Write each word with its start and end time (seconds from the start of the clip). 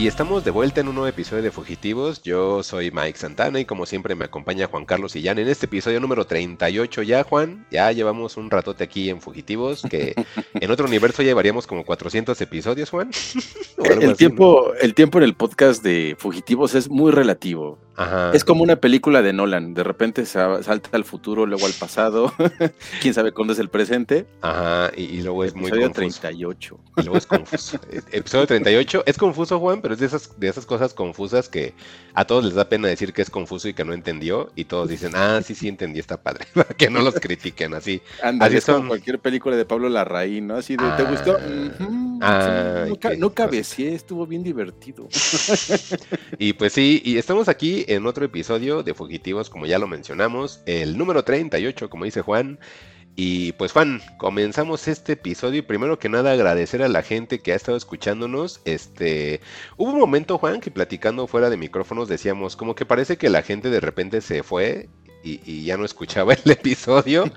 Y 0.00 0.06
estamos 0.06 0.46
de 0.46 0.50
vuelta 0.50 0.80
en 0.80 0.88
un 0.88 0.94
nuevo 0.94 1.08
episodio 1.08 1.42
de 1.42 1.50
Fugitivos. 1.50 2.22
Yo 2.22 2.62
soy 2.62 2.90
Mike 2.90 3.18
Santana 3.18 3.60
y 3.60 3.66
como 3.66 3.84
siempre 3.84 4.14
me 4.14 4.24
acompaña 4.24 4.66
Juan 4.66 4.86
Carlos 4.86 5.12
Sillán 5.12 5.38
en 5.38 5.46
este 5.46 5.66
episodio 5.66 6.00
número 6.00 6.24
38 6.24 7.02
ya, 7.02 7.22
Juan. 7.22 7.66
Ya 7.70 7.92
llevamos 7.92 8.38
un 8.38 8.50
ratote 8.50 8.82
aquí 8.82 9.10
en 9.10 9.20
Fugitivos, 9.20 9.82
que 9.82 10.14
en 10.54 10.70
otro 10.70 10.86
universo 10.86 11.22
llevaríamos 11.22 11.66
como 11.66 11.84
400 11.84 12.40
episodios, 12.40 12.88
Juan. 12.88 13.10
el, 13.84 14.16
tiempo, 14.16 14.72
el 14.80 14.94
tiempo 14.94 15.18
en 15.18 15.24
el 15.24 15.34
podcast 15.34 15.82
de 15.84 16.16
Fugitivos 16.18 16.74
es 16.74 16.88
muy 16.88 17.12
relativo. 17.12 17.78
Es 18.32 18.44
como 18.44 18.62
una 18.62 18.76
película 18.76 19.20
de 19.20 19.32
Nolan. 19.32 19.74
De 19.74 19.84
repente 19.84 20.24
salta 20.24 20.88
al 20.92 21.04
futuro, 21.04 21.44
luego 21.44 21.66
al 21.66 21.72
pasado. 21.72 22.32
Quién 23.02 23.12
sabe 23.12 23.32
cuándo 23.32 23.52
es 23.52 23.58
el 23.58 23.68
presente. 23.68 24.26
Ajá, 24.40 24.90
y, 24.96 25.20
luego 25.22 25.44
es 25.44 25.54
muy 25.54 25.70
confuso. 25.70 25.92
38. 25.92 26.80
Y 26.96 27.02
luego 27.02 27.18
es 27.18 27.26
confuso. 27.26 27.78
Episodio 28.10 28.46
38 28.46 29.02
es 29.04 29.18
confuso, 29.18 29.58
Juan, 29.58 29.82
pero 29.82 29.89
es 29.94 30.00
de 30.00 30.06
esas, 30.06 30.38
de 30.38 30.48
esas 30.48 30.66
cosas 30.66 30.94
confusas 30.94 31.48
que 31.48 31.74
a 32.14 32.24
todos 32.24 32.44
les 32.44 32.54
da 32.54 32.68
pena 32.68 32.88
decir 32.88 33.12
que 33.12 33.22
es 33.22 33.30
confuso 33.30 33.68
y 33.68 33.74
que 33.74 33.84
no 33.84 33.92
entendió. 33.92 34.50
Y 34.56 34.64
todos 34.64 34.88
dicen, 34.88 35.12
ah, 35.14 35.40
sí, 35.44 35.54
sí 35.54 35.68
entendí, 35.68 36.00
está 36.00 36.22
padre. 36.22 36.46
Para 36.54 36.68
que 36.70 36.90
no 36.90 37.00
los 37.00 37.14
critiquen 37.14 37.74
así. 37.74 38.02
así 38.22 38.56
es 38.56 38.64
como 38.64 38.88
cualquier 38.88 39.18
película 39.18 39.56
de 39.56 39.64
Pablo 39.64 39.88
Larraín, 39.88 40.48
¿no? 40.48 40.56
Así 40.56 40.76
de, 40.76 40.90
¿te 40.96 41.02
gustó? 41.04 41.36
Ah, 42.22 42.84
nunca, 42.86 43.14
no 43.16 43.32
cabecié, 43.32 43.94
estuvo 43.94 44.26
bien 44.26 44.42
divertido. 44.42 45.08
y 46.38 46.52
pues 46.52 46.72
sí, 46.72 47.00
y 47.04 47.16
estamos 47.16 47.48
aquí 47.48 47.84
en 47.88 48.06
otro 48.06 48.24
episodio 48.24 48.82
de 48.82 48.94
Fugitivos, 48.94 49.48
como 49.48 49.66
ya 49.66 49.78
lo 49.78 49.86
mencionamos, 49.86 50.60
el 50.66 50.98
número 50.98 51.24
38, 51.24 51.88
como 51.88 52.04
dice 52.04 52.20
Juan. 52.20 52.58
Y 53.22 53.52
pues 53.52 53.72
Juan, 53.72 54.00
comenzamos 54.16 54.88
este 54.88 55.12
episodio 55.12 55.58
y 55.58 55.62
primero 55.62 55.98
que 55.98 56.08
nada 56.08 56.32
agradecer 56.32 56.82
a 56.82 56.88
la 56.88 57.02
gente 57.02 57.40
que 57.40 57.52
ha 57.52 57.54
estado 57.54 57.76
escuchándonos. 57.76 58.62
Este, 58.64 59.42
hubo 59.76 59.90
un 59.90 59.98
momento 59.98 60.38
Juan 60.38 60.62
que 60.62 60.70
platicando 60.70 61.26
fuera 61.26 61.50
de 61.50 61.58
micrófonos 61.58 62.08
decíamos 62.08 62.56
como 62.56 62.74
que 62.74 62.86
parece 62.86 63.18
que 63.18 63.28
la 63.28 63.42
gente 63.42 63.68
de 63.68 63.80
repente 63.80 64.22
se 64.22 64.42
fue 64.42 64.88
y, 65.22 65.64
ya 65.64 65.76
no 65.76 65.84
escuchaba 65.84 66.32
el 66.44 66.50
episodio 66.50 67.30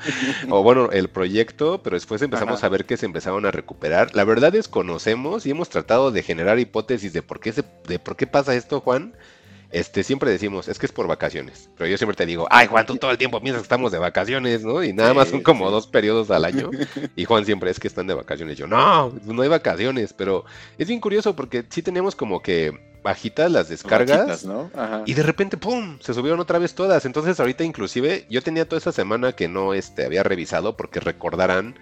o 0.49 0.63
bueno 0.63 0.89
el 0.93 1.09
proyecto, 1.09 1.83
pero 1.83 1.97
después 1.97 2.21
empezamos 2.21 2.63
a 2.63 2.69
ver 2.69 2.85
que 2.85 2.95
se 2.95 3.05
empezaron 3.05 3.45
a 3.45 3.51
recuperar. 3.51 4.15
La 4.15 4.23
verdad 4.23 4.55
es 4.55 4.69
conocemos 4.69 5.45
y 5.45 5.51
hemos 5.51 5.67
tratado 5.67 6.11
de 6.11 6.23
generar 6.23 6.59
hipótesis 6.59 7.11
de 7.11 7.23
por 7.23 7.41
qué 7.41 7.51
se, 7.51 7.65
de 7.89 7.99
por 7.99 8.15
qué 8.15 8.25
pasa 8.25 8.55
esto 8.55 8.79
Juan 8.79 9.17
este, 9.73 10.03
siempre 10.03 10.29
decimos, 10.29 10.67
es 10.67 10.77
que 10.77 10.85
es 10.85 10.91
por 10.91 11.07
vacaciones. 11.07 11.67
Pero 11.75 11.89
yo 11.89 11.97
siempre 11.97 12.16
te 12.16 12.27
digo, 12.27 12.47
ay, 12.52 12.67
Juan, 12.67 12.85
tú 12.85 12.95
todo 12.97 13.09
el 13.09 13.17
tiempo 13.17 13.41
piensas 13.41 13.61
que 13.61 13.66
estamos 13.66 13.91
de 13.91 13.97
vacaciones, 13.97 14.63
¿no? 14.63 14.83
Y 14.83 14.93
nada 14.93 15.16
más 15.16 15.29
son 15.29 15.41
como 15.41 15.71
dos 15.71 15.88
periodos 15.88 16.29
al 16.31 16.45
año. 16.45 16.69
Y 17.16 17.25
Juan 17.25 17.45
siempre 17.45 17.71
es 17.71 17.79
que 17.79 17.88
están 17.88 18.05
de 18.05 18.13
vacaciones. 18.13 18.57
Yo, 18.57 18.67
no, 18.67 19.09
no 19.25 19.41
hay 19.41 19.49
vacaciones. 19.49 20.13
Pero 20.13 20.45
es 20.77 20.88
bien 20.88 20.99
curioso 20.99 21.35
porque 21.35 21.66
sí 21.69 21.81
tenemos 21.81 22.16
como 22.16 22.41
que 22.41 22.79
bajitas 23.01 23.51
las 23.51 23.67
descargas. 23.69 24.45
¿no? 24.45 24.69
Y 25.05 25.16
de 25.16 25.23
repente, 25.23 25.57
¡pum! 25.57 25.97
Se 25.99 26.13
subieron 26.13 26.39
otra 26.39 26.59
vez 26.59 26.75
todas. 26.75 27.05
Entonces 27.05 27.39
ahorita 27.39 27.63
inclusive 27.63 28.27
yo 28.29 28.44
tenía 28.44 28.67
toda 28.67 28.79
esa 28.79 28.91
semana 28.91 29.33
que 29.33 29.47
no 29.47 29.73
este, 29.73 30.05
había 30.05 30.21
revisado 30.21 30.77
porque 30.77 30.99
recordarán 30.99 31.75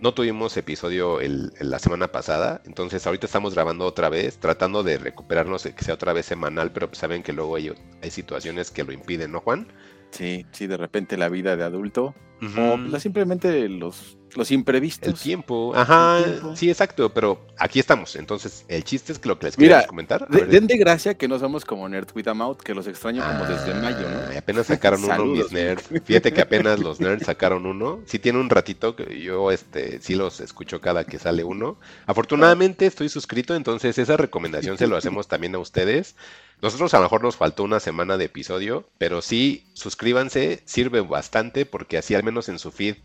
no 0.00 0.14
tuvimos 0.14 0.56
episodio 0.56 1.20
el, 1.20 1.52
la 1.60 1.78
semana 1.78 2.08
pasada, 2.08 2.62
entonces 2.64 3.06
ahorita 3.06 3.26
estamos 3.26 3.54
grabando 3.54 3.84
otra 3.84 4.08
vez, 4.08 4.38
tratando 4.38 4.82
de 4.82 4.98
recuperarnos, 4.98 5.62
que 5.62 5.84
sea 5.84 5.94
otra 5.94 6.12
vez 6.12 6.26
semanal, 6.26 6.72
pero 6.72 6.88
pues 6.88 6.98
saben 6.98 7.22
que 7.22 7.32
luego 7.32 7.56
hay, 7.56 7.72
hay 8.02 8.10
situaciones 8.10 8.70
que 8.70 8.84
lo 8.84 8.92
impiden, 8.92 9.32
¿no, 9.32 9.40
Juan? 9.40 9.68
Sí, 10.10 10.46
sí, 10.52 10.66
de 10.66 10.76
repente 10.76 11.16
la 11.16 11.28
vida 11.28 11.56
de 11.56 11.64
adulto. 11.64 12.14
O 12.56 12.78
pues, 12.88 13.02
simplemente 13.02 13.68
los 13.68 14.16
los 14.36 14.50
imprevistos. 14.50 15.08
El 15.08 15.14
tiempo, 15.18 15.72
ajá, 15.74 16.18
sí, 16.54 16.68
exacto, 16.68 17.12
pero 17.12 17.40
aquí 17.58 17.78
estamos. 17.78 18.16
Entonces, 18.16 18.64
el 18.68 18.84
chiste 18.84 19.12
es 19.12 19.18
que 19.18 19.28
lo 19.28 19.38
que 19.38 19.46
les 19.46 19.56
quería 19.56 19.86
comentar. 19.86 20.28
den 20.28 20.66
de 20.66 20.76
gracia 20.76 21.14
que 21.14 21.28
no 21.28 21.38
somos 21.38 21.64
como 21.64 21.88
Nerd 21.88 22.08
With 22.14 22.28
a 22.28 22.34
Mouth, 22.34 22.58
que 22.58 22.74
los 22.74 22.86
extraño 22.86 23.22
como 23.24 23.46
desde 23.46 23.74
mayo, 23.74 24.08
¿no? 24.08 24.20
Apenas 24.38 24.66
sacaron 24.66 25.04
uno 25.04 25.24
mis 25.26 25.52
nerds. 25.52 25.88
Fíjate 26.04 26.32
que 26.32 26.40
apenas 26.40 26.78
los 26.80 27.00
nerds 27.00 27.26
sacaron 27.26 27.66
uno. 27.66 28.00
Sí 28.06 28.18
tiene 28.18 28.38
un 28.38 28.50
ratito 28.50 28.96
que 28.96 29.20
yo 29.20 29.50
este 29.50 30.00
sí 30.00 30.14
los 30.14 30.40
escucho 30.40 30.80
cada 30.80 31.04
que 31.04 31.18
sale 31.18 31.44
uno. 31.44 31.78
Afortunadamente 32.06 32.86
estoy 32.86 33.08
suscrito, 33.08 33.54
entonces 33.54 33.98
esa 33.98 34.16
recomendación 34.16 34.78
se 34.78 34.86
lo 34.86 34.96
hacemos 34.96 35.28
también 35.28 35.54
a 35.54 35.58
ustedes. 35.58 36.16
Nosotros 36.62 36.92
a 36.92 36.98
lo 36.98 37.04
mejor 37.04 37.22
nos 37.22 37.36
faltó 37.36 37.62
una 37.62 37.80
semana 37.80 38.18
de 38.18 38.26
episodio, 38.26 38.86
pero 38.98 39.22
sí, 39.22 39.64
suscríbanse, 39.72 40.62
sirve 40.66 41.00
bastante 41.00 41.64
porque 41.64 41.96
así 41.96 42.14
al 42.14 42.22
menos 42.22 42.48
en 42.50 42.58
su 42.58 42.70
feed 42.70 42.96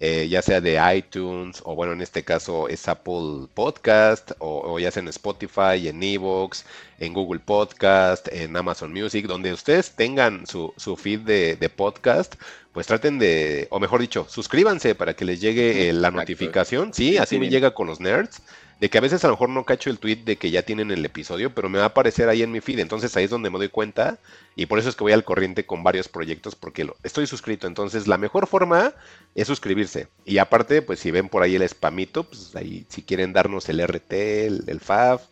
eh, 0.00 0.28
ya 0.28 0.42
sea 0.42 0.60
de 0.60 0.78
iTunes 0.96 1.60
o 1.64 1.74
bueno, 1.74 1.92
en 1.92 2.00
este 2.00 2.22
caso 2.22 2.68
es 2.68 2.86
Apple 2.86 3.48
Podcast 3.52 4.30
o, 4.38 4.78
ya 4.78 4.90
sea 4.90 5.02
en 5.02 5.08
Spotify, 5.08 5.88
en 5.88 6.02
Evox, 6.02 6.64
en 6.98 7.12
Google 7.12 7.40
Podcast, 7.40 8.28
en 8.32 8.56
Amazon 8.56 8.92
Music, 8.92 9.26
donde 9.26 9.52
ustedes 9.52 9.92
tengan 9.92 10.46
su, 10.46 10.72
su 10.76 10.96
feed 10.96 11.20
de, 11.20 11.68
podcast, 11.68 12.36
pues 12.72 12.86
traten 12.86 13.18
de, 13.18 13.66
o 13.70 13.80
mejor 13.80 14.00
dicho, 14.00 14.26
suscríbanse 14.28 14.94
para 14.94 15.14
que 15.14 15.24
les 15.24 15.40
llegue 15.40 15.92
la 15.92 16.10
notificación. 16.10 16.94
Sí, 16.94 17.18
así 17.18 17.38
me 17.38 17.48
llega 17.48 17.74
con 17.74 17.88
los 17.88 17.98
nerds 17.98 18.40
de 18.80 18.90
que 18.90 18.98
a 18.98 19.00
veces 19.00 19.24
a 19.24 19.28
lo 19.28 19.34
mejor 19.34 19.48
no 19.48 19.64
cacho 19.64 19.90
el 19.90 19.98
tweet 19.98 20.18
de 20.24 20.36
que 20.36 20.50
ya 20.50 20.62
tienen 20.62 20.90
el 20.90 21.04
episodio, 21.04 21.52
pero 21.54 21.68
me 21.68 21.78
va 21.78 21.84
a 21.84 21.88
aparecer 21.88 22.28
ahí 22.28 22.42
en 22.42 22.52
mi 22.52 22.60
feed. 22.60 22.78
Entonces 22.78 23.16
ahí 23.16 23.24
es 23.24 23.30
donde 23.30 23.50
me 23.50 23.58
doy 23.58 23.68
cuenta 23.68 24.18
y 24.54 24.66
por 24.66 24.78
eso 24.78 24.88
es 24.88 24.94
que 24.94 25.04
voy 25.04 25.12
al 25.12 25.24
corriente 25.24 25.66
con 25.66 25.82
varios 25.82 26.08
proyectos 26.08 26.54
porque 26.54 26.84
lo, 26.84 26.96
estoy 27.02 27.26
suscrito. 27.26 27.66
Entonces 27.66 28.06
la 28.06 28.18
mejor 28.18 28.46
forma 28.46 28.94
es 29.34 29.48
suscribirse. 29.48 30.08
Y 30.24 30.38
aparte, 30.38 30.82
pues 30.82 31.00
si 31.00 31.10
ven 31.10 31.28
por 31.28 31.42
ahí 31.42 31.56
el 31.56 31.68
spamito, 31.68 32.24
pues 32.24 32.54
ahí 32.54 32.86
si 32.88 33.02
quieren 33.02 33.32
darnos 33.32 33.68
el 33.68 33.84
RT, 33.84 34.12
el, 34.12 34.64
el 34.68 34.80
FAF, 34.80 35.22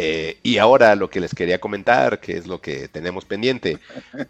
eh, 0.00 0.38
y 0.44 0.58
ahora 0.58 0.94
lo 0.94 1.10
que 1.10 1.18
les 1.18 1.34
quería 1.34 1.58
comentar, 1.58 2.20
que 2.20 2.36
es 2.36 2.46
lo 2.46 2.60
que 2.60 2.86
tenemos 2.86 3.24
pendiente, 3.24 3.78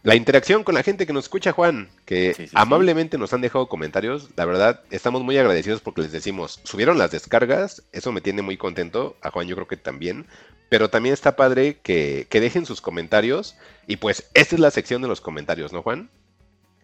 la 0.03 0.15
interacción 0.15 0.65
con 0.65 0.75
la 0.75 0.83
gente 0.83 1.07
que 1.07 1.13
nos 1.13 1.27
escucha, 1.27 1.53
Juan, 1.53 1.91
que 2.07 2.49
amablemente 2.55 3.19
nos 3.19 3.35
han 3.35 3.43
dejado 3.43 3.69
comentarios. 3.69 4.31
La 4.35 4.47
verdad, 4.47 4.81
estamos 4.91 5.23
muy 5.23 5.37
agradecidos 5.37 5.83
porque 5.83 6.01
les 6.01 6.11
decimos, 6.11 6.59
subieron 6.65 6.97
las 6.97 7.11
descargas, 7.11 7.83
eso 7.93 8.13
me 8.13 8.23
tiene 8.23 8.41
muy 8.41 8.57
contento, 8.57 9.19
a 9.21 9.31
Juan 9.31 9.47
yo 9.47 9.57
creo 9.57 9.69
que 9.69 9.77
también, 9.77 10.25
pero 10.71 10.89
también 10.89 11.13
está 11.13 11.37
padre 11.37 11.77
que, 11.83 12.27
dejen 12.31 12.65
sus 12.65 12.81
comentarios 12.81 13.55
y 13.87 13.97
pues 13.97 14.31
esta 14.33 14.55
es 14.55 14.61
la 14.63 14.71
sección 14.71 15.03
de 15.03 15.09
los 15.09 15.21
comentarios, 15.21 15.75
¿no, 15.75 15.83
Juan? 15.83 16.09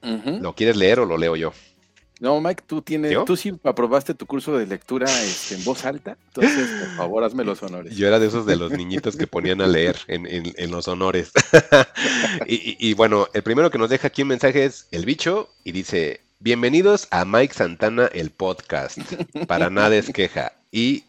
¿Lo 0.03 0.55
quieres 0.55 0.77
leer 0.77 1.01
o 1.01 1.07
lo 1.07 1.17
leo 1.17 1.37
yo? 1.37 1.55
No, 2.21 2.41
Mike, 2.41 2.63
tú 2.67 2.81
tienes, 2.81 3.17
tú 3.25 3.37
sí 3.37 3.53
aprobaste 3.65 4.15
tu 4.15 4.25
curso 4.25 4.57
de 4.57 4.67
lectura 4.67 5.07
este, 5.23 5.57
en 5.57 5.65
voz 5.65 5.85
alta, 5.85 6.17
entonces 6.29 6.69
por 6.81 6.97
favor 6.97 7.25
hazme 7.25 7.45
los 7.45 7.63
honores. 7.63 7.97
Yo 7.97 8.07
era 8.07 8.21
de 8.21 8.29
esos 8.29 8.47
de 8.47 8.57
los 8.57 8.71
niñitos 8.71 9.17
que 9.17 9.27
ponían 9.27 9.61
a 9.61 9.67
leer 9.67 9.97
en, 10.07 10.71
los 10.71 10.87
honores. 10.87 11.33
y, 12.47 12.95
bueno, 12.95 13.29
el 13.35 13.43
primero 13.43 13.71
que 13.71 13.79
nos 13.79 13.91
deja 13.91 14.09
aquí 14.09 14.23
un 14.23 14.29
mensaje 14.29 14.65
es 14.65 14.87
el 14.93 15.05
bicho 15.05 15.51
y 15.65 15.73
dice, 15.73 16.21
bienvenidos 16.39 17.09
a 17.11 17.25
Mike 17.25 17.53
Santana 17.53 18.07
el 18.13 18.31
podcast, 18.31 18.99
para 19.49 19.69
nada 19.69 19.97
es 19.97 20.11
queja. 20.13 20.53
Y 20.71 21.05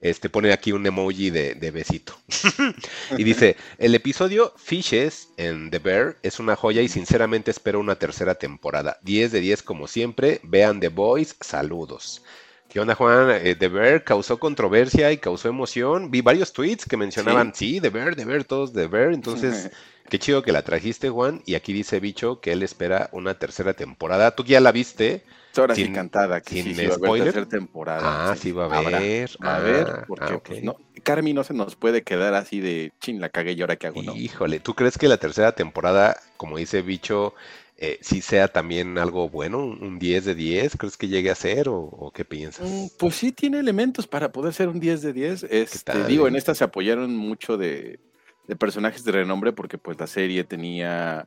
este, 0.00 0.30
pone 0.30 0.52
aquí 0.52 0.72
un 0.72 0.86
emoji 0.86 1.30
de, 1.30 1.70
besito. 1.70 2.16
y 3.18 3.24
dice, 3.24 3.56
el 3.78 3.94
episodio 3.94 4.52
Fishes 4.56 5.28
en 5.36 5.70
The 5.70 5.78
Bear 5.78 6.16
es 6.22 6.40
una 6.40 6.56
joya 6.56 6.82
y 6.82 6.88
sinceramente 6.88 7.50
espero 7.50 7.80
una 7.80 7.96
tercera 7.96 8.34
temporada. 8.34 8.98
10 9.02 9.32
de 9.32 9.40
10 9.40 9.62
como 9.62 9.86
siempre. 9.86 10.40
Vean 10.42 10.80
The 10.80 10.88
Boys. 10.88 11.36
Saludos. 11.40 12.22
¿Qué 12.70 12.78
onda, 12.78 12.94
Juan? 12.94 13.30
Eh, 13.30 13.56
The 13.56 13.68
Bear 13.68 14.04
causó 14.04 14.38
controversia 14.38 15.10
y 15.12 15.18
causó 15.18 15.48
emoción. 15.48 16.10
Vi 16.10 16.20
varios 16.20 16.52
tweets 16.52 16.86
que 16.86 16.96
mencionaban, 16.96 17.52
sí, 17.52 17.80
The 17.80 17.90
Bear, 17.90 18.14
The 18.14 18.24
Bear, 18.24 18.44
todos 18.44 18.72
The 18.72 18.86
Bear. 18.86 19.12
Entonces, 19.12 19.70
qué 20.08 20.18
chido 20.20 20.42
que 20.42 20.52
la 20.52 20.62
trajiste, 20.62 21.10
Juan. 21.10 21.42
Y 21.44 21.56
aquí 21.56 21.72
dice 21.72 21.98
Bicho 21.98 22.40
que 22.40 22.52
él 22.52 22.62
espera 22.62 23.10
una 23.12 23.38
tercera 23.38 23.74
temporada. 23.74 24.36
Tú 24.36 24.44
ya 24.44 24.60
la 24.60 24.72
viste. 24.72 25.24
Ahora 25.56 25.74
sí 25.74 25.90
cantada, 25.92 26.40
que 26.40 26.62
sin 26.62 26.74
sí, 26.74 26.86
va 26.86 26.94
a 26.94 27.20
haber 27.20 27.46
temporada. 27.46 28.30
Ah, 28.30 28.36
sí, 28.36 28.52
va 28.52 28.66
a 28.66 28.78
haber. 28.78 29.30
a 29.40 29.58
ver, 29.58 29.86
ah, 29.88 30.04
porque 30.06 30.34
ah, 30.34 30.40
pues, 30.44 30.62
no, 30.62 30.76
Carmi 31.02 31.32
no 31.32 31.44
se 31.44 31.54
nos 31.54 31.76
puede 31.76 32.02
quedar 32.02 32.34
así 32.34 32.60
de 32.60 32.92
chin, 33.00 33.20
la 33.20 33.28
cagué 33.28 33.52
y 33.52 33.60
ahora 33.60 33.76
qué 33.76 33.88
hago, 33.88 34.02
¿no? 34.02 34.14
Híjole, 34.14 34.60
¿tú 34.60 34.74
crees 34.74 34.96
que 34.96 35.08
la 35.08 35.16
tercera 35.16 35.52
temporada, 35.52 36.16
como 36.36 36.56
dice 36.56 36.82
Bicho, 36.82 37.34
eh, 37.76 37.98
sí 38.00 38.20
sea 38.20 38.48
también 38.48 38.98
algo 38.98 39.28
bueno, 39.28 39.58
un 39.58 39.98
10 39.98 40.24
de 40.26 40.34
10? 40.34 40.76
¿Crees 40.76 40.96
que 40.96 41.08
llegue 41.08 41.30
a 41.30 41.34
ser 41.34 41.68
o, 41.68 42.12
qué 42.14 42.24
piensas? 42.24 42.68
Mm, 42.68 42.86
pues 42.98 43.16
sí 43.16 43.32
tiene 43.32 43.58
elementos 43.58 44.06
para 44.06 44.30
poder 44.30 44.54
ser 44.54 44.68
un 44.68 44.78
10 44.78 45.02
de 45.02 45.12
10. 45.12 45.42
Este, 45.44 46.04
digo, 46.04 46.28
en 46.28 46.36
esta 46.36 46.54
se 46.54 46.64
apoyaron 46.64 47.16
mucho 47.16 47.56
de, 47.56 47.98
de 48.46 48.56
personajes 48.56 49.02
de 49.04 49.12
renombre 49.12 49.52
porque 49.52 49.78
pues 49.78 49.98
la 49.98 50.06
serie 50.06 50.44
tenía 50.44 51.26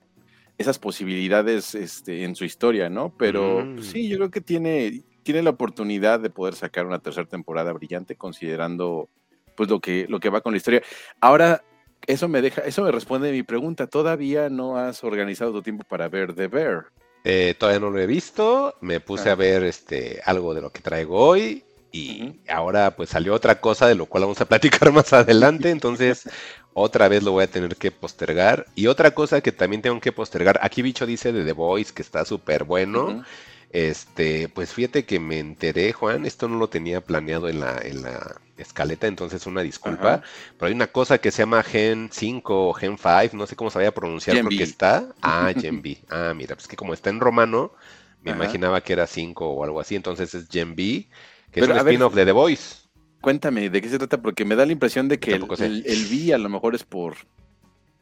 esas 0.57 0.79
posibilidades 0.79 1.75
este, 1.75 2.23
en 2.23 2.35
su 2.35 2.45
historia, 2.45 2.89
¿no? 2.89 3.13
Pero 3.17 3.65
pues, 3.75 3.88
sí, 3.88 4.05
mm. 4.05 4.09
yo 4.09 4.17
creo 4.17 4.31
que 4.31 4.41
tiene, 4.41 5.03
tiene 5.23 5.41
la 5.41 5.51
oportunidad 5.51 6.19
de 6.19 6.29
poder 6.29 6.55
sacar 6.55 6.85
una 6.85 7.00
tercera 7.00 7.27
temporada 7.27 7.73
brillante, 7.73 8.15
considerando 8.15 9.09
pues 9.55 9.69
lo 9.69 9.79
que, 9.79 10.05
lo 10.09 10.19
que 10.19 10.29
va 10.29 10.41
con 10.41 10.53
la 10.53 10.57
historia. 10.57 10.81
Ahora, 11.19 11.63
eso 12.07 12.27
me 12.27 12.41
deja, 12.41 12.61
eso 12.61 12.83
me 12.83 12.91
responde 12.91 13.29
a 13.29 13.31
mi 13.31 13.44
pregunta. 13.44 13.88
¿Todavía 13.88 14.50
no 14.50 14.77
has 14.77 15.03
organizado 15.03 15.51
tu 15.51 15.61
tiempo 15.61 15.83
para 15.88 16.09
ver 16.09 16.33
The 16.33 16.47
Bear? 16.47 16.85
Eh, 17.23 17.55
todavía 17.57 17.79
no 17.79 17.89
lo 17.89 18.00
he 18.00 18.07
visto. 18.07 18.75
Me 18.81 19.00
puse 19.00 19.29
a 19.29 19.33
ah. 19.33 19.35
ver 19.35 19.63
este 19.63 20.21
algo 20.25 20.53
de 20.53 20.61
lo 20.61 20.71
que 20.71 20.81
traigo 20.81 21.17
hoy. 21.17 21.63
Y 21.91 22.39
ahora 22.50 22.95
pues 22.95 23.09
salió 23.09 23.35
otra 23.35 23.61
cosa 23.61 23.88
de 23.88 23.94
lo 23.94 24.07
cual 24.07 24.23
vamos 24.23 24.41
a 24.41 24.45
platicar 24.50 24.91
más 24.91 25.13
adelante. 25.13 25.69
Entonces, 25.69 26.29
otra 26.74 27.08
vez 27.08 27.24
lo 27.24 27.31
voy 27.31 27.44
a 27.44 27.52
tener 27.52 27.75
que 27.78 27.92
postergar. 27.92 28.68
Y 28.75 28.88
otra 28.88 29.12
cosa 29.12 29.42
que 29.42 29.52
también 29.52 29.81
tengo 29.81 30.00
que 30.00 30.12
postergar. 30.12 30.60
Aquí 30.62 30.81
Bicho 30.81 31.06
dice 31.06 31.31
de 31.31 31.46
The 31.46 31.54
Voice 31.54 31.94
que 31.94 32.02
está 32.02 32.25
súper 32.25 32.64
bueno. 32.64 33.24
Este, 33.70 34.50
pues 34.50 34.72
fíjate 34.72 35.04
que 35.04 35.20
me 35.20 35.40
enteré, 35.40 35.94
Juan, 35.94 36.28
esto 36.28 36.48
no 36.48 36.58
lo 36.58 36.70
tenía 36.70 37.02
planeado 37.02 37.50
en 37.50 37.60
la, 37.60 37.80
en 37.80 38.04
la 38.04 38.40
escaleta, 38.56 39.08
entonces 39.08 39.48
una 39.48 39.62
disculpa, 39.64 40.22
pero 40.58 40.68
hay 40.68 40.74
una 40.74 40.86
cosa 40.92 41.18
que 41.18 41.31
se 41.31 41.42
llama 41.42 41.64
Gen 41.64 42.10
5 42.12 42.68
o 42.70 42.74
Gen 42.74 43.00
5, 43.00 43.36
no 43.36 43.48
sé 43.48 43.56
cómo 43.56 43.72
se 43.72 43.80
vaya 43.80 43.90
a 43.90 43.94
pronunciar 43.94 44.42
porque 44.44 44.62
está. 44.62 45.08
Ah, 45.24 45.52
Gen 45.60 45.81
B. 45.81 45.98
Ah, 46.10 46.34
mira, 46.36 46.56
pues 46.56 46.68
que 46.68 46.75
como 46.75 46.94
está 46.94 47.10
en 47.10 47.20
romano, 47.20 47.74
me 48.22 48.30
imaginaba 48.30 48.81
que 48.81 48.94
era 48.94 49.08
5 49.08 49.50
o 49.50 49.64
algo 49.64 49.80
así, 49.80 49.96
entonces 49.96 50.36
es 50.36 50.48
Gen 50.50 50.75
B, 50.75 51.08
que 51.52 51.60
es 51.60 51.68
un 51.68 51.75
spin-off 51.75 52.14
de 52.14 52.25
The 52.25 52.31
Voice. 52.31 52.82
Cuéntame, 53.24 53.70
¿de 53.70 53.81
qué 53.81 53.88
se 53.88 53.98
trata? 53.98 54.22
Porque 54.22 54.44
me 54.44 54.56
da 54.56 54.66
la 54.66 54.74
impresión 54.74 55.08
de 55.08 55.18
que 55.18 55.31
el, 55.31 55.48
el, 55.60 55.86
el, 55.88 56.06
B 56.08 56.34
a 56.34 56.38
lo 56.38 56.50
mejor 56.50 56.75
es 56.75 56.84
por 56.84 57.16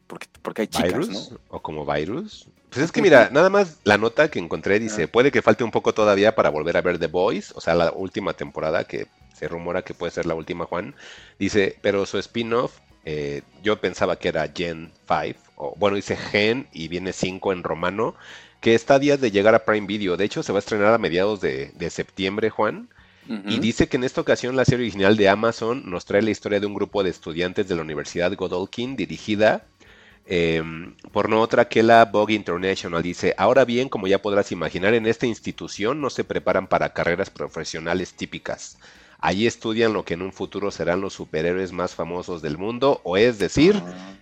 porque, 0.08 0.26
porque 0.42 0.62
hay 0.62 0.66
chicas, 0.66 1.08
¿no? 1.08 1.38
O 1.48 1.62
como 1.62 1.86
virus. 1.86 2.48
Pues 2.70 2.84
es 2.84 2.90
que 2.90 3.00
mira, 3.00 3.30
nada 3.30 3.48
más 3.48 3.78
la 3.84 3.98
nota 3.98 4.28
que 4.30 4.40
encontré 4.40 4.80
dice, 4.80 5.06
puede 5.06 5.30
que 5.30 5.40
falte 5.40 5.62
un 5.62 5.70
poco 5.70 5.94
todavía 5.94 6.34
para 6.34 6.50
volver 6.50 6.76
a 6.76 6.82
ver 6.82 6.98
The 6.98 7.06
Boys, 7.06 7.52
o 7.54 7.60
sea, 7.60 7.74
la 7.76 7.92
última 7.92 8.32
temporada 8.32 8.82
que 8.82 9.06
se 9.32 9.46
rumora 9.46 9.82
que 9.82 9.94
puede 9.94 10.10
ser 10.10 10.26
la 10.26 10.34
última, 10.34 10.66
Juan. 10.66 10.96
Dice, 11.38 11.78
pero 11.82 12.04
su 12.04 12.18
spin-off, 12.18 12.78
eh, 13.04 13.42
yo 13.62 13.80
pensaba 13.80 14.16
que 14.16 14.28
era 14.28 14.50
Gen 14.52 14.90
5, 15.06 15.38
o 15.54 15.74
bueno, 15.78 15.94
dice 15.94 16.16
Gen 16.16 16.66
y 16.72 16.88
viene 16.88 17.12
5 17.12 17.52
en 17.52 17.62
romano, 17.62 18.16
que 18.60 18.74
está 18.74 18.94
a 18.94 18.98
días 18.98 19.20
de 19.20 19.30
llegar 19.30 19.54
a 19.54 19.64
Prime 19.64 19.86
Video. 19.86 20.16
De 20.16 20.24
hecho, 20.24 20.42
se 20.42 20.52
va 20.52 20.58
a 20.58 20.60
estrenar 20.60 20.92
a 20.92 20.98
mediados 20.98 21.40
de, 21.40 21.90
septiembre, 21.90 22.50
Juan. 22.50 22.88
Y 23.28 23.60
dice 23.60 23.88
que 23.88 23.96
en 23.96 24.04
esta 24.04 24.20
ocasión 24.20 24.56
la 24.56 24.64
serie 24.64 24.84
original 24.84 25.16
de 25.16 25.28
Amazon 25.28 25.88
nos 25.88 26.04
trae 26.04 26.22
la 26.22 26.30
historia 26.30 26.58
de 26.58 26.66
un 26.66 26.74
grupo 26.74 27.02
de 27.02 27.10
estudiantes 27.10 27.68
de 27.68 27.76
la 27.76 27.82
Universidad 27.82 28.34
Godolkin 28.34 28.96
dirigida 28.96 29.64
Em, 30.24 30.94
por 31.10 31.28
no 31.28 31.40
otra 31.40 31.68
que 31.68 31.82
la 31.82 32.04
Vogue 32.04 32.34
International 32.34 33.02
dice, 33.02 33.34
ahora 33.36 33.64
bien, 33.64 33.88
como 33.88 34.06
ya 34.06 34.22
podrás 34.22 34.52
imaginar, 34.52 34.94
en 34.94 35.06
esta 35.06 35.26
institución 35.26 36.00
no 36.00 36.10
se 36.10 36.24
preparan 36.24 36.68
para 36.68 36.92
carreras 36.92 37.30
profesionales 37.30 38.14
típicas. 38.14 38.78
Allí 39.18 39.46
estudian 39.46 39.92
lo 39.92 40.04
que 40.04 40.14
en 40.14 40.22
un 40.22 40.32
futuro 40.32 40.70
serán 40.70 41.00
los 41.00 41.14
superhéroes 41.14 41.72
más 41.72 41.94
famosos 41.94 42.42
del 42.42 42.58
mundo, 42.58 43.00
o 43.04 43.16
es 43.16 43.38
decir, 43.38 43.80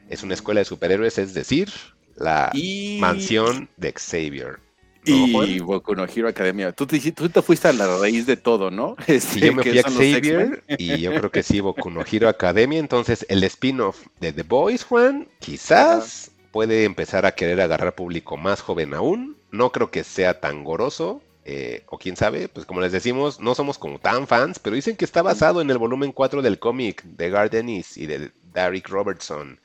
es 0.09 0.23
una 0.23 0.35
escuela 0.35 0.61
de 0.61 0.67
superhéroes, 0.67 1.19
es 1.19 1.35
decir, 1.35 1.71
la 2.17 2.51
mansión 2.99 3.69
de 3.77 3.93
Xavier. 3.93 4.59
Y 5.05 5.61
Boku 5.61 5.95
no 5.95 6.05
Hero 6.05 6.29
Academia. 6.29 6.73
Tú 6.73 6.87
te, 6.87 6.99
tú 7.13 7.29
te, 7.29 7.43
fuiste 7.43 7.69
a 7.69 7.73
la 7.73 7.99
raíz 7.99 8.27
de 8.27 8.37
todo, 8.37 8.71
¿no? 8.71 8.97
Sí, 9.21 9.41
yo 9.41 9.55
me 9.55 9.63
fui 9.63 9.79
a 9.79 9.83
Xavier 9.83 10.63
y 10.79 11.01
yo 11.01 11.15
creo 11.15 11.31
que 11.31 11.43
sí, 11.43 11.61
Boku 11.61 11.91
no 11.91 12.05
Hero 12.11 12.29
Academia. 12.29 12.79
Entonces, 12.79 13.25
el 13.29 13.43
spin-off 13.45 14.07
de 14.21 14.33
The 14.33 14.43
Boys, 14.43 14.85
Juan, 14.85 15.29
quizás 15.39 16.31
puede 16.53 16.85
empezar 16.85 17.27
a 17.27 17.33
querer 17.33 17.61
agarrar 17.61 17.95
público 17.95 18.37
más 18.37 18.61
joven 18.61 18.95
aún. 18.95 19.37
No 19.51 19.73
creo 19.73 19.91
que 19.91 20.05
sea 20.05 20.41
tan 20.41 20.65
goroso. 20.65 21.23
Eh, 21.47 21.85
o 21.89 21.99
quién 21.99 22.17
sabe, 22.17 22.49
pues 22.49 22.67
como 22.67 22.83
les 22.83 22.93
decimos, 22.93 23.41
no 23.41 23.55
somos 23.55 23.79
como 23.79 23.99
tan 23.99 24.27
fans, 24.27 24.59
pero 24.59 24.77
dicen 24.77 24.95
que 24.95 25.07
está 25.07 25.23
basado 25.23 25.63
en 25.63 25.71
el 25.71 25.79
volumen 25.79 26.13
4 26.13 26.43
del 26.43 26.59
cómic 26.59 27.03
de 27.03 27.31
Gardenis 27.31 27.97
y 27.97 28.07
de 28.07 28.31
Derek 28.53 28.89
Robertson. 28.89 29.59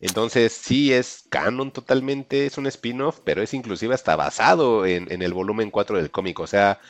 Entonces 0.00 0.52
sí 0.52 0.92
es 0.92 1.24
canon 1.28 1.72
totalmente, 1.72 2.46
es 2.46 2.56
un 2.56 2.66
spin-off, 2.66 3.20
pero 3.22 3.42
es 3.42 3.52
inclusive 3.52 3.94
hasta 3.94 4.16
basado 4.16 4.86
en, 4.86 5.10
el 5.10 5.34
volumen 5.34 5.70
4 5.70 5.98
del 5.98 6.10
cómic, 6.10 6.40
o 6.40 6.46
sea, 6.46 6.80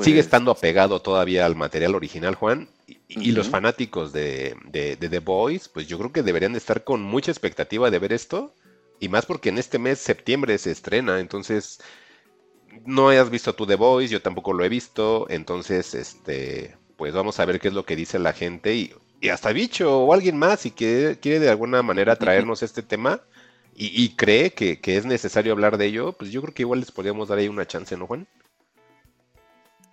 sigue 0.00 0.16
pues. 0.16 0.26
estando 0.26 0.52
apegado 0.52 1.02
todavía 1.02 1.46
al 1.46 1.56
material 1.56 1.96
original, 1.96 2.36
Juan, 2.36 2.68
y, 3.08 3.32
los 3.32 3.48
fanáticos 3.48 4.12
de, 4.12 4.56
de, 4.66 4.96
The 4.96 5.18
Boys, 5.18 5.68
pues 5.68 5.88
yo 5.88 5.98
creo 5.98 6.12
que 6.12 6.22
deberían 6.22 6.52
de 6.52 6.58
estar 6.58 6.84
con 6.84 7.02
mucha 7.02 7.32
expectativa 7.32 7.90
de 7.90 7.98
ver 7.98 8.12
esto, 8.12 8.54
y 9.00 9.08
más 9.08 9.26
porque 9.26 9.48
en 9.48 9.58
este 9.58 9.80
mes, 9.80 9.98
septiembre, 9.98 10.56
se 10.58 10.70
estrena, 10.70 11.18
entonces 11.18 11.80
no 12.86 13.08
hayas 13.08 13.30
visto 13.30 13.54
tu 13.54 13.66
The 13.66 13.74
Boys, 13.74 14.10
yo 14.10 14.22
tampoco 14.22 14.52
lo 14.52 14.64
he 14.64 14.68
visto, 14.68 15.26
entonces, 15.28 15.94
este, 15.94 16.76
pues 16.96 17.12
vamos 17.12 17.40
a 17.40 17.44
ver 17.46 17.58
qué 17.58 17.66
es 17.68 17.74
lo 17.74 17.84
que 17.84 17.96
dice 17.96 18.20
la 18.20 18.32
gente 18.32 18.76
y 18.76 18.94
y 19.24 19.30
hasta 19.30 19.54
Bicho 19.54 20.00
o 20.00 20.12
alguien 20.12 20.36
más 20.36 20.66
y 20.66 20.70
que 20.70 21.16
quiere 21.18 21.40
de 21.40 21.48
alguna 21.48 21.82
manera 21.82 22.14
traernos 22.16 22.62
este 22.62 22.82
tema 22.82 23.22
y, 23.76 24.10
cree 24.10 24.52
que, 24.52 24.78
es 24.84 25.04
necesario 25.04 25.52
hablar 25.52 25.78
de 25.78 25.86
ello, 25.86 26.12
pues 26.12 26.30
yo 26.30 26.40
creo 26.42 26.54
que 26.54 26.62
igual 26.62 26.78
les 26.78 26.92
podríamos 26.92 27.26
dar 27.28 27.38
ahí 27.38 27.48
una 27.48 27.66
chance, 27.66 27.96
¿no, 27.96 28.06
Juan? 28.06 28.28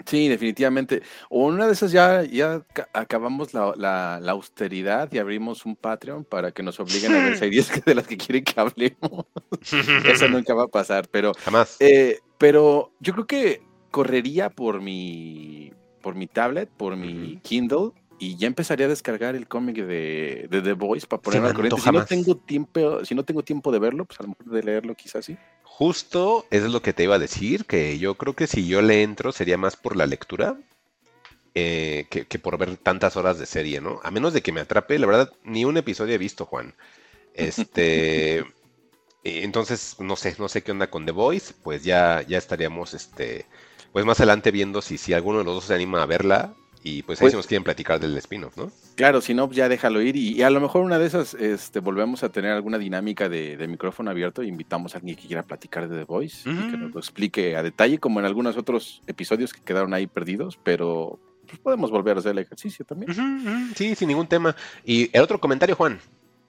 Sí, 0.05 0.27
definitivamente. 0.27 1.01
O 1.29 1.45
una 1.45 1.65
de 1.65 1.73
esas 1.73 1.91
ya, 1.91 2.23
ya 2.23 2.61
acabamos 2.93 3.53
la, 3.55 4.17
austeridad 4.27 5.11
y 5.11 5.17
abrimos 5.17 5.65
un 5.65 5.75
Patreon 5.75 6.25
para 6.25 6.51
que 6.51 6.61
nos 6.61 6.79
obliguen 6.79 7.15
a 7.15 7.23
ver 7.23 7.37
series 7.39 7.83
de 7.83 7.95
las 7.95 8.05
que 8.05 8.17
quieren 8.17 8.43
que 8.43 8.59
hablemos. 8.59 9.25
Eso 10.05 10.27
nunca 10.27 10.53
va 10.53 10.65
a 10.65 10.67
pasar, 10.67 11.07
pero. 11.09 11.31
Jamás. 11.43 11.77
Eh, 11.79 12.19
pero 12.37 12.91
yo 12.99 13.13
creo 13.13 13.25
que 13.25 13.61
correría 13.89 14.49
por 14.49 14.81
mi 14.81 15.71
por 16.01 16.15
mi 16.15 16.27
tablet, 16.27 16.69
por 16.69 16.97
mi 16.97 17.39
Kindle, 17.43 17.91
y 18.21 18.35
ya 18.35 18.45
empezaría 18.45 18.85
a 18.85 18.89
descargar 18.89 19.35
el 19.35 19.47
cómic 19.47 19.77
de, 19.77 20.47
The 20.47 20.73
Voice 20.73 21.07
para 21.07 21.23
ponerlo 21.23 21.47
al 21.47 21.56
corriente. 21.56 21.81
Si 21.81 21.91
no 21.91 22.06
tengo 22.06 22.38
tiempo, 22.38 23.03
si 23.03 23.15
no 23.15 23.25
tengo 23.25 23.41
tiempo 23.41 23.71
de 23.71 23.79
verlo, 23.79 24.06
pues 24.06 24.19
a 24.19 24.23
lo 24.23 24.29
mejor 24.29 24.45
de 24.45 24.62
leerlo 24.62 24.94
quizás 24.94 25.25
sí. 25.25 25.35
Justo 25.63 26.45
es 26.51 26.62
lo 26.62 26.83
que 26.83 26.94
te 26.94 27.01
iba 27.01 27.15
a 27.15 27.19
decir, 27.19 27.65
que 27.65 27.97
yo 27.97 28.13
creo 28.15 28.35
que 28.35 28.45
si 28.45 28.68
yo 28.68 28.83
le 28.83 29.01
entro 29.01 29.31
sería 29.31 29.57
más 29.57 29.75
por 29.75 29.95
la 29.95 30.06
lectura 30.06 30.56
eh, 31.56 32.06
que, 32.12 32.38
por 32.38 32.59
ver 32.59 32.77
tantas 32.77 33.18
horas 33.18 33.39
de 33.39 33.47
serie, 33.47 33.81
¿no? 33.81 34.00
A 34.03 34.12
menos 34.12 34.33
de 34.33 34.44
que 34.44 34.51
me 34.51 34.62
atrape, 34.62 35.00
la 35.00 35.07
verdad, 35.07 35.33
ni 35.44 35.65
un 35.65 35.77
episodio 35.77 36.13
he 36.13 36.19
visto, 36.19 36.45
Juan. 36.45 36.75
Este, 37.33 38.45
entonces, 39.24 39.95
no 39.97 40.15
sé, 40.15 40.35
no 40.38 40.47
sé 40.47 40.62
qué 40.62 40.71
onda 40.71 40.91
con 40.91 41.07
The 41.07 41.12
Voice, 41.12 41.56
pues 41.63 41.83
ya, 41.83 42.21
ya 42.21 42.38
estaríamos, 42.38 42.94
este, 42.94 43.47
pues 43.91 44.06
más 44.06 44.19
adelante 44.19 44.51
viendo 44.51 44.83
si, 44.83 45.00
si 45.00 45.12
alguno 45.12 45.39
de 45.39 45.45
los 45.45 45.56
dos 45.56 45.63
se 45.63 45.74
anima 45.74 46.03
a 46.03 46.06
verla 46.06 46.53
y 46.83 47.03
pues 47.03 47.21
ahí 47.21 47.25
pues, 47.25 47.35
nos 47.35 47.47
quieren 47.47 47.63
platicar 47.63 47.99
del 47.99 48.17
spin-off, 48.17 48.57
¿no? 48.57 48.71
Claro, 48.95 49.21
si 49.21 49.33
no, 49.33 49.49
ya 49.51 49.69
déjalo 49.69 50.01
ir. 50.01 50.15
Y, 50.15 50.41
a 50.41 50.49
lo 50.49 50.59
mejor 50.59 50.83
una 50.83 50.97
de 50.97 51.05
esas 51.05 51.35
este, 51.35 51.79
volvemos 51.79 52.23
a 52.23 52.29
tener 52.29 52.51
alguna 52.51 52.77
dinámica 52.79 53.29
de, 53.29 53.67
micrófono 53.67 54.09
abierto 54.09 54.41
e 54.41 54.47
invitamos 54.47 54.95
a 54.95 54.97
alguien 54.97 55.15
que 55.15 55.27
quiera 55.27 55.43
platicar 55.43 55.88
de 55.88 55.97
The 55.97 56.03
Voice 56.05 56.50
y 56.50 56.71
que 56.71 56.77
nos 56.77 56.93
lo 56.93 57.00
explique 57.00 57.55
a 57.55 57.63
detalle, 57.63 58.00
como 58.00 58.19
en 58.19 58.25
algunos 58.25 58.57
otros 58.57 59.03
episodios 59.05 59.53
que 59.53 59.61
quedaron 59.61 59.93
ahí 59.93 60.07
perdidos, 60.07 60.59
pero 60.63 61.19
pues 61.47 61.59
podemos 61.59 61.91
volver 61.91 62.17
a 62.17 62.19
hacer 62.19 62.31
el 62.31 62.39
ejercicio 62.39 62.83
también. 62.85 63.13
Sí, 63.75 63.93
sin 63.95 64.07
ningún 64.07 64.27
tema. 64.27 64.55
Y 64.83 65.09
el 65.15 65.21
otro 65.21 65.39
comentario, 65.39 65.75
Juan, 65.75 66.00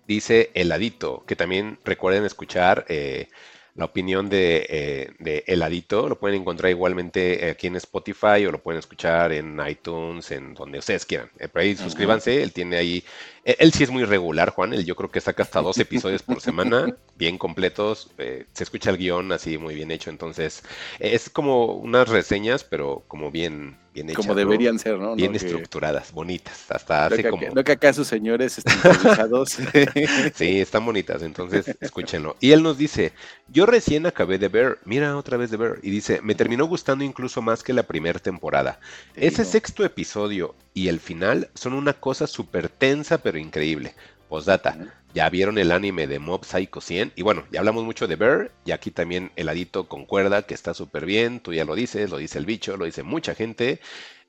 dice 0.08 0.50
Heladito, 0.54 1.24
que 1.26 1.36
también 1.36 1.78
recuerden 1.84 2.24
escuchar. 2.24 2.86
Eh, 2.88 3.28
la 3.74 3.86
opinión 3.86 4.28
de, 4.28 4.66
eh, 4.68 5.10
de, 5.18 5.44
Heladito. 5.46 6.08
Lo 6.08 6.18
pueden 6.18 6.42
encontrar 6.42 6.70
igualmente 6.70 7.50
aquí 7.50 7.68
en 7.68 7.76
Spotify 7.76 8.44
o 8.46 8.52
lo 8.52 8.62
pueden 8.62 8.78
escuchar 8.78 9.32
en 9.32 9.58
iTunes, 9.66 10.30
en 10.30 10.54
donde 10.54 10.78
ustedes 10.78 11.06
quieran. 11.06 11.30
Eh, 11.38 11.48
por 11.48 11.62
ahí 11.62 11.74
suscríbanse, 11.74 12.42
él 12.42 12.52
tiene 12.52 12.76
ahí, 12.76 13.02
él, 13.44 13.72
sí 13.72 13.82
es 13.82 13.90
muy 13.90 14.04
regular, 14.04 14.50
Juan, 14.50 14.72
él 14.72 14.84
yo 14.84 14.94
creo 14.94 15.10
que 15.10 15.20
saca 15.20 15.42
hasta 15.42 15.60
dos 15.60 15.76
episodios 15.78 16.22
por 16.22 16.40
semana, 16.40 16.96
bien 17.16 17.38
completos, 17.38 18.10
eh, 18.18 18.46
se 18.52 18.62
escucha 18.62 18.90
el 18.90 18.98
guion 18.98 19.32
así 19.32 19.58
muy 19.58 19.74
bien 19.74 19.90
hecho, 19.90 20.10
entonces 20.10 20.62
es 21.00 21.28
como 21.28 21.74
unas 21.74 22.08
reseñas, 22.08 22.62
pero 22.62 23.02
como 23.08 23.32
bien, 23.32 23.76
bien 23.94 24.10
hechas. 24.10 24.24
Como 24.24 24.36
deberían 24.36 24.78
ser, 24.78 24.98
¿no? 24.98 25.16
Bien 25.16 25.34
estructuradas, 25.34 26.12
bonitas, 26.12 26.70
hasta 26.70 27.06
hace 27.06 27.28
como... 27.28 27.48
No 27.52 27.64
que 27.64 27.72
acá 27.72 27.92
sus 27.92 28.06
señores 28.06 28.58
están 28.58 28.80
sí, 30.34 30.60
están 30.60 30.86
bonitas, 30.86 31.22
entonces 31.22 31.76
escúchenlo. 31.80 32.36
Y 32.38 32.52
él 32.52 32.62
nos 32.62 32.78
dice, 32.78 33.12
yo 33.48 33.66
recién 33.66 34.06
acabé 34.06 34.38
de 34.38 34.48
ver, 34.48 34.78
mira 34.84 35.16
otra 35.16 35.36
vez 35.36 35.50
de 35.50 35.56
ver, 35.56 35.80
y 35.82 35.90
dice, 35.90 36.20
me 36.22 36.36
terminó 36.36 36.66
gustando 36.66 37.02
incluso 37.02 37.42
más 37.42 37.64
que 37.64 37.72
la 37.72 37.82
primera 37.82 38.20
temporada. 38.20 38.78
Ese 39.16 39.44
sexto 39.44 39.84
episodio 39.84 40.54
y 40.74 40.88
el 40.88 41.00
final 41.00 41.50
son 41.54 41.74
una 41.74 41.92
cosa 41.92 42.26
súper 42.26 42.68
tensa 42.68 43.18
pero 43.18 43.38
increíble. 43.38 43.94
Postdata, 44.28 44.76
ya 45.14 45.28
vieron 45.28 45.58
el 45.58 45.72
anime 45.72 46.06
de 46.06 46.18
Mob 46.18 46.44
Psycho 46.44 46.80
100 46.80 47.12
y 47.16 47.22
bueno, 47.22 47.44
ya 47.50 47.60
hablamos 47.60 47.84
mucho 47.84 48.06
de 48.06 48.16
Bear 48.16 48.50
y 48.64 48.70
aquí 48.70 48.90
también 48.90 49.30
el 49.36 49.48
adito 49.48 49.88
concuerda 49.88 50.42
que 50.42 50.54
está 50.54 50.72
súper 50.72 51.04
bien, 51.04 51.40
tú 51.40 51.52
ya 51.52 51.66
lo 51.66 51.74
dices, 51.74 52.10
lo 52.10 52.16
dice 52.16 52.38
el 52.38 52.46
bicho, 52.46 52.76
lo 52.76 52.86
dice 52.86 53.02
mucha 53.02 53.34
gente. 53.34 53.80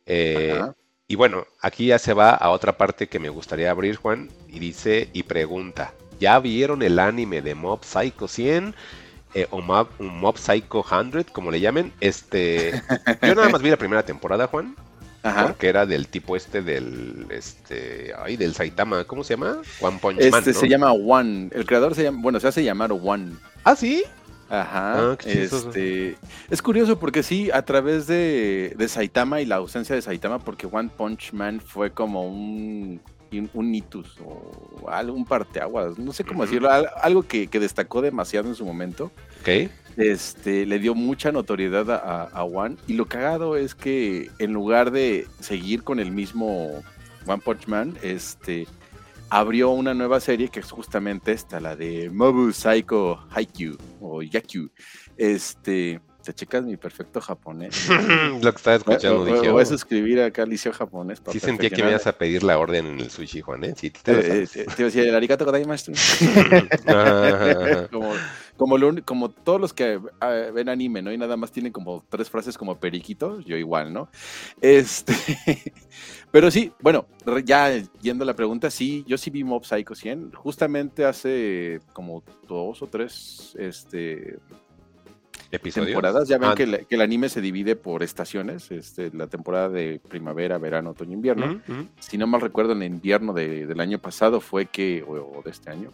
Eh, 0.05 0.59
y 1.07 1.15
bueno, 1.15 1.47
aquí 1.61 1.87
ya 1.87 1.99
se 1.99 2.13
va 2.13 2.31
a 2.31 2.49
otra 2.49 2.77
parte 2.77 3.07
que 3.07 3.19
me 3.19 3.29
gustaría 3.29 3.71
abrir, 3.71 3.95
Juan, 3.95 4.29
y 4.49 4.59
dice 4.59 5.09
y 5.13 5.23
pregunta, 5.23 5.93
¿ya 6.19 6.37
vieron 6.39 6.81
el 6.81 6.99
anime 6.99 7.41
de 7.41 7.55
Mob 7.55 7.85
Psycho 7.85 8.27
100? 8.27 8.75
eh, 9.33 9.47
o 9.49 9.61
Mob, 9.61 9.87
Mob 9.99 10.37
Psycho 10.37 10.83
100, 10.83 11.25
como 11.31 11.51
le 11.51 11.59
llamen. 11.59 11.93
Este, 11.99 12.81
yo 13.21 13.35
nada 13.35 13.49
más 13.49 13.61
vi 13.61 13.69
la 13.69 13.77
primera 13.77 14.03
temporada, 14.03 14.47
Juan. 14.47 14.75
Ajá. 15.23 15.47
Porque 15.47 15.69
era 15.69 15.85
del 15.85 16.09
tipo 16.09 16.35
este 16.35 16.61
del 16.61 17.27
este 17.29 18.13
ay, 18.21 18.35
del 18.35 18.53
Saitama, 18.53 19.05
¿cómo 19.05 19.23
se 19.23 19.35
llama? 19.35 19.61
One 19.79 19.97
Punch 19.99 20.17
Man. 20.17 20.39
Este 20.39 20.53
se 20.53 20.67
llama 20.67 20.91
One. 20.91 21.49
El 21.53 21.65
creador 21.65 21.95
se 21.95 22.03
llama, 22.03 22.19
bueno, 22.21 22.39
se 22.41 22.49
hace 22.49 22.63
llamar 22.63 22.91
One. 22.91 23.31
Ah, 23.63 23.75
sí. 23.75 24.03
Ajá. 24.49 25.13
Ah, 25.13 25.17
este, 25.25 26.17
es 26.49 26.61
curioso 26.61 26.99
porque 26.99 27.23
sí, 27.23 27.49
a 27.51 27.63
través 27.63 28.05
de, 28.05 28.75
de, 28.77 28.87
Saitama 28.87 29.41
y 29.41 29.45
la 29.45 29.55
ausencia 29.55 29.95
de 29.95 30.01
Saitama, 30.01 30.39
porque 30.39 30.67
One 30.69 30.91
Punch 30.95 31.31
Man 31.31 31.59
fue 31.59 31.91
como 31.91 32.27
un, 32.27 33.01
un, 33.53 33.73
hitus 33.73 34.17
o 34.23 34.87
algo, 34.89 35.15
un 35.15 35.25
parteaguas, 35.25 35.97
no 35.97 36.11
sé 36.11 36.23
cómo 36.23 36.43
decirlo, 36.43 36.69
algo 36.69 37.23
que, 37.23 37.47
que, 37.47 37.59
destacó 37.59 38.01
demasiado 38.01 38.47
en 38.47 38.53
su 38.53 38.65
momento. 38.65 39.11
Ok 39.41 39.71
este, 39.97 40.65
le 40.65 40.79
dio 40.79 40.95
mucha 40.95 41.31
notoriedad 41.31 41.89
a, 41.91 42.23
a, 42.23 42.43
One. 42.43 42.77
Y 42.87 42.93
lo 42.93 43.05
cagado 43.05 43.57
es 43.57 43.75
que 43.75 44.29
en 44.39 44.53
lugar 44.53 44.91
de 44.91 45.27
seguir 45.39 45.83
con 45.83 45.99
el 45.99 46.11
mismo 46.11 46.83
One 47.25 47.41
Punch 47.43 47.67
Man, 47.67 47.97
este, 48.01 48.67
abrió 49.29 49.71
una 49.71 49.93
nueva 49.93 50.19
serie 50.19 50.49
que 50.49 50.59
es 50.59 50.71
justamente 50.71 51.31
esta, 51.31 51.59
la 51.59 51.75
de 51.75 52.09
Mobu 52.11 52.51
Psycho 52.51 53.19
Haikyuu 53.31 53.77
o 54.01 54.21
Yakyu. 54.21 54.69
Este, 55.17 56.01
te 56.23 56.33
checas 56.33 56.63
mi 56.63 56.77
perfecto 56.77 57.19
japonés. 57.19 57.89
Lo 58.41 58.51
que 58.51 58.57
estaba 58.57 58.77
escuchando, 58.77 59.25
dije. 59.25 59.49
Voy 59.49 59.63
a 59.63 59.67
oh". 59.67 59.73
escribir 59.73 60.21
acá 60.21 60.45
liceo 60.45 60.71
japonés. 60.71 61.21
Sí 61.31 61.39
sentía 61.39 61.69
que 61.69 61.83
me 61.83 61.89
ibas 61.89 62.07
a 62.07 62.13
pedir 62.13 62.43
la 62.43 62.57
orden 62.57 62.85
en 62.85 62.99
el 62.99 63.09
sushi, 63.09 63.41
Juan, 63.41 63.63
¿eh? 63.63 63.73
Sí, 63.75 63.89
te, 63.89 64.43
eh, 64.43 64.47
te, 64.47 64.65
te, 64.65 64.83
decía, 64.83 65.03
el 65.03 65.15
arigato 65.15 65.45
godaimasu. 65.45 65.91
como, 67.91 68.13
como, 68.57 68.77
como 69.05 69.29
todos 69.29 69.59
los 69.59 69.73
que 69.73 69.99
ah, 70.19 70.49
ven 70.53 70.69
anime, 70.69 71.01
¿no? 71.01 71.11
Y 71.11 71.17
nada 71.17 71.37
más 71.37 71.51
tienen 71.51 71.71
como 71.71 72.03
tres 72.09 72.29
frases 72.29 72.57
como 72.57 72.79
periquitos, 72.79 73.45
yo 73.45 73.57
igual, 73.57 73.93
¿no? 73.93 74.09
Este... 74.61 75.13
Pero 76.31 76.49
sí, 76.49 76.71
bueno, 76.81 77.05
ya 77.45 77.71
yendo 78.01 78.23
a 78.23 78.27
la 78.27 78.35
pregunta, 78.35 78.71
sí, 78.71 79.03
yo 79.07 79.17
sí 79.19 79.29
vi 79.29 79.43
Mob 79.43 79.65
Psycho 79.65 79.93
100, 79.93 80.31
justamente 80.31 81.05
hace 81.05 81.79
como 81.93 82.23
dos 82.47 82.81
o 82.81 82.87
tres, 82.87 83.55
este, 83.59 84.39
temporadas. 85.59 86.27
Ya 86.27 86.37
ven 86.37 86.49
ah, 86.49 86.55
que, 86.55 86.85
el 86.89 87.01
anime 87.01 87.29
se 87.29 87.41
divide 87.41 87.75
por 87.75 88.03
estaciones, 88.03 88.71
este, 88.71 89.11
la 89.13 89.27
temporada 89.27 89.69
de 89.69 90.01
primavera, 90.07 90.57
verano, 90.57 90.91
otoño, 90.91 91.13
invierno. 91.13 91.61
Si 91.99 92.17
no 92.17 92.27
mal 92.27 92.41
recuerdo, 92.41 92.73
en 92.73 92.81
el 92.81 92.93
invierno 92.93 93.33
del 93.33 93.79
año 93.79 93.99
pasado 93.99 94.39
fue 94.39 94.65
que, 94.65 95.03
o, 95.07 95.41
de 95.43 95.51
este 95.51 95.69
año, 95.69 95.91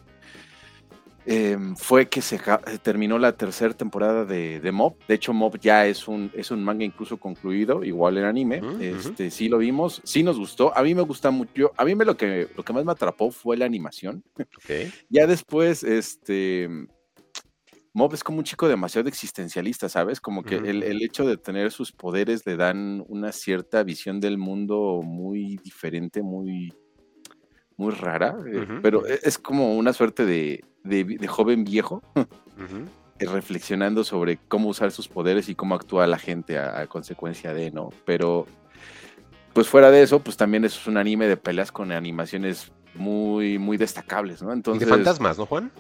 em, 1.26 1.76
fue 1.76 2.08
que 2.08 2.22
se 2.22 2.40
terminó 2.82 3.18
la 3.20 3.34
tercera 3.34 3.74
temporada 3.74 4.26
de, 4.26 4.72
Mob. 4.72 4.96
De 5.08 5.16
hecho, 5.16 5.34
Mob 5.34 5.60
ya 5.60 5.86
es 5.86 6.08
un, 6.08 6.32
es 6.34 6.52
un 6.52 6.64
manga 6.64 6.84
incluso 6.84 7.18
concluido, 7.18 7.84
igual 7.84 8.18
en 8.18 8.26
anime. 8.26 8.62
este, 8.80 9.32
sí 9.32 9.50
lo 9.50 9.58
vimos, 9.58 10.02
sí 10.04 10.24
nos 10.24 10.38
gustó. 10.38 10.76
A 10.78 10.84
mí 10.84 10.96
me 10.96 11.02
gusta 11.02 11.32
mucho. 11.32 11.72
A 11.78 11.86
mí 11.86 11.96
me 11.96 12.06
lo 12.06 12.18
que, 12.18 12.48
lo 12.56 12.64
que 12.64 12.74
más 12.74 12.86
me 12.86 12.92
atrapó 12.92 13.32
fue 13.32 13.58
la 13.58 13.66
animación. 13.66 14.24
ya 15.10 15.28
después, 15.28 15.84
este 15.84 16.70
Mob 17.94 18.14
es 18.14 18.24
como 18.24 18.38
un 18.38 18.44
chico 18.44 18.68
demasiado 18.68 19.10
existencialista, 19.10 19.90
¿sabes? 19.90 20.22
Como 20.22 20.44
que 20.44 20.56
el, 20.56 21.02
hecho 21.02 21.26
de 21.26 21.38
tener 21.38 21.72
sus 21.72 21.92
poderes 21.92 22.46
le 22.46 22.56
dan 22.56 23.04
una 23.08 23.32
cierta 23.32 23.84
visión 23.84 24.20
del 24.20 24.38
mundo 24.38 25.02
muy 25.04 25.58
diferente, 25.58 26.22
muy, 26.22 26.74
muy 27.78 27.92
rara, 27.92 28.38
eh, 28.46 28.80
pero 28.82 29.08
e, 29.08 29.20
es 29.24 29.38
como 29.40 29.76
una 29.76 29.92
suerte 29.94 30.26
de, 30.26 30.64
joven 31.28 31.64
viejo. 31.64 32.02
Eh, 33.20 33.26
reflexionando 33.26 34.04
sobre 34.04 34.38
cómo 34.48 34.70
usar 34.70 34.92
sus 34.92 35.10
poderes 35.10 35.50
y 35.50 35.56
cómo 35.56 35.76
actúa 35.76 36.08
la 36.08 36.18
gente 36.18 36.58
a, 36.58 36.88
consecuencia 36.88 37.54
de, 37.54 37.70
¿no? 37.70 37.90
Pero, 38.06 38.48
pues 39.54 39.68
fuera 39.68 39.92
de 39.92 40.02
eso, 40.02 40.20
pues 40.22 40.38
también 40.38 40.64
es 40.64 40.88
un 40.88 40.96
anime 40.96 41.28
de 41.28 41.36
peleas 41.36 41.72
con 41.72 41.92
animaciones 41.92 42.72
muy, 42.96 43.60
muy 43.60 43.76
destacables, 43.76 44.42
¿no? 44.42 44.54
Entonces, 44.54 44.88
de 44.88 44.94
fantasmas, 44.94 45.38
¿no, 45.38 45.46
Juan? 45.46 45.72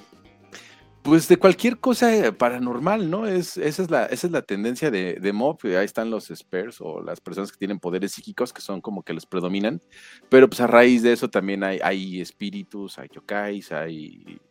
Pues 1.02 1.30
de 1.30 1.38
cualquier 1.38 1.80
cosa 1.80 2.12
paranormal, 2.38 3.10
¿no? 3.10 3.26
Es, 3.26 3.56
esa, 3.56 3.84
es 3.84 3.90
la, 3.90 4.06
esa 4.08 4.28
es 4.28 4.34
la 4.34 4.42
tendencia 4.42 4.92
de, 4.92 5.14
de 5.14 5.34
Mob. 5.34 5.60
Ahí 5.64 5.86
están 5.86 6.12
los 6.12 6.28
spares 6.28 6.82
o 6.82 7.02
las 7.02 7.22
personas 7.22 7.54
que 7.54 7.58
tienen 7.58 7.80
poderes 7.80 8.12
psíquicos 8.12 8.52
que 8.52 8.62
son 8.62 8.82
como 8.82 9.04
que 9.04 9.14
los 9.14 9.26
predominan. 9.26 9.82
Pero 10.28 10.50
pues 10.50 10.60
a 10.60 10.68
raíz 10.68 11.02
de 11.02 11.14
eso 11.14 11.30
también 11.30 11.64
hay, 11.64 11.80
hay 11.82 12.20
espíritus, 12.20 13.00
hay 13.00 13.08
yokais, 13.14 13.72
hay, 13.72 14.42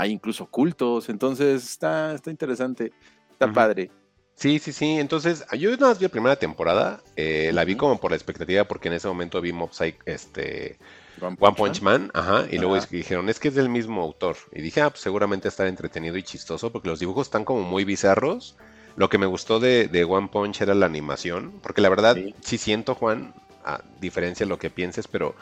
hay 0.00 0.12
incluso 0.12 0.46
cultos. 0.46 1.08
Entonces 1.08 1.64
está, 1.64 2.14
está 2.14 2.30
interesante, 2.30 2.92
está 3.30 3.52
padre. 3.52 3.90
Sí, 4.34 4.58
sí, 4.58 4.72
sí. 4.72 4.98
Entonces, 4.98 5.44
yo 5.58 5.76
no 5.76 5.94
vi 5.94 6.02
la 6.02 6.08
primera 6.08 6.36
temporada. 6.36 7.02
Eh, 7.16 7.50
la 7.52 7.64
vi 7.64 7.76
como 7.76 7.98
por 8.00 8.10
la 8.10 8.16
expectativa 8.16 8.64
porque 8.64 8.88
en 8.88 8.94
ese 8.94 9.08
momento 9.08 9.40
vi 9.40 9.52
Mob 9.52 9.72
Psych, 9.72 10.00
este 10.06 10.78
One 11.20 11.36
Punch, 11.56 11.82
Man, 11.82 12.10
ajá, 12.14 12.46
y 12.50 12.58
luego 12.58 12.78
dijeron, 12.90 13.28
es 13.28 13.38
que 13.38 13.48
es 13.48 13.54
del 13.54 13.68
mismo 13.68 14.00
autor. 14.00 14.36
Y 14.52 14.62
dije, 14.62 14.80
ah, 14.80 14.90
pues 14.90 15.02
seguramente 15.02 15.48
está 15.48 15.68
entretenido 15.68 16.16
y 16.16 16.22
chistoso, 16.22 16.72
porque 16.72 16.88
los 16.88 17.00
dibujos 17.00 17.26
están 17.26 17.44
como 17.44 17.62
muy 17.62 17.84
bizarros. 17.84 18.56
Lo 18.96 19.08
que 19.08 19.18
me 19.18 19.26
gustó 19.26 19.60
de, 19.60 20.06
One 20.08 20.28
Punch 20.32 20.62
era 20.62 20.74
la 20.74 20.86
animación, 20.86 21.52
porque 21.62 21.80
la 21.80 21.90
verdad 21.90 22.16
sí, 22.40 22.58
siento, 22.58 22.94
Juan, 22.94 23.34
a 23.64 23.82
diferencia 24.00 24.46
de 24.46 24.50
lo 24.50 24.58
que 24.58 24.70
pienses, 24.70 25.06
pero 25.06 25.34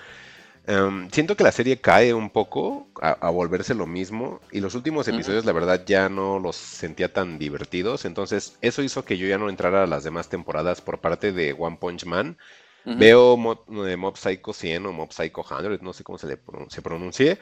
em, 0.68 1.10
siento 1.10 1.36
que 1.36 1.42
la 1.42 1.50
serie 1.50 1.80
cae 1.80 2.14
un 2.14 2.30
poco 2.30 2.88
a, 3.00 3.30
volverse 3.30 3.74
lo 3.74 3.86
mismo, 3.86 4.40
y 4.52 4.60
los 4.60 4.74
últimos 4.74 5.08
episodios, 5.08 5.44
la 5.44 5.52
verdad, 5.52 5.82
ya 5.84 6.08
no 6.08 6.38
los 6.38 6.54
sentía 6.54 7.12
tan 7.12 7.38
divertidos, 7.38 8.04
entonces 8.04 8.56
eso 8.60 8.82
hizo 8.82 9.04
que 9.04 9.18
yo 9.18 9.26
ya 9.26 9.38
no 9.38 9.48
entrara 9.48 9.82
a 9.82 9.86
las 9.86 10.04
demás 10.04 10.28
temporadas 10.28 10.80
por 10.80 11.00
parte 11.00 11.32
de 11.32 11.54
One 11.58 11.78
Punch 11.80 12.04
Man. 12.04 12.38
Veo 12.84 13.36
Mob, 13.36 13.58
eh, 13.86 13.96
Mob, 13.96 14.16
Psycho 14.16 14.54
100 14.54 14.86
o 14.86 14.92
Mob 14.92 15.12
Psycho 15.12 15.44
100, 15.44 15.80
no 15.82 15.92
sé 15.92 16.04
cómo 16.04 16.16
se 16.16 16.26
le 16.26 16.38
se 16.68 16.80
pronuncie. 16.80 17.38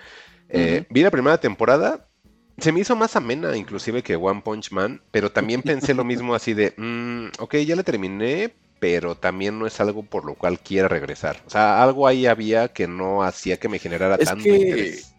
Eh, 0.48 0.86
vi 0.90 1.02
la 1.02 1.12
primera 1.12 1.38
temporada, 1.38 2.08
se 2.58 2.72
me 2.72 2.80
hizo 2.80 2.96
más 2.96 3.16
amena 3.16 3.56
inclusive 3.56 4.02
que 4.02 4.16
One 4.16 4.40
Punch 4.42 4.72
Man, 4.72 5.02
pero 5.10 5.30
también 5.30 5.62
pensé 5.62 5.94
lo 5.94 6.04
mismo 6.04 6.34
así 6.34 6.54
de, 6.54 6.72
mm, 6.76 7.40
ok, 7.42 7.56
ya 7.56 7.76
la 7.76 7.82
terminé, 7.82 8.54
pero 8.78 9.14
también 9.14 9.58
no 9.58 9.66
es 9.66 9.80
algo 9.80 10.02
por 10.02 10.24
lo 10.24 10.34
cual 10.34 10.60
quiera 10.60 10.88
regresar. 10.88 11.42
O 11.46 11.50
sea, 11.50 11.82
algo 11.82 12.06
ahí 12.06 12.26
había 12.26 12.68
que 12.68 12.86
no 12.86 13.22
hacía 13.22 13.58
que 13.58 13.68
me 13.68 13.78
generara 13.78 14.18
tanto 14.18 14.48
interés 14.48 15.16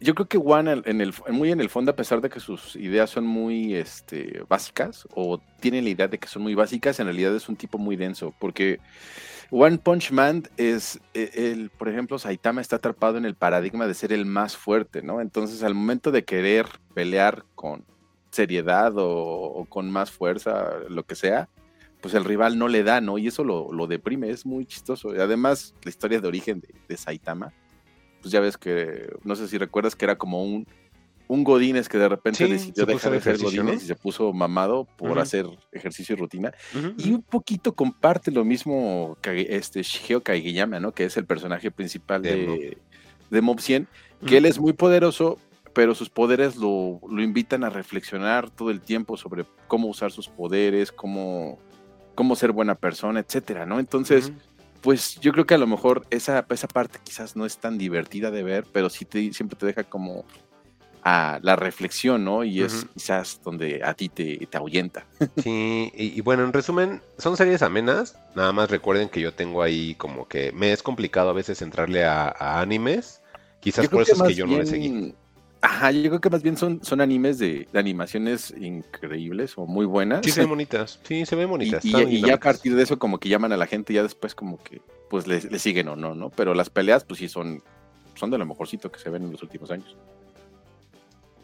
yo 0.00 0.14
creo 0.14 0.28
que 0.28 0.38
One, 0.38 0.82
en 0.84 1.00
el, 1.00 1.12
muy 1.28 1.50
en 1.50 1.60
el 1.60 1.68
fondo, 1.68 1.90
a 1.90 1.96
pesar 1.96 2.20
de 2.20 2.30
que 2.30 2.40
sus 2.40 2.76
ideas 2.76 3.10
son 3.10 3.26
muy 3.26 3.74
este, 3.74 4.42
básicas, 4.48 5.08
o 5.14 5.40
tienen 5.60 5.84
la 5.84 5.90
idea 5.90 6.08
de 6.08 6.18
que 6.18 6.28
son 6.28 6.42
muy 6.42 6.54
básicas, 6.54 7.00
en 7.00 7.06
realidad 7.06 7.34
es 7.34 7.48
un 7.48 7.56
tipo 7.56 7.78
muy 7.78 7.96
denso, 7.96 8.32
porque 8.38 8.78
One 9.50 9.78
Punch 9.78 10.12
Man 10.12 10.44
es, 10.56 11.00
e, 11.14 11.52
el, 11.52 11.70
por 11.70 11.88
ejemplo, 11.88 12.18
Saitama 12.18 12.60
está 12.60 12.76
atrapado 12.76 13.18
en 13.18 13.24
el 13.24 13.34
paradigma 13.34 13.86
de 13.86 13.94
ser 13.94 14.12
el 14.12 14.24
más 14.24 14.56
fuerte, 14.56 15.02
¿no? 15.02 15.20
Entonces, 15.20 15.62
al 15.62 15.74
momento 15.74 16.12
de 16.12 16.24
querer 16.24 16.66
pelear 16.94 17.44
con 17.54 17.84
seriedad 18.30 18.92
o, 18.96 19.66
con 19.68 19.90
más 19.90 20.10
fuerza, 20.12 20.70
lo 20.88 21.04
que 21.04 21.16
sea, 21.16 21.48
pues 22.00 22.14
el 22.14 22.24
rival 22.24 22.58
no 22.58 22.68
le 22.68 22.82
da, 22.82 23.00
¿no? 23.00 23.18
Y 23.18 23.28
eso 23.28 23.44
lo, 23.44 23.72
lo 23.72 23.86
deprime, 23.86 24.30
es 24.30 24.46
muy 24.46 24.66
chistoso. 24.66 25.14
Y 25.14 25.18
además, 25.18 25.74
la 25.82 25.90
historia 25.90 26.20
de 26.20 26.28
origen 26.28 26.62
de 26.88 26.96
Saitama 26.96 27.52
pues 28.20 28.32
ya 28.32 28.40
ves 28.40 28.56
que, 28.56 29.10
no 29.24 29.36
sé 29.36 29.48
si 29.48 29.58
recuerdas 29.58 29.94
que 29.94 30.04
era 30.04 30.16
como 30.16 30.42
un, 30.42 30.66
un 31.28 31.44
Godínez 31.44 31.88
que 31.88 31.98
de 31.98 32.08
repente 32.08 32.46
decidió 32.46 32.86
dejar 32.86 33.12
de 33.12 33.20
ser 33.20 33.38
Godínez 33.38 33.82
y 33.82 33.86
se 33.86 33.94
puso 33.94 34.32
mamado 34.32 34.86
por 34.96 35.18
hacer 35.18 35.46
ejercicio 35.72 36.14
y 36.14 36.18
rutina. 36.18 36.52
Y 36.96 37.12
un 37.12 37.22
poquito 37.22 37.74
comparte 37.74 38.30
lo 38.30 38.44
mismo 38.44 39.16
este 39.22 39.82
Shigeo 39.82 40.22
Kaigiyama, 40.22 40.80
¿no? 40.80 40.92
Que 40.92 41.04
es 41.04 41.16
el 41.16 41.26
personaje 41.26 41.70
principal 41.70 42.22
de, 42.22 42.78
de, 43.30 43.40
Mob 43.40 43.60
100, 43.60 43.86
que 44.26 44.38
él 44.38 44.46
es 44.46 44.58
muy 44.58 44.72
poderoso, 44.72 45.38
pero 45.74 45.94
sus 45.94 46.10
poderes 46.10 46.56
lo, 46.56 47.00
lo, 47.08 47.22
invitan 47.22 47.62
a 47.62 47.70
reflexionar 47.70 48.50
todo 48.50 48.70
el 48.70 48.80
tiempo 48.80 49.16
sobre 49.16 49.44
cómo 49.68 49.86
usar 49.86 50.10
sus 50.10 50.28
poderes, 50.28 50.90
cómo, 50.90 51.58
cómo 52.18 52.34
ser 52.34 52.50
buena 52.50 52.74
persona, 52.74 53.20
etcétera, 53.20 53.64
¿no? 53.64 53.78
Entonces 53.78 54.32
pues 54.80 55.20
yo 55.20 55.30
creo 55.30 55.46
que 55.46 55.54
a 55.54 55.58
lo 55.58 55.68
mejor 55.68 56.04
esa, 56.10 56.44
esa 56.50 56.66
parte 56.66 56.98
quizás 57.04 57.36
no 57.36 57.46
es 57.46 57.58
tan 57.58 57.78
divertida 57.78 58.32
de 58.32 58.42
ver, 58.42 58.64
pero 58.72 58.90
sí 58.90 59.04
te, 59.04 59.32
siempre 59.32 59.56
te 59.56 59.66
deja 59.66 59.84
como 59.84 60.24
a 61.04 61.38
la 61.42 61.54
reflexión, 61.54 62.24
¿no? 62.24 62.42
Y 62.42 62.60
es 62.60 62.86
quizás 62.92 63.40
donde 63.44 63.82
a 63.84 63.94
ti 63.94 64.08
te, 64.08 64.48
te 64.50 64.58
ahuyenta. 64.58 65.06
Sí, 65.44 65.92
y, 65.94 66.20
bueno, 66.22 66.42
en 66.42 66.52
resumen, 66.52 67.02
son 67.18 67.36
series 67.36 67.62
amenas. 67.62 68.18
Nada 68.34 68.52
más 68.52 68.68
recuerden 68.68 69.08
que 69.08 69.20
yo 69.20 69.32
tengo 69.32 69.62
ahí 69.62 69.94
como 69.94 70.26
que 70.26 70.50
me 70.50 70.72
es 70.72 70.82
complicado 70.82 71.30
a 71.30 71.34
veces 71.34 71.62
entrarle 71.62 72.04
a, 72.04 72.60
animes. 72.60 73.22
Quizás 73.60 73.86
por 73.88 74.02
eso 74.02 74.14
es 74.14 74.22
que 74.22 74.34
yo 74.34 74.44
no 74.44 74.58
le 74.58 74.66
seguí. 74.66 75.14
Ajá, 75.60 75.90
yo 75.90 76.08
creo 76.08 76.20
que 76.20 76.30
más 76.30 76.42
bien 76.42 76.56
son, 76.56 76.84
son 76.84 77.00
animes 77.00 77.38
de, 77.38 77.66
animaciones 77.74 78.54
increíbles 78.58 79.54
o 79.56 79.66
muy 79.66 79.86
buenas. 79.86 80.24
Sí, 80.24 80.30
se 80.30 80.40
ven 80.40 80.50
bonitas. 80.50 81.00
Sí, 81.02 81.26
se 81.26 81.34
ven 81.34 81.48
bonitas. 81.48 81.84
Y, 81.84 82.20
ya 82.20 82.34
a 82.34 82.40
partir 82.40 82.76
de 82.76 82.82
eso 82.82 82.98
como 82.98 83.18
que 83.18 83.28
llaman 83.28 83.52
a 83.52 83.56
la 83.56 83.66
gente 83.66 83.92
ya 83.92 84.02
después 84.02 84.34
como 84.34 84.62
que 84.62 84.80
pues 85.10 85.26
le, 85.26 85.58
siguen 85.58 85.88
o 85.88 85.96
no, 85.96 86.14
¿no? 86.14 86.30
Pero 86.30 86.54
las 86.54 86.70
peleas 86.70 87.04
pues 87.04 87.18
sí 87.18 87.28
son, 87.28 87.62
son 88.14 88.30
de 88.30 88.38
lo 88.38 88.46
mejorcito 88.46 88.92
que 88.92 89.00
se 89.00 89.10
ven 89.10 89.24
en 89.24 89.32
los 89.32 89.42
últimos 89.42 89.70
años. 89.70 89.96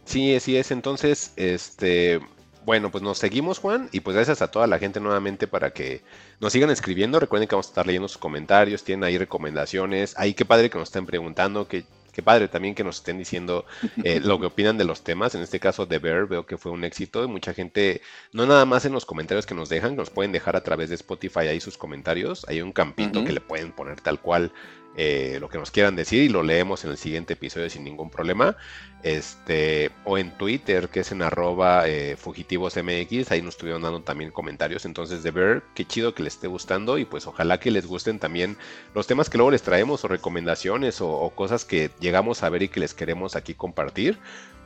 Sí, 0.04 0.34
así 0.36 0.56
es. 0.56 0.70
Entonces, 0.70 1.32
este, 1.36 2.20
bueno, 2.64 2.90
pues 2.90 3.02
nos 3.02 3.18
seguimos, 3.18 3.58
Juan, 3.58 3.88
y 3.90 4.00
pues 4.00 4.14
gracias 4.14 4.42
a 4.42 4.50
toda 4.50 4.66
la 4.66 4.78
gente 4.78 5.00
nuevamente 5.00 5.46
para 5.48 5.72
que 5.72 6.02
nos 6.40 6.52
sigan 6.52 6.70
escribiendo. 6.70 7.18
Recuerden 7.18 7.48
que 7.48 7.56
vamos 7.56 7.66
a 7.66 7.70
estar 7.70 7.86
leyendo 7.86 8.06
sus 8.06 8.18
comentarios, 8.18 8.84
tienen 8.84 9.04
ahí 9.04 9.18
recomendaciones. 9.18 10.14
Ahí 10.16 10.34
qué 10.34 10.44
padre 10.44 10.70
que 10.70 10.78
nos 10.78 10.88
estén 10.88 11.06
preguntando, 11.06 11.66
qué, 11.66 11.84
qué 12.14 12.22
padre 12.22 12.48
también 12.48 12.74
que 12.74 12.84
nos 12.84 12.96
estén 12.96 13.18
diciendo 13.18 13.66
eh, 14.02 14.20
lo 14.24 14.40
que 14.40 14.46
opinan 14.46 14.78
de 14.78 14.84
los 14.84 15.02
temas. 15.02 15.34
En 15.34 15.42
este 15.42 15.60
caso, 15.60 15.84
de 15.84 15.98
Bear, 15.98 16.26
veo 16.26 16.46
que 16.46 16.56
fue 16.56 16.72
un 16.72 16.84
éxito. 16.84 17.24
Y 17.24 17.28
mucha 17.28 17.52
gente, 17.52 18.00
no 18.32 18.46
nada 18.46 18.64
más 18.64 18.84
en 18.86 18.92
los 18.92 19.04
comentarios 19.04 19.44
que 19.44 19.54
nos 19.54 19.68
dejan, 19.68 19.96
nos 19.96 20.10
pueden 20.10 20.32
dejar 20.32 20.56
a 20.56 20.62
través 20.62 20.88
de 20.88 20.94
Spotify 20.94 21.40
ahí 21.40 21.60
sus 21.60 21.76
comentarios. 21.76 22.46
Hay 22.48 22.62
un 22.62 22.72
campito 22.72 23.24
que 23.24 23.32
le 23.32 23.40
pueden 23.40 23.72
poner 23.72 24.00
tal 24.00 24.20
cual 24.20 24.52
eh, 24.96 25.38
lo 25.40 25.48
que 25.48 25.58
nos 25.58 25.72
quieran 25.72 25.96
decir 25.96 26.22
y 26.22 26.28
lo 26.28 26.42
leemos 26.42 26.84
en 26.84 26.90
el 26.90 26.96
siguiente 26.96 27.32
episodio 27.32 27.68
sin 27.68 27.84
ningún 27.84 28.10
problema. 28.10 28.56
Este, 29.02 29.90
o 30.04 30.16
en 30.16 30.30
Twitter, 30.38 30.88
que 30.88 31.00
es 31.00 31.12
en 31.12 31.20
arroba 31.20 31.86
eh, 31.86 32.16
fugitivosmx, 32.16 33.30
ahí 33.30 33.42
nos 33.42 33.54
estuvieron 33.54 33.82
dando 33.82 34.02
también 34.02 34.30
comentarios. 34.30 34.84
Entonces, 34.84 35.22
de 35.22 35.30
ver, 35.30 35.62
qué 35.74 35.84
chido 35.84 36.14
que 36.14 36.22
les 36.22 36.34
esté 36.34 36.46
gustando 36.46 36.96
y 36.96 37.04
pues 37.04 37.26
ojalá 37.26 37.60
que 37.60 37.70
les 37.70 37.86
gusten 37.86 38.18
también 38.18 38.56
los 38.94 39.06
temas 39.06 39.28
que 39.28 39.36
luego 39.36 39.50
les 39.50 39.62
traemos 39.62 40.04
o 40.04 40.08
recomendaciones 40.08 41.00
o, 41.00 41.30
cosas 41.34 41.64
que 41.64 41.90
llegamos 42.00 42.42
a 42.42 42.48
ver 42.48 42.62
y 42.62 42.68
que 42.68 42.80
les 42.80 42.94
queremos 42.94 43.36
aquí 43.36 43.54
compartir. 43.54 44.18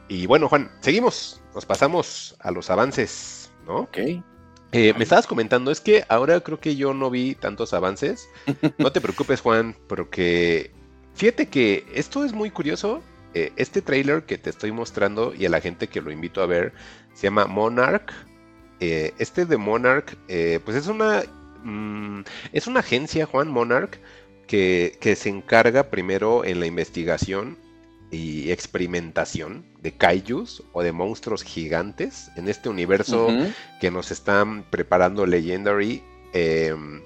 Y 0.09 0.27
bueno, 0.27 0.49
Juan, 0.49 0.71
seguimos, 0.81 1.43
nos 1.55 1.67
pasamos 1.67 2.37
a 2.41 2.51
los 2.51 2.71
avances, 2.71 3.51
¿no? 3.67 3.81
Ok. 3.81 3.99
Eh, 4.73 4.93
me 4.97 5.05
estabas 5.05 5.27
comentando, 5.27 5.71
es 5.71 5.81
que 5.81 6.05
ahora 6.09 6.41
creo 6.41 6.61
que 6.61 6.77
yo 6.77 6.93
no 6.93 7.11
vi 7.11 7.35
tantos 7.35 7.73
avances. 7.73 8.29
No 8.79 8.93
te 8.93 9.01
preocupes, 9.01 9.41
Juan, 9.41 9.77
porque 9.87 10.71
fíjate 11.15 11.49
que 11.49 11.87
esto 11.95 12.25
es 12.25 12.33
muy 12.33 12.51
curioso. 12.51 13.03
Eh, 13.35 13.53
este 13.57 13.83
trailer 13.83 14.25
que 14.25 14.39
te 14.39 14.51
estoy 14.51 14.73
mostrando 14.73 15.35
y 15.35 15.45
a 15.47 15.51
la 15.51 15.61
gente 15.61 15.89
que 15.89 16.01
lo 16.01 16.11
invito 16.11 16.43
a 16.43 16.47
ver 16.47 16.73
se 17.15 17.27
llama 17.27 17.47
Monarch. 17.47 18.13
Eh, 18.81 19.13
este 19.19 19.45
de 19.45 19.57
Monarch, 19.57 20.17
pues 20.65 20.77
es 20.77 20.87
una, 20.87 21.25
mm, 21.65 22.23
es 22.53 22.67
una 22.67 22.81
agencia, 22.81 23.27
Juan 23.27 23.49
Monarch, 23.49 23.99
que, 24.47 24.97
que 25.01 25.17
se 25.17 25.29
encarga 25.29 25.91
primero 25.91 26.45
en 26.45 26.61
la 26.61 26.67
investigación 26.67 27.59
y 28.11 28.51
experimentación 28.51 29.65
de 29.83 29.93
kaijus 29.93 30.63
o 30.73 30.83
de 30.83 30.93
monstruos 30.93 31.43
gigantes 31.43 32.31
en 32.37 32.49
este 32.49 32.69
universo 32.69 33.29
que 33.81 33.91
nos 33.91 34.11
están 34.11 34.65
preparando 34.71 35.27
Legendary 35.27 36.03
em, 36.33 37.03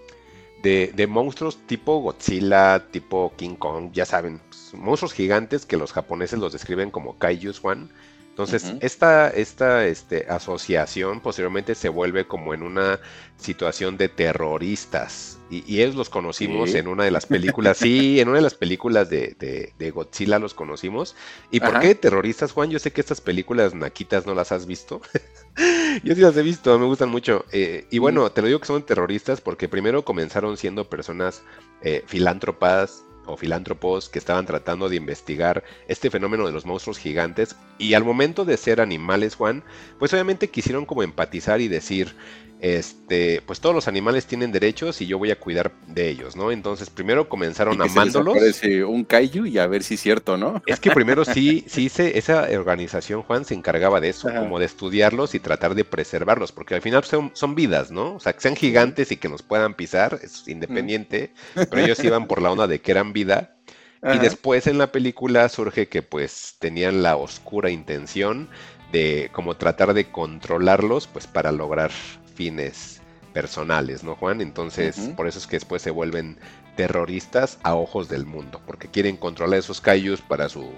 de, 0.63 1.07
monstruos 1.09 1.59
tipo 1.67 1.99
Godzilla, 2.01 2.87
tipo 2.91 3.33
King 3.37 3.57
Kong, 3.57 3.91
ya 3.93 4.07
saben, 4.07 4.41
pues, 4.49 4.75
monstruos 4.75 5.13
gigantes 5.13 5.67
que 5.67 5.77
los 5.77 5.93
japoneses 5.93 6.39
los 6.39 6.53
describen 6.53 6.91
como 6.91 7.19
kaijus, 7.19 7.59
Juan. 7.59 7.91
Entonces, 8.33 8.73
esta, 8.81 9.29
esta 9.29 9.87
este, 9.87 10.25
asociación 10.27 11.21
posteriormente 11.21 11.75
se 11.75 11.91
vuelve 11.91 12.27
como 12.27 12.55
en 12.55 12.63
una 12.63 12.99
situación 13.37 13.99
de 13.99 14.09
terroristas. 14.09 15.39
Y, 15.51 15.83
ellos 15.83 15.95
los 15.95 16.09
conocimos 16.09 16.75
en 16.75 16.89
una 16.89 17.05
de 17.05 17.11
las 17.11 17.27
películas, 17.27 17.77
sí, 17.77 18.21
en 18.21 18.29
una 18.29 18.39
de 18.39 18.43
las 18.43 18.55
películas 18.55 19.11
de, 19.11 19.93
Godzilla 19.95 20.39
los 20.39 20.55
conocimos. 20.55 21.15
¿Y 21.51 21.61
por 21.61 21.79
qué 21.79 21.95
terroristas, 21.95 22.53
Juan? 22.53 22.71
Yo 22.71 22.79
sé 22.79 22.91
que 22.91 23.03
estas 23.03 23.21
películas 23.21 23.75
naquitas 23.75 24.25
no 24.25 24.35
las 24.35 24.51
has 24.51 24.65
visto. 24.65 25.03
Yo 26.03 26.15
sí 26.15 26.23
las 26.23 26.35
he 26.35 26.43
visto, 26.43 26.79
me 26.79 26.87
gustan 26.87 27.11
mucho. 27.11 27.45
Eh, 27.53 27.87
y 27.91 27.99
bueno, 27.99 28.33
te 28.33 28.41
lo 28.41 28.47
digo 28.47 28.61
que 28.61 28.67
son 28.67 28.83
terroristas 28.83 29.43
porque 29.43 29.69
primero 29.69 30.07
comenzaron 30.07 30.57
siendo 30.57 30.89
personas 30.89 31.43
eh, 31.83 32.03
filántropas, 32.07 33.05
o 33.27 33.37
filántropos 33.37 34.09
que 34.09 34.19
estaban 34.19 34.47
tratando 34.47 34.89
de 34.89 34.97
investigar 34.97 35.65
este 35.89 36.11
fenómeno 36.11 36.47
de 36.47 36.53
los 36.53 36.67
monstruos 36.67 36.99
gigantes 36.99 37.57
y 37.79 37.95
al 37.95 38.05
momento 38.05 38.45
de 38.45 38.57
ser 38.57 38.81
animales, 38.81 39.35
Juan, 39.37 39.65
pues 39.99 40.13
obviamente 40.13 40.51
quisieron 40.51 40.87
como 40.87 41.03
empatizar 41.03 41.61
y 41.61 41.69
decir, 41.69 42.15
este, 42.63 43.43
pues 43.45 43.59
todos 43.59 43.75
los 43.75 43.89
animales 43.89 44.25
tienen 44.27 44.53
derechos 44.53 45.01
y 45.01 45.07
yo 45.09 45.19
voy 45.19 45.33
a 45.33 45.41
cuidar 45.41 45.73
de 45.89 46.09
ellos, 46.09 46.37
¿no? 46.37 46.53
Entonces 46.53 46.91
primero 46.91 47.29
comenzaron 47.29 47.83
amándolos. 47.83 48.39
Parece 48.39 48.85
un 48.85 49.05
kaiju 49.05 49.47
y 49.47 49.59
a 49.59 49.67
ver 49.67 49.83
si 49.83 49.95
es 49.95 50.01
cierto, 50.01 50.37
¿no? 50.37 50.63
Es 50.67 50.79
que 50.79 50.93
primero 50.93 51.25
sí, 51.25 51.65
sí 51.69 51.89
se, 51.89 52.17
esa 52.17 52.47
organización, 52.57 53.23
Juan, 53.23 53.45
se 53.45 53.55
encargaba 53.55 54.01
de 54.01 54.11
eso, 54.11 54.29
como 54.33 54.61
de 54.61 54.67
estudiarlos 54.67 55.35
y 55.35 55.41
tratar 55.41 55.75
de 55.75 55.85
preservarlos, 55.85 56.53
porque 56.53 56.77
al 56.77 56.83
final 56.83 57.03
son, 57.03 57.33
son, 57.35 57.57
vidas, 57.57 57.91
¿no? 57.91 58.15
O 58.15 58.21
sea, 58.21 58.33
que 58.33 58.41
sean 58.41 58.55
gigantes 58.55 59.11
y 59.11 59.17
que 59.17 59.29
nos 59.29 59.43
puedan 59.43 59.75
pisar, 59.75 60.21
es 60.23 60.47
independiente, 60.47 61.35
pero 61.69 61.79
ellos 61.79 62.03
iban 62.05 62.29
por 62.29 62.41
la 62.41 62.53
onda 62.53 62.69
de 62.69 62.81
que 62.81 62.93
eran 62.93 63.13
vida. 63.13 63.57
Y 64.05 64.19
después 64.19 64.67
en 64.67 64.79
la 64.79 64.91
película 64.91 65.49
surge 65.49 65.89
que 65.89 66.03
pues 66.03 66.57
tenían 66.59 67.03
la 67.03 67.17
oscura 67.17 67.71
intención 67.71 68.49
de 68.93 69.31
como 69.33 69.57
tratar 69.57 69.95
de 69.95 70.11
controlarlos 70.11 71.07
pues 71.07 71.29
para 71.29 71.53
lograr 71.53 71.93
fines 72.33 73.01
personales, 73.33 74.03
¿no, 74.05 74.15
Juan? 74.15 74.41
Entonces, 74.41 75.11
por 75.17 75.27
eso 75.27 75.39
es 75.39 75.47
que 75.47 75.57
después 75.57 75.83
se 75.83 75.91
vuelven 75.91 76.37
terroristas 76.77 77.59
a 77.63 77.75
ojos 77.75 78.09
del 78.09 78.27
mundo, 78.27 78.61
porque 78.67 78.89
quieren 78.89 79.17
controlar 79.17 79.59
esos 79.59 79.81
kaijus 79.81 80.21
para 80.21 80.49
su 80.49 80.71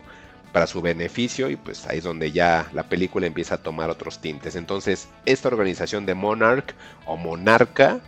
para 0.53 0.69
su 0.69 0.81
beneficio 0.81 1.51
y 1.51 1.57
pues 1.57 1.85
ahí 1.89 1.99
es 1.99 2.05
donde 2.05 2.31
ya 2.31 2.71
la 2.73 2.85
película 2.85 3.27
empieza 3.27 3.57
a 3.57 3.63
tomar 3.63 3.91
otros 3.91 4.21
tintes. 4.21 4.55
Entonces, 4.55 5.09
esta 5.27 5.49
organización 5.49 6.07
de 6.07 6.15
Monarch 6.15 6.77
o 7.07 7.17
Monarca, 7.17 7.99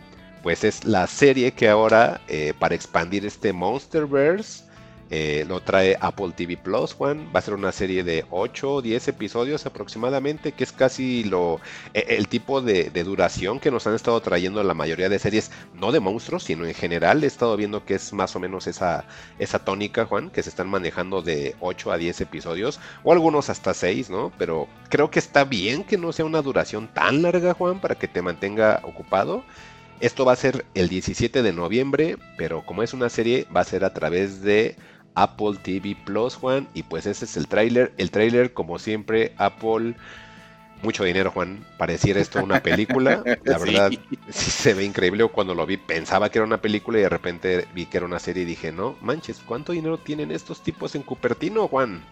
pues 0.43 0.63
es 0.63 0.85
la 0.85 1.07
serie 1.07 1.51
que 1.51 1.67
ahora 1.67 2.21
eh, 2.29 2.53
para 2.57 2.73
expandir 2.73 3.25
este 3.25 3.51
Monsterverse 3.51 4.63
eh, 5.09 5.45
lo 5.47 5.61
trae 5.61 5.97
Apple 6.01 6.33
TV 6.35 6.57
Plus, 6.57 6.93
Juan. 6.93 7.29
Va 7.33 7.39
a 7.39 7.41
ser 7.41 7.53
una 7.53 7.71
serie 7.71 8.03
de 8.03 8.25
8 8.29 8.73
o 8.73 8.81
10 8.81 9.07
episodios 9.07 9.65
aproximadamente, 9.65 10.51
que 10.51 10.63
es 10.63 10.71
casi 10.71 11.23
lo 11.23 11.59
e, 11.93 12.17
el 12.17 12.27
tipo 12.27 12.61
de, 12.61 12.89
duración 13.03 13.59
que 13.59 13.71
nos 13.71 13.87
han 13.87 13.95
estado 13.95 14.19
trayendo 14.21 14.61
la 14.63 14.73
mayoría 14.73 15.07
de 15.09 15.19
series, 15.19 15.51
no 15.73 15.91
de 15.91 15.99
monstruos, 15.99 16.43
sino 16.43 16.65
en 16.65 16.73
general. 16.73 17.23
He 17.23 17.27
estado 17.27 17.55
viendo 17.55 17.85
que 17.85 17.95
es 17.95 18.11
más 18.13 18.35
o 18.35 18.39
menos 18.39 18.67
esa, 18.67 19.05
esa 19.39 19.59
tónica, 19.59 20.05
Juan, 20.05 20.29
que 20.29 20.43
se 20.43 20.49
están 20.49 20.69
manejando 20.69 21.21
de 21.21 21.55
8 21.61 21.91
a 21.91 21.97
10 21.97 22.21
episodios, 22.21 22.79
o 23.03 23.13
algunos 23.13 23.49
hasta 23.49 23.73
6, 23.73 24.09
¿no? 24.09 24.31
Pero 24.37 24.67
creo 24.89 25.09
que 25.09 25.19
está 25.19 25.45
bien 25.45 25.83
que 25.83 25.97
no 25.97 26.11
sea 26.11 26.25
una 26.25 26.41
duración 26.41 26.87
tan 26.93 27.21
larga, 27.21 27.53
Juan, 27.53 27.79
para 27.79 27.95
que 27.95 28.07
te 28.07 28.21
mantenga 28.21 28.81
ocupado. 28.83 29.43
Esto 29.99 30.25
va 30.25 30.33
a 30.33 30.35
ser 30.35 30.65
el 30.75 30.89
17 30.89 31.41
de 31.41 31.53
noviembre, 31.53 32.17
pero 32.37 32.63
como 32.63 32.83
es 32.83 32.93
una 32.93 33.09
serie, 33.09 33.47
va 33.55 33.61
a 33.61 33.63
ser 33.63 33.83
a 33.83 33.93
través 33.93 34.41
de 34.41 34.75
Apple 35.17 35.57
TV 35.61 35.95
Plus, 36.05 36.35
Juan. 36.35 36.67
Y 36.73 36.83
pues 36.83 37.05
ese 37.05 37.25
es 37.25 37.35
el 37.37 37.47
tráiler. 37.47 37.93
El 37.97 38.11
tráiler, 38.11 38.53
como 38.53 38.79
siempre, 38.79 39.33
Apple... 39.37 39.95
Mucho 40.83 41.03
dinero, 41.03 41.31
Juan. 41.31 41.65
Pareciera 41.79 42.21
esto 42.21 42.43
una 42.43 42.61
película. 42.61 43.23
La 43.43 43.57
verdad, 43.57 43.91
sí. 44.29 44.51
se 44.51 44.75
ve 44.75 44.85
increíble. 44.85 45.25
Cuando 45.25 45.55
lo 45.55 45.65
vi, 45.65 45.77
pensaba 45.77 46.29
que 46.29 46.37
era 46.37 46.45
una 46.45 46.61
película 46.61 46.99
y 46.99 47.01
de 47.01 47.09
repente 47.09 47.67
vi 47.73 47.87
que 47.87 47.97
era 47.97 48.05
una 48.05 48.19
serie 48.19 48.43
y 48.43 48.45
dije, 48.45 48.71
no, 48.71 48.95
manches, 49.01 49.41
¿cuánto 49.43 49.71
dinero 49.71 49.97
tienen 49.97 50.29
estos 50.29 50.61
tipos 50.61 50.93
en 50.93 51.01
Cupertino, 51.01 51.67
Juan? 51.67 52.03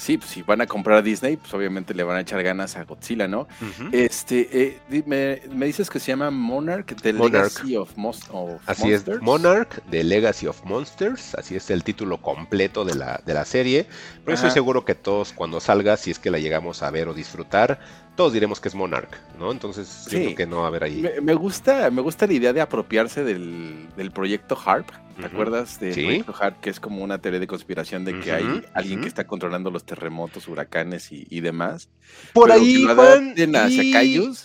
Sí, 0.00 0.16
pues 0.16 0.30
si 0.30 0.40
van 0.40 0.62
a 0.62 0.66
comprar 0.66 0.96
a 0.96 1.02
Disney, 1.02 1.36
pues 1.36 1.52
obviamente 1.52 1.92
le 1.92 2.02
van 2.04 2.16
a 2.16 2.20
echar 2.20 2.42
ganas 2.42 2.74
a 2.74 2.84
Godzilla, 2.84 3.28
¿no? 3.28 3.46
Este, 3.92 4.80
eh, 4.88 5.02
me, 5.04 5.66
dices 5.66 5.90
que 5.90 6.00
se 6.00 6.12
llama 6.12 6.30
Monarch, 6.30 6.96
The 7.02 7.12
Legacy 7.12 7.76
of, 7.76 7.94
Monsters. 7.96 8.32
Así 8.64 8.90
es, 8.90 9.04
Monarch, 9.20 9.82
The 9.90 10.02
Legacy 10.02 10.46
of 10.46 10.64
Monsters, 10.64 11.34
así 11.34 11.54
es 11.54 11.68
el 11.68 11.84
título 11.84 12.16
completo 12.22 12.86
de 12.86 12.94
la, 12.94 13.20
de 13.26 13.34
la 13.34 13.44
serie. 13.44 13.86
Pero 14.24 14.36
estoy 14.36 14.50
seguro 14.50 14.86
que 14.86 14.94
todos 14.94 15.34
cuando 15.34 15.60
salga, 15.60 15.98
si 15.98 16.10
es 16.10 16.18
que 16.18 16.30
la 16.30 16.38
llegamos 16.38 16.82
a 16.82 16.90
ver 16.90 17.06
o 17.06 17.12
disfrutar, 17.12 17.78
todos 18.20 18.34
diremos 18.34 18.60
que 18.60 18.68
es 18.68 18.74
Monarch, 18.74 19.16
¿no? 19.38 19.50
Entonces, 19.50 20.04
creo 20.06 20.34
que 20.34 20.44
no 20.44 20.58
va 20.58 20.64
a 20.64 20.66
haber 20.66 20.84
ahí. 20.84 21.02
Me, 21.22 21.32
gusta, 21.32 21.90
me 21.90 22.02
gusta 22.02 22.26
la 22.26 22.34
idea 22.34 22.52
de 22.52 22.60
apropiarse 22.60 23.24
del, 23.24 23.88
proyecto 24.12 24.58
HARP. 24.62 24.90
¿Te 25.18 25.24
acuerdas 25.24 25.80
del 25.80 25.94
proyecto 25.94 26.34
HARP? 26.38 26.60
Que 26.60 26.68
es 26.68 26.80
como 26.80 27.02
una 27.02 27.16
teoría 27.16 27.40
de 27.40 27.46
conspiración 27.46 28.04
de 28.04 28.20
que 28.20 28.30
hay 28.30 28.62
alguien 28.74 29.00
que 29.00 29.08
está 29.08 29.26
controlando 29.26 29.70
los 29.70 29.84
terremotos, 29.84 30.48
huracanes 30.48 31.08
y, 31.10 31.40
demás. 31.40 31.88
Por 32.34 32.52
ahí, 32.52 32.84
Juan. 32.84 33.34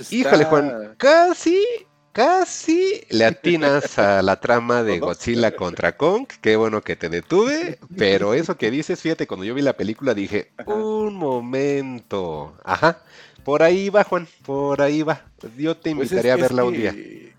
Híjole, 0.10 0.46
Juan. 0.46 0.96
Casi 0.96 1.62
casi 2.16 3.02
le 3.10 3.26
atinas 3.26 4.00
a 4.00 4.22
la 4.22 4.40
trama 4.40 4.84
de 4.84 5.00
Godzilla 5.02 5.54
contra 5.54 5.98
Kong. 5.98 6.28
Qué 6.40 6.56
bueno 6.56 6.82
que 6.82 6.96
te 6.96 7.10
detuve. 7.10 7.78
Pero 7.98 8.34
eso 8.34 8.58
que 8.58 8.72
dices, 8.72 9.02
fíjate, 9.02 9.28
cuando 9.28 9.44
yo 9.44 9.54
vi 9.54 9.62
la 9.62 9.76
película 9.76 10.14
dije, 10.14 10.54
un 10.66 11.18
momento. 11.18 12.56
Ajá. 12.64 13.00
Por 13.46 13.62
ahí 13.62 13.90
va, 13.90 14.04
Juan, 14.04 14.28
por 14.44 14.82
ahí 14.82 15.04
va. 15.04 15.22
Yo 15.56 15.78
te 15.78 15.96
pues 15.96 16.12
invitaría 16.12 16.34
a 16.34 16.38
verla 16.38 16.64
un 16.64 16.74
día. 16.74 16.96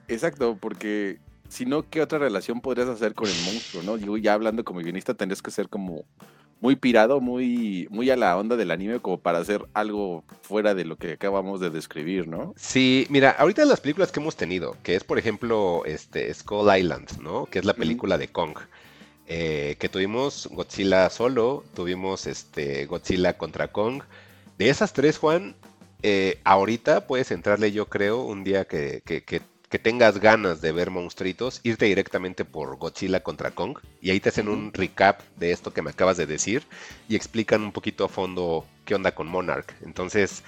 Exacto, 0.06 0.56
porque 0.58 1.18
si 1.48 1.66
no, 1.66 1.90
¿qué 1.90 2.00
otra 2.00 2.20
relación 2.20 2.60
podrías 2.60 2.88
hacer 2.88 3.12
con 3.12 3.28
el 3.28 3.34
monstruo, 3.44 3.82
no? 3.82 3.96
Digo, 3.98 4.16
ya 4.16 4.34
hablando 4.34 4.64
como 4.64 4.80
guionista, 4.80 5.14
tendrías 5.14 5.42
que 5.42 5.50
ser 5.50 5.68
como 5.68 6.04
muy 6.60 6.76
pirado, 6.76 7.20
muy, 7.20 7.88
muy 7.90 8.08
a 8.10 8.16
la 8.16 8.36
onda 8.36 8.56
del 8.56 8.70
anime, 8.70 9.00
como 9.00 9.18
para 9.18 9.38
hacer 9.38 9.66
algo 9.74 10.22
fuera 10.42 10.74
de 10.74 10.84
lo 10.84 10.96
que 10.96 11.12
acabamos 11.12 11.60
de 11.60 11.70
describir, 11.70 12.28
¿no? 12.28 12.54
Sí, 12.56 13.08
mira, 13.10 13.30
ahorita 13.32 13.64
las 13.64 13.80
películas 13.80 14.12
que 14.12 14.20
hemos 14.20 14.36
tenido, 14.36 14.76
que 14.84 14.94
es 14.94 15.02
por 15.02 15.18
ejemplo 15.18 15.82
este 15.86 16.32
Skull 16.32 16.74
Island, 16.78 17.20
¿no? 17.20 17.46
Que 17.46 17.58
es 17.58 17.64
la 17.64 17.74
película 17.74 18.16
de 18.16 18.28
Kong. 18.28 18.56
Eh, 19.26 19.74
que 19.80 19.88
tuvimos 19.88 20.48
Godzilla 20.52 21.10
solo, 21.10 21.64
tuvimos 21.74 22.28
este 22.28 22.86
Godzilla 22.86 23.36
contra 23.36 23.66
Kong, 23.72 24.04
De 24.56 24.70
esas 24.70 24.92
tres, 24.92 25.18
Juan, 25.18 25.56
eh, 26.02 26.40
ahorita 26.44 27.06
puedes 27.06 27.30
entrarle, 27.30 27.72
yo 27.72 27.86
creo, 27.86 28.22
un 28.22 28.44
día 28.44 28.64
que, 28.64 29.02
que, 29.04 29.22
que, 29.22 29.40
tengas 29.82 30.20
ganas 30.20 30.62
de 30.62 30.72
ver 30.72 30.90
monstruitos, 30.90 31.60
irte 31.62 31.84
directamente 31.84 32.46
por 32.46 32.78
Godzilla 32.78 33.22
contra 33.22 33.50
Kong 33.50 33.76
y 34.00 34.08
ahí 34.08 34.20
te 34.20 34.30
hacen 34.30 34.48
un 34.48 34.72
recap 34.72 35.20
de 35.36 35.52
esto 35.52 35.70
que 35.74 35.82
me 35.82 35.90
acabas 35.90 36.16
de 36.16 36.24
decir 36.24 36.62
y 37.10 37.14
explican 37.14 37.60
un 37.60 37.72
poquito 37.72 38.06
a 38.06 38.08
fondo 38.08 38.64
qué 38.86 38.94
onda 38.94 39.14
con 39.14 39.26
Monarch. 39.26 39.74
Entonces, 39.84 40.42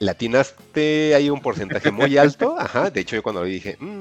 latinaste 0.00 1.14
hay 1.14 1.30
un 1.30 1.40
porcentaje 1.40 1.90
muy 1.90 2.18
alto. 2.18 2.56
Ajá, 2.58 2.90
de 2.90 3.00
hecho 3.00 3.16
yo 3.16 3.22
cuando 3.22 3.40
lo 3.40 3.46
dije, 3.46 3.76
mmm, 3.80 3.97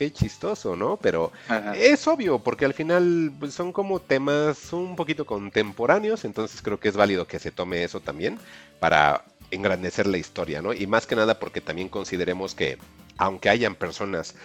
qué 0.00 0.10
chistoso, 0.10 0.76
¿no? 0.76 0.96
Pero 0.96 1.30
es 1.76 2.08
obvio, 2.08 2.38
porque 2.38 2.64
al 2.64 2.72
final 2.72 3.30
pues, 3.38 3.52
son 3.52 3.70
como 3.70 4.00
temas 4.00 4.72
un 4.72 4.96
poquito 4.96 5.26
contemporáneos, 5.26 6.24
entonces 6.24 6.62
creo 6.62 6.80
que 6.80 6.88
es 6.88 6.96
válido 6.96 7.26
que 7.26 7.38
se 7.38 7.50
tome 7.50 7.84
eso 7.84 8.00
también 8.00 8.38
para 8.78 9.26
engrandecer 9.50 10.06
la 10.06 10.16
historia, 10.16 10.62
¿no? 10.62 10.72
Y 10.72 10.86
más 10.86 11.06
que 11.06 11.16
nada 11.16 11.38
porque 11.38 11.60
también 11.60 11.90
consideremos 11.90 12.54
que 12.54 12.78
aunque 13.18 13.50
hayan 13.50 13.74
personas 13.74 14.36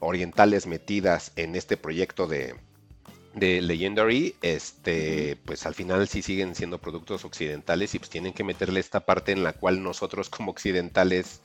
orientales 0.00 0.66
metidas 0.66 1.30
en 1.36 1.54
este 1.54 1.76
proyecto 1.76 2.26
de, 2.26 2.56
de 3.34 3.62
Legendary, 3.62 4.34
este, 4.42 5.38
pues 5.44 5.64
al 5.64 5.76
final 5.76 6.08
sí 6.08 6.22
siguen 6.22 6.56
siendo 6.56 6.78
productos 6.78 7.24
occidentales 7.24 7.94
y 7.94 8.00
pues 8.00 8.10
tienen 8.10 8.32
que 8.32 8.42
meterle 8.42 8.80
esta 8.80 9.06
parte 9.06 9.30
en 9.30 9.44
la 9.44 9.52
cual 9.52 9.80
nosotros 9.80 10.28
como 10.28 10.50
occidentales 10.50 11.40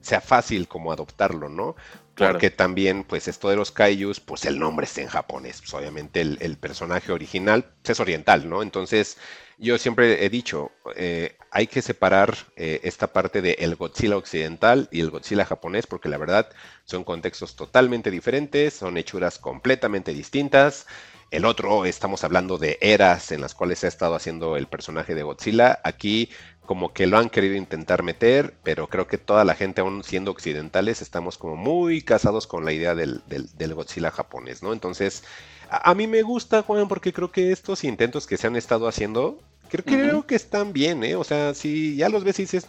sea 0.00 0.20
fácil 0.20 0.68
como 0.68 0.92
adoptarlo, 0.92 1.48
¿no? 1.48 1.74
Porque 2.14 2.50
también, 2.50 3.04
pues 3.04 3.28
esto 3.28 3.48
de 3.48 3.56
los 3.56 3.70
kaijus, 3.70 4.20
pues 4.20 4.44
el 4.44 4.58
nombre 4.58 4.84
está 4.84 5.00
en 5.00 5.08
japonés, 5.08 5.60
pues 5.60 5.72
obviamente 5.72 6.20
el, 6.20 6.56
personaje 6.58 7.12
original 7.12 7.64
pues, 7.82 7.90
es 7.90 8.00
oriental, 8.00 8.48
¿no? 8.48 8.62
Entonces, 8.62 9.16
yo 9.58 9.78
siempre 9.78 10.24
he 10.24 10.28
dicho, 10.28 10.70
eh, 10.96 11.36
hay 11.50 11.66
que 11.66 11.82
separar 11.82 12.36
eh, 12.56 12.80
esta 12.84 13.12
parte 13.12 13.42
de 13.42 13.52
el 13.60 13.76
Godzilla 13.76 14.16
occidental 14.16 14.88
y 14.90 15.00
el 15.00 15.10
Godzilla 15.10 15.44
japonés, 15.44 15.86
porque 15.86 16.08
la 16.08 16.18
verdad 16.18 16.50
son 16.84 17.04
contextos 17.04 17.56
totalmente 17.56 18.10
diferentes, 18.10 18.74
son 18.74 18.96
hechuras 18.96 19.38
completamente 19.38 20.12
distintas. 20.12 20.86
El 21.30 21.44
otro, 21.44 21.84
estamos 21.84 22.24
hablando 22.24 22.58
de 22.58 22.76
eras 22.80 23.30
en 23.30 23.40
las 23.40 23.54
cuales 23.54 23.78
se 23.78 23.86
ha 23.86 23.88
estado 23.88 24.14
haciendo 24.14 24.56
el 24.56 24.66
personaje 24.66 25.14
de 25.14 25.22
Godzilla. 25.22 25.78
Aquí 25.84 26.30
como 26.70 26.92
que 26.92 27.08
lo 27.08 27.18
han 27.18 27.30
querido 27.30 27.56
intentar 27.56 28.04
meter, 28.04 28.54
pero 28.62 28.86
creo 28.86 29.08
que 29.08 29.18
toda 29.18 29.44
la 29.44 29.56
gente, 29.56 29.80
aún 29.80 30.04
siendo 30.04 30.30
occidentales, 30.30 31.02
estamos 31.02 31.36
como 31.36 31.56
muy 31.56 32.00
casados 32.00 32.46
con 32.46 32.64
la 32.64 32.72
idea 32.72 32.94
del, 32.94 33.22
del, 33.26 33.74
Godzilla 33.74 34.12
japonés, 34.12 34.62
¿no? 34.62 34.72
Entonces, 34.72 35.24
a, 35.68 35.90
a, 35.90 35.94
mí 35.96 36.06
me 36.06 36.22
gusta, 36.22 36.62
Juan, 36.62 36.86
porque 36.86 37.12
creo 37.12 37.32
que 37.32 37.50
estos 37.50 37.82
intentos 37.82 38.28
que 38.28 38.36
se 38.36 38.46
han 38.46 38.54
estado 38.54 38.86
haciendo 38.86 39.40
Creo, 39.68 39.84
creo 39.84 40.26
que 40.26 40.36
están 40.36 40.72
bien, 40.72 41.02
¿eh? 41.04 41.16
O 41.16 41.24
sea, 41.24 41.54
si 41.54 41.96
ya 41.96 42.08
los 42.08 42.22
ves 42.24 42.38
y 42.38 42.42
dices, 42.42 42.66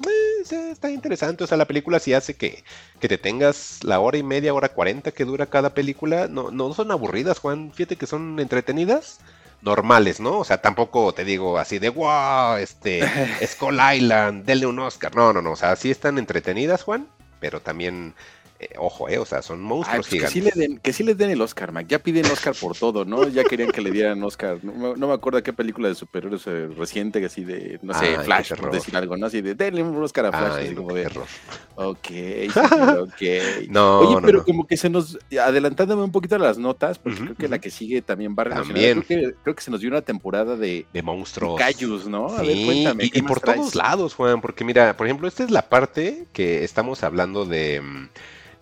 eh, 0.51 0.71
está 0.71 0.89
interesante. 0.89 1.43
O 1.43 1.47
sea, 1.47 1.57
la 1.57 1.65
película 1.65 1.99
sí 1.99 2.13
hace 2.13 2.35
que, 2.35 2.63
que 2.99 3.07
te 3.07 3.17
tengas 3.17 3.83
la 3.83 3.99
hora 3.99 4.17
y 4.17 4.23
media, 4.23 4.53
hora 4.53 4.69
cuarenta 4.69 5.11
que 5.11 5.25
dura 5.25 5.47
cada 5.47 5.73
película. 5.73 6.27
No, 6.27 6.51
no 6.51 6.73
son 6.73 6.91
aburridas, 6.91 7.39
Juan. 7.39 7.71
Fíjate 7.73 7.95
que 7.95 8.05
son 8.05 8.39
entretenidas, 8.39 9.19
normales, 9.61 10.19
¿no? 10.19 10.39
O 10.39 10.43
sea, 10.43 10.61
tampoco 10.61 11.13
te 11.13 11.23
digo 11.23 11.57
así 11.57 11.79
de, 11.79 11.89
wow, 11.89 12.57
este, 12.57 13.01
Skull 13.45 13.79
Island, 13.95 14.45
denle 14.45 14.65
un 14.65 14.79
Oscar. 14.79 15.15
No, 15.15 15.33
no, 15.33 15.41
no. 15.41 15.51
O 15.51 15.55
sea, 15.55 15.75
sí 15.75 15.91
están 15.91 16.17
entretenidas, 16.17 16.83
Juan, 16.83 17.07
pero 17.39 17.61
también 17.61 18.13
eh, 18.61 18.75
ojo, 18.77 19.09
eh, 19.09 19.17
o 19.17 19.25
sea, 19.25 19.41
son 19.41 19.59
monstruos 19.59 20.07
pues 20.07 20.29
gigantes. 20.31 20.33
Que 20.33 20.51
sí, 20.51 20.59
le 20.59 20.67
den, 20.67 20.77
que 20.77 20.93
sí 20.93 21.03
les 21.03 21.17
den 21.17 21.31
el 21.31 21.41
Oscar, 21.41 21.71
Mac. 21.71 21.87
Ya 21.87 21.97
piden 21.97 22.27
Oscar 22.27 22.53
por 22.53 22.77
todo, 22.77 23.05
¿no? 23.05 23.27
Ya 23.27 23.43
querían 23.43 23.71
que 23.71 23.81
le 23.81 23.89
dieran 23.89 24.21
Oscar. 24.23 24.63
No, 24.63 24.95
me 24.95 25.13
acuerdo 25.13 25.41
qué 25.41 25.51
película 25.51 25.87
de 25.87 25.95
superhéroes 25.95 26.45
eh, 26.45 26.67
reciente, 26.77 27.25
así 27.25 27.43
de, 27.43 27.79
no 27.81 27.95
sé, 27.95 28.19
Flash, 28.19 28.53
por 28.53 28.71
decir 28.71 28.95
algo, 28.95 29.17
¿no? 29.17 29.25
Así 29.25 29.41
de, 29.41 29.55
denle 29.55 29.81
un 29.81 30.03
Oscar 30.03 30.27
a 30.27 30.31
Flash. 30.31 30.63
así 30.63 30.75
como 30.75 30.93
de, 30.93 31.07
ok, 31.07 32.07
ok. 33.01 33.67
no, 33.69 33.99
Oye, 34.01 34.21
pero 34.23 34.45
como 34.45 34.67
que 34.67 34.77
se 34.77 34.91
nos, 34.91 35.17
adelantándome 35.43 36.03
un 36.03 36.11
poquito 36.11 36.35
a 36.35 36.39
las 36.39 36.59
notas, 36.59 36.99
porque 36.99 37.19
creo 37.19 37.35
que 37.35 37.47
la 37.47 37.57
que 37.57 37.71
sigue 37.71 38.03
también 38.03 38.35
va 38.37 38.43
También. 38.43 39.01
Creo 39.01 39.31
que, 39.31 39.35
creo 39.41 39.55
que 39.55 39.63
se 39.63 39.71
nos 39.71 39.79
dio 39.79 39.89
una 39.89 40.03
temporada 40.03 40.55
de, 40.55 40.85
de 40.93 41.01
monstruos. 41.01 41.59
Cayus, 41.59 42.05
¿no? 42.07 42.27
A 42.27 42.43
ver, 42.43 42.63
cuéntame. 42.63 43.05
Y, 43.05 43.11
y 43.17 43.21
por 43.23 43.39
todos 43.39 43.73
lados, 43.73 44.13
Juan, 44.13 44.39
porque 44.39 44.63
mira, 44.63 44.95
por 44.95 45.07
ejemplo, 45.07 45.27
esta 45.27 45.43
es 45.43 45.49
la 45.49 45.67
parte 45.67 46.27
que 46.31 46.63
estamos 46.63 47.03
hablando 47.03 47.45
de 47.45 47.81
mm, 47.81 48.09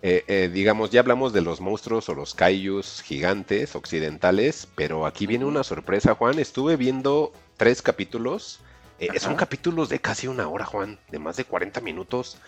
eh, 0.02 0.24
eh, 0.28 0.50
digamos, 0.52 0.90
ya 0.90 1.00
hablamos 1.00 1.32
de 1.34 1.42
los 1.42 1.60
monstruos 1.60 2.08
o 2.08 2.14
los 2.14 2.34
kaijus 2.34 3.02
gigantes 3.02 3.76
occidentales, 3.76 4.66
pero 4.74 5.04
aquí 5.04 5.26
viene 5.26 5.44
una 5.44 5.62
sorpresa, 5.62 6.14
Juan. 6.14 6.38
Estuve 6.38 6.76
viendo 6.76 7.32
tres 7.56 7.82
capítulos. 7.82 8.60
Eh, 8.98 9.18
son 9.18 9.34
capítulos 9.34 9.88
de 9.88 9.98
casi 9.98 10.26
una 10.26 10.48
hora, 10.48 10.64
Juan, 10.64 10.98
de 11.10 11.18
más 11.18 11.36
de 11.36 11.44
40 11.44 11.80
minutos. 11.80 12.38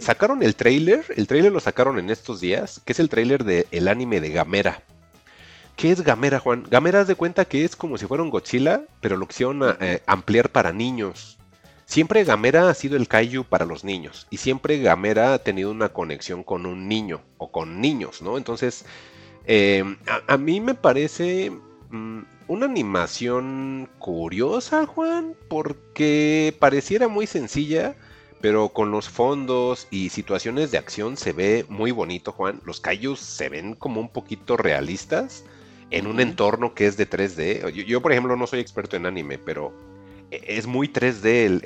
sacaron 0.00 0.42
el 0.42 0.54
trailer, 0.54 1.04
el 1.16 1.26
trailer 1.26 1.52
lo 1.52 1.60
sacaron 1.60 1.98
en 1.98 2.10
estos 2.10 2.40
días, 2.40 2.80
que 2.84 2.92
es 2.92 3.00
el 3.00 3.08
trailer 3.08 3.44
del 3.44 3.88
anime 3.88 4.20
de 4.20 4.30
Gamera. 4.30 4.82
¿Qué 5.76 5.90
es 5.90 6.02
Gamera, 6.02 6.38
Juan? 6.38 6.66
Gamera, 6.70 7.06
de 7.06 7.14
cuenta 7.14 7.46
que 7.46 7.64
es 7.64 7.76
como 7.76 7.96
si 7.96 8.06
fuera 8.06 8.22
un 8.22 8.28
Godzilla, 8.28 8.82
pero 9.00 9.16
lo 9.16 9.26
quisieron 9.26 9.62
ampliar 10.06 10.50
para 10.50 10.72
niños. 10.72 11.38
Siempre 11.90 12.22
Gamera 12.22 12.70
ha 12.70 12.74
sido 12.74 12.96
el 12.96 13.08
kaiju 13.08 13.42
para 13.42 13.64
los 13.64 13.82
niños 13.82 14.28
y 14.30 14.36
siempre 14.36 14.78
Gamera 14.78 15.34
ha 15.34 15.40
tenido 15.40 15.72
una 15.72 15.88
conexión 15.88 16.44
con 16.44 16.64
un 16.64 16.86
niño 16.86 17.20
o 17.36 17.50
con 17.50 17.80
niños, 17.80 18.22
¿no? 18.22 18.38
Entonces, 18.38 18.84
em, 19.44 19.96
a, 20.28 20.36
mí 20.36 20.60
me 20.60 20.76
parece 20.76 21.50
mm, 21.50 22.20
una 22.46 22.66
animación 22.66 23.88
curiosa, 23.98 24.86
Juan, 24.86 25.34
porque 25.48 26.54
pareciera 26.60 27.08
muy 27.08 27.26
sencilla, 27.26 27.96
pero 28.40 28.68
con 28.68 28.92
los 28.92 29.08
fondos 29.08 29.88
y 29.90 30.10
situaciones 30.10 30.70
de 30.70 30.78
acción 30.78 31.16
se 31.16 31.32
ve 31.32 31.66
muy 31.68 31.90
bonito, 31.90 32.30
Juan. 32.30 32.60
Los 32.64 32.78
kaijus 32.78 33.18
se 33.18 33.48
ven 33.48 33.74
como 33.74 34.00
un 34.00 34.10
poquito 34.10 34.56
realistas 34.56 35.42
en 35.90 36.06
un 36.06 36.20
entorno 36.20 36.72
que 36.72 36.86
es 36.86 36.96
de 36.96 37.10
3D. 37.10 37.68
yo, 37.84 38.00
por 38.00 38.12
ejemplo, 38.12 38.36
no 38.36 38.46
soy 38.46 38.60
experto 38.60 38.94
en 38.96 39.06
anime, 39.06 39.38
pero 39.38 39.89
es 40.30 40.66
muy 40.66 40.88
3D 40.88 41.60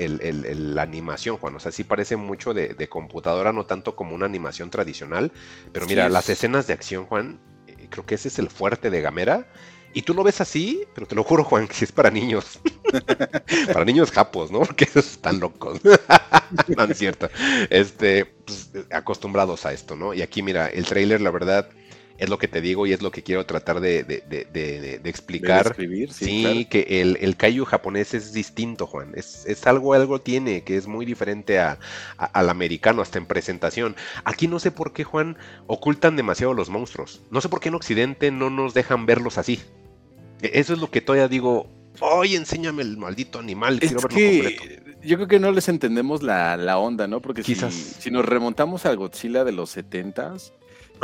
la 0.75 0.83
animación, 0.83 1.37
Juan. 1.37 1.55
O 1.57 1.61
sea, 1.61 1.73
sí 1.73 1.85
parece 1.85 2.17
mucho 2.17 2.55
de, 2.55 2.89
computadora, 2.89 3.53
no 3.53 3.67
tanto 3.67 3.95
como 3.95 4.15
una 4.15 4.27
animación 4.27 4.71
tradicional. 4.71 5.33
Pero 5.73 5.87
mira, 5.87 6.09
las 6.09 6.29
escenas 6.29 6.67
de 6.67 6.73
acción, 6.73 7.07
Juan, 7.07 7.41
eh, 7.67 7.89
creo 7.91 8.07
que 8.07 8.15
ese 8.15 8.29
es 8.29 8.39
el 8.39 8.49
fuerte 8.49 8.91
de 8.91 9.01
Gamera. 9.01 9.47
Y 9.97 10.03
tú 10.03 10.13
lo 10.13 10.25
ves 10.25 10.41
así, 10.41 10.85
pero 10.93 11.07
te 11.07 11.15
lo 11.15 11.23
juro, 11.23 11.45
Juan, 11.45 11.69
que 11.69 11.85
es 11.85 11.93
para 11.93 12.11
niños. 12.11 12.59
para 13.73 13.85
niños 13.85 14.11
japos, 14.11 14.51
¿no? 14.51 14.61
Porque 14.61 14.85
esos 14.85 15.13
están 15.13 15.39
locos. 15.39 15.81
no 16.77 16.85
es 16.85 16.99
cierto. 16.99 17.29
Este, 17.71 18.25
pues, 18.25 18.71
acostumbrados 18.91 19.65
a 19.67 19.73
esto, 19.73 19.95
¿no? 19.95 20.13
Y 20.13 20.23
aquí, 20.23 20.43
mira, 20.43 20.67
el 20.67 20.85
trailer, 20.85 21.21
la 21.21 21.31
verdad 21.31 21.71
es 22.19 22.29
lo 22.29 22.39
que 22.39 22.47
te 22.47 22.61
digo 22.61 22.87
y 22.87 22.93
es 22.93 23.03
lo 23.03 23.11
que 23.11 23.23
quiero 23.23 23.45
tratar 23.45 23.81
de, 23.81 24.01
explicar. 25.05 25.75
sí, 26.11 26.67
que 26.71 27.01
el, 27.01 27.19
el 27.21 27.37
kaiju 27.37 27.65
japonés 27.65 28.15
es 28.15 28.33
distinto, 28.33 28.87
Juan. 28.87 29.13
Es, 29.15 29.45
es 29.47 29.67
algo, 29.67 29.95
algo 29.95 30.21
tiene 30.21 30.63
que 30.63 30.77
es 30.77 30.87
muy 30.87 31.05
diferente 31.05 31.59
a, 31.59 31.79
al 32.17 32.51
americano, 32.51 33.03
hasta 33.03 33.19
en 33.19 33.27
presentación. 33.27 33.97
Aquí 34.25 34.47
no 34.47 34.61
sé 34.61 34.71
por 34.71 34.93
qué, 34.93 35.03
Juan, 35.03 35.37
ocultan 35.67 36.17
demasiado 36.17 36.55
los 36.55 36.71
monstruos. 36.71 37.23
No 37.31 37.41
sé 37.41 37.49
por 37.49 37.61
qué 37.61 37.69
en 37.69 37.75
Occidente 37.75 38.31
no 38.31 38.49
nos 38.49 38.75
dejan 38.75 39.07
verlos 39.07 39.37
así. 39.37 39.61
E, 40.41 40.53
eso 40.55 40.73
es 40.73 40.79
lo 40.79 40.91
que 40.91 41.01
todavía 41.01 41.29
digo. 41.29 41.69
Oye, 42.01 42.37
enséñame 42.37 42.83
el 42.83 42.97
maldito 42.97 43.39
animal, 43.41 43.81
quiero 43.81 44.01
verlo 44.01 44.09
completo. 44.09 44.63
Yo 45.03 45.17
creo 45.17 45.29
que 45.29 45.39
no 45.39 45.53
les 45.53 45.69
entendemos 45.69 46.23
la, 46.23 46.57
la 46.57 46.79
onda, 46.79 47.07
¿no? 47.07 47.21
Porque 47.21 47.43
Si, 47.43 47.55
si 47.55 48.11
nos 48.11 48.25
remontamos 48.25 48.87
al 48.87 48.97
Godzilla 48.97 49.45
de 49.45 49.53
los 49.53 49.71
setentas, 49.71 50.55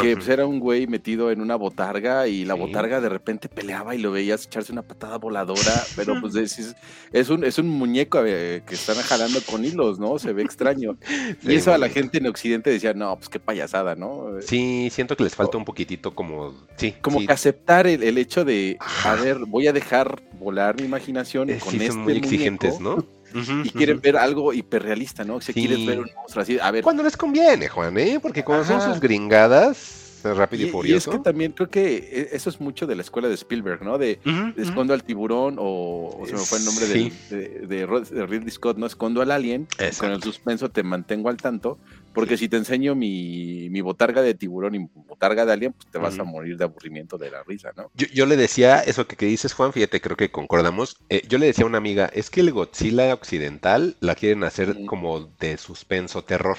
que 0.00 0.16
pues, 0.16 0.28
era 0.28 0.46
un 0.46 0.60
güey 0.60 0.86
metido 0.86 1.30
en 1.30 1.40
una 1.40 1.56
botarga 1.56 2.26
y 2.26 2.44
la 2.44 2.54
botarga 2.54 3.00
de 3.00 3.08
repente 3.08 3.48
peleaba 3.48 3.94
y 3.94 3.98
lo 3.98 4.12
veías 4.12 4.46
echarse 4.46 4.72
una 4.72 4.82
patada 4.82 5.18
voladora, 5.18 5.84
pero 5.96 6.20
pues 6.20 6.34
es, 6.36 6.74
es, 7.12 7.28
un, 7.28 7.44
es 7.44 7.58
un 7.58 7.68
muñeco 7.68 8.22
eh, 8.24 8.62
que 8.66 8.74
están 8.74 8.96
jalando 8.96 9.40
con 9.42 9.64
hilos, 9.64 9.98
¿no? 9.98 10.18
Se 10.18 10.32
ve 10.32 10.42
extraño. 10.42 10.96
y 11.42 11.54
eso 11.54 11.72
a 11.72 11.78
la 11.78 11.88
gente 11.88 12.18
en 12.18 12.26
Occidente 12.26 12.70
decía, 12.70 12.94
no, 12.94 13.16
pues 13.16 13.28
qué 13.28 13.40
payasada, 13.40 13.94
¿no? 13.94 14.40
Sí, 14.40 14.88
siento 14.90 15.16
que 15.16 15.24
les 15.24 15.34
falta 15.34 15.56
un 15.56 15.64
poquitito 15.64 16.14
como, 16.14 16.54
sí. 16.76 16.94
Como 17.00 17.20
que 17.20 17.32
aceptar 17.32 17.86
el, 17.86 18.18
hecho 18.18 18.44
de, 18.44 18.78
a 19.04 19.14
ver, 19.14 19.38
voy 19.46 19.66
a 19.66 19.72
dejar 19.72 20.22
volar 20.38 20.76
mi 20.76 20.86
imaginación 20.86 21.48
con 21.58 21.72
sí, 21.72 21.86
son 21.86 21.98
muy 21.98 22.14
exigentes, 22.14 22.80
¿no? 22.80 23.04
Y 23.34 23.70
quieren 23.70 24.00
ver 24.00 24.16
algo 24.16 24.52
hiperrealista, 24.52 25.24
¿no? 25.24 25.40
Si 25.40 25.52
quieres 25.52 25.84
ver 25.86 26.00
un 26.00 26.10
monstruo 26.14 26.42
así, 26.42 26.58
a 26.58 26.70
ver. 26.70 26.82
Cuando 26.82 27.02
les 27.02 27.16
conviene, 27.16 27.68
Juan, 27.68 27.96
¿eh? 27.98 28.18
Porque 28.20 28.44
cuando 28.44 28.64
son 28.64 28.80
sus 28.80 29.00
gringadas, 29.00 30.00
rápido 30.24 30.66
y, 30.66 30.70
furioso. 30.70 31.10
Y 31.10 31.12
es 31.12 31.18
que 31.18 31.22
también 31.22 31.52
creo 31.52 31.68
que 31.68 31.96
e, 31.96 32.36
eso 32.36 32.50
es 32.50 32.60
mucho 32.60 32.86
de 32.86 32.94
la 32.94 33.02
escuela 33.02 33.28
de 33.28 33.34
Spielberg, 33.34 33.82
¿no? 33.82 33.98
De, 33.98 34.20
escondo 34.56 34.94
al 34.94 35.02
tiburón 35.02 35.56
o, 35.58 36.22
se 36.26 36.32
me 36.32 36.38
fue 36.38 36.58
el 36.58 36.64
nombre 36.64 36.86
de, 36.86 37.66
de, 37.66 38.26
Ridley 38.26 38.50
Scott, 38.50 38.76
¿no? 38.76 38.86
Escondo 38.86 39.22
al 39.22 39.30
alien, 39.30 39.66
con 39.98 40.10
el 40.10 40.22
suspenso 40.22 40.68
te 40.70 40.82
mantengo 40.82 41.28
al 41.28 41.36
tanto, 41.36 41.78
Porque 42.12 42.36
si 42.36 42.48
te 42.48 42.56
enseño 42.56 42.94
mi, 42.94 43.68
mi, 43.70 43.80
botarga 43.80 44.20
de 44.22 44.34
tiburón 44.34 44.74
y 44.74 44.88
botarga 45.06 45.46
de 45.46 45.52
alien, 45.52 45.72
pues 45.72 45.88
te 45.90 45.98
vas 45.98 46.18
a 46.18 46.24
morir 46.24 46.56
de 46.56 46.64
aburrimiento 46.64 47.16
de 47.18 47.30
la 47.30 47.42
risa, 47.44 47.72
¿no? 47.76 47.90
Yo, 47.94 48.26
le 48.26 48.36
decía, 48.36 48.80
eso 48.80 49.06
que, 49.06 49.16
que, 49.16 49.26
dices, 49.26 49.52
Juan, 49.52 49.72
fíjate, 49.72 50.00
creo 50.00 50.16
que 50.16 50.30
concordamos. 50.30 50.96
Eh, 51.08 51.22
yo 51.28 51.38
le 51.38 51.46
decía 51.46 51.64
a 51.64 51.68
una 51.68 51.78
amiga, 51.78 52.10
es 52.12 52.30
que 52.30 52.40
el 52.40 52.52
Godzilla 52.52 53.14
occidental 53.14 53.96
la 54.00 54.16
quieren 54.16 54.42
hacer 54.42 54.84
como 54.86 55.20
de 55.38 55.56
suspenso, 55.56 56.24
terror. 56.24 56.58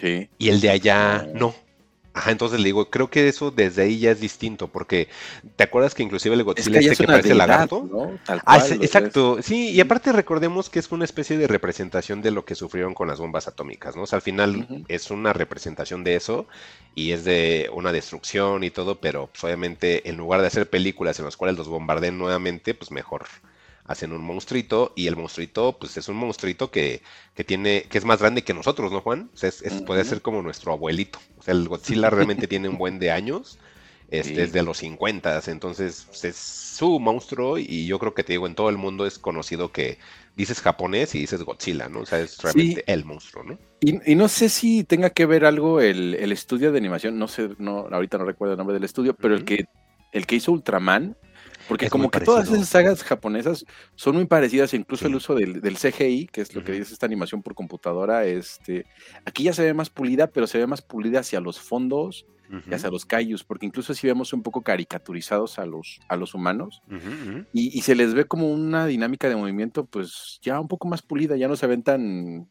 Sí. 0.00 0.28
Y 0.38 0.48
el 0.48 0.60
de 0.60 0.70
allá 0.70 1.26
no. 1.34 1.54
Ajá, 2.18 2.32
entonces 2.32 2.58
le 2.58 2.64
digo, 2.64 2.90
creo 2.90 3.08
que 3.08 3.28
eso 3.28 3.52
desde 3.52 3.82
ahí 3.82 4.00
ya 4.00 4.10
es 4.10 4.18
distinto, 4.18 4.66
porque 4.66 5.06
¿te 5.54 5.62
acuerdas 5.62 5.94
que 5.94 6.02
inclusive 6.02 6.34
el 6.34 6.42
Godzilla 6.42 6.80
este 6.80 6.96
que 6.96 7.06
parece 7.06 7.32
lagarto? 7.32 7.88
ah, 8.26 8.58
exacto, 8.80 9.38
sí, 9.40 9.70
y 9.70 9.80
aparte 9.80 10.10
recordemos 10.10 10.68
que 10.68 10.80
es 10.80 10.90
una 10.90 11.04
especie 11.04 11.38
de 11.38 11.46
representación 11.46 12.20
de 12.20 12.32
lo 12.32 12.44
que 12.44 12.56
sufrieron 12.56 12.92
con 12.92 13.06
las 13.06 13.20
bombas 13.20 13.46
atómicas, 13.46 13.94
¿no? 13.94 14.02
O 14.02 14.06
sea, 14.08 14.16
al 14.16 14.22
final 14.22 14.84
es 14.88 15.12
una 15.12 15.32
representación 15.32 16.02
de 16.02 16.16
eso 16.16 16.48
y 16.96 17.12
es 17.12 17.22
de 17.22 17.70
una 17.72 17.92
destrucción 17.92 18.64
y 18.64 18.70
todo, 18.70 19.00
pero 19.00 19.28
pues, 19.28 19.44
obviamente 19.44 20.08
en 20.08 20.16
lugar 20.16 20.40
de 20.40 20.48
hacer 20.48 20.68
películas 20.68 21.20
en 21.20 21.24
las 21.24 21.36
cuales 21.36 21.56
los 21.56 21.68
bombardeen 21.68 22.18
nuevamente, 22.18 22.74
pues 22.74 22.90
mejor 22.90 23.26
hacen 23.88 24.12
un 24.12 24.22
monstruito 24.22 24.92
y 24.94 25.08
el 25.08 25.16
monstruito 25.16 25.76
pues 25.78 25.96
es 25.96 26.08
un 26.08 26.16
monstruito 26.16 26.70
que, 26.70 27.02
que 27.34 27.42
tiene 27.42 27.84
que 27.88 27.98
es 27.98 28.04
más 28.04 28.20
grande 28.20 28.44
que 28.44 28.54
nosotros, 28.54 28.92
¿no, 28.92 29.00
Juan? 29.00 29.30
O 29.34 29.36
sea, 29.36 29.48
es, 29.48 29.82
puede 29.84 30.04
ser 30.04 30.22
como 30.22 30.42
nuestro 30.42 30.72
abuelito. 30.72 31.18
O 31.38 31.42
sea, 31.42 31.54
el 31.54 31.66
Godzilla 31.66 32.10
realmente 32.10 32.46
tiene 32.46 32.68
un 32.68 32.78
buen 32.78 32.98
de 32.98 33.10
años. 33.10 33.58
Este 34.10 34.44
es 34.44 34.52
de 34.52 34.62
los 34.62 34.78
50, 34.78 35.42
entonces 35.48 36.06
pues, 36.08 36.24
es 36.24 36.36
su 36.36 36.98
monstruo 36.98 37.58
y 37.58 37.86
yo 37.86 37.98
creo 37.98 38.14
que 38.14 38.24
te 38.24 38.32
digo, 38.32 38.46
en 38.46 38.54
todo 38.54 38.70
el 38.70 38.78
mundo 38.78 39.04
es 39.04 39.18
conocido 39.18 39.70
que 39.70 39.98
dices 40.34 40.62
japonés 40.62 41.14
y 41.14 41.18
dices 41.18 41.42
Godzilla, 41.42 41.90
¿no? 41.90 42.00
O 42.00 42.06
sea, 42.06 42.20
es 42.20 42.38
realmente 42.38 42.84
el 42.86 43.04
monstruo, 43.04 43.44
¿no? 43.44 43.58
Y, 43.80 44.14
no 44.14 44.28
sé 44.28 44.48
si 44.48 44.82
tenga 44.82 45.10
que 45.10 45.26
ver 45.26 45.44
algo 45.44 45.82
el, 45.82 46.14
estudio 46.32 46.72
de 46.72 46.78
animación, 46.78 47.18
no 47.18 47.28
sé, 47.28 47.50
no, 47.58 47.86
ahorita 47.90 48.16
no 48.16 48.24
recuerdo 48.24 48.54
el 48.54 48.58
nombre 48.58 48.72
del 48.72 48.84
estudio, 48.84 49.14
pero 49.14 49.34
el 49.34 49.44
que 49.44 49.66
el 50.12 50.26
que 50.26 50.36
hizo 50.36 50.52
Ultraman, 50.52 51.16
porque 51.68 51.90
como 51.90 52.10
que 52.10 52.20
todas 52.20 52.50
esas 52.50 52.68
sagas 52.68 53.04
japonesas 53.04 53.64
son 53.94 54.16
muy 54.16 54.26
parecidas, 54.26 54.72
incluso 54.74 55.06
el 55.06 55.14
uso 55.14 55.34
del, 55.34 55.76
CGI, 55.76 56.28
que 56.32 56.40
es 56.40 56.54
lo 56.54 56.64
que 56.64 56.72
dice 56.72 56.92
esta 56.94 57.06
animación 57.06 57.42
por 57.42 57.54
computadora, 57.54 58.24
este, 58.24 58.86
aquí 59.24 59.44
ya 59.44 59.52
se 59.52 59.62
ve 59.62 59.74
más 59.74 59.90
pulida, 59.90 60.28
pero 60.28 60.46
se 60.46 60.58
ve 60.58 60.66
más 60.66 60.82
pulida 60.82 61.20
hacia 61.20 61.40
los 61.40 61.60
fondos 61.60 62.26
y 62.66 62.72
hacia 62.72 62.90
los 62.90 63.04
kaijus, 63.04 63.44
porque 63.44 63.66
incluso 63.66 63.92
si 63.92 64.06
vemos 64.06 64.32
un 64.32 64.42
poco 64.42 64.62
caricaturizados 64.62 65.58
a 65.58 65.66
los, 65.66 66.00
a 66.08 66.16
los 66.16 66.34
humanos, 66.34 66.82
y, 67.52 67.78
y, 67.78 67.82
se 67.82 67.94
les 67.94 68.14
ve 68.14 68.24
como 68.24 68.48
una 68.48 68.86
dinámica 68.86 69.28
de 69.28 69.36
movimiento, 69.36 69.84
pues 69.84 70.38
ya 70.40 70.58
un 70.58 70.68
poco 70.68 70.88
más 70.88 71.02
pulida, 71.02 71.36
ya 71.36 71.48
no 71.48 71.56
se 71.56 71.66
ven 71.66 71.82
tan, 71.82 72.48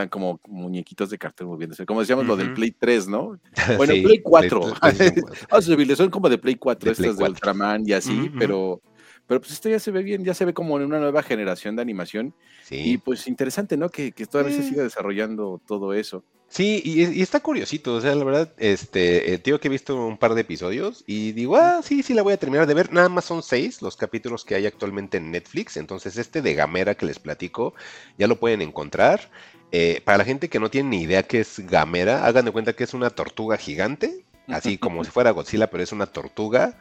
están 0.00 0.08
como 0.08 0.40
muñequitos 0.46 1.10
de 1.10 1.18
cartón 1.18 1.48
moviéndose. 1.48 1.84
Como 1.84 2.00
decíamos, 2.00 2.26
lo 2.26 2.36
del 2.36 2.54
Play 2.54 2.70
3, 2.72 3.08
¿no? 3.08 3.38
Bueno, 3.76 3.92
Play 4.02 4.20
4. 4.22 4.74
son 5.96 6.10
como 6.10 6.28
de 6.28 6.38
Play 6.38 6.54
4, 6.54 6.92
estas 6.92 7.16
de 7.18 7.24
Ultraman 7.24 7.86
y 7.86 7.92
así, 7.92 8.30
pero, 8.38 8.80
pero 9.26 9.40
pues 9.40 9.52
esto 9.52 9.68
ya 9.68 9.78
se 9.78 9.90
ve 9.90 10.02
bien, 10.02 10.24
ya 10.24 10.34
se 10.34 10.44
ve 10.44 10.54
como 10.54 10.78
en 10.78 10.86
una 10.86 10.98
nueva 10.98 11.22
generación 11.22 11.76
de 11.76 11.82
animación. 11.82 12.34
Y 12.70 12.98
pues 12.98 13.26
interesante, 13.26 13.76
¿no? 13.76 13.88
Que, 13.88 14.12
que 14.12 14.26
todavía 14.26 14.56
se 14.56 14.62
siga 14.62 14.82
desarrollando 14.82 15.60
todo 15.66 15.92
eso. 15.92 16.24
Sí, 16.50 16.82
y, 16.84 17.22
está 17.22 17.38
curiosito, 17.38 17.94
o 17.94 18.00
sea, 18.00 18.12
la 18.16 18.24
verdad, 18.24 18.52
este, 18.58 19.34
eh, 19.34 19.40
que 19.40 19.68
he 19.68 19.68
visto 19.68 19.94
un 19.94 20.18
par 20.18 20.34
de 20.34 20.40
episodios 20.40 21.04
y 21.06 21.30
digo, 21.30 21.54
ah, 21.56 21.80
sí, 21.80 22.02
sí, 22.02 22.12
la 22.12 22.22
voy 22.22 22.32
a 22.32 22.38
terminar 22.38 22.66
de 22.66 22.74
ver. 22.74 22.92
Nada 22.92 23.08
más 23.08 23.24
son 23.24 23.44
seis 23.44 23.80
los 23.82 23.96
capítulos 23.96 24.44
que 24.44 24.56
hay 24.56 24.66
actualmente 24.66 25.18
en 25.18 25.30
Netflix, 25.30 25.76
entonces 25.76 26.16
este 26.16 26.42
de 26.42 26.54
Gamera 26.54 26.96
que 26.96 27.06
les 27.06 27.20
platico 27.20 27.72
ya 28.18 28.26
lo 28.26 28.40
pueden 28.40 28.62
encontrar. 28.62 29.30
Eh, 29.72 30.00
para 30.04 30.18
la 30.18 30.24
gente 30.24 30.48
que 30.48 30.58
no 30.58 30.70
tiene 30.70 30.88
ni 30.90 31.02
idea 31.02 31.22
qué 31.22 31.40
es 31.40 31.60
Gamera, 31.60 32.26
hagan 32.26 32.44
de 32.44 32.50
cuenta 32.50 32.72
que 32.72 32.84
es 32.84 32.94
una 32.94 33.10
tortuga 33.10 33.56
gigante, 33.56 34.24
así 34.48 34.78
como 34.78 35.04
si 35.04 35.10
fuera 35.10 35.30
Godzilla, 35.30 35.70
pero 35.70 35.82
es 35.82 35.92
una 35.92 36.06
tortuga, 36.06 36.76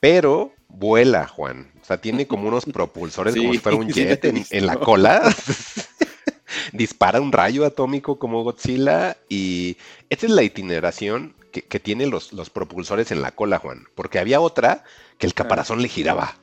pero 0.00 0.52
vuela, 0.68 1.28
Juan. 1.28 1.70
O 1.80 1.84
sea, 1.84 2.00
tiene 2.00 2.26
como 2.26 2.48
unos 2.48 2.64
propulsores 2.64 3.36
como 3.36 3.52
si 3.52 3.58
fuera 3.58 3.78
un 3.78 3.88
jet 3.92 4.24
en, 4.24 4.66
la 4.66 4.76
cola. 4.76 5.22
Dispara 6.72 7.20
un 7.20 7.32
rayo 7.32 7.64
atómico 7.64 8.18
como 8.18 8.42
Godzilla 8.42 9.16
y 9.28 9.76
esta 10.10 10.26
es 10.26 10.32
la 10.32 10.42
itineración 10.42 11.34
que, 11.52 11.62
que 11.62 11.78
tiene 11.78 12.06
los, 12.06 12.32
los, 12.32 12.50
propulsores 12.50 13.12
en 13.12 13.22
la 13.22 13.30
cola, 13.30 13.58
Juan. 13.58 13.86
Porque 13.94 14.18
había 14.18 14.40
otra 14.40 14.82
que 15.18 15.26
el 15.26 15.34
caparazón 15.34 15.82
le 15.82 15.88
giraba. 15.88 16.36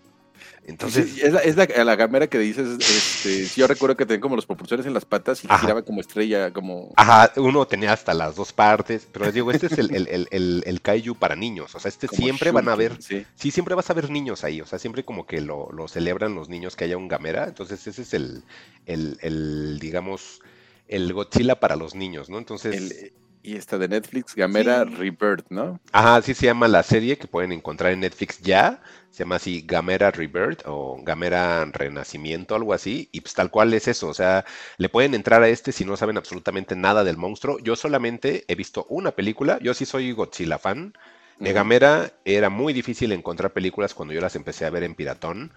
Entonces, 0.64 1.18
es, 1.24 1.56
la, 1.56 1.66
la, 1.84 1.96
gamera 1.96 2.28
que 2.28 2.38
dices, 2.38 2.78
este, 2.80 3.60
yo 3.60 3.66
recuerdo 3.66 3.98
que 3.98 4.06
tenía 4.06 4.22
como 4.22 4.36
los 4.36 4.46
propulsores 4.46 4.86
en 4.86 4.94
las 4.94 5.06
patas 5.06 5.44
y 5.44 5.48
giraba 5.48 5.82
como 5.82 6.02
estrella, 6.02 6.54
como... 6.54 6.94
Ajá, 6.98 7.32
uno 7.38 7.66
tenía 7.66 7.94
hasta 7.94 8.14
las 8.14 8.36
dos 8.36 8.54
partes, 8.54 9.08
pero 9.12 9.26
les 9.26 9.34
digo, 9.34 9.52
este 9.52 9.68
es 9.68 9.78
el, 9.80 9.96
el, 9.96 10.28
el, 10.30 10.64
el, 10.66 10.82
kaiju 10.82 11.16
para 11.16 11.36
niños, 11.36 11.74
o 11.74 11.80
sea, 11.80 11.90
este 11.90 12.08
siempre 12.08 12.52
van 12.52 12.70
a 12.70 12.76
ver, 12.76 13.02
sí. 13.02 13.26
siempre 13.52 13.74
vas 13.74 13.90
a 13.90 13.94
ver 13.94 14.12
niños 14.12 14.44
ahí, 14.44 14.62
o 14.62 14.68
sea, 14.68 14.78
siempre 14.78 15.04
como 15.04 15.26
que 15.26 15.42
lo, 15.42 15.72
lo 15.72 15.88
celebran 15.88 16.36
los 16.36 16.48
niños 16.48 16.76
que 16.76 16.84
haya 16.84 16.98
un 16.98 17.08
gamera, 17.08 17.46
entonces 17.46 17.88
ese 17.88 18.04
es 18.04 18.14
el, 18.14 18.44
el, 18.86 19.80
digamos, 19.80 20.42
el 20.88 21.12
Godzilla 21.12 21.60
para 21.60 21.76
los 21.76 21.96
niños, 21.96 22.30
¿no? 22.30 22.38
Entonces... 22.38 23.14
Y 23.44 23.56
esta 23.56 23.78
de 23.80 23.88
Netflix, 23.88 24.36
Gamera 24.36 24.84
Rebirth, 24.84 25.48
¿no? 25.50 25.80
Ajá, 25.92 26.18
así 26.18 26.34
se 26.36 26.46
llama 26.46 26.68
la 26.68 26.84
serie 26.84 27.18
que 27.18 27.28
pueden 27.28 27.52
encontrar 27.52 27.92
en 27.92 28.02
Netflix 28.02 28.40
ya. 28.40 28.82
Se 29.10 29.24
llama 29.24 29.38
así 29.38 29.64
Gamera 29.66 30.12
Rebirth 30.12 30.62
o 30.66 31.02
Gamera 31.04 31.66
Renacimiento, 31.66 32.56
algo 32.56 32.74
así. 32.74 33.10
Y 33.12 33.22
pues 33.22 33.34
tal 33.34 33.50
cual 33.50 33.74
es 33.74 33.88
eso. 33.88 34.10
O 34.10 34.14
sea, 34.14 34.46
le 34.78 34.90
pueden 34.90 35.16
entrar 35.16 35.42
a 35.42 35.50
este 35.50 35.72
si 35.72 35.86
no 35.86 35.98
saben 35.98 36.18
absolutamente 36.18 36.76
nada 36.76 37.04
del 37.04 37.18
monstruo. 37.18 37.58
Yo 37.60 37.76
solamente 37.76 38.46
he 38.48 38.56
visto 38.56 38.86
una 38.90 39.12
película. 39.12 39.58
Yo 39.62 39.74
sí 39.74 39.86
soy 39.86 40.12
Godzilla 40.12 40.60
fan. 40.60 40.94
De 41.40 41.54
Gamera 41.54 42.14
era 42.24 42.52
muy 42.52 42.72
difícil 42.72 43.12
encontrar 43.12 43.52
películas 43.52 43.96
cuando 43.96 44.14
yo 44.14 44.22
las 44.22 44.36
empecé 44.36 44.66
a 44.66 44.70
ver 44.70 44.84
en 44.84 44.94
Piratón. 44.94 45.52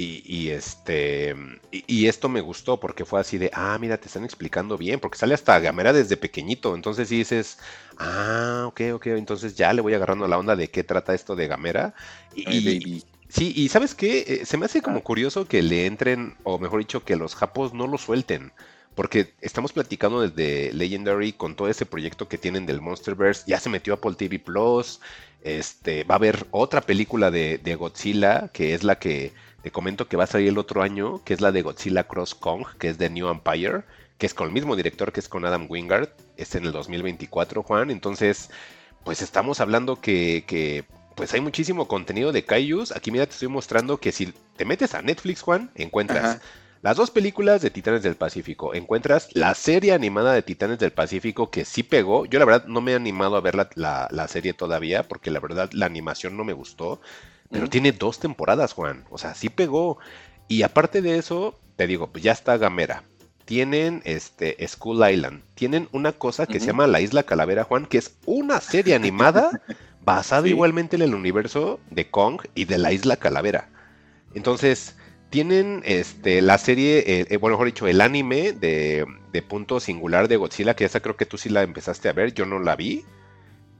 Y, 0.00 0.50
este 0.50 1.34
y, 1.72 2.06
esto 2.06 2.28
me 2.28 2.40
gustó 2.40 2.78
porque 2.78 3.04
fue 3.04 3.18
así 3.18 3.36
de, 3.36 3.50
ah, 3.52 3.76
mira, 3.80 3.96
te 3.98 4.06
están 4.06 4.22
explicando 4.24 4.78
bien, 4.78 5.00
porque 5.00 5.18
sale 5.18 5.34
hasta 5.34 5.58
Gamera 5.58 5.92
desde 5.92 6.16
pequeñito, 6.16 6.76
entonces 6.76 7.08
sí 7.08 7.16
dices, 7.16 7.58
ah, 7.98 8.66
ok, 8.68 8.80
ok, 8.94 9.06
entonces 9.08 9.56
ya 9.56 9.72
le 9.72 9.82
voy 9.82 9.94
agarrando 9.94 10.28
la 10.28 10.38
onda 10.38 10.54
de 10.54 10.70
qué 10.70 10.84
trata 10.84 11.14
esto 11.14 11.34
de 11.34 11.48
Gamera. 11.48 11.94
Y, 12.36 13.02
sí, 13.28 13.52
y 13.56 13.68
sabes 13.70 13.96
qué, 13.96 14.18
eh, 14.20 14.46
se 14.46 14.56
me 14.56 14.66
hace 14.66 14.82
como 14.82 15.02
curioso 15.02 15.48
que 15.48 15.62
le 15.62 15.86
entren, 15.86 16.36
o 16.44 16.60
mejor 16.60 16.78
dicho, 16.78 17.04
que 17.04 17.16
los 17.16 17.34
japos 17.34 17.74
no 17.74 17.88
lo 17.88 17.98
suelten. 17.98 18.52
Porque 18.94 19.34
estamos 19.40 19.72
platicando 19.72 20.20
desde 20.20 20.72
Legendary 20.72 21.32
con 21.32 21.56
todo 21.56 21.68
ese 21.68 21.86
proyecto 21.86 22.28
que 22.28 22.38
tienen 22.38 22.66
del 22.66 22.80
Monsterverse. 22.80 23.44
Ya 23.48 23.58
se 23.58 23.68
metió 23.68 23.94
Apple 23.94 24.14
TV 24.14 24.38
Plus. 24.38 25.00
Este, 25.42 26.02
va 26.04 26.16
a 26.16 26.18
haber 26.18 26.46
otra 26.50 26.80
película 26.80 27.30
de, 27.30 27.58
de 27.58 27.76
Godzilla, 27.76 28.48
que 28.52 28.74
es 28.74 28.82
la 28.82 28.98
que 28.98 29.32
te 29.62 29.70
comento 29.70 30.08
que 30.08 30.16
va 30.16 30.24
a 30.24 30.28
salir 30.28 30.48
el 30.48 30.58
otro 30.58 30.82
año, 30.82 31.22
que 31.24 31.34
es 31.34 31.40
la 31.40 31.52
de 31.52 31.62
Godzilla 31.62 32.04
Cross 32.04 32.34
Kong, 32.34 32.64
que 32.78 32.88
es 32.88 32.98
de 32.98 33.10
New 33.10 33.28
Empire, 33.28 33.82
que 34.18 34.26
es 34.26 34.34
con 34.34 34.48
el 34.48 34.52
mismo 34.52 34.76
director 34.76 35.12
que 35.12 35.20
es 35.20 35.28
con 35.28 35.44
Adam 35.44 35.66
Wingard, 35.68 36.10
es 36.36 36.54
en 36.54 36.64
el 36.64 36.72
2024, 36.72 37.62
Juan. 37.62 37.90
Entonces, 37.90 38.50
pues 39.04 39.22
estamos 39.22 39.60
hablando 39.60 40.00
que, 40.00 40.84
pues 41.16 41.32
hay 41.34 41.40
muchísimo 41.40 41.88
contenido 41.88 42.30
de 42.32 42.44
Kaijus. 42.44 42.92
Aquí 42.92 43.10
mira, 43.10 43.26
te 43.26 43.32
estoy 43.32 43.48
mostrando 43.48 43.98
que 43.98 44.12
si 44.12 44.32
te 44.56 44.64
metes 44.64 44.94
a 44.94 45.02
Netflix, 45.02 45.42
Juan, 45.42 45.70
encuentras 45.74 46.40
las 46.80 46.96
dos 46.96 47.10
películas 47.10 47.60
de 47.60 47.70
Titanes 47.70 48.04
del 48.04 48.14
Pacífico. 48.14 48.74
Encuentras 48.74 49.28
la 49.34 49.54
serie 49.54 49.92
animada 49.92 50.32
de 50.32 50.42
Titanes 50.42 50.78
del 50.78 50.92
Pacífico 50.92 51.50
que 51.50 51.64
sí 51.64 51.82
pegó. 51.82 52.26
Yo 52.26 52.38
la 52.38 52.44
verdad 52.44 52.66
no 52.66 52.80
me 52.80 52.92
he 52.92 52.94
animado 52.94 53.36
a 53.36 53.40
ver 53.40 53.56
la, 53.56 54.08
la 54.10 54.28
serie 54.28 54.52
todavía 54.52 55.02
porque 55.02 55.32
la 55.32 55.40
verdad 55.40 55.70
la 55.72 55.86
animación 55.86 56.36
no 56.36 56.44
me 56.44 56.52
gustó. 56.52 57.00
Pero 57.50 57.68
tiene 57.68 57.92
dos 57.92 58.18
temporadas, 58.18 58.72
Juan. 58.72 59.04
O 59.10 59.18
sea, 59.18 59.34
sí 59.34 59.48
pegó. 59.48 59.98
Y 60.48 60.62
aparte 60.62 61.02
de 61.02 61.18
eso, 61.18 61.58
te 61.76 61.86
digo, 61.86 62.08
pues 62.08 62.24
ya 62.24 62.32
está 62.32 62.56
Gamera. 62.56 63.04
Tienen 63.44 64.02
este 64.04 64.56
School 64.66 65.08
Island. 65.10 65.42
Tienen 65.54 65.88
una 65.92 66.12
cosa 66.12 66.46
que 66.46 66.60
se 66.60 66.66
llama 66.66 66.86
La 66.86 67.00
Isla 67.00 67.22
Calavera, 67.22 67.64
Juan, 67.64 67.86
que 67.86 67.98
es 67.98 68.14
una 68.26 68.60
serie 68.60 68.94
animada 68.94 69.62
basada 70.04 70.48
igualmente 70.48 70.96
en 70.96 71.02
el 71.02 71.14
universo 71.14 71.80
de 71.90 72.10
Kong 72.10 72.42
y 72.54 72.66
de 72.66 72.78
la 72.78 72.92
Isla 72.92 73.16
Calavera. 73.16 73.68
Entonces, 74.34 74.96
tienen 75.30 75.82
este, 75.84 76.42
la 76.42 76.58
serie, 76.58 76.98
eh, 76.98 77.26
eh, 77.28 77.36
bueno, 77.36 77.56
mejor 77.56 77.66
dicho, 77.66 77.86
el 77.86 78.00
anime 78.00 78.52
de, 78.52 79.06
de, 79.32 79.42
Punto 79.42 79.80
Singular 79.80 80.28
de 80.28 80.36
Godzilla, 80.36 80.74
que 80.74 80.84
esa 80.84 81.00
creo 81.00 81.16
que 81.16 81.26
tú 81.26 81.38
sí 81.38 81.48
la 81.48 81.62
empezaste 81.62 82.08
a 82.08 82.12
ver, 82.12 82.34
yo 82.34 82.46
no 82.46 82.58
la 82.58 82.76
vi. 82.76 83.04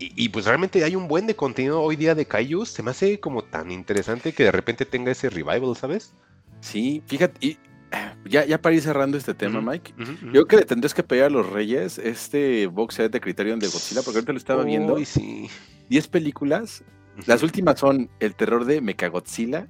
Y, 0.00 0.28
pues 0.28 0.44
realmente 0.46 0.84
hay 0.84 0.94
un 0.94 1.08
buen 1.08 1.26
de 1.26 1.34
contenido 1.34 1.82
hoy 1.82 1.96
día 1.96 2.14
de 2.14 2.24
Kaijus. 2.24 2.68
Se 2.68 2.84
me 2.84 2.92
hace 2.92 3.18
como 3.18 3.42
tan 3.42 3.72
interesante 3.72 4.32
que 4.32 4.44
de 4.44 4.52
repente 4.52 4.84
tenga 4.84 5.11
ese 5.11 5.28
revival, 5.28 5.74
¿sabes? 5.74 6.14
Sí, 6.61 7.02
fíjate, 7.06 7.34
y 7.44 7.58
ah, 7.90 8.14
ya, 8.24 8.44
ya 8.44 8.62
para 8.62 8.76
ir 8.76 8.82
cerrando 8.82 9.18
este 9.18 9.34
tema, 9.34 9.61
Mike, 9.61 9.94
yo 9.98 10.30
creo 10.30 10.46
que 10.46 10.56
le 10.58 10.64
tendrías 10.64 10.94
que 10.94 11.02
pedir 11.02 11.24
a 11.24 11.30
los 11.30 11.50
Reyes 11.50 11.98
este 11.98 12.68
box 12.68 12.94
set 12.94 13.12
de 13.12 13.20
Criterion 13.20 13.58
de 13.58 13.66
Godzilla, 13.66 14.02
porque 14.02 14.18
ahorita 14.18 14.32
lo 14.32 14.38
estaba 14.38 14.62
viendo. 14.62 15.04
sí. 15.04 15.50
10 15.88 16.08
películas. 16.08 16.84
Las 17.26 17.42
últimas 17.42 17.80
son 17.80 18.08
El 18.20 18.37
terror 18.37 18.64
de 18.66 18.80
Mechagodzilla, 18.80 19.66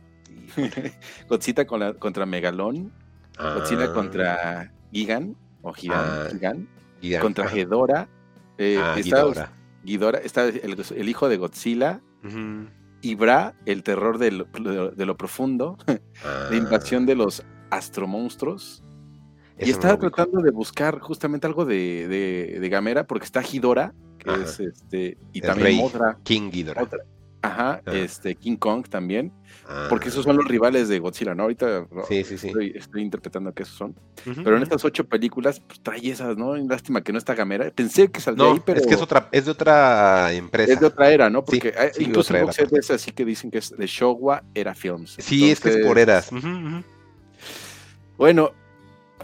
Godzilla 1.28 1.66
contra 1.66 2.26
Megalón, 2.26 2.92
Godzilla 3.38 3.84
ah. 3.84 3.92
contra 3.94 4.72
Gigan, 4.92 5.34
o 5.62 5.72
Gigan, 5.72 6.00
ah, 6.04 7.20
contra 7.20 7.50
Hedora, 7.50 8.08
Eh, 8.58 8.76
ah, 8.78 8.96
está 8.98 9.52
Ghidorah. 9.84 10.18
está 10.18 10.46
el, 10.46 11.08
hijo 11.08 11.28
de 11.28 11.36
Godzilla. 11.36 12.00
Ibra, 13.00 13.54
el 13.64 13.82
terror 13.84 14.18
de 14.18 14.32
lo, 14.32 15.16
profundo, 15.16 15.78
la 16.50 16.56
invasión 16.56 17.06
de 17.06 17.14
los 17.14 17.44
astromonstruos. 17.70 18.82
y 19.58 19.70
estaba 19.70 19.98
tratando 19.98 20.40
de 20.40 20.50
buscar 20.50 20.98
justamente 20.98 21.46
algo 21.46 21.64
de, 21.64 22.08
de, 22.60 22.68
Gamera, 22.68 23.06
porque 23.06 23.24
está 23.24 23.40
Ghidorah, 23.40 23.94
que 24.18 24.32
es 24.42 24.58
este, 24.60 25.16
y 25.32 25.40
también 25.40 25.80
otra. 25.82 26.18
King 26.24 26.50
Ghidorah. 26.50 26.88
Ajá, 27.40 27.82
este, 27.86 28.34
King 28.34 28.56
Kong 28.56 28.88
también. 28.88 29.32
Porque 29.90 30.08
esos 30.08 30.24
son 30.24 30.36
los 30.36 30.46
ah. 30.46 30.48
rivales 30.48 30.88
de 30.88 30.98
Godzilla, 30.98 31.34
¿no? 31.34 31.42
Ahorita 31.42 31.86
Estoy, 32.08 32.74
interpretando 32.96 33.52
que 33.52 33.64
esos 33.64 33.76
son. 33.76 33.94
pero 34.24 34.56
en 34.56 34.62
estas 34.62 34.82
ocho 34.84 35.04
películas, 35.04 35.60
pues 35.60 35.80
trae 35.80 36.08
esas, 36.08 36.38
¿no? 36.38 36.56
Lástima 36.56 37.02
que 37.02 37.12
no 37.12 37.18
está 37.18 37.34
Gamera. 37.34 37.70
Pensé 37.70 38.10
que 38.10 38.20
saldría 38.20 38.50
ahí, 38.50 38.62
pero. 38.64 38.80
Es 38.80 38.86
que 38.86 38.94
es 38.94 39.02
otra, 39.02 39.28
es 39.30 39.44
de 39.44 39.50
otra 39.50 40.32
empresa. 40.32 40.72
Es 40.72 40.80
de 40.80 40.86
otra 40.86 41.10
era, 41.10 41.28
¿no? 41.28 41.44
Porque 41.44 41.74
incluso 41.98 42.34
en 42.34 42.48
es 42.48 42.90
así 42.90 43.12
que 43.12 43.24
dicen 43.24 43.50
que 43.50 43.58
es 43.58 43.76
de 43.76 43.86
Showa 43.86 44.42
Era 44.54 44.74
Films. 44.74 45.16
Sí, 45.18 45.50
es 45.50 45.60
que 45.60 45.68
es 45.68 45.86
por 45.86 45.98
eras. 45.98 46.30
Bueno, 48.16 48.52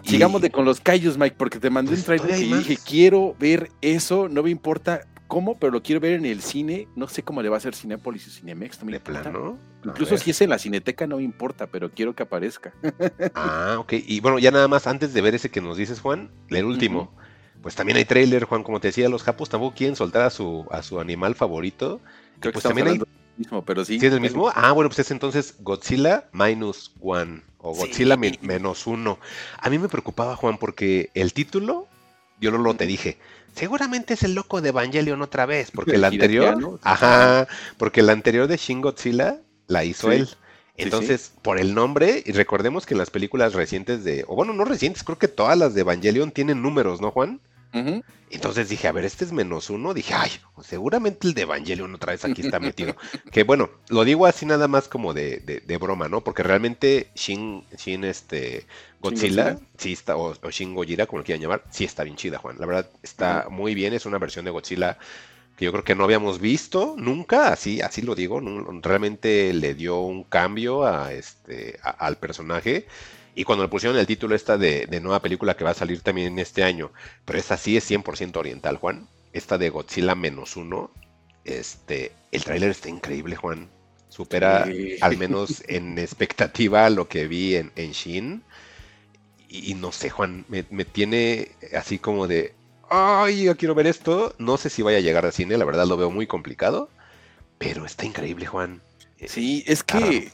sigamos 0.03 0.43
de 0.43 0.51
con 0.51 0.67
los 0.67 0.81
callos, 0.81 1.17
Mike, 1.17 1.37
porque 1.39 1.59
te 1.59 1.71
mandé 1.71 1.93
un 1.93 2.03
pues, 2.03 2.21
trailer 2.21 2.39
y 2.39 2.53
dije, 2.53 2.79
quiero 2.87 3.35
ver 3.39 3.71
eso, 3.81 4.29
no 4.29 4.43
me 4.43 4.51
importa 4.51 5.07
cómo, 5.27 5.59
pero 5.59 5.73
lo 5.73 5.83
quiero 5.83 6.01
ver 6.01 6.13
en 6.13 6.27
el 6.27 6.41
cine. 6.43 6.89
No 6.97 7.09
sé 7.09 7.23
cómo 7.23 7.43
le 7.43 7.49
va 7.49 7.57
a 7.57 7.59
hacer 7.59 7.75
Cinepolis 7.75 8.27
y 8.27 8.31
Cinemex. 8.31 8.81
No 8.81 8.91
me 8.91 9.01
Plano? 9.01 9.59
Incluso 9.85 10.17
si 10.17 10.31
es 10.31 10.41
en 10.41 10.51
la 10.51 10.59
Cineteca, 10.59 11.07
no 11.07 11.17
me 11.17 11.23
importa, 11.23 11.67
pero 11.67 11.91
quiero 11.91 12.15
que 12.15 12.23
aparezca. 12.23 12.73
ah, 13.35 13.77
ok. 13.79 13.95
Y 14.07 14.21
bueno, 14.21 14.39
ya 14.39 14.51
nada 14.51 14.69
más 14.69 14.87
antes 14.87 15.13
de 15.13 15.21
ver 15.21 15.35
ese 15.35 15.51
que 15.51 15.61
nos 15.61 15.77
dices, 15.77 16.01
Juan, 16.01 16.31
el 16.49 16.65
último. 16.65 17.13
Pues 17.63 17.75
también 17.75 17.97
hay 17.97 18.05
trailer, 18.05 18.45
Juan, 18.45 18.63
como 18.63 18.79
te 18.79 18.89
decía, 18.89 19.09
los 19.09 19.23
japos 19.23 19.49
tampoco 19.49 19.75
quieren 19.75 19.97
soltar 19.97 20.23
a 20.23 20.31
su, 20.31 20.67
a 20.71 20.83
su 20.83 21.01
animal 21.01 21.35
favorito. 21.35 22.01
Creo 22.41 22.53
que 22.53 22.61
pues 22.61 22.65
también 22.65 22.89
hay... 22.89 23.01
mismo, 23.39 23.65
pero 23.65 23.85
sí. 23.85 23.99
¿Sí 23.99 24.07
es 24.07 24.13
el 24.13 24.21
mismo? 24.21 24.51
Ah, 24.55 24.73
bueno, 24.73 24.91
pues 24.91 24.99
es 24.99 25.11
entonces 25.11 25.57
Godzilla 25.61 26.29
minus 26.33 26.93
one 27.01 27.43
o 27.59 27.75
Godzilla 27.75 28.17
menos 28.17 28.87
uno. 28.87 29.19
A 29.59 29.71
mí 29.71 29.79
me 29.79 29.89
preocupaba, 29.89 30.37
Juan, 30.37 30.59
porque 30.59 31.11
el 31.15 31.33
título, 31.33 31.89
yo 32.45 32.51
lo, 32.51 32.59
lo 32.59 32.75
te 32.75 32.87
dije, 32.87 33.19
seguramente 33.55 34.15
es 34.15 34.23
el 34.23 34.35
loco 34.35 34.61
de 34.61 34.69
Evangelion 34.71 35.23
otra 35.23 35.47
vez, 35.47 35.71
porque 35.71 35.97
el 35.97 36.05
anterior, 36.05 36.79
ajá, 36.83 37.49
porque 37.77 38.01
el 38.01 38.11
anterior 38.11 38.47
de 38.47 38.57
Shin 38.57 38.81
Godzilla 38.81 39.41
la 39.67 39.85
hizo 39.85 40.13
él. 40.13 40.29
Entonces, 40.77 41.33
por 41.43 41.61
el 41.61 41.75
nombre, 41.75 42.23
y 42.27 42.33
recordemos 42.33 42.85
que 42.85 42.95
en 42.95 42.99
las 42.99 43.11
películas 43.11 43.55
recientes 43.55 44.03
de, 44.03 44.25
o 44.27 44.35
bueno, 44.35 44.53
no 44.53 44.65
recientes, 44.65 45.05
creo 45.05 45.19
que 45.19 45.29
todas 45.29 45.57
las 45.57 45.75
de 45.75 45.83
Evangelion 45.83 46.33
tienen 46.33 46.63
números, 46.63 47.01
¿no, 47.01 47.11
Juan? 47.11 47.41
Entonces 48.31 48.69
dije, 48.69 48.87
a 48.87 48.93
ver, 48.93 49.05
este 49.05 49.25
es 49.25 49.33
menos 49.33 49.69
uno. 49.69 49.95
Dije, 49.95 50.15
ay, 50.15 50.31
seguramente 50.63 51.27
el 51.27 51.35
de 51.35 51.43
Evangelion 51.43 51.93
otra 51.93 52.13
vez 52.13 52.25
aquí 52.25 52.43
está 52.43 52.61
metido. 52.61 52.95
que 53.33 53.43
bueno, 53.43 53.69
lo 53.89 54.05
digo 54.05 54.27
así 54.27 54.47
nada 54.47 54.69
más 54.69 54.87
como 54.87 55.13
de, 55.13 55.39
de, 55.39 55.77
broma, 55.77 56.09
¿no? 56.09 56.23
Porque 56.23 56.45
realmente 56.45 57.11
Shin, 57.17 57.65
Shin 57.77 58.05
este, 58.05 58.67
Godzilla, 59.05 59.59
sí 59.77 59.93
está, 59.93 60.17
o, 60.17 60.35
Shin 60.51 60.75
Gojira, 60.75 61.07
como 61.07 61.19
lo 61.19 61.25
quieran 61.25 61.43
llamar, 61.43 61.65
sí 61.71 61.85
está 61.85 62.05
bien 62.05 62.17
chida, 62.17 62.39
Juan. 62.39 62.57
La 62.59 62.67
verdad, 62.67 62.91
está 63.03 63.49
muy 63.51 63.75
bien. 63.75 63.93
Es 63.93 64.07
una 64.07 64.19
versión 64.19 64.45
de 64.45 64.51
Godzilla 64.51 64.99
que 65.57 65.67
yo 65.67 65.73
creo 65.73 65.85
que 65.85 65.95
no 65.95 66.05
habíamos 66.05 66.41
visto 66.41 66.95
nunca, 66.97 67.53
así, 67.53 67.81
así 67.81 68.03
lo 68.03 68.15
digo, 68.15 68.41
realmente 68.83 69.53
le 69.53 69.75
dio 69.75 70.01
un 70.01 70.25
cambio 70.25 70.85
a 70.85 71.13
este, 71.13 71.79
al 71.83 72.17
personaje. 72.17 72.87
Y 73.37 73.45
cuando 73.45 73.65
le 73.65 73.69
pusieron 73.69 73.99
el 73.99 74.07
título 74.07 74.35
esta 74.35 74.57
de, 74.57 74.87
nueva 75.03 75.21
película 75.21 75.55
que 75.55 75.65
va 75.65 75.71
a 75.71 75.75
salir 75.75 76.01
también 76.01 76.39
este 76.39 76.65
año, 76.65 76.93
pero 77.25 77.39
esta 77.39 77.57
sí 77.57 77.77
es 77.77 77.89
100% 77.91 78.37
oriental, 78.37 78.79
Juan. 78.79 79.07
Esta 79.33 79.59
de 79.59 79.71
Godzilla 79.71 80.15
menos 80.15 80.57
uno, 80.57 80.91
este, 81.45 82.13
el 82.33 82.43
tráiler 82.43 82.71
está 82.71 82.89
increíble, 82.89 83.37
Juan. 83.37 83.69
Supera 84.09 84.67
al 85.01 85.19
menos 85.19 85.63
en 85.67 85.99
expectativa 85.99 86.89
lo 86.89 87.09
que 87.09 87.27
vi 87.27 87.57
en, 87.57 87.73
en 87.77 87.93
Shin. 87.93 88.45
Y, 89.57 89.75
no 89.75 89.93
sé, 89.93 90.11
Juan, 90.11 90.45
me, 90.49 90.85
tiene 90.85 91.53
así 91.77 91.99
como 91.99 92.27
de, 92.27 92.55
ay, 92.91 93.45
yo 93.45 93.57
quiero 93.57 93.77
ver 93.77 93.87
esto. 93.87 94.35
No 94.39 94.57
sé 94.57 94.69
si 94.69 94.83
vaya 94.83 94.99
a 94.99 95.01
llegar 95.01 95.25
al 95.25 95.33
cine, 95.33 95.57
la 95.57 95.65
verdad 95.65 95.87
lo 95.87 95.97
veo 95.97 96.11
muy 96.11 96.27
complicado. 96.27 96.91
Pero 97.59 97.87
está 97.87 98.05
increíble, 98.05 98.47
Juan. 98.47 98.83
Sí, 99.27 99.63
es 99.69 99.85
que 99.85 100.33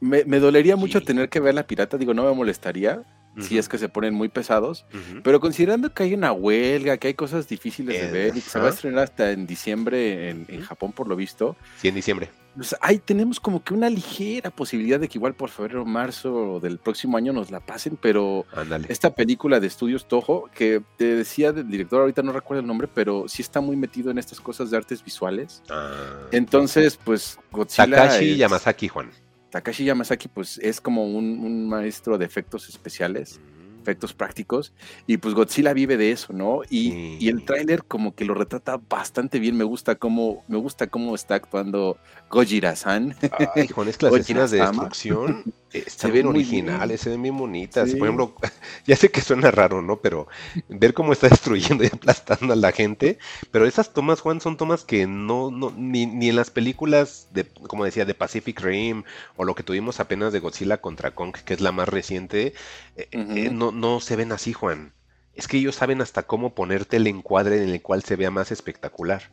me, 0.00 0.22
dolería 0.38 0.76
mucho 0.76 1.02
tener 1.02 1.28
que 1.28 1.40
ver 1.40 1.54
la 1.54 1.66
pirata, 1.66 1.98
digo, 1.98 2.14
no 2.14 2.24
me 2.24 2.34
molestaría 2.34 3.02
si 3.40 3.56
es 3.56 3.66
que 3.66 3.78
se 3.78 3.88
ponen 3.88 4.12
muy 4.12 4.28
pesados, 4.28 4.84
pero 5.24 5.40
considerando 5.40 5.92
que 5.94 6.02
hay 6.02 6.14
una 6.14 6.32
huelga, 6.32 6.98
que 6.98 7.08
hay 7.08 7.14
cosas 7.14 7.48
difíciles 7.48 7.98
de 7.98 8.08
ver 8.08 8.36
y 8.36 8.42
que 8.42 8.50
se 8.50 8.58
va 8.58 8.66
a 8.66 8.70
estrenar 8.70 9.04
hasta 9.04 9.30
en 9.32 9.46
diciembre 9.46 10.28
en, 10.30 10.60
Japón 10.60 10.92
por 10.92 11.08
lo 11.08 11.16
visto. 11.16 11.56
Sí, 11.80 11.88
en 11.88 11.94
diciembre. 11.94 12.28
Pues 12.54 12.76
ahí 12.80 12.98
tenemos 12.98 13.40
como 13.40 13.64
que 13.64 13.72
una 13.72 13.88
ligera 13.88 14.50
posibilidad 14.50 15.00
de 15.00 15.08
que 15.08 15.18
igual 15.18 15.34
por 15.34 15.48
febrero 15.48 15.82
o 15.82 15.84
marzo 15.86 16.60
del 16.60 16.78
próximo 16.78 17.16
año 17.16 17.32
nos 17.32 17.50
la 17.50 17.60
pasen, 17.60 17.98
pero 18.00 18.44
esta 18.88 19.10
película 19.14 19.58
de 19.58 19.66
estudios 19.66 20.06
Toho, 20.06 20.50
que 20.54 20.82
te 20.98 21.16
decía 21.16 21.52
del 21.52 21.68
director, 21.68 22.00
ahorita 22.00 22.22
no 22.22 22.32
recuerdo 22.32 22.60
el 22.60 22.66
nombre, 22.66 22.88
pero 22.92 23.26
sí 23.26 23.40
está 23.40 23.60
muy 23.60 23.76
metido 23.76 24.10
en 24.10 24.18
estas 24.18 24.40
cosas 24.40 24.70
de 24.70 24.76
artes 24.76 25.02
visuales. 25.02 25.62
Ah, 25.70 26.26
Entonces, 26.30 26.98
pues 27.02 27.38
Godzilla... 27.50 27.96
Takashi 27.96 28.36
Yamazaki, 28.36 28.88
Juan. 28.88 29.10
Takashi 29.52 29.84
Yamazaki 29.84 30.28
pues 30.28 30.58
es 30.58 30.80
como 30.80 31.04
un, 31.04 31.68
maestro 31.68 32.18
de 32.18 32.24
efectos 32.24 32.68
especiales, 32.68 33.40
efectos 33.82 34.14
prácticos, 34.14 34.72
y 35.06 35.16
pues 35.18 35.34
Godzilla 35.34 35.72
vive 35.72 35.96
de 35.96 36.12
eso, 36.12 36.32
¿no? 36.32 36.62
Y, 36.70 37.28
el 37.28 37.44
tráiler 37.44 37.84
como 37.84 38.14
que 38.14 38.24
lo 38.24 38.34
retrata 38.34 38.80
bastante 38.88 39.38
bien, 39.38 39.56
me 39.56 39.64
gusta 39.64 39.94
cómo, 39.94 40.44
me 40.48 40.58
gusta 40.58 40.86
cómo 40.86 41.14
está 41.14 41.34
actuando 41.34 41.96
Gojira-san. 42.30 43.16
Ay, 43.54 43.68
con 43.68 43.88
es 43.88 44.00
las 44.02 44.14
escenas 44.14 44.50
de 44.50 44.58
destrucción 44.58 45.52
se 45.86 46.10
ven 46.10 46.26
originales, 46.26 47.00
se 47.00 47.10
ven 47.10 47.22
bien 47.22 47.36
bonitas. 47.36 47.90
Por 47.90 48.06
ejemplo, 48.06 48.34
ya 48.86 48.96
sé 48.96 49.10
que 49.10 49.20
suena 49.20 49.50
raro, 49.50 49.82
¿no? 49.82 50.00
Pero 50.00 50.28
ver 50.68 50.94
cómo 50.94 51.12
está 51.12 51.28
destruyendo 51.30 51.84
y 51.84 51.88
aplastando 51.88 52.52
a 52.52 52.56
la 52.56 52.72
gente. 52.72 53.18
Pero 53.50 53.66
esas 53.66 53.92
tomas, 53.92 54.20
Juan, 54.20 54.40
son 54.40 54.56
tomas 54.56 54.84
que 54.84 55.06
no, 55.06 55.50
no 55.50 55.72
ni, 55.76 56.06
ni 56.06 56.28
en 56.28 56.36
las 56.36 56.50
películas 56.50 57.28
de, 57.32 57.46
como 57.46 57.84
decía, 57.84 58.04
de 58.04 58.14
Pacific 58.14 58.60
Rim 58.60 59.04
o 59.36 59.44
lo 59.44 59.54
que 59.54 59.62
tuvimos 59.62 60.00
apenas 60.00 60.32
de 60.32 60.40
Godzilla 60.40 60.80
contra 60.80 61.12
Kong, 61.12 61.34
que 61.44 61.54
es 61.54 61.60
la 61.60 61.72
más 61.72 61.88
reciente, 61.88 62.54
eh, 62.96 63.08
eh, 63.12 63.50
no, 63.50 63.72
no 63.72 64.00
se 64.00 64.16
ven 64.16 64.32
así, 64.32 64.52
Juan. 64.52 64.92
Es 65.34 65.48
que 65.48 65.56
ellos 65.56 65.76
saben 65.76 66.02
hasta 66.02 66.24
cómo 66.24 66.54
ponerte 66.54 66.98
el 66.98 67.06
encuadre 67.06 67.62
en 67.62 67.70
el 67.70 67.80
cual 67.80 68.02
se 68.02 68.16
vea 68.16 68.30
más 68.30 68.52
espectacular. 68.52 69.30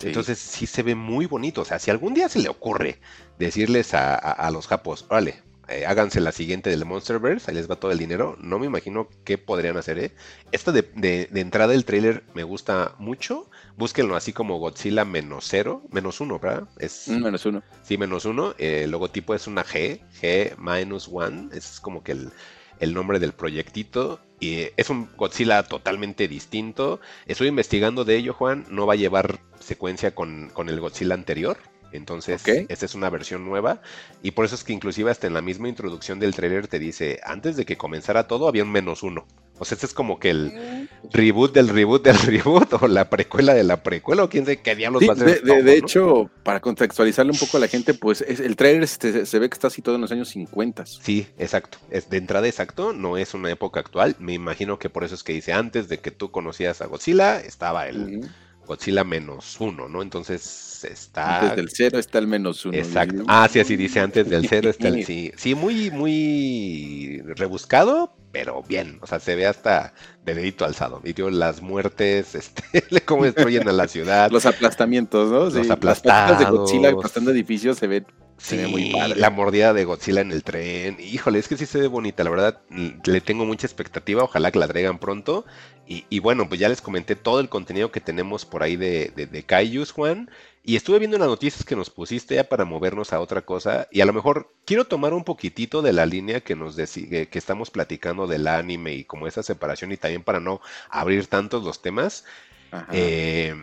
Entonces 0.00 0.38
sí 0.38 0.66
se 0.66 0.82
ve 0.82 0.96
muy 0.96 1.26
bonito. 1.26 1.60
O 1.60 1.64
sea, 1.64 1.78
si 1.78 1.90
algún 1.90 2.14
día 2.14 2.28
se 2.28 2.40
le 2.40 2.48
ocurre 2.48 2.98
decirles 3.38 3.94
a, 3.94 4.16
a 4.16 4.50
los 4.50 4.66
japos, 4.66 5.06
vale, 5.08 5.42
eh, 5.68 5.86
háganse 5.86 6.20
la 6.20 6.32
siguiente 6.32 6.70
del 6.70 6.84
Monsterverse, 6.84 7.50
ahí 7.50 7.56
les 7.56 7.70
va 7.70 7.76
todo 7.76 7.92
el 7.92 7.98
dinero. 7.98 8.36
No 8.40 8.58
me 8.58 8.66
imagino 8.66 9.08
qué 9.24 9.38
podrían 9.38 9.76
hacer, 9.76 9.98
¿eh? 9.98 10.12
Esta 10.50 10.72
de, 10.72 11.28
entrada 11.34 11.72
del 11.72 11.84
trailer 11.84 12.24
me 12.34 12.42
gusta 12.42 12.94
mucho. 12.98 13.48
Búsquenlo 13.76 14.16
así 14.16 14.32
como 14.32 14.58
Godzilla 14.58 15.04
menos 15.04 15.46
cero, 15.48 15.82
menos 15.90 16.20
uno, 16.20 16.38
¿verdad? 16.40 16.68
Es, 16.78 17.08
menos 17.08 17.46
uno. 17.46 17.62
Sí, 17.84 17.96
menos 17.96 18.24
uno. 18.24 18.54
el 18.58 18.90
logotipo 18.90 19.34
es 19.34 19.46
una 19.46 19.64
G, 19.64 20.00
G 20.20 20.56
minus 20.58 21.08
one. 21.10 21.48
Es 21.52 21.78
como 21.80 22.02
que 22.02 22.12
el, 22.80 22.94
nombre 22.94 23.20
del 23.20 23.32
proyectito. 23.32 24.20
Y 24.40 24.66
es 24.76 24.90
un 24.90 25.08
Godzilla 25.16 25.62
totalmente 25.62 26.26
distinto. 26.26 27.00
Estoy 27.26 27.46
investigando 27.46 28.04
de 28.04 28.16
ello, 28.16 28.34
Juan. 28.34 28.66
No 28.68 28.86
va 28.86 28.94
a 28.94 28.96
llevar 28.96 29.38
secuencia 29.60 30.12
con, 30.12 30.50
con 30.52 30.68
el 30.68 30.80
Godzilla 30.80 31.14
anterior. 31.14 31.56
Entonces, 31.92 32.42
esta 32.46 32.86
es 32.86 32.94
una 32.94 33.10
versión 33.10 33.44
nueva 33.44 33.80
y 34.22 34.32
por 34.32 34.44
eso 34.44 34.54
es 34.54 34.64
que 34.64 34.72
inclusive 34.72 35.10
hasta 35.10 35.26
en 35.26 35.34
la 35.34 35.42
misma 35.42 35.68
introducción 35.68 36.18
del 36.18 36.34
trailer 36.34 36.68
te 36.68 36.78
dice, 36.78 37.20
antes 37.24 37.56
de 37.56 37.64
que 37.64 37.76
comenzara 37.76 38.26
todo 38.26 38.48
había 38.48 38.62
un 38.62 38.72
menos 38.72 39.02
uno. 39.02 39.26
O 39.58 39.64
sea, 39.64 39.76
este 39.76 39.86
es 39.86 39.94
como 39.94 40.18
que 40.18 40.30
el 40.30 40.88
reboot 41.12 41.54
del 41.54 41.68
reboot 41.68 42.02
del 42.02 42.18
reboot 42.26 42.82
o 42.82 42.88
la 42.88 43.08
precuela 43.08 43.54
de 43.54 43.62
la 43.62 43.82
precuela 43.82 44.24
o 44.24 44.28
quién 44.28 44.44
sabe 44.44 44.60
qué 44.60 44.74
diablos 44.74 45.04
va 45.08 45.12
a 45.12 45.16
ser. 45.16 45.42
De, 45.42 45.76
hecho, 45.76 46.30
para 46.42 46.60
contextualizarle 46.60 47.30
un 47.30 47.38
poco 47.38 47.58
a 47.58 47.60
la 47.60 47.68
gente, 47.68 47.94
pues 47.94 48.22
el 48.22 48.56
trailer 48.56 48.88
se 48.88 49.38
ve 49.38 49.48
que 49.48 49.54
está 49.54 49.70
situado 49.70 49.96
en 49.96 50.00
los 50.02 50.10
años 50.10 50.30
50. 50.30 50.86
Sí, 50.86 51.28
exacto. 51.38 51.78
Es 51.90 52.10
de 52.10 52.16
entrada 52.16 52.48
exacto, 52.48 52.92
no 52.92 53.16
es 53.16 53.34
una 53.34 53.50
época 53.50 53.80
actual. 53.80 54.16
Me 54.18 54.32
imagino 54.32 54.78
que 54.78 54.90
por 54.90 55.04
eso 55.04 55.14
es 55.14 55.22
que 55.22 55.32
dice 55.32 55.52
antes 55.52 55.88
de 55.88 55.98
que 55.98 56.10
tú 56.10 56.30
conocías 56.30 56.80
a 56.82 56.86
Godzilla, 56.86 57.38
estaba 57.38 57.86
el... 57.86 58.28
Godzilla 58.66 59.04
menos 59.04 59.56
uno, 59.60 59.88
¿no? 59.88 60.02
Entonces 60.02 60.71
está. 60.84 61.40
Antes 61.40 61.56
del 61.56 61.70
cero 61.70 61.98
está 61.98 62.18
el 62.18 62.26
menos 62.26 62.64
uno. 62.64 62.76
Exacto. 62.76 63.24
Ah, 63.28 63.48
sí, 63.50 63.60
así 63.60 63.76
dice, 63.76 64.00
antes 64.00 64.28
del 64.28 64.48
cero 64.48 64.70
está 64.70 64.88
el 64.88 65.04
sí. 65.06 65.32
Sí, 65.36 65.54
muy, 65.54 65.90
muy 65.90 67.22
rebuscado, 67.36 68.16
pero 68.32 68.62
bien. 68.62 68.98
O 69.02 69.06
sea, 69.06 69.20
se 69.20 69.34
ve 69.36 69.46
hasta 69.46 69.94
de 70.24 70.34
dedito 70.34 70.64
alzado. 70.64 71.02
Y 71.04 71.14
las 71.30 71.62
muertes, 71.62 72.34
este, 72.34 72.62
cómo 73.04 73.24
destruyen 73.24 73.68
a 73.68 73.72
la 73.72 73.88
ciudad. 73.88 74.30
Los 74.30 74.46
aplastamientos, 74.46 75.30
¿no? 75.30 75.58
Los 75.58 75.70
aplastados. 75.70 76.30
Las 76.30 76.38
de 76.38 76.56
Godzilla 76.56 76.90
aplastando 76.90 77.30
edificios 77.30 77.78
se 77.78 77.86
ven 77.86 78.06
Sí, 78.42 78.56
muy 78.56 78.90
la 78.90 79.30
mordida 79.30 79.72
de 79.72 79.84
Godzilla 79.84 80.20
en 80.20 80.32
el 80.32 80.42
tren. 80.42 80.96
Híjole, 80.98 81.38
es 81.38 81.46
que 81.46 81.56
sí 81.56 81.64
se 81.64 81.78
ve 81.78 81.86
bonita, 81.86 82.24
la 82.24 82.30
verdad. 82.30 82.60
Le 83.04 83.20
tengo 83.20 83.44
mucha 83.44 83.68
expectativa, 83.68 84.24
ojalá 84.24 84.50
que 84.50 84.58
la 84.58 84.66
traigan 84.66 84.98
pronto. 84.98 85.44
Y, 85.86 86.20
bueno, 86.20 86.48
pues 86.48 86.58
ya 86.58 86.70
les 86.70 86.80
comenté 86.80 87.16
todo 87.16 87.38
el 87.38 87.50
contenido 87.50 87.92
que 87.92 88.00
tenemos 88.00 88.46
por 88.46 88.62
ahí 88.62 88.76
de, 88.76 89.12
de, 89.14 89.26
de 89.26 89.42
Kaijus, 89.42 89.92
Juan. 89.92 90.30
Y 90.64 90.76
estuve 90.76 90.98
viendo 90.98 91.18
las 91.18 91.28
noticias 91.28 91.64
que 91.64 91.76
nos 91.76 91.90
pusiste 91.90 92.34
ya 92.34 92.44
para 92.44 92.64
movernos 92.64 93.12
a 93.12 93.20
otra 93.20 93.42
cosa. 93.42 93.86
Y 93.92 94.00
a 94.00 94.06
lo 94.06 94.12
mejor 94.12 94.52
quiero 94.64 94.86
tomar 94.86 95.12
un 95.12 95.22
poquitito 95.22 95.82
de 95.82 95.92
la 95.92 96.06
línea 96.06 96.40
que 96.40 96.56
nos 96.56 96.76
que 96.76 97.28
estamos 97.32 97.70
platicando 97.70 98.26
del 98.26 98.48
anime 98.48 98.94
y 98.94 99.04
como 99.04 99.26
esa 99.26 99.42
separación 99.42 99.92
y 99.92 99.98
también 99.98 100.22
para 100.24 100.40
no 100.40 100.60
abrir 100.88 101.26
tantos 101.26 101.62
los 101.62 101.82
temas. 101.82 102.24
Eh, 102.90 103.54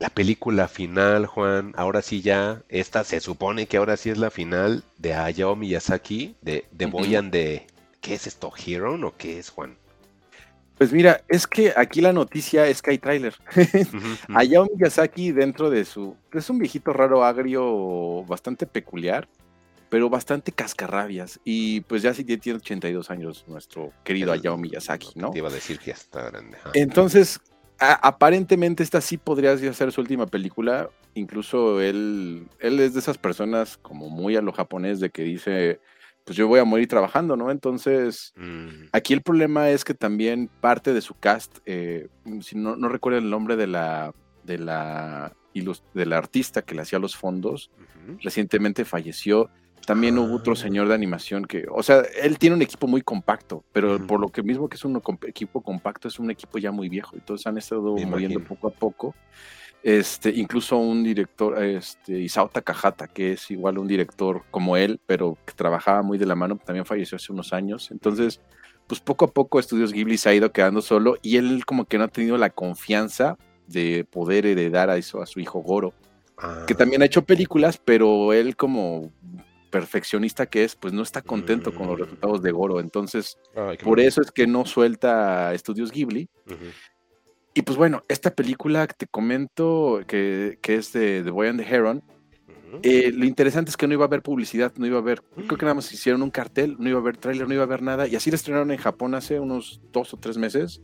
la 0.00 0.08
película 0.08 0.66
final, 0.66 1.26
Juan, 1.26 1.74
ahora 1.76 2.00
sí 2.00 2.22
ya, 2.22 2.62
esta 2.70 3.04
se 3.04 3.20
supone 3.20 3.66
que 3.66 3.76
ahora 3.76 3.98
sí 3.98 4.08
es 4.08 4.16
la 4.16 4.30
final 4.30 4.82
de 4.96 5.12
Hayao 5.12 5.54
Miyazaki, 5.56 6.36
de, 6.40 6.64
de 6.72 6.86
Boy 6.86 7.16
and 7.16 7.30
de, 7.30 7.66
¿qué 8.00 8.14
es 8.14 8.26
esto? 8.26 8.50
¿Hero 8.66 8.94
o 8.94 9.14
qué 9.18 9.38
es, 9.38 9.50
Juan? 9.50 9.76
Pues 10.78 10.90
mira, 10.90 11.22
es 11.28 11.46
que 11.46 11.74
aquí 11.76 12.00
la 12.00 12.14
noticia 12.14 12.66
es 12.66 12.80
que 12.80 12.92
hay 12.92 12.98
tráiler. 12.98 13.34
Hayao 14.34 14.66
Miyazaki 14.74 15.32
dentro 15.32 15.68
de 15.68 15.84
su, 15.84 16.16
es 16.32 16.48
un 16.48 16.58
viejito 16.58 16.94
raro, 16.94 17.22
agrio, 17.22 18.24
bastante 18.24 18.66
peculiar, 18.66 19.28
pero 19.90 20.08
bastante 20.08 20.50
cascarrabias. 20.50 21.40
Y 21.44 21.82
pues 21.82 22.00
ya 22.00 22.14
sí 22.14 22.24
tiene 22.24 22.56
82 22.56 23.10
años 23.10 23.44
nuestro 23.46 23.92
querido 24.02 24.32
Hayao 24.32 24.56
Miyazaki, 24.56 25.10
¿no? 25.16 25.30
Te 25.30 25.38
iba 25.38 25.50
a 25.50 25.52
decir 25.52 25.78
que 25.78 25.88
ya 25.88 25.92
está 25.92 26.30
grande. 26.30 26.56
Entonces, 26.72 27.38
aparentemente 27.80 28.82
esta 28.82 29.00
sí 29.00 29.16
podría 29.16 29.56
ser 29.72 29.92
su 29.92 30.00
última 30.00 30.26
película. 30.26 30.90
Incluso 31.14 31.80
él, 31.80 32.46
él 32.60 32.80
es 32.80 32.94
de 32.94 33.00
esas 33.00 33.18
personas 33.18 33.78
como 33.78 34.10
muy 34.10 34.36
a 34.36 34.42
lo 34.42 34.52
japonés 34.52 35.00
de 35.00 35.10
que 35.10 35.22
dice, 35.22 35.80
pues 36.24 36.36
yo 36.36 36.46
voy 36.46 36.60
a 36.60 36.64
morir 36.64 36.86
trabajando, 36.88 37.36
¿no? 37.36 37.50
Entonces, 37.50 38.32
mm. 38.36 38.88
aquí 38.92 39.14
el 39.14 39.22
problema 39.22 39.70
es 39.70 39.84
que 39.84 39.94
también 39.94 40.50
parte 40.60 40.92
de 40.92 41.00
su 41.00 41.14
cast, 41.14 41.58
eh, 41.66 42.08
si 42.42 42.56
no, 42.56 42.76
no 42.76 42.88
recuerdo 42.88 43.18
el 43.18 43.30
nombre 43.30 43.56
de 43.56 43.66
la, 43.66 44.14
de 44.44 44.58
la, 44.58 45.34
de 45.54 46.06
la 46.06 46.18
artista 46.18 46.62
que 46.62 46.74
le 46.74 46.82
hacía 46.82 46.98
los 46.98 47.16
fondos, 47.16 47.70
recientemente 48.22 48.84
falleció. 48.84 49.50
También 49.86 50.18
hubo 50.18 50.36
otro 50.36 50.54
señor 50.54 50.88
de 50.88 50.94
animación 50.94 51.44
que, 51.44 51.66
o 51.70 51.82
sea, 51.82 52.02
él 52.22 52.38
tiene 52.38 52.56
un 52.56 52.62
equipo 52.62 52.86
muy 52.86 53.02
compacto, 53.02 53.64
pero 53.72 54.06
por 54.06 54.20
lo 54.20 54.28
que 54.28 54.42
mismo 54.42 54.68
que 54.68 54.76
es 54.76 54.84
un 54.84 55.00
equipo 55.26 55.62
compacto, 55.62 56.08
es 56.08 56.18
un 56.18 56.30
equipo 56.30 56.58
ya 56.58 56.70
muy 56.70 56.88
viejo. 56.88 57.16
Entonces 57.16 57.46
han 57.46 57.58
estado 57.58 57.96
muriendo 57.96 58.40
poco 58.40 58.68
a 58.68 58.70
poco. 58.70 59.14
Este, 59.82 60.30
incluso 60.30 60.76
un 60.76 61.02
director, 61.02 61.62
este, 61.64 62.18
Isao 62.20 62.48
Takahata, 62.48 63.08
que 63.08 63.32
es 63.32 63.50
igual 63.50 63.78
un 63.78 63.88
director 63.88 64.42
como 64.50 64.76
él, 64.76 65.00
pero 65.06 65.38
que 65.46 65.54
trabajaba 65.54 66.02
muy 66.02 66.18
de 66.18 66.26
la 66.26 66.34
mano, 66.34 66.58
también 66.58 66.84
falleció 66.84 67.16
hace 67.16 67.32
unos 67.32 67.52
años. 67.54 67.90
Entonces, 67.90 68.40
pues 68.86 69.00
poco 69.00 69.24
a 69.24 69.28
poco 69.28 69.58
Estudios 69.58 69.92
Ghibli 69.92 70.18
se 70.18 70.28
ha 70.28 70.34
ido 70.34 70.52
quedando 70.52 70.82
solo 70.82 71.16
y 71.22 71.36
él 71.36 71.64
como 71.64 71.86
que 71.86 71.96
no 71.96 72.04
ha 72.04 72.08
tenido 72.08 72.36
la 72.36 72.50
confianza 72.50 73.38
de 73.66 74.04
poder 74.04 74.46
heredar 74.46 74.90
a 74.90 74.96
eso 74.96 75.22
a 75.22 75.26
su 75.26 75.40
hijo 75.40 75.60
Goro, 75.60 75.94
que 76.66 76.74
ah. 76.74 76.76
también 76.76 77.00
ha 77.00 77.06
hecho 77.06 77.22
películas, 77.22 77.80
pero 77.82 78.32
él 78.32 78.56
como 78.56 79.12
perfeccionista 79.70 80.46
que 80.46 80.64
es, 80.64 80.74
pues 80.74 80.92
no 80.92 81.02
está 81.02 81.22
contento 81.22 81.74
con 81.74 81.86
los 81.86 81.98
mm. 81.98 82.02
resultados 82.02 82.42
de 82.42 82.50
Goro. 82.52 82.80
Entonces, 82.80 83.38
por 83.82 84.00
eso 84.00 84.20
es 84.20 84.30
que 84.30 84.46
no 84.46 84.66
suelta 84.66 85.54
Estudios 85.54 85.92
Ghibli. 85.92 86.28
Y 87.54 87.62
pues 87.62 87.76
bueno, 87.76 88.04
esta 88.08 88.34
película 88.34 88.86
que 88.86 88.94
te 88.94 89.06
comento, 89.06 90.02
que, 90.06 90.58
es 90.62 90.92
de 90.92 91.22
The 91.22 91.30
Boy 91.30 91.48
and 91.48 91.60
the 91.60 91.74
Heron, 91.74 92.02
eh, 92.82 93.10
lo 93.12 93.24
interesante 93.24 93.70
es 93.70 93.76
que 93.76 93.88
no 93.88 93.94
iba 93.94 94.04
a 94.04 94.06
haber 94.06 94.22
publicidad, 94.22 94.72
no 94.76 94.86
iba 94.86 94.96
a 94.96 95.00
haber, 95.00 95.22
creo 95.22 95.58
que 95.58 95.64
nada 95.64 95.74
más 95.74 95.92
hicieron 95.92 96.22
un 96.22 96.30
cartel, 96.30 96.76
no 96.78 96.88
iba 96.88 96.98
a 96.98 97.02
haber 97.02 97.16
tráiler, 97.16 97.48
no 97.48 97.54
iba 97.54 97.64
a 97.64 97.66
haber 97.66 97.82
nada, 97.82 98.06
y 98.06 98.14
así 98.14 98.30
la 98.30 98.36
estrenaron 98.36 98.70
en 98.70 98.78
Japón 98.78 99.14
hace 99.14 99.40
unos 99.40 99.80
dos 99.90 100.14
o 100.14 100.18
tres 100.18 100.38
meses 100.38 100.80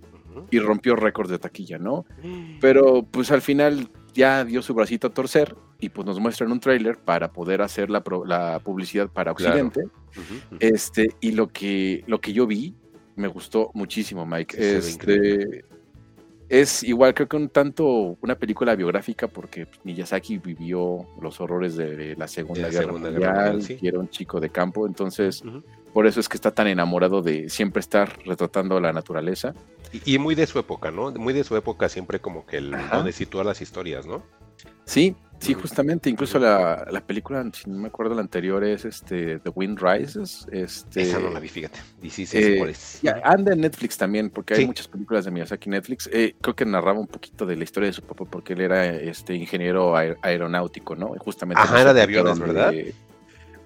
y 0.50 0.58
rompió 0.58 0.96
récord 0.96 1.30
de 1.30 1.38
taquilla, 1.38 1.78
¿no? 1.78 2.04
Pero 2.60 3.04
pues 3.04 3.30
al 3.30 3.42
final 3.42 3.88
ya 4.14 4.44
dio 4.44 4.62
su 4.62 4.74
bracito 4.74 5.06
a 5.06 5.14
torcer 5.14 5.54
y 5.78 5.88
pues 5.90 6.06
nos 6.06 6.18
muestran 6.18 6.50
un 6.52 6.60
tráiler 6.60 6.98
para 6.98 7.32
poder 7.32 7.62
hacer 7.62 7.90
la, 7.90 8.02
la, 8.24 8.58
publicidad 8.60 9.08
para 9.08 9.32
Occidente. 9.32 9.82
Este, 10.60 11.14
y 11.20 11.32
lo 11.32 11.48
que, 11.48 12.02
lo 12.06 12.20
que 12.20 12.32
yo 12.32 12.46
vi 12.46 12.74
me 13.16 13.28
gustó 13.28 13.70
muchísimo, 13.74 14.24
Mike. 14.26 14.56
este, 14.78 15.64
es 16.48 16.82
igual, 16.84 17.12
creo 17.12 17.28
que 17.28 17.36
un 17.36 17.48
tanto 17.48 18.16
una 18.20 18.36
película 18.36 18.76
biográfica 18.76 19.26
porque 19.26 19.66
Miyazaki 19.82 20.38
vivió 20.38 21.06
los 21.20 21.40
horrores 21.40 21.76
de 21.76 22.14
la 22.16 22.28
Segunda, 22.28 22.68
Guerra, 22.68 22.92
Mundial, 22.92 23.60
era 23.82 23.98
un 23.98 24.08
chico 24.08 24.38
de 24.38 24.50
campo, 24.50 24.86
entonces 24.86 25.42
por 25.92 26.06
eso 26.06 26.20
es 26.20 26.28
que 26.28 26.36
está 26.36 26.52
tan 26.52 26.68
enamorado 26.68 27.20
de 27.22 27.48
siempre 27.48 27.80
estar 27.80 28.18
retratando 28.24 28.78
la 28.80 28.92
naturaleza. 28.92 29.54
Y, 30.04 30.18
muy 30.18 30.34
de 30.34 30.46
su 30.46 30.58
época, 30.58 30.90
¿no? 30.90 31.10
Muy 31.12 31.32
de 31.32 31.42
su 31.42 31.56
época 31.56 31.88
siempre 31.88 32.20
como 32.20 32.44
que 32.44 32.58
el, 32.58 32.76
donde 32.92 33.12
sitúa 33.12 33.44
las 33.44 33.60
historias, 33.60 34.06
¿no? 34.06 34.22
Sí, 34.84 35.14
Sí, 35.38 35.54
justamente, 35.54 36.08
incluso 36.08 36.38
la, 36.38 36.86
la, 36.90 37.00
película, 37.00 37.44
si 37.52 37.70
no 37.70 37.78
me 37.78 37.88
acuerdo 37.88 38.14
la 38.14 38.20
anterior, 38.20 38.64
es 38.64 38.84
este 38.84 39.38
The 39.38 39.50
Wind 39.54 39.78
Rises. 39.80 40.46
Este, 40.50 41.02
Esa 41.02 41.18
no 41.18 41.30
la 41.30 41.40
vi, 41.40 41.48
fíjate. 41.48 41.78
Eh, 42.32 42.74
anda 43.22 43.52
en 43.52 43.60
Netflix 43.60 43.96
también, 43.96 44.30
porque 44.30 44.54
hay 44.54 44.66
muchas 44.66 44.88
películas 44.88 45.24
de 45.24 45.30
Miyazaki 45.30 45.68
en 45.68 45.72
Netflix. 45.72 46.08
Eh, 46.12 46.34
creo 46.40 46.56
que 46.56 46.64
narraba 46.64 46.98
un 46.98 47.06
poquito 47.06 47.44
de 47.46 47.56
la 47.56 47.64
historia 47.64 47.88
de 47.88 47.92
su 47.92 48.02
papá, 48.02 48.24
porque 48.24 48.54
él 48.54 48.62
era 48.62 48.86
este 48.86 49.34
ingeniero 49.34 49.94
aeronáutico, 49.96 50.96
¿no? 50.96 51.08
justamente. 51.18 51.62
Ajá, 51.62 51.80
era 51.80 51.94
de 51.94 52.02
aviones, 52.02 52.38
¿verdad? 52.38 52.72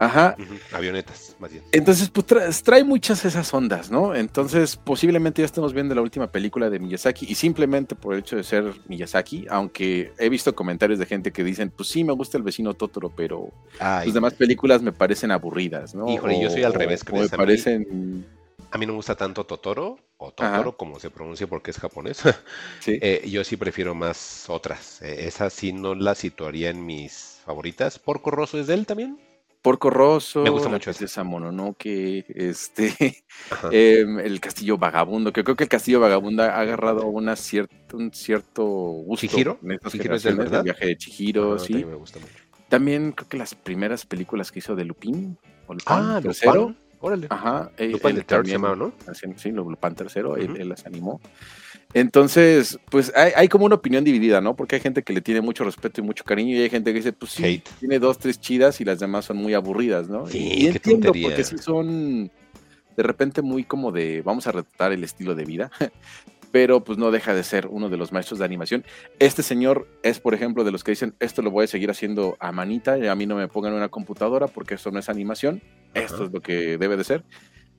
Ajá. 0.00 0.34
Avionetas, 0.72 1.36
más 1.38 1.52
bien. 1.52 1.62
Entonces, 1.72 2.08
pues 2.08 2.62
trae, 2.62 2.84
muchas 2.84 3.22
esas 3.26 3.52
ondas, 3.52 3.90
¿no? 3.90 4.14
Entonces, 4.14 4.74
posiblemente 4.76 5.42
ya 5.42 5.46
estemos 5.46 5.74
viendo 5.74 5.94
la 5.94 6.00
última 6.00 6.32
película 6.32 6.70
de 6.70 6.78
Miyazaki 6.78 7.26
y 7.28 7.34
simplemente 7.34 7.94
por 7.94 8.14
el 8.14 8.20
hecho 8.20 8.36
de 8.36 8.42
ser 8.42 8.72
Miyazaki, 8.88 9.46
aunque 9.50 10.12
he 10.18 10.30
visto 10.30 10.54
comentarios 10.54 10.98
de 10.98 11.04
gente 11.04 11.32
que 11.32 11.44
dicen, 11.44 11.68
pues 11.68 11.90
sí, 11.90 12.02
me 12.02 12.14
gusta 12.14 12.38
el 12.38 12.42
vecino 12.42 12.72
Totoro, 12.72 13.10
pero 13.14 13.52
las 13.78 14.14
demás 14.14 14.32
películas 14.32 14.80
me 14.80 14.90
parecen 14.90 15.32
aburridas, 15.32 15.94
¿no? 15.94 16.10
Híjole, 16.10 16.40
yo 16.40 16.48
soy 16.48 16.62
al 16.62 16.72
revés, 16.72 17.04
me 17.12 17.28
parecen... 17.28 18.24
A 18.72 18.78
mí 18.78 18.86
no 18.86 18.92
me 18.92 18.98
gusta 18.98 19.16
tanto 19.16 19.44
Totoro, 19.44 19.98
o 20.16 20.30
Totoro, 20.32 20.76
como 20.76 21.00
se 21.00 21.10
pronuncia 21.10 21.46
porque 21.46 21.72
es 21.72 21.78
japonés. 21.78 22.22
¿Sí? 22.80 22.98
Eh, 23.02 23.28
yo 23.28 23.42
sí 23.42 23.56
prefiero 23.56 23.94
más 23.94 24.48
otras. 24.48 25.02
Eh, 25.02 25.26
esa 25.26 25.50
sí 25.50 25.72
no 25.72 25.94
la 25.94 26.14
situaría 26.14 26.70
en 26.70 26.86
mis 26.86 27.40
favoritas. 27.44 27.98
¿Porco 27.98 28.30
Rosso 28.30 28.60
es 28.60 28.68
de 28.68 28.74
él 28.74 28.86
también? 28.86 29.18
Porco 29.62 29.90
Rosso, 29.90 30.42
me 30.42 30.50
gusta 30.50 30.68
mucho 30.68 30.90
esa 30.90 31.22
Mononoke, 31.22 32.24
este, 32.28 33.24
em, 33.72 34.18
el 34.18 34.40
Castillo 34.40 34.78
Vagabundo, 34.78 35.32
que 35.32 35.44
creo 35.44 35.56
que 35.56 35.64
el 35.64 35.68
Castillo 35.68 36.00
Vagabundo 36.00 36.42
ha 36.42 36.58
agarrado 36.58 37.06
una 37.06 37.36
cierta, 37.36 37.74
un 37.92 38.12
cierto 38.12 38.64
gusto 38.64 39.26
¿Chihiro? 39.26 39.58
en 39.62 39.72
estas 39.72 39.92
generaciones, 39.92 40.52
el 40.52 40.62
viaje 40.62 40.86
de 40.86 40.96
Chihiro, 40.96 41.58
sí. 41.58 41.72
También, 41.74 41.90
me 41.90 41.96
gusta 41.96 42.18
mucho. 42.18 42.32
también 42.68 43.12
creo 43.12 43.28
que 43.28 43.36
las 43.36 43.54
primeras 43.54 44.06
películas 44.06 44.50
que 44.50 44.60
hizo 44.60 44.74
de 44.74 44.84
Lupin, 44.84 45.36
o 45.66 45.74
Lupin 45.74 45.86
ah, 45.86 46.20
tercero, 46.22 46.74
Órale. 47.02 47.28
Ajá, 47.30 47.70
Lupin 47.78 48.16
el, 48.16 48.24
también, 48.26 48.60
¿no? 48.60 48.92
Sí, 49.36 49.50
Lupin 49.52 49.94
tercero, 49.94 50.36
él 50.36 50.68
las 50.68 50.84
animó. 50.86 51.20
Entonces, 51.92 52.78
pues 52.88 53.12
hay, 53.16 53.48
como 53.48 53.64
una 53.64 53.74
opinión 53.74 54.04
dividida, 54.04 54.40
¿no? 54.40 54.54
Porque 54.54 54.76
hay 54.76 54.80
gente 54.80 55.02
que 55.02 55.12
le 55.12 55.20
tiene 55.20 55.40
mucho 55.40 55.64
respeto 55.64 56.00
y 56.00 56.04
mucho 56.04 56.24
cariño 56.24 56.56
y 56.56 56.62
hay 56.62 56.70
gente 56.70 56.92
que 56.92 56.98
dice, 56.98 57.12
pues 57.12 57.32
sí, 57.32 57.62
tiene 57.80 57.98
dos, 57.98 58.18
tres 58.18 58.40
chidas 58.40 58.80
y 58.80 58.84
las 58.84 59.00
demás 59.00 59.24
son 59.24 59.38
muy 59.38 59.54
aburridas, 59.54 60.08
¿no? 60.08 60.24
y 60.30 60.66
entiendo 60.66 61.12
porque 61.12 61.44
sí 61.44 61.58
son 61.58 62.30
de 62.96 63.02
repente 63.02 63.42
muy 63.42 63.64
como 63.64 63.92
de, 63.92 64.22
vamos 64.22 64.46
a 64.46 64.52
retratar 64.52 64.92
el 64.92 65.02
estilo 65.02 65.34
de 65.34 65.44
vida, 65.44 65.70
pero 66.52 66.84
pues 66.84 66.98
no 66.98 67.10
deja 67.10 67.34
de 67.34 67.42
ser 67.42 67.66
uno 67.66 67.88
de 67.88 67.96
los 67.96 68.12
maestros 68.12 68.38
de 68.38 68.44
animación. 68.44 68.84
Este 69.18 69.42
señor 69.42 69.88
es, 70.02 70.20
por 70.20 70.34
ejemplo, 70.34 70.64
de 70.64 70.70
los 70.70 70.84
que 70.84 70.92
dicen, 70.92 71.14
esto 71.18 71.42
lo 71.42 71.50
voy 71.50 71.64
a 71.64 71.68
seguir 71.68 71.90
haciendo 71.90 72.36
a 72.40 72.52
manita 72.52 72.98
y 72.98 73.06
a 73.06 73.14
mí 73.14 73.26
no 73.26 73.36
me 73.36 73.48
pongan 73.48 73.72
una 73.72 73.88
computadora 73.88 74.46
porque 74.46 74.74
esto 74.74 74.90
no 74.90 74.98
es 74.98 75.08
animación, 75.08 75.62
esto 75.94 76.24
es 76.24 76.32
lo 76.32 76.40
que 76.40 76.78
debe 76.78 76.96
de 76.96 77.04
ser 77.04 77.24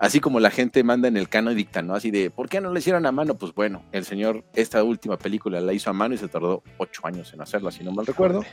así 0.02 0.20
como 0.20 0.40
la 0.40 0.50
gente 0.50 0.84
manda 0.84 1.08
en 1.08 1.16
el 1.16 1.30
cano 1.30 1.52
y 1.52 1.56
dicta, 1.56 1.84
¿no? 1.84 1.94
Así 1.94 2.10
de, 2.10 2.32
¿por 2.32 2.50
qué 2.50 2.60
no 2.60 2.74
le 2.74 2.80
hicieron 2.80 3.06
a 3.06 3.12
mano? 3.12 3.36
Pues 3.36 3.54
bueno, 3.54 3.84
el 3.92 4.04
señor 4.04 4.44
esta 4.56 4.84
última 4.84 5.16
película 5.18 5.62
la 5.62 5.74
hizo 5.74 5.92
a 5.92 5.94
mano 5.94 6.16
y 6.16 6.18
se 6.18 6.28
tardó 6.28 6.64
ocho 6.78 7.02
años 7.06 7.32
en 7.34 7.42
hacerla, 7.42 7.72
si 7.72 7.84
no 7.84 7.92
mal 7.92 8.08
recuerdo. 8.08 8.44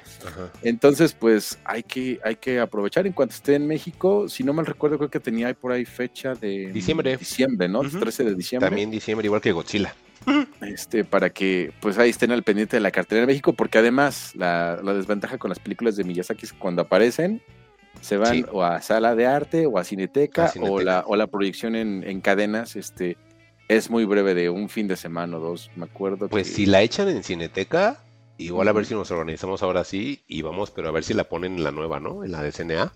Entonces, 0.63 1.15
pues 1.15 1.59
hay 1.65 1.83
que, 1.83 2.21
hay 2.23 2.37
que 2.37 2.61
aprovechar 2.61 3.07
en 3.07 3.15
cuanto 3.15 3.35
esté 3.35 3.55
en 3.55 3.67
México. 3.67 4.29
Si 4.29 4.45
no 4.45 4.53
mal 4.53 4.67
recuerdo, 4.67 4.99
creo 4.99 5.11
que 5.11 5.21
tenía 5.21 5.53
por 5.55 5.73
ahí 5.73 5.87
fecha 5.87 6.35
de 6.35 6.71
diciembre, 6.71 7.17
diciembre 7.17 7.67
¿no? 7.67 7.81
13 7.81 8.25
de 8.25 8.35
diciembre. 8.35 8.69
También 8.69 8.91
diciembre, 8.91 9.25
igual 9.25 9.41
que 9.41 9.53
Godzilla. 9.53 9.95
Este, 10.61 11.05
para 11.05 11.31
que 11.31 11.73
pues 11.81 11.97
ahí 11.97 12.11
estén 12.11 12.33
al 12.33 12.43
pendiente 12.43 12.77
de 12.77 12.81
la 12.81 12.91
cartera 12.91 13.23
de 13.23 13.27
México, 13.27 13.55
porque 13.55 13.79
además 13.79 14.33
la, 14.35 14.79
la 14.83 14.93
desventaja 14.93 15.39
con 15.39 15.49
las 15.49 15.59
películas 15.59 15.97
de 15.97 16.05
Miyazaki 16.05 16.45
es 16.45 16.53
que 16.53 16.59
cuando 16.59 16.83
aparecen, 16.83 17.41
se 18.01 18.17
van 18.17 18.47
o 18.53 18.63
a 18.63 18.81
sala 18.81 19.15
de 19.15 19.27
arte 19.27 19.67
o 19.67 19.79
a 19.79 19.85
cineteca, 19.85 20.53
O, 20.61 20.81
la, 20.81 21.05
o 21.07 21.17
la 21.17 21.27
proyección 21.27 21.75
en, 21.77 22.21
cadenas, 22.21 22.77
este, 22.77 23.17
es 23.69 23.91
muy 23.91 24.05
breve 24.05 24.35
de 24.35 24.51
un 24.51 24.69
fin 24.69 24.89
de 24.89 24.97
semana 24.97 25.37
o 25.37 25.41
dos, 25.41 25.71
me 25.77 25.85
acuerdo. 25.85 26.29
Pues 26.29 26.53
si 26.53 26.67
la 26.67 26.83
echan 26.83 27.09
en 27.09 27.23
cineteca, 27.23 28.03
igual 28.37 28.69
a 28.69 28.73
ver 28.73 28.87
si 28.87 28.95
nos 28.95 29.11
organizamos 29.11 29.63
ahora 29.63 29.85
sí 29.85 30.23
y 30.27 30.43
vamos, 30.43 30.71
pero 30.71 30.89
a 30.89 30.93
ver 30.93 31.05
si 31.05 31.15
la 31.15 31.25
ponen 31.25 31.57
en 31.57 31.65
la 31.65 31.71
nueva, 31.71 32.01
¿no? 32.01 32.25
En 32.25 32.33
la 32.33 32.43
de 32.43 32.53
CNA. 32.53 32.93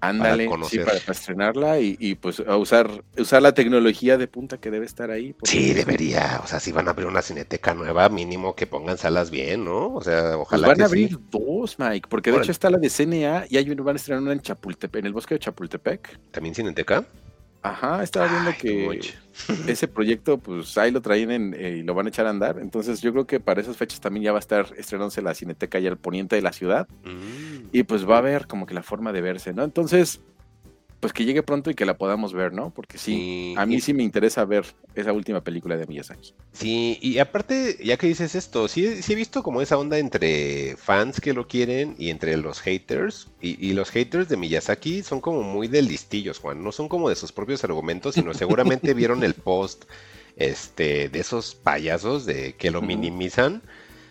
Ándale, 0.00 0.48
para, 0.48 0.64
sí, 0.64 0.78
para, 0.78 0.96
estrenarla 0.96 1.80
y, 1.80 2.14
pues 2.14 2.40
a 2.40 2.56
usar, 2.56 3.04
usar 3.18 3.42
la 3.42 3.52
tecnología 3.52 4.16
de 4.16 4.28
punta 4.28 4.58
que 4.58 4.70
debe 4.70 4.86
estar 4.86 5.10
ahí. 5.10 5.34
Sí, 5.44 5.72
debería. 5.72 6.40
O 6.42 6.46
sea, 6.46 6.60
si 6.60 6.72
van 6.72 6.88
a 6.88 6.92
abrir 6.92 7.06
una 7.06 7.22
cineteca 7.22 7.74
nueva, 7.74 8.08
mínimo 8.08 8.54
que 8.54 8.66
pongan 8.66 8.98
salas 8.98 9.30
bien, 9.30 9.64
¿no? 9.64 9.94
O 9.94 10.00
sea, 10.00 10.22
pues 10.22 10.36
ojalá. 10.40 10.68
van 10.68 10.82
a 10.82 10.86
abrir 10.86 11.18
dos, 11.30 11.78
Mike, 11.78 12.08
porque 12.08 12.32
de 12.32 12.38
hecho 12.38 12.52
está 12.52 12.70
la 12.70 12.78
de 12.78 12.88
CNA 12.88 13.46
y 13.48 13.56
hay 13.56 13.70
van 13.74 13.96
a 13.96 13.98
estrenar 13.98 14.22
una 14.22 14.32
en 14.32 14.40
Chapultepec, 14.40 15.00
en 15.00 15.06
el 15.06 15.12
bosque 15.12 15.34
de 15.34 15.40
Chapultepec. 15.40 16.18
¿También 16.30 16.54
cineteca? 16.54 17.04
Ajá, 17.62 18.02
estaba 18.02 18.26
viendo 18.26 18.52
que 18.58 19.12
ese 19.68 19.86
proyecto, 19.86 20.38
pues 20.38 20.76
ahí 20.78 20.90
lo 20.90 21.02
traen 21.02 21.30
en, 21.30 21.54
eh, 21.54 21.78
y 21.78 21.82
lo 21.82 21.94
van 21.94 22.06
a 22.06 22.08
echar 22.08 22.26
a 22.26 22.30
andar. 22.30 22.58
Entonces, 22.58 23.02
yo 23.02 23.12
creo 23.12 23.26
que 23.26 23.38
para 23.38 23.60
esas 23.60 23.76
fechas 23.76 24.00
también 24.00 24.24
ya 24.24 24.32
va 24.32 24.38
a 24.38 24.40
estar 24.40 24.66
estrenándose 24.76 25.20
la 25.20 25.34
Cineteca 25.34 25.78
y 25.78 25.86
al 25.86 25.98
poniente 25.98 26.36
de 26.36 26.42
la 26.42 26.52
ciudad. 26.52 26.88
Mm. 27.04 27.68
Y 27.72 27.82
pues 27.82 28.08
va 28.08 28.16
a 28.16 28.18
haber 28.18 28.46
como 28.46 28.66
que 28.66 28.74
la 28.74 28.82
forma 28.82 29.12
de 29.12 29.20
verse, 29.20 29.52
¿no? 29.52 29.62
Entonces, 29.62 30.20
pues 31.00 31.14
que 31.14 31.24
llegue 31.24 31.42
pronto 31.42 31.70
y 31.70 31.74
que 31.74 31.86
la 31.86 31.96
podamos 31.96 32.34
ver, 32.34 32.52
¿no? 32.52 32.70
Porque 32.70 32.98
sí, 32.98 33.54
a 33.56 33.64
mí 33.64 33.80
sí 33.80 33.94
me 33.94 34.02
interesa 34.02 34.44
ver 34.44 34.66
esa 34.94 35.14
última 35.14 35.42
película 35.42 35.78
de 35.78 35.86
Miyazaki. 35.86 36.34
Sí, 36.52 36.98
y 37.00 37.18
aparte, 37.18 37.78
ya 37.82 37.96
que 37.96 38.06
dices 38.06 38.34
esto, 38.34 38.68
sí, 38.68 39.02
sí 39.02 39.14
he 39.14 39.16
visto 39.16 39.42
como 39.42 39.62
esa 39.62 39.78
onda 39.78 39.98
entre 39.98 40.76
fans 40.76 41.18
que 41.18 41.32
lo 41.32 41.48
quieren 41.48 41.94
y 41.98 42.10
entre 42.10 42.36
los 42.36 42.60
haters. 42.60 43.28
Y, 43.40 43.72
los 43.72 43.90
haters 43.90 44.28
de 44.28 44.36
Miyazaki 44.36 45.02
son 45.02 45.22
como 45.22 45.42
muy 45.42 45.68
de 45.68 45.80
listillos, 45.80 46.38
Juan. 46.38 46.62
No 46.62 46.70
son 46.70 46.88
como 46.88 47.08
de 47.08 47.16
sus 47.16 47.32
propios 47.32 47.64
argumentos, 47.64 48.16
sino 48.16 48.34
seguramente 48.34 48.92
vieron 48.94 49.24
el 49.24 49.32
post 49.32 49.84
este, 50.36 51.08
de 51.08 51.18
esos 51.18 51.54
payasos 51.54 52.26
de 52.26 52.54
que 52.56 52.70
lo 52.70 52.82
minimizan. 52.82 53.62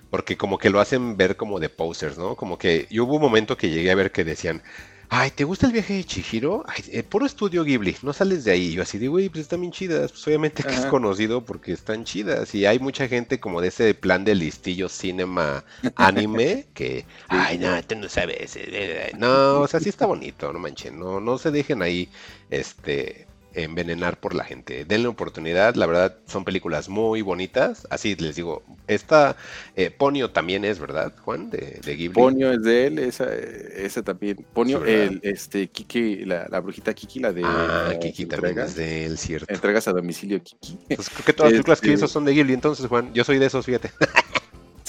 Porque 0.09 0.37
como 0.37 0.57
que 0.57 0.71
lo 0.71 0.79
hacen 0.79 1.17
ver 1.17 1.35
como 1.35 1.59
de 1.59 1.69
posers, 1.69 2.17
¿no? 2.17 2.35
Como 2.35 2.57
que 2.57 2.87
yo 2.89 3.05
hubo 3.05 3.17
un 3.17 3.21
momento 3.21 3.57
que 3.57 3.69
llegué 3.69 3.91
a 3.91 3.95
ver 3.95 4.11
que 4.11 4.23
decían, 4.23 4.63
Ay, 5.11 5.31
¿te 5.31 5.43
gusta 5.43 5.65
el 5.65 5.73
viaje 5.73 5.95
de 5.95 6.03
Chihiro? 6.03 6.63
Ay, 6.67 6.83
eh, 6.91 7.01
puro 7.01 7.25
estudio 7.25 7.63
Ghibli, 7.63 7.97
no 8.03 8.13
sales 8.13 8.43
de 8.43 8.51
ahí. 8.51 8.73
Yo 8.73 8.83
así 8.83 8.99
digo, 8.99 9.13
güey, 9.13 9.27
pues 9.29 9.41
están 9.41 9.61
bien 9.61 9.71
chidas. 9.71 10.11
Pues 10.11 10.27
obviamente 10.27 10.61
que 10.61 10.75
es 10.75 10.85
conocido 10.85 11.43
porque 11.43 11.71
están 11.71 12.03
chidas. 12.03 12.53
Y 12.53 12.67
hay 12.67 12.77
mucha 12.77 13.07
gente 13.07 13.39
como 13.39 13.59
de 13.59 13.69
ese 13.69 13.95
plan 13.95 14.23
de 14.23 14.35
listillo 14.35 14.87
cinema 14.87 15.63
anime 15.95 16.67
que, 16.75 17.05
ay, 17.27 17.57
no, 17.57 17.81
tú 17.83 17.95
no 17.95 18.07
sabes. 18.07 18.55
Eh, 18.55 18.65
eh, 18.67 19.11
no, 19.17 19.61
o 19.61 19.67
sea, 19.67 19.79
sí 19.79 19.89
está 19.89 20.05
bonito, 20.05 20.53
no 20.53 20.59
manchen. 20.59 20.99
No, 20.99 21.19
no 21.19 21.39
se 21.39 21.49
dejen 21.49 21.81
ahí, 21.81 22.07
este, 22.51 23.25
envenenar 23.63 24.19
por 24.19 24.35
la 24.35 24.43
gente. 24.43 24.85
Denle 24.85 25.07
oportunidad, 25.07 25.75
la 25.75 25.85
verdad 25.85 26.17
son 26.25 26.45
películas 26.45 26.89
muy 26.89 27.21
bonitas. 27.21 27.87
Así 27.89 28.15
les 28.15 28.35
digo, 28.35 28.63
esta 28.87 29.35
eh, 29.75 29.91
Ponio 29.91 30.31
también 30.31 30.65
es, 30.65 30.79
¿verdad, 30.79 31.13
Juan? 31.23 31.49
De, 31.49 31.79
de 31.83 31.95
Ghibli. 31.95 32.13
Ponio 32.13 32.51
es 32.51 32.63
de 32.63 32.87
él, 32.87 32.99
esa, 32.99 33.33
esa 33.33 34.01
también. 34.03 34.45
Ponio, 34.53 34.85
el, 34.85 35.19
este, 35.23 35.67
Kiki, 35.67 36.25
la, 36.25 36.47
la, 36.49 36.59
brujita 36.59 36.93
Kiki, 36.93 37.19
la 37.19 37.31
de. 37.31 37.41
Ah, 37.45 37.93
Kiki 37.99 38.25
también 38.25 38.59
es 38.59 38.75
de 38.75 39.05
él, 39.05 39.17
cierto. 39.17 39.53
Entregas 39.53 39.87
a 39.87 39.91
domicilio 39.91 40.41
Kiki. 40.41 40.77
Pues 40.95 41.09
creo 41.09 41.25
que 41.25 41.33
todas 41.33 41.51
las 41.51 41.57
películas 41.57 41.81
que 41.81 41.87
hizo 41.87 42.05
este 42.05 42.13
son 42.13 42.25
de 42.25 42.33
Ghibli, 42.33 42.53
entonces, 42.53 42.85
Juan, 42.87 43.13
yo 43.13 43.23
soy 43.23 43.39
de 43.39 43.45
esos, 43.45 43.65
fíjate. 43.65 43.91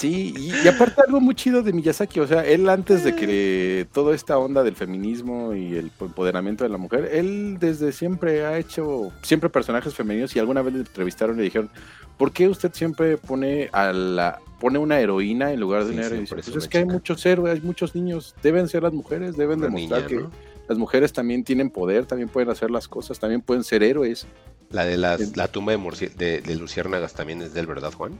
Sí, 0.01 0.33
y, 0.35 0.67
aparte 0.67 0.99
algo 1.05 1.21
muy 1.21 1.35
chido 1.35 1.61
de 1.61 1.73
Miyazaki, 1.73 2.21
o 2.21 2.27
sea, 2.27 2.43
él 2.43 2.67
antes 2.69 3.03
de 3.03 3.15
que 3.15 3.85
toda 3.93 4.15
esta 4.15 4.35
onda 4.39 4.63
del 4.63 4.75
feminismo 4.75 5.53
y 5.53 5.75
el 5.75 5.91
empoderamiento 5.99 6.63
de 6.63 6.71
la 6.71 6.79
mujer, 6.79 7.07
él 7.13 7.57
desde 7.59 7.91
siempre 7.91 8.43
ha 8.43 8.57
hecho 8.57 9.11
siempre 9.21 9.51
personajes 9.51 9.93
femeninos 9.93 10.35
y 10.35 10.39
alguna 10.39 10.63
vez 10.63 10.73
le 10.73 10.79
entrevistaron 10.79 11.35
y 11.35 11.37
le 11.37 11.43
dijeron, 11.43 11.69
¿por 12.17 12.31
qué 12.31 12.47
usted 12.47 12.73
siempre 12.73 13.17
pone 13.17 13.69
a 13.73 13.93
la 13.93 14.39
pone 14.59 14.79
una 14.79 14.99
heroína 14.99 15.53
en 15.53 15.59
lugar 15.59 15.85
de 15.85 15.91
una 15.91 16.07
heroína? 16.07 16.25
Pues 16.27 16.47
es 16.47 16.67
que 16.67 16.79
hay 16.79 16.85
muchos 16.85 17.23
héroes, 17.23 17.53
hay 17.53 17.61
muchos 17.61 17.93
niños, 17.93 18.33
deben 18.41 18.67
ser 18.69 18.81
las 18.81 18.93
mujeres, 18.93 19.37
deben 19.37 19.61
demostrar 19.61 20.07
que 20.07 20.25
las 20.67 20.79
mujeres 20.79 21.13
también 21.13 21.43
tienen 21.43 21.69
poder, 21.69 22.07
también 22.07 22.27
pueden 22.27 22.49
hacer 22.49 22.71
las 22.71 22.87
cosas, 22.87 23.19
también 23.19 23.41
pueden 23.41 23.63
ser 23.63 23.83
héroes. 23.83 24.25
La 24.71 24.83
de 24.83 24.97
la 24.97 25.47
tumba 25.49 25.73
de, 25.73 26.41
de 26.41 26.55
Luciérnagas 26.55 27.13
también 27.13 27.43
es 27.43 27.53
del, 27.53 27.67
¿verdad, 27.67 27.93
Juan? 27.93 28.13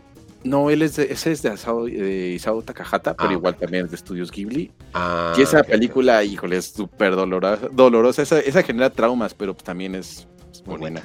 No, 0.43 0.69
él 0.69 0.81
es 0.81 0.95
de, 0.95 1.11
ese 1.11 1.31
es 1.31 1.41
de, 1.41 1.49
Asao, 1.49 1.87
Isao 1.87 2.61
Takahata, 2.63 3.15
pero 3.15 3.29
ah, 3.29 3.33
igual 3.33 3.55
también 3.55 3.85
es 3.85 3.91
de 3.91 3.95
Estudios 3.95 4.31
Ghibli. 4.31 4.71
Ah, 4.93 5.33
y 5.37 5.41
esa 5.41 5.63
película, 5.63 6.23
híjole, 6.23 6.57
es 6.57 6.65
súper 6.65 7.15
dolorosa. 7.15 7.67
dolorosa. 7.71 8.21
Esa, 8.23 8.39
esa, 8.39 8.63
genera 8.63 8.89
traumas, 8.89 9.33
pero 9.33 9.53
también 9.53 9.95
es, 9.95 10.27
muy 10.65 10.77
buena. 10.77 11.03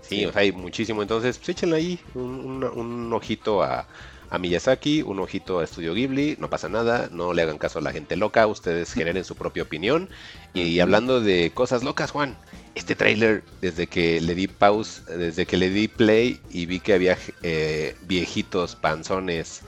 Sí, 0.00 0.24
o 0.24 0.32
sea, 0.32 0.40
hay 0.40 0.52
muchísimo. 0.52 1.02
Entonces, 1.02 1.36
pues 1.36 1.50
échenle 1.50 1.76
ahí 1.76 2.00
un, 2.14 2.64
un, 2.64 3.12
ojito 3.12 3.62
a, 3.62 3.86
a, 4.30 4.38
Miyazaki, 4.38 5.02
un 5.02 5.18
ojito 5.18 5.58
a 5.58 5.64
Estudio 5.64 5.92
Ghibli. 5.92 6.36
No 6.38 6.48
pasa 6.48 6.70
nada, 6.70 7.10
no 7.12 7.34
le 7.34 7.42
hagan 7.42 7.58
caso 7.58 7.80
a 7.80 7.82
la 7.82 7.92
gente 7.92 8.16
loca. 8.16 8.46
Ustedes 8.46 8.92
generen 8.94 9.24
su 9.24 9.34
propia 9.34 9.64
opinión. 9.64 10.08
Y 10.54 10.80
hablando 10.80 11.20
de 11.20 11.50
cosas 11.52 11.84
locas, 11.84 12.10
Juan, 12.10 12.38
este 12.78 12.94
tráiler, 12.94 13.42
desde 13.60 13.86
que 13.86 14.20
le 14.20 14.34
di 14.34 14.46
pause, 14.46 15.02
desde 15.06 15.46
que 15.46 15.56
le 15.56 15.70
di 15.70 15.88
play 15.88 16.40
y 16.50 16.66
vi 16.66 16.80
que 16.80 16.94
había 16.94 17.18
eh, 17.42 17.96
viejitos 18.06 18.76
panzones 18.76 19.62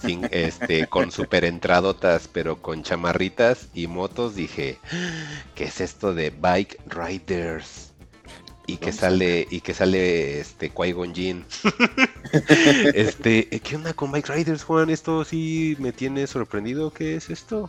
sin, 0.00 0.24
este, 0.30 0.86
con 0.86 1.10
super 1.10 1.44
entradotas, 1.44 2.28
pero 2.32 2.60
con 2.60 2.82
chamarritas 2.82 3.68
y 3.74 3.86
motos, 3.86 4.34
dije, 4.34 4.78
¿qué 5.54 5.64
es 5.64 5.80
esto 5.80 6.14
de 6.14 6.30
Bike 6.30 6.80
Riders? 6.86 7.92
Y 8.66 8.78
que 8.78 8.92
sale, 8.92 9.46
y 9.50 9.60
que 9.60 9.74
sale 9.74 10.40
este 10.40 10.72
Qui-Gon 10.72 11.14
Jin. 11.14 11.44
este, 12.94 13.46
¿qué 13.62 13.76
onda 13.76 13.92
con 13.92 14.10
Bike 14.10 14.28
Riders, 14.28 14.64
Juan? 14.64 14.88
Esto 14.88 15.22
sí 15.22 15.76
me 15.78 15.92
tiene 15.92 16.26
sorprendido. 16.26 16.90
¿Qué 16.90 17.16
es 17.16 17.28
esto? 17.28 17.68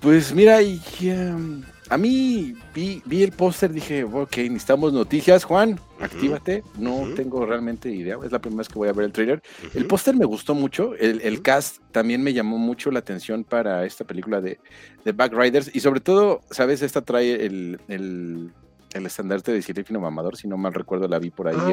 Pues 0.00 0.32
mira, 0.32 0.62
y, 0.62 0.80
um, 1.10 1.62
a 1.92 1.98
mí 1.98 2.54
vi, 2.74 3.02
vi 3.04 3.22
el 3.22 3.32
póster, 3.32 3.70
dije, 3.70 4.02
ok, 4.02 4.38
necesitamos 4.38 4.94
noticias, 4.94 5.44
Juan, 5.44 5.78
actívate. 6.00 6.64
No 6.78 7.06
tengo 7.14 7.44
realmente 7.44 7.90
idea, 7.90 8.16
es 8.24 8.32
la 8.32 8.38
primera 8.38 8.60
vez 8.60 8.68
que 8.68 8.78
voy 8.78 8.88
a 8.88 8.94
ver 8.94 9.04
el 9.04 9.12
trailer. 9.12 9.42
El 9.74 9.86
póster 9.86 10.16
me 10.16 10.24
gustó 10.24 10.54
mucho, 10.54 10.94
el, 10.94 11.42
cast 11.42 11.82
también 11.90 12.22
me 12.22 12.32
llamó 12.32 12.56
mucho 12.56 12.90
la 12.90 13.00
atención 13.00 13.44
para 13.44 13.84
esta 13.84 14.06
película 14.06 14.40
de, 14.40 14.58
de 15.04 15.12
Backriders. 15.12 15.70
Y 15.74 15.80
sobre 15.80 16.00
todo, 16.00 16.40
¿sabes? 16.50 16.80
Esta 16.80 17.02
trae 17.02 17.44
el, 17.44 17.78
el 17.88 18.52
estandarte 18.94 19.52
de 19.52 19.62
Cinéfilo 19.62 20.00
Mamador, 20.00 20.36
si 20.36 20.48
no 20.48 20.56
mal 20.56 20.74
recuerdo, 20.74 21.08
la 21.08 21.18
vi 21.18 21.30
por 21.30 21.48
ahí 21.48 21.56
ah, 21.58 21.72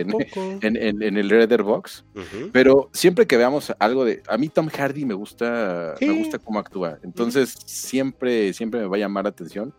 en, 0.61 0.77
en, 1.01 1.17
el 1.17 1.29
Redder 1.29 1.63
Box. 1.63 2.05
Pero 2.51 2.89
siempre 2.93 3.27
que 3.27 3.37
veamos 3.37 3.73
algo 3.79 4.05
de. 4.05 4.23
A 4.27 4.37
mí 4.37 4.49
Tom 4.49 4.69
Hardy 4.69 5.05
me 5.05 5.13
gusta, 5.13 5.95
me 5.99 6.11
gusta 6.13 6.39
cómo 6.39 6.59
actúa. 6.59 6.99
Entonces, 7.03 7.55
siempre, 7.65 8.53
siempre 8.53 8.81
me 8.81 8.87
va 8.87 8.97
a 8.97 8.99
llamar 8.99 9.25
la 9.25 9.29
atención. 9.29 9.73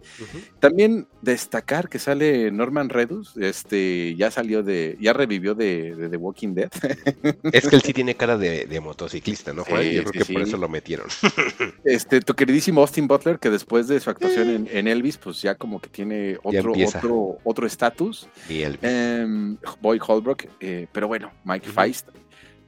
También 0.59 1.07
destacar 1.23 1.89
que 1.89 1.99
sale 1.99 2.51
Norman 2.51 2.89
Redus, 2.89 3.37
este, 3.37 4.15
ya 4.17 4.31
salió 4.31 4.63
de, 4.63 4.97
ya 5.01 5.13
revivió 5.13 5.55
de, 5.55 6.09
The 6.11 6.17
Walking 6.17 6.55
Dead. 6.55 6.71
es 7.53 7.69
que 7.69 7.77
él 7.77 7.83
sí 7.83 7.93
tiene 7.93 8.15
cara 8.15 8.37
de, 8.39 8.81
motociclista, 8.81 9.53
¿no, 9.53 9.65
Juan? 9.65 9.83
Yo 9.83 10.05
creo 10.05 10.25
que 10.25 10.33
por 10.33 10.43
eso 10.43 10.57
lo 10.57 10.69
metieron. 10.69 11.07
este, 11.85 12.21
tu 12.21 12.35
queridísimo 12.35 12.81
Austin 12.81 13.07
Butler, 13.07 13.39
que 13.39 13.51
después 13.51 13.89
de 13.89 14.01
su 14.01 14.11
actuación 14.11 14.69
en, 14.71 14.89
Elvis, 14.89 15.19
pues 15.19 15.43
ya 15.43 15.55
como 15.55 15.81
que 15.81 15.89
tiene 15.89 16.39
otro, 16.43 16.73
otro 16.73 17.30
otro 17.45 17.67
estatus. 17.67 18.29
Eh, 18.49 19.57
Boy 19.81 20.01
Holbrook, 20.05 20.47
eh, 20.61 20.87
pero 20.93 21.09
bueno, 21.09 21.33
Mike 21.45 21.69
Feist. 21.69 22.09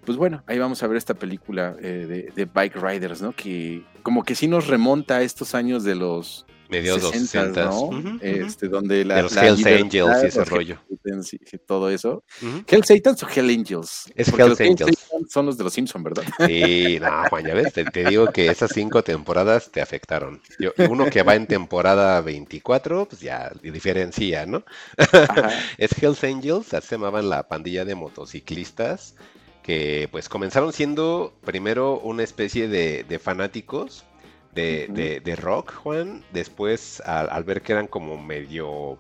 Pues 0.05 0.19
bueno, 0.19 0.43
ahí 0.47 0.59
vamos 0.59 0.83
a 0.83 0.89
ver 0.89 0.97
esta 0.97 1.15
película 1.15 1.77
eh, 1.81 2.31
de, 2.35 2.45
Bike 2.45 2.77
Riders, 2.77 3.23
¿no? 3.23 3.33
Que 3.33 3.85
como 4.03 4.25
que 4.25 4.35
sí 4.35 4.49
nos 4.49 4.67
remonta 4.67 5.19
a 5.19 5.23
estos 5.23 5.55
años 5.55 5.85
de 5.85 5.95
los 5.95 6.45
medios 6.73 7.03
60, 7.03 7.65
¿no? 7.67 8.19
Este, 8.21 8.69
donde 8.69 9.05
la, 9.05 9.17
de 9.17 9.23
los 9.23 9.37
Hells 9.37 9.67
Angels 9.67 10.23
y 10.23 10.27
ese 10.27 10.45
rollo. 10.45 10.79
Y 10.89 11.59
todo 11.59 11.91
eso. 11.91 12.25
¿Hell 12.67 12.85
Satans 12.85 13.23
o 13.23 13.29
Hell 13.29 13.51
Angels? 13.51 14.11
Es 14.15 14.29
Hells 14.29 14.61
Angels. 14.61 14.99
son 15.29 15.47
los 15.47 15.59
de 15.59 15.65
los 15.65 15.73
Simpsons, 15.73 16.03
¿verdad? 16.03 16.25
Sí, 16.47 16.99
no, 17.01 17.29
Juan, 17.29 17.47
ya 17.47 17.55
ves, 17.55 17.73
te, 17.73 18.05
digo 18.05 18.27
que 18.33 18.47
esas 18.47 18.71
cinco 18.73 19.05
temporadas 19.05 19.71
te 19.71 19.81
afectaron. 19.81 20.41
Yo, 20.59 20.73
uno 20.89 21.07
que 21.07 21.23
va 21.23 21.35
en 21.35 21.47
temporada 21.47 22.21
24, 22.23 23.07
pues 23.07 23.21
ya 23.21 23.53
diferencia, 23.63 24.47
¿no? 24.47 24.65
es 25.79 25.91
Hells 26.03 26.25
Angels, 26.25 26.73
así 26.75 26.89
se 26.89 26.95
llamaban 26.97 27.29
la 27.29 27.49
pandilla 27.49 27.85
de 27.85 27.95
motociclistas 27.95 29.15
que 29.63 30.09
pues 30.11 30.29
comenzaron 30.29 30.73
siendo 30.73 31.35
primero 31.45 32.01
una 32.01 32.25
especie 32.25 32.67
de, 32.67 33.05
de 33.05 33.19
fanáticos 33.21 34.05
de, 34.53 35.37
rock, 35.41 35.73
Juan. 35.75 36.25
Después, 36.33 37.01
al, 37.01 37.45
ver 37.45 37.63
que 37.63 37.73
eran 37.73 37.87
como 37.87 38.19
medio. 38.19 38.99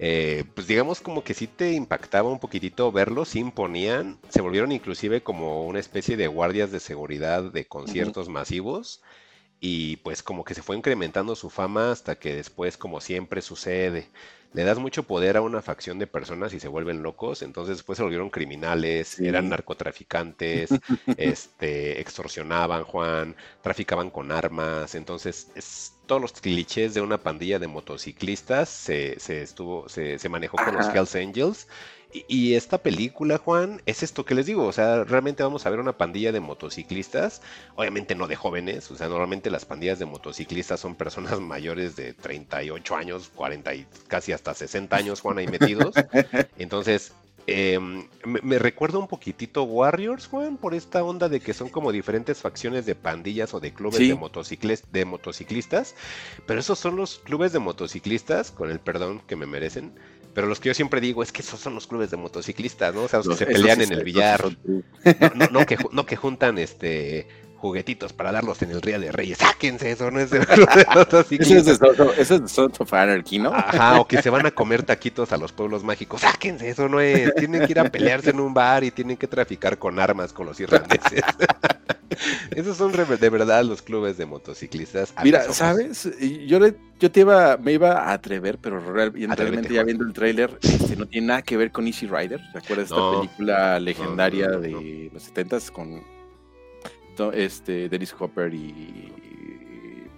Eh, 0.00 0.44
pues 0.54 0.68
digamos 0.68 1.00
como 1.00 1.24
que 1.24 1.34
sí 1.34 1.48
te 1.48 1.72
impactaba 1.72 2.30
un 2.30 2.38
poquitito 2.38 2.92
verlos, 2.92 3.30
se 3.30 3.40
imponían, 3.40 4.16
se 4.28 4.40
volvieron 4.40 4.70
inclusive 4.70 5.22
como 5.24 5.66
una 5.66 5.80
especie 5.80 6.16
de 6.16 6.28
guardias 6.28 6.70
de 6.70 6.78
seguridad 6.78 7.42
de 7.42 7.66
conciertos 7.66 8.28
masivos 8.28 9.02
y 9.58 9.96
pues 9.96 10.22
como 10.22 10.44
que 10.44 10.54
se 10.54 10.62
fue 10.62 10.76
incrementando 10.76 11.34
su 11.34 11.50
fama 11.50 11.90
hasta 11.90 12.14
que 12.14 12.36
después 12.36 12.76
como 12.76 13.00
siempre 13.00 13.42
sucede 13.42 14.06
le 14.52 14.64
das 14.64 14.78
mucho 14.78 15.02
poder 15.02 15.36
a 15.36 15.42
una 15.42 15.62
facción 15.62 15.98
de 15.98 16.06
personas 16.06 16.54
y 16.54 16.60
se 16.60 16.68
vuelven 16.68 17.02
locos, 17.02 17.42
entonces 17.42 17.76
después 17.76 17.96
se 17.96 18.02
volvieron 18.02 18.30
criminales, 18.30 19.20
eran 19.20 19.48
narcotraficantes, 19.48 20.70
este, 21.16 22.00
extorsionaban, 22.00 22.84
Juan, 22.84 23.36
traficaban 23.62 24.10
con 24.10 24.32
armas, 24.32 24.94
entonces 24.94 25.50
es 25.54 25.94
todos 26.06 26.22
los 26.22 26.32
clichés 26.32 26.94
de 26.94 27.02
una 27.02 27.18
pandilla 27.18 27.58
de 27.58 27.68
motociclistas 27.68 28.68
se, 28.70 29.20
se 29.20 29.42
estuvo, 29.42 29.88
se, 29.88 30.18
se 30.18 30.28
manejó 30.28 30.56
con 30.56 30.74
los 30.74 30.88
Hells 30.88 31.14
Angels. 31.14 31.68
Y, 32.10 32.54
esta 32.54 32.78
película, 32.78 33.36
Juan, 33.36 33.82
es 33.84 34.02
esto 34.02 34.24
que 34.24 34.34
les 34.34 34.46
digo, 34.46 34.64
o 34.64 34.72
sea, 34.72 35.04
realmente 35.04 35.42
vamos 35.42 35.66
a 35.66 35.70
ver 35.70 35.78
una 35.78 35.98
pandilla 35.98 36.32
de 36.32 36.40
motociclistas, 36.40 37.42
obviamente 37.76 38.14
no 38.14 38.26
de 38.26 38.34
jóvenes, 38.34 38.90
o 38.90 38.96
sea, 38.96 39.08
normalmente 39.08 39.50
las 39.50 39.66
pandillas 39.66 39.98
de 39.98 40.06
motociclistas 40.06 40.80
son 40.80 40.94
personas 40.94 41.38
mayores 41.40 41.96
de 41.96 42.14
38 42.14 42.96
años, 42.96 43.30
40 43.34 43.74
y 43.74 43.86
casi 44.06 44.32
hasta 44.32 44.54
60 44.54 44.96
años, 44.96 45.20
Juan, 45.20 45.36
ahí 45.36 45.48
metidos. 45.48 45.94
Entonces, 46.58 47.12
em, 47.46 48.08
me, 48.24 48.58
recuerda 48.58 48.96
un 48.96 49.06
poquitito 49.06 49.64
Warriors, 49.64 50.28
Juan, 50.28 50.56
por 50.56 50.74
esta 50.74 51.04
onda 51.04 51.28
de 51.28 51.40
que 51.40 51.52
son 51.52 51.68
como 51.68 51.92
diferentes 51.92 52.38
facciones 52.38 52.86
de 52.86 52.94
pandillas 52.94 53.52
o 53.52 53.60
de 53.60 53.74
clubes 53.74 53.98
de, 53.98 54.08
de 54.92 55.04
motociclistas, 55.04 55.94
pero 56.46 56.58
esos 56.58 56.78
son 56.78 56.96
los 56.96 57.18
clubes 57.18 57.52
de 57.52 57.58
motociclistas, 57.58 58.50
con 58.50 58.70
el 58.70 58.80
perdón 58.80 59.20
que 59.26 59.36
me 59.36 59.44
merecen, 59.44 59.92
pero 60.38 60.46
los 60.46 60.60
que 60.60 60.68
yo 60.68 60.74
siempre 60.74 61.00
digo 61.00 61.24
es 61.24 61.32
que 61.32 61.42
esos 61.42 61.58
son 61.58 61.74
los 61.74 61.88
clubes 61.88 62.12
de 62.12 62.16
motociclistas, 62.16 62.94
¿no? 62.94 63.02
O 63.02 63.08
sea, 63.08 63.18
los 63.18 63.30
que 63.30 63.44
se 63.44 63.46
pelean 63.46 63.80
en 63.80 63.90
el 63.90 64.04
billar. 64.04 64.44
No, 65.34 65.46
no, 65.50 65.66
que, 65.66 65.76
no 65.90 66.06
que 66.06 66.14
juntan 66.14 66.58
este 66.58 67.26
juguetitos 67.56 68.12
para 68.12 68.30
darlos 68.30 68.62
en 68.62 68.70
el 68.70 68.80
Río 68.80 69.00
de 69.00 69.10
Reyes. 69.10 69.38
Sáquense, 69.38 69.90
eso 69.90 70.12
no 70.12 70.20
es 70.20 70.30
de, 70.30 70.38
motociclistas. 70.94 71.80
Eso 72.16 72.34
es 72.36 72.42
de 72.42 72.46
Sons 72.46 72.80
of 72.80 72.92
Anarchy, 72.92 73.40
¿no? 73.40 73.52
Ajá, 73.52 73.98
o 73.98 74.06
que 74.06 74.22
se 74.22 74.30
van 74.30 74.46
a 74.46 74.52
comer 74.52 74.84
taquitos 74.84 75.32
a 75.32 75.38
los 75.38 75.50
pueblos 75.50 75.82
mágicos. 75.82 76.20
Sáquense, 76.20 76.68
eso 76.68 76.88
no 76.88 77.00
es. 77.00 77.34
Tienen 77.34 77.66
que 77.66 77.72
ir 77.72 77.80
a 77.80 77.90
pelearse 77.90 78.30
en 78.30 78.38
un 78.38 78.54
bar 78.54 78.84
y 78.84 78.92
tienen 78.92 79.16
que 79.16 79.26
traficar 79.26 79.76
con 79.76 79.98
armas 79.98 80.32
con 80.32 80.46
los 80.46 80.60
irlandeses. 80.60 81.24
Esos 82.54 82.76
son 82.76 82.92
de 82.92 83.30
verdad 83.30 83.64
los 83.64 83.82
clubes 83.82 84.16
de 84.16 84.26
motociclistas. 84.26 85.14
Mira, 85.22 85.52
¿sabes? 85.52 86.08
Yo, 86.46 86.58
yo 86.98 87.10
te 87.10 87.20
iba, 87.20 87.56
me 87.56 87.72
iba 87.72 87.92
a 87.92 88.12
atrever, 88.12 88.58
pero 88.58 88.80
realmente 88.80 89.74
ya 89.74 89.82
viendo 89.82 90.04
el 90.04 90.12
tráiler, 90.12 90.58
este, 90.62 90.96
no 90.96 91.06
tiene 91.06 91.28
nada 91.28 91.42
que 91.42 91.56
ver 91.56 91.70
con 91.70 91.86
Easy 91.86 92.06
Rider. 92.06 92.40
¿Recuerdas 92.54 92.90
esta 92.90 93.10
película 93.12 93.80
legendaria 93.80 94.48
de 94.48 95.10
los 95.12 95.32
70s 95.32 95.70
con 95.70 96.02
este, 97.32 97.88
Dennis 97.88 98.14
Hopper 98.18 98.54
y 98.54 99.27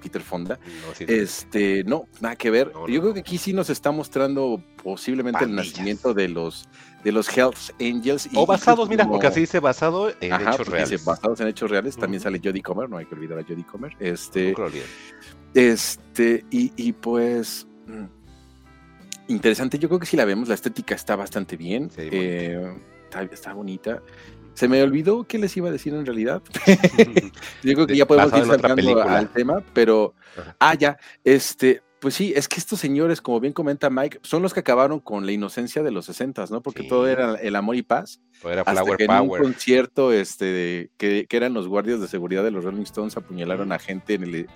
Peter 0.00 0.22
Fonda. 0.22 0.58
este, 0.98 1.84
no, 1.84 2.06
nada 2.20 2.36
que 2.36 2.50
ver. 2.50 2.72
Yo 2.88 3.00
creo 3.00 3.14
que 3.14 3.20
aquí 3.20 3.38
sí 3.38 3.52
nos 3.52 3.70
está 3.70 3.90
mostrando 3.90 4.62
posiblemente 4.82 5.44
el 5.44 5.54
nacimiento 5.54 6.14
de 6.14 6.28
los 6.28 6.68
de 7.04 7.12
los 7.12 7.34
Health 7.34 7.70
Angels. 7.80 8.28
o 8.34 8.46
basados, 8.46 8.88
mira, 8.88 9.06
porque 9.06 9.26
así 9.26 9.40
dice 9.40 9.60
basado 9.60 10.10
en 10.20 10.32
hechos 10.34 10.68
reales. 10.68 11.04
basados 11.04 11.40
en 11.40 11.48
hechos 11.48 11.70
reales. 11.70 11.96
También 11.96 12.20
sale 12.20 12.40
Jodie 12.42 12.62
Comer, 12.62 12.88
no 12.88 12.98
hay 12.98 13.06
que 13.06 13.14
olvidar 13.14 13.38
a 13.38 13.42
Jodie 13.42 13.64
Comer. 13.64 13.96
Este, 14.00 14.54
este, 15.54 16.44
y, 16.50 16.72
y 16.76 16.92
pues 16.92 17.66
mm, 17.86 18.04
interesante. 19.32 19.78
Yo 19.78 19.88
creo 19.88 20.00
que 20.00 20.06
si 20.06 20.16
la 20.16 20.24
vemos, 20.24 20.48
la 20.48 20.54
estética 20.54 20.94
está 20.94 21.16
bastante 21.16 21.56
bien. 21.56 21.90
Eh, 21.96 22.76
está, 23.30 23.52
bonita. 23.52 24.02
Se 24.54 24.68
me 24.68 24.82
olvidó 24.82 25.24
qué 25.24 25.38
les 25.38 25.56
iba 25.56 25.68
a 25.68 25.72
decir 25.72 25.94
en 25.94 26.04
realidad. 26.04 26.42
Yo 27.62 27.74
creo 27.74 27.86
que 27.86 27.96
ya 27.96 28.06
podemos 28.06 28.32
ir 28.38 28.46
saltando 28.46 29.02
al 29.02 29.28
tema, 29.32 29.62
pero. 29.72 30.14
Ah, 30.58 30.74
ya. 30.74 30.98
Este, 31.24 31.82
pues 32.00 32.14
sí, 32.14 32.32
es 32.34 32.48
que 32.48 32.58
estos 32.58 32.80
señores, 32.80 33.20
como 33.20 33.40
bien 33.40 33.52
comenta 33.52 33.90
Mike, 33.90 34.20
son 34.22 34.42
los 34.42 34.54
que 34.54 34.60
acabaron 34.60 35.00
con 35.00 35.26
la 35.26 35.32
inocencia 35.32 35.82
de 35.82 35.90
los 35.90 36.06
60, 36.06 36.46
¿no? 36.50 36.62
Porque 36.62 36.82
todo 36.82 37.06
era 37.06 37.34
el 37.34 37.54
amor 37.54 37.76
y 37.76 37.82
paz. 37.82 38.22
Todo 38.40 38.52
era 38.52 38.62
hasta 38.62 38.96
que 38.96 39.04
En 39.04 39.10
un 39.10 39.28
concierto, 39.28 40.10
este, 40.12 40.90
que, 40.96 41.26
eran 41.30 41.52
los 41.52 41.68
guardias 41.68 42.00
de 42.00 42.08
seguridad 42.08 42.42
de 42.42 42.50
los 42.50 42.64
Rolling 42.64 42.82
Stones, 42.82 43.18
apuñalaron 43.18 43.70
a 43.72 43.78
gente 43.78 44.14
en 44.14 44.22
el. 44.24 44.48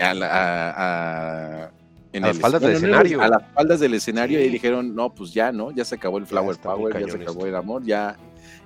a, 0.00 1.70
las 2.14 2.38
faldas 2.38 2.62
del 2.62 2.72
escenario. 2.72 3.20
A 3.20 3.28
las 3.28 3.42
faldas 3.52 3.80
del 3.80 3.92
escenario 3.92 4.42
y 4.42 4.48
dijeron, 4.48 4.94
no, 4.94 5.14
pues 5.14 5.34
ya, 5.34 5.52
¿no? 5.52 5.70
Ya 5.70 5.84
se 5.84 5.96
acabó 5.96 6.16
el 6.16 6.26
Flower 6.26 6.56
Power, 6.56 6.98
ya 6.98 7.12
se 7.12 7.22
acabó 7.22 7.44
el 7.44 7.56
amor, 7.56 7.84
ya 7.84 8.16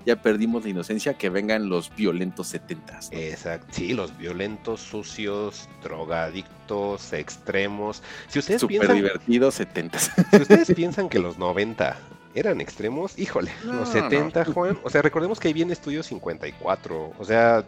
ya 0.05 0.21
perdimos 0.21 0.65
la 0.65 0.71
inocencia, 0.71 1.15
que 1.15 1.31
vengan 1.31 1.69
los 1.69 1.95
violentos 1.95 2.49
setentas. 2.49 3.09
Exacto, 3.13 3.67
sí, 3.71 3.93
los 3.95 4.17
violentos, 4.17 4.81
sucios, 4.81 5.69
drogadictos, 5.83 7.13
extremos. 7.13 8.03
Si 8.29 8.39
ustedes 8.39 8.61
Super 8.61 8.93
divertidos 8.93 9.55
setentas. 9.55 10.11
Si 10.33 10.43
ustedes 10.43 10.73
piensan 10.75 11.09
que 11.09 11.19
los 11.19 11.39
90 11.39 11.97
eran 12.35 12.61
extremos, 12.61 13.19
híjole, 13.19 13.53
los 13.65 13.89
70, 13.91 14.47
Juan, 14.47 14.79
o 14.83 14.89
sea, 14.89 15.03
recordemos 15.03 15.39
que 15.39 15.49
ahí 15.49 15.55
viene 15.55 15.75
Estudio 15.75 16.03
54, 16.03 17.13
o 17.19 17.25
sea, 17.25 17.65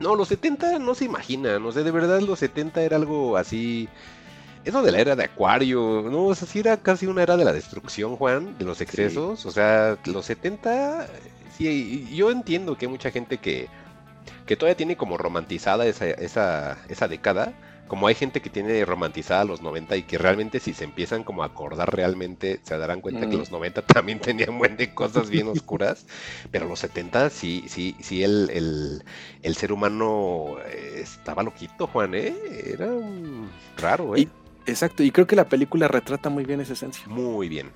no, 0.00 0.14
los 0.14 0.28
70 0.28 0.78
no 0.78 0.94
se 0.94 1.04
imaginan, 1.04 1.64
o 1.64 1.72
sea, 1.72 1.82
de 1.82 1.90
verdad 1.90 2.20
los 2.20 2.38
70 2.38 2.82
era 2.82 2.96
algo 2.96 3.36
así 3.36 3.88
eso 4.64 4.82
de 4.82 4.92
la 4.92 5.00
era 5.00 5.16
de 5.16 5.24
Acuario, 5.24 6.04
no, 6.10 6.26
o 6.26 6.34
sea, 6.34 6.46
sí 6.46 6.58
era 6.58 6.76
casi 6.76 7.06
una 7.06 7.22
era 7.22 7.36
de 7.36 7.44
la 7.44 7.52
destrucción, 7.52 8.16
Juan, 8.16 8.58
de 8.58 8.64
los 8.64 8.80
excesos. 8.80 9.46
O 9.46 9.50
sea, 9.50 9.96
los 10.04 10.26
70 10.26 11.08
sí, 11.58 12.08
yo 12.14 12.30
entiendo 12.30 12.76
que 12.78 12.86
hay 12.86 12.90
mucha 12.90 13.10
gente 13.10 13.38
que, 13.38 13.68
que 14.46 14.56
todavía 14.56 14.76
tiene 14.76 14.96
como 14.96 15.18
romantizada 15.18 15.86
esa, 15.86 16.06
esa, 16.08 16.78
esa 16.88 17.08
década, 17.08 17.52
como 17.88 18.06
hay 18.06 18.14
gente 18.14 18.40
que 18.40 18.50
tiene 18.50 18.84
romantizada 18.84 19.44
los 19.44 19.62
90 19.62 19.96
y 19.96 20.02
que 20.02 20.18
realmente 20.18 20.60
si 20.60 20.74
se 20.74 20.84
empiezan 20.84 21.24
como 21.24 21.42
a 21.42 21.46
acordar 21.46 21.92
realmente 21.92 22.60
se 22.62 22.76
darán 22.78 23.00
cuenta 23.00 23.28
que 23.28 23.36
los 23.36 23.50
90 23.50 23.82
también 23.86 24.20
tenían 24.20 24.58
buen 24.58 24.76
de 24.76 24.94
cosas 24.94 25.30
bien 25.30 25.48
oscuras, 25.48 26.06
pero 26.50 26.68
los 26.68 26.78
70 26.80 27.30
sí, 27.30 27.64
sí, 27.66 27.96
sí 28.00 28.22
el, 28.22 29.02
el, 29.42 29.56
ser 29.56 29.72
humano 29.72 30.56
eh, 30.66 31.00
estaba 31.02 31.42
loquito, 31.42 31.86
Juan, 31.88 32.14
¿eh? 32.14 32.34
Era 32.66 32.88
raro, 33.78 34.14
¿eh? 34.14 34.28
Exacto, 34.68 35.02
y 35.02 35.10
creo 35.10 35.26
que 35.26 35.36
la 35.36 35.48
película 35.48 35.88
retrata 35.88 36.28
muy 36.30 36.44
bien 36.44 36.60
esa 36.60 36.74
esencia. 36.74 37.06
Muy 37.08 37.48
bien, 37.48 37.70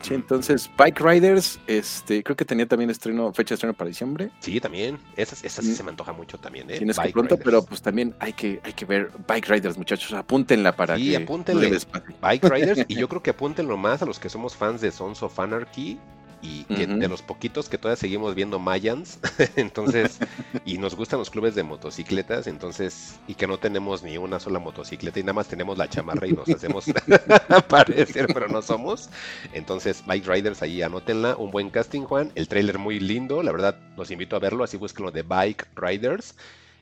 Sí, 0.00 0.14
entonces 0.14 0.70
Bike 0.78 1.00
Riders, 1.00 1.60
este, 1.66 2.22
creo 2.22 2.36
que 2.36 2.44
tenía 2.44 2.66
también 2.66 2.90
estreno, 2.90 3.32
fecha 3.32 3.50
de 3.50 3.54
estreno 3.56 3.74
para 3.74 3.88
diciembre. 3.88 4.30
Sí, 4.40 4.60
también. 4.60 4.98
Esa, 5.16 5.36
esa 5.46 5.62
sí 5.62 5.70
mm. 5.70 5.74
se 5.74 5.82
me 5.82 5.90
antoja 5.90 6.12
mucho 6.12 6.38
también, 6.38 6.70
¿eh? 6.70 6.78
Tienes 6.78 6.98
que 6.98 7.10
pronto, 7.10 7.36
pero 7.38 7.62
pues 7.64 7.82
también 7.82 8.14
hay 8.18 8.32
que, 8.32 8.60
hay 8.64 8.72
que 8.72 8.84
ver 8.86 9.10
Bike 9.26 9.46
Riders, 9.48 9.76
muchachos. 9.76 10.12
Apúntenla 10.14 10.74
para 10.74 10.96
sí, 10.96 11.14
apúntenle. 11.14 11.78
Bike 12.20 12.44
Riders, 12.44 12.84
y 12.88 12.94
yo 12.94 13.08
creo 13.08 13.22
que 13.22 13.30
apúntenlo 13.30 13.76
más 13.76 14.02
a 14.02 14.06
los 14.06 14.18
que 14.18 14.30
somos 14.30 14.56
fans 14.56 14.80
de 14.80 14.90
Sons 14.90 15.22
of 15.22 15.38
Anarchy 15.38 15.98
y 16.40 16.64
de 16.64 17.08
los 17.08 17.22
poquitos 17.22 17.68
que 17.68 17.78
todavía 17.78 17.96
seguimos 17.96 18.34
viendo 18.34 18.58
Mayans, 18.58 19.18
entonces, 19.56 20.18
y 20.64 20.78
nos 20.78 20.94
gustan 20.94 21.18
los 21.18 21.30
clubes 21.30 21.54
de 21.54 21.62
motocicletas, 21.62 22.46
entonces, 22.46 23.18
y 23.26 23.34
que 23.34 23.46
no 23.46 23.58
tenemos 23.58 24.02
ni 24.02 24.18
una 24.18 24.38
sola 24.38 24.58
motocicleta 24.58 25.18
y 25.18 25.22
nada 25.22 25.32
más 25.32 25.48
tenemos 25.48 25.78
la 25.78 25.88
chamarra 25.88 26.26
y 26.26 26.32
nos 26.32 26.48
hacemos 26.48 26.86
parecer, 27.68 28.28
pero 28.32 28.48
no 28.48 28.62
somos. 28.62 29.10
Entonces, 29.52 30.04
Bike 30.06 30.26
Riders, 30.26 30.62
ahí 30.62 30.82
anótenla, 30.82 31.36
un 31.36 31.50
buen 31.50 31.70
casting, 31.70 32.02
Juan, 32.02 32.32
el 32.34 32.48
trailer 32.48 32.78
muy 32.78 33.00
lindo, 33.00 33.42
la 33.42 33.52
verdad, 33.52 33.78
los 33.96 34.10
invito 34.10 34.36
a 34.36 34.38
verlo, 34.38 34.64
así 34.64 34.76
búsquenlo 34.76 35.10
de 35.10 35.22
Bike 35.22 35.66
Riders. 35.74 36.34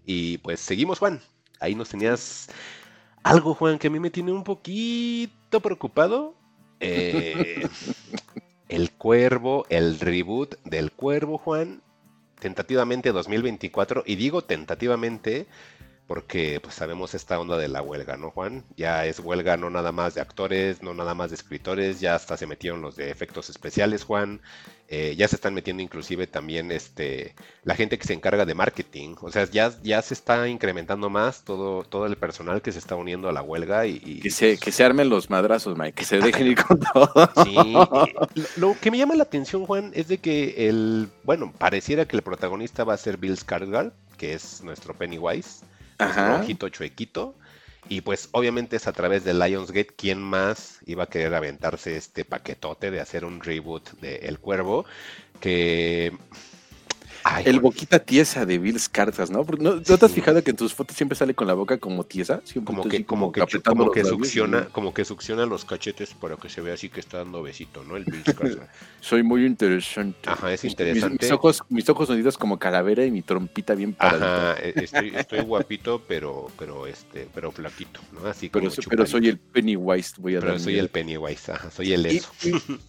Y 0.05 0.39
pues 0.39 0.61
seguimos, 0.61 0.99
Juan. 0.99 1.21
Ahí 1.59 1.75
nos 1.75 1.89
tenías 1.89 2.49
algo, 3.23 3.55
Juan, 3.55 3.79
que 3.79 3.89
a 3.89 3.91
mí 3.91 3.99
me 3.99 4.11
tiene 4.11 4.33
un 4.33 4.45
poquito 4.45 5.61
preocupado. 5.61 6.35
Eh, 6.81 7.67
el 8.69 8.91
Cuervo, 8.93 9.67
el 9.69 9.99
reboot 10.01 10.57
del 10.65 10.93
Cuervo, 10.93 11.39
Juan, 11.39 11.83
tentativamente 12.41 13.13
2024, 13.13 14.05
y 14.07 14.17
digo 14.17 14.43
tentativamente 14.43 15.47
porque 16.07 16.61
pues 16.63 16.75
sabemos 16.75 17.15
esta 17.15 17.39
onda 17.41 17.59
de 17.59 17.69
la 17.69 17.83
huelga, 17.83 18.17
¿no, 18.17 18.31
Juan? 18.31 18.65
Ya 18.77 19.07
es 19.07 19.19
huelga 19.19 19.57
no 19.57 19.71
nada 19.71 19.91
más 19.93 20.15
de 20.15 20.21
actores, 20.21 20.83
no 20.83 20.95
nada 20.95 21.15
más 21.15 21.31
de 21.31 21.37
escritores, 21.37 22.01
ya 22.01 22.15
hasta 22.15 22.37
se 22.37 22.47
metieron 22.47 22.81
los 22.81 22.97
de 22.97 23.11
efectos 23.11 23.51
especiales, 23.51 24.05
Juan. 24.05 24.41
Eh, 24.89 25.17
ya 25.17 25.27
se 25.27 25.35
están 25.35 25.53
metiendo 25.53 25.83
inclusive 25.83 26.29
también 26.29 26.71
este 26.71 27.35
la 27.65 27.75
gente 27.75 27.99
que 27.99 28.07
se 28.07 28.13
encarga 28.13 28.45
de 28.45 28.55
marketing. 28.55 29.17
O 29.21 29.33
sea, 29.33 29.45
ya, 29.45 29.73
ya 29.83 30.01
se 30.01 30.15
está 30.15 30.49
incrementando 30.49 31.11
más 31.11 31.43
todo, 31.43 31.83
todo 31.83 32.07
el 32.07 32.17
personal 32.17 32.63
que 32.63 32.71
se 32.71 32.79
está 32.79 32.95
uniendo 32.95 33.29
a 33.29 33.33
la 33.33 33.43
huelga 33.43 33.87
y, 33.87 34.21
que, 34.21 34.31
se, 34.31 34.59
que 34.59 34.71
se 34.71 34.85
armen 34.85 35.09
los 35.09 35.29
madrazos, 35.29 35.77
Mike, 35.77 35.93
que 35.93 36.05
se 36.05 36.19
dejen 36.19 36.47
ir 36.47 36.63
con 36.63 36.79
todo. 36.79 37.11
Sí, 37.45 37.57
lo 38.57 38.77
que 38.81 38.91
me 38.91 38.99
llama 38.99 39.17
la 39.17 39.25
atención, 39.25 39.67
Juan, 39.67 39.91
es 39.95 40.09
de 40.09 40.19
que 40.19 40.69
el, 40.69 41.09
bueno, 41.25 41.53
pareciera 41.59 42.07
que 42.07 42.17
el 42.17 42.23
protagonista 42.23 42.85
va 42.85 42.95
a 42.95 42.99
ser 42.99 43.17
Bill 43.17 43.37
Skarsgård, 43.37 43.93
que 44.17 44.35
es 44.35 44.63
nuestro 44.63 44.95
Pennywise 44.95 45.65
ojito 45.99 46.69
chuequito. 46.69 47.35
Y 47.89 48.01
pues 48.01 48.29
obviamente 48.33 48.77
es 48.77 48.87
a 48.87 48.93
través 48.93 49.25
de 49.25 49.35
Lionsgate 49.35 49.95
quien 49.97 50.21
más 50.21 50.81
iba 50.87 51.05
a 51.05 51.09
querer 51.09 51.35
aventarse 51.35 51.97
este 51.97 52.25
paquetote 52.25 52.91
de 52.91 53.01
hacer 53.01 53.25
un 53.25 53.41
reboot 53.41 53.91
de 54.01 54.17
El 54.17 54.41
Cuervo. 54.41 54.85
Que 55.41 56.13
el 57.45 57.61
boquita 57.61 57.99
tiesa 57.99 58.47
de 58.47 58.59
Bill 58.59 58.77
Skarsgård, 58.77 59.59
¿no? 59.59 59.75
¿no? 59.77 59.81
te 59.81 60.05
has 60.05 60.13
fijado 60.13 60.43
que 60.43 60.51
en 60.51 60.57
tus 60.57 60.75
fotos 60.75 60.97
siempre 60.97 61.17
sale 61.17 61.35
con 61.35 61.47
la 61.47 61.55
boca 61.55 61.79
como 61.79 62.05
tiesa? 62.05 62.41
como 62.65 62.89
que, 62.89 63.05
como, 63.05 63.33
que, 63.33 63.43
como 63.63 63.91
que 63.91 64.05
succiona, 64.05 64.67
como 64.67 64.95
que 64.95 65.05
succiona 65.05 65.47
los 65.47 65.65
cachetes 65.65 66.15
para 66.15 66.37
que 66.37 66.49
se 66.49 66.61
vea 66.61 66.75
así 66.75 66.89
que 66.89 67.01
está 67.01 67.19
dando 67.19 67.43
besito, 67.43 67.85
¿no? 67.85 67.97
El 67.97 68.05
Bill 68.05 68.25
Skarsgård. 68.25 68.69
Soy 69.01 69.23
muy 69.23 69.45
interesante. 69.45 70.29
Ajá, 70.29 70.53
es 70.53 70.65
interesante. 70.65 71.25
Mis, 71.25 71.33
ojos, 71.33 71.63
mis 71.69 71.89
ojos 71.89 72.09
unidos 72.09 72.37
como 72.39 72.59
calavera 72.59 73.05
y 73.05 73.11
mi 73.11 73.23
trompita 73.23 73.75
bien 73.75 73.93
parada. 73.93 74.53
Ajá, 74.53 74.63
e, 74.63 74.75
estoy, 74.77 75.13
estoy 75.15 75.41
guapito, 75.41 76.03
pero, 76.07 76.49
pero 76.59 76.87
este, 76.87 77.29
pero 77.35 77.53
flaquito, 77.53 78.01
¿no? 78.13 78.29
Así 78.29 78.49
pero, 78.49 78.71
pero 78.89 79.07
soy 79.07 79.29
el 79.29 79.39
Pennywise, 79.39 80.15
voy 80.19 80.37
a 80.37 80.41
Pero 80.41 80.59
soy 80.59 80.79
el 80.79 80.89
Pennywise, 80.89 81.53
ajá, 81.53 81.71
soy 81.71 81.93
el 81.93 82.07
eso. 82.07 82.31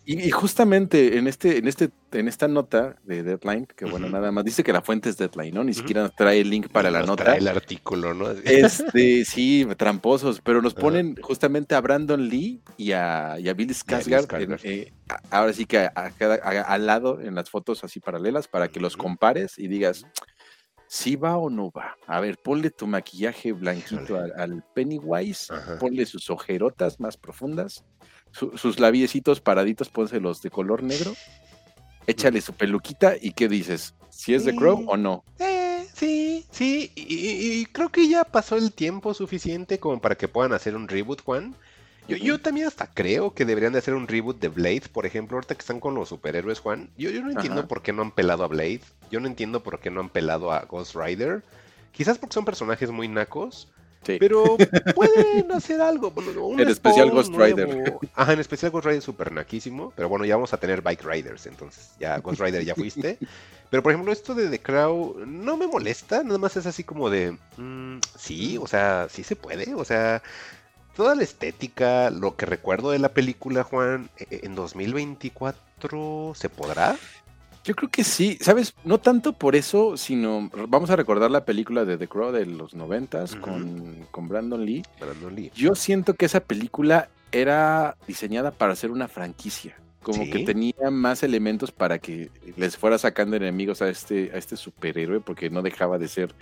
Y, 0.05 0.29
justamente 0.31 1.17
en 1.17 1.27
este, 1.27 1.57
en 1.57 1.67
este, 1.67 1.89
en 2.11 2.27
esta 2.27 2.47
nota 2.47 2.97
de 3.03 3.23
Deadline, 3.23 3.67
que 3.75 3.85
bueno, 3.85 4.09
nada 4.09 4.26
más 4.31 4.45
dice 4.45 4.63
que 4.63 4.73
la 4.73 4.81
fuente 4.81 5.09
es 5.09 5.17
Deadline, 5.17 5.53
¿no? 5.53 5.63
Ni 5.63 5.73
siquiera 5.73 6.09
trae 6.09 6.41
el 6.41 6.49
link 6.49 6.69
para 6.69 6.91
la 6.91 7.03
nota. 7.03 7.23
Trae 7.23 7.37
el 7.39 7.47
artículo, 7.47 8.13
¿no? 8.13 8.27
Este, 8.43 9.25
sí, 9.25 9.67
tramposos, 9.77 10.41
pero 10.41 10.61
nos 10.61 10.73
ponen 10.73 11.15
justamente 11.21 11.75
a 11.75 11.81
Brandon 11.81 12.27
Lee 12.27 12.61
y 12.77 12.91
a, 12.91 13.39
y 13.39 13.49
a 13.49 13.53
Bill 13.53 13.73
Skarsgård, 13.73 14.59
eh, 14.63 14.93
ahora 15.29 15.53
sí 15.53 15.65
que 15.65 15.87
al 15.87 16.85
lado 16.85 17.21
en 17.21 17.35
las 17.35 17.49
fotos 17.49 17.83
así 17.83 17.99
paralelas 17.99 18.47
para 18.47 18.67
que 18.67 18.79
los 18.79 18.97
compares 18.97 19.57
y 19.57 19.67
digas, 19.67 20.05
si 20.87 21.15
va 21.15 21.37
o 21.37 21.49
no 21.49 21.69
va. 21.69 21.95
A 22.07 22.19
ver, 22.19 22.37
ponle 22.37 22.69
tu 22.71 22.87
maquillaje 22.87 23.51
blanquito 23.51 24.17
al, 24.17 24.63
Pennywise, 24.73 25.53
ponle 25.79 26.05
sus 26.05 26.29
ojerotas 26.29 26.99
más 26.99 27.17
profundas, 27.17 27.83
sus 28.31 28.79
labiecitos 28.79 29.41
paraditos, 29.41 29.89
pónselos 29.89 30.41
de 30.41 30.49
color 30.49 30.83
negro, 30.83 31.13
échale 32.07 32.41
su 32.41 32.53
peluquita 32.53 33.15
y 33.19 33.31
¿qué 33.33 33.47
dices? 33.47 33.95
¿Si 34.17 34.33
es 34.33 34.45
de 34.45 34.55
Crow 34.55 34.83
o 34.87 34.97
no? 34.97 35.23
Eh, 35.37 35.87
sí, 35.93 36.43
sí, 36.49 36.91
y, 36.95 37.65
creo 37.67 37.89
que 37.89 38.09
ya 38.09 38.23
pasó 38.23 38.55
el 38.57 38.71
tiempo 38.71 39.13
suficiente 39.13 39.79
como 39.79 40.01
para 40.01 40.15
que 40.15 40.27
puedan 40.27 40.53
hacer 40.53 40.75
un 40.75 40.87
reboot, 40.87 41.21
Juan. 41.21 41.55
Yo, 42.07 42.39
también 42.39 42.67
hasta 42.67 42.87
creo 42.87 43.33
que 43.33 43.45
deberían 43.45 43.73
de 43.73 43.79
hacer 43.79 43.93
un 43.93 44.07
reboot 44.07 44.39
de 44.39 44.47
Blade, 44.47 44.83
por 44.91 45.05
ejemplo, 45.05 45.37
ahorita 45.37 45.53
que 45.53 45.61
están 45.61 45.79
con 45.79 45.93
los 45.93 46.09
superhéroes, 46.09 46.59
Juan. 46.61 46.89
Yo, 46.97 47.11
yo 47.11 47.21
no 47.21 47.29
entiendo 47.29 47.67
por 47.67 47.83
qué 47.83 47.93
no 47.93 48.01
han 48.01 48.11
pelado 48.11 48.43
a 48.43 48.47
Blade. 48.47 48.81
Yo 49.11 49.19
no 49.19 49.27
entiendo 49.27 49.61
por 49.61 49.79
qué 49.79 49.91
no 49.91 49.99
han 49.99 50.09
pelado 50.09 50.51
a 50.51 50.63
Ghost 50.63 50.95
Rider. 50.95 51.43
Quizás 51.91 52.17
porque 52.17 52.33
son 52.33 52.45
personajes 52.45 52.89
muy 52.89 53.07
nacos. 53.07 53.67
Pero 54.19 54.57
pueden 54.95 55.51
hacer 55.51 55.81
algo. 55.81 56.13
en 56.57 56.67
especial 56.67 57.11
Ghost 57.11 57.33
Rider. 57.33 57.97
Ajá, 58.15 58.33
en 58.33 58.39
especial 58.39 58.71
Ghost 58.71 58.85
Rider 58.85 59.01
super 59.01 59.31
naquísimo. 59.31 59.91
Pero 59.95 60.09
bueno, 60.09 60.25
ya 60.25 60.35
vamos 60.35 60.53
a 60.53 60.57
tener 60.57 60.81
Bike 60.81 61.03
Riders, 61.03 61.45
entonces. 61.45 61.91
Ya 61.99 62.17
Ghost 62.19 62.39
Rider 62.39 62.63
ya 62.63 62.75
fuiste. 62.75 63.17
pero 63.69 63.83
por 63.83 63.91
ejemplo, 63.91 64.11
esto 64.13 64.33
de 64.33 64.49
The 64.49 64.59
Crow 64.59 65.17
no 65.25 65.57
me 65.57 65.67
molesta. 65.67 66.23
Nada 66.23 66.37
más 66.37 66.55
es 66.55 66.65
así 66.65 66.83
como 66.83 67.09
de. 67.09 67.37
Mm, 67.57 67.99
sí, 68.17 68.57
o 68.57 68.67
sea, 68.67 69.07
sí 69.09 69.23
se 69.23 69.35
puede. 69.35 69.73
O 69.75 69.83
sea, 69.83 70.21
toda 70.95 71.13
la 71.13 71.23
estética, 71.23 72.09
lo 72.09 72.35
que 72.35 72.45
recuerdo 72.45 72.91
de 72.91 72.99
la 72.99 73.09
película, 73.09 73.63
Juan, 73.63 74.09
e, 74.17 74.27
e, 74.31 74.45
en 74.45 74.55
2024, 74.55 76.33
¿se 76.35 76.49
podrá? 76.49 76.97
Yo 77.67 77.75
creo 77.75 77.89
que 77.89 78.05
sí, 78.05 78.37
¿sabes? 78.39 78.73
No 78.85 78.97
tanto 78.97 79.33
por 79.33 79.53
eso, 79.57 79.97
sino 79.97 80.49
vamos 80.69 80.89
a 80.89 80.95
recordar 80.95 81.29
la 81.29 81.43
película 81.43 81.83
de 81.83 81.97
The 81.97 82.07
Crow 82.07 82.31
de 82.31 82.45
los 82.45 82.73
noventas 82.73 83.35
con, 83.35 84.07
con 84.09 84.29
Brandon 84.29 84.65
Lee. 84.65 84.83
Brandon 85.01 85.35
Lee. 85.35 85.51
Yo 85.53 85.75
siento 85.75 86.13
que 86.13 86.25
esa 86.27 86.39
película 86.39 87.09
era 87.33 87.97
diseñada 88.07 88.51
para 88.51 88.73
ser 88.77 88.89
una 88.89 89.09
franquicia 89.09 89.75
como 90.01 90.23
que 90.31 90.45
tenía 90.45 90.89
más 90.89 91.21
elementos 91.21 91.73
para 91.73 91.99
que 91.99 92.29
les 92.55 92.77
fuera 92.77 92.97
sacando 92.97 93.35
enemigos 93.35 93.81
a 93.81 93.89
este, 93.89 94.31
a 94.33 94.37
este 94.37 94.55
superhéroe, 94.55 95.19
porque 95.19 95.49
no 95.49 95.61
dejaba 95.61 95.97
de 95.97 96.07
ser 96.07 96.33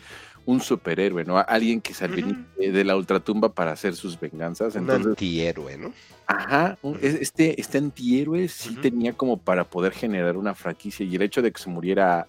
un 0.45 0.61
superhéroe, 0.61 1.25
¿no? 1.25 1.37
Alguien 1.37 1.81
que 1.81 1.93
salió 1.93 2.35
de 2.57 2.83
la 2.83 2.95
ultratumba 2.95 3.49
para 3.49 3.71
hacer 3.71 3.95
sus 3.95 4.19
venganzas. 4.19 4.75
Un 4.75 4.89
antihéroe, 4.89 5.77
¿no? 5.77 5.93
Ajá, 6.27 6.77
este, 7.01 7.59
este 7.59 7.77
antihéroe 7.77 8.47
sí 8.47 8.75
tenía 8.75 9.13
como 9.13 9.37
para 9.37 9.63
poder 9.63 9.93
generar 9.93 10.37
una 10.37 10.55
franquicia 10.55 11.05
y 11.05 11.15
el 11.15 11.21
hecho 11.21 11.41
de 11.41 11.51
que 11.51 11.61
se 11.61 11.69
muriera, 11.69 12.27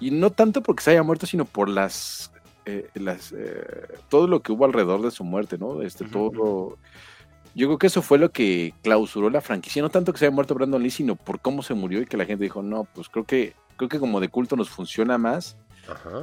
y 0.00 0.10
no 0.10 0.30
tanto 0.30 0.62
porque 0.62 0.82
se 0.82 0.92
haya 0.92 1.02
muerto, 1.02 1.26
sino 1.26 1.44
por 1.44 1.68
las, 1.68 2.32
eh, 2.66 2.88
las 2.94 3.32
eh, 3.32 3.88
todo 4.08 4.26
lo 4.26 4.40
que 4.40 4.52
hubo 4.52 4.64
alrededor 4.64 5.02
de 5.02 5.10
su 5.10 5.24
muerte, 5.24 5.58
¿no? 5.58 5.82
Este, 5.82 6.04
todo 6.04 6.78
yo 7.54 7.66
creo 7.66 7.78
que 7.78 7.88
eso 7.88 8.02
fue 8.02 8.18
lo 8.18 8.30
que 8.30 8.74
clausuró 8.82 9.28
la 9.28 9.40
franquicia, 9.40 9.82
no 9.82 9.90
tanto 9.90 10.12
que 10.12 10.18
se 10.18 10.26
haya 10.26 10.34
muerto 10.34 10.54
Brandon 10.54 10.82
Lee, 10.82 10.90
sino 10.90 11.16
por 11.16 11.40
cómo 11.40 11.62
se 11.62 11.74
murió 11.74 12.00
y 12.00 12.06
que 12.06 12.16
la 12.16 12.24
gente 12.24 12.44
dijo, 12.44 12.62
no, 12.62 12.84
pues 12.84 13.08
creo 13.08 13.24
que, 13.24 13.54
creo 13.76 13.88
que 13.88 13.98
como 13.98 14.20
de 14.20 14.28
culto 14.28 14.56
nos 14.56 14.70
funciona 14.70 15.18
más. 15.18 15.56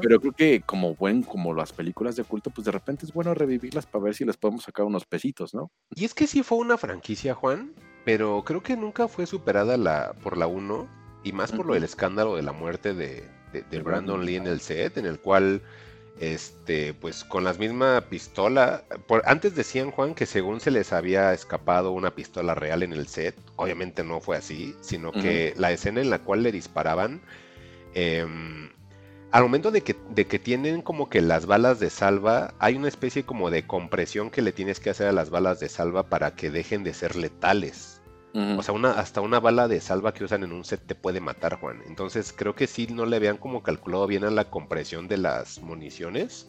Pero 0.01 0.19
creo 0.19 0.31
que 0.31 0.61
como 0.61 0.95
buen, 0.95 1.23
como 1.23 1.53
las 1.53 1.73
películas 1.73 2.15
de 2.15 2.23
culto, 2.23 2.49
pues 2.49 2.65
de 2.65 2.71
repente 2.71 3.05
es 3.05 3.13
bueno 3.13 3.33
revivirlas 3.33 3.85
para 3.85 4.05
ver 4.05 4.15
si 4.15 4.25
les 4.25 4.37
podemos 4.37 4.63
sacar 4.63 4.85
unos 4.85 5.05
pesitos, 5.05 5.53
¿no? 5.53 5.71
Y 5.93 6.05
es 6.05 6.13
que 6.13 6.27
sí 6.27 6.43
fue 6.43 6.57
una 6.57 6.77
franquicia, 6.77 7.33
Juan, 7.33 7.73
pero 8.05 8.43
creo 8.45 8.63
que 8.63 8.77
nunca 8.77 9.07
fue 9.07 9.25
superada 9.25 9.77
la, 9.77 10.13
por 10.23 10.37
la 10.37 10.47
1, 10.47 10.87
y 11.23 11.31
más 11.33 11.51
por 11.51 11.65
lo 11.65 11.73
del 11.73 11.83
escándalo 11.83 12.35
de 12.35 12.43
la 12.43 12.53
muerte 12.53 12.93
de, 12.93 13.27
de 13.51 13.81
Brandon 13.81 14.25
Lee 14.25 14.35
en 14.37 14.47
el 14.47 14.61
set, 14.61 14.97
en 14.97 15.05
el 15.05 15.19
cual 15.19 15.61
este, 16.19 16.93
pues 16.93 17.23
con 17.23 17.43
la 17.43 17.53
misma 17.53 18.01
pistola. 18.09 18.83
Por, 19.07 19.21
antes 19.25 19.55
decían, 19.55 19.91
Juan, 19.91 20.15
que 20.15 20.25
según 20.25 20.59
se 20.59 20.71
les 20.71 20.93
había 20.93 21.33
escapado 21.33 21.91
una 21.91 22.15
pistola 22.15 22.55
real 22.55 22.83
en 22.83 22.93
el 22.93 23.07
set. 23.07 23.35
Obviamente 23.55 24.03
no 24.03 24.19
fue 24.19 24.37
así, 24.37 24.75
sino 24.81 25.11
que 25.11 25.53
la 25.57 25.71
escena 25.71 26.01
en 26.01 26.09
la 26.09 26.19
cual 26.19 26.43
le 26.43 26.51
disparaban, 26.51 27.21
em, 27.93 28.69
al 29.31 29.43
momento 29.43 29.71
de 29.71 29.81
que, 29.81 29.95
de 30.11 30.25
que 30.25 30.39
tienen 30.39 30.81
como 30.81 31.09
que 31.09 31.21
las 31.21 31.45
balas 31.45 31.79
de 31.79 31.89
salva, 31.89 32.53
hay 32.59 32.75
una 32.75 32.87
especie 32.87 33.23
como 33.23 33.49
de 33.49 33.67
compresión 33.67 34.29
que 34.29 34.41
le 34.41 34.51
tienes 34.51 34.79
que 34.79 34.89
hacer 34.89 35.07
a 35.07 35.11
las 35.11 35.29
balas 35.29 35.59
de 35.59 35.69
salva 35.69 36.03
para 36.09 36.35
que 36.35 36.49
dejen 36.49 36.83
de 36.83 36.93
ser 36.93 37.15
letales. 37.15 38.01
O 38.33 38.61
sea, 38.61 38.75
una, 38.75 38.91
hasta 38.91 39.19
una 39.21 39.39
bala 39.39 39.67
de 39.67 39.81
salva 39.81 40.13
que 40.13 40.23
usan 40.23 40.43
en 40.43 40.51
un 40.51 40.63
set 40.63 40.85
te 40.85 40.93
puede 40.93 41.19
matar, 41.19 41.59
Juan. 41.59 41.81
Entonces 41.87 42.31
creo 42.31 42.53
que 42.53 42.67
sí 42.67 42.85
no 42.85 43.07
le 43.07 43.15
habían 43.15 43.37
como 43.37 43.63
calculado 43.63 44.05
bien 44.05 44.25
a 44.25 44.29
la 44.29 44.51
compresión 44.51 45.07
de 45.07 45.17
las 45.17 45.59
municiones. 45.59 46.47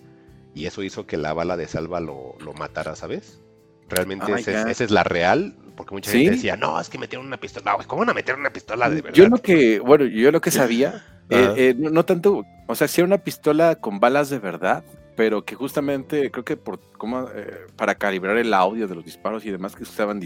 Y 0.55 0.67
eso 0.67 0.83
hizo 0.83 1.07
que 1.07 1.17
la 1.17 1.33
bala 1.33 1.57
de 1.57 1.67
salva 1.67 2.01
lo, 2.01 2.35
lo 2.41 2.53
matara, 2.53 2.95
¿sabes? 2.95 3.41
Realmente 3.89 4.31
esa 4.35 4.71
es 4.71 4.91
la 4.91 5.03
real, 5.03 5.57
porque 5.77 5.95
mucha 5.95 6.11
gente 6.11 6.33
decía, 6.33 6.57
no, 6.57 6.79
es 6.79 6.91
que 6.91 6.99
metieron 6.99 7.27
una 7.27 7.41
pistola. 7.41 7.73
No, 7.73 7.87
¿cómo 7.87 8.01
van 8.01 8.11
a 8.11 8.15
meter 8.15 8.35
una 8.35 8.53
pistola 8.53 8.91
de 8.91 9.01
verdad? 9.01 9.17
Yo 9.17 9.29
lo 9.29 9.39
que, 9.39 9.81
bueno, 9.81 10.05
yo 10.05 10.31
lo 10.31 10.43
que 10.43 10.51
sabía, 10.51 11.18
eh, 11.31 11.55
eh, 11.57 11.75
no, 11.77 12.05
tanto, 12.05 12.45
o 12.67 12.75
sea, 12.75 12.89
si 12.89 13.01
era 13.01 13.07
una 13.07 13.19
pistola 13.19 13.77
con 13.77 14.01
balas 14.01 14.31
de 14.31 14.39
verdad, 14.39 14.85
pero 15.17 15.45
que 15.45 15.55
justamente 15.55 16.31
creo 16.31 16.45
que 16.45 16.57
por 16.57 16.79
como 16.93 17.29
eh, 17.35 17.67
para 17.77 17.97
calibrar 17.97 18.37
el 18.37 18.55
audio 18.55 18.87
de 18.87 18.95
los 18.95 19.05
disparos 19.05 19.45
y 19.45 19.51
demás 19.51 19.75
que 19.75 19.83
usaban 19.83 20.21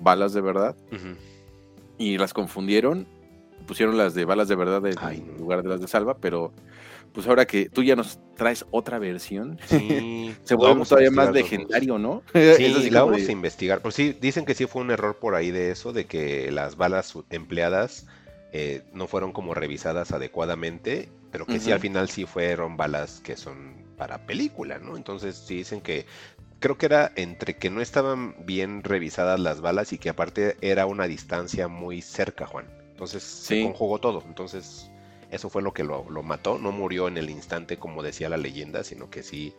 balas 0.00 0.32
de 0.32 0.40
verdad 0.40 0.74
y 1.98 2.16
las 2.16 2.32
confundieron 2.32 3.06
pusieron 3.66 3.98
las 3.98 4.14
de 4.14 4.24
balas 4.24 4.48
de 4.48 4.56
verdad 4.56 4.82
en 4.86 5.36
lugar 5.38 5.62
de 5.62 5.68
las 5.68 5.82
de 5.82 5.88
salva 5.88 6.16
pero 6.16 6.54
pues 7.12 7.26
ahora 7.26 7.46
que 7.46 7.68
tú 7.68 7.82
ya 7.82 7.94
nos 7.94 8.18
traes 8.36 8.64
otra 8.70 8.98
versión 8.98 9.58
se 9.66 10.54
vuelve 10.54 10.84
todavía 10.84 11.10
más 11.10 11.30
legendario 11.30 11.98
no 11.98 12.22
sí 12.32 12.90
la 12.90 13.04
vamos 13.04 13.28
a 13.28 13.32
investigar. 13.32 13.82
Pues 13.82 13.94
sí 13.94 14.16
dicen 14.18 14.46
que 14.46 14.54
sí 14.54 14.66
fue 14.66 14.80
un 14.80 14.90
error 14.90 15.16
por 15.16 15.34
ahí 15.34 15.50
de 15.50 15.70
eso 15.70 15.92
de 15.92 16.06
que 16.06 16.50
las 16.50 16.76
balas 16.76 17.12
empleadas 17.30 18.06
eh, 18.52 18.82
no 18.92 19.06
fueron 19.06 19.32
como 19.32 19.54
revisadas 19.54 20.12
adecuadamente 20.12 21.08
pero 21.30 21.46
que 21.46 21.60
sí 21.60 21.72
al 21.72 21.80
final 21.80 22.08
sí 22.08 22.24
fueron 22.24 22.76
balas 22.76 23.20
que 23.20 23.36
son 23.36 23.74
para 23.96 24.26
película, 24.26 24.78
¿no? 24.78 24.96
Entonces 24.96 25.36
sí 25.36 25.56
dicen 25.56 25.80
que 25.80 26.06
creo 26.60 26.78
que 26.78 26.86
era 26.86 27.12
entre 27.16 27.56
que 27.56 27.70
no 27.70 27.80
estaban 27.80 28.34
bien 28.44 28.82
revisadas 28.82 29.38
las 29.38 29.60
balas 29.60 29.92
y 29.92 29.98
que 29.98 30.08
aparte 30.08 30.56
era 30.60 30.86
una 30.86 31.06
distancia 31.06 31.68
muy 31.68 32.00
cerca, 32.00 32.46
Juan. 32.46 32.66
Entonces 32.90 33.22
se 33.22 33.62
conjugó 33.62 33.98
todo. 33.98 34.22
Entonces 34.26 34.90
eso 35.30 35.50
fue 35.50 35.62
lo 35.62 35.72
que 35.72 35.84
lo, 35.84 36.04
mató. 36.22 36.58
No 36.58 36.72
murió 36.72 37.08
en 37.08 37.18
el 37.18 37.30
instante 37.30 37.76
como 37.76 38.02
decía 38.02 38.28
la 38.28 38.38
leyenda, 38.38 38.82
sino 38.82 39.10
que 39.10 39.22
sí 39.22 39.54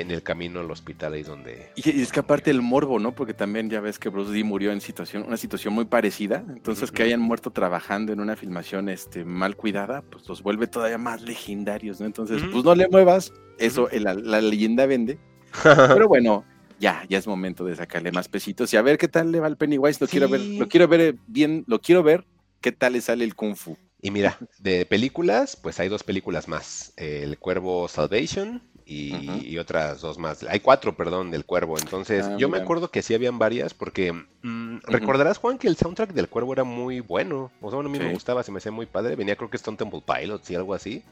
en 0.00 0.10
el 0.10 0.22
camino 0.22 0.60
al 0.60 0.70
hospital 0.70 1.14
ahí 1.14 1.22
donde... 1.22 1.70
Y 1.74 2.02
es 2.02 2.12
que 2.12 2.20
aparte 2.20 2.50
el 2.50 2.60
morbo, 2.60 2.98
¿no? 2.98 3.14
Porque 3.14 3.32
también 3.32 3.70
ya 3.70 3.80
ves 3.80 3.98
que 3.98 4.10
Bruce 4.10 4.30
Lee 4.30 4.44
murió 4.44 4.70
en 4.70 4.82
situación, 4.82 5.24
una 5.26 5.38
situación 5.38 5.72
muy 5.72 5.86
parecida. 5.86 6.44
Entonces 6.48 6.92
que 6.92 7.02
hayan 7.02 7.20
muerto 7.20 7.50
trabajando 7.50 8.12
en 8.12 8.20
una 8.20 8.36
filmación 8.36 8.90
este, 8.90 9.24
mal 9.24 9.56
cuidada, 9.56 10.02
pues 10.02 10.28
los 10.28 10.42
vuelve 10.42 10.66
todavía 10.66 10.98
más 10.98 11.22
legendarios, 11.22 11.98
¿no? 11.98 12.06
Entonces, 12.06 12.42
pues 12.52 12.62
no 12.62 12.74
le 12.74 12.88
muevas, 12.88 13.32
eso 13.58 13.88
la, 13.92 14.14
leyenda 14.42 14.84
vende. 14.84 15.18
Pero 15.62 16.08
bueno, 16.08 16.44
ya, 16.78 17.04
ya 17.08 17.16
es 17.16 17.26
momento 17.26 17.64
de 17.64 17.74
sacarle 17.74 18.12
más 18.12 18.28
pesitos 18.28 18.72
y 18.74 18.76
a 18.76 18.82
ver 18.82 18.98
qué 18.98 19.08
tal 19.08 19.32
le 19.32 19.40
va 19.40 19.46
al 19.46 19.56
Pennywise. 19.56 19.98
Lo 19.98 20.08
quiero 20.08 20.28
ver, 20.28 20.40
lo 20.40 20.68
quiero 20.68 20.88
ver 20.88 21.16
bien, 21.26 21.64
lo 21.66 21.80
quiero 21.80 22.02
ver 22.02 22.26
qué 22.60 22.70
tal 22.70 22.92
le 22.92 23.00
sale 23.00 23.24
el 23.24 23.34
Kung 23.34 23.56
Fu. 23.56 23.78
Y 24.02 24.10
mira, 24.10 24.38
de 24.58 24.84
películas, 24.84 25.56
pues 25.56 25.80
hay 25.80 25.88
dos 25.88 26.04
películas 26.04 26.48
más. 26.48 26.92
El 26.96 27.38
Cuervo 27.38 27.88
Salvation 27.88 28.62
y, 28.88 29.58
otras 29.58 30.00
dos 30.00 30.16
más. 30.16 30.44
Hay 30.44 30.60
cuatro, 30.60 30.96
perdón, 30.96 31.32
del 31.32 31.44
Cuervo. 31.44 31.76
Entonces, 31.78 32.24
ah, 32.24 32.36
yo 32.38 32.48
me 32.48 32.58
acuerdo 32.58 32.90
que 32.90 33.02
sí 33.02 33.14
habían 33.14 33.38
varias 33.38 33.74
porque 33.74 34.12
mm, 34.12 34.78
recordarás, 34.84 35.38
Juan, 35.38 35.58
que 35.58 35.66
el 35.66 35.76
soundtrack 35.76 36.12
del 36.12 36.28
Cuervo 36.28 36.52
era 36.52 36.62
muy 36.62 37.00
bueno. 37.00 37.50
O 37.60 37.70
sea, 37.70 37.80
a 37.80 37.82
mí 37.82 37.98
me 37.98 38.12
gustaba, 38.12 38.44
se 38.44 38.52
me 38.52 38.58
hacía 38.58 38.70
muy 38.70 38.86
padre. 38.86 39.16
Venía 39.16 39.34
creo 39.36 39.50
que 39.50 39.56
Stone 39.56 39.76
Temple 39.76 40.02
Pilots 40.06 40.50
y 40.50 40.54
algo 40.54 40.72
así. 40.72 41.02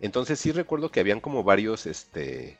Entonces 0.00 0.40
sí 0.40 0.50
recuerdo 0.50 0.90
que 0.90 0.98
habían 0.98 1.20
como 1.20 1.44
varios 1.44 1.86
este 1.86 2.58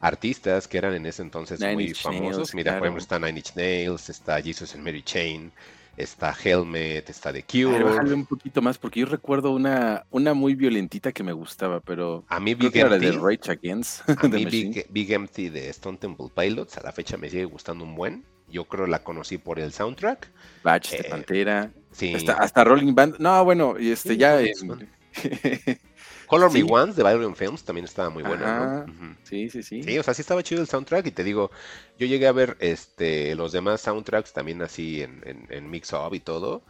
artistas 0.00 0.68
que 0.68 0.78
eran 0.78 0.94
en 0.94 1.06
ese 1.06 1.22
entonces 1.22 1.60
muy 1.60 1.92
famosos. 1.92 2.54
Mira, 2.54 2.78
por 2.78 2.86
ejemplo, 2.86 3.02
está 3.02 3.18
Nine 3.18 3.38
Inch 3.38 3.56
Nails, 3.56 4.10
está 4.10 4.40
Jesus 4.40 4.74
and 4.74 4.84
Mary 4.84 5.02
Chain, 5.02 5.50
está 5.96 6.34
Helmet, 6.42 7.08
está 7.08 7.32
The 7.32 7.42
Cure. 7.42 7.84
un 8.14 8.26
poquito 8.26 8.62
más, 8.62 8.78
porque 8.78 9.00
yo 9.00 9.06
recuerdo 9.06 9.50
una, 9.52 10.06
una 10.10 10.34
muy 10.34 10.54
violentita 10.54 11.12
que 11.12 11.22
me 11.22 11.32
gustaba, 11.32 11.80
pero. 11.80 12.24
A 12.28 12.40
mí 12.40 12.54
Big 12.54 12.76
Empty. 12.76 12.98
De 12.98 13.12
Rage 13.12 13.50
Against. 13.50 14.08
A 14.08 14.28
mí 14.28 14.44
Big, 14.90 15.12
Empty 15.12 15.48
de 15.48 15.68
Stone 15.70 15.98
Temple 15.98 16.28
Pilots, 16.34 16.78
a 16.78 16.82
la 16.82 16.92
fecha 16.92 17.16
me 17.16 17.30
sigue 17.30 17.44
gustando 17.44 17.84
un 17.84 17.94
buen. 17.94 18.24
Yo 18.48 18.64
creo 18.66 18.86
la 18.86 19.00
conocí 19.00 19.38
por 19.38 19.58
el 19.58 19.72
soundtrack. 19.72 20.30
Batch 20.62 20.90
de 20.92 20.98
eh, 20.98 21.06
Pantera. 21.10 21.70
Sí. 21.90 22.14
Hasta, 22.14 22.64
Rolling 22.64 22.94
Band. 22.94 23.16
No, 23.18 23.44
bueno, 23.44 23.76
y 23.78 23.90
este 23.90 24.16
ya. 24.16 24.38
Color 26.34 26.52
Me 26.52 26.64
Once 26.64 27.00
de 27.00 27.08
Violent 27.08 27.36
Films 27.36 27.64
también 27.64 27.84
estaba 27.84 28.10
muy 28.10 28.22
buena, 28.22 28.86
Sí, 29.22 29.48
sí, 29.48 29.62
sí. 29.62 29.82
Sí, 29.82 29.98
o 29.98 30.02
sea, 30.02 30.14
sí 30.14 30.22
estaba 30.22 30.42
chido 30.42 30.60
el 30.60 30.66
soundtrack 30.66 31.06
y 31.06 31.10
te 31.12 31.22
digo, 31.22 31.50
yo 31.98 32.06
llegué 32.06 32.26
a 32.26 32.32
ver 32.32 32.56
este 32.58 33.34
los 33.36 33.52
demás 33.52 33.80
soundtracks 33.80 34.32
también 34.32 34.60
así 34.62 35.02
en, 35.02 35.46
en, 35.48 35.70
Mix 35.70 35.92
Up 35.92 36.12
y 36.12 36.20
todo 36.20 36.62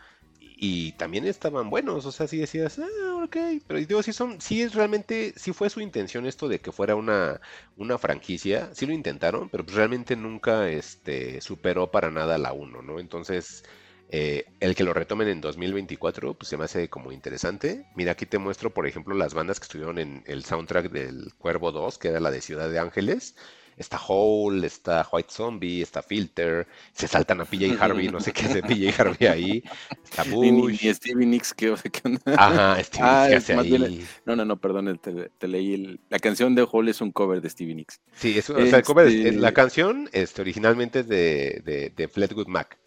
y 0.56 0.92
también 0.92 1.26
estaban 1.26 1.70
buenos, 1.70 2.06
o 2.06 2.12
sea, 2.12 2.26
sí 2.28 2.38
decías, 2.38 2.78
ah, 2.78 3.24
ok, 3.24 3.36
pero 3.66 3.80
digo, 3.80 4.02
sí 4.02 4.12
son, 4.12 4.40
sí 4.40 4.62
es 4.62 4.74
realmente, 4.74 5.32
sí 5.36 5.52
fue 5.52 5.68
su 5.68 5.80
intención 5.80 6.26
esto 6.26 6.46
de 6.46 6.60
que 6.60 6.72
fuera 6.72 6.94
una, 6.94 7.40
una 7.76 7.98
franquicia, 7.98 8.70
sí 8.72 8.86
lo 8.86 8.92
intentaron, 8.92 9.48
pero 9.48 9.64
pues 9.64 9.76
realmente 9.76 10.14
nunca 10.14 10.68
este, 10.68 11.40
superó 11.40 11.90
para 11.90 12.10
nada 12.10 12.38
la 12.38 12.52
1, 12.52 12.82
¿no? 12.82 13.00
Entonces, 13.00 13.64
eh, 14.10 14.44
el 14.60 14.74
que 14.74 14.84
lo 14.84 14.92
retomen 14.92 15.28
en 15.28 15.40
2024, 15.40 16.34
pues 16.34 16.48
se 16.48 16.56
me 16.56 16.64
hace 16.64 16.88
como 16.88 17.12
interesante. 17.12 17.86
Mira, 17.96 18.12
aquí 18.12 18.26
te 18.26 18.38
muestro, 18.38 18.70
por 18.70 18.86
ejemplo, 18.86 19.14
las 19.14 19.34
bandas 19.34 19.58
que 19.58 19.64
estuvieron 19.64 19.98
en 19.98 20.22
el 20.26 20.44
soundtrack 20.44 20.90
del 20.90 21.32
Cuervo 21.38 21.72
2, 21.72 21.98
que 21.98 22.08
era 22.08 22.20
la 22.20 22.30
de 22.30 22.40
Ciudad 22.40 22.70
de 22.70 22.78
Ángeles. 22.78 23.34
Está 23.76 24.00
Hole, 24.06 24.66
está 24.66 25.04
White 25.10 25.32
Zombie, 25.32 25.82
está 25.82 26.00
Filter, 26.00 26.68
se 26.92 27.08
saltan 27.08 27.40
a 27.40 27.44
PJ 27.44 27.76
Harvey, 27.80 28.08
no 28.08 28.20
sé 28.20 28.32
qué 28.32 28.44
hace 28.44 28.62
PJ 28.62 29.02
Harvey 29.02 29.26
ahí. 29.26 29.64
Está 30.04 30.22
Bush. 30.30 30.84
Y, 30.84 30.94
Stevie 30.94 31.26
Nicks, 31.26 31.52
¿qué, 31.52 31.74
qué 31.90 32.00
onda? 32.04 32.20
Ajá, 32.36 32.80
Stevie 32.84 33.08
ah, 33.08 33.26
Nicks, 33.28 33.50
hace 33.50 33.54
ahí? 33.54 34.06
no, 34.26 34.36
no, 34.36 34.44
no, 34.44 34.60
perdón, 34.60 35.00
te, 35.00 35.48
leí. 35.48 35.98
la 36.08 36.20
canción 36.20 36.54
de 36.54 36.64
Hole 36.70 36.92
es 36.92 37.00
un 37.00 37.10
cover 37.10 37.40
de 37.40 37.50
Stevie 37.50 37.74
Nicks. 37.74 38.00
Sí, 38.14 38.38
es, 38.38 38.48
o 38.48 38.64
sea, 38.64 38.78
el 38.78 38.84
cover, 38.84 39.08
este 39.08 39.32
la 39.32 39.52
canción 39.52 40.08
este, 40.12 40.42
originalmente 40.42 41.00
es 41.00 41.08
de, 41.08 41.62
de, 41.64 41.90
de 41.90 42.06
Fleetwood 42.06 42.46
Mac. 42.46 42.78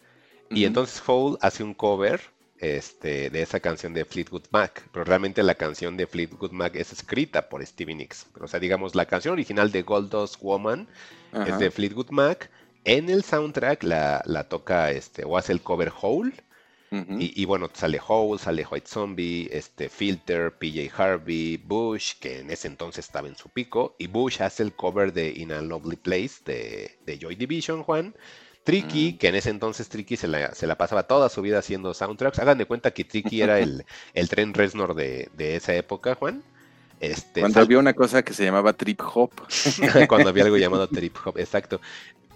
Y 0.50 0.64
entonces 0.64 1.02
Hole 1.06 1.36
hace 1.40 1.62
un 1.62 1.74
cover 1.74 2.20
este, 2.58 3.30
de 3.30 3.42
esa 3.42 3.60
canción 3.60 3.94
de 3.94 4.04
Fleetwood 4.04 4.44
Mac, 4.50 4.88
pero 4.92 5.04
realmente 5.04 5.42
la 5.42 5.54
canción 5.54 5.96
de 5.96 6.06
Fleetwood 6.06 6.50
Mac 6.50 6.74
es 6.74 6.92
escrita 6.92 7.48
por 7.48 7.64
Stevie 7.64 7.94
Nicks. 7.94 8.26
O 8.40 8.48
sea, 8.48 8.58
digamos, 8.60 8.94
la 8.94 9.06
canción 9.06 9.32
original 9.32 9.70
de 9.70 9.82
Goldust 9.82 10.40
Woman 10.42 10.88
es 11.46 11.58
de 11.58 11.70
Fleetwood 11.70 12.10
Mac. 12.10 12.50
En 12.84 13.10
el 13.10 13.22
soundtrack 13.22 13.82
la, 13.82 14.22
la 14.24 14.48
toca 14.48 14.90
este, 14.90 15.24
o 15.24 15.36
hace 15.36 15.52
el 15.52 15.60
cover 15.60 15.92
Hole. 16.00 16.32
y, 16.90 17.44
bueno, 17.44 17.68
sale 17.74 18.00
Hole, 18.06 18.38
sale 18.38 18.66
White 18.68 18.88
Zombie, 18.88 19.48
este 19.52 19.90
Filter, 19.90 20.52
PJ 20.52 20.90
Harvey, 20.96 21.58
Bush, 21.58 22.14
que 22.18 22.40
en 22.40 22.50
ese 22.50 22.66
entonces 22.66 23.04
estaba 23.04 23.28
en 23.28 23.36
su 23.36 23.50
pico, 23.50 23.94
y 23.98 24.06
Bush 24.06 24.40
hace 24.42 24.62
el 24.62 24.72
cover 24.72 25.12
de 25.12 25.28
In 25.36 25.52
a 25.52 25.60
Lovely 25.60 25.96
Place 25.96 26.36
de, 26.46 26.98
de 27.04 27.18
Joy 27.18 27.34
Division, 27.34 27.82
Juan. 27.82 28.14
Tricky, 28.68 29.14
que 29.14 29.28
en 29.28 29.34
ese 29.34 29.48
entonces 29.48 29.88
Tricky 29.88 30.18
se 30.18 30.28
la, 30.28 30.54
se 30.54 30.66
la, 30.66 30.76
pasaba 30.76 31.04
toda 31.04 31.30
su 31.30 31.40
vida 31.40 31.58
haciendo 31.58 31.94
soundtracks. 31.94 32.38
Hagan 32.38 32.58
de 32.58 32.66
cuenta 32.66 32.90
que 32.90 33.02
Tricky 33.02 33.40
era 33.40 33.60
el, 33.60 33.86
el 34.12 34.28
tren 34.28 34.52
Reznor 34.52 34.94
de, 34.94 35.30
de 35.38 35.56
esa 35.56 35.74
época, 35.74 36.14
Juan. 36.16 36.42
Este, 37.00 37.40
Cuando 37.40 37.60
había 37.60 37.78
una 37.78 37.94
cosa 37.94 38.22
que 38.22 38.34
se 38.34 38.44
llamaba 38.44 38.74
trip 38.74 39.00
hop. 39.14 39.30
Cuando 40.08 40.28
había 40.28 40.44
algo 40.44 40.58
llamado 40.58 40.86
trip 40.86 41.16
hop, 41.24 41.38
exacto. 41.38 41.80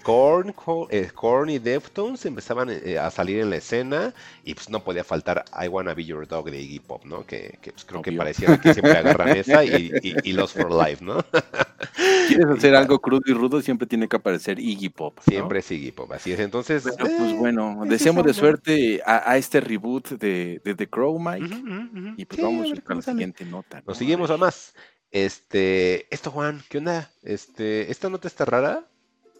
Korn, 0.02 0.54
eh, 0.90 1.10
Korn 1.14 1.50
y 1.50 1.58
Deftones 1.58 2.24
empezaban 2.26 2.68
eh, 2.70 2.98
a 2.98 3.10
salir 3.10 3.40
en 3.40 3.50
la 3.50 3.56
escena 3.56 4.12
y 4.44 4.54
pues 4.54 4.68
no 4.68 4.82
podía 4.82 5.04
faltar 5.04 5.44
I 5.60 5.68
Wanna 5.68 5.94
Be 5.94 6.04
Your 6.04 6.26
Dog 6.26 6.50
de 6.50 6.60
Iggy 6.60 6.80
Pop, 6.80 7.04
¿no? 7.04 7.24
Que, 7.24 7.58
pues, 7.62 7.84
creo 7.84 8.02
que 8.02 8.12
pareciera 8.12 8.60
que 8.60 8.72
siempre 8.74 8.98
agarran 8.98 9.36
esa 9.36 9.64
y, 9.64 9.90
y, 10.02 10.32
Lost 10.32 10.56
for 10.56 10.70
Life, 10.70 11.04
¿no? 11.04 11.24
Quieres 12.28 12.46
hacer 12.46 12.74
algo 12.74 13.00
crudo 13.00 13.22
y 13.26 13.32
rudo, 13.32 13.60
siempre 13.60 13.86
tiene 13.86 14.08
que 14.08 14.16
aparecer 14.16 14.58
Iggy 14.58 14.88
Pop. 14.88 15.18
Siempre 15.26 15.60
es 15.60 15.70
Iggy 15.70 15.92
Pop, 15.92 16.12
así 16.12 16.32
es. 16.32 16.40
Entonces, 16.40 16.82
pues 16.98 17.12
eh, 17.12 17.36
bueno, 17.38 17.82
deseamos 17.86 18.24
de 18.24 18.34
suerte 18.34 19.02
a, 19.04 19.36
este 19.36 19.60
reboot 19.60 20.10
de, 20.10 20.60
The 20.62 20.88
Crow, 20.88 21.18
Mike. 21.18 22.14
Y 22.16 22.24
pues 22.24 22.40
vamos 22.40 22.68
con 22.84 22.96
la 22.96 23.02
siguiente 23.02 23.44
nota. 23.44 23.82
Nos 23.86 23.98
seguimos 23.98 24.30
a 24.30 24.36
más. 24.36 24.74
Este, 25.10 26.06
esto 26.12 26.30
Juan, 26.30 26.62
¿qué 26.70 26.78
onda? 26.78 27.10
Este, 27.22 27.90
esta 27.90 28.08
nota 28.08 28.28
está 28.28 28.46
rara 28.46 28.86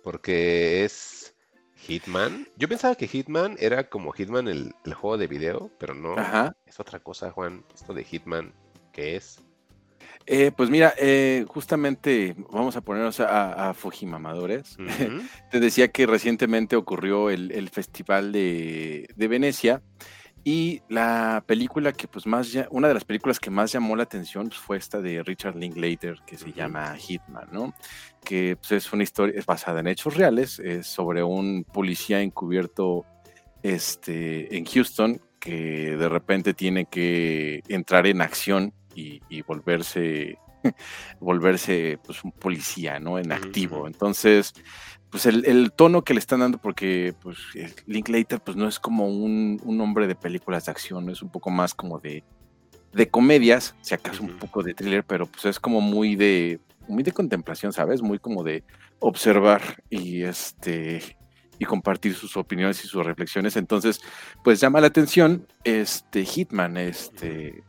porque 0.02 0.84
es 0.84 1.34
Hitman. 1.76 2.46
Yo 2.56 2.68
pensaba 2.68 2.94
que 2.94 3.08
Hitman 3.08 3.56
era 3.58 3.88
como 3.88 4.12
Hitman 4.12 4.48
el, 4.48 4.74
juego 4.94 5.18
de 5.18 5.26
video, 5.26 5.70
pero 5.78 5.94
no. 5.94 6.14
Es 6.66 6.78
otra 6.78 7.00
cosa, 7.00 7.30
Juan. 7.30 7.64
Esto 7.74 7.94
de 7.94 8.04
Hitman, 8.04 8.52
¿qué 8.92 9.16
es? 9.16 9.40
Eh, 10.26 10.52
pues 10.56 10.70
mira, 10.70 10.94
eh, 10.98 11.44
justamente 11.48 12.36
vamos 12.50 12.76
a 12.76 12.80
ponernos 12.80 13.18
a, 13.20 13.74
Fujimamadores. 13.74 14.76
Te 15.50 15.60
decía 15.60 15.88
que 15.88 16.06
recientemente 16.06 16.76
ocurrió 16.76 17.30
el, 17.30 17.68
Festival 17.70 18.32
de, 18.32 19.08
de, 19.16 19.28
Venecia 19.28 19.82
y 20.44 20.82
la 20.88 21.44
película 21.46 21.92
que 21.92 22.08
pues 22.08 22.26
más, 22.26 22.52
una 22.70 22.88
de 22.88 22.94
las 22.94 23.04
películas 23.04 23.38
que 23.38 23.50
más 23.50 23.72
llamó 23.72 23.94
la 23.94 24.02
atención 24.02 24.48
pues, 24.48 24.60
fue 24.60 24.76
esta 24.76 25.00
de 25.00 25.22
Richard 25.22 25.56
Linklater 25.56 26.16
que 26.26 26.36
se 26.36 26.52
llama 26.52 26.96
Hitman, 26.96 27.48
¿no? 27.52 27.74
Que 28.24 28.56
pues, 28.56 28.72
es 28.72 28.92
una 28.92 29.04
historia, 29.04 29.38
es 29.38 29.46
basada 29.46 29.80
en 29.80 29.86
hechos 29.86 30.16
reales, 30.16 30.58
es 30.58 30.86
sobre 30.86 31.22
un 31.22 31.64
policía 31.64 32.20
encubierto 32.20 33.04
este, 33.62 34.56
en 34.56 34.64
Houston 34.64 35.20
que 35.38 35.96
de 35.96 36.08
repente 36.08 36.54
tiene 36.54 36.86
que 36.86 37.62
entrar 37.68 38.06
en 38.06 38.22
acción 38.22 38.72
y, 38.94 39.42
volverse, 39.42 40.38
volverse 41.20 41.98
pues 42.04 42.22
un 42.24 42.32
policía, 42.32 42.98
¿no? 43.00 43.18
En 43.18 43.32
activo. 43.32 43.86
Entonces, 43.86 44.54
pues 45.10 45.26
el, 45.26 45.72
tono 45.72 46.02
que 46.02 46.14
le 46.14 46.20
están 46.20 46.40
dando, 46.40 46.58
porque 46.58 47.14
pues 47.20 47.38
Linklater 47.86 48.40
pues 48.40 48.56
no 48.56 48.66
es 48.66 48.80
como 48.80 49.06
un, 49.08 49.60
hombre 49.80 50.06
de 50.06 50.14
películas 50.14 50.64
de 50.64 50.70
acción, 50.70 51.10
es 51.10 51.22
un 51.22 51.30
poco 51.30 51.50
más 51.50 51.74
como 51.74 51.98
de, 51.98 52.24
de 52.92 53.08
comedias, 53.10 53.74
si 53.82 53.94
acaso 53.94 54.22
un 54.22 54.38
poco 54.38 54.62
de 54.62 54.72
thriller, 54.72 55.04
pero 55.04 55.26
pues 55.26 55.44
es 55.44 55.60
como 55.60 55.82
muy 55.82 56.16
de, 56.16 56.60
muy 56.88 57.02
de 57.02 57.12
contemplación, 57.12 57.74
¿sabes? 57.74 58.00
Muy 58.00 58.18
como 58.18 58.42
de 58.42 58.64
observar 59.00 59.82
y 59.90 60.22
este 60.22 61.02
y 61.58 61.64
compartir 61.64 62.14
sus 62.14 62.36
opiniones 62.36 62.84
y 62.84 62.88
sus 62.88 63.04
reflexiones. 63.04 63.56
Entonces, 63.56 64.00
pues 64.42 64.60
llama 64.60 64.80
la 64.80 64.88
atención 64.88 65.46
este 65.62 66.24
Hitman, 66.24 66.76
este, 66.76 67.62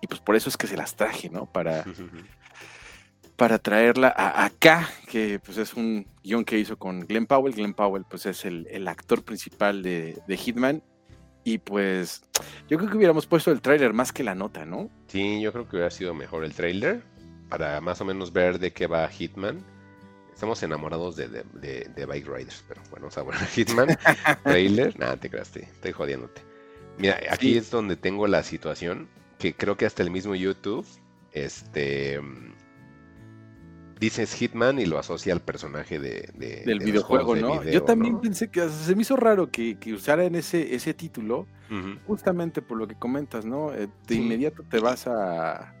y 0.00 0.06
pues 0.06 0.20
por 0.20 0.36
eso 0.36 0.48
es 0.48 0.56
que 0.56 0.66
se 0.66 0.76
las 0.76 0.94
traje, 0.96 1.30
¿no? 1.30 1.46
Para, 1.46 1.84
para 3.36 3.58
traerla 3.58 4.12
a 4.16 4.44
acá, 4.44 4.88
que 5.06 5.38
pues 5.38 5.58
es 5.58 5.74
un 5.74 6.06
guion 6.24 6.44
que 6.44 6.58
hizo 6.58 6.76
con 6.76 7.06
Glenn 7.06 7.26
Powell. 7.26 7.54
Glenn 7.54 7.74
Powell 7.74 8.04
pues 8.08 8.26
es 8.26 8.44
el, 8.44 8.88
actor 8.88 9.24
principal 9.24 9.82
de, 9.82 10.20
Hitman. 10.28 10.82
Y 11.44 11.58
pues 11.58 12.22
yo 12.68 12.76
creo 12.76 12.90
que 12.90 12.96
hubiéramos 12.96 13.26
puesto 13.26 13.50
el 13.50 13.62
tráiler 13.62 13.92
más 13.92 14.12
que 14.12 14.22
la 14.22 14.34
nota, 14.34 14.66
¿no? 14.66 14.90
Sí, 15.06 15.40
yo 15.40 15.52
creo 15.52 15.68
que 15.68 15.76
hubiera 15.76 15.90
sido 15.90 16.12
mejor 16.12 16.44
el 16.44 16.52
tráiler 16.52 17.02
para 17.48 17.80
más 17.80 18.00
o 18.00 18.04
menos 18.04 18.32
ver 18.32 18.58
de 18.58 18.72
qué 18.72 18.86
va 18.86 19.08
Hitman. 19.08 19.64
Estamos 20.34 20.62
enamorados 20.62 21.16
de, 21.16 21.28
de, 21.28 22.06
Bike 22.06 22.28
Riders, 22.28 22.64
pero 22.68 22.82
bueno, 22.90 23.06
o 23.06 23.10
sea, 23.10 23.22
bueno, 23.22 23.40
Hitman, 23.54 23.96
trailer, 24.44 24.98
nada, 24.98 25.16
te 25.16 25.30
creaste, 25.30 25.62
estoy 25.62 25.92
jodiéndote. 25.92 26.42
Mira, 26.98 27.18
aquí 27.30 27.56
es 27.56 27.70
donde 27.70 27.96
tengo 27.96 28.26
la 28.26 28.42
situación 28.42 29.08
que 29.38 29.54
creo 29.54 29.76
que 29.76 29.86
hasta 29.86 30.02
el 30.02 30.10
mismo 30.10 30.34
YouTube, 30.34 30.86
este, 31.32 32.20
dices 34.00 34.34
Hitman 34.34 34.78
y 34.78 34.86
lo 34.86 34.98
asocia 34.98 35.32
al 35.32 35.40
personaje 35.40 35.98
de, 35.98 36.30
del 36.64 36.80
videojuego, 36.80 37.36
¿no? 37.36 37.62
Yo 37.64 37.82
también 37.82 38.20
pensé 38.20 38.50
que 38.50 38.68
se 38.68 38.94
me 38.94 39.02
hizo 39.02 39.16
raro 39.16 39.50
que, 39.50 39.78
que 39.78 39.92
usaran 39.92 40.34
ese, 40.34 40.74
ese 40.74 40.94
título, 40.94 41.46
justamente 42.06 42.62
por 42.62 42.78
lo 42.78 42.88
que 42.88 42.96
comentas, 42.96 43.44
¿no? 43.44 43.74
Eh, 43.74 43.88
de 44.06 44.14
inmediato 44.14 44.64
te 44.68 44.80
vas 44.80 45.06
a 45.06 45.74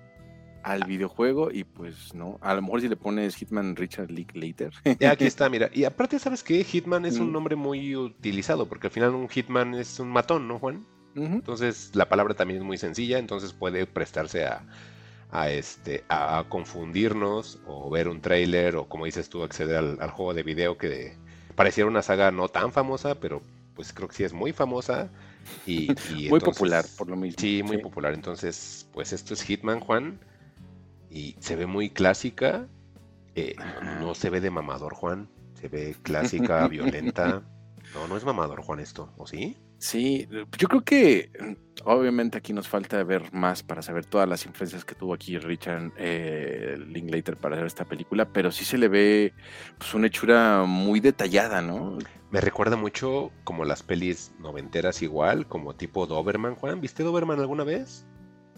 al 0.62 0.84
videojuego 0.84 1.50
y 1.50 1.64
pues 1.64 2.14
no, 2.14 2.38
a 2.42 2.54
lo 2.54 2.62
mejor 2.62 2.80
si 2.82 2.88
le 2.88 2.96
pones 2.96 3.36
Hitman 3.36 3.76
Richard 3.76 4.10
League 4.10 4.34
Later. 4.34 4.72
aquí 5.08 5.24
está, 5.24 5.48
mira. 5.48 5.70
Y 5.72 5.84
aparte, 5.84 6.18
¿sabes 6.18 6.42
qué? 6.42 6.62
Hitman 6.62 7.06
es 7.06 7.18
un 7.18 7.30
mm. 7.30 7.32
nombre 7.32 7.56
muy 7.56 7.96
utilizado 7.96 8.66
porque 8.66 8.88
al 8.88 8.92
final 8.92 9.14
un 9.14 9.28
Hitman 9.28 9.74
es 9.74 9.98
un 9.98 10.08
matón, 10.08 10.46
¿no, 10.46 10.58
Juan? 10.58 10.84
Entonces 11.26 11.90
la 11.94 12.08
palabra 12.08 12.34
también 12.34 12.60
es 12.60 12.66
muy 12.66 12.78
sencilla, 12.78 13.18
entonces 13.18 13.52
puede 13.52 13.86
prestarse 13.86 14.46
a, 14.46 14.64
a, 15.30 15.50
este, 15.50 16.04
a, 16.08 16.44
confundirnos 16.48 17.60
o 17.66 17.90
ver 17.90 18.08
un 18.08 18.20
trailer 18.20 18.76
o 18.76 18.88
como 18.88 19.04
dices 19.04 19.28
tú, 19.28 19.42
acceder 19.42 19.76
al, 19.76 20.10
juego 20.10 20.34
de 20.34 20.42
video 20.42 20.78
que 20.78 21.16
pareciera 21.54 21.88
una 21.88 22.02
saga 22.02 22.30
no 22.30 22.48
tan 22.48 22.72
famosa, 22.72 23.14
pero 23.16 23.42
pues 23.74 23.92
creo 23.92 24.08
que 24.08 24.16
sí 24.16 24.24
es 24.24 24.32
muy 24.32 24.52
famosa. 24.52 25.10
Y, 25.66 25.88
muy 26.30 26.40
popular, 26.40 26.84
por 26.96 27.08
lo 27.08 27.16
mismo. 27.16 27.40
Sí, 27.40 27.62
muy 27.62 27.78
popular. 27.78 28.12
Entonces, 28.14 28.88
pues 28.92 29.12
esto 29.12 29.34
es 29.34 29.42
Hitman, 29.42 29.80
Juan. 29.80 30.18
Y 31.10 31.36
se 31.40 31.56
ve 31.56 31.66
muy 31.66 31.90
clásica. 31.90 32.66
Eh, 33.34 33.54
no 34.00 34.14
se 34.14 34.30
ve 34.30 34.40
de 34.40 34.50
mamador, 34.50 34.94
Juan. 34.94 35.28
Se 35.54 35.68
ve 35.68 35.94
clásica, 36.02 36.66
violenta. 36.68 37.42
No, 37.94 38.08
no 38.08 38.16
es 38.16 38.24
mamador, 38.24 38.62
Juan, 38.62 38.80
esto, 38.80 39.12
¿o 39.16 39.26
sí? 39.26 39.56
Sí, 39.78 40.28
yo 40.58 40.68
creo 40.68 40.82
que 40.82 41.30
mm, 41.40 41.52
obviamente 41.84 42.36
aquí 42.38 42.52
nos 42.52 42.68
falta 42.68 43.02
ver 43.04 43.32
más 43.32 43.62
para 43.62 43.80
saber 43.80 44.04
todas 44.06 44.28
las 44.28 44.44
influencias 44.44 44.84
que 44.84 44.96
tuvo 44.96 45.14
aquí 45.14 45.38
Richard 45.38 45.92
eh, 45.96 46.76
Linklater 46.88 47.36
para 47.36 47.54
hacer 47.54 47.66
esta 47.66 47.84
película, 47.84 48.32
pero 48.32 48.50
sí 48.50 48.64
se 48.64 48.76
le 48.76 48.88
ve 48.88 49.34
pues, 49.78 49.94
una 49.94 50.08
hechura 50.08 50.64
muy 50.66 50.98
detallada, 51.00 51.62
¿no? 51.62 51.96
Me 52.30 52.40
recuerda 52.40 52.76
mucho 52.76 53.30
como 53.44 53.64
las 53.64 53.82
pelis 53.84 54.34
noventeras 54.40 55.00
igual, 55.02 55.46
como 55.46 55.74
tipo 55.76 56.06
Doberman, 56.06 56.56
Juan. 56.56 56.80
¿Viste 56.80 57.04
Doberman 57.04 57.40
alguna 57.40 57.64
vez? 57.64 58.04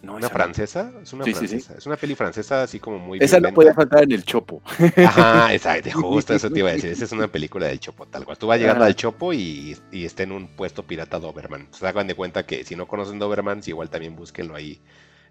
¿Una 0.03 0.29
francesa? 0.31 0.93
Es 1.03 1.13
una 1.13 1.25
francesa. 1.25 1.75
Es 1.77 1.87
una 1.87 1.97
peli 1.97 2.15
francesa 2.15 2.63
así 2.63 2.81
como 2.81 2.99
muy. 2.99 3.19
Esa 3.21 3.39
no 3.41 3.53
puede 3.53 3.75
faltar 3.75 4.05
en 4.05 4.13
el 4.13 4.25
Chopo. 4.25 4.63
Ajá, 4.97 5.53
exacto, 5.53 5.91
justo 5.93 6.35
eso 6.35 6.51
te 6.51 6.59
iba 6.59 6.71
a 6.71 6.73
decir. 6.73 6.91
Esa 6.91 7.05
es 7.05 7.13
una 7.13 7.29
película 7.29 7.67
del 7.67 7.81
Chopo, 7.81 8.07
tal 8.07 8.25
cual. 8.25 8.39
Tú 8.39 8.47
vas 8.47 8.59
llegando 8.59 8.85
al 8.85 8.97
Chopo 8.97 9.33
y, 9.33 9.77
y, 9.93 10.05
está 10.05 10.23
en 10.23 10.33
un 10.33 10.49
puesto 10.49 10.87
pirata 10.87 11.19
Doberman. 11.19 11.69
Se 11.73 11.87
hagan 11.87 12.07
de 12.07 12.15
cuenta 12.15 12.47
que 12.47 12.65
si 12.65 12.77
no 12.77 12.87
conocen 12.87 13.19
Doberman, 13.19 13.61
igual 13.67 13.91
también 13.91 14.17
búsquenlo 14.17 14.55
ahí. 14.55 14.81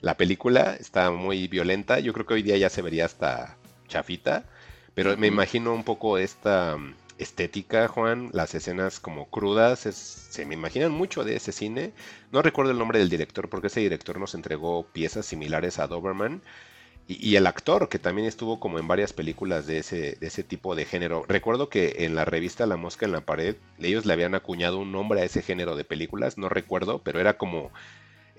La 0.01 0.15
película 0.15 0.75
está 0.79 1.11
muy 1.11 1.47
violenta. 1.47 1.99
Yo 1.99 2.13
creo 2.13 2.25
que 2.25 2.35
hoy 2.35 2.43
día 2.43 2.57
ya 2.57 2.69
se 2.69 2.81
vería 2.81 3.05
hasta 3.05 3.57
chafita. 3.87 4.45
Pero 4.93 5.17
me 5.17 5.27
imagino 5.27 5.73
un 5.73 5.83
poco 5.83 6.17
esta 6.17 6.77
estética, 7.19 7.87
Juan, 7.87 8.29
las 8.33 8.55
escenas 8.55 8.99
como 8.99 9.29
crudas, 9.29 9.79
se 9.79 10.45
me 10.45 10.55
imaginan 10.55 10.91
mucho 10.91 11.23
de 11.23 11.35
ese 11.35 11.51
cine. 11.51 11.93
No 12.31 12.41
recuerdo 12.41 12.71
el 12.71 12.79
nombre 12.79 12.99
del 12.99 13.09
director 13.09 13.49
porque 13.49 13.67
ese 13.67 13.81
director 13.81 14.19
nos 14.19 14.33
entregó 14.33 14.87
piezas 14.87 15.25
similares 15.25 15.79
a 15.79 15.87
Doberman. 15.87 16.41
Y, 17.07 17.37
el 17.37 17.47
actor, 17.47 17.89
que 17.89 17.97
también 17.97 18.27
estuvo 18.27 18.59
como 18.59 18.77
en 18.77 18.87
varias 18.87 19.13
películas 19.13 19.65
de 19.65 19.79
ese, 19.79 20.15
de 20.19 20.27
ese 20.27 20.43
tipo 20.43 20.75
de 20.75 20.85
género. 20.85 21.25
Recuerdo 21.27 21.67
que 21.67 22.05
en 22.05 22.13
la 22.13 22.23
revista 22.23 22.67
La 22.67 22.77
Mosca 22.77 23.07
en 23.07 23.13
la 23.13 23.21
Pared, 23.21 23.55
ellos 23.79 24.05
le 24.05 24.13
habían 24.13 24.35
acuñado 24.35 24.77
un 24.77 24.91
nombre 24.91 25.21
a 25.21 25.23
ese 25.23 25.41
género 25.41 25.75
de 25.75 25.85
películas, 25.85 26.37
no 26.37 26.49
recuerdo, 26.49 27.01
pero 27.01 27.19
era 27.19 27.35
como 27.39 27.71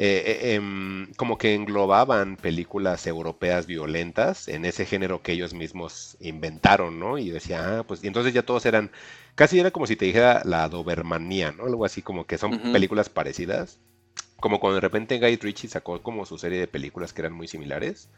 eh, 0.02 0.24
eh, 0.24 0.54
em, 0.54 1.12
como 1.12 1.36
que 1.36 1.54
englobaban 1.54 2.36
películas 2.36 3.06
europeas 3.06 3.66
violentas 3.66 4.48
en 4.48 4.64
ese 4.64 4.86
género 4.86 5.20
que 5.20 5.32
ellos 5.32 5.52
mismos 5.52 6.16
inventaron, 6.20 6.98
¿no? 6.98 7.18
Y 7.18 7.28
decía, 7.28 7.80
ah, 7.80 7.82
pues, 7.84 8.02
y 8.02 8.06
entonces 8.06 8.32
ya 8.32 8.42
todos 8.42 8.64
eran, 8.64 8.90
casi 9.34 9.60
era 9.60 9.70
como 9.70 9.86
si 9.86 9.96
te 9.96 10.06
dijera 10.06 10.40
la 10.46 10.70
Dobermanía, 10.70 11.52
¿no? 11.52 11.66
Algo 11.66 11.84
así 11.84 12.00
como 12.00 12.24
que 12.26 12.38
son 12.38 12.72
películas 12.72 13.10
parecidas. 13.10 13.78
Como 14.40 14.58
cuando 14.58 14.76
de 14.76 14.80
repente 14.80 15.18
Guy 15.18 15.36
Ritchie 15.36 15.68
sacó 15.68 16.02
como 16.02 16.24
su 16.24 16.38
serie 16.38 16.58
de 16.58 16.66
películas 16.66 17.12
que 17.12 17.20
eran 17.20 17.34
muy 17.34 17.46
similares. 17.46 18.08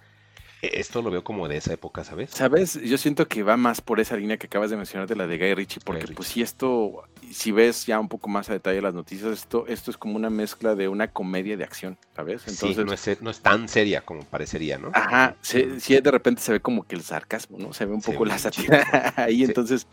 E, 0.63 0.79
esto 0.81 1.03
lo 1.03 1.11
veo 1.11 1.25
como 1.25 1.49
de 1.49 1.57
esa 1.57 1.73
época, 1.73 2.05
¿sabes? 2.05 2.31
Sabes, 2.31 2.81
yo 2.81 2.97
siento 2.97 3.27
que 3.27 3.43
va 3.43 3.57
más 3.57 3.81
por 3.81 3.99
esa 3.99 4.17
línea 4.17 4.37
que 4.37 4.47
acabas 4.47 4.71
de 4.71 4.77
mencionar 4.77 5.09
de 5.09 5.17
la 5.17 5.27
de 5.27 5.37
Guy 5.37 5.55
Ritchie, 5.55 5.81
porque 5.85 6.07
pues 6.15 6.29
si 6.29 6.41
esto, 6.41 7.03
si 7.31 7.51
ves 7.51 7.85
ya 7.87 7.99
un 7.99 8.09
poco 8.09 8.29
más 8.29 8.49
a 8.49 8.53
detalle 8.53 8.81
las 8.81 8.95
noticias, 8.95 9.33
esto, 9.33 9.67
esto 9.67 9.91
es 9.91 9.97
como 9.97 10.15
una 10.15 10.31
mezcla 10.31 10.77
de 10.77 10.87
una 10.87 11.09
comedia 11.09 11.57
de 11.57 11.65
acción, 11.65 11.99
¿sabes? 12.15 12.43
Entonces, 12.47 13.01
sí, 13.01 13.17
no 13.21 13.31
es, 13.31 13.41
tan 13.41 13.69
seria 13.69 14.03
como 14.03 14.23
parecería, 14.25 14.79
¿no? 14.79 14.91
Ajá, 14.95 15.37
sí, 15.41 15.63
de 15.63 16.11
repente 16.11 16.41
se 16.41 16.53
ve 16.53 16.61
como 16.61 16.85
que 16.85 16.95
el 16.95 17.03
sarcasmo, 17.03 17.59
¿no? 17.59 17.73
Se 17.73 17.85
ve 17.85 17.93
un 17.93 18.03
poco 18.03 18.25
la 18.25 18.39
sátira 18.39 19.15
ahí, 19.17 19.43
entonces, 19.43 19.89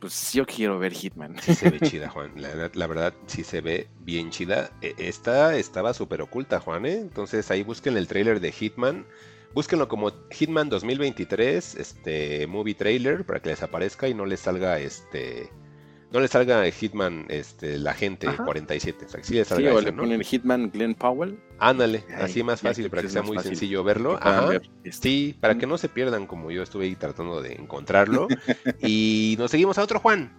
pues 0.00 0.32
yo 0.32 0.46
quiero 0.46 0.78
ver 0.78 0.92
Hitman. 0.92 1.36
Sí 1.42 1.54
se 1.54 1.70
ve 1.70 1.80
chida, 1.80 2.08
Juan. 2.08 2.32
La, 2.36 2.86
verdad, 2.86 3.14
sí 3.26 3.44
se 3.44 3.60
ve 3.60 3.88
bien 4.00 4.30
chida. 4.30 4.70
E, 4.82 4.94
esta 4.98 5.56
estaba 5.56 5.94
súper 5.94 6.20
oculta, 6.20 6.60
Juan, 6.60 6.84
¿eh? 6.86 6.98
Entonces 6.98 7.50
ahí 7.50 7.62
busquen 7.62 7.96
el 7.96 8.06
tráiler 8.06 8.40
de 8.40 8.52
Hitman. 8.52 9.06
Búsquenlo 9.54 9.86
como 9.86 10.12
Hitman 10.30 10.68
2023, 10.68 11.76
este 11.76 12.46
movie 12.48 12.74
trailer, 12.74 13.24
para 13.24 13.40
que 13.40 13.50
les 13.50 13.62
aparezca 13.62 14.08
y 14.08 14.14
no 14.14 14.26
les 14.26 14.40
salga 14.40 14.80
este. 14.80 15.48
No 16.10 16.20
les 16.20 16.32
salga 16.32 16.68
Hitman, 16.70 17.26
este, 17.28 17.78
la 17.78 17.94
gente 17.94 18.26
47. 18.26 19.04
O 19.04 19.08
sea, 19.08 19.22
sí, 19.22 19.34
les 19.34 19.46
salga 19.46 19.70
sí 19.70 19.76
o 19.76 19.80
le 19.80 19.92
ponen 19.92 20.20
Hitman 20.22 20.70
Glenn 20.72 20.94
Powell. 20.96 21.38
Ándale, 21.58 22.04
así 22.16 22.42
más 22.42 22.60
fácil, 22.60 22.90
para 22.90 23.02
que 23.02 23.08
sea 23.08 23.22
muy 23.22 23.38
sencillo 23.38 23.84
verlo. 23.84 24.18
Ajá. 24.20 24.54
Este. 24.82 24.92
Sí, 24.92 25.36
para 25.40 25.56
que 25.56 25.66
no 25.68 25.78
se 25.78 25.88
pierdan 25.88 26.26
como 26.26 26.50
yo 26.50 26.62
estuve 26.62 26.86
ahí 26.86 26.96
tratando 26.96 27.40
de 27.40 27.52
encontrarlo. 27.52 28.26
y 28.82 29.36
nos 29.38 29.52
seguimos 29.52 29.78
a 29.78 29.84
otro 29.84 30.00
Juan. 30.00 30.32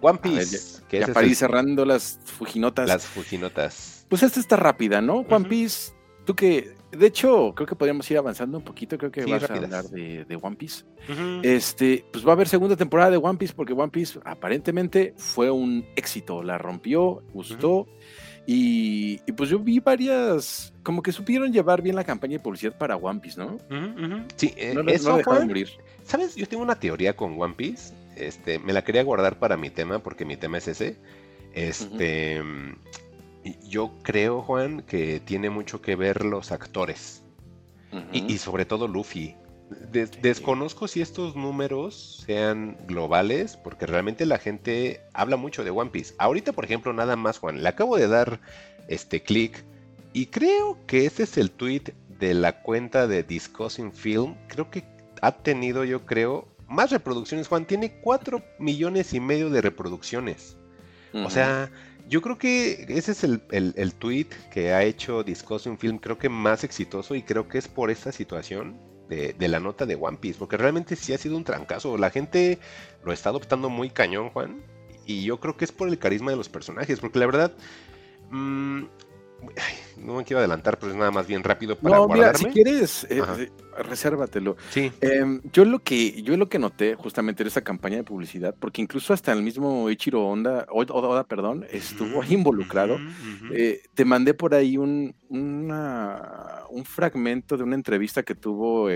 One 0.00 0.18
Piece. 0.18 0.82
que 0.88 1.00
ya 1.00 1.08
para 1.08 1.26
ir 1.26 1.36
cerrando 1.36 1.84
las 1.84 2.20
Fujinotas. 2.24 2.88
Las 2.88 3.06
Fujinotas. 3.06 4.06
Pues 4.08 4.22
esta 4.22 4.38
está 4.40 4.56
rápida, 4.56 5.00
¿no? 5.00 5.18
One 5.28 5.48
Piece, 5.48 5.92
tú 6.24 6.34
que 6.34 6.74
de 6.92 7.06
hecho, 7.06 7.54
creo 7.54 7.66
que 7.66 7.74
podríamos 7.74 8.08
ir 8.10 8.18
avanzando 8.18 8.58
un 8.58 8.64
poquito. 8.64 8.98
Creo 8.98 9.10
que 9.10 9.24
vas 9.24 9.48
a 9.48 9.54
hablar 9.54 9.84
de, 9.84 10.38
One 10.40 10.56
Piece. 10.56 10.84
Este, 11.42 12.04
pues 12.12 12.24
va 12.24 12.30
a 12.30 12.32
haber 12.34 12.48
segunda 12.48 12.76
temporada 12.76 13.10
de 13.10 13.16
One 13.16 13.38
Piece 13.38 13.54
porque 13.54 13.72
One 13.72 13.90
Piece 13.90 14.20
aparentemente 14.24 15.14
fue 15.16 15.50
un 15.50 15.86
éxito. 15.96 16.42
La 16.42 16.58
rompió, 16.58 17.22
gustó. 17.32 17.88
y, 18.46 19.18
pues 19.32 19.48
yo 19.48 19.58
vi 19.58 19.80
varias, 19.80 20.74
como 20.82 21.02
que 21.02 21.12
supieron 21.12 21.52
llevar 21.52 21.80
bien 21.80 21.96
la 21.96 22.04
campaña 22.04 22.36
de 22.36 22.42
publicidad 22.42 22.76
para 22.76 22.96
One 22.96 23.20
Piece, 23.20 23.40
¿no? 23.40 23.56
Sí, 24.36 24.52
eh, 24.56 24.74
no, 24.74 24.82
eso 24.90 25.18
no 25.18 25.46
morir. 25.46 25.70
¿Sabes? 26.04 26.36
Yo 26.36 26.46
tengo 26.46 26.62
una 26.62 26.78
teoría 26.78 27.16
con 27.16 27.40
One 27.40 27.54
Piece. 27.54 27.94
Este, 28.16 28.58
me 28.58 28.74
la 28.74 28.84
quería 28.84 29.02
guardar 29.02 29.38
para 29.38 29.56
mi 29.56 29.70
tema 29.70 30.00
porque 30.00 30.26
mi 30.26 30.36
tema 30.36 30.58
es 30.58 30.68
ese. 30.68 30.98
Este, 31.54 32.42
yo 33.64 33.92
creo, 34.02 34.42
Juan, 34.42 34.82
que 34.82 35.20
tiene 35.20 35.50
mucho 35.50 35.80
que 35.80 35.96
ver 35.96 36.24
los 36.24 36.52
actores. 36.52 37.22
y, 38.12 38.38
sobre 38.38 38.64
todo 38.64 38.88
Luffy. 38.88 39.36
desconozco 40.22 40.88
si 40.88 41.02
estos 41.02 41.36
números 41.36 42.22
sean 42.26 42.78
globales, 42.86 43.58
porque 43.58 43.86
realmente 43.86 44.24
la 44.24 44.38
gente 44.38 45.02
habla 45.12 45.36
mucho 45.36 45.62
de 45.62 45.70
One 45.70 45.90
Piece. 45.90 46.14
Ahorita, 46.18 46.52
por 46.52 46.64
ejemplo, 46.64 46.92
nada 46.92 47.16
más, 47.16 47.38
Juan, 47.38 47.62
le 47.62 47.68
acabo 47.68 47.96
de 47.96 48.08
dar 48.08 48.40
este 48.88 49.22
clic 49.22 49.62
y 50.12 50.26
creo 50.26 50.78
que 50.86 51.06
ese 51.06 51.22
es 51.24 51.36
el 51.38 51.50
tweet 51.50 51.94
de 52.18 52.34
la 52.34 52.62
cuenta 52.62 53.06
de 53.06 53.22
Discussing 53.22 53.92
Film. 53.92 54.36
Creo 54.48 54.70
que 54.70 54.84
ha 55.20 55.32
tenido, 55.32 55.84
yo 55.84 56.04
creo, 56.04 56.48
más 56.68 56.90
reproducciones. 56.90 57.48
Juan 57.48 57.66
tiene 57.66 57.92
4 58.00 58.42
millones 58.58 59.14
y 59.14 59.20
medio 59.20 59.50
de 59.50 59.60
reproducciones. 59.60 60.56
O 61.14 61.28
sea, 61.28 61.70
yo 62.12 62.20
creo 62.20 62.36
que 62.36 62.84
ese 62.90 63.12
es 63.12 63.24
el, 63.24 63.42
el, 63.50 63.94
tweet 63.94 64.26
que 64.50 64.74
ha 64.74 64.84
hecho 64.84 65.22
Discussing 65.22 65.78
Film, 65.78 65.96
creo 65.96 66.18
que 66.18 66.28
más 66.28 66.62
exitoso 66.62 67.14
y 67.14 67.22
creo 67.22 67.48
que 67.48 67.56
es 67.56 67.68
por 67.68 67.90
esta 67.90 68.12
situación 68.12 68.78
de, 69.08 69.48
la 69.48 69.60
nota 69.60 69.86
de 69.86 69.94
One 69.94 70.18
Piece, 70.18 70.38
porque 70.38 70.58
realmente 70.58 70.94
sí 70.94 71.14
ha 71.14 71.18
sido 71.18 71.38
un 71.38 71.44
trancazo. 71.44 71.96
La 71.96 72.10
gente 72.10 72.58
lo 73.02 73.14
está 73.14 73.30
adoptando 73.30 73.70
muy 73.70 73.88
cañón, 73.88 74.28
Juan, 74.28 74.62
y 75.06 75.24
yo 75.24 75.40
creo 75.40 75.56
que 75.56 75.64
es 75.64 75.72
por 75.72 75.88
el 75.88 75.98
carisma 75.98 76.32
de 76.32 76.36
los 76.36 76.50
personajes, 76.50 77.00
porque 77.00 77.18
la 77.18 77.24
verdad, 77.24 77.52
mmm, 78.30 78.82
no 79.98 80.16
me 80.16 80.24
quiero 80.24 80.38
adelantar, 80.38 80.78
pero 80.78 80.92
es 80.92 80.98
nada 80.98 81.10
más 81.10 81.26
bien 81.26 81.42
rápido 81.42 81.76
para 81.76 81.96
no, 81.96 82.08
Mira, 82.08 82.34
si 82.34 82.46
quieres, 82.46 83.04
eh, 83.04 83.22
eh, 83.38 83.50
resérvatelo. 83.82 84.56
Sí. 84.70 84.90
Em, 85.00 85.40
yo 85.52 85.64
lo 85.64 85.78
que 85.80 86.22
yo 86.22 86.36
lo 86.36 86.48
que 86.48 86.58
noté 86.58 86.94
justamente 86.94 87.42
en 87.42 87.46
esa 87.48 87.62
campaña 87.62 87.96
de 87.96 88.04
publicidad, 88.04 88.54
porque 88.58 88.82
incluso 88.82 89.12
hasta 89.12 89.32
el 89.32 89.42
mismo 89.42 89.88
Ichiro 89.90 90.26
Honda, 90.26 90.66
Oda, 90.70 91.24
perdón, 91.24 91.66
estuvo 91.70 92.24
involucrado. 92.24 92.98
Eh, 93.52 93.82
te 93.94 94.04
mandé 94.04 94.34
por 94.34 94.54
ahí 94.54 94.76
un, 94.76 95.14
un 95.28 96.84
fragmento 96.84 97.56
de 97.56 97.62
una 97.62 97.74
entrevista 97.74 98.22
que 98.22 98.34
tuvo 98.34 98.88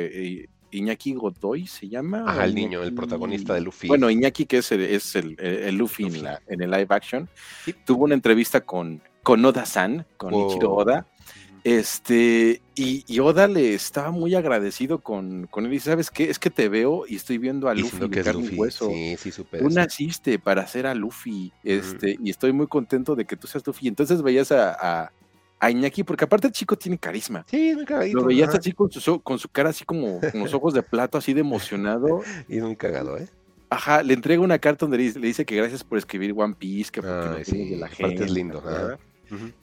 Iñaki 0.70 1.14
Godoy, 1.14 1.66
se 1.66 1.88
llama. 1.88 2.24
Ajá, 2.26 2.44
el 2.44 2.54
niño, 2.54 2.82
el 2.82 2.94
protagonista 2.94 3.54
de 3.54 3.60
Luffy. 3.60 3.88
Bueno, 3.88 4.10
Iñaki, 4.10 4.46
que 4.46 4.58
es 4.58 4.72
el, 4.72 4.82
es 4.82 5.14
el, 5.16 5.76
Luffy, 5.76 6.04
En, 6.04 6.26
en, 6.48 6.62
el 6.62 6.70
live 6.70 6.86
action, 6.90 7.28
tuvo 7.84 8.04
una 8.04 8.14
entrevista 8.14 8.60
con 8.60 9.00
con 9.26 9.44
Oda-san, 9.44 10.06
con 10.18 10.32
Ichiro 10.32 10.72
Oda. 10.72 11.08
Este, 11.64 12.62
y, 12.76 13.18
Oda 13.18 13.48
le 13.48 13.74
estaba 13.74 14.12
muy 14.12 14.36
agradecido 14.36 15.00
con, 15.00 15.48
con 15.48 15.66
él. 15.66 15.74
Y 15.74 15.80
sabes 15.80 16.12
qué, 16.12 16.30
es 16.30 16.38
que 16.38 16.48
te 16.48 16.68
veo 16.68 17.06
y 17.08 17.16
estoy 17.16 17.38
viendo 17.38 17.68
a 17.68 17.74
Luffy, 17.74 18.08
que 18.08 18.20
es 18.20 18.32
Luffy. 18.32 18.54
hueso. 18.54 18.88
Sí, 18.88 19.16
sí, 19.18 19.32
Tú 19.32 19.68
naciste 19.68 20.38
para 20.38 20.64
ser 20.68 20.86
a 20.86 20.94
Luffy. 20.94 21.52
Este, 21.64 22.16
y 22.22 22.30
estoy 22.30 22.52
muy 22.52 22.68
contento 22.68 23.16
de 23.16 23.24
que 23.24 23.36
tú 23.36 23.48
seas 23.48 23.66
Luffy. 23.66 23.88
Entonces 23.88 24.22
veías 24.22 24.52
a, 24.52 25.10
a, 25.58 25.70
Iñaki, 25.72 26.04
porque 26.04 26.22
aparte 26.22 26.46
el 26.46 26.52
chico 26.52 26.76
tiene 26.76 26.96
carisma. 26.96 27.44
Sí, 27.50 27.72
muy 27.74 27.84
cagadito. 27.84 28.20
Lo 28.20 28.26
veías 28.26 28.54
así 28.54 28.70
con 28.70 28.92
su, 28.92 29.20
con 29.22 29.40
su 29.40 29.48
cara 29.48 29.70
así 29.70 29.84
como 29.84 30.20
con 30.20 30.38
los 30.38 30.54
ojos 30.54 30.72
de 30.72 30.84
plato, 30.84 31.18
así 31.18 31.34
de 31.34 31.40
emocionado. 31.40 32.20
y 32.48 32.60
muy 32.60 32.76
cagado, 32.76 33.18
¿eh? 33.18 33.26
Ajá, 33.70 34.04
le 34.04 34.14
entrega 34.14 34.40
una 34.40 34.60
carta 34.60 34.86
donde 34.86 34.98
le 34.98 35.26
dice, 35.26 35.44
que 35.44 35.56
gracias 35.56 35.82
por 35.82 35.98
escribir 35.98 36.32
One 36.36 36.54
Piece, 36.56 36.92
que 36.92 37.02
porque 37.02 37.44
sí, 37.44 37.70
de 37.70 37.76
la 37.76 37.88
gente. 37.88 38.22
es 38.22 38.30
lindo. 38.30 38.62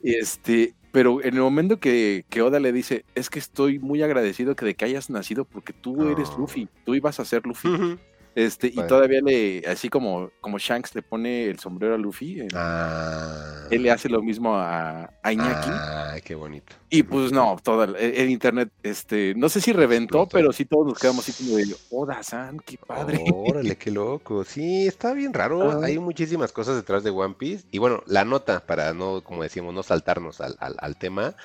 Este, 0.02 0.74
pero 0.92 1.24
en 1.24 1.34
el 1.34 1.42
momento 1.42 1.80
que, 1.80 2.26
que, 2.30 2.42
Oda 2.42 2.60
le 2.60 2.72
dice, 2.72 3.06
es 3.16 3.30
que 3.30 3.40
estoy 3.40 3.80
muy 3.80 4.04
agradecido 4.04 4.56
que 4.56 4.66
de 4.66 4.76
que 4.76 4.86
hayas 4.86 5.10
nacido 5.10 5.46
porque 5.46 5.74
tú 5.74 6.10
eres 6.10 6.30
Luffy, 6.38 6.68
tú 6.86 6.96
ibas 6.96 7.20
a 7.20 7.26
ser 7.26 7.46
Luffy. 7.46 7.98
Este, 8.36 8.68
y 8.68 8.76
todavía 8.88 9.22
le, 9.22 9.64
así 9.68 9.90
como, 9.90 10.32
como 10.42 10.58
Shanks 10.58 10.96
le 10.96 11.04
pone 11.04 11.46
el 11.46 11.60
sombrero 11.60 11.94
a 11.94 11.98
Luffy, 12.00 12.48
ah. 12.56 13.68
él 13.70 13.84
le 13.84 13.92
hace 13.92 14.10
lo 14.10 14.24
mismo 14.24 14.56
a, 14.56 15.12
a 15.22 15.34
Iñaki. 15.34 15.70
Ah, 15.72 16.16
qué 16.24 16.34
bonito. 16.34 16.74
Y 16.90 17.04
pues 17.04 17.32
no, 17.32 17.58
todo 17.62 17.84
el, 17.84 18.30
internet, 18.30 18.72
este, 18.82 19.36
no 19.36 19.50
sé 19.50 19.62
si 19.62 19.72
reventó, 19.72 20.28
pero 20.28 20.52
sí 20.52 20.66
todos 20.66 20.88
nos 20.88 21.00
quedamos 21.00 21.28
así 21.30 21.44
como 21.44 21.58
de, 21.58 21.76
Oda-san, 21.92 22.60
qué 22.60 22.78
padre. 22.78 23.24
Órale, 23.32 23.76
qué 23.78 23.92
loco. 23.92 24.44
Sí, 24.44 24.88
está 24.88 25.14
bien 25.14 25.34
raro. 25.34 25.84
Hay 25.84 26.00
muchísimas 26.00 26.52
cosas 26.52 26.76
detrás 26.76 27.04
de 27.04 27.12
One 27.12 27.36
Piece. 27.38 27.66
Y 27.72 27.78
bueno, 27.78 28.04
la 28.08 28.26
nota, 28.26 28.66
para 28.66 28.94
no, 28.94 29.24
como 29.24 29.44
decíamos, 29.44 29.76
no 29.76 29.84
saltarnos 29.84 30.42
al, 30.42 30.56
al, 30.60 30.98
tema, 30.98 31.36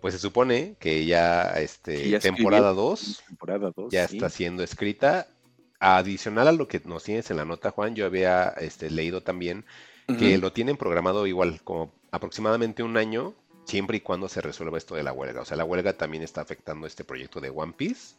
pues 0.00 0.14
se 0.14 0.20
supone 0.20 0.74
que 0.80 1.06
ya, 1.06 1.42
este, 1.60 2.18
temporada 2.18 2.72
2 2.72 3.24
ya 3.90 4.04
está 4.04 4.30
siendo 4.30 4.62
escrita 4.62 5.28
adicional 5.84 6.48
a 6.48 6.52
lo 6.52 6.66
que 6.66 6.80
nos 6.84 7.04
tienes 7.04 7.30
en 7.30 7.36
la 7.36 7.44
nota, 7.44 7.70
Juan, 7.70 7.94
yo 7.94 8.06
había 8.06 8.48
este, 8.58 8.90
leído 8.90 9.22
también 9.22 9.64
que 10.18 10.36
lo 10.38 10.52
tienen 10.52 10.76
programado 10.76 11.26
igual, 11.26 11.60
como 11.62 11.90
aproximadamente 12.10 12.82
un 12.82 12.96
año, 12.96 13.34
siempre 13.64 13.98
y 13.98 14.00
cuando 14.00 14.28
se 14.28 14.40
resuelva 14.40 14.78
esto 14.78 14.94
de 14.94 15.02
la 15.02 15.12
huelga. 15.12 15.40
O 15.40 15.44
sea, 15.44 15.56
la 15.56 15.64
huelga 15.64 15.94
también 15.94 16.22
está 16.22 16.42
afectando 16.42 16.86
este 16.86 17.04
proyecto 17.04 17.40
de 17.40 17.50
One 17.50 17.72
Piece, 17.74 18.16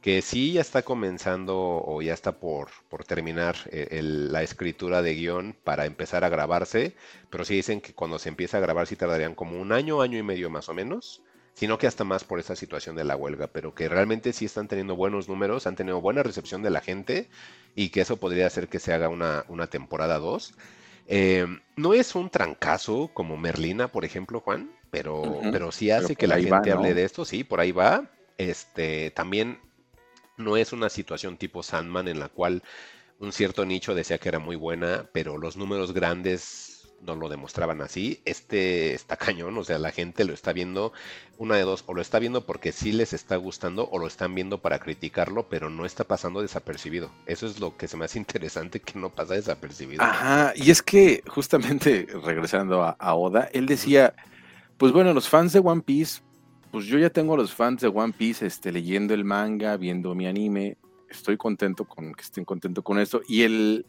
que 0.00 0.22
sí 0.22 0.52
ya 0.52 0.60
está 0.60 0.82
comenzando 0.82 1.56
o 1.56 2.02
ya 2.02 2.14
está 2.14 2.32
por, 2.32 2.68
por 2.88 3.04
terminar 3.04 3.56
eh, 3.70 4.00
la 4.02 4.42
escritura 4.42 5.02
de 5.02 5.14
guion 5.14 5.56
para 5.64 5.86
empezar 5.86 6.24
a 6.24 6.28
grabarse, 6.28 6.94
pero 7.30 7.44
sí 7.44 7.54
dicen 7.54 7.80
que 7.80 7.94
cuando 7.94 8.18
se 8.18 8.28
empieza 8.28 8.58
a 8.58 8.60
grabar 8.60 8.86
sí 8.86 8.96
tardarían 8.96 9.34
como 9.34 9.60
un 9.60 9.72
año, 9.72 10.02
año 10.02 10.18
y 10.18 10.22
medio 10.22 10.50
más 10.50 10.68
o 10.68 10.74
menos 10.74 11.23
sino 11.54 11.78
que 11.78 11.86
hasta 11.86 12.04
más 12.04 12.24
por 12.24 12.40
esa 12.40 12.56
situación 12.56 12.96
de 12.96 13.04
la 13.04 13.16
huelga, 13.16 13.46
pero 13.46 13.74
que 13.74 13.88
realmente 13.88 14.32
sí 14.32 14.44
están 14.44 14.68
teniendo 14.68 14.96
buenos 14.96 15.28
números, 15.28 15.66
han 15.66 15.76
tenido 15.76 16.00
buena 16.00 16.22
recepción 16.22 16.62
de 16.62 16.70
la 16.70 16.80
gente 16.80 17.28
y 17.76 17.88
que 17.88 18.00
eso 18.00 18.16
podría 18.16 18.46
hacer 18.46 18.68
que 18.68 18.80
se 18.80 18.92
haga 18.92 19.08
una, 19.08 19.44
una 19.48 19.68
temporada 19.68 20.18
2. 20.18 20.54
Eh, 21.06 21.46
no 21.76 21.94
es 21.94 22.14
un 22.14 22.28
trancazo 22.28 23.10
como 23.14 23.36
Merlina, 23.36 23.88
por 23.88 24.04
ejemplo, 24.04 24.40
Juan, 24.40 24.70
pero, 24.90 25.40
pero 25.52 25.70
sí 25.70 25.90
hace 25.90 26.16
que 26.16 26.26
la 26.26 26.40
gente 26.40 26.72
hable 26.72 26.94
de 26.94 27.04
esto, 27.04 27.24
sí, 27.24 27.44
por 27.44 27.60
ahí 27.60 27.72
va. 27.72 28.10
Este, 28.36 29.10
también 29.12 29.60
no 30.36 30.56
es 30.56 30.72
una 30.72 30.88
situación 30.88 31.36
tipo 31.36 31.62
Sandman 31.62 32.08
en 32.08 32.18
la 32.18 32.28
cual 32.28 32.62
un 33.20 33.32
cierto 33.32 33.64
nicho 33.64 33.94
decía 33.94 34.18
que 34.18 34.28
era 34.28 34.40
muy 34.40 34.56
buena, 34.56 35.08
pero 35.12 35.38
los 35.38 35.56
números 35.56 35.92
grandes 35.92 36.73
no 37.04 37.14
lo 37.16 37.28
demostraban 37.28 37.80
así. 37.80 38.20
Este 38.24 38.94
está 38.94 39.16
cañón, 39.16 39.56
o 39.58 39.64
sea, 39.64 39.78
la 39.78 39.90
gente 39.90 40.24
lo 40.24 40.32
está 40.32 40.52
viendo, 40.52 40.92
una 41.38 41.56
de 41.56 41.62
dos, 41.62 41.84
o 41.86 41.94
lo 41.94 42.00
está 42.00 42.18
viendo 42.18 42.46
porque 42.46 42.72
sí 42.72 42.92
les 42.92 43.12
está 43.12 43.36
gustando, 43.36 43.88
o 43.90 43.98
lo 43.98 44.06
están 44.06 44.34
viendo 44.34 44.58
para 44.58 44.78
criticarlo, 44.78 45.48
pero 45.48 45.70
no 45.70 45.84
está 45.84 46.04
pasando 46.04 46.42
desapercibido. 46.42 47.10
Eso 47.26 47.46
es 47.46 47.60
lo 47.60 47.76
que 47.76 47.88
se 47.88 47.96
me 47.96 48.04
hace 48.04 48.18
interesante, 48.24 48.80
que 48.80 48.98
no 48.98 49.10
pasa 49.10 49.34
desapercibido. 49.34 50.02
Ajá, 50.02 50.52
y 50.56 50.70
es 50.70 50.82
que 50.82 51.22
justamente 51.26 52.06
regresando 52.24 52.82
a, 52.82 53.14
Oda, 53.14 53.48
él 53.52 53.66
decía, 53.66 54.14
pues 54.76 54.92
bueno, 54.92 55.12
los 55.12 55.28
fans 55.28 55.52
de 55.52 55.60
One 55.60 55.82
Piece, 55.82 56.20
pues 56.70 56.86
yo 56.86 56.98
ya 56.98 57.10
tengo 57.10 57.34
a 57.34 57.36
los 57.36 57.54
fans 57.54 57.80
de 57.80 57.88
One 57.88 58.12
Piece 58.12 58.46
este, 58.46 58.72
leyendo 58.72 59.14
el 59.14 59.24
manga, 59.24 59.76
viendo 59.76 60.14
mi 60.14 60.26
anime, 60.26 60.76
estoy 61.08 61.36
contento 61.36 61.84
con 61.84 62.12
que 62.12 62.22
estén 62.22 62.44
contentos 62.44 62.82
con 62.82 62.98
esto, 62.98 63.20
y 63.28 63.42
el... 63.42 63.86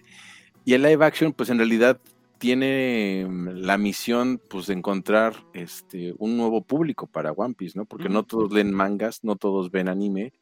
Y 0.68 0.74
el 0.74 0.82
live 0.82 1.06
action, 1.06 1.32
pues 1.32 1.51
en 1.51 1.60
realidad 1.60 1.99
tiene 2.38 3.25
mm, 3.27 3.49
la 3.55 3.77
misión 3.77 4.41
pues 4.49 4.67
de 4.67 4.73
encontrar 4.73 5.36
este 5.53 6.13
un 6.17 6.38
nuevo 6.38 6.63
público 6.63 7.07
para 7.07 7.31
One 7.31 7.55
Piece, 7.55 7.77
¿no? 7.77 7.86
Porque 7.86 8.09
no 8.09 8.23
todos 8.23 8.51
leen 8.51 8.73
mangas, 8.73 9.23
no 9.23 9.36
todos 9.36 9.71
ven 9.71 9.89
anime, 9.89 10.33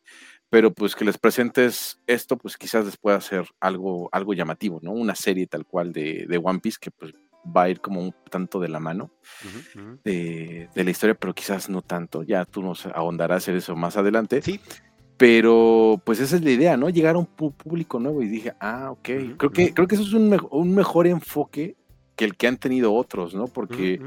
pero 0.49 0.73
pues 0.73 0.95
que 0.95 1.05
les 1.05 1.17
presentes 1.17 1.99
esto, 2.05 2.37
pues 2.37 2.57
quizás 2.57 2.85
les 2.85 2.97
pueda 2.97 3.17
hacer 3.17 3.45
algo, 3.59 4.09
algo 4.11 4.33
llamativo, 4.33 4.79
¿no? 4.81 4.91
Una 4.91 5.15
serie 5.15 5.47
tal 5.47 5.65
cual 5.65 5.91
de, 5.91 6.25
de 6.27 6.37
One 6.37 6.59
Piece 6.59 6.77
que 6.79 6.91
pues 6.91 7.13
va 7.45 7.63
a 7.63 7.69
ir 7.69 7.81
como 7.81 7.99
un 7.99 8.13
tanto 8.29 8.59
de 8.59 8.69
la 8.69 8.79
mano 8.79 9.11
De, 10.03 10.69
de, 10.73 10.83
la 10.83 10.91
historia, 10.91 11.15
pero 11.15 11.33
quizás 11.33 11.69
no 11.69 11.81
tanto. 11.81 12.23
Ya 12.23 12.45
tú 12.45 12.61
nos 12.61 12.85
ahondarás 12.85 13.47
en 13.47 13.55
eso 13.55 13.75
más 13.75 13.97
adelante. 13.97 14.41
Sí. 14.41 14.59
Pero 15.17 16.01
pues 16.03 16.19
esa 16.19 16.35
es 16.35 16.43
la 16.43 16.51
idea, 16.51 16.77
¿no? 16.77 16.89
Llegar 16.89 17.15
a 17.15 17.19
un 17.19 17.25
público 17.25 17.99
nuevo 17.99 18.21
y 18.21 18.27
dije, 18.27 18.53
ah, 18.59 18.91
ok, 18.91 19.09
creo, 19.37 19.51
que, 19.51 19.73
creo 19.73 19.87
que 19.87 19.95
eso 19.95 20.03
es 20.03 20.13
un, 20.13 20.39
un 20.51 20.75
mejor 20.75 21.07
enfoque 21.07 21.75
que 22.15 22.25
el 22.25 22.35
que 22.35 22.47
han 22.47 22.57
tenido 22.57 22.93
otros, 22.93 23.33
¿no? 23.33 23.47
Porque 23.47 23.99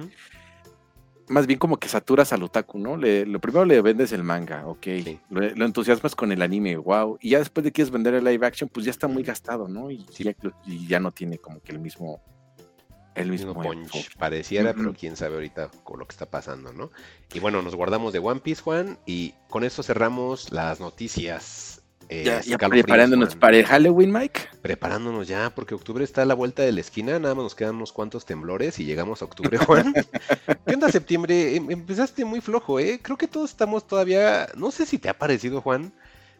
más 1.28 1.46
bien 1.46 1.58
como 1.58 1.78
que 1.78 1.88
saturas 1.88 2.32
al 2.32 2.42
otaku, 2.42 2.78
¿no? 2.78 2.96
lo 2.96 3.40
primero 3.40 3.64
le 3.64 3.80
vendes 3.80 4.12
el 4.12 4.22
manga, 4.22 4.66
ok. 4.66 4.86
Lo, 5.30 5.64
entusiasmas 5.64 6.14
con 6.14 6.32
el 6.32 6.42
anime, 6.42 6.76
wow. 6.76 7.18
Y 7.20 7.30
ya 7.30 7.38
después 7.38 7.64
de 7.64 7.72
quieres 7.72 7.90
vender 7.90 8.14
el 8.14 8.24
live 8.24 8.46
action, 8.46 8.68
pues 8.68 8.86
ya 8.86 8.90
está 8.90 9.08
muy 9.08 9.22
gastado, 9.22 9.68
¿no? 9.68 9.90
Y, 9.90 10.06
ya, 10.88 11.00
no 11.00 11.12
tiene 11.12 11.38
como 11.38 11.60
que 11.60 11.72
el 11.72 11.78
mismo. 11.78 12.20
El 13.14 13.30
mismo, 13.30 13.54
punch. 13.54 14.14
Pareciera, 14.18 14.74
pero 14.74 14.92
quién 14.92 15.16
sabe 15.16 15.36
ahorita 15.36 15.70
con 15.84 15.98
lo 15.98 16.06
que 16.06 16.12
está 16.12 16.26
pasando, 16.26 16.74
¿no? 16.74 16.90
Y 17.32 17.40
bueno, 17.40 17.62
nos 17.62 17.74
guardamos 17.74 18.12
de 18.12 18.18
One 18.18 18.40
Piece, 18.40 18.60
Juan, 18.60 18.98
y 19.06 19.32
con 19.48 19.64
esto 19.64 19.82
cerramos 19.82 20.52
las 20.52 20.80
noticias 20.80 21.75
eh, 22.08 22.40
ya, 22.44 22.58
preparándonos 22.58 23.34
para 23.34 23.56
el 23.56 23.64
Halloween, 23.64 24.12
Mike. 24.12 24.40
Preparándonos 24.62 25.26
ya, 25.26 25.54
porque 25.54 25.74
octubre 25.74 26.04
está 26.04 26.22
a 26.22 26.24
la 26.24 26.34
vuelta 26.34 26.62
de 26.62 26.72
la 26.72 26.80
esquina, 26.80 27.18
nada 27.18 27.34
más 27.34 27.44
nos 27.44 27.54
quedan 27.54 27.76
unos 27.76 27.92
cuantos 27.92 28.24
temblores 28.24 28.78
y 28.78 28.84
llegamos 28.84 29.22
a 29.22 29.24
octubre, 29.24 29.58
Juan. 29.66 29.92
¿Qué 30.66 30.74
onda 30.74 30.90
septiembre? 30.90 31.56
Em, 31.56 31.70
empezaste 31.70 32.24
muy 32.24 32.40
flojo, 32.40 32.78
¿eh? 32.78 33.00
Creo 33.02 33.16
que 33.16 33.26
todos 33.26 33.50
estamos 33.50 33.86
todavía, 33.86 34.48
no 34.56 34.70
sé 34.70 34.86
si 34.86 34.98
te 34.98 35.08
ha 35.08 35.18
parecido, 35.18 35.60
Juan, 35.60 35.92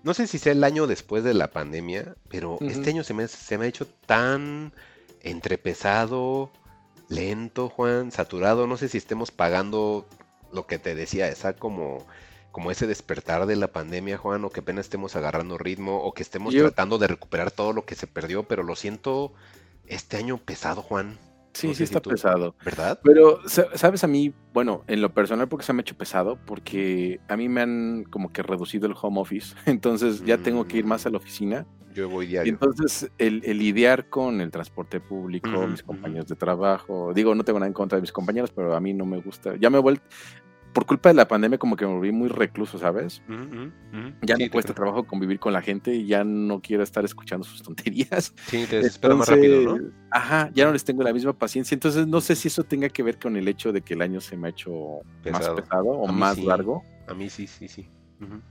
no 0.02 0.14
sé 0.14 0.26
si 0.26 0.38
sea 0.38 0.52
el 0.52 0.62
año 0.62 0.86
después 0.86 1.24
de 1.24 1.34
la 1.34 1.50
pandemia, 1.50 2.14
pero 2.28 2.58
este 2.60 2.90
año 2.90 3.02
se 3.02 3.14
me, 3.14 3.26
se 3.26 3.58
me 3.58 3.64
ha 3.64 3.68
hecho 3.68 3.86
tan 4.06 4.72
entrepesado, 5.22 6.50
lento, 7.08 7.68
Juan, 7.68 8.12
saturado, 8.12 8.68
no 8.68 8.76
sé 8.76 8.88
si 8.88 8.98
estemos 8.98 9.32
pagando 9.32 10.06
lo 10.52 10.66
que 10.66 10.78
te 10.78 10.94
decía, 10.94 11.28
esa 11.28 11.54
como 11.54 12.06
como 12.56 12.70
ese 12.70 12.86
despertar 12.86 13.44
de 13.44 13.54
la 13.54 13.68
pandemia, 13.68 14.16
Juan, 14.16 14.42
o 14.42 14.48
que 14.48 14.60
apenas 14.60 14.86
estemos 14.86 15.14
agarrando 15.14 15.58
ritmo, 15.58 15.98
o 15.98 16.14
que 16.14 16.22
estemos 16.22 16.54
tratando 16.54 16.96
de 16.96 17.06
recuperar 17.06 17.50
todo 17.50 17.74
lo 17.74 17.84
que 17.84 17.94
se 17.94 18.06
perdió, 18.06 18.44
pero 18.44 18.62
lo 18.62 18.76
siento 18.76 19.34
este 19.84 20.16
año 20.16 20.38
pesado, 20.38 20.80
Juan. 20.80 21.18
Sí, 21.52 21.74
sí 21.74 21.82
está 21.84 22.00
pesado. 22.00 22.54
¿Verdad? 22.64 22.98
Pero, 23.04 23.40
¿sabes 23.46 24.04
a 24.04 24.06
mí? 24.06 24.32
Bueno, 24.54 24.84
en 24.86 25.02
lo 25.02 25.12
personal, 25.12 25.48
porque 25.48 25.66
se 25.66 25.74
me 25.74 25.80
ha 25.80 25.82
hecho 25.82 25.98
pesado, 25.98 26.38
porque 26.46 27.20
a 27.28 27.36
mí 27.36 27.46
me 27.50 27.60
han 27.60 28.04
como 28.04 28.32
que 28.32 28.42
reducido 28.42 28.86
el 28.86 28.94
home 28.98 29.20
office, 29.20 29.54
entonces 29.66 30.24
ya 30.24 30.38
tengo 30.38 30.66
que 30.66 30.78
ir 30.78 30.86
más 30.86 31.04
a 31.04 31.10
la 31.10 31.18
oficina. 31.18 31.66
Yo 31.94 32.08
voy 32.08 32.26
diario. 32.26 32.50
entonces, 32.50 33.10
el, 33.18 33.40
lidiar 33.40 34.08
con 34.08 34.40
el 34.40 34.50
transporte 34.50 34.98
público, 34.98 35.66
mis 35.66 35.82
compañeros 35.82 36.28
de 36.28 36.36
trabajo, 36.36 37.12
digo, 37.14 37.34
no 37.34 37.44
tengo 37.44 37.58
nada 37.58 37.68
en 37.68 37.74
contra 37.74 37.96
de 37.96 38.00
mis 38.00 38.12
compañeros, 38.12 38.50
pero 38.50 38.74
a 38.74 38.80
mí 38.80 38.94
no 38.94 39.04
me 39.04 39.18
gusta. 39.18 39.56
Ya 39.56 39.68
me 39.68 39.76
he 39.76 39.80
vuelto, 39.80 40.04
por 40.76 40.84
culpa 40.84 41.08
de 41.08 41.14
la 41.14 41.26
pandemia 41.26 41.56
como 41.56 41.74
que 41.74 41.86
me 41.86 41.94
volví 41.94 42.12
muy 42.12 42.28
recluso, 42.28 42.78
¿sabes? 42.78 43.22
Ya 44.20 44.36
me 44.36 44.50
cuesta 44.50 44.74
trabajo 44.74 45.04
convivir 45.04 45.38
con 45.38 45.54
la 45.54 45.62
gente 45.62 45.94
y 45.94 46.04
ya 46.04 46.22
no 46.22 46.60
quiero 46.60 46.82
estar 46.82 47.02
escuchando 47.02 47.46
sus 47.46 47.62
tonterías. 47.64 48.34
Sí, 48.46 48.66
te 48.68 48.76
desespero 48.76 49.16
más 49.16 49.26
rápido, 49.26 49.78
¿no? 49.78 49.90
Ajá, 50.10 50.50
ya 50.52 50.66
no 50.66 50.74
les 50.74 50.84
tengo 50.84 51.02
la 51.02 51.14
misma 51.14 51.32
paciencia. 51.32 51.74
Entonces 51.74 52.06
no 52.06 52.20
sé 52.20 52.36
si 52.36 52.48
eso 52.48 52.62
tenga 52.62 52.90
que 52.90 53.02
ver 53.02 53.18
con 53.18 53.38
el 53.38 53.48
hecho 53.48 53.72
de 53.72 53.80
que 53.80 53.94
el 53.94 54.02
año 54.02 54.20
se 54.20 54.36
me 54.36 54.48
ha 54.48 54.50
hecho 54.50 55.00
más 55.32 55.48
pesado 55.48 55.88
o 55.88 56.08
más 56.08 56.36
largo. 56.44 56.84
A 57.08 57.14
mí 57.14 57.30
sí, 57.30 57.46
sí, 57.46 57.68
sí. 57.68 57.88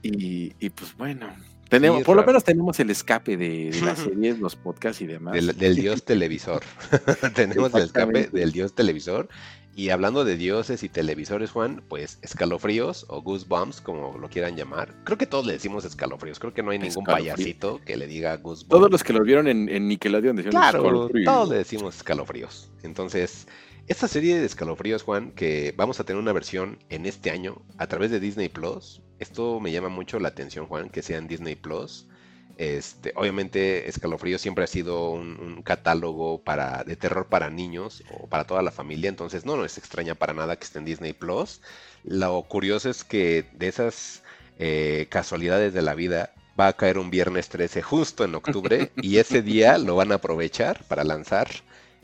y, 0.01 0.51
y, 0.59 0.69
pues 0.71 0.97
bueno, 0.97 1.28
tenemos, 1.69 2.01
por 2.01 2.15
lo 2.15 2.26
menos 2.26 2.43
tenemos 2.43 2.80
el 2.80 2.89
escape 2.89 3.38
de, 3.38 3.69
las 3.84 3.99
series, 4.03 4.39
los 4.39 4.55
podcasts 4.55 4.99
y 4.99 5.05
demás. 5.05 5.36
Del, 5.57 5.76
dios 5.76 6.03
televisor. 6.03 6.63
tenemos 7.36 7.71
el 7.76 7.84
escape 7.84 8.30
del 8.32 8.51
dios 8.51 8.73
televisor 8.73 9.30
y 9.76 9.89
hablando 9.89 10.23
de 10.23 10.38
dioses 10.38 10.84
y 10.84 10.89
televisores, 10.89 11.51
Juan, 11.51 11.84
pues 11.89 12.17
escalofríos 12.21 13.05
o 13.09 13.21
goosebumps, 13.21 13.82
como 13.82 14.17
lo 14.17 14.30
quieran 14.30 14.55
llamar. 14.55 14.93
Creo 15.03 15.17
que 15.17 15.28
todos 15.28 15.45
le 15.45 15.51
decimos 15.51 15.84
escalofríos. 15.84 16.39
Creo 16.39 16.53
que 16.53 16.63
no 16.63 16.71
hay 16.71 16.80
ningún 16.80 17.03
payasito 17.03 17.82
que 17.84 17.97
le 17.97 18.07
diga 18.07 18.38
goosebumps. 18.38 18.69
Todos 18.69 18.89
los 18.89 19.03
que 19.03 19.11
lo 19.11 19.21
vieron 19.23 19.49
en, 19.49 19.88
Nickelodeon 19.88 20.38
decían 20.38 20.51
claro, 20.51 21.09
Todos 21.26 21.49
le 21.49 21.57
decimos 21.57 21.97
escalofríos. 21.97 22.69
Entonces, 22.84 23.47
esta 23.88 24.07
serie 24.07 24.39
de 24.39 24.45
escalofríos, 24.45 25.03
Juan, 25.03 25.32
que 25.32 25.73
vamos 25.76 25.99
a 25.99 26.05
tener 26.05 26.21
una 26.21 26.32
versión 26.32 26.80
en 26.89 27.05
este 27.05 27.30
año 27.30 27.61
a 27.78 27.88
través 27.88 28.11
de 28.11 28.21
Disney 28.21 28.47
Plus. 28.47 29.01
Esto 29.19 29.59
me 29.59 29.73
llama 29.73 29.89
mucho 29.89 30.19
la 30.19 30.30
atención, 30.30 30.67
Juan, 30.67 30.89
que 30.89 31.01
sea 31.01 31.17
en 31.17 31.28
Disney 31.28 31.55
Plus. 31.55 32.08
Este, 32.57 33.11
obviamente 33.15 33.89
Escalofrío 33.89 34.37
siempre 34.37 34.63
ha 34.63 34.67
sido 34.67 35.11
un, 35.11 35.61
catálogo 35.63 36.41
para, 36.41 36.83
de 36.83 36.95
terror 36.95 37.27
para 37.27 37.49
niños 37.49 38.03
o 38.11 38.27
para 38.27 38.45
toda 38.45 38.61
la 38.61 38.71
familia, 38.71 39.09
entonces 39.09 39.45
no, 39.45 39.57
no 39.57 39.65
es 39.65 39.77
extraña 39.77 40.15
para 40.15 40.33
nada 40.33 40.55
que 40.55 40.63
esté 40.63 40.79
en 40.79 40.86
Disney 40.86 41.13
Plus. 41.13 41.61
Lo 42.03 42.43
curioso 42.43 42.89
es 42.89 43.03
que 43.03 43.45
de 43.53 43.67
esas 43.67 44.23
eh, 44.57 45.07
casualidades 45.09 45.73
de 45.73 45.82
la 45.82 45.95
vida 45.95 46.33
va 46.59 46.67
a 46.67 46.73
caer 46.73 46.97
un 46.97 47.09
viernes 47.09 47.49
13 47.49 47.82
justo 47.82 48.23
en 48.23 48.36
octubre 48.36 48.91
y 49.01 49.17
ese 49.17 49.41
día 49.41 49.77
lo 49.77 49.95
van 49.95 50.11
a 50.11 50.15
aprovechar 50.15 50.83
para 50.87 51.03
lanzar 51.03 51.49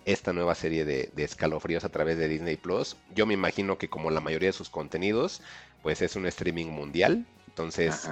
esta 0.06 0.34
nueva 0.34 0.56
serie 0.56 0.84
de, 0.84 1.12
escalofríos 1.18 1.84
a 1.84 1.90
través 1.90 2.18
de 2.18 2.28
Disney 2.28 2.58
Plus. 2.58 2.98
Yo 3.16 3.26
me 3.26 3.34
imagino 3.34 3.78
que 3.78 3.90
como 3.90 4.10
la 4.10 4.20
mayoría 4.20 4.50
de 4.50 4.54
sus 4.54 4.70
contenidos, 4.70 5.42
pues 5.84 6.02
es 6.02 6.16
un 6.16 6.26
streaming 6.26 6.68
mundial. 6.68 7.26
Entonces, 7.48 8.10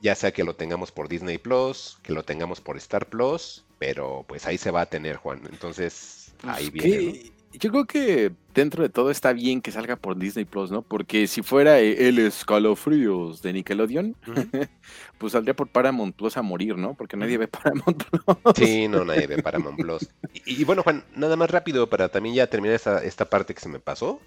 ya 0.00 0.14
sea 0.14 0.32
que 0.32 0.44
lo 0.44 0.54
tengamos 0.54 0.92
por 0.92 1.08
Disney 1.08 1.38
Plus, 1.38 1.98
que 2.02 2.12
lo 2.12 2.22
tengamos 2.22 2.60
por 2.60 2.76
Star 2.76 3.06
Plus, 3.06 3.64
pero 3.78 4.24
pues 4.26 4.46
ahí 4.46 4.58
se 4.58 4.70
va 4.70 4.82
a 4.82 4.86
tener, 4.86 5.16
Juan. 5.16 5.42
Entonces, 5.50 6.32
pues, 6.40 6.56
ahí 6.56 6.70
viene. 6.70 7.32
Yo 7.52 7.70
creo 7.72 7.84
que 7.84 8.32
dentro 8.54 8.84
de 8.84 8.90
todo 8.90 9.10
está 9.10 9.32
bien 9.32 9.60
que 9.60 9.72
salga 9.72 9.96
por 9.96 10.16
Disney 10.16 10.44
Plus, 10.44 10.70
¿no? 10.70 10.82
Porque 10.82 11.26
si 11.26 11.42
fuera 11.42 11.80
el 11.80 12.20
escalofríos 12.20 13.42
de 13.42 13.52
Nickelodeon, 13.54 14.14
pues 15.18 15.32
saldría 15.32 15.54
por 15.54 15.66
Paramount 15.68 16.14
Plus 16.14 16.36
a 16.36 16.42
morir, 16.42 16.76
¿no? 16.76 16.94
Porque 16.94 17.16
nadie 17.16 17.38
ve 17.38 17.48
Paramount 17.48 18.04
Plus. 18.04 18.38
Sí, 18.54 18.86
no, 18.86 19.04
nadie 19.04 19.26
ve 19.26 19.42
Paramount 19.42 19.80
Plus. 19.80 20.08
Y, 20.32 20.62
bueno, 20.64 20.84
Juan, 20.84 21.04
nada 21.16 21.34
más 21.34 21.50
rápido 21.50 21.90
para 21.90 22.08
también 22.08 22.36
ya 22.36 22.46
terminar 22.46 22.76
esta, 22.76 23.02
esta 23.02 23.28
parte 23.28 23.52
que 23.52 23.60
se 23.60 23.68
me 23.68 23.80
pasó. 23.80 24.20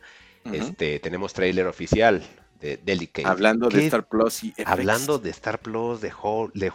Este, 0.52 1.00
tenemos 1.00 1.32
trailer 1.32 1.68
oficial 1.68 2.22
Delicate. 2.60 3.28
Hablando 3.28 3.68
de 3.68 3.86
Star 3.86 4.08
Plus 4.08 4.44
y 4.46 4.54
Hablando 4.66 5.20
de 5.20 5.30
Star 5.32 5.60
Plus, 5.60 6.00
de, 6.00 6.12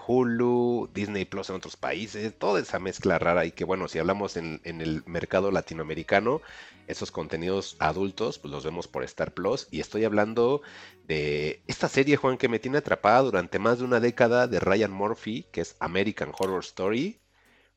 Hulu, 0.07 0.91
Disney 0.93 1.25
Plus 1.25 1.49
en 1.49 1.57
otros 1.57 1.77
países, 1.77 2.39
toda 2.39 2.61
esa 2.61 2.79
mezcla 2.79 3.19
rara 3.19 3.47
y 3.47 3.53
que 3.53 3.65
bueno, 3.65 3.89
si 3.89 3.99
hablamos 3.99 4.37
en, 4.37 4.61
el 4.65 5.03
mercado 5.07 5.51
latinoamericano, 5.51 6.43
esos 6.89 7.11
contenidos 7.11 7.77
adultos, 7.79 8.39
pues 8.39 8.53
los 8.53 8.65
vemos 8.65 8.87
por 8.87 9.03
Star 9.05 9.33
Plus 9.33 9.67
y 9.71 9.81
estoy 9.81 10.05
hablando 10.05 10.61
de 11.07 11.63
esta 11.67 11.89
serie, 11.89 12.17
Juan, 12.17 12.37
que 12.37 12.49
me 12.49 12.59
tiene 12.59 12.79
atrapada 12.79 13.23
durante 13.23 13.59
más 13.59 13.79
de 13.79 13.85
una 13.85 14.01
década 14.01 14.47
de 14.47 14.61
Ryan 14.61 14.93
Murphy, 14.93 15.47
que 15.53 15.63
es 15.63 15.77
American 15.81 16.33
Horror 16.39 16.61
Story. 16.61 17.21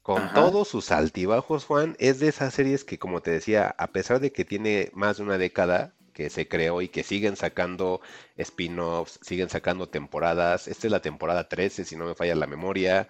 Con 0.02 0.34
todos 0.34 0.68
sus 0.68 0.92
altibajos, 0.92 1.66
Juan, 1.66 1.96
es 2.00 2.20
de 2.20 2.28
esas 2.28 2.56
series 2.56 2.84
que, 2.84 2.98
como 2.98 3.22
te 3.22 3.30
decía, 3.30 3.76
a 3.78 3.88
pesar 3.92 4.20
de 4.20 4.32
que 4.32 4.44
tiene 4.44 4.90
más 4.96 5.18
de 5.18 5.24
una 5.24 5.38
década, 5.38 5.94
que 6.14 6.30
se 6.30 6.48
creó 6.48 6.82
y 6.82 6.90
que 6.90 7.04
siguen 7.04 7.36
sacando 7.36 8.02
spin-offs, 8.38 9.20
siguen 9.22 9.50
sacando 9.50 9.90
temporadas. 9.90 10.68
Esta 10.68 10.88
es 10.88 10.92
la 10.92 11.02
temporada 11.02 11.48
13, 11.50 11.86
si 11.86 11.96
no 11.96 12.06
me 12.06 12.16
falla 12.16 12.36
la 12.36 12.48
memoria. 12.48 13.08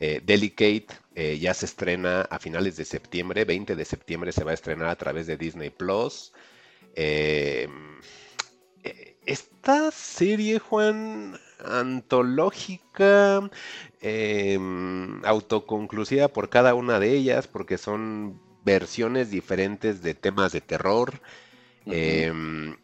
Eh, 0.00 0.20
Delicate 0.24 0.86
eh, 1.14 1.38
ya 1.38 1.54
se 1.54 1.66
estrena 1.66 2.22
a 2.22 2.38
finales 2.38 2.76
de 2.76 2.84
septiembre, 2.84 3.44
20 3.44 3.76
de 3.76 3.84
septiembre 3.84 4.32
se 4.32 4.42
va 4.44 4.50
a 4.50 4.54
estrenar 4.54 4.88
a 4.88 4.96
través 4.96 5.26
de 5.26 5.36
Disney 5.36 5.70
Plus. 5.70 6.32
Eh, 6.96 7.68
esta 9.24 9.90
serie, 9.90 10.58
Juan, 10.58 11.38
antológica, 11.64 13.48
autoconclusiva 15.24 16.28
por 16.28 16.50
cada 16.50 16.74
una 16.74 17.00
de 17.00 17.12
ellas, 17.12 17.46
porque 17.46 17.78
son 17.78 18.38
versiones 18.64 19.30
diferentes 19.30 20.02
de 20.02 20.14
temas 20.14 20.52
de 20.52 20.60
terror. 20.60 21.20
Em, 21.86 22.76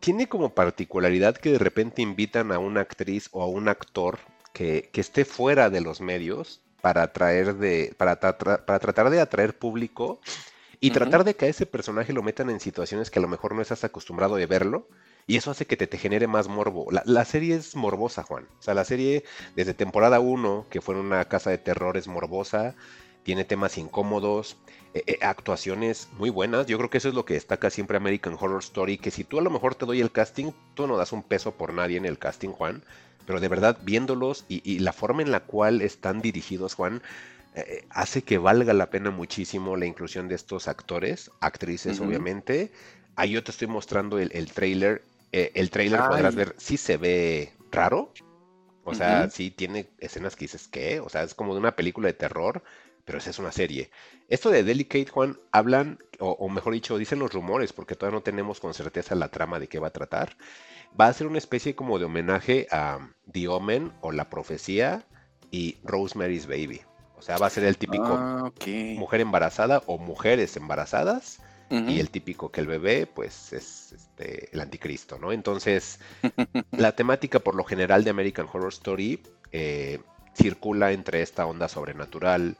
tiene 0.00 0.28
como 0.28 0.54
particularidad 0.54 1.36
que 1.36 1.52
de 1.52 1.58
repente 1.58 2.02
invitan 2.02 2.52
a 2.52 2.58
una 2.58 2.80
actriz 2.80 3.28
o 3.32 3.42
a 3.42 3.46
un 3.46 3.68
actor 3.68 4.18
que, 4.52 4.90
esté 4.94 5.24
fuera 5.24 5.70
de 5.70 5.80
los 5.80 6.00
medios 6.00 6.60
para, 6.80 7.02
atraer 7.02 7.56
de, 7.56 7.94
para, 7.96 8.18
para 8.18 8.78
tratar 8.78 9.10
de 9.10 9.20
atraer 9.20 9.56
público 9.56 10.20
y 10.80 10.90
tratar 10.90 11.22
de 11.22 11.36
que 11.36 11.44
a 11.44 11.48
ese 11.48 11.64
personaje 11.64 12.12
lo 12.12 12.24
metan 12.24 12.50
en 12.50 12.58
situaciones 12.58 13.10
que 13.10 13.20
a 13.20 13.22
lo 13.22 13.28
mejor 13.28 13.54
no 13.54 13.62
estás 13.62 13.84
acostumbrado 13.84 14.34
de 14.34 14.46
verlo. 14.46 14.88
Y 15.28 15.36
eso 15.36 15.52
hace 15.52 15.66
que 15.66 15.76
te, 15.76 15.86
te 15.86 15.96
genere 15.96 16.26
más 16.26 16.48
morbo. 16.48 16.90
La, 16.90 17.04
la, 17.06 17.24
serie 17.24 17.54
es 17.54 17.76
morbosa, 17.76 18.24
Juan. 18.24 18.48
O 18.58 18.62
sea, 18.62 18.74
la 18.74 18.84
serie 18.84 19.22
desde 19.54 19.74
temporada 19.74 20.18
1, 20.18 20.66
que 20.68 20.80
fue 20.80 20.96
en 20.96 21.02
una 21.02 21.24
casa 21.26 21.50
de 21.50 21.58
terror, 21.58 21.96
es 21.96 22.08
morbosa 22.08 22.74
tiene 23.22 23.44
temas 23.44 23.78
incómodos, 23.78 24.56
eh, 24.94 25.04
eh, 25.06 25.18
actuaciones 25.22 26.08
muy 26.18 26.30
buenas. 26.30 26.66
Yo 26.66 26.76
creo 26.78 26.90
que 26.90 26.98
eso 26.98 27.08
es 27.08 27.14
lo 27.14 27.24
que 27.24 27.34
destaca 27.34 27.70
siempre 27.70 27.96
American 27.96 28.36
Horror 28.38 28.60
Story, 28.60 28.98
que 28.98 29.10
si 29.10 29.24
tú 29.24 29.38
a 29.38 29.42
lo 29.42 29.50
mejor 29.50 29.74
te 29.74 29.86
doy 29.86 30.00
el 30.00 30.10
casting, 30.10 30.52
tú 30.74 30.86
no 30.86 30.96
das 30.96 31.12
un 31.12 31.22
peso 31.22 31.52
por 31.52 31.72
nadie 31.72 31.96
en 31.96 32.04
el 32.04 32.18
casting, 32.18 32.50
Juan, 32.50 32.84
pero 33.26 33.40
de 33.40 33.48
verdad 33.48 33.78
viéndolos 33.82 34.44
y, 34.48 34.80
la 34.80 34.92
forma 34.92 35.22
en 35.22 35.30
la 35.30 35.40
cual 35.40 35.80
están 35.80 36.20
dirigidos, 36.20 36.74
Juan, 36.74 37.02
eh, 37.54 37.84
hace 37.90 38.22
que 38.22 38.38
valga 38.38 38.72
la 38.72 38.90
pena 38.90 39.10
muchísimo 39.10 39.76
la 39.76 39.86
inclusión 39.86 40.28
de 40.28 40.34
estos 40.34 40.68
actores, 40.68 41.30
actrices, 41.40 42.00
obviamente. 42.00 42.72
Ahí 43.14 43.32
yo 43.32 43.44
te 43.44 43.50
estoy 43.50 43.68
mostrando 43.68 44.18
el, 44.18 44.30
el 44.32 44.50
trailer. 44.52 45.02
el 45.30 45.70
trailer 45.70 46.00
podrás 46.00 46.34
ver, 46.34 46.54
sí 46.58 46.76
se 46.76 46.96
ve 46.96 47.52
raro. 47.70 48.12
O 48.84 48.94
sea, 48.94 49.30
sí 49.30 49.52
tiene 49.52 49.86
escenas 49.98 50.34
que 50.34 50.46
dices, 50.46 50.66
¿qué? 50.66 50.98
O 50.98 51.08
sea, 51.08 51.22
es 51.22 51.34
como 51.34 51.54
de 51.54 51.60
una 51.60 51.76
película 51.76 52.08
de 52.08 52.14
terror 52.14 52.64
pero 53.04 53.18
esa 53.18 53.30
es 53.30 53.38
una 53.38 53.52
serie. 53.52 53.90
Esto 54.28 54.50
de 54.50 54.62
Delicate, 54.62 55.10
Juan, 55.10 55.38
hablan, 55.50 55.98
o, 56.18 56.48
mejor 56.48 56.72
dicho, 56.74 56.98
dicen 56.98 57.18
los 57.18 57.32
rumores, 57.32 57.72
porque 57.72 57.96
todavía 57.96 58.18
no 58.18 58.22
tenemos 58.22 58.60
con 58.60 58.74
certeza 58.74 59.14
la 59.14 59.28
trama 59.28 59.58
de 59.58 59.68
qué 59.68 59.78
va 59.78 59.88
a 59.88 59.92
tratar. 59.92 60.36
Va 60.98 61.06
a 61.06 61.12
ser 61.12 61.26
una 61.26 61.38
especie 61.38 61.74
como 61.74 61.98
de 61.98 62.04
homenaje 62.04 62.66
a 62.70 63.10
The 63.30 63.48
Omen 63.48 63.92
o 64.00 64.12
La 64.12 64.30
Profecía 64.30 65.06
y 65.50 65.78
Rosemary's 65.82 66.46
Baby. 66.46 66.82
O 67.16 67.22
sea, 67.22 67.38
va 67.38 67.46
a 67.46 67.50
ser 67.50 67.64
el 67.64 67.78
típico 67.78 68.08
ah, 68.08 68.52
mujer 68.96 69.20
embarazada 69.20 69.82
o 69.86 69.98
mujeres 69.98 70.56
embarazadas. 70.56 71.40
Y 71.70 72.00
el 72.00 72.10
típico 72.10 72.52
que 72.52 72.60
el 72.60 72.66
bebé, 72.66 73.06
pues, 73.06 73.54
es 73.54 73.92
este, 73.92 74.50
el 74.52 74.60
anticristo, 74.60 75.18
¿no? 75.18 75.32
Entonces, 75.32 76.00
la 76.70 76.92
temática 76.92 77.38
por 77.38 77.54
lo 77.54 77.64
general 77.64 78.04
de 78.04 78.10
American 78.10 78.46
Horror 78.52 78.68
Story 78.68 79.22
eh, 79.52 79.98
circula 80.34 80.92
entre 80.92 81.22
esta 81.22 81.46
onda 81.46 81.68
sobrenatural, 81.68 82.58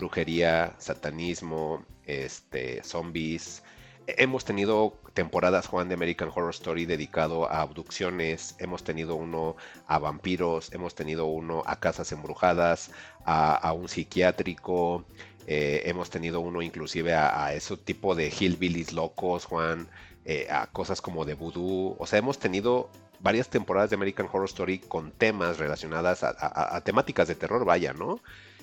brujería, 0.00 0.74
satanismo, 0.78 1.84
este, 2.06 2.82
zombies. 2.82 3.62
Hemos 4.06 4.44
tenido 4.44 4.94
temporadas, 5.14 5.66
Juan, 5.66 5.88
de 5.88 5.94
American 5.94 6.30
Horror 6.34 6.50
Story 6.50 6.86
dedicado 6.86 7.48
a 7.50 7.60
abducciones, 7.60 8.56
hemos 8.58 8.82
tenido 8.82 9.14
uno 9.14 9.56
a 9.86 9.98
vampiros, 9.98 10.72
hemos 10.72 10.94
tenido 10.94 11.26
uno 11.26 11.62
a 11.66 11.78
casas 11.78 12.10
embrujadas, 12.12 12.90
a, 13.24 13.72
un 13.74 13.88
psiquiátrico, 13.88 15.04
eh, 15.46 15.82
hemos 15.84 16.08
tenido 16.08 16.40
uno 16.40 16.62
inclusive 16.62 17.14
a, 17.14 17.52
ese 17.54 17.76
tipo 17.76 18.14
de 18.14 18.30
hillbillies 18.30 18.92
locos, 18.94 19.44
Juan, 19.44 19.86
eh, 20.24 20.48
a 20.50 20.66
cosas 20.68 21.00
como 21.02 21.24
de 21.26 21.34
voodoo. 21.34 21.96
O 21.98 22.06
sea, 22.06 22.18
hemos 22.18 22.38
tenido 22.38 22.88
varias 23.20 23.50
temporadas 23.50 23.90
de 23.90 23.96
American 23.96 24.28
Horror 24.32 24.46
Story 24.46 24.78
con 24.78 25.12
temas 25.12 25.58
relacionadas 25.58 26.24
a 26.24 26.80
temáticas 26.84 27.28
de 27.28 27.34
terror, 27.34 27.66
vaya, 27.66 27.92
¿no? 27.92 28.20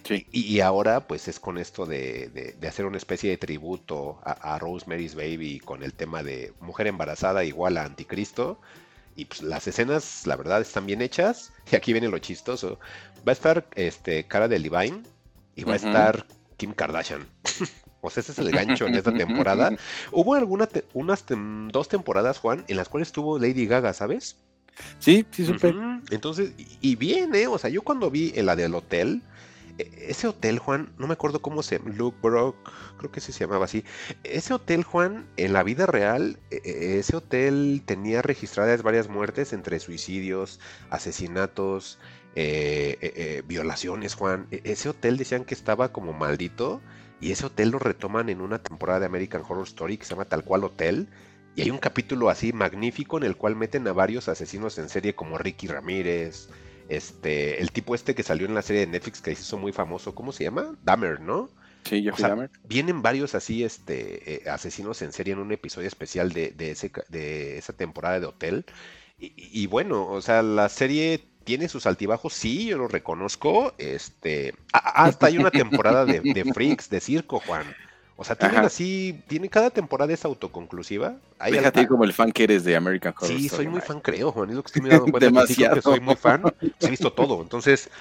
Y, 0.09 0.59
ahora 0.59 1.07
pues 1.07 1.27
es 1.27 1.39
con 1.39 1.57
esto 1.57 1.85
de, 1.85 2.55
hacer 2.67 2.85
una 2.85 2.97
especie 2.97 3.29
de 3.29 3.37
tributo 3.37 4.19
a, 4.23 4.57
Rosemary's 4.59 5.15
Baby 5.15 5.59
con 5.59 5.83
el 5.83 5.93
tema 5.93 6.23
de 6.23 6.53
mujer 6.59 6.87
embarazada 6.87 7.43
igual 7.43 7.77
a 7.77 7.85
anticristo. 7.85 8.59
Y 9.15 9.25
pues 9.25 9.41
las 9.41 9.67
escenas, 9.67 10.27
la 10.27 10.35
verdad, 10.35 10.61
están 10.61 10.85
bien 10.85 11.01
hechas. 11.01 11.51
Y 11.71 11.75
aquí 11.75 11.91
viene 11.91 12.07
lo 12.07 12.19
chistoso. 12.19 12.79
Va 13.27 13.31
a 13.31 13.33
estar 13.33 13.67
este, 13.75 14.25
Cara 14.25 14.47
de 14.47 14.59
Levine 14.59 15.03
y 15.55 15.63
va 15.63 15.73
a 15.73 15.77
estar 15.77 16.25
Kim 16.55 16.71
Kardashian. 16.73 17.27
o 18.01 18.09
sea, 18.09 18.21
ese 18.21 18.31
es 18.31 18.39
el 18.39 18.51
gancho 18.51 18.85
en 18.85 18.95
esta 18.95 19.13
temporada. 19.13 19.71
Hubo 20.11 20.35
algunas, 20.35 20.69
unas 20.93 21.25
dos 21.27 21.89
temporadas, 21.89 22.39
Juan, 22.39 22.63
en 22.67 22.77
las 22.77 22.89
cuales 22.89 23.09
estuvo 23.09 23.39
Lady 23.39 23.65
Gaga, 23.65 23.93
¿sabes? 23.93 24.37
Sí, 24.99 25.25
sí, 25.31 25.45
supe. 25.45 25.73
Entonces, 26.11 26.53
y, 26.81 26.95
bien, 26.95 27.33
¿eh? 27.35 27.47
O 27.47 27.57
sea, 27.57 27.69
yo 27.69 27.81
cuando 27.81 28.11
vi 28.11 28.31
la 28.33 28.55
del 28.55 28.75
hotel, 28.75 29.21
ese 29.77 30.27
hotel, 30.27 30.59
Juan, 30.59 30.93
no 30.97 31.07
me 31.07 31.13
acuerdo 31.13 31.41
cómo 31.41 31.63
se 31.63 31.77
llama, 31.77 31.93
Luke 31.95 32.17
Brock, 32.21 32.55
creo 32.97 33.11
que 33.11 33.21
se 33.21 33.31
llamaba 33.31 33.65
así. 33.65 33.83
Ese 34.23 34.53
hotel, 34.53 34.83
Juan, 34.83 35.27
en 35.37 35.53
la 35.53 35.63
vida 35.63 35.85
real, 35.85 36.39
e, 36.51 36.61
e, 36.63 36.99
ese 36.99 37.15
hotel 37.15 37.83
tenía 37.85 38.21
registradas 38.21 38.83
varias 38.83 39.09
muertes 39.09 39.53
entre 39.53 39.79
suicidios, 39.79 40.59
asesinatos, 40.89 41.99
eh, 42.35 43.43
violaciones, 43.47 44.13
Juan. 44.15 44.47
Ese 44.51 44.89
hotel 44.89 45.17
decían 45.17 45.45
que 45.45 45.55
estaba 45.55 45.91
como 45.91 46.13
maldito 46.13 46.81
y 47.19 47.31
ese 47.31 47.47
hotel 47.47 47.69
lo 47.69 47.79
retoman 47.79 48.29
en 48.29 48.41
una 48.41 48.59
temporada 48.59 48.99
de 49.01 49.05
American 49.07 49.41
Horror 49.47 49.65
Story 49.65 49.97
que 49.97 50.05
se 50.05 50.11
llama 50.11 50.25
tal 50.25 50.43
cual 50.43 50.63
Hotel. 50.63 51.09
Y 51.55 51.61
hay 51.61 51.71
un 51.71 51.79
capítulo 51.79 52.29
así 52.29 52.53
magnífico 52.53 53.17
en 53.17 53.23
el 53.23 53.35
cual 53.35 53.55
meten 53.55 53.87
a 53.87 53.93
varios 53.93 54.27
asesinos 54.27 54.77
en 54.77 54.89
serie 54.89 55.15
como 55.15 55.39
Ricky 55.39 55.65
Ramírez, 55.65 56.49
este, 56.89 57.61
el 57.61 57.71
tipo 57.71 57.95
este 57.95 58.15
que 58.15 58.23
salió 58.23 58.47
en 58.47 58.55
la 58.55 58.61
serie 58.61 58.85
de 58.85 58.91
Netflix 58.91 59.21
que 59.21 59.35
se 59.35 59.41
hizo 59.41 59.57
muy 59.57 59.71
famoso, 59.71 60.15
¿cómo 60.15 60.31
se 60.31 60.43
llama? 60.43 60.75
Dahmer, 60.83 61.19
¿no? 61.19 61.49
Sí, 61.83 62.03
yo 62.03 62.13
o 62.13 62.49
Vienen 62.67 63.01
varios 63.01 63.35
así, 63.35 63.63
este, 63.63 64.35
eh, 64.35 64.49
asesinos 64.49 65.01
en 65.01 65.13
serie 65.13 65.33
en 65.33 65.39
un 65.39 65.51
episodio 65.51 65.87
especial 65.87 66.33
de, 66.33 66.53
ese, 66.59 66.91
de 67.09 67.57
esa 67.57 67.73
temporada 67.73 68.19
de 68.19 68.25
Hotel. 68.25 68.65
Y, 69.19 69.65
bueno, 69.65 70.07
o 70.07 70.21
sea, 70.21 70.43
la 70.43 70.69
serie 70.69 71.23
tiene 71.43 71.69
sus 71.69 71.87
altibajos, 71.87 72.33
sí, 72.33 72.67
yo 72.67 72.77
lo 72.77 72.87
reconozco. 72.87 73.73
Este, 73.79 74.53
hasta 74.73 75.27
hay 75.27 75.39
una 75.39 75.49
temporada 75.49 76.05
de, 76.05 76.19
de 76.19 76.43
Freaks, 76.53 76.89
de 76.89 76.99
circo, 76.99 77.39
Juan. 77.39 77.65
O 78.19 78.23
sea, 78.23 78.35
tienen 78.35 78.65
así, 78.65 79.23
tiene 79.27 79.47
cada 79.47 79.69
temporada 79.69 80.11
es 80.11 80.25
autoconclusiva. 80.25 81.17
Hay 81.37 81.53
Fíjate 81.53 81.87
como 81.87 82.03
el 82.03 82.13
fan 82.13 82.31
que 82.31 82.45
eres 82.45 82.63
de 82.63 82.75
American 82.75 83.13
Horror 83.15 83.37
Sí, 83.37 83.47
soy 83.47 83.67
muy 83.67 83.79
fan, 83.79 84.01
creo, 84.01 84.31
Juan. 84.31 84.49
Es 84.49 84.55
lo 84.55 84.63
que 84.63 84.67
estoy 84.67 84.81
mirando 84.81 85.05
cuenta 85.05 85.27
Demasiado. 85.27 85.75
que 85.75 85.81
soy 85.83 85.99
muy 85.99 86.15
fan. 86.15 86.41
He 86.79 86.89
visto 86.89 87.13
todo. 87.13 87.39
Entonces, 87.43 87.91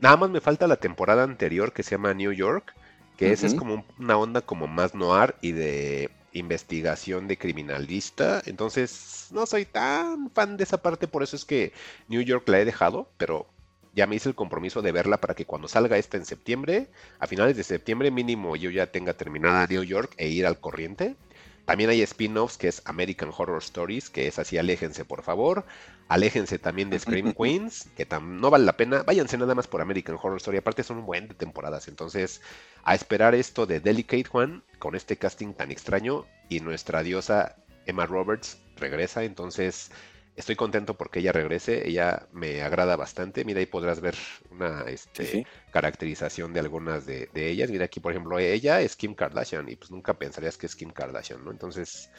nada 0.00 0.16
más 0.16 0.30
me 0.30 0.40
falta 0.40 0.66
la 0.66 0.76
temporada 0.76 1.22
anterior 1.22 1.72
que 1.72 1.84
se 1.84 1.92
llama 1.92 2.12
New 2.12 2.32
York. 2.32 2.74
que 3.16 3.30
ese 3.30 3.46
es 3.46 3.54
como 3.54 3.84
una 4.00 4.16
onda 4.16 4.40
como 4.40 4.66
más 4.66 4.96
noir 4.96 5.36
y 5.42 5.52
de 5.52 6.10
investigación 6.32 7.28
de 7.28 7.38
criminalista. 7.38 8.42
Entonces, 8.46 9.28
no 9.30 9.46
soy 9.46 9.64
tan 9.64 10.30
fan 10.30 10.56
de 10.56 10.64
esa 10.64 10.82
parte, 10.82 11.06
por 11.06 11.22
eso 11.22 11.36
es 11.36 11.44
que 11.44 11.72
New 12.08 12.22
York 12.22 12.48
la 12.48 12.58
he 12.58 12.64
dejado, 12.64 13.08
pero 13.16 13.46
ya 13.94 14.06
me 14.06 14.16
hice 14.16 14.28
el 14.28 14.34
compromiso 14.34 14.82
de 14.82 14.92
verla 14.92 15.18
para 15.18 15.34
que 15.34 15.44
cuando 15.44 15.68
salga 15.68 15.98
esta 15.98 16.16
en 16.16 16.24
septiembre, 16.24 16.88
a 17.18 17.26
finales 17.26 17.56
de 17.56 17.64
septiembre 17.64 18.10
mínimo 18.10 18.56
yo 18.56 18.70
ya 18.70 18.86
tenga 18.90 19.14
terminada 19.14 19.66
New 19.66 19.82
York 19.82 20.14
e 20.16 20.28
ir 20.28 20.46
al 20.46 20.60
corriente. 20.60 21.16
También 21.64 21.90
hay 21.90 22.02
spin-offs 22.02 22.58
que 22.58 22.68
es 22.68 22.82
American 22.86 23.30
Horror 23.36 23.62
Stories, 23.62 24.10
que 24.10 24.26
es 24.26 24.38
así, 24.38 24.58
aléjense 24.58 25.04
por 25.04 25.22
favor. 25.22 25.64
Aléjense 26.08 26.58
también 26.58 26.90
de 26.90 26.98
Scream 26.98 27.32
Queens, 27.38 27.88
que 27.96 28.06
no 28.20 28.50
vale 28.50 28.64
la 28.64 28.76
pena. 28.76 29.04
Váyanse 29.04 29.38
nada 29.38 29.54
más 29.54 29.68
por 29.68 29.80
American 29.80 30.18
Horror 30.20 30.38
Story. 30.38 30.58
Aparte 30.58 30.82
son 30.82 30.98
un 30.98 31.06
buen 31.06 31.28
de 31.28 31.34
temporadas. 31.34 31.86
Entonces, 31.86 32.42
a 32.82 32.94
esperar 32.94 33.34
esto 33.34 33.64
de 33.64 33.78
Delicate 33.78 34.24
Juan, 34.24 34.64
con 34.78 34.96
este 34.96 35.16
casting 35.16 35.54
tan 35.54 35.70
extraño. 35.70 36.26
Y 36.48 36.60
nuestra 36.60 37.02
diosa 37.02 37.54
Emma 37.86 38.06
Roberts 38.06 38.58
regresa. 38.76 39.22
Entonces, 39.22 39.92
estoy 40.36 40.56
contento 40.56 40.94
porque 40.94 41.20
ella 41.20 41.32
regrese, 41.32 41.88
ella 41.88 42.26
me 42.32 42.62
agrada 42.62 42.96
bastante. 42.96 43.44
Mira, 43.44 43.60
ahí 43.60 43.66
podrás 43.66 44.00
ver 44.00 44.16
una 44.50 44.82
este, 44.88 45.46
caracterización 45.70 46.52
de 46.52 46.60
algunas 46.60 47.06
de, 47.06 47.28
ellas. 47.34 47.70
Mira, 47.70 47.86
aquí, 47.86 48.00
por 48.00 48.12
ejemplo, 48.12 48.38
ella 48.38 48.80
es 48.80 48.96
Kim 48.96 49.14
Kardashian 49.14 49.68
y 49.68 49.76
pues 49.76 49.90
nunca 49.90 50.14
pensarías 50.14 50.56
que 50.56 50.66
es 50.66 50.76
Kim 50.76 50.90
Kardashian, 50.90 51.44
¿no? 51.44 51.50
Entonces, 51.50 52.10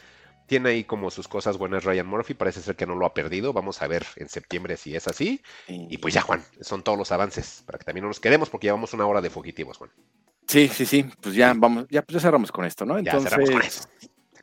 tiene 0.46 0.70
ahí 0.70 0.84
como 0.84 1.10
sus 1.10 1.28
cosas 1.28 1.58
buenas 1.58 1.84
Ryan 1.84 2.08
Murphy, 2.08 2.34
parece 2.34 2.62
ser 2.62 2.76
que 2.76 2.86
no 2.86 2.96
lo 2.96 3.06
ha 3.06 3.14
perdido. 3.14 3.54
Vamos 3.54 3.82
a 3.82 3.88
ver 3.88 4.06
en 4.18 4.30
septiembre 4.30 4.78
si 4.78 4.96
es 4.96 5.08
así. 5.08 5.42
Y 5.68 5.98
pues 5.98 6.14
ya, 6.14 6.22
Juan, 6.22 6.44
son 6.62 6.84
todos 6.84 6.98
los 6.98 7.12
avances 7.12 7.64
para 7.66 7.80
que 7.80 7.86
también 7.86 8.04
no 8.04 8.10
nos 8.10 8.20
quedemos 8.20 8.50
porque 8.50 8.68
llevamos 8.68 8.94
una 8.94 9.06
hora 9.06 9.22
de 9.22 9.30
fugitivos, 9.30 9.78
Juan. 9.78 9.92
Sí, 10.48 10.68
sí, 10.68 10.86
sí, 10.86 11.06
pues 11.22 11.36
ya 11.36 11.54
vamos, 11.56 11.88
ya, 11.90 12.02
pues 12.02 12.16
ya 12.16 12.20
cerramos 12.20 12.52
con 12.52 12.66
esto, 12.66 12.86
¿no? 12.86 12.98
Entonces, 12.98 13.24
ya 13.24 13.30
cerramos 13.30 13.50
con 13.50 13.62
esto. 13.62 13.88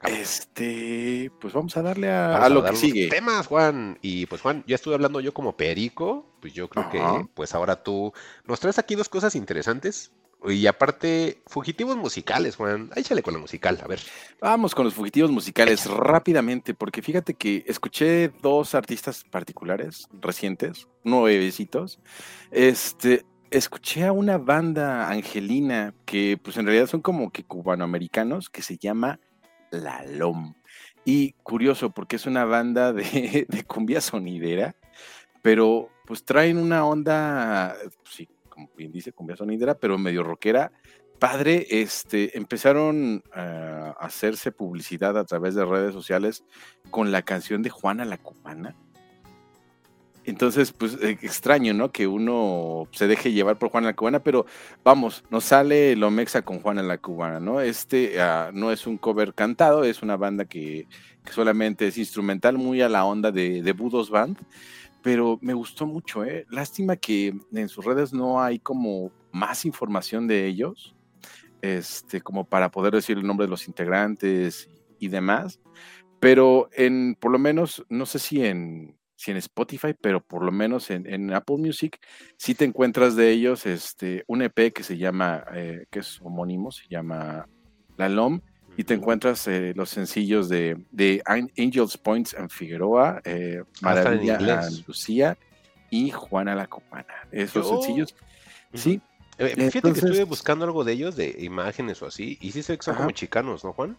Este, 0.03 1.31
pues 1.41 1.53
vamos 1.53 1.77
a 1.77 1.83
darle 1.83 2.11
a, 2.11 2.49
lo 2.49 2.65
que 2.65 2.77
sigue. 2.77 3.09
Temas, 3.09 3.47
Juan. 3.47 3.99
Y 4.01 4.27
pues 4.27 4.41
Juan, 4.41 4.65
ya 4.67 4.75
estuve 4.75 4.95
hablando 4.95 5.21
yo 5.21 5.35
como 5.35 5.57
perico, 5.57 6.27
pues 6.41 6.55
yo 6.55 6.69
creo 6.69 6.89
que 6.89 7.01
pues 7.35 7.55
ahora 7.55 7.83
tú 7.83 8.13
nos 8.47 8.61
traes 8.61 8.79
aquí 8.79 8.95
dos 8.95 9.09
cosas 9.09 9.35
interesantes. 9.35 10.13
Y 10.49 10.67
aparte, 10.67 11.43
fugitivos 11.47 11.99
musicales, 11.99 12.57
Juan. 12.57 12.91
Échale 12.97 13.23
con 13.23 13.35
la 13.35 13.41
musical, 13.41 13.79
a 13.83 13.87
ver. 13.87 14.01
Vamos 14.41 14.75
con 14.75 14.87
los 14.87 14.95
fugitivos 14.95 15.31
musicales 15.31 15.85
rápidamente, 15.85 16.73
porque 16.73 17.03
fíjate 17.03 17.35
que 17.35 17.63
escuché 17.67 18.31
dos 18.41 18.75
artistas 18.75 19.23
particulares 19.31 20.09
recientes, 20.19 20.89
nuevecitos. 21.05 22.01
Este, 22.51 23.27
escuché 23.51 24.07
a 24.07 24.13
una 24.13 24.39
banda 24.39 25.11
angelina 25.11 25.93
que 26.07 26.39
pues 26.43 26.57
en 26.57 26.65
realidad 26.65 26.87
son 26.87 27.03
como 27.03 27.31
que 27.31 27.45
cubanoamericanos 27.45 28.49
que 28.49 28.63
se 28.63 28.79
llama 28.79 29.21
la 29.71 30.05
LOM. 30.05 30.55
Y 31.05 31.33
curioso, 31.43 31.91
porque 31.91 32.17
es 32.17 32.27
una 32.27 32.45
banda 32.45 32.93
de, 32.93 33.65
cumbia 33.67 34.01
sonidera, 34.01 34.77
pero 35.43 35.89
pues 36.07 36.25
traen 36.25 36.59
una 36.59 36.85
onda, 36.85 37.77
sí, 38.05 38.29
como 38.49 38.71
bien 38.77 38.93
dice, 38.93 39.13
cumbia 39.13 39.37
sonidera, 39.37 39.75
pero 39.75 39.99
medio 39.99 40.23
rockera. 40.23 40.73
Padre, 41.19 41.67
este, 41.69 42.37
empezaron 42.39 43.23
a 43.33 43.95
hacerse 44.01 44.53
publicidad 44.53 45.19
a 45.19 45.25
través 45.25 45.55
de 45.55 45.67
redes 45.67 45.93
sociales 45.93 46.45
con 46.91 47.13
la 47.13 47.23
canción 47.23 47.63
de 47.63 47.71
Juana 47.71 48.07
la 48.07 48.17
Cubana 48.17 48.75
entonces, 50.25 50.73
pues 50.73 50.95
eh, 51.03 51.19
extraño, 51.23 51.73
¿no? 51.73 51.91
Que 51.93 52.07
uno 52.07 52.87
se 52.93 53.07
deje 53.07 53.33
llevar 53.33 53.59
por 53.59 53.71
Juana 53.71 53.89
la 53.89 53.97
Cubana, 53.97 54.23
pero 54.23 54.47
vamos, 54.85 55.25
nos 55.31 55.45
sale 55.45 55.97
Lomexa 55.97 56.43
con 56.43 56.61
Juana 56.61 56.83
la 56.83 56.99
Cubana, 56.99 57.41
¿no? 57.41 57.61
Este 57.61 58.21
ah, 58.21 58.51
no 58.53 58.71
es 58.71 58.87
un 58.87 58.99
cover 58.99 59.35
cantado, 59.35 59.85
es 59.85 60.03
una 60.03 60.17
banda 60.17 60.45
que, 60.45 60.87
solamente 61.31 61.87
es 61.87 61.97
instrumental, 61.97 62.59
muy 62.59 62.83
a 62.83 62.89
la 62.89 63.05
onda 63.05 63.31
de, 63.31 63.63
de 63.63 63.73
Budos 63.73 64.11
Band, 64.11 64.39
pero 65.03 65.39
me 65.41 65.55
gustó 65.55 65.87
mucho, 65.87 66.25
¿eh? 66.25 66.47
Lástima 66.51 66.97
que 66.97 67.35
en 67.53 67.69
sus 67.69 67.85
redes 67.85 68.13
no 68.13 68.43
hay 68.43 68.59
como 68.59 69.13
más 69.33 69.65
información 69.65 70.27
de 70.27 70.47
ellos, 70.47 70.95
este, 71.63 72.21
como 72.21 72.45
para 72.45 72.71
poder 72.71 72.95
decir 72.95 73.17
el 73.17 73.27
nombre 73.27 73.47
de 73.47 73.51
los 73.51 73.69
integrantes 73.69 74.69
y 74.99 75.09
demás, 75.09 75.61
pero 76.21 76.69
en, 76.73 77.17
por 77.19 77.31
lo 77.31 77.39
menos, 77.39 77.85
no 77.89 78.05
sé 78.05 78.19
si 78.19 78.45
en 78.45 79.00
si 79.21 79.31
en 79.31 79.37
Spotify, 79.37 79.95
pero 80.01 80.23
por 80.23 80.43
lo 80.43 80.51
menos 80.51 80.91
en, 80.91 81.31
Apple 81.35 81.59
Music, 81.59 82.01
sí 82.39 82.55
te 82.55 82.65
encuentras 82.65 83.17
de 83.17 83.31
ellos 83.31 83.67
este, 83.67 84.25
un 84.27 84.41
EP 84.41 84.73
que 84.73 84.83
se 84.83 84.97
llama, 84.97 85.45
eh, 85.53 85.85
que 85.91 85.99
es 85.99 86.19
homónimo, 86.23 86.73
se 86.73 86.85
llama 86.89 87.47
La 87.99 88.09
LOM, 88.09 88.41
y 88.79 88.85
te 88.85 88.95
encuentras 88.95 89.47
eh, 89.47 89.75
los 89.77 89.91
sencillos 89.91 90.49
de, 90.49 90.83
de, 90.91 91.23
Angels 91.27 91.99
Points 91.99 92.35
and 92.35 92.49
Figueroa, 92.49 93.21
eh, 93.25 93.63
ah, 93.63 93.67
Maravilla 93.83 94.39
Lucía 94.87 95.37
y 95.91 96.11
Juana 96.13 96.55
la 96.55 96.67
Copana. 96.67 97.13
Esos 97.31 97.69
sencillos, 97.69 98.15
sí. 98.73 99.03
fíjate 99.37 99.83
que 99.83 99.99
estuve 99.99 100.25
buscando 100.25 100.65
algo 100.65 100.83
de 100.83 100.95
ellos, 100.95 101.15
de 101.15 101.37
imágenes 101.41 102.01
o 102.01 102.07
así, 102.07 102.39
y 102.41 102.53
sí 102.53 102.63
sé 102.63 102.79
que 102.79 102.85
son 102.85 102.95
como 102.95 103.11
chicanos, 103.11 103.65
¿no, 103.65 103.75
Juan? 103.75 103.99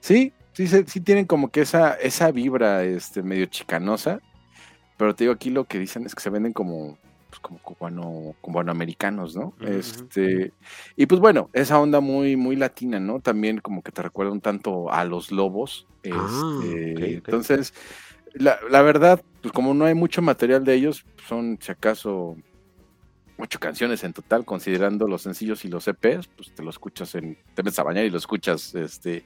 Sí, 0.00 0.32
sí, 0.54 0.66
sí 0.66 1.00
tienen 1.00 1.26
como 1.26 1.52
que 1.52 1.60
esa, 1.60 1.94
esa 1.94 2.32
vibra 2.32 2.82
este, 2.82 3.22
medio 3.22 3.46
chicanosa. 3.46 4.20
Pero 5.00 5.14
te 5.14 5.24
digo, 5.24 5.32
aquí 5.32 5.48
lo 5.48 5.64
que 5.64 5.78
dicen 5.78 6.04
es 6.04 6.14
que 6.14 6.20
se 6.20 6.28
venden 6.28 6.52
como, 6.52 6.98
pues, 7.30 7.40
como 7.40 7.58
cubano, 7.60 8.34
cubanoamericanos, 8.42 9.34
¿no? 9.34 9.54
Este, 9.62 10.52
y 10.94 11.06
pues 11.06 11.22
bueno, 11.22 11.48
esa 11.54 11.80
onda 11.80 12.00
muy, 12.00 12.36
muy 12.36 12.54
latina, 12.54 13.00
¿no? 13.00 13.18
También 13.18 13.62
como 13.62 13.80
que 13.80 13.92
te 13.92 14.02
recuerda 14.02 14.30
un 14.30 14.42
tanto 14.42 14.92
a 14.92 15.06
los 15.06 15.32
lobos. 15.32 15.86
Ah, 16.12 16.60
este, 16.62 17.14
entonces, 17.14 17.72
la, 18.34 18.58
la, 18.68 18.82
verdad, 18.82 19.22
pues 19.40 19.52
como 19.54 19.72
no 19.72 19.86
hay 19.86 19.94
mucho 19.94 20.20
material 20.20 20.66
de 20.66 20.74
ellos, 20.74 21.06
son 21.26 21.58
si 21.62 21.72
acaso 21.72 22.36
ocho 23.38 23.58
canciones 23.58 24.04
en 24.04 24.12
total, 24.12 24.44
considerando 24.44 25.08
los 25.08 25.22
sencillos 25.22 25.64
y 25.64 25.68
los 25.68 25.88
EPs, 25.88 26.26
pues 26.26 26.54
te 26.54 26.62
lo 26.62 26.68
escuchas 26.68 27.14
en, 27.14 27.38
te 27.54 27.62
metes 27.62 27.78
a 27.78 27.84
bañar 27.84 28.04
y 28.04 28.10
lo 28.10 28.18
escuchas 28.18 28.74
este, 28.74 29.24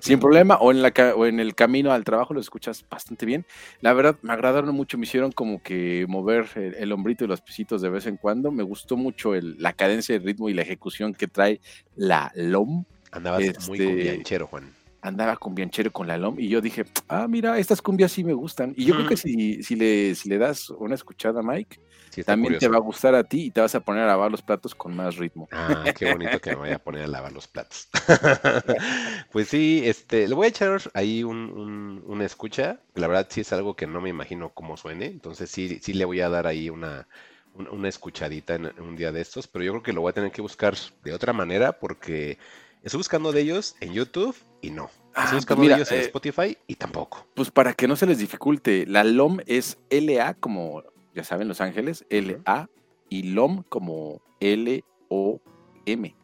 sin 0.00 0.18
problema, 0.18 0.56
o 0.56 0.70
en, 0.70 0.82
la, 0.82 0.92
o 1.16 1.26
en 1.26 1.40
el 1.40 1.54
camino 1.54 1.92
al 1.92 2.04
trabajo 2.04 2.34
lo 2.34 2.40
escuchas 2.40 2.84
bastante 2.88 3.26
bien. 3.26 3.44
La 3.80 3.92
verdad, 3.92 4.16
me 4.22 4.32
agradaron 4.32 4.74
mucho, 4.74 4.98
me 4.98 5.04
hicieron 5.04 5.32
como 5.32 5.62
que 5.62 6.06
mover 6.08 6.48
el, 6.56 6.92
hombrito 6.92 7.24
y 7.24 7.28
los 7.28 7.40
pisitos 7.40 7.82
de 7.82 7.90
vez 7.90 8.06
en 8.06 8.16
cuando. 8.16 8.50
Me 8.50 8.62
gustó 8.62 8.96
mucho 8.96 9.32
la 9.34 9.72
cadencia, 9.72 10.16
el 10.16 10.22
ritmo 10.22 10.48
y 10.48 10.54
la 10.54 10.62
ejecución 10.62 11.14
que 11.14 11.28
trae 11.28 11.60
la 11.96 12.32
LOM. 12.34 12.84
Andaba 13.12 13.38
muy 13.38 13.52
con 13.52 13.74
este, 13.74 13.94
bianchero, 13.94 14.46
Juan 14.46 14.79
andaba 15.02 15.36
con 15.36 15.54
Bianchero 15.54 15.90
con 15.90 16.06
la 16.06 16.18
LOM 16.18 16.38
y 16.38 16.48
yo 16.48 16.60
dije, 16.60 16.84
ah, 17.08 17.26
mira, 17.28 17.58
estas 17.58 17.80
cumbias 17.80 18.12
sí 18.12 18.24
me 18.24 18.32
gustan. 18.32 18.74
Y 18.76 18.84
yo 18.84 18.94
creo 18.94 19.08
que 19.08 19.16
si, 19.16 19.62
si, 19.62 19.76
le, 19.76 20.14
si 20.14 20.28
le 20.28 20.38
das 20.38 20.70
una 20.70 20.94
escuchada 20.94 21.40
a 21.40 21.42
Mike, 21.42 21.80
también 22.24 22.58
te 22.58 22.68
va 22.68 22.76
a 22.76 22.80
gustar 22.80 23.14
a 23.14 23.24
ti 23.24 23.46
y 23.46 23.50
te 23.50 23.60
vas 23.60 23.74
a 23.74 23.80
poner 23.80 24.02
a 24.02 24.08
lavar 24.08 24.30
los 24.30 24.42
platos 24.42 24.74
con 24.74 24.94
más 24.94 25.16
ritmo. 25.16 25.48
Ah, 25.52 25.84
qué 25.96 26.12
bonito 26.12 26.40
que 26.40 26.50
me 26.50 26.56
vaya 26.56 26.76
a 26.76 26.78
poner 26.78 27.04
a 27.04 27.06
lavar 27.06 27.32
los 27.32 27.46
platos. 27.46 27.88
pues 29.32 29.48
sí, 29.48 29.82
este, 29.84 30.28
le 30.28 30.34
voy 30.34 30.46
a 30.46 30.50
echar 30.50 30.80
ahí 30.94 31.22
un, 31.22 32.02
una 32.06 32.24
escucha. 32.24 32.80
La 32.94 33.06
verdad 33.06 33.26
sí 33.30 33.42
es 33.42 33.52
algo 33.52 33.74
que 33.74 33.86
no 33.86 34.00
me 34.00 34.10
imagino 34.10 34.50
cómo 34.50 34.76
suene. 34.76 35.06
Entonces 35.06 35.50
sí, 35.50 35.78
sí 35.80 35.92
le 35.92 36.04
voy 36.04 36.20
a 36.20 36.28
dar 36.28 36.46
ahí 36.46 36.68
una, 36.68 37.06
una 37.54 37.88
escuchadita 37.88 38.54
en 38.56 38.66
un 38.80 38.96
día 38.96 39.12
de 39.12 39.20
estos. 39.20 39.46
Pero 39.46 39.64
yo 39.64 39.72
creo 39.72 39.82
que 39.82 39.92
lo 39.92 40.00
voy 40.02 40.10
a 40.10 40.14
tener 40.14 40.32
que 40.32 40.42
buscar 40.42 40.74
de 41.04 41.14
otra 41.14 41.32
manera 41.32 41.72
porque 41.72 42.38
estoy 42.82 42.98
buscando 42.98 43.32
de 43.32 43.40
ellos 43.40 43.76
en 43.80 43.92
YouTube 43.92 44.36
y 44.60 44.70
no. 44.70 44.84
Estoy 44.84 45.12
ah, 45.14 45.22
pues 45.22 45.34
buscando 45.34 45.64
de 45.64 45.74
ellos 45.74 45.92
en 45.92 45.98
eh, 45.98 46.02
Spotify 46.02 46.58
y 46.66 46.74
tampoco. 46.76 47.26
Pues 47.34 47.50
para 47.50 47.74
que 47.74 47.88
no 47.88 47.96
se 47.96 48.06
les 48.06 48.18
dificulte, 48.18 48.86
la 48.86 49.04
LOM 49.04 49.38
es 49.46 49.78
LA 49.90 50.34
como 50.34 50.82
ya 51.14 51.24
saben, 51.24 51.48
Los 51.48 51.60
Ángeles, 51.60 52.04
L-A, 52.08 52.68
y 53.08 53.22
LOM 53.32 53.62
como 53.68 54.22
L-O-M. 54.40 56.16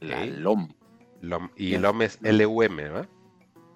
La 0.00 0.24
LOM. 0.24 0.68
y 1.56 1.76
LOM 1.76 2.02
es 2.02 2.18
L-U-M, 2.22 2.82
¿verdad? 2.82 3.08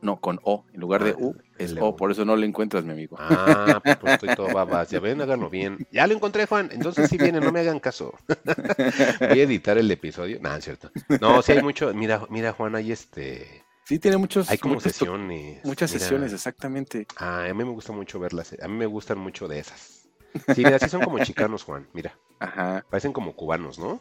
No, 0.01 0.21
con 0.21 0.41
O. 0.43 0.65
En 0.73 0.81
lugar 0.81 1.05
de 1.05 1.11
ah, 1.11 1.17
U 1.19 1.37
es 1.59 1.75
O, 1.81 1.97
por 1.97 2.11
eso 2.11 2.25
no 2.25 2.37
lo 2.37 2.45
encuentras, 2.45 2.85
mi 2.85 2.93
amigo. 2.93 3.17
Ah, 3.19 3.81
pues, 3.83 4.15
estoy 4.15 4.35
todo 4.35 4.49
babas. 4.55 4.91
Ya 4.91 5.01
ven, 5.01 5.21
háganlo 5.21 5.51
bien. 5.51 5.87
Ya 5.91 6.07
lo 6.07 6.15
encontré, 6.15 6.47
Juan. 6.47 6.71
Entonces 6.73 7.09
sí 7.09 7.17
viene, 7.17 7.41
no 7.41 7.53
me 7.53 7.61
hagan 7.61 7.81
caso. 7.81 8.15
Voy 9.21 9.41
a 9.41 9.45
editar 9.45 9.79
el 9.79 9.91
episodio. 9.91 10.39
No, 10.41 10.55
es 10.55 10.65
cierto. 10.65 10.91
No, 11.21 11.43
sí 11.43 11.53
hay 11.53 11.63
mucho. 11.63 11.93
Mira, 11.95 12.23
mira, 12.31 12.53
Juan, 12.53 12.75
hay 12.75 12.93
este. 12.93 13.65
Sí, 13.85 13.99
tiene 13.99 14.17
muchos. 14.17 14.51
Hay 14.51 14.59
como 14.59 14.81
sesiones. 14.81 15.65
Muchas 15.65 15.91
sesiones, 15.91 16.33
exactamente. 16.33 17.07
Ah, 17.17 17.45
a 17.45 17.55
mí 17.55 17.65
me 17.65 17.71
gusta 17.71 17.93
mucho 17.93 18.19
verlas. 18.19 18.55
A 18.61 18.69
mí 18.69 18.77
me 18.77 18.87
gustan 18.87 19.19
mucho 19.19 19.47
de 19.47 19.59
esas. 19.59 20.09
Sí, 20.55 20.65
mira, 20.65 20.79
sí 20.79 20.89
son 20.89 21.03
como 21.03 21.19
chicanos, 21.21 21.63
Juan, 21.63 21.87
mira. 21.93 22.19
Ajá. 22.41 22.85
Parecen 22.91 23.13
como 23.13 23.35
cubanos, 23.35 23.79
¿no? 23.79 24.01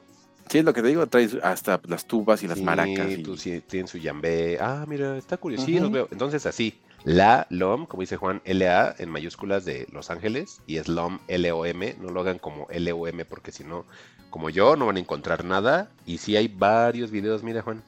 Sí, 0.49 0.59
es 0.59 0.65
lo 0.65 0.73
que 0.73 0.81
te 0.81 0.89
digo, 0.89 1.07
traes 1.07 1.35
hasta 1.41 1.79
las 1.85 2.05
tubas 2.05 2.43
y 2.43 2.47
las 2.47 2.61
maracas. 2.61 3.07
Sí, 3.07 3.23
sí, 3.37 3.61
tienen 3.61 3.87
su 3.87 3.97
yambé. 3.97 4.57
Ah, 4.59 4.85
mira, 4.87 5.17
está 5.17 5.37
curioso. 5.37 5.65
Sí, 5.65 5.79
los 5.79 5.91
veo. 5.91 6.07
Entonces 6.11 6.45
así, 6.45 6.79
La 7.05 7.47
LOM, 7.49 7.85
como 7.85 7.99
dice 7.99 8.15
Juan, 8.15 8.41
LA 8.45 8.95
en 8.97 9.09
mayúsculas 9.09 9.65
de 9.65 9.87
Los 9.91 10.09
Ángeles 10.09 10.61
y 10.67 10.77
es 10.77 10.87
LOM, 10.87 11.19
L-O-M. 11.27 11.97
No 11.99 12.09
lo 12.09 12.21
hagan 12.21 12.39
como 12.39 12.67
L-O-M 12.69 13.25
porque 13.25 13.51
si 13.51 13.65
no, 13.65 13.85
como 14.29 14.49
yo, 14.49 14.77
no 14.77 14.85
van 14.85 14.95
a 14.95 15.01
encontrar 15.01 15.43
nada. 15.43 15.91
Y 16.05 16.19
sí 16.19 16.37
hay 16.37 16.47
varios 16.47 17.11
videos, 17.11 17.43
mira 17.43 17.61
Juan. 17.61 17.83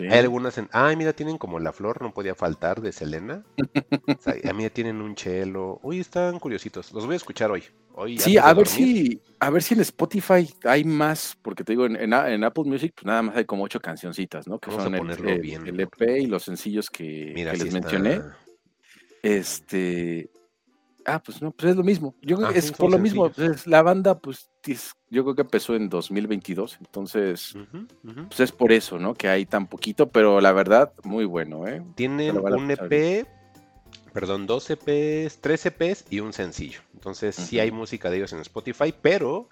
Hay 0.00 0.18
algunas 0.18 0.56
en. 0.58 0.68
Ay, 0.72 0.96
mira, 0.96 1.12
tienen 1.12 1.38
como 1.38 1.58
la 1.58 1.72
flor, 1.72 2.02
no 2.02 2.12
podía 2.12 2.34
faltar, 2.34 2.80
de 2.80 2.92
Selena. 2.92 3.44
a 4.44 4.52
mí 4.52 4.62
ya 4.62 4.70
tienen 4.70 5.00
un 5.00 5.14
chelo. 5.14 5.80
Uy, 5.82 6.00
están 6.00 6.38
curiositos. 6.38 6.92
Los 6.92 7.06
voy 7.06 7.14
a 7.14 7.16
escuchar 7.16 7.50
hoy. 7.50 7.64
hoy 7.94 8.18
sí, 8.18 8.38
a 8.38 8.52
ver 8.54 8.66
si, 8.66 9.20
a 9.40 9.50
ver 9.50 9.62
si 9.62 9.74
en 9.74 9.80
Spotify 9.80 10.48
hay 10.64 10.84
más, 10.84 11.36
porque 11.42 11.64
te 11.64 11.72
digo, 11.72 11.86
en, 11.86 12.12
Apple 12.12 12.64
Music, 12.64 12.92
pues 12.94 13.06
nada 13.06 13.22
más 13.22 13.36
hay 13.36 13.44
como 13.44 13.64
ocho 13.64 13.80
cancioncitas, 13.80 14.46
¿no? 14.46 14.58
Que 14.58 14.70
son 14.70 14.94
el, 14.94 15.40
bien, 15.40 15.66
el, 15.66 15.80
EP 15.80 16.00
y 16.20 16.26
los 16.26 16.44
sencillos 16.44 16.90
que, 16.90 17.32
les 17.34 17.72
mencioné. 17.72 18.20
Este, 19.22 20.30
Ah, 21.08 21.22
pues 21.24 21.40
no, 21.40 21.50
pues 21.50 21.70
es 21.70 21.76
lo 21.76 21.82
mismo. 21.82 22.14
Yo 22.20 22.36
creo 22.36 22.50
que 22.50 22.58
es 22.58 22.70
por 22.70 22.90
lo 22.90 22.98
mismo. 22.98 23.30
Pues 23.30 23.66
la 23.66 23.82
banda, 23.82 24.18
pues 24.18 24.50
yo 25.08 25.24
creo 25.24 25.34
que 25.34 25.42
empezó 25.42 25.74
en 25.74 25.88
2022, 25.88 26.76
entonces, 26.80 27.54
pues 28.02 28.40
es 28.40 28.52
por 28.52 28.72
eso, 28.72 28.98
¿no? 28.98 29.14
Que 29.14 29.28
hay 29.28 29.46
tan 29.46 29.66
poquito, 29.66 30.10
pero 30.10 30.40
la 30.40 30.52
verdad, 30.52 30.92
muy 31.04 31.24
bueno, 31.24 31.66
¿eh? 31.66 31.82
Tienen 31.94 32.36
un 32.36 32.70
EP, 32.70 33.26
perdón, 34.12 34.46
dos 34.46 34.68
EPs, 34.68 35.40
tres 35.40 35.64
EPs 35.64 36.04
y 36.10 36.20
un 36.20 36.34
sencillo. 36.34 36.80
Entonces, 36.92 37.34
sí 37.36 37.58
hay 37.58 37.70
música 37.70 38.10
de 38.10 38.18
ellos 38.18 38.32
en 38.34 38.40
Spotify, 38.40 38.94
pero 39.00 39.48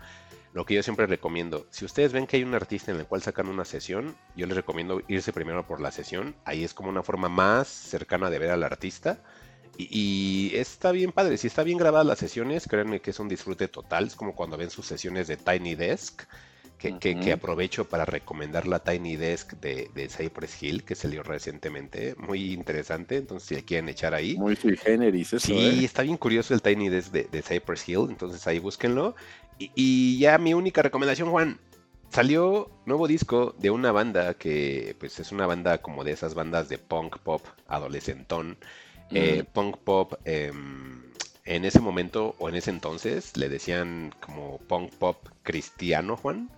lo 0.53 0.67
que 0.67 0.75
yo 0.75 0.83
siempre 0.83 1.07
recomiendo, 1.07 1.67
si 1.71 1.85
ustedes 1.85 2.13
ven 2.13 2.27
que 2.27 2.37
hay 2.37 2.43
un 2.43 2.55
artista 2.55 2.91
en 2.91 2.99
el 2.99 3.07
cual 3.07 3.23
sacan 3.23 3.49
una 3.49 3.65
sesión, 3.65 4.15
yo 4.37 4.47
les 4.47 4.57
recomiendo 4.57 5.01
irse 5.09 5.33
primero 5.33 5.67
por 5.67 5.81
la 5.81 5.91
sesión. 5.91 6.35
Ahí 6.45 6.65
es 6.65 6.75
como 6.75 6.91
una 6.91 7.03
forma 7.03 7.29
más 7.29 7.69
cercana 7.69 8.29
de 8.29 8.39
ver 8.39 8.51
al 8.51 8.63
artista 8.63 9.23
y, 9.79 10.53
está 10.55 10.93
bien 10.93 11.13
padre, 11.13 11.37
si 11.37 11.47
está 11.47 11.63
bien 11.63 11.79
grabadas 11.79 12.07
las 12.07 12.19
sesiones, 12.19 12.67
créanme 12.67 13.01
que 13.01 13.11
es 13.11 13.21
un 13.21 13.29
disfrute 13.29 13.69
total. 13.69 14.07
Es 14.07 14.15
como 14.15 14.35
cuando 14.35 14.57
ven 14.57 14.71
sus 14.71 14.87
sesiones 14.87 15.29
de 15.29 15.37
Tiny 15.37 15.75
Desk, 15.75 16.23
que, 16.79 17.33
aprovecho 17.33 17.87
para 17.87 18.05
recomendar 18.05 18.67
la 18.67 18.81
Tiny 18.81 19.17
Desk 19.17 19.55
de, 19.55 20.09
Cypress 20.09 20.63
Hill, 20.63 20.85
que 20.85 20.95
salió 20.95 21.23
recientemente. 21.23 22.15
Muy 22.19 22.53
interesante, 22.53 23.17
entonces 23.17 23.49
si 23.49 23.55
le 23.55 23.65
quieren 23.65 23.89
echar 23.89 24.15
ahí. 24.15 24.37
Muy 24.37 24.57
sui 24.57 24.77
generis 24.77 25.33
eso, 25.33 25.47
Sí, 25.47 25.59
¿eh? 25.59 25.85
está 25.85 26.03
bien 26.03 26.17
curioso 26.17 26.55
el 26.55 26.63
Tiny 26.63 26.89
Desk 26.89 27.13
de, 27.13 27.43
Cypress 27.43 27.89
Hill, 27.89 28.07
entonces 28.09 28.47
ahí 28.47 28.59
búsquenlo. 28.59 29.15
Y, 29.59 29.71
y 29.75 30.19
ya 30.19 30.39
mi 30.39 30.55
única 30.55 30.83
recomendación, 30.83 31.31
Juan, 31.31 31.59
Salió 32.11 32.71
nuevo 32.87 33.09
disco 33.09 33.55
de 33.59 33.71
una 33.71 33.93
banda 33.93 34.35
que 34.35 34.97
pues 34.99 35.19
es 35.19 35.33
una 35.33 35.47
banda 35.47 35.79
como 35.79 36.05
de 36.05 36.13
esas 36.13 36.35
bandas 36.35 36.69
de 36.69 36.79
punk 36.79 37.19
pop 37.19 37.43
adolescentón 37.67 38.57
eh, 39.15 39.45
punk 39.53 39.77
pop 39.79 40.15
em, 40.25 41.03
en 41.45 41.65
ese 41.65 41.81
momento 41.81 42.35
o 42.39 42.49
en 42.49 42.57
ese 42.57 42.71
entonces 42.71 43.37
le 43.37 43.49
decían 43.49 44.15
como 44.21 44.59
punk 44.59 44.93
pop 44.95 45.29
cristiano, 45.43 46.17
Juan, 46.17 46.51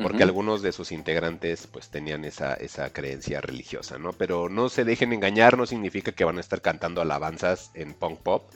porque 0.00 0.22
algunos 0.22 0.62
de 0.62 0.70
sus 0.70 0.92
integrantes 0.92 1.66
pues 1.66 1.88
tenían 1.90 2.24
esa, 2.24 2.54
esa 2.54 2.92
creencia 2.92 3.40
religiosa, 3.40 3.98
¿no? 3.98 4.12
Pero 4.12 4.48
no 4.48 4.68
se 4.68 4.84
dejen 4.84 5.12
engañar, 5.12 5.58
no 5.58 5.66
significa 5.66 6.12
que 6.12 6.24
van 6.24 6.38
a 6.38 6.40
estar 6.40 6.62
cantando 6.62 7.00
alabanzas 7.00 7.72
en 7.74 7.94
punk 7.94 8.20
pop. 8.20 8.48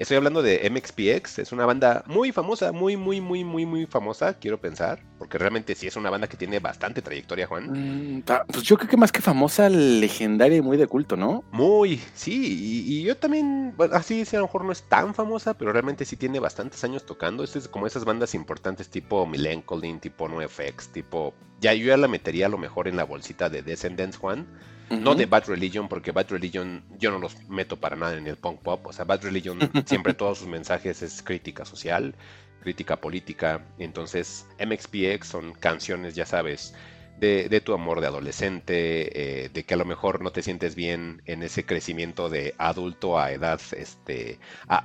Estoy 0.00 0.16
hablando 0.16 0.40
de 0.40 0.66
MXPX, 0.70 1.40
es 1.40 1.52
una 1.52 1.66
banda 1.66 2.04
muy 2.06 2.32
famosa, 2.32 2.72
muy, 2.72 2.96
muy, 2.96 3.20
muy, 3.20 3.44
muy, 3.44 3.66
muy 3.66 3.84
famosa, 3.84 4.32
quiero 4.38 4.58
pensar, 4.58 5.02
porque 5.18 5.36
realmente 5.36 5.74
sí 5.74 5.86
es 5.86 5.94
una 5.94 6.08
banda 6.08 6.26
que 6.26 6.38
tiene 6.38 6.58
bastante 6.58 7.02
trayectoria, 7.02 7.46
Juan. 7.46 8.16
Mm, 8.16 8.22
pues 8.50 8.62
yo 8.62 8.78
creo 8.78 8.88
que 8.88 8.96
más 8.96 9.12
que 9.12 9.20
famosa, 9.20 9.68
legendaria 9.68 10.56
y 10.56 10.62
muy 10.62 10.78
de 10.78 10.86
culto, 10.86 11.18
¿no? 11.18 11.44
Muy, 11.52 12.00
sí, 12.14 12.86
y, 12.88 13.02
yo 13.02 13.14
también, 13.18 13.74
bueno, 13.76 13.94
así 13.94 14.24
sí, 14.24 14.36
a 14.36 14.38
lo 14.38 14.46
mejor 14.46 14.64
no 14.64 14.72
es 14.72 14.84
tan 14.84 15.14
famosa, 15.14 15.52
pero 15.52 15.70
realmente 15.70 16.06
sí 16.06 16.16
tiene 16.16 16.40
bastantes 16.40 16.82
años 16.82 17.04
tocando. 17.04 17.44
Este 17.44 17.58
es 17.58 17.68
como 17.68 17.86
esas 17.86 18.06
bandas 18.06 18.34
importantes 18.34 18.88
tipo 18.88 19.26
Milencolin, 19.26 20.00
tipo 20.00 20.28
NoFX, 20.28 20.88
tipo... 20.92 21.34
Ya 21.60 21.74
yo 21.74 21.84
ya 21.84 21.98
la 21.98 22.08
metería 22.08 22.46
a 22.46 22.48
lo 22.48 22.56
mejor 22.56 22.88
en 22.88 22.96
la 22.96 23.04
bolsita 23.04 23.50
de 23.50 23.60
Descendants, 23.60 24.16
Juan 24.16 24.46
no 24.90 25.14
de 25.14 25.26
Bad 25.26 25.46
Religion, 25.46 25.88
porque 25.88 26.12
Bad 26.12 26.30
Religion 26.30 26.84
yo 26.98 27.10
no 27.10 27.18
los 27.18 27.36
meto 27.48 27.78
para 27.78 27.96
nada 27.96 28.16
en 28.16 28.26
el 28.26 28.36
punk 28.36 28.60
pop. 28.60 28.86
O 28.86 28.92
sea, 28.92 29.04
Bad 29.04 29.22
Religion 29.22 29.58
siempre 29.86 30.14
todos 30.14 30.38
sus 30.38 30.48
mensajes 30.48 31.02
es 31.02 31.22
crítica 31.22 31.64
social, 31.64 32.14
crítica 32.62 32.96
política. 33.00 33.64
Entonces, 33.78 34.46
MXPX 34.58 35.26
son 35.26 35.52
canciones, 35.52 36.14
ya 36.14 36.26
sabes, 36.26 36.74
de, 37.20 37.60
tu 37.60 37.74
amor 37.74 38.00
de 38.00 38.06
adolescente, 38.06 39.44
eh, 39.44 39.48
de 39.50 39.64
que 39.64 39.74
a 39.74 39.76
lo 39.76 39.84
mejor 39.84 40.22
no 40.22 40.32
te 40.32 40.42
sientes 40.42 40.74
bien 40.74 41.22
en 41.26 41.42
ese 41.42 41.64
crecimiento 41.66 42.30
de 42.30 42.54
adulto 42.58 43.18
a 43.18 43.32
edad, 43.32 43.60
este, 43.76 44.38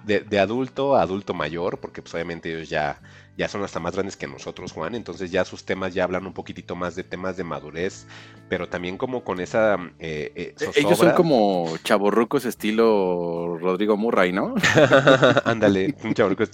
de, 0.04 0.20
de, 0.20 0.40
adulto 0.40 0.96
a 0.96 1.02
adulto 1.02 1.34
mayor, 1.34 1.80
porque 1.80 2.02
pues 2.02 2.14
obviamente 2.14 2.50
ellos 2.54 2.70
ya 2.70 3.02
ya 3.38 3.48
son 3.48 3.64
hasta 3.64 3.80
más 3.80 3.94
grandes 3.94 4.16
que 4.16 4.28
nosotros, 4.28 4.72
Juan, 4.72 4.96
entonces 4.96 5.30
ya 5.32 5.44
sus 5.44 5.66
temas 5.66 5.94
ya 5.94 6.06
hablan 6.06 6.26
un 6.26 6.34
poquitito 6.34 6.76
más 6.76 6.96
de 6.96 7.04
temas 7.04 7.36
de 7.36 7.44
madurez, 7.44 8.08
pero 8.50 8.70
también 8.70 8.98
como 8.98 9.24
con 9.24 9.42
esa... 9.42 9.76
Eh, 10.00 10.32
eh, 10.36 10.56
e-, 10.60 10.80
ellos 10.80 10.98
son 10.98 11.12
como 11.12 11.78
chaborrucos 11.84 12.46
estilo 12.46 13.58
Rodrigo 13.60 13.98
Murray, 13.98 14.32
¿no? 14.32 14.56
Ándale, 15.46 15.96
un 16.04 16.14
chaborruco, 16.14 16.46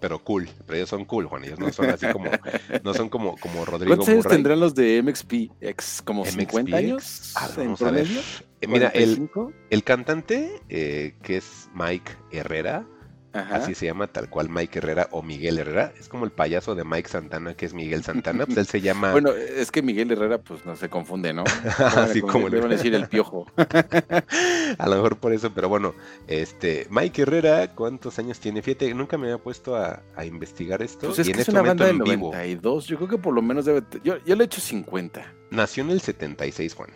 pero 0.00 0.18
cool, 0.20 0.48
pero 0.66 0.76
ellos 0.76 0.88
son 0.88 1.04
cool, 1.04 1.26
Juan, 1.26 1.44
ellos 1.44 1.58
no 1.58 1.72
son 1.72 1.90
así 1.90 2.06
como, 2.12 2.30
no 2.84 2.94
son 2.94 3.08
como, 3.08 3.36
como 3.36 3.64
Rodrigo 3.64 3.96
¿Cuántos 3.96 4.08
años 4.08 4.26
tendrán 4.28 4.60
los 4.60 4.74
de 4.74 5.02
MXP? 5.02 6.04
¿Como 6.04 6.24
50 6.24 6.76
años? 6.76 7.32
Ah, 7.36 7.48
en? 7.56 7.74
Eh, 8.60 8.66
mira, 8.66 8.88
el, 8.88 9.30
el, 9.70 9.84
cantante, 9.84 10.60
que 10.68 11.36
es 11.36 11.68
Mike 11.74 12.12
Herrera, 12.32 12.84
Así 13.50 13.74
se 13.74 13.86
llama 13.86 14.06
tal 14.06 14.28
cual 14.28 14.48
Mike 14.48 14.78
Herrera 14.78 15.08
o 15.10 15.22
Miguel 15.22 15.58
Herrera. 15.58 15.92
Es 15.98 16.08
como 16.08 16.24
el 16.24 16.30
payaso 16.30 16.74
de 16.74 16.84
Mike 16.84 17.08
Santana, 17.08 17.54
que 17.54 17.66
es 17.66 17.74
Miguel 17.74 18.02
Santana. 18.02 18.46
Pues 18.46 18.58
él 18.58 18.66
se 18.66 18.80
llama. 18.80 19.12
Bueno, 19.18 19.32
es 19.32 19.72
que 19.72 19.82
Miguel 19.82 20.12
Herrera, 20.12 20.38
pues 20.38 20.64
no 20.64 20.76
se 20.76 20.88
confunde, 20.88 21.32
¿no? 21.32 21.42
Así 21.78 22.20
como 22.20 22.48
le 22.48 22.60
van 22.60 22.70
a 22.70 22.74
decir 22.76 22.94
el 22.94 23.08
piojo. 23.08 23.46
a 24.78 24.88
lo 24.88 24.96
mejor 24.96 25.16
por 25.16 25.32
eso, 25.32 25.52
pero 25.52 25.68
bueno, 25.68 25.94
este 26.28 26.86
Mike 26.90 27.22
Herrera, 27.22 27.74
¿cuántos 27.74 28.18
años 28.18 28.38
tiene? 28.38 28.62
Fíjate, 28.62 28.92
nunca 28.94 29.18
me 29.18 29.26
había 29.26 29.42
puesto 29.42 29.76
a, 29.76 30.02
investigar 30.24 30.82
esto. 30.82 31.06
Pues 31.06 31.20
es 31.20 31.26
que 31.26 31.32
es 31.32 31.38
este 31.40 31.52
una 31.52 31.62
banda 31.62 31.86
del 31.86 31.98
92. 31.98 32.86
Yo 32.86 32.96
creo 32.96 33.08
que 33.08 33.18
por 33.18 33.34
lo 33.34 33.42
menos 33.42 33.64
debe. 33.64 33.82
Yo, 34.04 34.18
yo 34.24 34.36
le 34.36 34.44
he 34.44 34.46
hecho 34.46 34.60
50. 34.60 35.34
Nació 35.50 35.84
en 35.84 35.90
el 35.90 36.00
76, 36.00 36.74
Juan. 36.74 36.90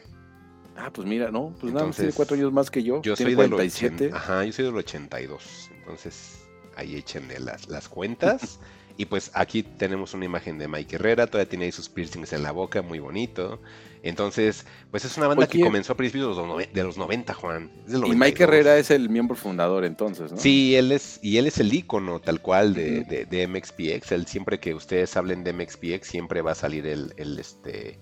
Ah, 0.76 0.90
pues 0.92 1.06
mira, 1.06 1.30
no, 1.30 1.54
pues 1.60 1.72
nada, 1.72 1.90
tiene 1.90 2.12
cuatro 2.12 2.36
años 2.36 2.52
más 2.52 2.70
que 2.70 2.82
yo. 2.82 3.02
Yo 3.02 3.14
soy 3.14 3.34
del 3.34 3.52
87. 3.52 4.10
Ajá, 4.12 4.44
yo 4.44 4.52
soy 4.52 4.64
del 4.64 4.76
82. 4.76 5.70
Entonces, 5.92 6.38
ahí 6.76 6.96
échenle 6.96 7.38
las, 7.38 7.68
las 7.68 7.88
cuentas. 7.88 8.58
y 8.96 9.04
pues 9.06 9.30
aquí 9.34 9.62
tenemos 9.62 10.14
una 10.14 10.24
imagen 10.24 10.58
de 10.58 10.68
Mike 10.68 10.96
Herrera, 10.96 11.26
todavía 11.26 11.48
tiene 11.48 11.66
ahí 11.66 11.72
sus 11.72 11.88
piercings 11.88 12.32
en 12.32 12.42
la 12.42 12.52
boca, 12.52 12.82
muy 12.82 12.98
bonito. 12.98 13.60
Entonces, 14.02 14.66
pues 14.90 15.04
es 15.04 15.16
una 15.16 15.28
banda 15.28 15.46
que 15.46 15.60
comenzó 15.60 15.92
a 15.92 15.96
principios 15.96 16.36
de 16.72 16.82
los 16.82 16.96
90, 16.96 17.34
Juan. 17.34 17.70
y 17.86 18.16
Mike 18.16 18.42
Herrera 18.42 18.76
es 18.76 18.90
el 18.90 19.08
miembro 19.08 19.36
fundador 19.36 19.84
entonces, 19.84 20.32
¿no? 20.32 20.38
Sí, 20.38 20.74
él 20.74 20.90
es, 20.90 21.20
y 21.22 21.36
él 21.36 21.46
es 21.46 21.58
el 21.58 21.72
icono 21.72 22.20
tal 22.20 22.40
cual 22.40 22.74
de, 22.74 23.26
de, 23.28 23.46
MXPX. 23.46 24.12
Él, 24.12 24.26
siempre 24.26 24.58
que 24.58 24.74
ustedes 24.74 25.16
hablen 25.16 25.44
de 25.44 25.52
MXPX, 25.52 26.08
siempre 26.08 26.42
va 26.42 26.52
a 26.52 26.56
salir 26.56 26.86
el, 26.86 27.14
el 27.16 27.38
este 27.38 28.00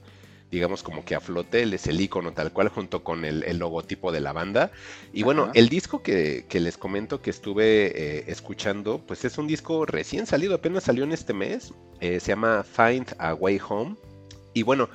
digamos 0.50 0.82
como 0.82 1.04
que 1.04 1.14
a 1.14 1.20
flote, 1.20 1.62
él 1.62 1.74
es 1.74 1.86
el 1.86 2.00
icono 2.00 2.32
tal 2.32 2.52
cual 2.52 2.68
junto 2.68 3.04
con 3.04 3.24
el, 3.24 3.58
logotipo 3.58 4.10
de 4.12 4.20
la 4.20 4.32
banda. 4.32 4.72
Y 5.12 5.22
bueno, 5.22 5.50
el 5.54 5.68
disco 5.68 6.02
que, 6.02 6.44
les 6.52 6.76
comento 6.76 7.22
que 7.22 7.30
estuve 7.30 7.92
eh, 7.94 8.24
escuchando, 8.26 9.00
pues 9.06 9.24
es 9.24 9.38
un 9.38 9.46
disco 9.46 9.86
recién 9.86 10.26
salido, 10.26 10.54
apenas 10.54 10.84
salió 10.84 11.04
en 11.04 11.12
este 11.12 11.32
mes, 11.32 11.72
eh, 12.00 12.20
se 12.20 12.28
llama 12.28 12.64
Find 12.64 13.14
a 13.18 13.34
Way 13.34 13.60
Home. 13.68 13.96
Y 14.52 14.64
bueno, 14.64 14.88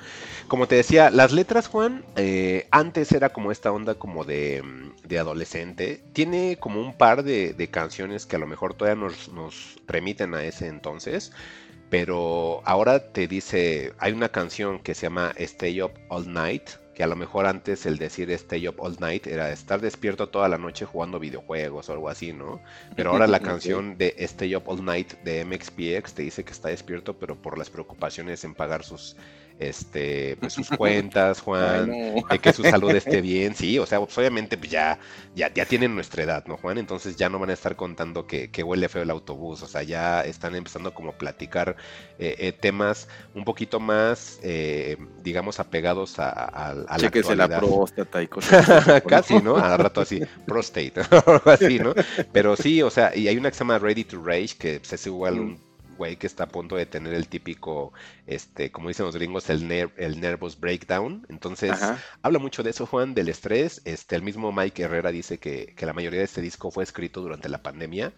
como 0.48 0.68
te 0.68 0.74
decía, 0.74 1.08
las 1.10 1.32
letras, 1.32 1.68
Juan, 1.68 2.04
eh, 2.16 2.68
antes 2.70 3.10
era 3.12 3.30
como 3.30 3.50
esta 3.50 3.72
onda 3.72 3.94
como 3.94 4.24
de, 4.24 4.62
de 5.02 5.18
adolescente. 5.18 6.02
Tiene 6.12 6.58
como 6.60 6.82
un 6.82 6.98
par 6.98 7.22
de, 7.22 7.54
de, 7.54 7.68
canciones 7.68 8.26
que 8.26 8.36
a 8.36 8.38
lo 8.38 8.46
mejor 8.46 8.74
todavía 8.74 9.02
nos, 9.02 9.30
nos 9.30 9.76
remiten 9.86 10.34
a 10.34 10.44
ese 10.44 10.66
entonces 10.66 11.32
pero 11.90 12.62
ahora 12.64 13.12
te 13.12 13.28
dice, 13.28 13.92
hay 13.98 14.12
una 14.12 14.28
canción 14.28 14.80
que 14.80 14.94
se 14.94 15.02
llama 15.06 15.32
Stay 15.36 15.80
Up 15.82 15.92
All 16.08 16.32
Night, 16.32 16.70
que 16.94 17.02
a 17.02 17.06
lo 17.06 17.14
mejor 17.14 17.46
antes 17.46 17.84
el 17.84 17.98
decir 17.98 18.30
Stay 18.30 18.66
Up 18.66 18.76
All 18.78 18.96
Night 18.98 19.26
era 19.26 19.52
estar 19.52 19.80
despierto 19.80 20.30
toda 20.30 20.48
la 20.48 20.56
noche 20.56 20.86
jugando 20.86 21.18
videojuegos 21.20 21.88
o 21.88 21.92
algo 21.92 22.08
así, 22.08 22.32
¿no? 22.32 22.60
Pero 22.96 23.10
ahora 23.10 23.26
la 23.26 23.40
canción 23.40 23.98
de 23.98 24.14
Stay 24.18 24.56
Up 24.56 24.64
All 24.66 24.84
Night 24.84 25.12
de 25.22 25.44
MXPX 25.44 26.14
te 26.14 26.22
dice 26.22 26.42
que 26.42 26.52
está 26.52 26.70
despierto, 26.70 27.18
pero 27.18 27.36
por 27.36 27.58
las 27.58 27.70
preocupaciones 27.70 28.42
en 28.44 28.54
pagar 28.54 28.82
sus 28.82 29.14
este, 29.58 30.36
pues, 30.36 30.52
sus 30.52 30.68
cuentas, 30.78 31.40
Juan, 31.40 31.90
de 31.90 32.38
que 32.40 32.52
su 32.52 32.62
salud 32.62 32.90
esté 32.90 33.20
bien, 33.22 33.54
sí, 33.54 33.78
o 33.78 33.86
sea, 33.86 34.00
pues, 34.00 34.16
obviamente 34.18 34.56
pues, 34.56 34.70
ya, 34.70 34.98
ya, 35.34 35.52
ya 35.52 35.64
tienen 35.64 35.94
nuestra 35.94 36.22
edad, 36.22 36.44
¿no, 36.46 36.56
Juan? 36.56 36.78
Entonces 36.78 37.16
ya 37.16 37.28
no 37.28 37.38
van 37.38 37.50
a 37.50 37.54
estar 37.54 37.76
contando 37.76 38.26
que, 38.26 38.50
que 38.50 38.62
huele 38.62 38.88
feo 38.88 39.02
el 39.02 39.10
autobús, 39.10 39.62
o 39.62 39.66
sea, 39.66 39.82
ya 39.82 40.22
están 40.22 40.54
empezando 40.54 40.94
como 40.94 41.10
a 41.10 41.18
platicar 41.18 41.76
eh, 42.18 42.36
eh, 42.38 42.52
temas 42.52 43.08
un 43.34 43.44
poquito 43.44 43.80
más, 43.80 44.38
eh, 44.42 44.96
digamos, 45.22 45.60
apegados 45.60 46.18
a, 46.18 46.30
a, 46.30 46.70
a 46.70 46.98
la 46.98 47.08
actualidad. 47.08 47.50
la 47.50 47.58
próstata 47.58 48.22
y 48.22 48.28
cosas 48.28 49.02
Casi, 49.06 49.40
¿no? 49.40 49.56
A 49.56 49.76
rato 49.76 50.00
así, 50.00 50.20
prostate, 50.46 51.00
o 51.26 51.50
así, 51.50 51.78
¿no? 51.78 51.94
Pero 52.32 52.56
sí, 52.56 52.82
o 52.82 52.90
sea, 52.90 53.14
y 53.14 53.28
hay 53.28 53.36
una 53.36 53.50
que 53.50 53.56
se 53.56 53.60
llama 53.60 53.78
Ready 53.78 54.04
to 54.04 54.22
Rage, 54.22 54.56
que 54.58 54.80
pues, 54.80 54.92
es 54.92 55.06
igual 55.06 55.40
un 55.40 55.65
güey 55.96 56.16
que 56.16 56.26
está 56.26 56.44
a 56.44 56.48
punto 56.48 56.76
de 56.76 56.86
tener 56.86 57.14
el 57.14 57.28
típico, 57.28 57.92
este, 58.26 58.70
como 58.70 58.88
dicen 58.88 59.06
los 59.06 59.16
gringos, 59.16 59.50
el, 59.50 59.70
el 59.96 60.20
nervous 60.20 60.58
breakdown. 60.58 61.26
Entonces, 61.28 61.72
habla 62.22 62.38
mucho 62.38 62.62
de 62.62 62.70
eso, 62.70 62.86
Juan, 62.86 63.14
del 63.14 63.28
estrés. 63.28 63.82
Este, 63.84 64.16
el 64.16 64.22
mismo 64.22 64.52
Mike 64.52 64.82
Herrera 64.82 65.10
dice 65.10 65.38
que, 65.38 65.74
que 65.76 65.86
la 65.86 65.92
mayoría 65.92 66.20
de 66.20 66.26
este 66.26 66.40
disco 66.40 66.70
fue 66.70 66.84
escrito 66.84 67.20
durante 67.20 67.48
la 67.48 67.62
pandemia. 67.62 68.12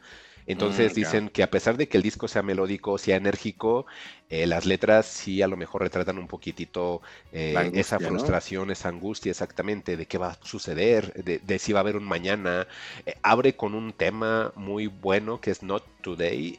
Entonces 0.49 0.93
mm, 0.93 0.95
dicen 0.95 1.29
que 1.29 1.43
a 1.43 1.51
pesar 1.51 1.77
de 1.77 1.89
que 1.89 1.99
el 1.99 2.03
disco 2.03 2.27
sea 2.27 2.43
melódico, 2.43 2.97
sea 2.97 3.17
enérgico, 3.17 3.85
eh, 4.31 4.47
las 4.47 4.65
letras 4.65 5.05
sí 5.05 5.43
a 5.43 5.47
lo 5.47 5.59
mejor 5.59 5.83
retratan 5.83 6.17
un 6.17 6.27
poquitito 6.27 7.03
eh, 7.33 7.71
esa 7.75 7.99
frustración, 8.01 8.71
esa 8.71 8.89
angustia 8.89 9.31
exactamente 9.31 9.99
de 9.99 10.07
qué 10.07 10.17
va 10.17 10.31
a 10.31 10.39
suceder, 10.43 11.13
de, 11.23 11.59
si 11.59 11.75
va 11.75 11.81
a 11.81 11.83
haber 11.83 11.97
un 11.97 12.05
mañana. 12.05 12.67
Eh, 13.05 13.15
abre 13.23 13.57
con 13.57 13.75
un 13.75 13.93
tema 13.93 14.53
muy 14.57 14.87
bueno 14.87 15.39
que 15.39 15.51
es 15.51 15.63
Not 15.63 15.85
Today. 16.01 16.59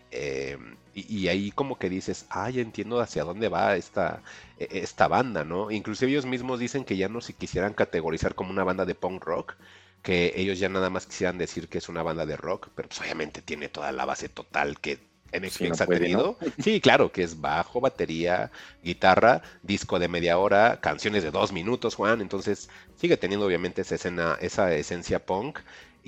Y, 0.94 1.28
ahí 1.28 1.52
como 1.52 1.78
que 1.78 1.90
dices, 1.90 2.26
ah, 2.30 2.50
ya 2.50 2.62
entiendo 2.62 3.00
hacia 3.00 3.24
dónde 3.24 3.50
va 3.50 3.76
esta, 3.76 4.22
e, 4.58 4.68
esta 4.82 5.08
banda, 5.08 5.44
¿no? 5.44 5.72
Inclusive 5.72 6.12
ellos 6.12 6.26
mismos 6.26 6.60
dicen 6.60 6.84
que 6.84 6.98
ya 6.98 7.10
no 7.10 7.22
se 7.22 7.34
quisieran 7.34 7.74
categorizar 7.74 8.36
como 8.36 8.52
una 8.52 8.64
banda 8.64 8.86
de 8.86 8.96
punk 8.96 9.24
rock, 9.24 9.56
que 10.02 10.34
ellos 10.36 10.60
ya 10.60 10.70
nada 10.70 10.90
más 10.90 11.06
quisieran 11.06 11.38
decir 11.38 11.68
que 11.68 11.78
es 11.78 11.90
una 11.90 12.04
banda 12.04 12.26
de 12.26 12.38
rock, 12.38 12.70
pero 12.76 12.88
pues 12.88 13.02
obviamente 13.02 13.42
tiene 13.42 13.70
toda 13.70 13.92
la 13.92 14.06
base 14.06 14.30
total 14.30 14.80
que 14.80 15.00
MXPX 15.34 15.82
ha 15.82 15.88
tenido. 15.88 16.38
Sí, 16.64 16.82
claro, 16.82 17.12
que 17.12 17.24
es 17.24 17.40
bajo, 17.40 17.82
batería, 17.82 18.52
guitarra, 18.84 19.42
disco 19.64 20.00
de 20.00 20.08
media 20.08 20.38
hora, 20.38 20.80
canciones 20.82 21.24
de 21.24 21.32
dos 21.32 21.52
minutos, 21.52 21.96
Juan. 21.96 22.22
Entonces 22.22 22.70
sigue 22.96 23.18
teniendo 23.18 23.46
obviamente 23.46 23.82
esa 23.82 23.96
escena, 23.96 24.38
esa 24.42 24.74
esencia 24.74 25.26
punk. 25.26 25.60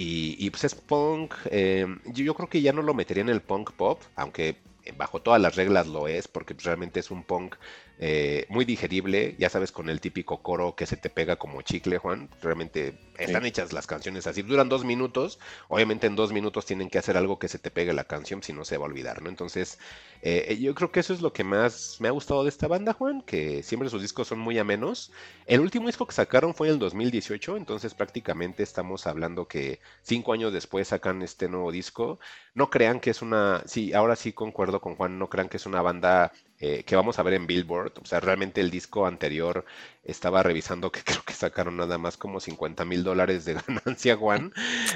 Y, 0.04 0.50
pues 0.50 0.64
es 0.64 0.74
punk. 0.74 1.36
Eh, 1.46 1.86
yo, 2.06 2.34
creo 2.34 2.50
que 2.50 2.62
ya 2.62 2.74
no 2.74 2.82
lo 2.82 2.96
metería 2.96 3.22
en 3.22 3.30
el 3.30 3.42
punk 3.42 3.72
pop, 3.74 4.02
aunque 4.16 4.56
bajo 4.98 5.22
todas 5.22 5.42
las 5.42 5.56
reglas 5.56 5.88
lo 5.88 6.08
es, 6.08 6.28
porque 6.28 6.56
realmente 6.64 7.00
es 7.00 7.12
un 7.12 7.24
punk 7.24 7.56
eh, 8.04 8.48
muy 8.50 8.66
digerible, 8.66 9.36
ya 9.38 9.48
sabes, 9.52 9.72
con 9.72 9.88
el 9.88 10.02
típico 10.02 10.42
coro 10.42 10.76
que 10.76 10.88
se 10.88 10.98
te 10.98 11.12
pega 11.12 11.36
como 11.36 11.62
chicle, 11.62 12.00
Juan. 12.00 12.30
Realmente 12.42 12.96
están 13.20 13.46
hechas 13.46 13.74
las 13.74 13.86
canciones 13.86 14.26
así, 14.26 14.42
duran 14.42 14.70
dos 14.70 14.84
minutos, 14.84 15.38
obviamente 15.68 16.08
en 16.08 16.16
dos 16.16 16.34
minutos 16.34 16.66
tienen 16.66 16.90
que 16.90 16.98
hacer 16.98 17.16
algo 17.16 17.38
que 17.38 17.48
se 17.48 17.60
te 17.60 17.70
pegue 17.70 17.94
la 17.94 18.06
canción, 18.06 18.42
si 18.42 18.54
no 18.54 18.66
se 18.66 18.78
va 18.78 18.86
a 18.86 18.90
olvidar, 18.90 19.22
¿no? 19.22 19.30
Entonces, 19.30 19.78
eh, 20.24 20.58
yo 20.60 20.74
creo 20.74 20.92
que 20.92 21.00
eso 21.00 21.14
es 21.14 21.22
lo 21.22 21.32
que 21.32 21.44
más 21.44 21.98
me 22.00 22.08
ha 22.08 22.12
gustado 22.12 22.42
de 22.42 22.50
esta 22.50 22.68
banda, 22.68 22.94
Juan, 22.94 23.22
que 23.22 23.62
siempre 23.62 23.88
sus 23.88 24.02
discos 24.02 24.30
son 24.30 24.40
muy 24.40 24.58
amenos. 24.58 25.12
El 25.46 25.60
último 25.60 25.86
disco 25.86 26.08
que 26.08 26.16
sacaron 26.16 26.56
fue 26.56 26.70
en 26.70 26.74
el 26.74 26.80
2018, 26.80 27.56
entonces 27.56 27.94
prácticamente 27.94 28.64
estamos 28.64 29.06
hablando 29.06 29.48
que 29.48 29.80
cinco 30.02 30.34
años 30.34 30.52
después 30.54 30.88
sacan 30.88 31.22
este 31.22 31.48
nuevo 31.50 31.72
disco. 31.72 32.20
No 32.56 32.72
crean 32.72 33.00
que 33.00 33.12
es 33.12 33.22
una, 33.22 33.62
sí, 33.68 33.94
ahora 33.94 34.16
sí 34.16 34.34
concuerdo 34.34 34.82
con 34.82 34.96
Juan, 34.96 35.20
no 35.20 35.30
crean 35.30 35.50
que 35.50 35.58
es 35.58 35.68
una 35.68 35.84
banda 35.84 36.32
eh, 36.64 36.84
que 36.84 36.96
vamos 36.96 37.18
a 37.18 37.24
ver 37.24 37.34
en 37.34 37.48
Billboard. 37.48 37.94
O 38.04 38.06
sea, 38.06 38.20
realmente 38.20 38.62
el 38.62 38.70
disco 38.70 39.08
anterior 39.08 39.66
estaba 40.04 40.44
revisando 40.44 40.92
que 40.92 41.02
creo 41.04 41.24
que 41.26 41.34
sacaron 41.34 41.76
nada 41.76 41.98
más 41.98 42.18
como 42.18 42.40
50 42.40 42.86
mil 42.86 43.04
dólares 43.04 43.46
de 43.46 43.54
ganancia, 43.68 44.16
Juan. 44.16 44.54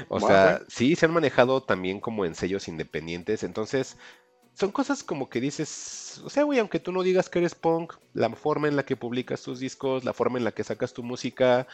O 0.08 0.20
sea, 0.20 0.62
sí, 0.68 0.94
se 0.94 1.06
han 1.06 1.12
manejado 1.12 1.64
también 1.64 1.98
como 1.98 2.24
en 2.24 2.36
sellos 2.36 2.68
independientes. 2.68 3.42
Entonces, 3.42 3.96
son 4.54 4.70
cosas 4.70 5.02
como 5.02 5.28
que 5.28 5.40
dices, 5.40 6.22
o 6.24 6.30
sea, 6.30 6.44
güey, 6.44 6.60
aunque 6.60 6.78
tú 6.78 6.92
no 6.92 7.02
digas 7.02 7.28
que 7.28 7.40
eres 7.40 7.56
punk, 7.56 7.94
la 8.14 8.30
forma 8.30 8.68
en 8.68 8.76
la 8.76 8.84
que 8.84 8.94
publicas 8.94 9.42
tus 9.42 9.58
discos, 9.58 10.04
la 10.04 10.12
forma 10.12 10.38
en 10.38 10.44
la 10.44 10.52
que 10.52 10.62
sacas 10.62 10.92
tu 10.92 11.02
música, 11.02 11.66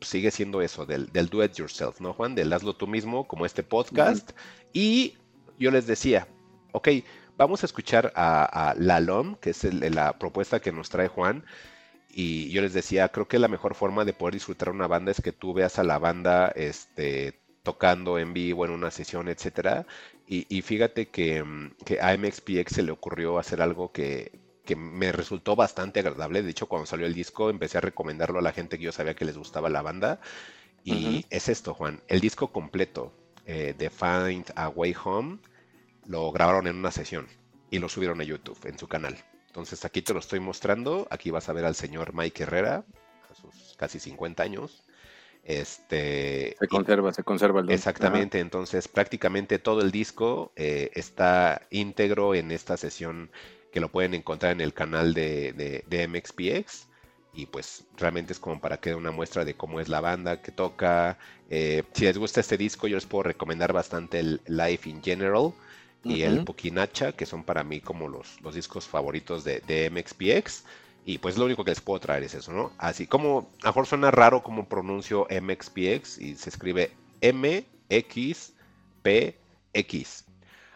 sigue 0.00 0.32
siendo 0.32 0.62
eso, 0.62 0.84
del, 0.84 1.12
del 1.12 1.28
do 1.28 1.44
it 1.44 1.54
yourself, 1.54 2.00
¿no, 2.00 2.12
Juan? 2.12 2.34
Del 2.34 2.52
hazlo 2.52 2.74
tú 2.74 2.88
mismo, 2.88 3.28
como 3.28 3.46
este 3.46 3.62
podcast. 3.62 4.32
Y 4.72 5.16
yo 5.60 5.70
les 5.70 5.86
decía, 5.86 6.26
ok, 6.72 6.88
vamos 7.38 7.62
a 7.62 7.66
escuchar 7.66 8.12
a, 8.14 8.74
Lalom, 8.76 9.36
que 9.36 9.50
es 9.50 9.64
la 9.64 10.18
propuesta 10.18 10.60
que 10.60 10.72
nos 10.72 10.90
trae 10.90 11.08
Juan. 11.08 11.44
Y 12.10 12.50
yo 12.50 12.60
les 12.60 12.74
decía, 12.74 13.08
creo 13.08 13.28
que 13.28 13.38
la 13.38 13.48
mejor 13.48 13.74
forma 13.74 14.04
de 14.04 14.12
poder 14.12 14.34
disfrutar 14.34 14.70
una 14.70 14.88
banda 14.88 15.12
es 15.12 15.22
que 15.22 15.32
tú 15.32 15.54
veas 15.54 15.78
a 15.78 15.84
la 15.84 15.98
banda 15.98 16.48
este, 16.48 17.38
tocando 17.62 18.18
en 18.18 18.34
vivo 18.34 18.64
en 18.66 18.72
una 18.72 18.90
sesión, 18.90 19.28
etcétera. 19.28 19.86
Y, 20.26 20.60
fíjate 20.60 21.08
que, 21.08 21.42
que, 21.86 22.02
a 22.02 22.14
MXPX 22.14 22.74
se 22.74 22.82
le 22.82 22.92
ocurrió 22.92 23.38
hacer 23.38 23.62
algo 23.62 23.92
que, 23.92 24.46
me 24.76 25.12
resultó 25.12 25.56
bastante 25.56 26.00
agradable. 26.00 26.42
De 26.42 26.50
hecho, 26.50 26.66
cuando 26.66 26.84
salió 26.84 27.06
el 27.06 27.14
disco, 27.14 27.48
empecé 27.48 27.78
a 27.78 27.80
recomendarlo 27.80 28.38
a 28.40 28.42
la 28.42 28.52
gente 28.52 28.76
que 28.76 28.84
yo 28.84 28.92
sabía 28.92 29.14
que 29.14 29.24
les 29.24 29.38
gustaba 29.38 29.70
la 29.70 29.80
banda. 29.80 30.20
Y 30.84 31.24
es 31.30 31.48
esto, 31.48 31.72
Juan, 31.72 32.02
el 32.08 32.20
disco 32.20 32.48
completo 32.48 33.12
eh, 33.46 33.74
de 33.78 33.88
Find 33.88 34.52
a 34.56 34.68
Way 34.68 34.94
Home 35.04 35.38
lo 36.08 36.32
grabaron 36.32 36.66
en 36.66 36.76
una 36.76 36.90
sesión 36.90 37.28
y 37.70 37.78
lo 37.78 37.88
subieron 37.88 38.20
a 38.20 38.24
YouTube, 38.24 38.58
en 38.64 38.78
su 38.78 38.88
canal. 38.88 39.16
Entonces 39.46 39.84
aquí 39.84 40.02
te 40.02 40.14
lo 40.14 40.18
estoy 40.18 40.40
mostrando. 40.40 41.06
Aquí 41.10 41.30
vas 41.30 41.48
a 41.48 41.52
ver 41.52 41.64
al 41.64 41.74
señor 41.74 42.14
Mike 42.14 42.42
Herrera, 42.42 42.84
a 43.30 43.34
sus 43.34 43.76
casi 43.76 44.00
50 44.00 44.42
años. 44.42 44.84
Este, 45.44 46.56
se 46.58 46.68
conserva, 46.68 47.12
se 47.12 47.22
conserva 47.22 47.60
el 47.60 47.70
Exactamente, 47.70 48.38
entonces 48.40 48.86
prácticamente 48.88 49.58
todo 49.58 49.80
el 49.80 49.90
disco 49.90 50.52
eh, 50.56 50.90
está 50.94 51.62
íntegro 51.70 52.34
en 52.34 52.50
esta 52.50 52.76
sesión 52.76 53.30
que 53.72 53.80
lo 53.80 53.88
pueden 53.88 54.14
encontrar 54.14 54.52
en 54.52 54.60
el 54.60 54.74
canal 54.74 55.14
de, 55.14 55.84
de, 55.86 56.08
MXPX 56.08 56.88
y 57.32 57.46
pues 57.46 57.86
realmente 57.96 58.32
es 58.32 58.40
como 58.40 58.60
para 58.60 58.78
que 58.78 58.90
dé 58.90 58.96
una 58.96 59.10
muestra 59.10 59.44
de 59.44 59.54
cómo 59.54 59.80
es 59.80 59.88
la 59.88 60.00
banda 60.00 60.42
que 60.42 60.52
toca. 60.52 61.18
Eh, 61.48 61.82
si 61.92 62.04
les 62.04 62.18
gusta 62.18 62.40
este 62.40 62.58
disco, 62.58 62.86
yo 62.86 62.96
les 62.96 63.06
puedo 63.06 63.22
recomendar 63.22 63.72
bastante 63.72 64.18
el 64.18 64.40
Life 64.46 64.88
in 64.88 65.02
General 65.02 65.52
y 66.04 66.22
el 66.22 66.44
Pukinacha, 66.44 67.12
que 67.12 67.26
son 67.26 67.44
para 67.44 67.64
mí 67.64 67.80
como 67.80 68.08
los, 68.08 68.40
los 68.40 68.54
discos 68.54 68.86
favoritos 68.86 69.44
de, 69.44 69.60
de, 69.60 69.90
MXPX. 69.90 70.64
Y 71.04 71.18
pues 71.18 71.38
lo 71.38 71.44
único 71.46 71.64
que 71.64 71.70
les 71.70 71.80
puedo 71.80 72.00
traer 72.00 72.22
es 72.22 72.34
eso, 72.34 72.52
¿no? 72.52 72.72
Así 72.78 73.06
como, 73.06 73.50
a 73.62 73.66
lo 73.66 73.70
mejor 73.70 73.86
suena 73.86 74.10
raro 74.10 74.42
como 74.42 74.68
pronuncio 74.68 75.26
MXPX 75.30 76.18
y 76.18 76.36
se 76.36 76.50
escribe 76.50 76.92
MXPX. 77.22 78.54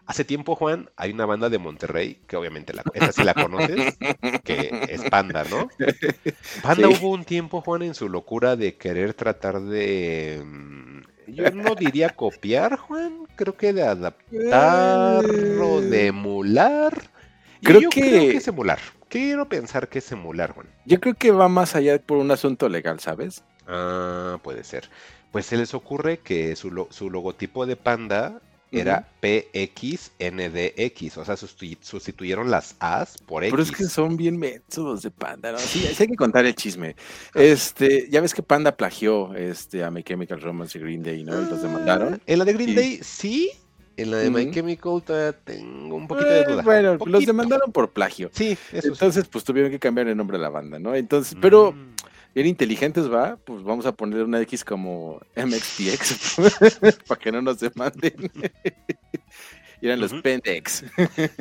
Hace 0.04 0.24
tiempo, 0.24 0.56
Juan, 0.56 0.90
hay 0.96 1.12
una 1.12 1.26
banda 1.26 1.48
de 1.48 1.58
Monterrey, 1.58 2.18
que 2.26 2.36
obviamente 2.36 2.72
la, 2.72 2.82
esa 2.92 3.12
sí 3.12 3.22
la 3.22 3.34
conoces, 3.34 3.96
que 4.44 4.86
es 4.88 5.02
Panda, 5.08 5.44
¿no? 5.44 5.68
Panda 6.62 6.88
hubo 6.88 7.10
un 7.10 7.24
tiempo, 7.24 7.60
Juan, 7.60 7.82
en 7.82 7.94
su 7.94 8.08
locura 8.08 8.56
de 8.56 8.76
querer 8.76 9.14
tratar 9.14 9.60
de 9.60 10.42
mm, 10.44 11.00
yo 11.26 11.50
no 11.50 11.74
diría 11.74 12.10
copiar, 12.10 12.76
Juan. 12.76 13.26
Creo 13.36 13.56
que 13.56 13.72
de 13.72 13.82
adaptar 13.82 15.24
o 15.24 15.80
de 15.80 16.06
emular. 16.06 16.92
Creo, 17.62 17.90
que... 17.90 18.00
creo 18.00 18.30
que 18.30 18.36
es 18.36 18.48
emular. 18.48 18.78
Quiero 19.08 19.48
pensar 19.48 19.88
que 19.88 19.98
es 19.98 20.12
emular, 20.12 20.52
Juan. 20.52 20.66
Yo 20.84 21.00
creo 21.00 21.14
que 21.14 21.30
va 21.30 21.48
más 21.48 21.76
allá 21.76 22.00
por 22.00 22.18
un 22.18 22.30
asunto 22.30 22.68
legal, 22.68 23.00
¿sabes? 23.00 23.44
Ah, 23.66 24.38
puede 24.42 24.64
ser. 24.64 24.88
Pues 25.30 25.46
se 25.46 25.56
les 25.56 25.74
ocurre 25.74 26.18
que 26.18 26.56
su, 26.56 26.86
su 26.90 27.10
logotipo 27.10 27.66
de 27.66 27.76
panda 27.76 28.40
era 28.72 29.06
PXNDX, 29.20 31.18
o 31.18 31.24
sea, 31.24 31.36
sustituyeron 31.36 32.50
las 32.50 32.76
A's 32.80 33.18
por 33.26 33.44
X. 33.44 33.52
Pero 33.52 33.62
es 33.62 33.70
que 33.70 33.84
son 33.84 34.16
bien 34.16 34.38
métodos 34.38 35.02
de 35.02 35.10
Panda, 35.10 35.52
¿no? 35.52 35.58
Sí, 35.72 35.86
hay 35.86 36.06
que 36.08 36.16
contar 36.16 36.44
el 36.46 36.54
chisme. 36.54 36.96
Este, 37.34 38.08
ya 38.10 38.20
ves 38.20 38.34
que 38.34 38.42
Panda 38.42 38.76
plagió 38.76 39.34
este, 39.34 39.84
a 39.84 39.90
My 39.90 40.02
Chemical 40.02 40.40
Romance 40.40 40.78
y 40.78 40.80
Green 40.80 41.02
Day, 41.02 41.22
¿no? 41.24 41.40
Y 41.40 41.44
los 41.46 41.62
demandaron. 41.62 42.14
Ah, 42.14 42.20
en 42.26 42.38
la 42.38 42.44
de 42.44 42.52
Green 42.54 42.74
Day, 42.74 43.00
sí. 43.02 43.50
En 43.96 44.10
la 44.10 44.16
de 44.18 44.30
My 44.30 44.50
Chemical 44.50 45.02
tengo 45.44 45.96
un 45.96 46.08
poquito 46.08 46.28
de 46.28 46.44
duda. 46.44 46.62
Bueno, 46.62 46.96
los 47.04 47.26
demandaron 47.26 47.70
por 47.72 47.90
plagio. 47.90 48.30
Sí, 48.32 48.56
eso 48.72 48.88
Entonces, 48.88 49.28
pues 49.28 49.44
tuvieron 49.44 49.70
que 49.70 49.78
cambiar 49.78 50.08
el 50.08 50.16
nombre 50.16 50.38
de 50.38 50.42
la 50.42 50.48
banda, 50.48 50.78
¿no? 50.78 50.94
Entonces, 50.94 51.36
pero 51.40 51.72
mm 51.72 51.92
bien 52.34 52.46
inteligentes, 52.46 53.10
va, 53.10 53.36
pues 53.36 53.62
vamos 53.62 53.86
a 53.86 53.92
poner 53.92 54.22
una 54.22 54.40
X 54.42 54.64
como 54.64 55.20
MXPX 55.36 56.36
para 57.06 57.20
que 57.20 57.32
no 57.32 57.42
nos 57.42 57.60
demanden. 57.60 58.30
y 59.80 59.86
eran 59.86 60.00
los 60.00 60.12
Pendex. 60.14 60.84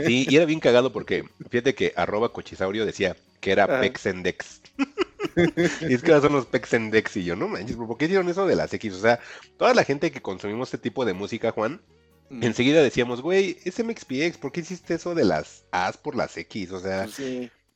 sí, 0.05 0.25
y 0.29 0.35
era 0.35 0.45
bien 0.45 0.59
cagado 0.59 0.91
porque 0.91 1.23
fíjate 1.49 1.75
que 1.75 1.93
arroba 1.95 2.33
cochisaurio 2.33 2.85
decía 2.85 3.15
que 3.39 3.51
era 3.51 3.79
Pexendex. 3.79 4.61
y 5.81 5.93
es 5.93 6.01
que 6.01 6.11
ahora 6.11 6.27
son 6.27 6.33
los 6.33 6.45
Pexendex 6.45 7.17
y 7.17 7.23
yo, 7.23 7.35
no 7.35 7.47
manches, 7.47 7.75
¿por 7.75 7.97
qué 7.97 8.05
hicieron 8.05 8.29
eso 8.29 8.45
de 8.45 8.55
las 8.55 8.73
X? 8.73 8.93
O 8.93 8.99
sea, 9.01 9.19
toda 9.57 9.73
la 9.73 9.83
gente 9.83 10.11
que 10.11 10.21
consumimos 10.21 10.69
este 10.69 10.77
tipo 10.89 11.05
de 11.05 11.13
música, 11.13 11.51
Juan, 11.51 11.81
enseguida 12.29 12.81
decíamos, 12.81 13.21
güey, 13.21 13.57
es 13.63 13.83
MXPX, 13.83 14.37
¿por 14.37 14.51
qué 14.51 14.61
hiciste 14.61 14.95
eso 14.95 15.15
de 15.15 15.25
las 15.25 15.65
A's 15.71 15.97
por 15.97 16.15
las 16.15 16.37
X? 16.37 16.71
O 16.71 16.79
sea, 16.79 17.07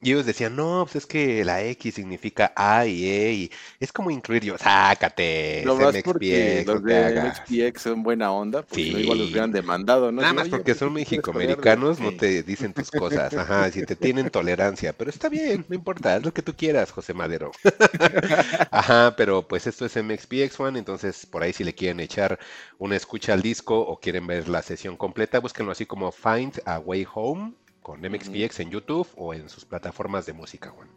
Y 0.01 0.11
ellos 0.11 0.25
decían, 0.25 0.55
no, 0.55 0.83
pues 0.83 0.97
es 0.97 1.05
que 1.05 1.45
la 1.45 1.63
X 1.63 1.95
significa 1.95 2.51
A 2.55 2.85
y 2.85 3.09
E, 3.09 3.33
y 3.33 3.51
es 3.79 3.93
como 3.93 4.11
incluir 4.11 4.43
yo, 4.43 4.57
sácate, 4.57 5.63
no 5.65 5.75
más 5.77 5.95
porque 6.03 6.63
los 6.67 6.83
de 6.83 7.21
MXPX 7.21 7.81
son 7.81 8.03
buena 8.03 8.31
onda, 8.31 8.61
pues 8.61 8.75
sí. 8.75 8.89
igual 8.89 9.19
los 9.19 9.29
hubieran 9.29 9.51
demandado, 9.53 10.11
¿no? 10.11 10.21
Nada 10.21 10.33
más 10.33 10.49
porque 10.49 10.73
pues, 10.73 10.77
son 10.77 10.93
mexicoamericanos, 10.93 11.99
no 11.99 12.11
te 12.11 12.43
dicen 12.43 12.73
tus 12.73 12.91
cosas, 12.91 13.33
ajá, 13.33 13.71
si 13.71 13.85
te 13.85 13.95
tienen 13.95 14.29
tolerancia, 14.29 14.93
pero 14.93 15.09
está 15.09 15.29
bien, 15.29 15.65
no 15.69 15.75
importa, 15.75 16.17
es 16.17 16.23
lo 16.23 16.33
que 16.33 16.41
tú 16.41 16.53
quieras, 16.53 16.91
José 16.91 17.13
Madero. 17.13 17.51
ajá, 18.71 19.15
pero 19.15 19.47
pues 19.47 19.65
esto 19.65 19.85
es 19.85 19.95
MXPX 19.95 20.59
One, 20.59 20.77
entonces 20.77 21.25
por 21.25 21.41
ahí 21.41 21.53
si 21.53 21.63
le 21.63 21.73
quieren 21.73 22.01
echar 22.01 22.37
una 22.77 22.97
escucha 22.97 23.33
al 23.33 23.41
disco 23.41 23.79
o 23.79 23.99
quieren 23.99 24.27
ver 24.27 24.49
la 24.49 24.61
sesión 24.61 24.97
completa, 24.97 25.39
búsquenlo 25.39 25.71
así 25.71 25.85
como 25.85 26.11
Find 26.11 26.61
a 26.65 26.79
Way 26.79 27.07
Home 27.13 27.53
con 27.85 28.01
MXPX 28.01 28.61
en 28.61 28.71
YouTube 28.71 29.07
o 29.15 29.35
en 29.35 29.47
sus 29.47 29.63
plataformas 29.63 30.25
de 30.25 30.33
música, 30.33 30.71
Juan. 30.71 30.87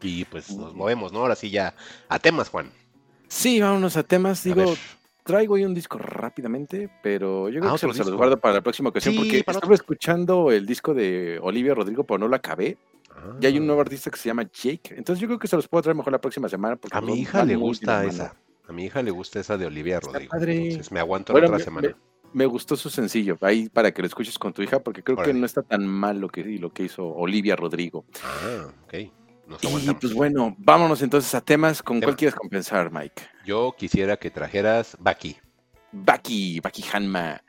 Y 0.00 0.24
pues 0.26 0.56
nos 0.56 0.72
movemos, 0.72 1.12
¿no? 1.12 1.18
Ahora 1.18 1.34
sí 1.34 1.50
ya 1.50 1.74
a 2.08 2.20
temas, 2.20 2.48
Juan. 2.48 2.70
Sí, 3.26 3.60
vámonos 3.60 3.96
a 3.96 4.04
temas. 4.04 4.44
Digo, 4.44 4.72
traigo 5.24 5.56
ahí 5.56 5.64
un 5.64 5.74
disco 5.74 5.98
rápidamente, 5.98 6.88
pero 7.02 7.48
yo 7.48 7.58
creo 7.58 7.72
ah, 7.72 7.74
que 7.74 7.92
se 7.92 8.04
los 8.04 8.12
guardo 8.12 8.38
para 8.38 8.54
la 8.54 8.60
próxima 8.60 8.90
ocasión 8.90 9.16
porque 9.16 9.38
estaba 9.38 9.74
escuchando 9.74 10.52
el 10.52 10.64
disco 10.64 10.94
de 10.94 11.40
Olivia 11.42 11.74
Rodrigo, 11.74 12.04
pero 12.04 12.18
no 12.18 12.28
lo 12.28 12.36
acabé. 12.36 12.78
Y 13.40 13.46
hay 13.46 13.58
un 13.58 13.66
nuevo 13.66 13.80
ah. 13.80 13.82
artista 13.82 14.08
que 14.08 14.16
se 14.16 14.28
llama 14.28 14.44
Jake. 14.44 14.94
Entonces 14.96 15.20
yo 15.20 15.26
creo 15.26 15.40
que 15.40 15.48
se 15.48 15.56
los 15.56 15.66
puedo 15.66 15.82
traer 15.82 15.96
mejor 15.96 16.12
la 16.12 16.20
próxima 16.20 16.48
semana. 16.48 16.76
Porque 16.76 16.96
a 16.96 17.00
mi 17.00 17.18
hija 17.18 17.44
le 17.44 17.56
gusta 17.56 18.04
esa. 18.04 18.36
A 18.68 18.72
mi 18.72 18.84
hija 18.84 19.02
le 19.02 19.10
gusta 19.10 19.40
esa 19.40 19.58
de 19.58 19.66
Olivia 19.66 19.98
Rodrigo. 19.98 20.32
Entonces 20.36 20.92
me 20.92 21.00
aguanto 21.00 21.32
la 21.36 21.46
otra 21.46 21.58
semana 21.58 21.88
me 21.88 22.11
gustó 22.46 22.76
su 22.76 22.90
sencillo, 22.90 23.38
ahí 23.40 23.68
para 23.68 23.92
que 23.92 24.02
lo 24.02 24.06
escuches 24.06 24.38
con 24.38 24.52
tu 24.52 24.62
hija, 24.62 24.80
porque 24.80 25.02
creo 25.02 25.16
que 25.18 25.34
no 25.34 25.46
está 25.46 25.62
tan 25.62 25.86
mal 25.86 26.20
lo 26.20 26.28
que, 26.28 26.42
lo 26.44 26.72
que 26.72 26.84
hizo 26.84 27.06
Olivia 27.06 27.56
Rodrigo. 27.56 28.04
Ah, 28.24 28.66
ok. 28.84 28.94
y 28.94 29.94
pues 29.94 30.14
bueno, 30.14 30.54
vámonos 30.58 31.02
entonces 31.02 31.34
a 31.34 31.40
temas. 31.40 31.82
¿Con 31.82 32.00
cuál 32.00 32.16
quieres 32.16 32.34
compensar, 32.34 32.90
Mike? 32.90 33.22
Yo 33.44 33.74
quisiera 33.76 34.16
que 34.16 34.30
trajeras 34.30 34.96
Baki. 35.00 35.36
Baki, 35.92 36.60
Baki 36.60 36.84
Hanma, 36.90 37.42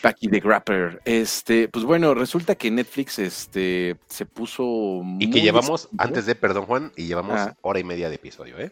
Baki 0.00 0.28
the 0.28 0.38
Grapper. 0.38 1.02
Este, 1.04 1.68
pues 1.68 1.84
bueno, 1.84 2.14
resulta 2.14 2.54
que 2.54 2.70
Netflix 2.70 3.18
este, 3.18 3.96
se 4.06 4.26
puso. 4.26 5.02
Y 5.18 5.28
que 5.28 5.40
llevamos, 5.40 5.88
antes 5.98 6.24
de, 6.24 6.36
perdón 6.36 6.66
Juan, 6.66 6.92
y 6.96 7.06
llevamos 7.08 7.50
hora 7.62 7.80
y 7.80 7.84
media 7.84 8.08
de 8.08 8.14
episodio, 8.14 8.58
¿eh? 8.60 8.70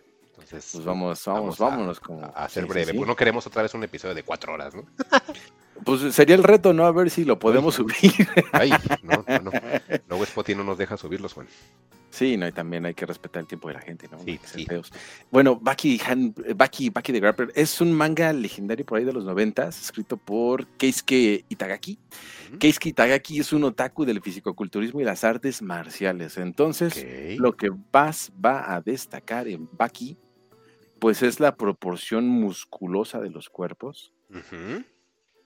Pues 0.51 0.85
vamos, 0.85 1.25
vamos, 1.25 1.59
vámonos. 1.59 2.01
A, 2.35 2.45
a 2.45 2.49
ser 2.49 2.66
breve. 2.66 2.95
Pues 2.95 3.07
no 3.07 3.16
queremos 3.16 3.47
otra 3.47 3.62
vez 3.62 3.75
un 3.75 3.85
episodio 3.85 4.15
de 4.15 4.23
cuatro 4.23 4.55
horas, 4.55 4.75
¿no? 4.75 4.85
Pues 5.85 6.12
sería 6.15 6.35
el 6.35 6.43
reto, 6.43 6.73
¿no? 6.73 6.85
A 6.87 6.93
ver 6.93 7.11
si 7.11 7.25
lo 7.25 7.39
podemos 7.39 7.77
subir. 7.77 7.95
Ay, 8.53 8.70
no, 9.03 9.25
no, 9.27 9.39
no. 9.39 9.51
Luego 10.09 10.25
Spotify 10.25 10.59
no 10.59 10.65
nos 10.65 10.79
deja 10.79 10.97
subirlos, 10.97 11.33
Juan. 11.35 11.47
Sí, 12.11 12.37
no, 12.37 12.49
y 12.49 12.53
también 12.53 12.85
hay 12.87 12.95
que 12.95 13.07
respetar 13.07 13.43
el 13.43 13.47
tiempo 13.47 13.69
de 13.69 13.75
la 13.75 13.81
gente, 13.81 14.09
¿no? 14.11 14.19
Sí, 14.25 14.41
sí. 14.43 14.66
Bueno, 15.31 15.57
Baki, 15.61 16.01
Han, 16.07 16.35
Baki, 16.57 16.91
Baki 16.91 17.12
the 17.12 17.20
Grapper 17.20 17.53
es 17.55 17.81
un 17.81 17.93
manga 17.93 18.33
legendario 18.33 18.85
por 18.85 18.99
ahí 18.99 19.05
de 19.05 19.12
los 19.12 19.25
noventas, 19.25 19.81
escrito 19.81 20.16
por 20.16 20.66
Keisuke 20.66 21.45
Itagaki. 21.49 21.99
Keisuke 22.59 22.87
Itagaki 22.89 23.41
es 23.41 23.53
un 23.53 23.65
otaku 23.65 24.05
del 24.05 24.23
fisicoculturismo 24.23 25.01
y 25.01 25.05
las 25.05 25.23
artes 25.23 25.61
marciales. 25.61 26.39
Entonces, 26.39 27.07
lo 27.39 27.57
que 27.57 27.70
vas 27.93 28.33
va 28.45 28.75
a 28.75 28.81
destacar 28.81 29.47
en 29.47 29.69
Baki 29.70 30.16
pues 30.99 31.23
es 31.23 31.41
la 31.41 31.57
proporción 31.57 32.29
musculosa 32.29 33.20
de 33.20 33.31
los 33.31 33.49
cuerpos 33.49 34.12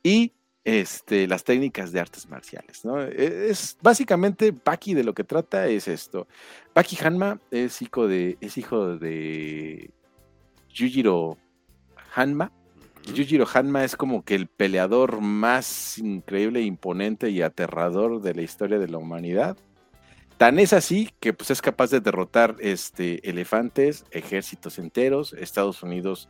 y 0.02 0.32
este, 0.64 1.26
las 1.26 1.44
técnicas 1.44 1.92
de 1.92 2.00
artes 2.00 2.28
marciales. 2.28 2.84
¿no? 2.84 3.02
E, 3.02 3.50
es 3.50 3.76
básicamente 3.82 4.52
Baki 4.52 4.94
de 4.94 5.04
lo 5.04 5.14
que 5.14 5.24
trata 5.24 5.66
es 5.66 5.88
esto. 5.88 6.26
Baki 6.74 6.96
Hanma 7.02 7.40
es 7.50 7.82
hijo 7.82 8.06
de, 8.06 8.38
es 8.40 8.56
hijo 8.58 8.96
de 8.96 9.90
Yujiro 10.68 11.36
Hanma. 12.14 12.52
Yujiro 13.14 13.46
Hanma 13.52 13.84
es 13.84 13.96
como 13.96 14.24
que 14.24 14.36
el 14.36 14.46
peleador 14.46 15.20
más 15.20 15.98
increíble, 15.98 16.62
imponente 16.62 17.30
y 17.30 17.42
aterrador 17.42 18.22
de 18.22 18.34
la 18.34 18.42
historia 18.42 18.78
de 18.78 18.88
la 18.88 18.98
humanidad. 18.98 19.56
Tan 20.42 20.58
es 20.58 20.72
así 20.72 21.08
que 21.20 21.32
pues, 21.32 21.52
es 21.52 21.62
capaz 21.62 21.92
de 21.92 22.00
derrotar 22.00 22.56
este, 22.58 23.30
elefantes, 23.30 24.04
ejércitos 24.10 24.80
enteros. 24.80 25.34
Estados 25.34 25.84
Unidos 25.84 26.28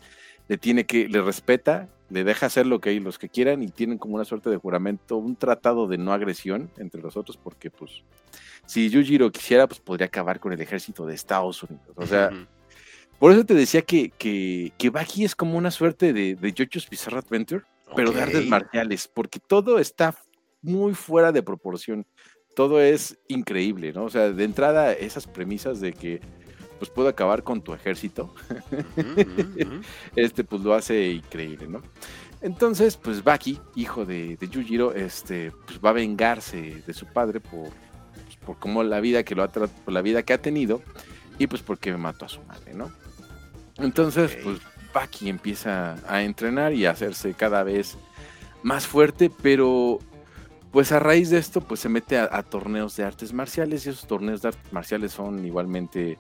le 0.48 0.58
tiene 0.58 0.84
que, 0.84 1.08
le 1.08 1.22
respeta, 1.22 1.88
le 2.10 2.22
deja 2.22 2.44
hacer 2.44 2.66
lo 2.66 2.78
que 2.78 2.92
los 3.00 3.18
que 3.18 3.30
quieran 3.30 3.62
y 3.62 3.68
tienen 3.68 3.96
como 3.96 4.16
una 4.16 4.26
suerte 4.26 4.50
de 4.50 4.58
juramento, 4.58 5.16
un 5.16 5.34
tratado 5.34 5.88
de 5.88 5.96
no 5.96 6.12
agresión 6.12 6.70
entre 6.76 7.00
los 7.00 7.16
otros, 7.16 7.38
porque 7.38 7.70
pues 7.70 8.02
si 8.66 8.90
Yujiro 8.90 9.32
quisiera, 9.32 9.66
pues 9.66 9.80
podría 9.80 10.08
acabar 10.08 10.40
con 10.40 10.52
el 10.52 10.60
ejército 10.60 11.06
de 11.06 11.14
Estados 11.14 11.62
Unidos. 11.62 11.94
O 11.96 12.06
sea, 12.06 12.28
por 13.18 13.32
eso 13.32 13.46
te 13.46 13.54
decía 13.54 13.80
que, 13.80 14.10
que, 14.10 14.74
que 14.76 14.90
Baki 14.90 15.24
es 15.24 15.34
como 15.34 15.56
una 15.56 15.70
suerte 15.70 16.12
de, 16.12 16.34
de 16.34 16.52
JoJo's 16.52 16.90
Bizarre 16.90 17.20
Adventure, 17.20 17.64
pero 17.96 18.12
de 18.12 18.20
artes 18.20 18.46
marciales, 18.46 19.08
porque 19.08 19.40
todo 19.40 19.78
está 19.78 20.14
muy 20.60 20.92
fuera 20.92 21.32
de 21.32 21.42
proporción 21.42 22.06
todo 22.54 22.80
es 22.80 23.18
increíble, 23.28 23.92
¿no? 23.92 24.04
O 24.04 24.10
sea, 24.10 24.30
de 24.30 24.44
entrada, 24.44 24.92
esas 24.92 25.26
premisas 25.26 25.80
de 25.80 25.92
que 25.92 26.20
pues 26.78 26.90
puedo 26.90 27.08
acabar 27.08 27.44
con 27.44 27.62
tu 27.62 27.74
ejército, 27.74 28.34
este 30.16 30.42
pues 30.42 30.62
lo 30.62 30.74
hace 30.74 31.12
increíble, 31.12 31.68
¿no? 31.68 31.80
Entonces, 32.40 32.96
pues 32.96 33.22
Baki, 33.22 33.60
hijo 33.76 34.04
de, 34.04 34.36
de 34.36 34.48
Yujiro, 34.48 34.92
este, 34.92 35.52
pues 35.64 35.78
va 35.78 35.90
a 35.90 35.92
vengarse 35.92 36.82
de 36.84 36.92
su 36.92 37.06
padre 37.06 37.38
por, 37.38 37.70
pues, 38.24 38.36
por 38.44 38.58
cómo 38.58 38.82
la 38.82 38.98
vida 38.98 39.22
que 39.22 39.36
lo 39.36 39.44
ha 39.44 39.48
por 39.48 39.92
la 39.92 40.02
vida 40.02 40.24
que 40.24 40.32
ha 40.32 40.42
tenido 40.42 40.82
y 41.38 41.46
pues 41.46 41.62
porque 41.62 41.96
mató 41.96 42.24
a 42.24 42.28
su 42.28 42.42
madre, 42.42 42.74
¿no? 42.74 42.90
Entonces, 43.78 44.36
pues 44.42 44.58
Baki 44.92 45.28
empieza 45.28 45.96
a 46.08 46.22
entrenar 46.22 46.72
y 46.72 46.86
a 46.86 46.90
hacerse 46.90 47.32
cada 47.34 47.62
vez 47.62 47.96
más 48.64 48.86
fuerte, 48.86 49.30
pero 49.42 50.00
pues 50.72 50.90
a 50.90 50.98
raíz 50.98 51.28
de 51.28 51.38
esto, 51.38 51.60
pues 51.60 51.80
se 51.80 51.90
mete 51.90 52.18
a, 52.18 52.42
torneos 52.42 52.96
de 52.96 53.04
artes 53.04 53.34
marciales 53.34 53.84
y 53.84 53.90
esos 53.90 54.06
torneos 54.06 54.40
de 54.40 54.48
artes 54.48 54.72
marciales 54.72 55.12
son 55.12 55.44
igualmente 55.44 56.18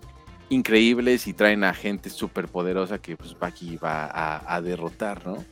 increíbles 0.50 1.26
y 1.26 1.32
traen 1.32 1.64
a 1.64 1.72
gente 1.72 2.10
súper 2.10 2.48
poderosa 2.48 2.98
que 2.98 3.16
pues 3.16 3.34
va 3.34 4.44
a, 4.46 4.60
derrotar, 4.60 5.26
¿no? 5.26 5.42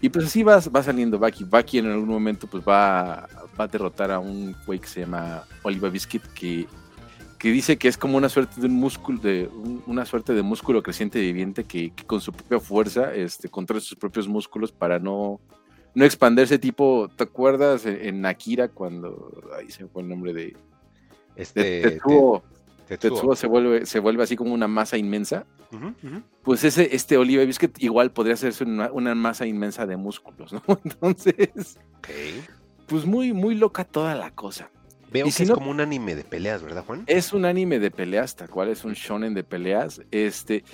Y 0.00 0.08
pues 0.08 0.26
así 0.26 0.44
va, 0.44 0.60
va 0.74 0.82
saliendo 0.84 1.18
Baki. 1.18 1.44
Baki 1.44 1.78
en 1.78 1.86
algún 1.86 2.08
momento 2.08 2.46
pues 2.46 2.62
va, 2.62 3.28
va 3.58 3.64
a 3.64 3.68
derrotar 3.68 4.12
a 4.12 4.20
un 4.20 4.54
güey 4.64 4.78
que 4.78 4.86
se 4.86 5.00
llama 5.00 5.42
Oliver 5.64 5.90
Biscuit 5.90 6.22
que, 6.34 6.68
que 7.38 7.50
dice 7.50 7.76
que 7.76 7.88
es 7.88 7.96
como 7.96 8.16
una 8.16 8.28
suerte 8.28 8.60
de 8.60 8.68
un 8.68 8.74
músculo, 8.74 9.18
de 9.18 9.50
una 9.86 10.04
suerte 10.04 10.32
de 10.32 10.42
músculo 10.42 10.80
creciente 10.80 11.18
viviente 11.18 11.64
que, 11.64 11.90
que, 11.90 12.04
con 12.04 12.20
su 12.20 12.32
propia 12.32 12.60
fuerza 12.60 13.12
este, 13.12 13.48
controla 13.48 13.80
sus 13.80 13.98
propios 13.98 14.28
músculos 14.28 14.70
para 14.70 15.00
no 15.00 15.40
no 15.94 16.04
expandirse 16.04 16.58
tipo, 16.58 17.08
¿te 17.16 17.24
acuerdas 17.24 17.86
en, 17.86 18.26
Akira 18.26 18.68
cuando, 18.68 19.42
ahí 19.56 19.70
se 19.70 19.86
fue 19.86 20.02
el 20.02 20.08
nombre 20.08 20.32
de... 20.32 20.56
Este, 21.36 21.82
Tetsuo, 21.82 22.42
Tetsuo 22.86 23.36
se 23.36 23.46
vuelve, 23.46 23.86
se 23.86 23.98
vuelve 23.98 24.22
así 24.22 24.36
como 24.36 24.54
una 24.54 24.68
masa 24.68 24.96
inmensa. 24.96 25.46
Pues 26.42 26.62
ese, 26.62 26.94
este 26.94 27.16
Oliva 27.16 27.44
Biscuit 27.44 27.82
igual 27.82 28.12
podría 28.12 28.36
ser 28.36 28.54
una, 28.92 29.14
masa 29.14 29.46
inmensa 29.46 29.86
de 29.86 29.96
músculos, 29.96 30.52
¿no? 30.52 30.62
Entonces, 30.84 31.78
pues 32.86 33.04
muy, 33.04 33.32
muy 33.32 33.54
loca 33.54 33.84
toda 33.84 34.14
la 34.14 34.30
cosa. 34.30 34.70
Veo 35.10 35.26
que 35.26 35.42
es 35.44 35.50
como 35.50 35.70
un 35.70 35.80
anime 35.80 36.16
de 36.16 36.24
peleas, 36.24 36.62
¿verdad, 36.62 36.84
Juan? 36.84 37.04
Es 37.06 37.32
un 37.32 37.44
anime 37.44 37.78
de 37.78 37.92
peleas, 37.92 38.34
tal 38.34 38.50
cual 38.50 38.68
es 38.68 38.84
un 38.84 38.94
shonen 38.94 39.32
de 39.32 39.44
peleas. 39.44 40.02
Este, 40.10 40.64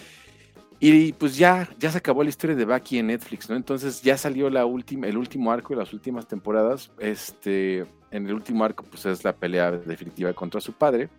y 0.81 1.12
pues 1.12 1.36
ya, 1.36 1.69
ya 1.78 1.93
se 1.93 1.98
acabó 1.98 2.23
la 2.23 2.31
historia 2.31 2.57
de 2.57 2.65
Baki 2.65 2.98
en 2.98 3.09
Netflix, 3.09 3.51
¿no? 3.51 3.57
Entonces 3.57 4.01
ya 4.01 4.16
salió 4.16 4.48
la 4.48 4.65
última, 4.65 5.07
el 5.07 5.19
último 5.19 5.52
arco 5.52 5.74
de 5.74 5.81
las 5.81 5.93
últimas 5.93 6.27
temporadas. 6.27 6.90
Este, 6.98 7.85
en 8.11 8.27
el 8.27 8.32
último 8.32 8.65
arco, 8.65 8.85
pues 8.85 9.05
es 9.05 9.23
la 9.23 9.35
pelea 9.35 9.70
definitiva 9.73 10.32
contra 10.32 10.61
su 10.61 10.73
padre, 10.73 11.11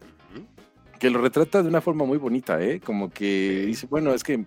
que 1.00 1.10
lo 1.10 1.22
retrata 1.22 1.62
de 1.62 1.70
una 1.70 1.82
forma 1.82 2.06
muy 2.06 2.18
bonita, 2.18 2.62
¿eh? 2.62 2.80
Como 2.80 3.12
que 3.12 3.64
dice, 3.68 3.88
bueno, 3.88 4.14
es 4.14 4.24
que 4.24 4.46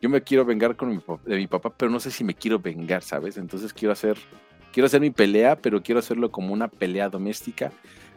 yo 0.00 0.08
me 0.08 0.22
quiero 0.22 0.44
vengar 0.44 0.76
con 0.76 0.90
mi, 0.90 1.00
de 1.24 1.36
mi 1.36 1.46
papá, 1.46 1.74
pero 1.76 1.90
no 1.90 1.98
sé 1.98 2.10
si 2.10 2.22
me 2.24 2.34
quiero 2.34 2.58
vengar, 2.58 3.02
¿sabes? 3.02 3.36
Entonces 3.36 3.72
quiero 3.72 3.92
hacer, 3.92 4.16
quiero 4.72 4.86
hacer 4.86 5.00
mi 5.00 5.10
pelea, 5.10 5.56
pero 5.56 5.82
quiero 5.82 5.98
hacerlo 5.98 6.30
como 6.30 6.52
una 6.52 6.68
pelea 6.68 7.08
doméstica. 7.08 7.72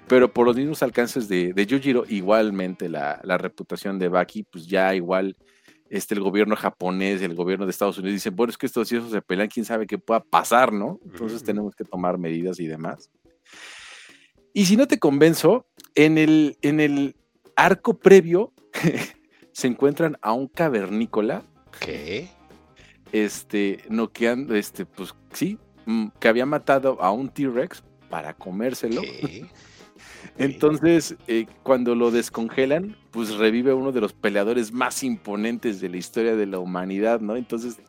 Pero 0.07 0.31
por 0.31 0.45
los 0.45 0.55
mismos 0.55 0.83
alcances 0.83 1.27
de, 1.27 1.53
de 1.53 1.65
Yujiro, 1.65 2.03
igualmente 2.07 2.89
la, 2.89 3.19
la 3.23 3.37
reputación 3.37 3.97
de 3.97 4.09
Baki, 4.09 4.43
pues 4.43 4.67
ya 4.67 4.93
igual 4.93 5.35
este, 5.91 6.15
el 6.15 6.21
gobierno 6.21 6.55
japonés, 6.55 7.21
el 7.21 7.35
gobierno 7.35 7.65
de 7.65 7.71
Estados 7.71 7.97
Unidos 7.97 8.13
dicen, 8.13 8.33
bueno, 8.33 8.49
es 8.49 8.57
que 8.57 8.65
estos 8.65 8.89
hijos 8.93 9.11
se 9.11 9.21
pelean, 9.21 9.49
quién 9.49 9.65
sabe 9.65 9.85
qué 9.85 9.97
pueda 9.97 10.23
pasar, 10.23 10.71
¿no? 10.71 11.01
Entonces 11.03 11.43
tenemos 11.43 11.75
que 11.75 11.83
tomar 11.83 12.17
medidas 12.17 12.61
y 12.61 12.67
demás. 12.67 13.11
Y 14.53 14.65
si 14.65 14.77
no 14.77 14.87
te 14.87 14.99
convenzo, 14.99 15.67
en 15.93 16.17
el, 16.17 16.57
en 16.61 16.79
el 16.79 17.17
arco 17.57 17.99
previo 17.99 18.53
se 19.51 19.67
encuentran 19.67 20.17
a 20.21 20.31
un 20.31 20.47
cavernícola. 20.47 21.43
¿Qué? 21.81 22.29
Este, 23.11 23.83
noqueando, 23.89 24.55
este, 24.55 24.85
pues 24.85 25.13
sí, 25.33 25.57
mm, 25.85 26.07
que 26.21 26.29
había 26.29 26.45
matado 26.45 27.01
a 27.01 27.11
un 27.11 27.27
T-Rex 27.27 27.83
para 28.09 28.33
comérselo. 28.33 29.01
Entonces, 30.37 31.15
eh, 31.27 31.45
cuando 31.63 31.95
lo 31.95 32.11
descongelan, 32.11 32.95
pues 33.11 33.35
revive 33.35 33.73
uno 33.73 33.91
de 33.91 34.01
los 34.01 34.13
peleadores 34.13 34.71
más 34.71 35.03
imponentes 35.03 35.81
de 35.81 35.89
la 35.89 35.97
historia 35.97 36.35
de 36.35 36.45
la 36.45 36.59
humanidad, 36.59 37.19
¿no? 37.21 37.35
Entonces, 37.35 37.79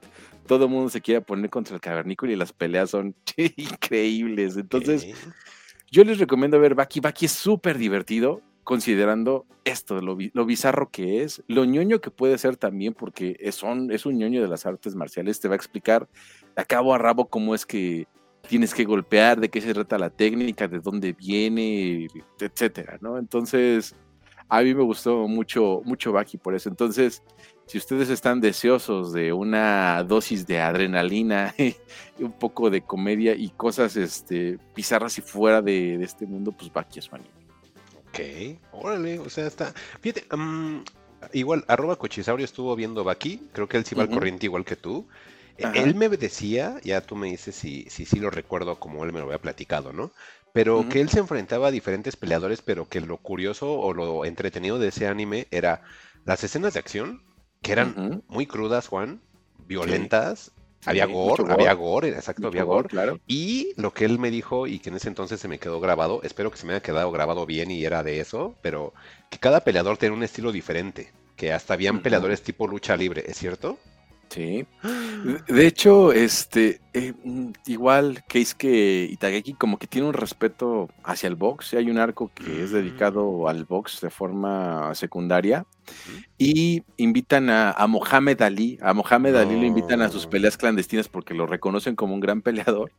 todo 0.46 0.64
el 0.64 0.70
mundo 0.70 0.90
se 0.90 1.00
quiere 1.00 1.20
poner 1.20 1.50
contra 1.50 1.74
el 1.74 1.80
cavernícola 1.80 2.32
y 2.32 2.36
las 2.36 2.52
peleas 2.52 2.90
son 2.90 3.14
increíbles. 3.56 4.56
Entonces, 4.56 5.06
yo 5.90 6.04
les 6.04 6.18
recomiendo 6.18 6.58
ver 6.58 6.74
Baki. 6.74 7.00
Baki 7.00 7.26
es 7.26 7.32
súper 7.32 7.78
divertido, 7.78 8.42
considerando 8.64 9.46
esto, 9.64 10.00
lo, 10.00 10.16
lo, 10.32 10.44
bizarro 10.44 10.90
que 10.90 11.22
es, 11.22 11.42
lo 11.46 11.64
ñoño 11.64 12.00
que 12.00 12.10
puede 12.10 12.38
ser 12.38 12.56
también, 12.56 12.94
porque 12.94 13.36
es 13.40 13.62
un, 13.62 13.92
es 13.92 14.06
un 14.06 14.18
ñoño 14.18 14.42
de 14.42 14.48
las 14.48 14.66
artes 14.66 14.94
marciales. 14.94 15.40
Te 15.40 15.48
va 15.48 15.54
a 15.54 15.56
explicar 15.56 16.08
a 16.56 16.64
cabo 16.64 16.94
a 16.94 16.98
rabo 16.98 17.28
cómo 17.28 17.54
es 17.54 17.66
que 17.66 18.06
tienes 18.48 18.74
que 18.74 18.84
golpear, 18.84 19.40
de 19.40 19.48
qué 19.48 19.60
se 19.60 19.74
trata 19.74 19.98
la 19.98 20.10
técnica, 20.10 20.68
de 20.68 20.80
dónde 20.80 21.12
viene, 21.12 22.08
etcétera, 22.38 22.98
¿no? 23.00 23.18
Entonces, 23.18 23.94
a 24.48 24.62
mí 24.62 24.74
me 24.74 24.82
gustó 24.82 25.26
mucho, 25.28 25.80
mucho 25.84 26.12
Baki 26.12 26.36
por 26.36 26.54
eso. 26.54 26.68
Entonces, 26.68 27.22
si 27.66 27.78
ustedes 27.78 28.10
están 28.10 28.40
deseosos 28.40 29.12
de 29.12 29.32
una 29.32 30.02
dosis 30.04 30.46
de 30.46 30.60
adrenalina, 30.60 31.54
un 32.18 32.32
poco 32.32 32.68
de 32.68 32.82
comedia 32.82 33.34
y 33.34 33.48
cosas 33.50 33.96
este, 33.96 34.58
bizarras 34.74 35.16
y 35.18 35.22
fuera 35.22 35.62
de, 35.62 35.94
este 36.02 36.26
mundo, 36.26 36.52
pues 36.52 36.72
Baki 36.72 36.98
es 36.98 37.06
su 37.06 37.14
anime. 37.14 37.30
Ok, 38.08 38.60
órale, 38.72 39.18
o 39.18 39.30
sea, 39.30 39.46
está. 39.46 39.72
Fíjate, 40.00 40.26
igual, 41.32 41.64
arroba 41.66 41.96
Cochisaurio 41.96 42.44
estuvo 42.44 42.76
viendo 42.76 43.04
Baki, 43.04 43.48
creo 43.52 43.68
que 43.68 43.78
él 43.78 43.86
sí 43.86 43.94
va 43.94 44.02
al 44.02 44.10
corriente 44.10 44.44
igual 44.44 44.66
que 44.66 44.76
tú. 44.76 45.06
E, 45.58 45.82
él 45.82 45.94
me 45.94 46.08
decía, 46.08 46.76
ya 46.82 47.00
tú 47.00 47.16
me 47.16 47.28
dices 47.28 47.54
si 47.54 47.86
sí 47.90 48.04
si, 48.04 48.18
lo 48.18 48.30
recuerdo 48.30 48.78
como 48.78 49.04
él 49.04 49.12
me 49.12 49.20
lo 49.20 49.26
había 49.26 49.40
platicado, 49.40 49.92
¿no? 49.92 50.12
Pero 50.52 50.86
que 50.88 51.00
él 51.00 51.08
se 51.08 51.18
enfrentaba 51.18 51.68
a 51.68 51.70
diferentes 51.70 52.16
peleadores, 52.16 52.60
pero 52.60 52.86
que 52.86 53.00
lo 53.00 53.16
curioso 53.16 53.72
o 53.72 53.94
lo 53.94 54.26
entretenido 54.26 54.78
de 54.78 54.88
ese 54.88 55.06
anime 55.06 55.46
era 55.50 55.82
las 56.26 56.44
escenas 56.44 56.74
de 56.74 56.80
acción, 56.80 57.22
que 57.62 57.72
eran 57.72 58.22
muy 58.28 58.46
crudas, 58.46 58.86
Juan, 58.86 59.22
violentas, 59.66 60.52
había 60.84 61.06
gore, 61.06 61.44
había 61.50 61.72
gore, 61.74 62.08
exacto, 62.08 62.48
había 62.48 62.64
gore. 62.64 62.88
Claro. 62.88 63.20
Y 63.26 63.72
lo 63.76 63.94
que 63.94 64.04
él 64.04 64.18
me 64.18 64.30
dijo 64.30 64.66
y 64.66 64.78
que 64.80 64.90
en 64.90 64.96
ese 64.96 65.08
entonces 65.08 65.40
se 65.40 65.48
me 65.48 65.58
quedó 65.58 65.80
grabado, 65.80 66.20
espero 66.22 66.50
que 66.50 66.58
se 66.58 66.66
me 66.66 66.72
haya 66.72 66.82
quedado 66.82 67.10
grabado 67.12 67.46
bien 67.46 67.70
y 67.70 67.84
era 67.84 68.02
de 68.02 68.20
eso, 68.20 68.56
pero 68.62 68.92
que 69.30 69.38
cada 69.38 69.60
peleador 69.60 69.96
tenía 69.96 70.16
un 70.16 70.24
estilo 70.24 70.50
diferente, 70.50 71.12
que 71.36 71.52
hasta 71.52 71.74
habían 71.74 72.02
peleadores 72.02 72.42
tipo 72.42 72.66
lucha 72.66 72.96
libre, 72.96 73.24
¿es 73.26 73.38
cierto? 73.38 73.78
Sí. 74.32 74.66
De 75.46 75.66
hecho, 75.66 76.10
este, 76.10 76.80
eh, 76.94 77.12
mm, 77.22 77.50
igual 77.66 78.24
que 78.26 79.08
Itageki 79.10 79.52
como 79.54 79.78
que 79.78 79.86
tiene 79.86 80.08
un 80.08 80.14
respeto 80.14 80.88
hacia 81.04 81.26
el 81.26 81.36
box. 81.36 81.74
Hay 81.74 81.90
un 81.90 81.98
arco 81.98 82.30
que 82.34 82.64
es 82.64 82.70
mm. 82.70 82.74
dedicado 82.74 83.46
al 83.46 83.66
box 83.66 84.00
de 84.00 84.08
forma 84.08 84.94
secundaria. 84.94 85.66
Y 86.38 86.82
invitan 86.96 87.50
a, 87.50 87.86
Mohamed 87.86 88.40
Ali. 88.40 88.78
A 88.80 88.94
Mohamed 88.94 89.36
Ali 89.36 89.60
lo 89.60 89.66
invitan 89.66 90.00
a 90.00 90.08
sus 90.08 90.26
peleas 90.26 90.56
clandestinas 90.56 91.08
porque 91.08 91.34
lo 91.34 91.46
reconocen 91.46 91.94
como 91.94 92.14
un 92.14 92.20
gran 92.20 92.40
peleador. 92.40 92.90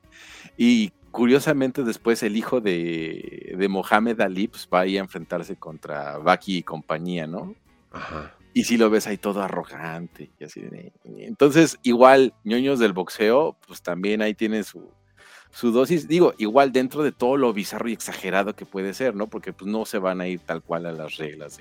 Y 0.55 0.91
curiosamente 1.09 1.83
después 1.83 2.21
el 2.21 2.37
hijo 2.37 2.61
de, 2.61 3.55
de 3.57 3.67
Mohamed 3.69 4.21
Ali 4.21 4.49
pues, 4.49 4.69
va 4.71 4.81
a 4.81 4.85
ir 4.85 4.99
a 4.99 5.01
enfrentarse 5.01 5.55
contra 5.55 6.19
Baki 6.19 6.57
y 6.57 6.63
compañía, 6.63 7.25
¿no? 7.25 7.55
Ajá. 7.91 8.35
Y 8.53 8.65
si 8.65 8.77
lo 8.77 8.89
ves 8.89 9.07
ahí 9.07 9.17
todo 9.17 9.41
arrogante 9.41 10.31
y 10.39 10.43
así. 10.43 10.63
Entonces, 11.03 11.79
igual, 11.81 12.33
ñoños 12.43 12.79
del 12.79 12.93
boxeo, 12.93 13.57
pues 13.67 13.81
también 13.81 14.21
ahí 14.21 14.35
tiene 14.35 14.63
su, 14.63 14.91
su 15.51 15.71
dosis. 15.71 16.07
Digo, 16.07 16.33
igual 16.37 16.71
dentro 16.71 17.03
de 17.03 17.11
todo 17.11 17.37
lo 17.37 17.51
bizarro 17.51 17.89
y 17.89 17.93
exagerado 17.93 18.55
que 18.55 18.65
puede 18.65 18.93
ser, 18.93 19.15
¿no? 19.15 19.27
Porque 19.27 19.53
pues 19.53 19.69
no 19.71 19.85
se 19.85 19.97
van 19.97 20.21
a 20.21 20.27
ir 20.27 20.39
tal 20.39 20.61
cual 20.61 20.85
a 20.85 20.91
las 20.91 21.17
reglas. 21.17 21.59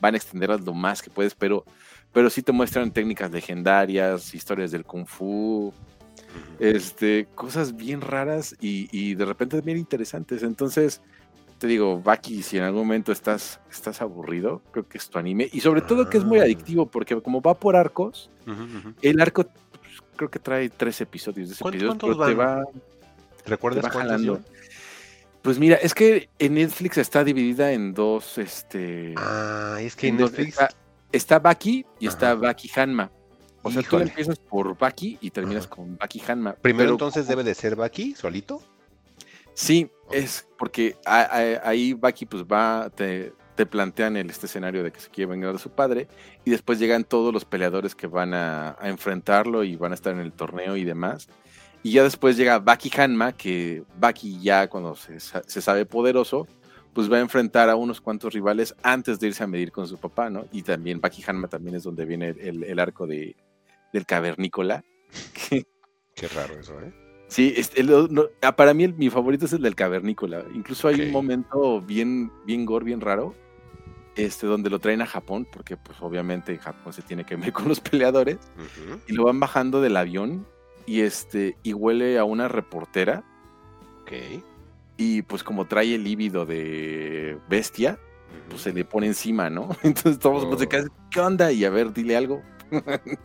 van 0.00 0.14
a 0.14 0.16
extenderlas 0.18 0.60
lo 0.62 0.74
más 0.74 1.00
que 1.00 1.10
puedes, 1.10 1.34
pero, 1.34 1.64
pero 2.12 2.28
sí 2.28 2.42
te 2.42 2.52
muestran 2.52 2.92
técnicas 2.92 3.30
legendarias, 3.30 4.34
historias 4.34 4.70
del 4.70 4.84
kung 4.84 5.06
fu, 5.06 5.72
este, 6.58 7.26
cosas 7.34 7.74
bien 7.74 8.02
raras 8.02 8.54
y, 8.60 8.88
y 8.92 9.14
de 9.14 9.24
repente 9.24 9.60
bien 9.62 9.78
interesantes. 9.78 10.42
Entonces, 10.42 11.00
te 11.60 11.66
digo, 11.66 12.00
Baki, 12.00 12.42
si 12.42 12.56
en 12.56 12.64
algún 12.64 12.80
momento 12.80 13.12
estás, 13.12 13.60
estás 13.70 14.00
aburrido, 14.00 14.62
creo 14.72 14.88
que 14.88 14.96
es 14.96 15.10
tu 15.10 15.18
anime. 15.18 15.46
Y 15.52 15.60
sobre 15.60 15.82
todo 15.82 16.08
que 16.08 16.16
es 16.16 16.24
muy 16.24 16.38
ah. 16.38 16.44
adictivo, 16.44 16.86
porque 16.86 17.20
como 17.20 17.42
va 17.42 17.52
por 17.52 17.76
arcos, 17.76 18.30
el 19.02 19.20
arco 19.20 19.44
pues, 19.44 20.02
creo 20.16 20.30
que 20.30 20.38
trae 20.38 20.70
tres 20.70 21.02
episodios. 21.02 21.50
De 21.50 21.54
ese 21.54 21.62
¿Cuántos, 21.62 22.16
van? 22.16 22.64
¿Recuerdas 23.44 23.92
cuántos? 23.92 24.38
Pues 25.42 25.58
mira, 25.58 25.76
es 25.76 25.92
que 25.92 26.30
en 26.38 26.54
Netflix 26.54 26.96
está 26.96 27.24
dividida 27.24 27.72
en 27.72 27.92
dos, 27.92 28.38
este... 28.38 29.14
Ah, 29.18 29.76
es 29.80 29.96
que 29.96 30.08
en 30.08 30.16
Netflix... 30.16 30.58
Está, 31.12 31.38
Baki 31.40 31.84
y 31.98 32.06
está 32.06 32.34
Baki 32.36 32.70
Hanma. 32.74 33.10
O 33.62 33.70
sea, 33.70 33.82
tú 33.82 33.98
empiezas 33.98 34.38
por 34.38 34.78
Baki 34.78 35.18
y 35.20 35.30
terminas 35.30 35.66
con 35.66 35.98
Baki 35.98 36.22
Hanma. 36.26 36.54
Primero 36.54 36.92
entonces 36.92 37.28
debe 37.28 37.44
de 37.44 37.54
ser 37.54 37.76
Baki 37.76 38.14
solito. 38.14 38.62
Sí, 39.54 39.90
es 40.10 40.48
porque 40.58 40.96
ahí 41.06 41.94
Baki 41.94 42.26
pues 42.26 42.44
va, 42.44 42.90
te, 42.90 43.32
plantean 43.70 44.16
el, 44.16 44.30
este 44.30 44.46
escenario 44.46 44.82
de 44.82 44.90
que 44.90 45.00
se 45.00 45.10
quiere 45.10 45.30
vengar 45.30 45.52
de 45.52 45.58
su 45.58 45.70
padre 45.70 46.08
y 46.46 46.50
después 46.50 46.78
llegan 46.78 47.04
todos 47.04 47.32
los 47.32 47.44
peleadores 47.44 47.94
que 47.94 48.06
van 48.06 48.32
a, 48.32 48.76
enfrentarlo 48.82 49.64
y 49.64 49.76
van 49.76 49.92
a 49.92 49.94
estar 49.94 50.14
en 50.14 50.20
el 50.20 50.32
torneo 50.32 50.76
y 50.76 50.84
demás. 50.84 51.28
Y 51.82 51.92
ya 51.92 52.02
después 52.02 52.36
llega 52.36 52.58
Baki 52.58 52.90
Hanma, 52.96 53.32
que 53.32 53.84
Baki 53.98 54.40
ya 54.40 54.68
cuando 54.68 54.94
se, 54.96 55.20
sabe 55.20 55.86
poderoso, 55.86 56.46
pues 56.92 57.10
va 57.10 57.18
a 57.18 57.20
enfrentar 57.20 57.70
a 57.70 57.76
unos 57.76 58.00
cuantos 58.00 58.34
rivales 58.34 58.74
antes 58.82 59.20
de 59.20 59.28
irse 59.28 59.44
a 59.44 59.46
medir 59.46 59.72
con 59.72 59.86
su 59.86 59.98
papá, 59.98 60.28
¿no? 60.28 60.46
Y 60.52 60.62
también 60.62 61.00
Baki 61.00 61.22
Hanma 61.26 61.48
también 61.48 61.76
es 61.76 61.82
donde 61.82 62.04
viene 62.04 62.34
el, 62.38 62.78
arco 62.78 63.06
de, 63.06 63.36
del 63.92 64.04
cavernícola. 64.04 64.84
Qué 66.14 66.28
raro 66.28 66.58
eso, 66.58 66.78
¿eh? 66.80 67.09
Sí, 67.30 67.54
este, 67.56 67.86
ah, 68.42 68.56
para 68.56 68.74
mí 68.74 68.88
mi 68.88 69.08
favorito 69.08 69.44
es 69.44 69.52
el 69.52 69.62
del 69.62 69.76
cavernícola. 69.76 70.44
Incluso 70.52 70.88
hay 70.88 71.00
un 71.00 71.12
momento 71.12 71.80
bien, 71.80 72.32
bien 72.44 72.66
gore, 72.66 72.84
bien 72.84 73.00
raro, 73.00 73.36
este, 74.16 74.48
donde 74.48 74.68
lo 74.68 74.80
traen 74.80 75.00
a 75.00 75.06
Japón, 75.06 75.46
porque 75.50 75.76
pues 75.76 75.96
obviamente 76.00 76.58
Japón 76.58 76.92
se 76.92 77.02
tiene 77.02 77.24
que 77.24 77.36
ver 77.36 77.52
con 77.52 77.68
los 77.68 77.78
peleadores, 77.78 78.38
y 79.06 79.12
lo 79.12 79.24
van 79.24 79.38
bajando 79.38 79.80
del 79.80 79.96
avión 79.96 80.44
y 80.86 81.02
este, 81.02 81.56
y 81.62 81.72
huele 81.72 82.18
a 82.18 82.24
una 82.24 82.48
reportera. 82.48 83.22
Ok. 84.02 84.42
Y 84.96 85.22
pues 85.22 85.44
como 85.44 85.66
trae 85.66 85.94
el 85.94 86.02
líbido 86.02 86.46
de 86.46 87.38
bestia, 87.48 87.96
pues 88.48 88.62
se 88.62 88.72
le 88.72 88.84
pone 88.84 89.06
encima, 89.06 89.48
¿no? 89.50 89.68
Entonces 89.84 90.18
todos 90.18 90.48
oh. 90.50 90.58
se 90.58 90.66
quedan, 90.66 90.90
¿qué 91.12 91.20
onda? 91.20 91.52
Y 91.52 91.64
a 91.64 91.70
ver, 91.70 91.92
dile 91.92 92.16
algo. 92.16 92.42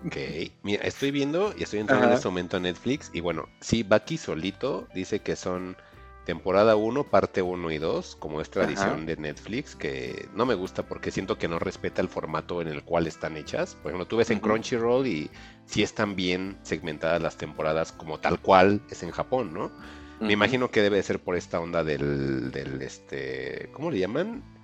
Ok, 0.05 0.17
mira, 0.63 0.83
estoy 0.83 1.11
viendo 1.11 1.53
y 1.57 1.63
estoy 1.63 1.79
entrando 1.79 2.07
en 2.07 2.13
este 2.13 2.27
momento 2.27 2.57
a 2.57 2.59
Netflix 2.59 3.11
y 3.13 3.21
bueno, 3.21 3.47
sí, 3.59 3.83
Baki 3.83 4.17
solito 4.17 4.87
dice 4.93 5.19
que 5.19 5.35
son 5.35 5.77
temporada 6.25 6.75
1, 6.75 7.03
parte 7.05 7.41
1 7.41 7.71
y 7.71 7.77
2, 7.77 8.15
como 8.17 8.41
es 8.41 8.49
tradición 8.49 9.05
de 9.05 9.15
Netflix, 9.15 9.75
que 9.75 10.27
no 10.33 10.45
me 10.45 10.55
gusta 10.55 10.83
porque 10.83 11.11
siento 11.11 11.37
que 11.37 11.47
no 11.47 11.59
respeta 11.59 12.01
el 12.01 12.09
formato 12.09 12.61
en 12.61 12.67
el 12.67 12.83
cual 12.83 13.07
están 13.07 13.37
hechas. 13.37 13.75
Por 13.75 13.91
ejemplo, 13.91 14.07
tú 14.07 14.17
ves 14.17 14.31
en 14.31 14.39
Crunchyroll 14.39 15.05
y 15.05 15.29
sí 15.65 15.83
están 15.83 16.15
bien 16.15 16.57
segmentadas 16.63 17.21
las 17.21 17.37
temporadas 17.37 17.91
como 17.91 18.19
tal 18.19 18.41
cual 18.41 18.81
es 18.89 19.03
en 19.03 19.11
Japón, 19.11 19.53
¿no? 19.53 19.71
Me 20.19 20.33
imagino 20.33 20.71
que 20.71 20.81
debe 20.81 21.03
ser 21.03 21.19
por 21.19 21.35
esta 21.35 21.59
onda 21.59 21.83
del, 21.83 22.49
del 22.51 22.81
este, 22.81 23.69
¿cómo 23.73 23.91
le 23.91 23.99
llaman? 23.99 24.54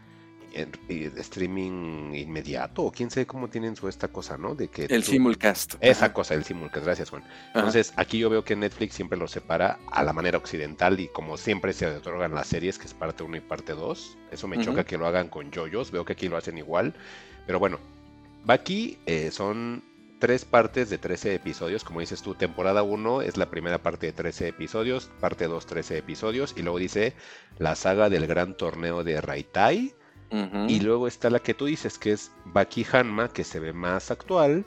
Streaming 1.18 2.14
inmediato 2.14 2.84
o 2.84 2.92
quién 2.92 3.10
sabe 3.10 3.26
cómo 3.26 3.50
tienen 3.50 3.76
su 3.76 3.88
esta 3.88 4.08
cosa, 4.08 4.38
¿no? 4.38 4.56
De 4.56 4.68
que 4.68 4.86
el 4.86 5.04
simulcast. 5.04 5.76
Esa 5.80 6.14
cosa, 6.14 6.34
el 6.34 6.44
simulcast, 6.44 6.86
gracias 6.86 7.10
Juan. 7.10 7.24
Entonces, 7.54 7.94
aquí 7.96 8.20
yo 8.20 8.30
veo 8.30 8.44
que 8.44 8.56
Netflix 8.56 8.96
siempre 8.96 9.18
lo 9.18 9.28
separa 9.28 9.80
a 9.92 10.04
la 10.04 10.14
manera 10.14 10.38
occidental 10.38 11.00
y 11.00 11.08
como 11.08 11.38
siempre 11.38 11.74
se 11.74 11.88
otorgan 11.88 12.34
las 12.34 12.48
series, 12.48 12.78
que 12.78 12.86
es 12.86 12.94
parte 12.94 13.24
1 13.24 13.38
y 13.38 13.42
parte 13.42 13.74
2. 13.74 14.18
Eso 14.32 14.48
me 14.48 14.64
choca 14.64 14.84
que 14.84 14.98
lo 14.98 15.08
hagan 15.08 15.30
con 15.30 15.52
yoyos, 15.52 15.92
veo 15.92 16.06
que 16.06 16.14
aquí 16.14 16.28
lo 16.28 16.38
hacen 16.38 16.58
igual. 16.58 16.94
Pero 17.46 17.60
bueno, 17.60 17.80
Baki 18.46 18.98
eh, 19.06 19.32
son 19.32 19.84
tres 20.22 20.46
partes 20.46 20.90
de 20.92 21.00
13 21.00 21.34
episodios, 21.34 21.84
como 21.84 22.00
dices 22.00 22.22
tú, 22.22 22.36
temporada 22.36 22.84
1 22.84 23.24
es 23.24 23.38
la 23.38 23.50
primera 23.50 23.80
parte 23.80 24.06
de 24.06 24.14
13 24.14 24.50
episodios, 24.50 25.10
parte 25.20 25.48
2 25.48 25.66
13 25.66 25.98
episodios, 25.98 26.54
y 26.56 26.62
luego 26.62 26.78
dice 26.78 27.14
la 27.58 27.76
saga 27.76 28.08
del 28.08 28.28
gran 28.28 28.56
torneo 28.56 29.04
de 29.04 29.20
Raitai, 29.20 29.96
y 30.68 30.80
luego 30.80 31.08
está 31.08 31.30
la 31.30 31.40
que 31.40 31.54
tú 31.54 31.66
dices, 31.66 31.98
que 31.98 32.14
es 32.14 32.32
Baki 32.46 32.86
Hanma, 32.92 33.28
que 33.30 33.44
se 33.44 33.60
ve 33.60 33.74
más 33.74 34.12
actual. 34.12 34.66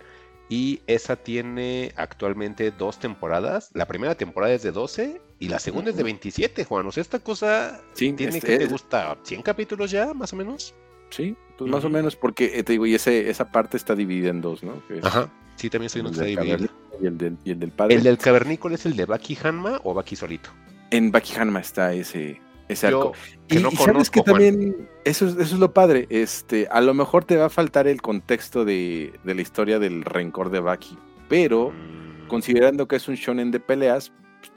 Y 0.50 0.82
esa 0.86 1.16
tiene 1.16 1.92
actualmente 1.96 2.70
dos 2.70 2.98
temporadas. 2.98 3.70
La 3.72 3.86
primera 3.86 4.14
temporada 4.14 4.52
es 4.52 4.62
de 4.62 4.72
12 4.72 5.22
y 5.38 5.48
la 5.48 5.58
segunda 5.58 5.90
es 5.90 5.96
de 5.96 6.02
27, 6.02 6.64
Juan. 6.64 6.86
O 6.86 6.92
sea, 6.92 7.00
esta 7.00 7.18
cosa 7.18 7.80
tiene 7.94 8.24
este 8.24 8.40
que 8.40 8.58
te 8.58 8.66
gusta 8.66 9.16
100 9.22 9.40
capítulos 9.40 9.90
ya, 9.90 10.12
más 10.12 10.34
o 10.34 10.36
menos. 10.36 10.74
Sí, 11.08 11.34
pues 11.56 11.70
más 11.70 11.84
o 11.84 11.90
menos, 11.90 12.16
porque 12.16 12.58
eh, 12.58 12.62
te 12.62 12.72
digo, 12.72 12.86
y 12.86 12.94
ese, 12.94 13.30
esa 13.30 13.50
parte 13.50 13.76
está 13.76 13.94
dividida 13.94 14.30
en 14.30 14.40
dos, 14.40 14.62
¿no? 14.62 14.82
Ajá, 15.02 15.30
sí, 15.56 15.70
también 15.70 15.86
estoy 15.86 16.00
en 16.02 16.12
dividido. 16.12 16.68
Y 17.00 17.06
el, 17.06 17.18
del, 17.58 17.70
padre. 17.70 17.94
¿El 17.94 18.02
del 18.02 18.18
cavernícola 18.18 18.74
es 18.74 18.86
el 18.86 18.96
de 18.96 19.04
Baki 19.04 19.38
Hanma 19.42 19.80
o 19.84 19.94
Baki 19.94 20.16
solito? 20.16 20.50
En 20.90 21.10
Baki 21.10 21.34
Hanma 21.36 21.60
está 21.60 21.92
ese, 21.92 22.40
ese 22.68 22.86
arco. 22.86 23.12
y, 23.48 23.58
sabes 23.76 24.10
que 24.10 24.22
también, 24.22 24.88
eso, 25.04 25.26
eso 25.26 25.40
es 25.40 25.52
lo 25.52 25.72
padre, 25.72 26.06
este, 26.10 26.66
a 26.70 26.80
lo 26.80 26.94
mejor 26.94 27.24
te 27.24 27.36
va 27.36 27.46
a 27.46 27.50
faltar 27.50 27.86
el 27.86 28.00
contexto 28.00 28.64
de, 28.64 29.12
la 29.24 29.40
historia 29.40 29.78
del 29.78 30.04
rencor 30.04 30.50
de 30.50 30.60
Baki, 30.60 30.98
pero 31.28 31.70
mm. 31.70 32.28
considerando 32.28 32.88
que 32.88 32.96
es 32.96 33.08
un 33.08 33.16
shonen 33.16 33.50
de 33.50 33.60
peleas, 33.60 34.12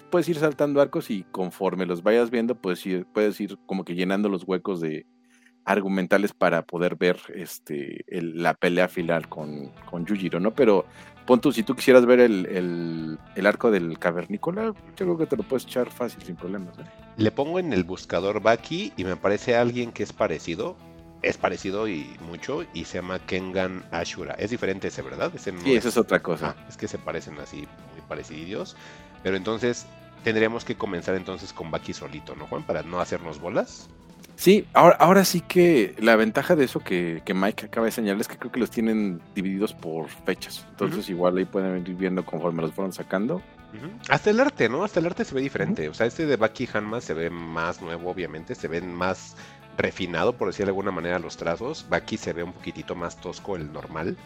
puedes 0.09 0.29
ir 0.29 0.37
saltando 0.37 0.81
arcos 0.81 1.09
y 1.09 1.23
conforme 1.31 1.85
los 1.85 2.03
vayas 2.03 2.31
viendo, 2.31 2.55
puedes 2.55 2.85
ir, 2.85 3.05
puedes 3.13 3.39
ir 3.39 3.57
como 3.65 3.83
que 3.83 3.95
llenando 3.95 4.29
los 4.29 4.47
huecos 4.47 4.79
de 4.81 5.05
argumentales 5.67 6.31
para 6.31 6.61
poder 6.61 6.95
ver 6.95 7.17
este, 7.35 8.05
la 8.09 8.53
pelea 8.53 8.87
final 8.87 9.27
con, 9.27 9.67
con 9.89 10.05
Yujiro, 10.05 10.39
¿no? 10.39 10.55
Pero 10.55 10.85
pon 11.25 11.41
tú, 11.41 11.51
si 11.51 11.61
tú 11.61 11.75
quisieras 11.75 12.05
ver 12.05 12.21
el, 12.21 13.19
arco 13.45 13.69
del 13.69 13.99
cavernícola, 13.99 14.73
yo 14.95 15.05
creo 15.05 15.17
que 15.17 15.25
te 15.25 15.35
lo 15.35 15.43
puedes 15.43 15.65
echar 15.65 15.91
fácil, 15.91 16.23
sin 16.23 16.37
problemas. 16.37 16.79
¿eh? 16.79 16.83
Le 17.17 17.31
pongo 17.31 17.59
en 17.59 17.73
el 17.73 17.83
buscador 17.83 18.41
Baki 18.41 18.93
y 18.95 19.03
me 19.03 19.17
parece 19.17 19.57
alguien 19.57 19.91
que 19.91 20.03
es 20.03 20.13
parecido. 20.13 20.77
Es 21.21 21.35
parecido 21.37 21.87
y 21.89 22.15
mucho 22.21 22.63
y 22.73 22.85
se 22.85 22.99
llama 22.99 23.19
Kengan 23.19 23.83
Ashura. 23.91 24.35
Es 24.35 24.51
diferente 24.51 24.87
ese, 24.87 25.01
¿verdad? 25.01 25.31
Ese 25.35 25.51
sí, 25.51 25.75
eso 25.75 25.89
es 25.89 25.97
otra 25.97 26.21
cosa. 26.21 26.55
Ah, 26.57 26.65
es 26.69 26.77
que 26.77 26.87
se 26.87 26.99
parecen 26.99 27.39
así, 27.39 27.57
muy 27.57 28.01
parecidos. 28.07 28.77
Pero 29.23 29.35
entonces 29.35 29.87
tendríamos 30.23 30.63
que 30.63 30.75
comenzar 30.75 31.15
entonces 31.15 31.51
con 31.51 31.71
Baki 31.71 31.91
solito, 31.93 32.35
¿no, 32.35 32.45
Juan? 32.45 32.63
Para 32.63 32.83
no 32.83 33.01
hacernos 33.01 33.41
bolas. 33.41 33.89
Sí, 34.37 34.67
ahora, 34.73 34.95
ahora 34.99 35.25
sí 35.25 35.41
que 35.41 35.95
la 35.97 36.15
ventaja 36.15 36.55
de 36.55 36.65
eso 36.65 36.79
que, 36.79 37.23
Mike 37.33 37.65
acaba 37.65 37.87
de 37.87 37.91
señalar 37.91 38.21
es 38.21 38.27
que 38.27 38.37
creo 38.37 38.51
que 38.51 38.59
los 38.59 38.69
tienen 38.69 39.19
divididos 39.33 39.73
por 39.73 40.09
fechas. 40.09 40.63
Entonces 40.69 41.09
igual 41.09 41.37
ahí 41.37 41.45
pueden 41.45 41.75
ir 41.77 41.95
viendo 41.95 42.23
conforme 42.23 42.61
los 42.61 42.71
fueron 42.71 42.93
sacando. 42.93 43.41
Hasta 44.09 44.29
el 44.29 44.39
arte, 44.39 44.69
¿no? 44.69 44.83
Hasta 44.83 44.99
el 44.99 45.07
arte 45.07 45.25
se 45.25 45.33
ve 45.33 45.41
diferente. 45.41 45.89
O 45.89 45.93
sea, 45.95 46.05
este 46.05 46.27
de 46.27 46.35
Baki 46.35 46.69
Hanma 46.71 47.01
se 47.01 47.15
ve 47.15 47.31
más 47.31 47.81
nuevo, 47.81 48.11
obviamente. 48.11 48.53
Se 48.53 48.67
ve 48.67 48.79
más 48.79 49.35
refinado, 49.75 50.33
por 50.33 50.49
decir 50.49 50.65
de 50.65 50.69
alguna 50.69 50.91
manera, 50.91 51.17
los 51.17 51.35
trazos. 51.35 51.87
Baki 51.89 52.17
se 52.17 52.31
ve 52.33 52.43
un 52.43 52.53
poquitito 52.53 52.93
más 52.95 53.19
tosco, 53.19 53.55
el 53.55 53.73
normal. 53.73 54.17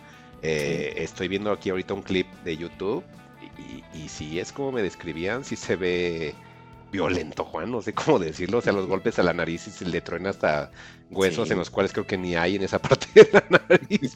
Eh, 0.41 0.93
estoy 0.97 1.29
viendo 1.29 1.51
aquí 1.51 1.69
ahorita 1.69 1.93
un 1.93 2.01
clip 2.01 2.27
de 2.43 2.57
YouTube 2.57 3.03
y, 3.93 4.09
si 4.09 4.39
es 4.39 4.51
como 4.51 4.73
me 4.73 4.81
describían, 4.81 5.45
si 5.45 5.55
se 5.55 5.75
ve 5.75 6.35
violento, 6.91 7.45
Juan, 7.45 7.71
no 7.71 7.81
sé 7.81 7.93
cómo 7.93 8.19
decirlo, 8.19 8.59
o 8.59 8.61
sea, 8.61 8.73
los 8.73 8.87
golpes 8.87 9.17
a 9.19 9.23
la 9.23 9.33
nariz 9.33 9.67
y 9.67 9.71
se 9.71 9.85
le 9.85 10.01
truena 10.01 10.29
hasta 10.29 10.71
huesos 11.09 11.49
en 11.51 11.57
los 11.57 11.69
cuales 11.69 11.93
creo 11.93 12.05
que 12.05 12.17
ni 12.17 12.35
hay 12.35 12.55
en 12.55 12.63
esa 12.63 12.79
parte 12.79 13.07
de 13.15 13.29
la 13.31 13.43
nariz, 13.49 14.15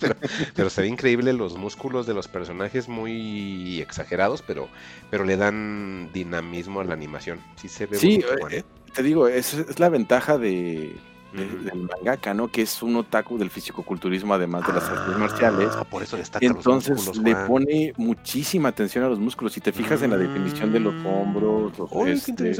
pero, 0.53 0.69
se 0.69 0.81
ve 0.81 0.87
increíble 0.87 1.33
los 1.33 1.57
músculos 1.57 2.05
de 2.05 2.13
los 2.13 2.27
personajes 2.27 2.87
muy 2.87 3.81
exagerados, 3.81 4.41
pero, 4.41 4.69
pero 5.09 5.23
le 5.23 5.37
dan 5.37 6.11
dinamismo 6.13 6.81
a 6.81 6.83
la 6.83 6.93
animación, 6.93 7.39
sí 7.55 7.69
se 7.69 7.85
ve. 7.85 7.97
Sí, 7.97 8.23
eh, 8.51 8.63
te 8.93 9.03
digo, 9.03 9.27
es 9.27 9.79
la 9.79 9.89
ventaja 9.89 10.37
de, 10.37 10.95
del 11.35 11.87
mangaka, 11.89 12.33
¿no? 12.33 12.47
Que 12.49 12.61
es 12.61 12.81
un 12.81 12.95
otaku 12.95 13.37
del 13.37 13.49
fisicoculturismo, 13.49 14.33
además 14.33 14.65
de 14.67 14.73
las 14.73 14.83
artes 14.85 15.17
marciales. 15.17 15.69
Ah, 15.73 15.83
por 15.83 16.03
eso 16.03 16.17
destaca 16.17 16.45
Entonces 16.45 17.17
le 17.17 17.35
pone 17.35 17.93
muchísima 17.97 18.69
atención 18.69 19.03
a 19.03 19.09
los 19.09 19.19
músculos. 19.19 19.53
Si 19.53 19.61
te 19.61 19.71
fijas 19.71 20.01
en 20.01 20.11
la 20.11 20.17
definición 20.17 20.71
de 20.71 20.79
los 20.79 20.95
hombros, 21.05 21.77
los, 21.77 22.07
este, 22.07 22.55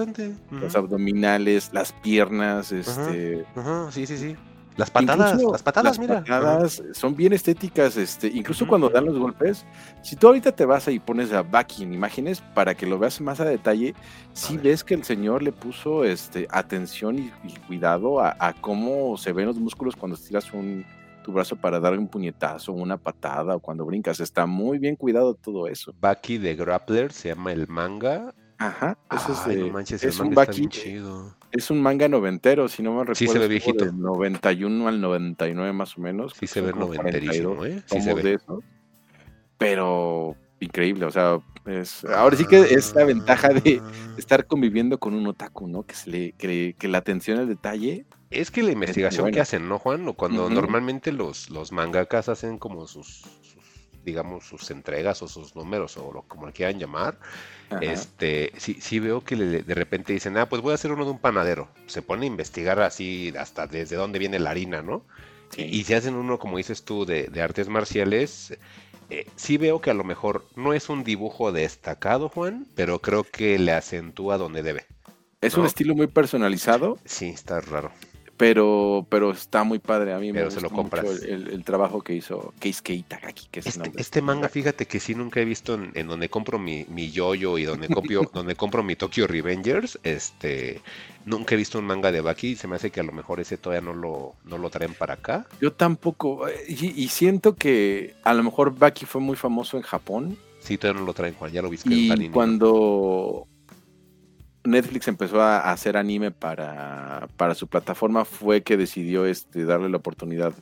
los 0.51 0.75
abdominales, 0.75 1.69
las 1.73 1.93
piernas, 1.93 2.71
este. 2.71 3.45
sí, 3.91 4.05
sí, 4.05 4.17
sí. 4.17 4.35
Las 4.77 4.91
patadas, 4.91 5.41
las 5.41 5.63
patadas, 5.63 5.97
mira. 5.97 6.19
patadas 6.19 6.83
son 6.93 7.15
bien 7.15 7.31
estéticas, 7.31 7.95
este, 7.95 8.27
incluso 8.27 8.67
cuando 8.67 8.89
dan 8.89 9.05
los 9.05 9.17
golpes. 9.17 9.65
Si 10.01 10.17
tú 10.17 10.27
ahorita 10.27 10.51
te 10.51 10.65
vas 10.65 10.87
ahí 10.87 10.95
y 10.95 10.99
pones 10.99 11.31
a 11.31 11.43
Baki 11.43 11.83
en 11.83 11.93
imágenes 11.93 12.41
para 12.41 12.75
que 12.75 12.85
lo 12.85 12.99
veas 12.99 13.21
más 13.21 13.39
a 13.39 13.45
detalle, 13.45 13.95
si 14.33 14.57
ves 14.57 14.83
que 14.83 14.93
el 14.93 15.05
señor 15.05 15.43
le 15.43 15.53
puso 15.53 16.03
este, 16.03 16.47
atención 16.51 17.19
y, 17.19 17.31
cuidado 17.67 18.19
a, 18.19 18.53
cómo 18.59 19.17
se 19.17 19.31
ven 19.31 19.45
los 19.45 19.57
músculos 19.57 19.95
cuando 19.95 20.15
estiras 20.15 20.51
un, 20.53 20.85
tu 21.23 21.31
brazo 21.31 21.55
para 21.55 21.79
dar 21.79 21.97
un 21.97 22.09
puñetazo, 22.09 22.73
una 22.73 22.97
patada 22.97 23.55
o 23.55 23.59
cuando 23.59 23.85
brincas. 23.85 24.19
Está 24.19 24.45
muy 24.45 24.77
bien 24.77 24.97
cuidado 24.97 25.35
todo 25.35 25.67
eso. 25.67 25.93
Baki 26.01 26.37
de 26.37 26.55
Grappler 26.55 27.13
se 27.13 27.29
llama 27.29 27.53
el 27.53 27.67
manga 27.69 28.33
Ajá, 28.57 28.97
eso 29.11 29.49
es, 29.49 30.03
es 30.03 30.19
un 30.19 30.33
Baki, 30.33 30.69
es 31.57 31.71
un 31.71 31.81
manga 31.81 32.07
noventero, 32.07 32.67
si 32.67 32.83
no 32.83 32.91
me 32.91 32.99
recuerdo. 32.99 33.15
Sí 33.15 33.27
se 33.27 33.39
ve 33.39 33.47
viejito. 33.47 33.85
Del 33.85 33.99
91 33.99 34.87
al 34.87 35.01
99 35.01 35.73
más 35.73 35.97
o 35.97 36.01
menos. 36.01 36.33
Sí 36.39 36.47
se 36.47 36.61
ve 36.61 36.73
noventerísimo, 36.73 37.65
¿eh? 37.65 37.81
Sí 37.85 38.01
se 38.01 38.13
ve. 38.13 38.23
De 38.23 38.33
eso, 38.33 38.61
pero 39.57 40.35
increíble, 40.59 41.05
o 41.05 41.11
sea, 41.11 41.39
es, 41.65 42.05
ahora 42.05 42.35
sí 42.35 42.45
que 42.45 42.59
es 42.59 42.93
la 42.95 43.03
ventaja 43.03 43.49
de 43.49 43.81
ah. 43.83 43.91
estar 44.17 44.45
conviviendo 44.47 44.99
con 44.99 45.13
un 45.13 45.27
otaku, 45.27 45.67
¿no? 45.67 45.83
Que 45.83 45.95
se 45.95 46.09
le 46.09 46.31
que, 46.33 46.75
que 46.77 46.87
la 46.87 46.99
atención 46.99 47.39
al 47.39 47.47
detalle 47.47 48.05
es 48.29 48.51
que 48.51 48.63
la 48.63 48.71
investigación 48.71 49.31
que 49.31 49.39
hacen, 49.39 49.67
¿no, 49.69 49.79
Juan? 49.79 50.11
Cuando 50.13 50.49
normalmente 50.49 51.11
los, 51.11 51.49
los 51.49 51.71
mangakas 51.71 52.29
hacen 52.29 52.57
como 52.57 52.87
sus, 52.87 53.23
digamos, 54.03 54.45
sus 54.45 54.71
entregas 54.71 55.21
o 55.21 55.27
sus 55.27 55.55
números 55.55 55.97
o 55.97 56.11
lo, 56.11 56.23
como 56.23 56.47
le 56.47 56.53
quieran 56.53 56.79
llamar, 56.79 57.17
este, 57.81 58.51
sí, 58.57 58.77
sí 58.79 58.99
veo 58.99 59.21
que 59.21 59.35
de 59.35 59.73
repente 59.73 60.13
dicen, 60.13 60.37
ah, 60.37 60.47
pues 60.47 60.61
voy 60.61 60.71
a 60.71 60.75
hacer 60.75 60.91
uno 60.91 61.05
de 61.05 61.11
un 61.11 61.19
panadero. 61.19 61.67
Se 61.87 62.01
pone 62.01 62.25
a 62.25 62.27
investigar 62.27 62.79
así 62.79 63.33
hasta 63.37 63.67
desde 63.67 63.95
dónde 63.95 64.19
viene 64.19 64.39
la 64.39 64.51
harina, 64.51 64.81
¿no? 64.81 65.03
Y, 65.57 65.83
si 65.83 65.93
hacen 65.93 66.15
uno, 66.15 66.37
como 66.37 66.57
dices 66.57 66.83
tú, 66.83 67.05
de, 67.05 67.29
artes 67.41 67.69
marciales, 67.69 68.57
eh, 69.09 69.27
sí 69.35 69.57
veo 69.57 69.79
que 69.79 69.91
a 69.91 69.93
lo 69.93 70.03
mejor 70.03 70.45
no 70.55 70.73
es 70.73 70.89
un 70.89 71.03
dibujo 71.03 71.51
destacado, 71.51 72.29
Juan, 72.29 72.67
pero 72.75 72.99
creo 72.99 73.23
que 73.23 73.57
le 73.57 73.71
acentúa 73.71 74.37
donde 74.37 74.63
debe. 74.63 74.85
Es 75.41 75.55
un 75.55 75.65
estilo 75.65 75.95
muy 75.95 76.07
personalizado. 76.07 76.97
Sí, 77.05 77.27
está 77.27 77.61
raro 77.61 77.91
pero 78.37 79.05
pero 79.09 79.31
está 79.31 79.63
muy 79.63 79.79
padre. 79.79 80.13
A 80.13 80.19
mí 80.19 80.31
me 80.31 80.43
gusta 80.43 80.67
mucho 80.67 81.11
el, 81.23 81.63
trabajo 81.63 82.01
que 82.01 82.13
hizo 82.13 82.53
Keisuke 82.59 82.93
Itagaki 82.93 83.47
que 83.49 83.59
es 83.61 83.67
este, 83.67 83.91
este 83.95 84.21
manga 84.21 84.49
fíjate 84.49 84.85
que 84.85 84.99
sí 84.99 85.15
nunca 85.15 85.39
he 85.39 85.45
visto 85.45 85.79
en, 85.93 86.07
donde 86.07 86.29
compro 86.29 86.59
mi, 86.59 86.85
mi 86.89 87.11
yoyo 87.11 87.57
y 87.57 87.65
donde 87.65 87.87
compro 87.87 88.21
donde 88.33 88.55
compro 88.55 88.83
mi 88.83 88.95
Tokyo 88.95 89.27
Revengers 89.27 89.99
este 90.03 90.81
nunca 91.25 91.55
he 91.55 91.57
visto 91.57 91.79
un 91.79 91.85
manga 91.85 92.11
de 92.11 92.21
Baki. 92.21 92.49
Y 92.49 92.55
se 92.55 92.67
me 92.67 92.75
hace 92.75 92.91
que 92.91 92.99
a 92.99 93.03
lo 93.03 93.11
mejor 93.11 93.39
ese 93.39 93.57
todavía 93.57 93.81
no 93.81 93.93
lo 93.93 94.35
no 94.45 94.57
lo 94.57 94.69
traen 94.69 94.93
para 94.93 95.15
acá. 95.15 95.45
Yo 95.61 95.73
tampoco 95.73 96.47
eh, 96.47 96.65
y, 96.67 97.07
siento 97.07 97.55
que 97.55 98.15
a 98.23 98.33
lo 98.33 98.43
mejor 98.43 98.77
Baki 98.77 99.05
fue 99.05 99.21
muy 99.21 99.35
famoso 99.35 99.77
en 99.77 99.83
Japón. 99.83 100.37
Sí 100.59 100.77
todavía 100.77 101.01
no 101.01 101.05
lo 101.05 101.13
traen 101.13 101.35
Juan 101.35 101.51
ya 101.51 101.61
lo 101.61 101.69
viste 101.69 101.93
y 101.93 102.29
cuando 102.29 103.47
Netflix 104.65 105.07
empezó 105.07 105.41
a 105.41 105.71
hacer 105.71 105.97
anime 105.97 106.31
para, 106.31 107.27
para 107.37 107.55
su 107.55 107.67
plataforma 107.67 108.25
fue 108.25 108.63
que 108.63 108.77
decidió 108.77 109.25
este, 109.25 109.65
darle 109.65 109.89
la 109.89 109.97
oportunidad 109.97 110.53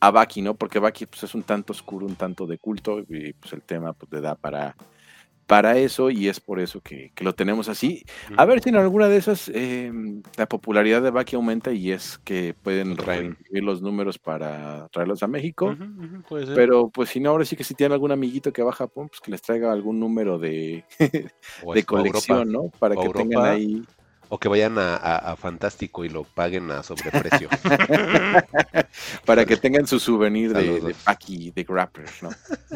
a 0.00 0.10
Baki, 0.10 0.42
¿no? 0.42 0.54
Porque 0.54 0.78
Baki 0.78 1.06
pues, 1.06 1.24
es 1.24 1.34
un 1.34 1.42
tanto 1.42 1.72
oscuro, 1.72 2.06
un 2.06 2.16
tanto 2.16 2.46
de 2.46 2.58
culto, 2.58 3.00
y 3.00 3.32
pues 3.32 3.52
el 3.52 3.62
tema 3.62 3.92
pues, 3.92 4.12
le 4.12 4.20
da 4.20 4.34
para, 4.34 4.76
para 5.48 5.78
eso 5.78 6.10
y 6.10 6.28
es 6.28 6.40
por 6.40 6.60
eso 6.60 6.82
que, 6.82 7.10
lo 7.20 7.34
tenemos 7.34 7.70
así. 7.70 8.04
A 8.36 8.44
ver 8.44 8.60
si 8.62 8.68
en 8.68 8.76
alguna 8.76 9.08
de 9.08 9.16
esas 9.16 9.50
em, 9.54 10.22
la 10.36 10.46
popularidad 10.46 11.00
de 11.00 11.10
Baki 11.10 11.36
aumenta 11.36 11.72
y 11.72 11.90
es 11.90 12.18
que 12.18 12.54
pueden 12.62 12.98
reimprimir 12.98 13.64
los 13.64 13.80
números 13.80 14.18
para 14.18 14.88
traerlos 14.88 15.22
a 15.22 15.26
México. 15.26 15.74
Pero 16.54 16.90
pues 16.90 17.08
si 17.08 17.20
no, 17.20 17.30
ahora 17.30 17.46
sí 17.46 17.56
que 17.56 17.64
si 17.64 17.74
tienen 17.74 17.94
algún 17.94 18.12
amiguito 18.12 18.52
que 18.52 18.62
va 18.62 18.72
a 18.72 18.74
Japón, 18.74 19.08
pues 19.08 19.22
que 19.22 19.30
les 19.30 19.40
traiga 19.40 19.72
algún 19.72 19.98
número 19.98 20.38
de, 20.38 20.84
de 20.98 21.82
colección, 21.84 22.52
¿no? 22.52 22.70
Para 22.78 22.94
que 22.94 23.08
tengan 23.08 23.46
ahí 23.46 23.82
o 24.28 24.38
que 24.38 24.48
vayan 24.48 24.76
a, 24.78 25.36
Fantástico 25.38 26.04
y 26.04 26.08
lo 26.08 26.24
paguen 26.24 26.70
a 26.70 26.82
sobreprecio. 26.82 27.48
Para 29.24 29.44
que 29.44 29.56
tengan 29.56 29.86
su 29.86 30.00
souvenir 30.00 30.52
de, 30.52 30.80
de 30.80 30.94
Paki, 30.94 31.52
de 31.52 31.64
Grapper, 31.64 32.08
¿no? 32.22 32.30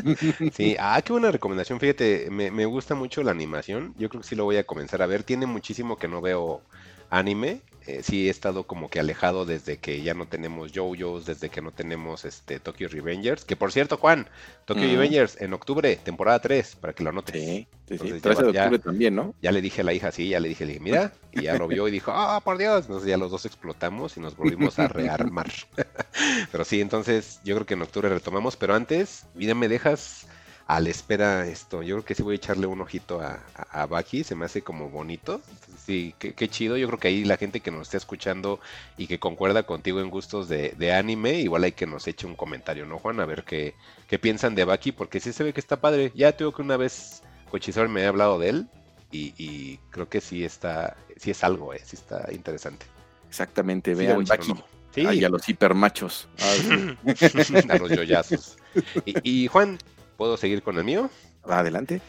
sí, 0.52 0.76
ah, 0.78 1.00
qué 1.02 1.12
buena 1.12 1.30
recomendación. 1.30 1.80
Fíjate, 1.80 2.28
me, 2.30 2.50
me 2.50 2.64
gusta 2.66 2.94
mucho 2.94 3.22
la 3.22 3.30
animación. 3.32 3.94
Yo 3.98 4.08
creo 4.08 4.22
que 4.22 4.28
sí 4.28 4.36
lo 4.36 4.44
voy 4.44 4.56
a 4.56 4.64
comenzar 4.64 5.02
a 5.02 5.06
ver. 5.06 5.22
Tiene 5.24 5.46
muchísimo 5.46 5.96
que 5.96 6.08
no 6.08 6.20
veo 6.20 6.62
anime. 7.10 7.60
Eh, 7.86 8.02
sí 8.02 8.28
he 8.28 8.30
estado 8.30 8.64
como 8.64 8.88
que 8.88 9.00
alejado 9.00 9.44
desde 9.44 9.78
que 9.78 10.02
ya 10.02 10.14
no 10.14 10.26
tenemos 10.26 10.72
JoJo's, 10.72 11.26
desde 11.26 11.48
que 11.48 11.60
no 11.60 11.72
tenemos 11.72 12.24
este 12.24 12.60
Tokyo 12.60 12.88
Revengers. 12.88 13.44
Que 13.44 13.56
por 13.56 13.72
cierto, 13.72 13.96
Juan, 13.96 14.28
Tokyo 14.64 14.82
Revengers 14.82 15.40
en 15.40 15.52
octubre, 15.52 15.96
temporada 15.96 16.40
3, 16.40 16.76
para 16.76 16.92
que 16.92 17.02
lo 17.02 17.10
anotes. 17.10 17.34
Sí, 17.34 17.66
sí, 17.88 17.98
sí. 17.98 18.20
13 18.20 18.42
de 18.42 18.48
octubre 18.50 18.78
también, 18.78 19.16
¿no? 19.16 19.34
Ya 19.42 19.50
le 19.50 19.60
dije 19.60 19.80
a 19.80 19.84
la 19.84 19.92
hija, 19.92 20.12
sí, 20.12 20.28
ya 20.28 20.38
le 20.38 20.48
dije, 20.48 20.64
le 20.64 20.74
dije, 20.74 20.84
mira, 20.84 21.12
y 21.32 21.42
ya 21.42 21.54
lo 21.56 21.66
vio 21.66 21.88
y 21.88 21.90
dijo, 21.90 22.12
ah, 22.14 22.40
por 22.44 22.56
Dios. 22.56 22.86
Entonces 22.86 23.08
ya 23.08 23.16
los 23.16 23.30
dos 23.30 23.46
explotamos 23.46 24.16
y 24.16 24.20
nos 24.20 24.36
volvimos 24.36 24.78
a 24.78 24.86
rearmar. 24.86 25.50
pero 26.52 26.64
sí, 26.64 26.80
entonces 26.80 27.40
yo 27.44 27.56
creo 27.56 27.66
que 27.66 27.74
en 27.74 27.82
octubre 27.82 28.08
retomamos, 28.08 28.56
pero 28.56 28.74
antes, 28.74 29.26
mira, 29.34 29.54
me 29.54 29.68
dejas 29.68 30.28
a 30.72 30.80
la 30.80 30.88
espera 30.88 31.46
esto. 31.46 31.82
Yo 31.82 31.96
creo 31.96 32.04
que 32.06 32.14
sí 32.14 32.22
voy 32.22 32.32
a 32.32 32.36
echarle 32.36 32.66
un 32.66 32.80
ojito 32.80 33.20
a, 33.20 33.40
a, 33.70 33.84
Baki, 33.84 34.24
se 34.24 34.34
me 34.34 34.46
hace 34.46 34.62
como 34.62 34.88
bonito. 34.88 35.42
Sí, 35.84 36.14
qué, 36.18 36.48
chido. 36.48 36.78
Yo 36.78 36.86
creo 36.86 36.98
que 36.98 37.08
ahí 37.08 37.24
la 37.24 37.36
gente 37.36 37.60
que 37.60 37.70
nos 37.70 37.82
está 37.82 37.98
escuchando 37.98 38.58
y 38.96 39.06
que 39.06 39.18
concuerda 39.18 39.64
contigo 39.64 40.00
en 40.00 40.08
gustos 40.08 40.48
de, 40.48 40.92
anime, 40.94 41.40
igual 41.40 41.64
hay 41.64 41.72
que 41.72 41.86
nos 41.86 42.06
eche 42.06 42.26
un 42.26 42.36
comentario, 42.36 42.86
¿no, 42.86 42.98
Juan? 42.98 43.20
A 43.20 43.26
ver 43.26 43.44
qué, 43.44 43.74
qué 44.08 44.18
piensan 44.18 44.54
de 44.54 44.64
Baki, 44.64 44.92
porque 44.92 45.20
sí 45.20 45.34
se 45.34 45.44
ve 45.44 45.52
que 45.52 45.60
está 45.60 45.78
padre. 45.78 46.10
Ya 46.14 46.32
tengo 46.32 46.54
que 46.54 46.62
una 46.62 46.78
vez 46.78 47.22
Cochizor 47.50 47.90
me 47.90 48.06
ha 48.06 48.08
hablado 48.08 48.38
de 48.38 48.48
él 48.48 48.66
y, 49.10 49.76
creo 49.90 50.08
que 50.08 50.22
sí 50.22 50.42
está, 50.42 50.96
sí 51.18 51.32
es 51.32 51.44
algo, 51.44 51.74
eh, 51.74 51.82
sí 51.84 51.96
está 51.96 52.32
interesante. 52.32 52.86
Exactamente, 53.28 53.94
vean 53.94 54.24
Baki. 54.24 54.54
Sí. 54.94 55.06
a 55.06 55.28
los 55.28 55.46
hipermachos. 55.48 56.28
a 57.68 57.78
los 57.78 57.90
yoyazos. 57.90 58.56
Y, 59.04 59.48
Juan, 59.48 59.78
¿puedo 60.22 60.36
seguir 60.36 60.62
con 60.62 60.78
el 60.78 60.84
mío? 60.84 61.10
Adelante. 61.42 62.00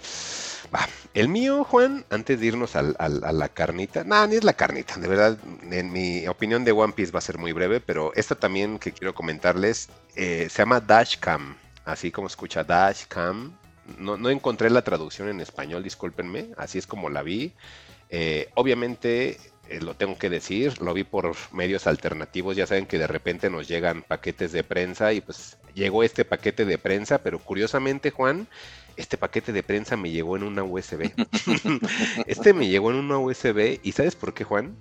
Va. 0.72 0.88
El 1.16 1.30
mío, 1.30 1.64
Juan, 1.64 2.06
antes 2.12 2.40
de 2.40 2.46
irnos 2.46 2.76
a 2.76 2.84
la 2.84 3.50
carnita, 3.50 4.04
nada, 4.04 4.28
ni 4.28 4.36
es 4.36 4.44
la 4.44 4.54
carnita, 4.54 4.98
de 4.98 5.08
verdad, 5.08 5.36
en 5.72 5.92
mi 5.92 6.28
opinión 6.28 6.64
de 6.64 6.74
One 6.74 6.94
Piece 6.94 7.12
va 7.12 7.18
a 7.18 7.24
ser 7.24 7.40
muy 7.40 7.54
breve, 7.54 7.80
pero 7.80 8.14
esta 8.14 8.36
también 8.36 8.78
que 8.78 8.92
quiero 8.92 9.16
comentarles 9.16 9.90
eh, 10.16 10.48
se 10.48 10.62
llama 10.62 10.80
Dashcam, 10.80 11.56
así 11.86 12.12
como 12.12 12.28
escucha 12.28 12.64
Dashcam. 12.64 13.52
No, 13.98 14.16
no 14.16 14.30
encontré 14.30 14.70
la 14.70 14.84
traducción 14.84 15.28
en 15.28 15.42
español, 15.42 15.82
discúlpenme, 15.82 16.50
así 16.56 16.78
es 16.78 16.86
como 16.86 17.10
la 17.10 17.24
vi. 17.24 17.52
Eh, 18.12 18.48
obviamente 18.54 19.40
eh, 19.70 19.82
lo 19.82 19.96
tengo 19.96 20.20
que 20.20 20.30
decir, 20.30 20.80
lo 20.84 20.94
vi 20.94 21.04
por 21.04 21.36
medios 21.52 21.88
alternativos, 21.88 22.56
ya 22.56 22.68
saben 22.68 22.86
que 22.86 23.00
de 23.00 23.08
repente 23.08 23.50
nos 23.50 23.68
llegan 23.68 24.04
paquetes 24.04 24.52
de 24.52 24.64
prensa 24.64 25.14
y 25.14 25.22
pues 25.22 25.58
llegó 25.74 26.04
este 26.04 26.26
paquete 26.26 26.66
de 26.66 26.78
prensa, 26.78 27.24
pero 27.24 27.40
curiosamente 27.40 28.12
Juan, 28.12 28.48
este 28.96 29.18
paquete 29.18 29.52
de 29.54 29.64
prensa 29.64 29.98
me 29.98 30.12
llegó 30.12 30.38
en 30.38 30.44
una 30.44 30.64
USB. 30.64 31.12
este 32.28 32.54
me 32.54 32.68
llegó 32.68 32.92
en 32.92 32.98
una 32.98 33.18
USB 33.18 33.80
y 33.84 33.92
¿sabes 33.92 34.16
por 34.16 34.34
qué 34.34 34.44
Juan? 34.44 34.76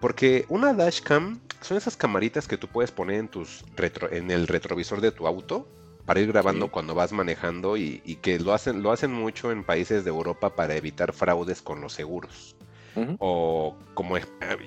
Porque 0.00 0.44
una 0.48 0.74
dashcam 0.74 1.40
son 1.60 1.76
esas 1.76 1.96
camaritas 1.96 2.46
que 2.46 2.56
tú 2.56 2.68
puedes 2.68 2.92
poner 2.92 3.18
en, 3.18 3.28
tus 3.28 3.64
retro, 3.74 4.12
en 4.12 4.30
el 4.30 4.46
retrovisor 4.46 5.00
de 5.00 5.10
tu 5.10 5.26
auto 5.26 5.68
para 6.04 6.20
ir 6.20 6.28
grabando 6.28 6.70
cuando 6.70 6.94
vas 6.94 7.12
manejando 7.12 7.76
y, 7.76 8.00
y, 8.04 8.16
que 8.16 8.38
lo 8.38 8.54
hacen, 8.54 8.82
lo 8.82 8.92
hacen 8.92 9.12
mucho 9.12 9.52
en 9.52 9.64
países 9.64 10.04
de 10.04 10.10
Europa 10.10 10.54
para 10.54 10.74
evitar 10.74 11.12
fraudes 11.12 11.60
con 11.60 11.82
los 11.82 11.92
seguros. 11.92 12.56
O 13.18 13.76
como 13.94 14.16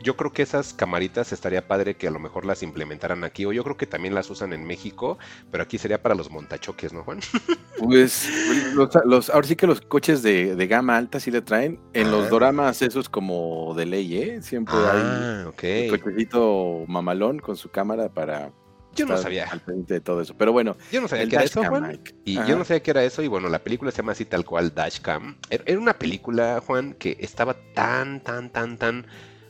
yo 0.03 0.17
creo 0.17 0.31
que 0.31 0.41
esas 0.41 0.73
camaritas 0.73 1.31
estaría 1.31 1.67
padre 1.67 1.95
que 1.95 2.07
a 2.07 2.11
lo 2.11 2.19
mejor 2.19 2.45
las 2.45 2.63
implementaran 2.63 3.23
aquí, 3.23 3.45
o 3.45 3.53
yo 3.53 3.63
creo 3.63 3.77
que 3.77 3.87
también 3.87 4.13
las 4.13 4.29
usan 4.29 4.53
en 4.53 4.65
México, 4.65 5.17
pero 5.51 5.63
aquí 5.63 5.77
sería 5.77 6.01
para 6.01 6.15
los 6.15 6.29
montachoques, 6.29 6.93
¿no, 6.93 7.03
Juan? 7.03 7.19
Pues 7.79 8.29
los, 8.75 9.29
ahora 9.31 9.47
sí 9.47 9.55
que 9.55 9.65
los 9.65 9.81
coches 9.81 10.21
de, 10.21 10.67
gama 10.67 10.97
alta 10.97 11.19
sí 11.19 11.31
le 11.31 11.41
traen. 11.41 11.79
En 11.93 12.11
los 12.11 12.27
ah. 12.27 12.29
doramas 12.29 12.81
esos 12.83 13.09
como 13.09 13.73
de 13.75 13.87
ley, 13.87 14.17
¿eh? 14.17 14.41
Siempre 14.43 14.75
hay 14.75 15.45
un 15.45 15.89
cochecito 15.89 16.83
mamalón 16.87 17.39
con 17.39 17.57
su 17.57 17.71
cámara 17.71 18.09
para 18.09 18.51
yo 18.95 19.05
no 19.05 19.17
sabía. 19.17 19.47
Al 19.49 19.59
frente 19.59 19.95
de 19.95 20.01
todo 20.01 20.21
eso. 20.21 20.35
Pero 20.37 20.51
bueno. 20.51 20.77
Yo 20.91 21.01
no 21.01 21.07
sabía 21.07 21.27
que 21.27 21.35
era 21.35 21.45
eso, 21.45 21.63
Juan. 21.63 21.99
Y 22.25 22.35
yo 22.35 22.57
no 22.57 22.65
sabía 22.65 22.83
que 22.83 22.91
era 22.91 23.03
eso. 23.03 23.21
Y 23.21 23.27
bueno, 23.27 23.49
la 23.49 23.59
película 23.59 23.91
se 23.91 23.97
llama 23.97 24.11
así 24.11 24.25
tal 24.25 24.45
cual 24.45 24.73
Dashcam. 24.73 25.37
Er, 25.49 25.63
era 25.65 25.79
una 25.79 25.93
película, 25.93 26.61
Juan, 26.65 26.93
que 26.93 27.17
estaba 27.19 27.55
tan, 27.73 28.21
tan, 28.21 28.51
tan, 28.51 28.77
tan 28.77 29.05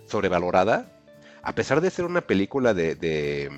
sobrevalorada. 0.06 0.92
A 1.44 1.56
pesar 1.56 1.82
de 1.82 1.90
ser 1.90 2.06
una 2.06 2.22
película 2.22 2.74
de, 2.74 2.96
de, 2.96 3.50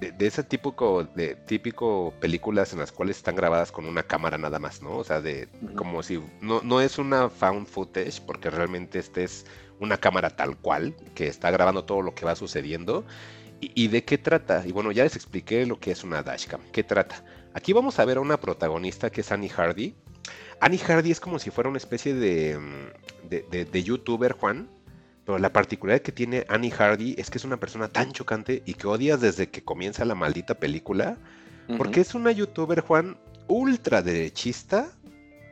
de, 0.00 0.26
ese 0.26 0.42
típico, 0.42 1.04
de 1.04 1.36
típico 1.36 2.12
películas 2.20 2.72
en 2.72 2.80
las 2.80 2.92
cuales 2.92 3.16
están 3.16 3.36
grabadas 3.36 3.72
con 3.72 3.86
una 3.86 4.02
cámara 4.02 4.36
nada 4.36 4.58
más, 4.58 4.82
¿no? 4.82 4.98
O 4.98 5.04
sea, 5.04 5.22
de 5.22 5.48
como 5.74 6.02
si 6.02 6.22
no, 6.42 6.60
no 6.62 6.80
es 6.82 6.98
una 6.98 7.30
found 7.30 7.66
footage, 7.66 8.20
porque 8.26 8.50
realmente 8.50 8.98
este 8.98 9.24
es 9.24 9.46
una 9.80 9.96
cámara 9.96 10.30
tal 10.30 10.56
cual, 10.56 10.94
que 11.14 11.28
está 11.28 11.50
grabando 11.50 11.84
todo 11.84 12.02
lo 12.02 12.14
que 12.14 12.26
va 12.26 12.36
sucediendo. 12.36 13.04
¿Y, 13.60 13.88
de 13.88 14.04
qué 14.04 14.18
trata? 14.18 14.62
Y 14.66 14.72
bueno, 14.72 14.92
ya 14.92 15.04
les 15.04 15.16
expliqué 15.16 15.64
lo 15.64 15.78
que 15.80 15.90
es 15.90 16.04
una 16.04 16.22
dashcam. 16.22 16.60
¿Qué 16.72 16.84
trata? 16.84 17.24
Aquí 17.54 17.72
vamos 17.72 17.98
a 17.98 18.04
ver 18.04 18.18
a 18.18 18.20
una 18.20 18.38
protagonista 18.38 19.10
que 19.10 19.22
es 19.22 19.32
Annie 19.32 19.48
Hardy. 19.48 19.94
Annie 20.60 20.78
Hardy 20.78 21.10
es 21.10 21.20
como 21.20 21.38
si 21.38 21.50
fuera 21.50 21.70
una 21.70 21.78
especie 21.78 22.14
de, 22.14 22.58
mm, 22.58 23.28
de, 23.70 23.82
youtuber, 23.82 24.32
Juan. 24.32 24.68
Pero 25.24 25.38
la 25.38 25.52
particularidad 25.52 26.02
que 26.02 26.12
tiene 26.12 26.44
Annie 26.48 26.70
Hardy 26.70 27.14
es 27.16 27.30
que 27.30 27.38
es 27.38 27.44
una 27.44 27.58
persona 27.58 27.88
tan 27.88 28.12
chocante 28.12 28.62
y 28.66 28.74
que 28.74 28.86
odias 28.86 29.22
desde 29.22 29.48
que 29.48 29.64
comienza 29.64 30.04
la 30.04 30.14
maldita 30.14 30.54
película. 30.54 31.16
Porque 31.78 32.02
es 32.02 32.14
una 32.14 32.30
youtuber, 32.30 32.80
Juan, 32.80 33.16
ultra 33.48 34.02
derechista 34.02 34.92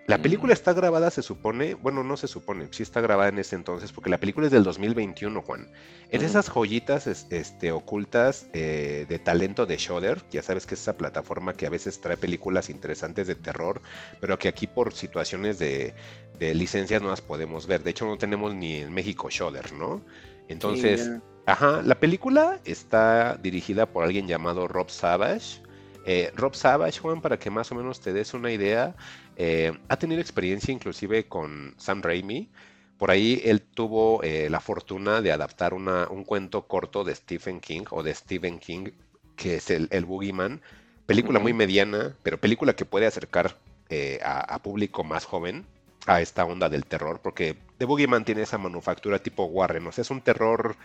la 0.07 0.19
película 0.19 0.53
está 0.53 0.73
grabada, 0.73 1.13
se 1.13 1.23
supone, 1.23 1.75
bueno, 1.75 2.03
no 2.03 2.17
se 2.17 2.27
supone, 2.27 2.67
sí 2.73 2.83
está 2.83 3.01
grabada 3.01 3.29
en 3.29 3.39
ese 3.39 3.55
entonces, 3.55 3.93
porque 3.93 4.11
la 4.11 4.19
película 4.19 4.47
es 4.47 4.53
del 4.53 4.65
2021, 4.65 5.43
Juan. 5.43 5.69
En 6.11 6.23
esas 6.23 6.49
joyitas 6.51 7.07
este, 7.07 7.71
ocultas 7.71 8.49
eh, 8.53 9.07
de 9.09 9.19
talento 9.21 9.65
de 9.65 9.77
Shudder, 9.77 10.21
ya 10.31 10.43
sabes 10.43 10.67
que 10.67 10.75
es 10.75 10.81
esa 10.81 10.97
plataforma 10.97 11.55
que 11.55 11.67
a 11.67 11.71
veces 11.71 12.01
trae 12.01 12.17
películas 12.17 12.69
interesantes 12.69 13.29
de 13.29 13.37
terror, 13.37 13.81
pero 14.21 14.39
que 14.41 14.49
aquí 14.49 14.67
por 14.67 14.93
situaciones 14.93 15.59
de, 15.59 15.95
licencias 16.41 17.01
no 17.01 17.09
las 17.09 17.21
podemos 17.21 17.69
ver. 17.69 17.85
De 17.85 17.91
hecho, 17.91 18.05
no 18.05 18.19
tenemos 18.19 18.53
ni 18.53 18.79
en 18.79 18.93
México 18.93 19.31
Shudder, 19.31 19.73
¿no? 19.73 20.03
Entonces, 20.49 21.13
ajá, 21.47 21.81
la 21.83 21.95
película 21.95 22.59
está 22.65 23.37
dirigida 23.41 23.87
por 23.87 24.03
alguien 24.03 24.27
llamado 24.27 24.67
Rob 24.67 24.91
Savage. 24.91 25.63
Eh, 26.05 26.33
Rob 26.35 26.57
Savage, 26.57 26.99
Juan, 26.99 27.21
para 27.21 27.39
que 27.39 27.51
más 27.51 27.71
o 27.71 27.77
menos 27.77 28.01
te 28.01 28.13
des 28.13 28.35
una 28.35 28.51
idea, 28.51 28.97
eh, 29.37 29.73
ha 29.89 29.97
tenido 29.97 30.21
experiencia 30.21 30.73
inclusive 30.73 31.27
con 31.27 31.75
Sam 31.79 32.03
Raimi. 32.03 32.51
Por 32.99 33.11
ahí 33.11 33.43
él 33.45 33.63
tuvo 33.63 34.23
eh, 34.23 34.49
la 34.51 34.61
fortuna 34.61 35.21
de 35.23 35.33
adaptar 35.33 35.75
un 35.75 36.25
cuento 36.25 36.69
corto 36.69 37.03
de 37.03 37.15
Stephen 37.15 37.61
King 37.61 37.85
o 37.91 38.03
de 38.03 38.15
Stephen 38.15 38.59
King, 38.59 38.91
que 39.37 39.57
es 39.57 39.71
el, 39.71 39.89
el 39.91 40.05
Boogeyman. 40.05 40.61
Película 41.07 41.41
muy 41.41 41.53
mediana, 41.53 42.17
pero 42.23 42.39
película 42.39 42.75
que 42.75 42.85
puede 42.85 43.07
acercar 43.07 43.57
eh, 43.95 44.21
a, 44.25 44.59
público 44.63 45.05
más 45.05 45.27
joven 45.27 45.67
a 46.07 46.23
esta 46.23 46.47
onda 46.47 46.71
del 46.71 46.87
terror, 46.87 47.21
porque 47.23 47.59
The 47.77 47.85
Boogeyman 47.85 48.25
tiene 48.25 48.41
esa 48.41 48.57
manufactura 48.57 49.19
tipo 49.19 49.45
Warren, 49.45 49.87
o 49.87 49.93
sea, 49.93 50.01
es 50.01 50.11
un 50.11 50.23
terror 50.23 50.77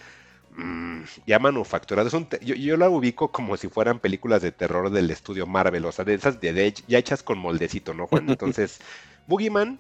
Mm, 0.57 1.03
ya 1.27 1.37
manufacturadas. 1.37 2.11
yo, 2.41 2.55
yo 2.55 2.77
la 2.77 2.89
ubico 2.89 3.31
como 3.31 3.57
si 3.57 3.67
fueran 3.69 3.99
películas 3.99 4.41
de 4.41 4.51
terror 4.51 4.89
del 4.89 5.11
estudio 5.11 5.45
Marvel, 5.45 5.85
o 5.85 5.91
sea, 5.91 6.03
de 6.03 6.15
esas 6.15 6.41
de, 6.41 6.73
ya 6.87 6.97
hechas 6.97 7.21
con 7.21 7.37
moldecito, 7.37 7.93
¿no, 7.93 8.07
Juan? 8.07 8.27
Entonces, 8.29 8.79
Boogeyman 9.27 9.79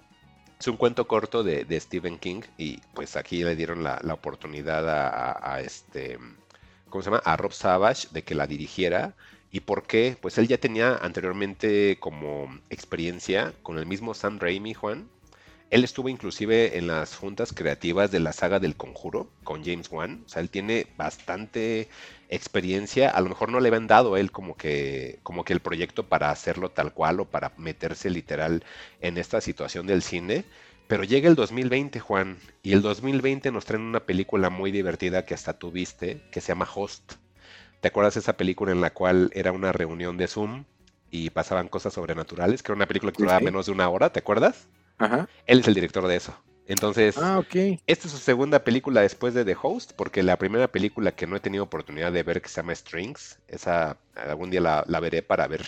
es 0.59 0.67
un 0.67 0.77
cuento 0.77 1.07
corto 1.07 1.43
de, 1.43 1.79
Stephen 1.79 2.19
King 2.19 2.41
y 2.59 2.77
pues 2.93 3.15
aquí 3.15 3.43
le 3.43 3.55
dieron 3.55 3.83
la, 3.83 3.99
oportunidad 4.13 4.87
a, 4.87 5.61
este, 5.61 6.19
¿cómo 6.89 7.01
se 7.01 7.09
llama? 7.09 7.23
A 7.25 7.37
Rob 7.37 7.53
Savage 7.53 8.09
de 8.11 8.23
que 8.23 8.35
la 8.35 8.45
dirigiera. 8.47 9.15
¿Y 9.51 9.61
por 9.61 9.87
qué? 9.87 10.15
Pues 10.21 10.37
él 10.37 10.47
ya 10.47 10.59
tenía 10.59 10.95
anteriormente 10.97 11.97
como 11.99 12.59
experiencia 12.69 13.53
con 13.63 13.79
el 13.79 13.87
mismo 13.87 14.13
Sam 14.13 14.39
Raimi, 14.39 14.73
Juan, 14.75 15.09
él 15.69 15.83
estuvo 15.83 16.07
inclusive 16.07 16.77
en 16.77 16.87
las 16.87 17.15
juntas 17.15 17.51
creativas 17.53 18.09
de 18.11 18.19
la 18.19 18.31
saga 18.31 18.59
del 18.59 18.75
conjuro 18.75 19.29
con 19.43 19.63
James 19.65 19.91
Wan. 19.91 20.23
O 20.25 20.29
sea, 20.29 20.41
él 20.41 20.49
tiene 20.49 20.87
bastante 20.97 21.89
experiencia. 22.29 23.09
A 23.09 23.19
lo 23.21 23.29
mejor 23.29 23.51
no 23.51 23.59
le 23.59 23.67
habían 23.67 23.87
dado 23.87 24.15
a 24.15 24.19
él 24.19 24.31
como 24.31 24.55
que, 24.55 25.19
como 25.23 25.43
que 25.43 25.53
el 25.53 25.59
proyecto 25.59 26.07
para 26.07 26.31
hacerlo 26.31 26.71
tal 26.71 26.93
cual 26.93 27.19
o 27.19 27.25
para 27.25 27.51
meterse 27.57 28.09
literal 28.09 28.63
en 29.01 29.17
esta 29.17 29.41
situación 29.41 29.87
del 29.87 30.03
cine. 30.03 30.45
Pero 30.87 31.03
llega 31.03 31.27
el 31.27 31.35
2020, 31.35 31.99
Juan, 31.99 32.37
y 32.63 32.71
el 32.71 32.81
2020 32.81 33.51
nos 33.51 33.65
traen 33.65 33.83
una 33.83 34.05
película 34.05 34.49
muy 34.49 34.71
divertida 34.71 35.25
que 35.25 35.33
hasta 35.33 35.59
tú 35.59 35.69
viste, 35.69 36.21
que 36.31 36.39
se 36.39 36.47
llama 36.49 36.67
Host. 36.73 37.15
¿Te 37.81 37.89
acuerdas 37.89 38.13
de 38.13 38.21
esa 38.21 38.37
película 38.37 38.71
en 38.71 38.79
la 38.79 38.93
cual 38.93 39.29
era 39.33 39.51
una 39.51 39.73
reunión 39.73 40.15
de 40.15 40.29
Zoom 40.29 40.63
y 41.11 41.29
pasaban 41.29 41.67
cosas 41.67 41.93
sobrenaturales? 41.93 42.63
Que 42.63 42.71
era 42.71 42.77
una 42.77 42.87
película 42.87 43.11
que 43.11 43.21
duraba 43.21 43.41
menos 43.41 43.65
de 43.65 43.73
una 43.73 43.89
hora, 43.89 44.11
¿te 44.11 44.19
acuerdas? 44.19 44.69
Él 45.45 45.59
es 45.59 45.67
el 45.67 45.73
director 45.73 46.07
de 46.07 46.15
eso. 46.15 46.35
Entonces, 46.67 47.17
ah, 47.17 47.41
esta 47.87 48.07
es 48.07 48.11
su 48.11 48.17
segunda 48.17 48.65
película 48.65 48.99
después 48.99 49.33
de 49.33 49.45
The 49.45 49.55
Host, 49.61 49.93
porque 49.95 50.21
la 50.21 50.37
primera 50.37 50.67
película 50.67 51.13
que 51.13 51.25
no 51.25 51.37
he 51.37 51.39
tenido 51.39 51.63
oportunidad 51.63 52.11
de 52.11 52.23
ver, 52.23 52.41
que 52.41 52.49
se 52.49 52.57
llama 52.57 52.75
Strings, 52.75 53.39
esa 53.47 53.97
algún 54.15 54.49
día 54.49 54.59
la, 54.85 54.99
veré 54.99 55.23
para 55.23 55.47
ver 55.47 55.65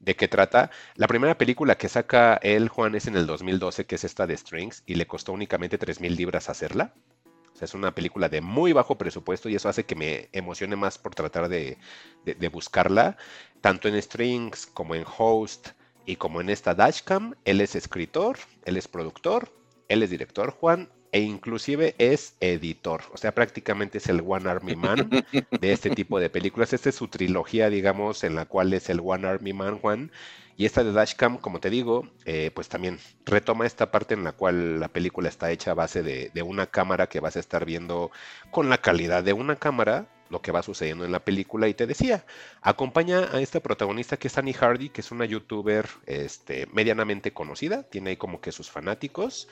de 0.00 0.16
qué 0.16 0.26
trata. 0.26 0.72
La 0.96 1.06
primera 1.06 1.38
película 1.38 1.76
que 1.76 1.88
saca 1.88 2.34
él, 2.42 2.68
Juan, 2.68 2.96
es 2.96 3.06
en 3.06 3.16
el 3.16 3.26
2012, 3.26 3.86
que 3.86 3.94
es 3.94 4.02
esta 4.02 4.26
de 4.26 4.36
Strings, 4.36 4.82
y 4.86 4.96
le 4.96 5.06
costó 5.06 5.32
únicamente 5.32 5.78
3.000 5.78 6.16
libras 6.16 6.48
hacerla. 6.48 6.94
O 7.54 7.56
sea, 7.56 7.66
es 7.66 7.74
una 7.74 7.94
película 7.94 8.28
de 8.28 8.40
muy 8.40 8.72
bajo 8.72 8.98
presupuesto 8.98 9.48
y 9.48 9.54
eso 9.54 9.68
hace 9.68 9.84
que 9.84 9.94
me 9.94 10.30
emocione 10.32 10.74
más 10.74 10.98
por 10.98 11.14
tratar 11.14 11.48
de, 11.48 11.78
de 12.24 12.48
buscarla, 12.48 13.16
tanto 13.60 13.86
en 13.86 14.00
Strings 14.02 14.66
como 14.66 14.96
en 14.96 15.04
Host 15.06 15.68
y 16.10 16.16
como 16.16 16.40
en 16.40 16.50
esta 16.50 16.74
dashcam, 16.74 17.34
él 17.44 17.60
es 17.60 17.76
escritor, 17.76 18.36
él 18.64 18.76
es 18.76 18.88
productor, 18.88 19.52
él 19.86 20.02
es 20.02 20.10
director, 20.10 20.50
Juan, 20.50 20.88
e 21.12 21.20
inclusive 21.20 21.94
es 21.98 22.34
editor. 22.40 23.02
O 23.12 23.16
sea, 23.16 23.32
prácticamente 23.32 23.98
es 23.98 24.08
el 24.08 24.20
One 24.26 24.50
Army 24.50 24.74
Man 24.74 25.08
de 25.30 25.72
este 25.72 25.90
tipo 25.90 26.18
de 26.18 26.28
películas. 26.28 26.72
Esta 26.72 26.88
es 26.88 26.96
su 26.96 27.06
trilogía, 27.06 27.70
digamos, 27.70 28.24
en 28.24 28.34
la 28.34 28.46
cual 28.46 28.72
es 28.72 28.90
el 28.90 29.00
One 29.04 29.28
Army 29.28 29.52
Man, 29.52 29.78
Juan. 29.78 30.10
Y 30.56 30.66
esta 30.66 30.82
de 30.82 30.92
Dashcam, 30.92 31.38
como 31.38 31.60
te 31.60 31.70
digo, 31.70 32.08
eh, 32.24 32.50
pues 32.54 32.68
también 32.68 32.98
retoma 33.24 33.64
esta 33.64 33.92
parte 33.92 34.14
en 34.14 34.24
la 34.24 34.32
cual 34.32 34.80
la 34.80 34.88
película 34.88 35.28
está 35.28 35.52
hecha 35.52 35.70
a 35.70 35.74
base 35.74 36.02
de, 36.02 36.32
de 36.34 36.42
una 36.42 36.66
cámara 36.66 37.06
que 37.06 37.20
vas 37.20 37.36
a 37.36 37.40
estar 37.40 37.64
viendo 37.64 38.10
con 38.50 38.68
la 38.68 38.78
calidad 38.78 39.22
de 39.22 39.32
una 39.32 39.54
cámara, 39.54 40.08
lo 40.30 40.40
que 40.40 40.52
va 40.52 40.62
sucediendo 40.62 41.04
en 41.04 41.12
la 41.12 41.24
película. 41.24 41.68
Y 41.68 41.74
te 41.74 41.86
decía, 41.86 42.24
acompaña 42.62 43.28
a 43.32 43.40
esta 43.40 43.60
protagonista 43.60 44.16
que 44.16 44.28
es 44.28 44.38
Annie 44.38 44.54
Hardy, 44.54 44.88
que 44.88 45.02
es 45.02 45.10
una 45.10 45.26
youtuber 45.26 45.86
este, 46.06 46.66
medianamente 46.72 47.32
conocida, 47.32 47.82
tiene 47.82 48.10
ahí 48.10 48.16
como 48.16 48.40
que 48.40 48.52
sus 48.52 48.70
fanáticos, 48.70 49.48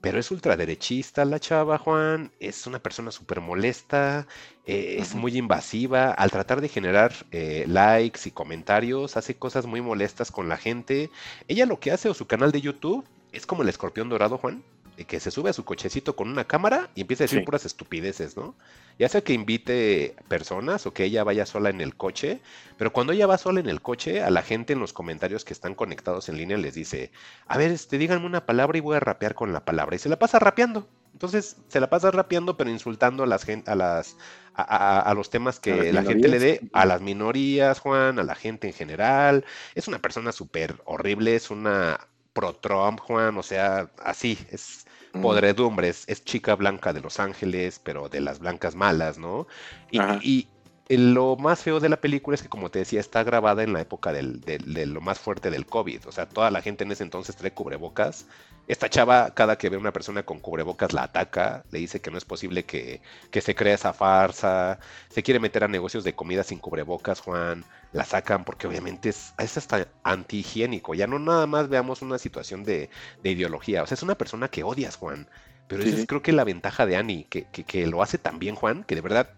pero 0.00 0.18
es 0.18 0.30
ultraderechista 0.30 1.24
la 1.26 1.38
chava, 1.40 1.76
Juan, 1.76 2.32
es 2.40 2.66
una 2.66 2.78
persona 2.78 3.10
súper 3.10 3.40
molesta, 3.40 4.26
eh, 4.64 4.96
es 4.98 5.14
muy 5.14 5.36
invasiva, 5.36 6.12
al 6.12 6.30
tratar 6.30 6.62
de 6.62 6.68
generar 6.68 7.12
eh, 7.32 7.64
likes 7.66 8.20
y 8.24 8.30
comentarios, 8.30 9.18
hace 9.18 9.36
cosas 9.36 9.66
muy 9.66 9.82
molestas 9.82 10.30
con 10.30 10.48
la 10.48 10.56
gente. 10.56 11.10
Ella 11.48 11.66
lo 11.66 11.80
que 11.80 11.90
hace 11.90 12.08
o 12.08 12.14
su 12.14 12.26
canal 12.26 12.50
de 12.52 12.62
YouTube 12.62 13.04
es 13.32 13.46
como 13.46 13.62
el 13.62 13.68
escorpión 13.68 14.08
dorado, 14.08 14.38
Juan 14.38 14.62
que 15.04 15.20
se 15.20 15.30
sube 15.30 15.50
a 15.50 15.52
su 15.52 15.64
cochecito 15.64 16.16
con 16.16 16.28
una 16.28 16.44
cámara 16.44 16.90
y 16.94 17.02
empieza 17.02 17.24
a 17.24 17.26
decir 17.26 17.44
puras 17.44 17.64
estupideces, 17.64 18.36
¿no? 18.36 18.54
Ya 18.98 19.08
sea 19.08 19.22
que 19.22 19.32
invite 19.32 20.14
personas 20.28 20.86
o 20.86 20.92
que 20.92 21.04
ella 21.04 21.24
vaya 21.24 21.46
sola 21.46 21.70
en 21.70 21.80
el 21.80 21.96
coche, 21.96 22.40
pero 22.76 22.92
cuando 22.92 23.12
ella 23.12 23.26
va 23.26 23.38
sola 23.38 23.60
en 23.60 23.68
el 23.68 23.80
coche, 23.80 24.22
a 24.22 24.30
la 24.30 24.42
gente 24.42 24.74
en 24.74 24.78
los 24.78 24.92
comentarios 24.92 25.44
que 25.44 25.54
están 25.54 25.74
conectados 25.74 26.28
en 26.28 26.36
línea 26.36 26.58
les 26.58 26.74
dice, 26.74 27.10
a 27.46 27.56
ver, 27.56 27.70
este, 27.70 27.98
díganme 27.98 28.26
una 28.26 28.44
palabra 28.44 28.76
y 28.76 28.80
voy 28.80 28.96
a 28.96 29.00
rapear 29.00 29.34
con 29.34 29.52
la 29.52 29.64
palabra. 29.64 29.96
Y 29.96 29.98
se 29.98 30.08
la 30.08 30.18
pasa 30.18 30.38
rapeando. 30.38 30.86
Entonces 31.12 31.56
se 31.68 31.80
la 31.80 31.90
pasa 31.90 32.10
rapeando, 32.10 32.56
pero 32.56 32.70
insultando 32.70 33.24
a 33.24 33.26
las 33.26 33.46
a 33.66 33.74
las 33.74 34.16
a, 34.54 35.12
los 35.14 35.30
temas 35.30 35.60
que 35.60 35.92
la 35.92 36.02
gente 36.02 36.28
le 36.28 36.38
dé, 36.38 36.60
a 36.72 36.84
las 36.84 37.00
minorías, 37.00 37.80
Juan, 37.80 38.18
a 38.18 38.22
la 38.22 38.34
gente 38.34 38.68
en 38.68 38.74
general. 38.74 39.44
Es 39.74 39.88
una 39.88 39.98
persona 39.98 40.32
súper 40.32 40.80
horrible, 40.84 41.34
es 41.34 41.50
una 41.50 41.98
pro-Trump, 42.32 43.00
Juan, 43.00 43.36
o 43.38 43.42
sea, 43.42 43.90
así, 44.02 44.38
es 44.50 44.86
podredumbre, 45.12 45.88
es, 45.88 46.24
chica 46.24 46.54
blanca 46.54 46.92
de 46.92 47.00
Los 47.00 47.20
Ángeles, 47.20 47.80
pero 47.82 48.08
de 48.08 48.20
las 48.20 48.38
blancas 48.38 48.74
malas, 48.74 49.18
¿no? 49.18 49.46
y, 49.90 50.48
lo 50.88 51.36
más 51.36 51.62
feo 51.62 51.78
de 51.78 51.88
la 51.88 52.00
película 52.00 52.34
es 52.34 52.42
que, 52.42 52.48
como 52.48 52.68
te 52.68 52.80
decía, 52.80 52.98
está 52.98 53.22
grabada 53.22 53.62
en 53.62 53.72
la 53.72 53.80
época 53.80 54.12
del, 54.12 54.40
de 54.40 54.86
lo 54.86 55.00
más 55.00 55.20
fuerte 55.20 55.48
del 55.48 55.64
COVID. 55.64 56.08
O 56.08 56.10
sea, 56.10 56.28
toda 56.28 56.50
la 56.50 56.62
gente 56.62 56.82
en 56.82 56.90
ese 56.90 57.04
entonces 57.04 57.36
trae 57.36 57.52
cubrebocas. 57.52 58.26
Esta 58.70 58.88
chava, 58.88 59.34
cada 59.34 59.58
que 59.58 59.68
ve 59.68 59.74
a 59.74 59.80
una 59.80 59.92
persona 59.92 60.22
con 60.22 60.38
cubrebocas, 60.38 60.92
la 60.92 61.02
ataca, 61.02 61.64
le 61.72 61.80
dice 61.80 62.00
que 62.00 62.12
no 62.12 62.18
es 62.18 62.24
posible 62.24 62.64
que, 62.64 63.02
que 63.32 63.40
se 63.40 63.56
crea 63.56 63.74
esa 63.74 63.92
farsa. 63.92 64.78
Se 65.08 65.24
quiere 65.24 65.40
meter 65.40 65.64
a 65.64 65.68
negocios 65.68 66.04
de 66.04 66.14
comida 66.14 66.44
sin 66.44 66.60
cubrebocas, 66.60 67.18
Juan. 67.18 67.64
La 67.92 68.04
sacan 68.04 68.44
porque 68.44 68.68
obviamente 68.68 69.08
es, 69.08 69.34
es 69.38 69.56
hasta 69.56 69.88
antihigiénico. 70.04 70.94
Ya 70.94 71.08
no 71.08 71.18
nada 71.18 71.48
más 71.48 71.68
veamos 71.68 72.00
una 72.00 72.18
situación 72.18 72.62
de, 72.62 72.90
de 73.24 73.30
ideología. 73.32 73.82
O 73.82 73.88
sea, 73.88 73.96
es 73.96 74.04
una 74.04 74.14
persona 74.14 74.46
que 74.46 74.62
odias, 74.62 74.94
Juan. 74.94 75.28
Pero 75.66 75.82
esa 75.82 75.96
es 75.96 76.06
creo 76.06 76.22
que 76.22 76.30
la 76.30 76.44
ventaja 76.44 76.86
de 76.86 76.94
Annie, 76.94 77.24
que, 77.24 77.46
que, 77.50 77.64
que, 77.64 77.88
lo 77.88 78.04
hace 78.04 78.18
tan 78.18 78.38
bien, 78.38 78.54
Juan, 78.54 78.84
que 78.84 78.94
de 78.94 79.00
verdad 79.00 79.30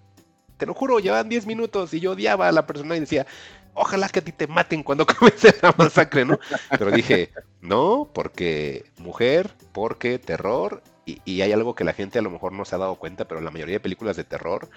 te 0.58 0.66
lo 0.66 0.74
juro, 0.74 1.00
llevan 1.00 1.30
10 1.30 1.46
minutos 1.46 1.94
y 1.94 2.00
yo 2.00 2.12
odiaba 2.12 2.48
a 2.48 2.52
la 2.52 2.66
persona 2.66 2.96
y 2.96 3.00
decía, 3.00 3.26
ojalá 3.74 4.08
que 4.08 4.20
a 4.20 4.24
ti 4.24 4.32
te 4.32 4.46
maten 4.46 4.82
cuando 4.82 5.06
comience 5.18 5.54
la 5.62 5.74
masacre, 5.76 6.24
¿no? 6.24 6.38
Pero 6.70 6.90
dije, 6.90 7.30
no, 7.60 8.10
porque 8.12 8.84
mujer, 8.98 9.50
porque 9.72 10.18
terror, 10.18 10.82
y, 11.06 11.40
hay 11.40 11.52
algo 11.52 11.74
que 11.74 11.84
la 11.84 11.92
gente 11.92 12.18
a 12.18 12.22
lo 12.22 12.30
mejor 12.30 12.52
no 12.52 12.64
se 12.64 12.74
ha 12.74 12.78
dado 12.78 12.96
cuenta, 12.96 13.26
pero 13.26 13.40
la 13.40 13.50
mayoría 13.50 13.76
de 13.76 13.80
películas 13.80 14.16
de 14.16 14.24
terror 14.24 14.68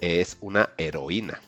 es 0.00 0.36
una 0.40 0.70
heroína 0.76 1.40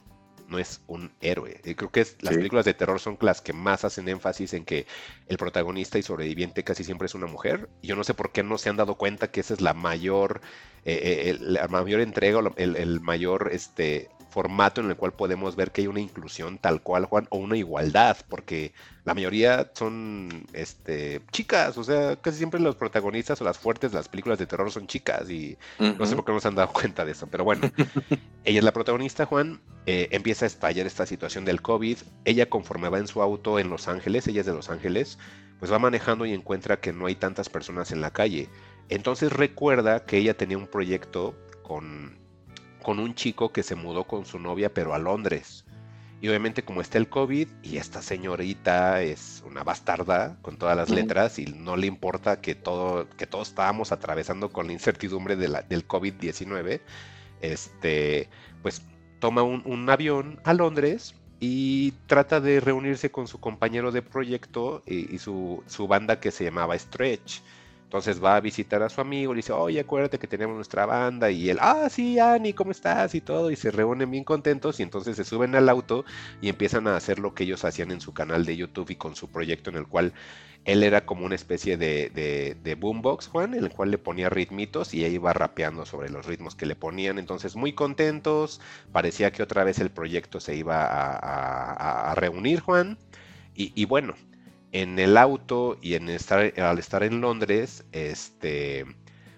no 0.48 0.58
es 0.58 0.80
un 0.86 1.10
héroe. 1.20 1.60
Creo 1.76 1.90
que 1.90 2.00
es, 2.00 2.16
las 2.20 2.34
películas 2.34 2.64
de 2.64 2.74
terror 2.74 3.00
son 3.00 3.18
las 3.20 3.40
que 3.40 3.52
más 3.52 3.84
hacen 3.84 4.08
énfasis 4.08 4.54
en 4.54 4.64
que 4.64 4.86
el 5.28 5.38
protagonista 5.38 5.98
y 5.98 6.02
sobreviviente 6.02 6.64
casi 6.64 6.84
siempre 6.84 7.06
es 7.06 7.14
una 7.14 7.26
mujer. 7.26 7.68
Y 7.82 7.88
yo 7.88 7.96
no 7.96 8.04
sé 8.04 8.14
por 8.14 8.32
qué 8.32 8.42
no 8.42 8.58
se 8.58 8.68
han 8.68 8.76
dado 8.76 8.96
cuenta 8.96 9.30
que 9.30 9.40
esa 9.40 9.54
es 9.54 9.60
la 9.60 9.74
mayor, 9.74 10.40
eh, 10.84 11.34
eh, 11.34 11.36
la 11.40 11.68
mayor 11.68 12.00
entrega, 12.00 12.40
el, 12.56 12.76
el 12.76 13.00
mayor 13.00 13.50
este, 13.52 14.08
formato 14.36 14.82
en 14.82 14.90
el 14.90 14.96
cual 14.96 15.14
podemos 15.14 15.56
ver 15.56 15.72
que 15.72 15.80
hay 15.80 15.86
una 15.86 16.00
inclusión 16.00 16.58
tal 16.58 16.82
cual, 16.82 17.06
Juan, 17.06 17.26
o 17.30 17.38
una 17.38 17.56
igualdad, 17.56 18.18
porque 18.28 18.74
la 19.06 19.14
mayoría 19.14 19.70
son 19.72 20.44
este, 20.52 21.22
chicas, 21.32 21.78
o 21.78 21.82
sea, 21.82 22.16
casi 22.16 22.36
siempre 22.36 22.60
los 22.60 22.76
protagonistas 22.76 23.40
o 23.40 23.44
las 23.44 23.56
fuertes 23.56 23.92
de 23.92 23.96
las 23.96 24.10
películas 24.10 24.38
de 24.38 24.44
terror 24.44 24.70
son 24.70 24.88
chicas 24.88 25.30
y 25.30 25.56
no 25.78 26.04
sé 26.04 26.14
por 26.14 26.26
qué 26.26 26.32
no 26.32 26.40
se 26.40 26.48
han 26.48 26.54
dado 26.54 26.70
cuenta 26.70 27.06
de 27.06 27.12
eso, 27.12 27.26
pero 27.28 27.44
bueno, 27.44 27.62
ella 28.44 28.58
es 28.58 28.64
la 28.64 28.74
protagonista, 28.74 29.24
Juan, 29.24 29.58
eh, 29.86 30.08
empieza 30.10 30.44
a 30.44 30.48
estallar 30.48 30.86
esta 30.86 31.06
situación 31.06 31.46
del 31.46 31.62
COVID, 31.62 31.96
ella 32.26 32.50
conforme 32.50 32.90
va 32.90 32.98
en 32.98 33.06
su 33.06 33.22
auto 33.22 33.58
en 33.58 33.70
Los 33.70 33.88
Ángeles, 33.88 34.28
ella 34.28 34.40
es 34.40 34.46
de 34.46 34.52
Los 34.52 34.68
Ángeles, 34.68 35.18
pues 35.60 35.72
va 35.72 35.78
manejando 35.78 36.26
y 36.26 36.34
encuentra 36.34 36.78
que 36.78 36.92
no 36.92 37.06
hay 37.06 37.14
tantas 37.14 37.48
personas 37.48 37.90
en 37.90 38.02
la 38.02 38.10
calle. 38.10 38.50
Entonces 38.90 39.32
recuerda 39.32 40.04
que 40.04 40.18
ella 40.18 40.36
tenía 40.36 40.58
un 40.58 40.66
proyecto 40.66 41.34
con 41.62 42.25
con 42.86 43.00
un 43.00 43.16
chico 43.16 43.50
que 43.50 43.64
se 43.64 43.74
mudó 43.74 44.04
con 44.04 44.24
su 44.26 44.38
novia, 44.38 44.72
pero 44.72 44.94
a 44.94 45.00
Londres. 45.00 45.64
Y 46.20 46.28
obviamente 46.28 46.62
como 46.62 46.80
está 46.80 46.98
el 46.98 47.08
COVID 47.08 47.48
y 47.64 47.78
esta 47.78 48.00
señorita 48.00 49.02
es 49.02 49.42
una 49.44 49.64
bastarda 49.64 50.36
con 50.40 50.56
todas 50.56 50.76
las 50.76 50.88
letras 50.90 51.40
y 51.40 51.46
no 51.46 51.76
le 51.76 51.88
importa 51.88 52.40
que, 52.40 52.54
todo, 52.54 53.08
que 53.16 53.26
todos 53.26 53.48
estábamos 53.48 53.90
atravesando 53.90 54.52
con 54.52 54.68
la 54.68 54.72
incertidumbre 54.72 55.34
de 55.34 55.48
la, 55.48 55.62
del 55.62 55.88
COVID-19, 55.88 56.80
este, 57.40 58.28
pues 58.62 58.82
toma 59.18 59.42
un, 59.42 59.90
avión 59.90 60.38
a 60.44 60.54
Londres 60.54 61.16
y 61.40 61.90
trata 62.06 62.40
de 62.40 62.60
reunirse 62.60 63.10
con 63.10 63.26
su 63.26 63.40
compañero 63.40 63.90
de 63.90 64.02
proyecto 64.02 64.84
y, 64.86 65.18
su, 65.18 65.64
su, 65.66 65.88
banda 65.88 66.20
que 66.20 66.30
se 66.30 66.44
llamaba 66.44 66.78
Stretch. 66.78 67.42
Entonces 67.86 68.22
va 68.22 68.34
a 68.34 68.40
visitar 68.40 68.82
a 68.82 68.88
su 68.88 69.00
amigo, 69.00 69.32
le 69.32 69.38
dice, 69.38 69.52
oye, 69.52 69.78
acuérdate 69.78 70.18
que 70.18 70.26
tenemos 70.26 70.56
nuestra 70.56 70.86
banda. 70.86 71.30
Y 71.30 71.50
él, 71.50 71.58
ah, 71.60 71.88
sí, 71.88 72.18
Ani, 72.18 72.52
¿cómo 72.52 72.72
estás? 72.72 73.14
Y 73.14 73.20
todo. 73.20 73.48
Y 73.52 73.56
se 73.56 73.70
reúnen 73.70 74.10
bien 74.10 74.24
contentos 74.24 74.80
y 74.80 74.82
entonces 74.82 75.14
se 75.16 75.22
suben 75.24 75.54
al 75.54 75.68
auto 75.68 76.04
y 76.40 76.48
empiezan 76.48 76.88
a 76.88 76.96
hacer 76.96 77.20
lo 77.20 77.32
que 77.32 77.44
ellos 77.44 77.64
hacían 77.64 77.92
en 77.92 78.00
su 78.00 78.12
canal 78.12 78.44
de 78.44 78.56
YouTube 78.56 78.90
y 78.90 78.96
con 78.96 79.14
su 79.14 79.28
proyecto 79.28 79.70
en 79.70 79.76
el 79.76 79.86
cual 79.86 80.12
él 80.64 80.82
era 80.82 81.06
como 81.06 81.24
una 81.24 81.36
especie 81.36 81.76
de, 81.76 82.10
de, 82.60 82.74
boombox, 82.74 83.28
Juan, 83.28 83.54
en 83.54 83.62
el 83.62 83.70
cual 83.70 83.92
le 83.92 83.98
ponía 83.98 84.30
ritmitos 84.30 84.92
y 84.92 85.04
ella 85.04 85.14
iba 85.14 85.32
rapeando 85.32 85.86
sobre 85.86 86.10
los 86.10 86.26
ritmos 86.26 86.56
que 86.56 86.66
le 86.66 86.74
ponían. 86.74 87.20
Entonces, 87.20 87.54
muy 87.54 87.72
contentos. 87.72 88.60
Parecía 88.90 89.30
que 89.30 89.44
otra 89.44 89.62
vez 89.62 89.78
el 89.78 89.90
proyecto 89.90 90.40
se 90.40 90.56
iba 90.56 90.84
a, 90.84 92.14
reunir, 92.16 92.58
Juan. 92.60 92.98
Y 93.54 93.84
bueno, 93.84 94.14
en 94.82 94.98
el 94.98 95.16
auto 95.16 95.78
y 95.80 95.94
en 95.94 96.10
estar, 96.10 96.52
al 96.60 96.78
estar 96.78 97.02
en 97.02 97.22
Londres, 97.22 97.84
este, 97.92 98.84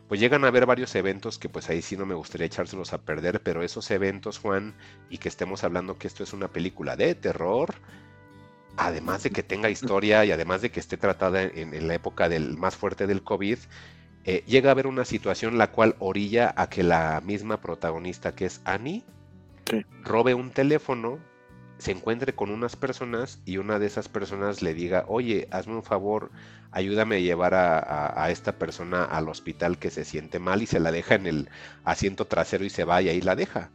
pues 0.09 0.19
llegan 0.19 0.45
a 0.45 0.49
haber 0.49 0.67
varios 0.67 0.93
eventos 0.97 1.39
que 1.39 1.49
pues 1.49 1.71
ahí 1.71 1.81
sí 1.81 1.97
no 1.97 2.07
me 2.07 2.15
gustaría 2.15 2.49
echárselos 2.49 2.93
a 2.93 3.03
perder, 3.03 3.41
pero 3.41 3.63
esos 3.63 3.89
eventos, 3.93 4.39
Juan, 4.39 4.75
y 5.11 5.19
que 5.19 5.29
estemos 5.29 5.63
hablando 5.63 5.97
que 5.97 6.09
esto 6.09 6.25
es 6.25 6.33
una 6.33 6.49
película 6.49 6.97
de 6.97 7.15
terror, 7.15 7.73
además 8.77 9.23
de 9.23 9.31
que 9.31 9.45
tenga 9.45 9.71
historia 9.71 10.25
y 10.25 10.33
además 10.33 10.61
de 10.61 10.71
que 10.73 10.81
esté 10.81 10.97
tratada 10.97 11.45
en, 11.45 11.87
la 11.87 11.95
época 11.95 12.29
del 12.29 12.57
más 12.57 12.75
fuerte 12.75 13.07
del 13.07 13.23
COVID, 13.23 13.59
eh, 14.25 14.43
llega 14.45 14.71
a 14.71 14.73
haber 14.73 14.89
una 14.89 15.05
situación 15.05 15.57
la 15.57 15.71
cual 15.71 15.95
orilla 16.01 16.53
a 16.57 16.69
que 16.69 16.83
la 16.83 17.23
misma 17.25 17.61
protagonista 17.61 18.35
que 18.35 18.47
es 18.47 18.61
Annie 18.65 19.05
robe 20.03 20.35
un 20.35 20.51
teléfono 20.51 21.21
se 21.79 21.93
encuentre 21.93 22.35
con 22.35 22.51
unas 22.51 22.77
personas 22.77 23.39
y 23.45 23.59
una 23.59 23.79
de 23.79 23.87
esas 23.87 24.09
personas 24.09 24.63
le 24.63 24.75
diga, 24.75 25.05
oye, 25.09 25.47
hazme 25.51 25.77
un 25.77 25.85
favor, 25.85 26.31
ayúdame 26.73 27.17
a 27.17 27.21
llevar 27.21 27.55
a, 27.55 28.31
esta 28.31 28.59
persona 28.59 29.05
al 29.05 29.29
hospital 29.29 29.79
que 29.79 29.91
se 29.91 30.05
siente 30.05 30.41
mal 30.41 30.63
y 30.63 30.67
se 30.67 30.81
la 30.81 30.91
deja 30.91 31.15
en 31.15 31.27
el 31.27 31.49
asiento 31.85 32.27
trasero 32.27 32.65
y 32.65 32.71
se 32.71 32.85
va 32.85 33.01
y 33.01 33.09
ahí 33.09 33.21
la 33.21 33.37
deja. 33.37 33.71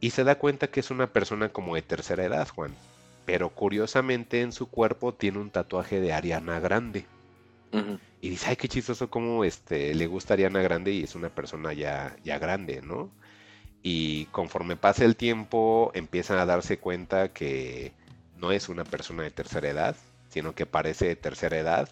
Y 0.00 0.10
se 0.10 0.24
da 0.24 0.36
cuenta 0.36 0.68
que 0.68 0.80
es 0.80 0.90
una 0.90 1.12
persona 1.12 1.50
como 1.50 1.74
de 1.74 1.82
tercera 1.82 2.24
edad, 2.24 2.48
Juan. 2.48 2.74
Pero 3.26 3.50
curiosamente 3.50 4.40
en 4.40 4.52
su 4.52 4.68
cuerpo 4.68 5.14
tiene 5.14 5.38
un 5.38 5.50
tatuaje 5.50 6.00
de 6.00 6.12
Ariana 6.12 6.60
Grande. 6.60 7.06
Y 8.20 8.30
dice, 8.30 8.50
ay, 8.50 8.56
qué 8.56 8.68
chistoso 8.68 9.10
como 9.10 9.44
este, 9.44 9.92
le 9.94 10.06
gusta 10.06 10.34
Ariana 10.34 10.62
Grande 10.62 10.92
y 10.92 11.02
es 11.02 11.16
una 11.16 11.28
persona 11.28 11.72
ya, 11.72 12.16
ya 12.22 12.38
grande, 12.38 12.80
¿no? 12.82 13.10
Y 13.86 14.24
conforme 14.32 14.76
pasa 14.76 15.04
el 15.04 15.14
tiempo 15.14 15.92
empiezan 15.94 16.38
a 16.38 16.46
darse 16.46 16.78
cuenta 16.78 17.28
que 17.28 17.92
no 18.38 18.50
es 18.50 18.70
una 18.70 18.82
persona 18.84 19.24
de 19.24 19.30
tercera 19.30 19.68
edad, 19.68 19.94
sino 20.30 20.54
que 20.54 20.64
parece 20.64 21.06
de 21.06 21.16
tercera 21.16 21.58
edad. 21.58 21.88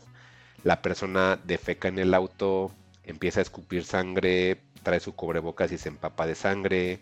La 0.65 0.81
persona 0.81 1.39
defeca 1.45 1.89
en 1.89 1.99
el 1.99 2.15
auto, 2.15 2.73
empieza 3.05 3.41
a 3.41 3.43
escupir 3.43 3.85
sangre, 3.85 4.59
trae 4.83 5.01
su 5.01 5.15
cubrebocas 5.15 5.71
y 5.71 5.77
se 5.77 5.91
empapa 5.91 6.27
de 6.27 6.35
sangre. 6.35 7.01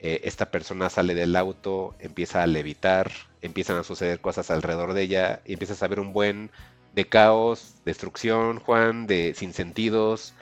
Eh, 0.00 0.20
esta 0.24 0.50
persona 0.50 0.90
sale 0.90 1.14
del 1.14 1.34
auto, 1.34 1.94
empieza 1.98 2.42
a 2.42 2.46
levitar, 2.46 3.10
empiezan 3.40 3.78
a 3.78 3.84
suceder 3.84 4.20
cosas 4.20 4.50
alrededor 4.50 4.92
de 4.92 5.02
ella 5.02 5.40
y 5.46 5.54
empieza 5.54 5.82
a 5.82 5.88
ver 5.88 5.98
un 5.98 6.12
buen 6.12 6.50
de 6.94 7.06
caos, 7.06 7.76
destrucción, 7.86 8.60
Juan, 8.60 9.06
de 9.06 9.32
sinsentidos, 9.34 10.34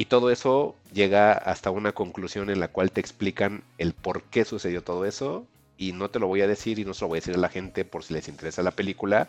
y 0.00 0.06
todo 0.06 0.30
eso 0.30 0.74
llega 0.94 1.32
hasta 1.34 1.70
una 1.70 1.92
conclusión 1.92 2.48
en 2.48 2.58
la 2.58 2.68
cual 2.68 2.90
te 2.90 3.02
explican 3.02 3.62
el 3.76 3.92
por 3.92 4.22
qué 4.22 4.46
sucedió 4.46 4.82
todo 4.82 5.04
eso. 5.04 5.44
Y 5.76 5.92
no 5.92 6.08
te 6.08 6.18
lo 6.18 6.26
voy 6.26 6.40
a 6.40 6.46
decir 6.46 6.78
y 6.78 6.86
no 6.86 6.94
se 6.94 7.04
lo 7.04 7.08
voy 7.08 7.18
a 7.18 7.20
decir 7.20 7.34
a 7.34 7.38
la 7.38 7.50
gente 7.50 7.84
por 7.84 8.02
si 8.02 8.14
les 8.14 8.26
interesa 8.26 8.62
la 8.62 8.70
película. 8.70 9.28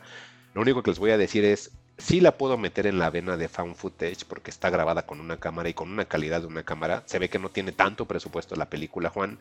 Lo 0.53 0.61
único 0.61 0.81
que 0.81 0.91
les 0.91 0.97
voy 0.97 1.11
a 1.11 1.17
decir 1.17 1.43
es, 1.43 1.71
sí 1.97 2.21
la 2.21 2.37
puedo 2.37 2.57
meter 2.57 2.87
en 2.87 2.99
la 2.99 3.09
vena 3.09 3.35
de 3.35 3.49
fan 3.49 3.75
footage 3.75 4.23
porque 4.29 4.49
está 4.49 4.69
grabada 4.69 5.05
con 5.05 5.19
una 5.19 5.41
cámara 5.41 5.67
y 5.67 5.73
con 5.73 5.91
una 5.91 6.05
calidad 6.05 6.39
de 6.39 6.47
una 6.47 6.63
cámara. 6.63 7.03
Se 7.05 7.19
ve 7.19 7.27
que 7.27 7.37
no 7.37 7.49
tiene 7.49 7.73
tanto 7.73 8.05
presupuesto 8.05 8.55
la 8.55 8.69
película, 8.69 9.09
Juan. 9.09 9.39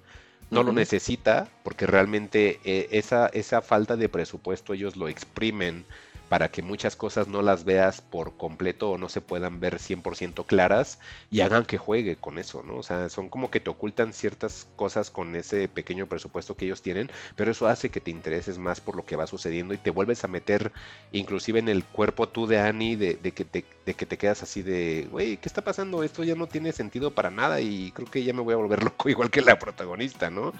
No 0.50 0.64
lo 0.64 0.72
necesita 0.72 1.46
porque 1.62 1.86
realmente 1.86 2.58
eh, 2.64 2.88
esa, 2.90 3.28
esa 3.28 3.62
falta 3.62 3.96
de 3.96 4.08
presupuesto 4.08 4.74
ellos 4.74 4.96
lo 4.96 5.06
exprimen 5.06 5.84
para 6.30 6.52
que 6.52 6.62
muchas 6.62 6.94
cosas 6.94 7.26
no 7.26 7.42
las 7.42 7.64
veas 7.64 8.02
por 8.02 8.36
completo 8.36 8.88
o 8.92 8.98
no 8.98 9.08
se 9.08 9.20
puedan 9.20 9.58
ver 9.58 9.80
100% 9.80 10.46
claras 10.46 11.00
y 11.28 11.40
hagan 11.40 11.64
que 11.64 11.76
juegue 11.76 12.14
con 12.14 12.38
eso, 12.38 12.62
¿no? 12.62 12.76
O 12.76 12.82
sea, 12.84 13.08
son 13.08 13.28
como 13.28 13.50
que 13.50 13.58
te 13.58 13.68
ocultan 13.68 14.12
ciertas 14.12 14.68
cosas 14.76 15.10
con 15.10 15.34
ese 15.34 15.66
pequeño 15.66 16.06
presupuesto 16.06 16.56
que 16.56 16.66
ellos 16.66 16.82
tienen, 16.82 17.10
pero 17.34 17.50
eso 17.50 17.66
hace 17.66 17.90
que 17.90 18.00
te 18.00 18.12
intereses 18.12 18.58
más 18.58 18.80
por 18.80 18.94
lo 18.94 19.04
que 19.04 19.16
va 19.16 19.26
sucediendo 19.26 19.74
y 19.74 19.78
te 19.78 19.90
vuelves 19.90 20.22
a 20.22 20.28
meter 20.28 20.70
inclusive 21.10 21.58
en 21.58 21.68
el 21.68 21.82
cuerpo 21.82 22.28
tú 22.28 22.46
de 22.46 22.60
Annie, 22.60 22.94
de, 22.94 23.16
que, 23.32 23.44
te, 23.44 23.64
de 23.84 23.94
que 23.94 24.06
te 24.06 24.16
quedas 24.16 24.44
así 24.44 24.62
de, 24.62 25.08
güey, 25.10 25.36
¿qué 25.36 25.48
está 25.48 25.64
pasando? 25.64 26.04
Esto 26.04 26.22
ya 26.22 26.36
no 26.36 26.46
tiene 26.46 26.70
sentido 26.70 27.10
para 27.12 27.32
nada 27.32 27.60
y 27.60 27.90
creo 27.90 28.08
que 28.08 28.22
ya 28.22 28.32
me 28.32 28.42
voy 28.42 28.54
a 28.54 28.58
volver 28.58 28.84
loco 28.84 29.08
igual 29.08 29.32
que 29.32 29.42
la 29.42 29.58
protagonista, 29.58 30.30
¿no? 30.30 30.52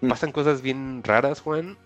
Pasan 0.08 0.30
cosas 0.30 0.62
bien 0.62 1.02
raras, 1.02 1.40
Juan, 1.40 1.76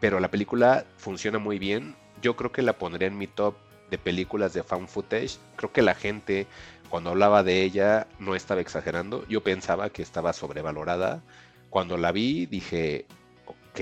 pero 0.00 0.20
la 0.20 0.30
película 0.30 0.86
funciona 0.96 1.38
muy 1.38 1.58
bien 1.58 1.94
yo 2.22 2.36
creo 2.36 2.52
que 2.52 2.62
la 2.62 2.78
pondría 2.78 3.08
en 3.08 3.18
mi 3.18 3.26
top 3.26 3.54
de 3.90 3.98
películas 3.98 4.52
de 4.52 4.62
fan 4.62 4.88
footage. 4.88 5.38
Creo 5.56 5.72
que 5.72 5.82
la 5.82 5.94
gente 5.94 6.46
cuando 6.88 7.10
hablaba 7.10 7.42
de 7.42 7.62
ella 7.62 8.06
no 8.18 8.34
estaba 8.34 8.60
exagerando. 8.60 9.26
Yo 9.28 9.42
pensaba 9.42 9.90
que 9.90 10.02
estaba 10.02 10.32
sobrevalorada. 10.32 11.22
Cuando 11.70 11.96
la 11.96 12.12
vi 12.12 12.46
dije, 12.46 13.06
ok. 13.46 13.80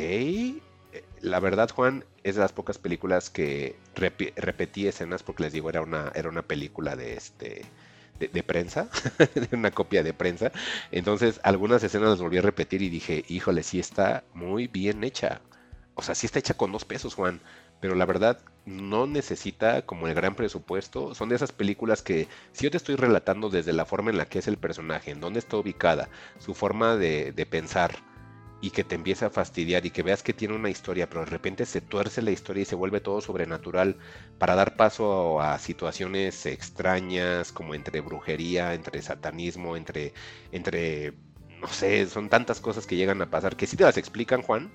La 1.21 1.41
verdad, 1.41 1.71
Juan, 1.71 2.05
es 2.23 2.37
de 2.37 2.43
las 2.43 2.53
pocas 2.53 2.79
películas 2.79 3.31
que 3.31 3.77
repetí 3.95 4.87
escenas 4.87 5.23
porque 5.23 5.45
les 5.45 5.53
digo, 5.53 5.69
era 5.69 5.83
una, 5.83 6.13
era 6.15 6.29
una 6.29 6.43
película 6.43 6.97
de 6.97 7.15
este. 7.15 7.65
De, 8.19 8.45
prensa, 8.45 8.89
de 9.35 9.49
una 9.57 9.73
copia 9.73 10.05
de 10.05 10.15
prensa. 10.15 10.53
Entonces, 10.93 11.41
algunas 11.43 11.83
escenas 11.83 12.11
las 12.11 12.21
volví 12.21 12.39
a 12.39 12.43
repetir 12.43 12.81
y 12.81 12.89
dije, 12.89 13.25
híjole, 13.29 13.65
sí 13.65 13.81
está 13.81 14.23
muy 14.35 14.69
bien 14.69 15.03
hecha. 15.03 15.41
O 15.97 16.03
sea, 16.03 16.15
sí 16.15 16.27
está 16.27 16.39
hecha 16.39 16.55
con 16.55 16.71
dos 16.71 16.85
pesos, 16.85 17.15
Juan 17.15 17.41
pero 17.81 17.95
la 17.95 18.07
verdad 18.07 18.41
no 18.67 19.07
necesita 19.07 19.83
como 19.83 20.09
el 20.09 20.15
gran 20.15 20.35
presupuesto. 20.35 21.15
Son 21.15 21.29
de 21.29 21.37
esas 21.37 21.53
películas 21.53 22.03
que 22.03 22.29
si 22.53 22.65
yo 22.65 22.71
te 22.71 22.77
estoy 22.77 22.97
relatando 22.97 23.51
desde 23.51 23.73
la 23.73 23.85
forma 23.85 24.11
en 24.11 24.19
la 24.19 24.27
que 24.27 24.39
es 24.39 24.49
el 24.49 24.57
personaje, 24.57 25.11
en 25.11 25.21
dónde 25.21 25.39
está 25.39 25.57
ubicada, 25.57 26.09
su 26.39 26.55
forma 26.55 26.97
de, 26.97 27.47
pensar, 27.51 27.97
y 28.61 28.71
que 28.71 28.85
te 28.85 28.95
empieza 28.95 29.27
a 29.27 29.31
fastidiar 29.31 29.85
y 29.85 29.91
que 29.91 30.03
veas 30.03 30.23
que 30.23 30.33
tiene 30.33 30.55
una 30.55 30.71
historia, 30.71 31.09
pero 31.09 31.21
de 31.21 31.31
repente 31.31 31.67
se 31.67 31.83
tuerce 31.83 32.23
la 32.23 32.31
historia 32.31 32.63
y 32.63 32.67
se 32.67 32.75
vuelve 32.75 33.01
todo 33.01 33.21
sobrenatural 33.21 33.99
para 34.39 34.55
dar 34.55 34.77
paso 34.77 35.41
a, 35.43 35.59
situaciones 35.59 36.47
extrañas 36.47 37.53
como 37.53 37.75
entre 37.75 38.01
brujería, 38.01 38.73
entre 38.73 39.03
satanismo, 39.03 39.77
entre, 39.77 40.15
entre, 40.51 41.13
no 41.61 41.69
sé, 41.69 42.07
son 42.07 42.31
tantas 42.31 42.61
cosas 42.61 42.87
que 42.87 42.97
llegan 42.97 43.21
a 43.21 43.31
pasar 43.31 43.57
que 43.57 43.67
si 43.67 43.77
te 43.77 43.85
las 43.85 43.99
explican, 43.99 44.41
Juan, 44.41 44.73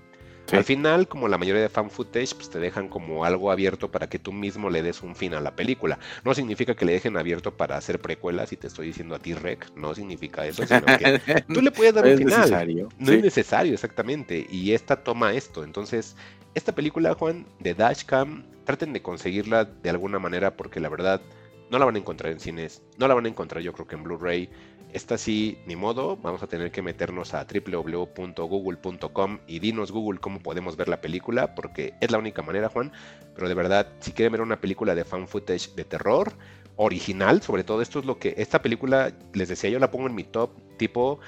al 0.52 0.64
final, 0.64 1.08
como 1.08 1.28
la 1.28 1.38
mayoría 1.38 1.62
de 1.62 1.70
fan 1.70 1.90
footage, 1.90 2.36
pues 2.36 2.50
te 2.50 2.60
dejan 2.60 2.90
como 2.90 3.26
algo 3.26 3.52
abierto 3.52 3.92
para 3.92 4.08
que 4.10 4.20
tú 4.20 4.32
mismo 4.32 4.70
le 4.70 4.82
des 4.82 5.02
un 5.02 5.16
fin 5.16 5.34
a 5.34 5.40
la 5.40 5.56
película. 5.56 6.00
No 6.24 6.34
significa 6.34 6.76
que 6.76 6.86
le 6.86 6.94
dejen 6.94 7.18
abierto 7.18 7.56
para 7.56 7.78
hacer 7.78 8.00
precuelas, 8.00 8.52
y 8.52 8.58
te 8.58 8.68
estoy 8.68 8.88
diciendo 8.88 9.16
a 9.16 9.20
ti, 9.20 9.34
Rec, 9.34 9.72
no 9.76 9.94
significa 9.96 10.46
eso, 10.46 10.66
sino 10.66 10.86
que 10.86 11.44
tú 11.54 11.62
le 11.62 11.72
puedes 11.72 11.94
dar 11.94 12.06
un 12.06 12.18
final. 12.18 12.40
Necesario. 12.40 12.90
No 12.98 13.12
es 13.12 13.22
necesario, 13.22 13.74
exactamente. 13.74 14.48
Y 14.50 14.74
esta 14.74 15.04
toma 15.04 15.34
esto. 15.34 15.64
Entonces, 15.64 16.16
esta 16.54 16.74
película, 16.74 17.14
Juan, 17.14 17.46
de 17.60 17.74
Dashcam, 17.74 18.44
traten 18.66 18.94
de 18.94 19.02
conseguirla 19.02 19.66
de 19.66 19.90
alguna 19.90 20.20
manera 20.20 20.56
porque 20.56 20.80
la 20.80 20.90
verdad 20.90 21.22
no 21.70 21.80
la 21.80 21.86
van 21.86 21.96
a 21.96 22.00
encontrar 22.00 22.32
en 22.32 22.40
cines, 22.40 22.82
no 22.98 23.08
la 23.08 23.14
van 23.14 23.26
a 23.26 23.30
encontrar 23.30 23.64
yo 23.64 23.74
creo 23.74 23.88
que 23.88 23.96
en 23.96 24.04
Blu-ray 24.04 24.50
esta 24.94 25.18
sí, 25.18 25.60
ni 25.66 25.76
modo, 25.76 26.18
vamos 26.18 26.42
a 26.42 26.48
tener 26.48 26.72
que 26.72 26.82
meternos 26.82 27.34
a 27.34 27.46
www.google.com 27.46 29.40
y 29.48 29.60
dinos 29.60 29.92
Google 29.92 30.20
cómo 30.20 30.40
podemos 30.40 30.76
ver 30.78 30.88
la 30.88 31.00
película, 31.00 31.54
porque 31.54 31.94
es 32.02 32.10
la 32.12 32.18
única 32.18 32.42
manera, 32.42 32.70
Juan. 32.70 32.92
Pero 33.36 33.48
de 33.48 33.54
verdad, 33.54 33.88
si 34.00 34.12
quieren 34.12 34.32
ver 34.32 34.42
una 34.42 34.60
película 34.60 34.96
de 34.96 35.04
fan 35.04 35.28
footage 35.28 35.76
de 35.76 35.86
terror, 35.86 36.34
original, 36.78 37.42
sobre 37.42 37.64
todo 37.64 37.82
esto 37.82 38.00
es 38.00 38.06
lo 38.06 38.18
que, 38.18 38.34
esta 38.38 38.62
película, 38.62 39.14
les 39.34 39.50
decía, 39.50 39.70
yo 39.70 39.80
la 39.80 39.92
pongo 39.92 40.08
en 40.08 40.16
mi 40.16 40.24
top, 40.24 40.52
tipo 40.78 41.20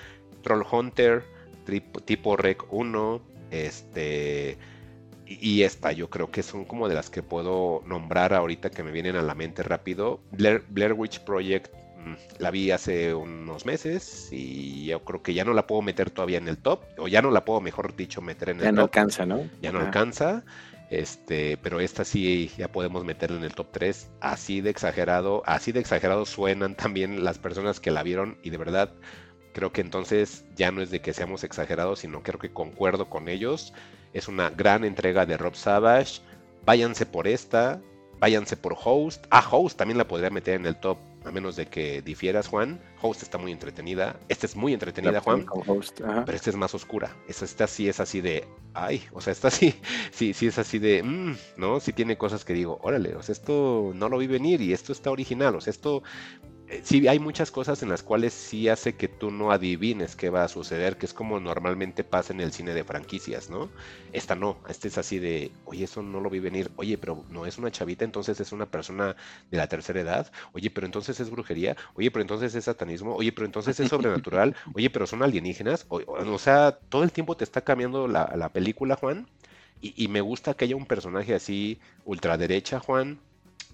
Troll 0.42 0.64
Hunter, 0.72 1.24
tipo 2.06 2.38
Rec 2.38 2.64
1, 2.72 3.22
este... 3.52 4.58
Y 5.26 5.64
esta 5.64 5.94
yo 5.94 6.10
creo 6.10 6.30
que 6.30 6.44
son 6.44 6.66
como 6.66 6.90
de 6.90 6.96
las 6.96 7.10
que 7.10 7.24
puedo 7.24 7.84
nombrar 7.86 8.34
ahorita 8.34 8.70
que 8.70 8.84
me 8.84 8.92
vienen 8.92 9.16
a 9.16 9.22
la 9.22 9.34
mente 9.34 9.64
rápido. 9.64 10.20
Blair 10.32 10.94
Witch 10.94 11.22
Project 11.22 11.74
la 12.40 12.52
vi 12.52 12.72
hace 12.72 13.14
unos 13.14 13.66
meses 13.66 14.30
y 14.32 14.86
yo 14.86 15.04
creo 15.04 15.22
que 15.22 15.34
ya 15.34 15.46
no 15.46 15.54
la 15.54 15.68
puedo 15.68 15.82
meter 15.82 16.10
todavía 16.10 16.38
en 16.38 16.48
el 16.48 16.58
top, 16.58 16.82
o 16.98 17.08
ya 17.08 17.22
no 17.22 17.32
la 17.32 17.46
puedo, 17.46 17.62
mejor 17.62 17.96
dicho, 17.96 18.22
meter 18.22 18.50
en 18.50 18.58
el 18.58 18.62
top. 18.62 18.66
Ya 18.66 18.72
no 18.72 18.82
alcanza, 18.82 19.26
¿no? 19.26 19.50
Ya 19.62 19.72
no 19.72 19.80
alcanza. 19.80 20.44
Este, 20.92 21.56
pero 21.56 21.80
esta 21.80 22.04
sí 22.04 22.52
ya 22.58 22.68
podemos 22.68 23.06
meterla 23.06 23.38
en 23.38 23.46
el 23.46 23.56
top 23.56 23.68
3. 23.72 24.10
Así 24.20 24.60
de 24.60 24.70
exagerado, 24.70 25.42
así 25.46 25.72
de 25.72 25.80
exagerado 25.80 26.26
suenan 26.26 26.76
también 26.76 27.24
las 27.24 27.40
personas 27.40 27.80
que 27.80 27.92
la 27.92 28.04
vieron 28.04 28.38
y 28.44 28.50
de 28.50 28.58
verdad 28.58 28.92
creo 29.54 29.72
que 29.72 29.82
entonces 29.82 30.46
ya 30.56 30.72
no 30.72 30.82
es 30.82 30.92
de 30.92 31.02
que 31.02 31.14
seamos 31.14 31.44
exagerados, 31.44 32.00
sino 32.00 32.24
creo 32.24 32.40
que 32.40 32.52
concuerdo 32.52 33.10
con 33.10 33.30
ellos. 33.30 33.74
Es 34.14 34.28
una 34.28 34.50
gran 34.50 34.84
entrega 34.84 35.26
de 35.26 35.38
Rob 35.38 35.56
Savage. 35.56 36.22
Váyanse 36.66 37.06
por 37.06 37.28
esta, 37.28 37.82
váyanse 38.20 38.58
por 38.58 38.76
Host. 38.84 39.26
Ah, 39.30 39.48
Host 39.50 39.78
también 39.78 39.98
la 39.98 40.08
podría 40.08 40.30
meter 40.30 40.56
en 40.56 40.66
el 40.66 40.76
top 40.76 40.98
a 41.24 41.32
menos 41.32 41.56
de 41.56 41.68
que 41.68 42.02
difieras, 42.02 42.48
Juan. 42.48 42.80
Host 43.02 43.24
está 43.24 43.38
muy 43.38 43.52
entretenida. 43.52 44.20
Esta 44.28 44.46
es 44.46 44.56
muy 44.56 44.74
entretenida, 44.74 45.22
Juan. 45.22 45.46
pero 45.98 46.36
esta 46.36 46.50
es 46.50 46.56
más 46.56 46.74
oscura. 46.74 47.16
Esta, 47.28 47.68
sí 47.68 47.88
es 47.88 48.00
así 48.00 48.22
de, 48.22 48.48
ay, 48.74 49.04
o 49.12 49.22
sea, 49.22 49.32
esta 49.32 49.52
sí, 49.52 49.76
sí, 50.12 50.34
sí 50.34 50.48
es 50.48 50.58
así 50.58 50.80
de, 50.80 51.04
mm, 51.04 51.36
¿no? 51.58 51.80
Sí 51.80 51.94
tiene 51.94 52.18
cosas 52.18 52.44
que 52.46 52.54
digo, 52.54 52.80
órale, 52.82 53.16
o 53.16 53.24
sea, 53.24 53.34
esto 53.34 53.92
no 53.94 54.10
lo 54.10 54.18
vi 54.18 54.28
venir 54.28 54.62
y 54.62 54.74
esto 54.74 54.92
está 54.92 55.12
original, 55.12 55.56
o 55.56 55.62
sea, 55.62 55.72
esto 55.72 56.04
sí 56.84 57.08
hay 57.08 57.20
muchas 57.20 57.52
cosas 57.52 57.84
en 57.84 57.90
las 57.90 58.04
cuales 58.04 58.34
sí 58.34 58.70
hace 58.70 58.96
que 58.96 59.08
tú 59.08 59.32
no 59.32 59.52
adivines 59.52 60.16
qué 60.16 60.30
va 60.30 60.44
a 60.44 60.48
suceder, 60.48 60.98
que 60.98 61.06
es 61.06 61.14
como 61.14 61.40
normalmente 61.40 62.04
pasa 62.04 62.34
en 62.34 62.40
el 62.40 62.52
cine 62.52 62.74
de 62.74 62.84
franquicias, 62.84 63.50
¿no? 63.50 63.70
Esta 64.14 64.36
no, 64.36 64.58
esta 64.70 64.88
es 64.88 64.98
así 64.98 65.20
de, 65.20 65.52
oye, 65.66 65.84
eso 65.84 66.02
no 66.02 66.20
lo 66.22 66.30
vi 66.30 66.40
venir, 66.40 66.72
oye, 66.78 66.98
pero 66.98 67.24
no 67.30 67.46
es 67.46 67.58
una 67.58 67.72
chavita, 67.72 68.06
entonces 68.06 68.40
es 68.40 68.52
una 68.52 68.66
persona 68.66 69.16
de 69.50 69.58
la 69.58 69.68
tercera 69.68 70.00
edad, 70.02 70.32
oye, 70.54 70.70
pero 70.70 70.86
entonces 70.86 71.20
es 71.20 71.30
brujería, 71.30 71.76
oye, 71.96 72.12
pero 72.12 72.22
entonces 72.22 72.56
es 72.56 72.66
satanismo, 72.66 73.16
oye, 73.16 73.32
pero 73.32 73.46
entonces 73.46 73.80
es 73.80 73.90
sobrenatural, 73.90 74.56
oye, 74.74 74.90
pero 74.90 75.08
son 75.08 75.24
alienígenas, 75.24 75.86
o, 75.90 76.38
sea, 76.40 76.80
todo 76.90 77.04
el 77.04 77.12
tiempo 77.12 77.36
te 77.36 77.44
está 77.44 77.62
cambiando 77.62 78.08
la, 78.08 78.50
película, 78.50 78.96
Juan, 78.96 79.28
y, 79.82 79.94
y 80.04 80.08
me 80.08 80.22
gusta 80.22 80.54
que 80.54 80.66
haya 80.66 80.76
un 80.76 80.86
personaje 80.86 81.34
así 81.34 81.80
ultraderecha, 82.06 82.80
Juan, 82.80 83.20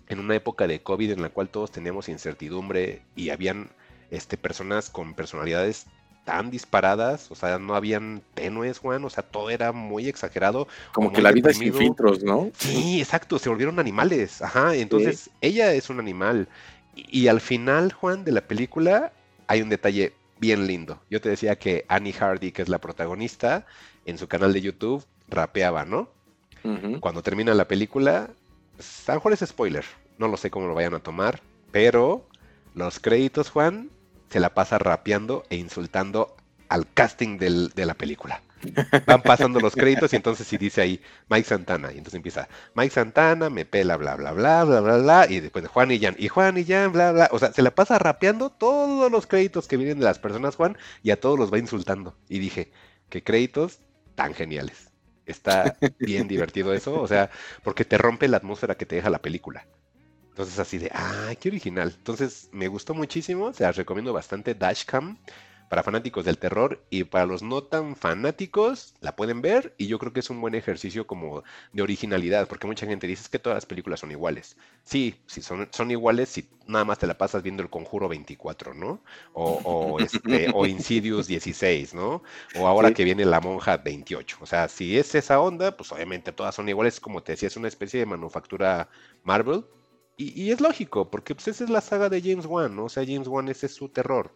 en 0.09 0.19
una 0.19 0.35
época 0.35 0.67
de 0.67 0.81
COVID 0.81 1.11
en 1.11 1.21
la 1.21 1.29
cual 1.29 1.49
todos 1.49 1.71
teníamos 1.71 2.09
incertidumbre 2.09 3.01
y 3.15 3.29
habían 3.29 3.69
este, 4.11 4.37
personas 4.37 4.89
con 4.89 5.13
personalidades 5.13 5.87
tan 6.27 6.51
disparadas, 6.51 7.31
o 7.31 7.35
sea, 7.35 7.57
no 7.57 7.73
habían 7.73 8.21
tenues, 8.33 8.79
Juan, 8.79 9.05
o 9.05 9.09
sea, 9.09 9.23
todo 9.23 9.49
era 9.49 9.71
muy 9.71 10.09
exagerado. 10.09 10.67
Como 10.91 11.13
que 11.13 11.21
la 11.21 11.31
vida 11.31 11.53
sin 11.53 11.73
filtros, 11.73 12.21
¿no? 12.21 12.51
Sí, 12.57 12.99
exacto, 12.99 13.39
se 13.39 13.47
volvieron 13.47 13.79
animales, 13.79 14.41
ajá, 14.41 14.75
entonces 14.75 15.29
ella 15.39 15.71
es 15.71 15.89
un 15.89 16.01
animal. 16.01 16.49
Y, 16.95 17.27
al 17.27 17.39
final, 17.39 17.93
Juan, 17.93 18.25
de 18.25 18.33
la 18.33 18.41
película 18.41 19.13
hay 19.47 19.61
un 19.61 19.69
detalle 19.69 20.13
bien 20.37 20.67
lindo. 20.67 20.99
Yo 21.09 21.21
te 21.21 21.29
decía 21.29 21.57
que 21.57 21.85
Annie 21.87 22.11
Hardy, 22.11 22.51
que 22.51 22.61
es 22.61 22.67
la 22.67 22.79
protagonista, 22.79 23.65
en 24.05 24.17
su 24.17 24.27
canal 24.27 24.51
de 24.51 24.61
YouTube 24.61 25.05
rapeaba, 25.29 25.85
¿no? 25.85 26.09
Cuando 26.99 27.23
termina 27.23 27.53
la 27.53 27.69
película, 27.69 28.29
a 28.79 29.11
lo 29.11 29.15
mejor 29.15 29.33
es 29.33 29.39
spoiler, 29.39 29.85
no 30.17 30.27
lo 30.27 30.37
sé 30.37 30.49
cómo 30.49 30.67
lo 30.67 30.73
vayan 30.73 30.93
a 30.93 30.99
tomar, 30.99 31.41
pero 31.71 32.27
los 32.73 32.99
créditos, 32.99 33.49
Juan, 33.49 33.89
se 34.29 34.39
la 34.39 34.53
pasa 34.53 34.77
rapeando 34.77 35.43
e 35.49 35.55
insultando 35.55 36.35
al 36.69 36.91
casting 36.93 37.37
de 37.37 37.85
la 37.85 37.93
película. 37.93 38.41
Van 39.05 39.21
pasando 39.21 39.59
los 39.59 39.75
créditos 39.75 40.13
y 40.13 40.15
entonces 40.15 40.47
si 40.47 40.57
dice 40.57 40.81
ahí 40.81 41.01
Mike 41.29 41.47
Santana 41.47 41.89
y 41.91 41.97
entonces 41.97 42.15
empieza 42.15 42.47
Mike 42.73 42.93
Santana 42.93 43.49
me 43.49 43.65
pela 43.65 43.97
bla 43.97 44.15
bla 44.15 44.31
bla 44.31 44.63
bla 44.63 44.81
bla 44.81 44.97
bla 44.97 45.27
y 45.29 45.39
después 45.39 45.67
Juan 45.67 45.91
y 45.91 45.99
Jan 45.99 46.15
y 46.17 46.27
Juan 46.27 46.57
y 46.57 46.65
Jan 46.65 46.91
bla 46.91 47.11
bla, 47.11 47.29
o 47.31 47.39
sea, 47.39 47.53
se 47.53 47.61
la 47.61 47.71
pasa 47.71 47.99
rapeando 47.99 48.49
todos 48.49 49.11
los 49.11 49.27
créditos 49.27 49.67
que 49.67 49.77
vienen 49.77 49.99
de 49.99 50.05
las 50.05 50.19
personas 50.19 50.55
Juan 50.55 50.77
y 51.03 51.11
a 51.11 51.19
todos 51.19 51.37
los 51.37 51.53
va 51.53 51.59
insultando 51.59 52.15
y 52.29 52.39
dije, 52.39 52.71
qué 53.09 53.23
créditos 53.23 53.79
tan 54.15 54.33
geniales. 54.33 54.86
Está 55.27 55.77
bien 55.99 56.27
divertido 56.27 56.73
eso, 56.73 56.99
o 57.01 57.07
sea, 57.07 57.29
porque 57.63 57.85
te 57.85 57.97
rompe 57.99 58.27
la 58.27 58.37
atmósfera 58.37 58.75
que 58.75 58.85
te 58.87 58.95
deja 58.97 59.09
la 59.11 59.21
película. 59.21 59.67
Entonces 60.29 60.59
así 60.59 60.77
de, 60.79 60.91
ah, 60.93 61.33
qué 61.39 61.49
original. 61.49 61.93
Entonces 61.97 62.49
me 62.51 62.67
gustó 62.67 62.93
muchísimo, 62.95 63.53
se 63.53 63.63
las 63.63 63.75
recomiendo 63.77 64.13
bastante 64.13 64.55
Dashcam. 64.55 65.19
Para 65.69 65.83
fanáticos 65.83 66.25
del 66.25 66.37
terror 66.37 66.83
y 66.89 67.03
para 67.03 67.25
los 67.25 67.43
no 67.43 67.63
tan 67.63 67.95
fanáticos 67.95 68.93
la 69.01 69.15
pueden 69.15 69.41
ver 69.41 69.73
y 69.77 69.87
yo 69.87 69.99
creo 69.99 70.13
que 70.13 70.21
es 70.21 70.29
un 70.29 70.39
buen 70.41 70.55
ejercicio 70.55 71.07
como 71.07 71.43
de 71.73 71.81
originalidad, 71.81 72.47
porque 72.47 72.67
mucha 72.67 72.85
gente 72.85 73.07
dice 73.07 73.29
que 73.31 73.39
todas 73.39 73.57
las 73.57 73.65
películas 73.65 73.99
son 73.99 74.11
iguales. 74.11 74.57
Sí, 74.83 75.15
sí 75.25 75.41
son, 75.41 75.67
son 75.71 75.91
iguales 75.91 76.29
si 76.29 76.49
nada 76.67 76.85
más 76.85 76.99
te 76.99 77.07
la 77.07 77.17
pasas 77.17 77.43
viendo 77.43 77.63
el 77.63 77.69
Conjuro 77.69 78.07
24, 78.07 78.73
¿no? 78.73 79.01
O, 79.33 79.61
o, 79.63 79.99
este, 79.99 80.51
o 80.53 80.65
Insidious 80.65 81.27
16, 81.27 81.93
¿no? 81.93 82.23
O 82.55 82.67
ahora 82.67 82.93
que 82.93 83.03
viene 83.03 83.25
La 83.25 83.39
Monja 83.39 83.77
28. 83.77 84.37
O 84.41 84.45
sea, 84.45 84.67
si 84.67 84.97
es 84.97 85.15
esa 85.15 85.39
onda, 85.39 85.75
pues 85.75 85.91
obviamente 85.91 86.31
todas 86.31 86.55
son 86.55 86.69
iguales, 86.69 86.99
como 86.99 87.23
te 87.23 87.33
decía, 87.33 87.47
es 87.47 87.57
una 87.57 87.67
especie 87.67 87.99
de 87.99 88.05
manufactura 88.05 88.89
Marvel, 89.23 89.65
y, 90.19 90.51
es 90.51 90.59
lógico, 90.61 91.11
porque 91.11 91.35
pues, 91.35 91.47
esa 91.47 91.63
es 91.63 91.69
la 91.69 91.79
saga 91.79 92.09
de 92.09 92.21
James 92.21 92.47
Wan, 92.47 92.75
¿no? 92.75 92.85
O 92.85 92.89
sea, 92.89 93.05
James 93.05 93.27
Wan 93.27 93.49
ese 93.49 93.67
es 93.67 93.75
su 93.75 93.89
terror. 93.89 94.33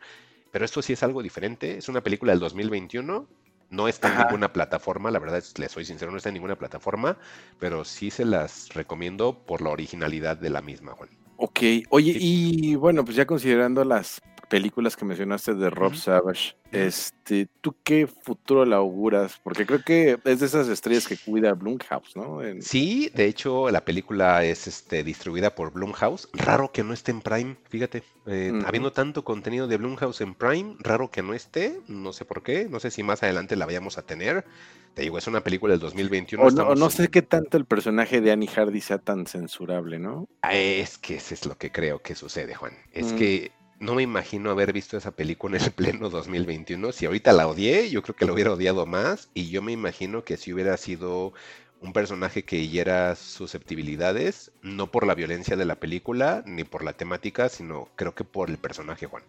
Pero 0.51 0.65
esto 0.65 0.81
sí 0.81 0.93
es 0.93 1.03
algo 1.03 1.23
diferente. 1.23 1.77
Es 1.77 1.89
una 1.89 2.01
película 2.01 2.31
del 2.31 2.39
2021. 2.39 3.27
No 3.69 3.87
está 3.87 4.11
en 4.11 4.17
ninguna 4.17 4.51
plataforma, 4.51 5.11
la 5.11 5.19
verdad, 5.19 5.37
es, 5.37 5.57
le 5.57 5.69
soy 5.69 5.85
sincero, 5.85 6.11
no 6.11 6.17
está 6.17 6.27
en 6.27 6.33
ninguna 6.33 6.57
plataforma, 6.57 7.17
pero 7.57 7.85
sí 7.85 8.11
se 8.11 8.25
las 8.25 8.67
recomiendo 8.73 9.45
por 9.45 9.61
la 9.61 9.69
originalidad 9.69 10.35
de 10.35 10.49
la 10.49 10.61
misma, 10.61 10.91
Juan. 10.91 11.09
Ok, 11.37 11.59
oye, 11.89 12.17
y 12.19 12.75
bueno, 12.75 13.05
pues 13.05 13.15
ya 13.15 13.25
considerando 13.25 13.85
las 13.85 14.19
películas 14.51 14.97
que 14.97 15.05
mencionaste 15.05 15.53
de 15.53 15.69
Rob 15.69 15.95
Savage, 15.95 16.57
este, 16.73 17.47
¿tú 17.61 17.73
qué 17.85 18.05
futuro 18.05 18.65
le 18.65 18.75
auguras? 18.75 19.39
Porque 19.41 19.65
creo 19.65 19.81
que 19.81 20.19
es 20.25 20.41
de 20.41 20.45
esas 20.45 20.67
estrellas 20.67 21.07
que 21.07 21.15
cuida 21.15 21.53
Blumhouse, 21.53 22.17
¿no? 22.17 22.41
Sí, 22.59 23.09
de 23.15 23.27
hecho 23.27 23.71
la 23.71 23.85
película 23.85 24.43
es 24.43 24.67
este, 24.67 25.05
distribuida 25.05 25.55
por 25.55 25.71
Blumhouse. 25.71 26.27
Raro 26.33 26.69
que 26.73 26.83
no 26.83 26.91
esté 26.91 27.11
en 27.11 27.21
Prime, 27.21 27.55
fíjate. 27.69 28.03
Eh, 28.25 28.51
habiendo 28.65 28.91
tanto 28.91 29.23
contenido 29.23 29.67
de 29.67 29.77
Blumhouse 29.77 30.19
en 30.19 30.35
Prime, 30.35 30.75
raro 30.79 31.09
que 31.09 31.21
no 31.21 31.33
esté, 31.33 31.79
no 31.87 32.11
sé 32.11 32.25
por 32.25 32.43
qué, 32.43 32.67
no 32.69 32.81
sé 32.81 32.91
si 32.91 33.03
más 33.03 33.23
adelante 33.23 33.55
la 33.55 33.65
vayamos 33.65 33.97
a 33.97 34.01
tener. 34.01 34.43
Te 34.93 35.03
digo, 35.03 35.17
es 35.17 35.27
una 35.27 35.41
película 35.41 35.71
del 35.71 35.79
2021. 35.79 36.43
O 36.43 36.51
no, 36.51 36.75
no 36.75 36.89
sé 36.89 37.07
qué 37.07 37.21
tanto 37.21 37.55
el 37.55 37.63
personaje 37.63 38.19
de 38.19 38.33
Annie 38.33 38.49
Hardy 38.49 38.81
sea 38.81 38.97
tan 38.97 39.27
censurable, 39.27 39.97
¿no? 39.97 40.27
Ah, 40.41 40.53
es 40.55 40.97
que 40.97 41.15
ese 41.15 41.35
es 41.35 41.45
lo 41.45 41.57
que 41.57 41.71
creo 41.71 41.99
que 41.99 42.15
sucede, 42.15 42.53
Juan. 42.53 42.73
Es 42.91 43.13
mm. 43.13 43.15
que 43.15 43.51
no 43.81 43.95
me 43.95 44.03
imagino 44.03 44.51
haber 44.51 44.73
visto 44.73 44.95
esa 44.95 45.11
película 45.11 45.57
en 45.57 45.63
el 45.63 45.71
pleno 45.71 46.09
2021. 46.09 46.91
Si 46.91 47.07
ahorita 47.07 47.33
la 47.33 47.47
odié, 47.47 47.89
yo 47.89 48.03
creo 48.03 48.15
que 48.15 48.25
la 48.25 48.33
hubiera 48.33 48.53
odiado 48.53 48.85
más. 48.85 49.29
Y 49.33 49.49
yo 49.49 49.63
me 49.63 49.71
imagino 49.71 50.23
que 50.23 50.37
si 50.37 50.53
hubiera 50.53 50.77
sido 50.77 51.33
un 51.81 51.91
personaje 51.91 52.45
que 52.45 52.67
hiera 52.67 53.15
susceptibilidades, 53.15 54.51
no 54.61 54.91
por 54.91 55.07
la 55.07 55.15
violencia 55.15 55.55
de 55.55 55.65
la 55.65 55.75
película 55.75 56.43
ni 56.45 56.63
por 56.63 56.83
la 56.83 56.93
temática, 56.93 57.49
sino 57.49 57.89
creo 57.95 58.13
que 58.13 58.23
por 58.23 58.51
el 58.51 58.59
personaje, 58.59 59.07
Juan. 59.07 59.23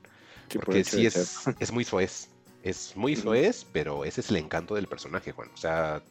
Porque 0.52 0.84
sí 0.84 1.06
es, 1.06 1.44
es 1.58 1.72
muy 1.72 1.84
soez. 1.84 2.28
Es 2.62 2.94
muy 2.94 3.16
soez, 3.16 3.66
pero 3.72 4.04
ese 4.04 4.20
es 4.20 4.28
el 4.28 4.36
encanto 4.36 4.74
del 4.74 4.86
personaje, 4.86 5.32
Juan. 5.32 5.48
O 5.54 5.56
sea, 5.56 6.02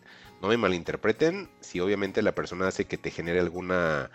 no 0.41 0.47
me 0.47 0.57
malinterpreten. 0.57 1.47
Si 1.59 1.79
obviamente 1.79 2.23
la 2.23 2.33
persona 2.33 2.67
hace 2.67 2.85
que 2.85 2.97
te 2.97 3.11
genere 3.11 3.39
alguna 3.39 4.09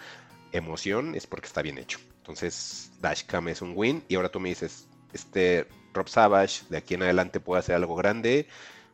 emoción, 0.50 1.14
es 1.14 1.28
porque 1.28 1.46
está 1.46 1.62
bien 1.62 1.78
hecho. 1.78 2.00
Entonces, 2.26 2.90
Dashcam 3.00 3.46
es 3.46 3.62
un 3.62 3.72
win. 3.76 4.02
Y 4.08 4.16
ahora 4.16 4.30
tú 4.30 4.40
me 4.40 4.48
dices, 4.48 4.88
este 5.12 5.68
Rob 5.94 6.08
Savage 6.08 6.64
de 6.68 6.78
aquí 6.78 6.94
en 6.94 7.04
adelante 7.04 7.38
puede 7.38 7.60
hacer 7.60 7.76
algo 7.76 7.94
grande. 7.94 8.48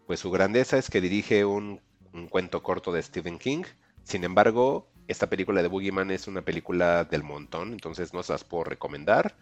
Pues 0.07 0.21
su 0.21 0.31
grandeza 0.31 0.77
es 0.77 0.91
que 0.91 1.01
dirige 1.01 1.47
un, 1.47 1.81
cuento 2.29 2.63
corto 2.63 2.93
de 2.93 3.03
Stephen 3.03 3.39
King. 3.39 3.65
Sin 4.05 4.25
embargo, 4.25 4.87
esta 5.09 5.31
película 5.31 5.63
de 5.63 5.69
Boogeyman 5.69 6.11
es 6.11 6.29
una 6.29 6.43
película 6.43 7.05
del 7.05 7.23
montón, 7.23 7.73
entonces 7.73 8.13
no 8.13 8.23
se 8.23 8.33
las 8.33 8.45
puedo 8.45 8.65
recomendar. 8.65 9.35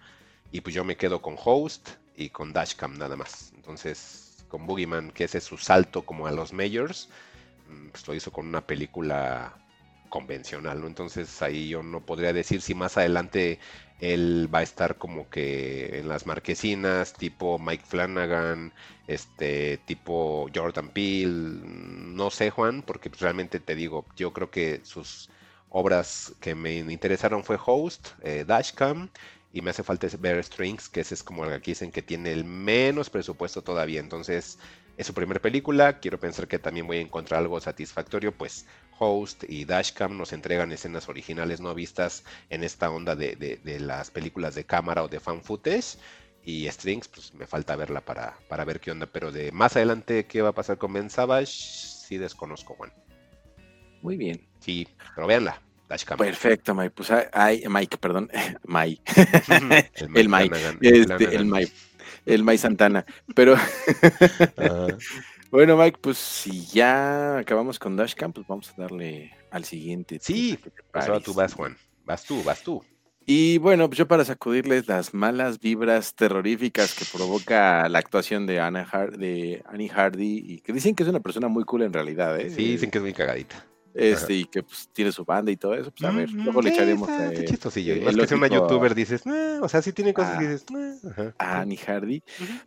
Y 0.52 0.60
pues 0.60 0.72
yo 0.72 0.84
me 0.84 0.96
quedo 0.96 1.20
con 1.20 1.34
Host 1.44 1.88
y 2.14 2.30
con 2.30 2.52
Dashcam 2.52 2.96
nada 2.96 3.16
más. 3.16 3.52
Entonces, 3.56 4.44
con 4.46 4.68
Boogeyman, 4.68 5.10
que 5.10 5.24
ese 5.24 5.38
es 5.38 5.44
su 5.44 5.58
salto 5.58 6.02
como 6.02 6.28
a 6.28 6.30
los 6.30 6.52
Majors, 6.52 7.08
mm, 7.68 7.88
pues 7.88 8.06
lo 8.06 8.14
hizo 8.14 8.30
con 8.30 8.46
una 8.46 8.64
película 8.64 9.56
convencional, 10.10 10.80
¿no? 10.82 10.86
Entonces 10.86 11.40
ahí 11.42 11.70
yo 11.70 11.82
no 11.82 12.04
podría 12.04 12.32
decir 12.34 12.60
si 12.60 12.74
más 12.74 12.98
adelante 12.98 13.58
él 14.00 14.48
va 14.52 14.60
a 14.60 14.62
estar 14.62 14.96
como 14.98 15.28
que 15.30 15.98
en 15.98 16.08
las 16.08 16.26
marquesinas, 16.26 17.14
tipo 17.14 17.58
Mike 17.58 17.84
Flanagan, 17.86 18.72
este, 19.06 19.78
tipo 19.86 20.48
Jordan 20.54 20.90
Peele, 20.90 21.60
no 21.64 22.30
sé 22.30 22.50
Juan, 22.50 22.82
porque 22.82 23.10
realmente 23.18 23.60
te 23.60 23.74
digo, 23.74 24.06
yo 24.16 24.32
creo 24.32 24.50
que 24.50 24.80
sus 24.84 25.30
obras 25.70 26.34
que 26.40 26.54
me 26.54 26.78
interesaron 26.78 27.44
fue 27.44 27.58
Host, 27.64 28.08
eh, 28.22 28.44
Dashcam, 28.46 29.10
y 29.52 29.62
me 29.62 29.70
hace 29.70 29.82
falta 29.82 30.06
ver 30.18 30.42
Strings, 30.44 30.88
que 30.88 31.00
ese 31.00 31.14
es 31.14 31.22
como 31.22 31.44
el 31.44 31.60
que 31.60 31.72
dicen 31.72 31.90
que 31.90 32.02
tiene 32.02 32.32
el 32.32 32.44
menos 32.44 33.10
presupuesto 33.10 33.62
todavía, 33.62 34.00
entonces 34.00 34.58
es 34.96 35.06
su 35.06 35.14
primera 35.14 35.40
película, 35.40 35.98
quiero 35.98 36.20
pensar 36.20 36.46
que 36.46 36.58
también 36.58 36.86
voy 36.86 36.98
a 36.98 37.00
encontrar 37.00 37.40
algo 37.40 37.60
satisfactorio, 37.60 38.36
pues 38.36 38.66
Host 39.00 39.44
y 39.48 39.64
Dashcam 39.64 40.16
nos 40.16 40.32
entregan 40.32 40.70
escenas 40.70 41.08
originales 41.08 41.60
no 41.60 41.74
vistas 41.74 42.22
en 42.50 42.62
esta 42.62 42.90
onda 42.90 43.16
de, 43.16 43.60
las 43.80 44.10
películas 44.10 44.54
de 44.54 44.64
cámara 44.64 45.02
o 45.02 45.08
de 45.08 45.18
fan 45.18 45.42
footage. 45.42 45.98
Y 46.44 46.68
Strings, 46.70 47.08
pues 47.08 47.34
me 47.34 47.46
falta 47.46 47.76
verla 47.76 48.00
para, 48.00 48.36
para 48.48 48.64
ver 48.64 48.80
qué 48.80 48.90
onda. 48.90 49.06
Pero 49.06 49.32
de 49.32 49.52
más 49.52 49.76
adelante, 49.76 50.26
¿qué 50.26 50.42
va 50.42 50.50
a 50.50 50.54
pasar 50.54 50.78
con 50.78 50.92
Ben 50.92 51.10
Savage? 51.10 51.46
Sí 51.46 52.16
desconozco, 52.18 52.74
Juan. 52.74 52.92
Muy 54.02 54.16
bien. 54.16 54.46
Sí, 54.60 54.86
pero 55.14 55.26
véanla. 55.26 55.60
Dashcam. 55.88 56.18
Perfecto, 56.18 56.74
Mike. 56.74 56.90
Pues 56.90 57.10
hay, 57.32 57.64
Mike, 57.68 57.98
perdón. 57.98 58.30
Mike. 58.64 59.02
el 60.14 60.28
Mike. 60.28 60.56
el 60.82 61.44
Mike 61.46 61.72
el 62.26 62.44
May 62.44 62.58
Santana. 62.58 63.04
Pero 63.34 63.56
bueno, 65.50 65.76
Mike, 65.76 65.98
pues 66.00 66.18
si 66.18 66.66
ya 66.66 67.38
acabamos 67.38 67.78
con 67.78 67.96
Dashcam, 67.96 68.32
pues 68.32 68.46
vamos 68.46 68.70
a 68.70 68.82
darle 68.82 69.32
al 69.50 69.64
siguiente. 69.64 70.18
Sí, 70.20 70.58
ahora 70.92 71.20
tú 71.20 71.34
vas, 71.34 71.54
Juan. 71.54 71.76
Vas 72.04 72.24
tú, 72.24 72.42
vas 72.42 72.62
tú. 72.62 72.82
Y 73.26 73.58
bueno, 73.58 73.88
pues 73.88 73.98
yo 73.98 74.08
para 74.08 74.24
sacudirles 74.24 74.88
las 74.88 75.14
malas 75.14 75.60
vibras 75.60 76.14
terroríficas 76.14 76.94
que 76.94 77.04
provoca 77.04 77.88
la 77.88 77.98
actuación 77.98 78.46
de, 78.46 78.58
Anna 78.58 78.88
de 79.16 79.62
Annie 79.66 79.88
Hardy, 79.88 80.42
y 80.46 80.60
que 80.60 80.72
dicen 80.72 80.94
que 80.94 81.04
es 81.04 81.08
una 81.08 81.20
persona 81.20 81.46
muy 81.46 81.64
cool 81.64 81.82
en 81.82 81.92
realidad, 81.92 82.40
¿eh? 82.40 82.50
Sí, 82.50 82.72
dicen 82.72 82.90
que 82.90 82.98
es 82.98 83.02
muy 83.02 83.12
cagadita. 83.12 83.64
Este, 83.92 84.34
y 84.34 84.44
que 84.44 84.62
pues 84.62 84.88
tiene 84.92 85.10
su 85.10 85.24
banda 85.24 85.50
y 85.50 85.56
todo 85.56 85.74
eso, 85.74 85.90
pues 85.90 86.08
a 86.08 86.14
ver, 86.14 86.30
luego 86.30 86.62
le 86.62 86.70
echaremos. 86.70 87.08
a 87.08 87.30
qué 87.30 87.44
chistosillo. 87.44 87.94
Es 87.94 88.16
que 88.16 88.26
si 88.26 88.34
una 88.34 88.46
youtuber 88.46 88.94
dices, 88.94 89.22
o 89.60 89.68
sea, 89.68 89.82
sí 89.82 89.92
tiene 89.92 90.14
cosas 90.14 90.38
que 90.38 90.48
dices, 90.48 90.66
a 91.38 91.60
Annie 91.60 91.76
Hardy. 91.76 92.22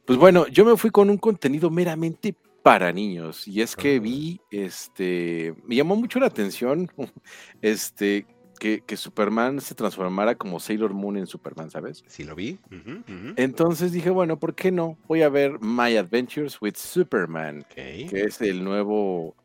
Pues 0.05 0.19
bueno, 0.19 0.47
yo 0.47 0.65
me 0.65 0.75
fui 0.77 0.91
con 0.91 1.09
un 1.09 1.17
contenido 1.17 1.69
meramente 1.69 2.35
para 2.63 2.91
niños. 2.91 3.47
Y 3.47 3.61
es 3.61 3.75
que 3.75 3.99
vi, 3.99 4.41
este, 4.49 5.53
me 5.65 5.75
llamó 5.75 5.95
mucho 5.95 6.19
la 6.19 6.27
atención, 6.27 6.89
este, 7.61 8.25
que, 8.59 8.81
que, 8.81 8.95
Superman 8.95 9.59
se 9.59 9.75
transformara 9.75 10.35
como 10.35 10.59
Sailor 10.59 10.93
Moon 10.93 11.17
en 11.17 11.27
Superman, 11.27 11.69
¿sabes? 11.69 12.03
Sí, 12.07 12.23
lo 12.23 12.33
vi. 12.33 12.57
Entonces 13.35 13.91
dije, 13.91 14.09
bueno, 14.09 14.39
¿por 14.39 14.55
qué 14.55 14.71
no? 14.71 14.97
Voy 15.07 15.21
a 15.21 15.29
ver 15.29 15.59
My 15.59 15.97
Adventures 15.97 16.61
with 16.61 16.75
Superman, 16.77 17.65
que 17.75 18.07
es 18.11 18.39
el 18.41 18.63
nuevo 18.63 19.35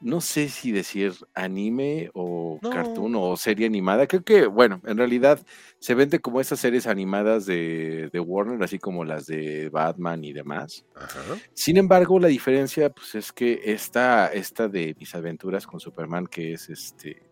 no 0.00 0.20
sé 0.20 0.48
si 0.48 0.72
decir 0.72 1.12
anime 1.34 2.10
o 2.14 2.58
cartoon 2.60 3.14
o 3.16 3.36
serie 3.36 3.66
animada. 3.66 4.06
Creo 4.06 4.22
que, 4.22 4.46
bueno, 4.46 4.80
en 4.84 4.96
realidad 4.98 5.40
se 5.78 5.94
vende 5.94 6.20
como 6.20 6.40
esas 6.40 6.60
series 6.60 6.86
animadas 6.86 7.46
de, 7.46 8.10
Warner, 8.14 8.62
así 8.62 8.78
como 8.78 9.04
las 9.04 9.26
de 9.26 9.68
Batman 9.70 10.24
y 10.24 10.32
demás. 10.32 10.84
Sin 11.54 11.76
embargo, 11.76 12.18
la 12.18 12.28
diferencia, 12.28 12.90
pues, 12.90 13.14
es 13.14 13.32
que 13.32 13.60
esta, 13.64 14.28
esta 14.28 14.68
de 14.68 14.94
mis 14.98 15.14
aventuras 15.14 15.66
con 15.66 15.80
Superman, 15.80 16.26
que 16.26 16.52
es 16.52 16.68
este, 16.68 17.22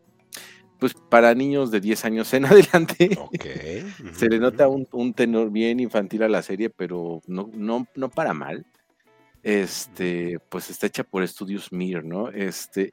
pues 0.79 0.95
para 0.95 1.35
niños 1.35 1.71
de 1.71 1.81
10 1.81 2.05
años 2.05 2.35
en 2.35 2.45
adelante. 2.47 3.19
se 4.13 4.29
le 4.29 4.39
nota 4.39 4.69
un, 4.69 4.87
un, 4.93 5.15
tenor 5.15 5.51
bien 5.51 5.81
infantil 5.81 6.23
a 6.23 6.29
la 6.29 6.43
serie, 6.43 6.71
pero 6.71 7.21
no, 7.27 7.51
no, 7.55 7.87
no 7.95 8.11
para 8.11 8.35
mal 8.35 8.67
este, 9.45 10.39
pues 10.49 10.71
está 10.71 10.87
hecha 10.87 11.05
por 11.05 11.27
Studios 11.29 11.71
Mir, 11.71 12.03
¿no? 12.03 12.31
Este, 12.31 12.91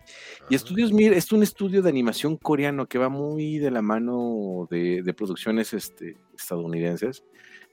y 0.50 0.58
Studios 0.58 0.92
Mir 0.92 1.14
es 1.14 1.32
un 1.32 1.44
estudio 1.44 1.82
de 1.82 1.90
animación 1.90 2.36
coreano 2.36 2.88
que 2.88 2.98
va 2.98 3.08
muy 3.08 3.58
de 3.58 3.72
la 3.72 3.82
mano 3.82 4.68
de, 4.70 5.14
producciones 5.18 5.74
este, 5.74 6.18
estadounidenses. 6.38 7.24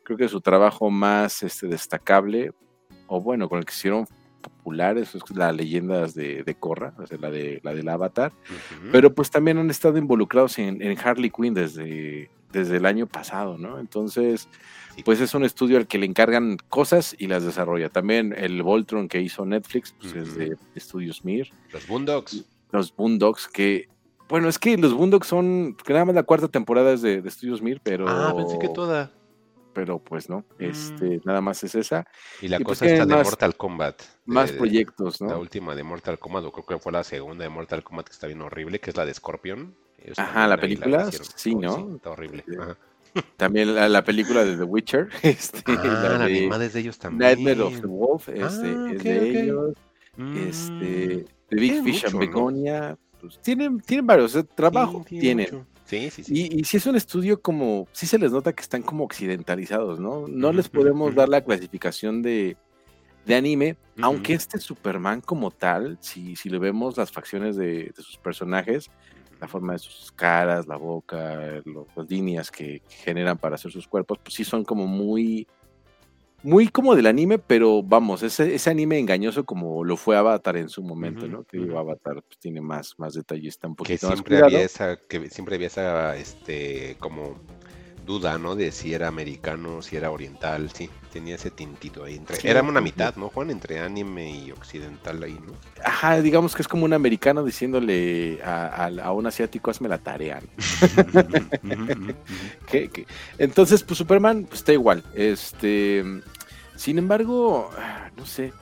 Creo 0.04 0.16
que 0.16 0.28
su 0.28 0.40
trabajo 0.40 0.90
más 0.90 1.42
este, 1.42 1.66
destacable, 1.66 2.52
o 3.08 3.20
bueno, 3.20 3.48
con 3.48 3.58
el 3.58 3.64
que 3.64 3.74
hicieron 3.74 4.06
populares, 4.40 5.12
es 5.16 5.22
las 5.34 5.54
leyendas 5.54 6.14
de, 6.14 6.44
de 6.44 6.54
Korra, 6.54 6.94
la, 7.18 7.30
de, 7.30 7.60
la 7.64 7.74
del 7.74 7.88
Avatar, 7.88 8.32
pero 8.92 9.12
pues 9.12 9.28
también 9.30 9.58
han 9.58 9.70
estado 9.70 9.98
involucrados 9.98 10.56
en, 10.60 10.80
en 10.80 10.96
Harley 10.96 11.30
Quinn 11.30 11.52
desde, 11.52 12.30
desde 12.52 12.76
el 12.76 12.86
año 12.86 13.06
pasado, 13.06 13.58
¿no? 13.58 13.78
Entonces, 13.78 14.48
pues 15.04 15.20
es 15.20 15.34
un 15.34 15.44
estudio 15.44 15.78
al 15.78 15.86
que 15.86 15.98
le 15.98 16.06
encargan 16.06 16.56
cosas 16.68 17.14
y 17.18 17.26
las 17.26 17.44
desarrolla. 17.44 17.88
También 17.88 18.34
el 18.36 18.62
Voltron 18.62 19.08
que 19.08 19.20
hizo 19.20 19.44
Netflix, 19.44 19.94
pues 19.98 20.14
es 20.14 20.34
de 20.36 20.56
Estudios 20.74 21.24
Mir. 21.24 21.50
Los 21.72 21.86
Boondocks. 21.86 22.44
Los 22.72 22.94
Boondocks 22.94 23.48
que, 23.48 23.88
bueno, 24.28 24.48
es 24.48 24.58
que 24.58 24.76
los 24.76 24.94
Boondocks 24.94 25.26
son, 25.26 25.76
que 25.84 25.92
nada 25.92 26.04
más 26.04 26.14
la 26.14 26.22
cuarta 26.22 26.48
temporada 26.48 26.92
es 26.92 27.02
de, 27.02 27.22
Estudios 27.24 27.62
Mir, 27.62 27.80
pero... 27.82 28.08
Ah, 28.08 28.34
pensé 28.36 28.58
que 28.58 28.68
toda. 28.68 29.12
pero 29.72 29.98
pues 29.98 30.28
no, 30.28 30.44
este, 30.58 31.18
mm. 31.18 31.20
nada 31.24 31.40
más 31.40 31.62
es 31.64 31.74
esa. 31.74 32.06
Y 32.42 32.48
la 32.48 32.58
pues 32.58 32.80
cosa 32.80 32.86
está 32.86 33.06
de 33.06 33.22
Mortal 33.22 33.56
Kombat. 33.56 34.02
Más 34.26 34.52
proyectos, 34.52 35.20
¿no? 35.20 35.28
La 35.28 35.38
última 35.38 35.74
de 35.74 35.84
Mortal 35.84 36.18
Kombat, 36.18 36.44
o 36.44 36.52
creo 36.52 36.66
que 36.66 36.78
fue 36.78 36.92
la 36.92 37.04
segunda 37.04 37.44
de 37.44 37.50
Mortal 37.50 37.84
Kombat 37.84 38.06
que 38.06 38.12
está 38.12 38.26
bien 38.26 38.42
horrible, 38.42 38.80
que 38.80 38.90
es 38.90 38.96
la 38.96 39.06
de 39.06 39.14
Scorpion. 39.14 39.74
Ajá, 40.16 40.46
la 40.46 40.56
película, 40.56 41.10
sí, 41.34 41.54
¿no? 41.54 41.96
está 41.96 42.10
horrible. 42.10 42.44
También 43.36 43.74
la, 43.74 44.04
película 44.04 44.44
de 44.44 44.56
The 44.56 44.64
Witcher. 44.64 45.08
Este, 45.22 45.62
ah, 45.66 46.18
la, 46.18 46.58
de, 46.58 46.68
de 46.68 46.80
ellos 46.80 46.98
también. 46.98 47.44
Nightmare 47.44 47.62
of 47.62 47.80
the 47.80 47.86
Wolf, 47.86 48.28
este, 48.28 48.42
ah, 48.44 48.90
es 48.92 49.02
de 49.02 49.40
ellos. 49.42 49.74
Este, 50.36 51.24
The 51.48 51.56
Big 51.56 51.82
Fish 51.82 52.04
and 52.04 52.18
Begonia. 52.18 52.98
Pues, 53.20 53.40
tienen, 53.40 53.80
tienen 53.80 54.06
varios, 54.06 54.38
trabajo 54.54 55.04
tienen. 55.08 55.66
Sí, 55.84 56.10
sí, 56.10 56.22
sí. 56.22 56.32
Y, 56.34 56.60
y, 56.60 56.64
si 56.64 56.76
es 56.76 56.86
un 56.86 56.96
estudio 56.96 57.40
como, 57.40 57.88
sí 57.92 58.06
se 58.06 58.18
les 58.18 58.30
nota 58.30 58.52
que 58.52 58.62
están 58.62 58.82
como 58.82 59.04
occidentalizados, 59.04 59.98
¿no? 59.98 60.28
No 60.28 60.52
les 60.52 60.68
podemos 60.68 61.14
dar 61.14 61.30
la 61.30 61.42
clasificación 61.42 62.20
de, 62.20 62.58
de 63.28 63.34
anime, 63.34 63.76
aunque 64.00 64.32
este 64.32 64.58
Superman 64.58 65.20
como 65.20 65.50
tal, 65.50 65.98
si, 66.00 66.34
si 66.34 66.48
le 66.48 66.58
vemos 66.58 66.96
las 66.96 67.12
facciones 67.12 67.56
de, 67.56 67.92
sus 67.96 68.16
personajes, 68.16 68.90
la 69.40 69.48
forma 69.48 69.74
de 69.74 69.78
sus 69.78 70.10
caras, 70.12 70.66
la 70.66 70.76
boca, 70.76 71.62
las 71.96 72.10
líneas 72.10 72.50
que, 72.50 72.82
generan 72.88 73.38
para 73.38 73.54
hacer 73.54 73.70
sus 73.70 73.86
cuerpos, 73.86 74.18
pues 74.22 74.34
sí 74.34 74.44
son 74.44 74.64
como 74.64 74.86
muy, 74.86 75.46
muy 76.42 76.68
como 76.68 76.94
del 76.94 77.06
anime, 77.06 77.38
pero 77.38 77.82
vamos, 77.82 78.22
ese, 78.22 78.54
ese 78.54 78.70
anime 78.70 78.98
engañoso 78.98 79.44
como 79.44 79.84
lo 79.84 79.96
fue 79.96 80.16
Avatar 80.16 80.56
en 80.56 80.68
su 80.68 80.82
momento, 80.82 81.28
¿no? 81.28 81.44
Que 81.44 81.58
Avatar 81.76 82.22
pues, 82.22 82.38
tiene 82.38 82.60
más, 82.60 82.94
más 82.98 83.14
detalle, 83.14 83.48
está 83.48 83.68
un 83.68 83.76
poquito 83.76 84.08
que 84.08 84.14
siempre 84.14 84.42
había 84.42 84.62
esa, 84.62 84.96
que 84.96 85.30
siempre 85.30 85.54
había 85.54 85.68
esa, 85.68 86.16
este, 86.16 86.96
como 86.98 87.36
duda, 88.04 88.38
¿no? 88.38 88.56
De 88.56 88.72
si 88.72 88.94
era 88.94 89.06
americano, 89.06 89.82
si 89.82 89.96
era 89.96 90.10
oriental, 90.10 90.70
sí, 90.70 90.90
tenía 91.08 91.34
ese 91.34 91.50
tintito 91.50 92.04
ahí. 92.04 92.16
Entre, 92.16 92.48
era 92.48 92.62
una 92.62 92.80
mitad, 92.80 93.16
¿no, 93.16 93.28
Juan? 93.28 93.50
Entre 93.50 93.80
anime 93.80 94.30
y 94.30 94.52
occidental 94.52 95.22
ahí, 95.22 95.38
¿no? 95.44 95.52
Ajá, 95.84 96.20
digamos 96.20 96.54
que 96.54 96.62
es 96.62 96.68
como 96.68 96.84
un 96.84 96.92
americano 96.92 97.44
diciéndole 97.44 98.40
a, 98.42 99.12
un 99.12 99.26
asiático, 99.26 99.70
hazme 99.70 99.88
la 99.88 99.98
tarea. 99.98 100.40
Entonces, 103.38 103.82
pues 103.82 103.98
Superman, 103.98 104.44
pues 104.44 104.60
está 104.60 104.72
igual. 104.72 105.04
Este, 105.14 106.04
sin 106.76 106.98
embargo, 106.98 107.70
no 108.16 108.24
sé, 108.24 108.52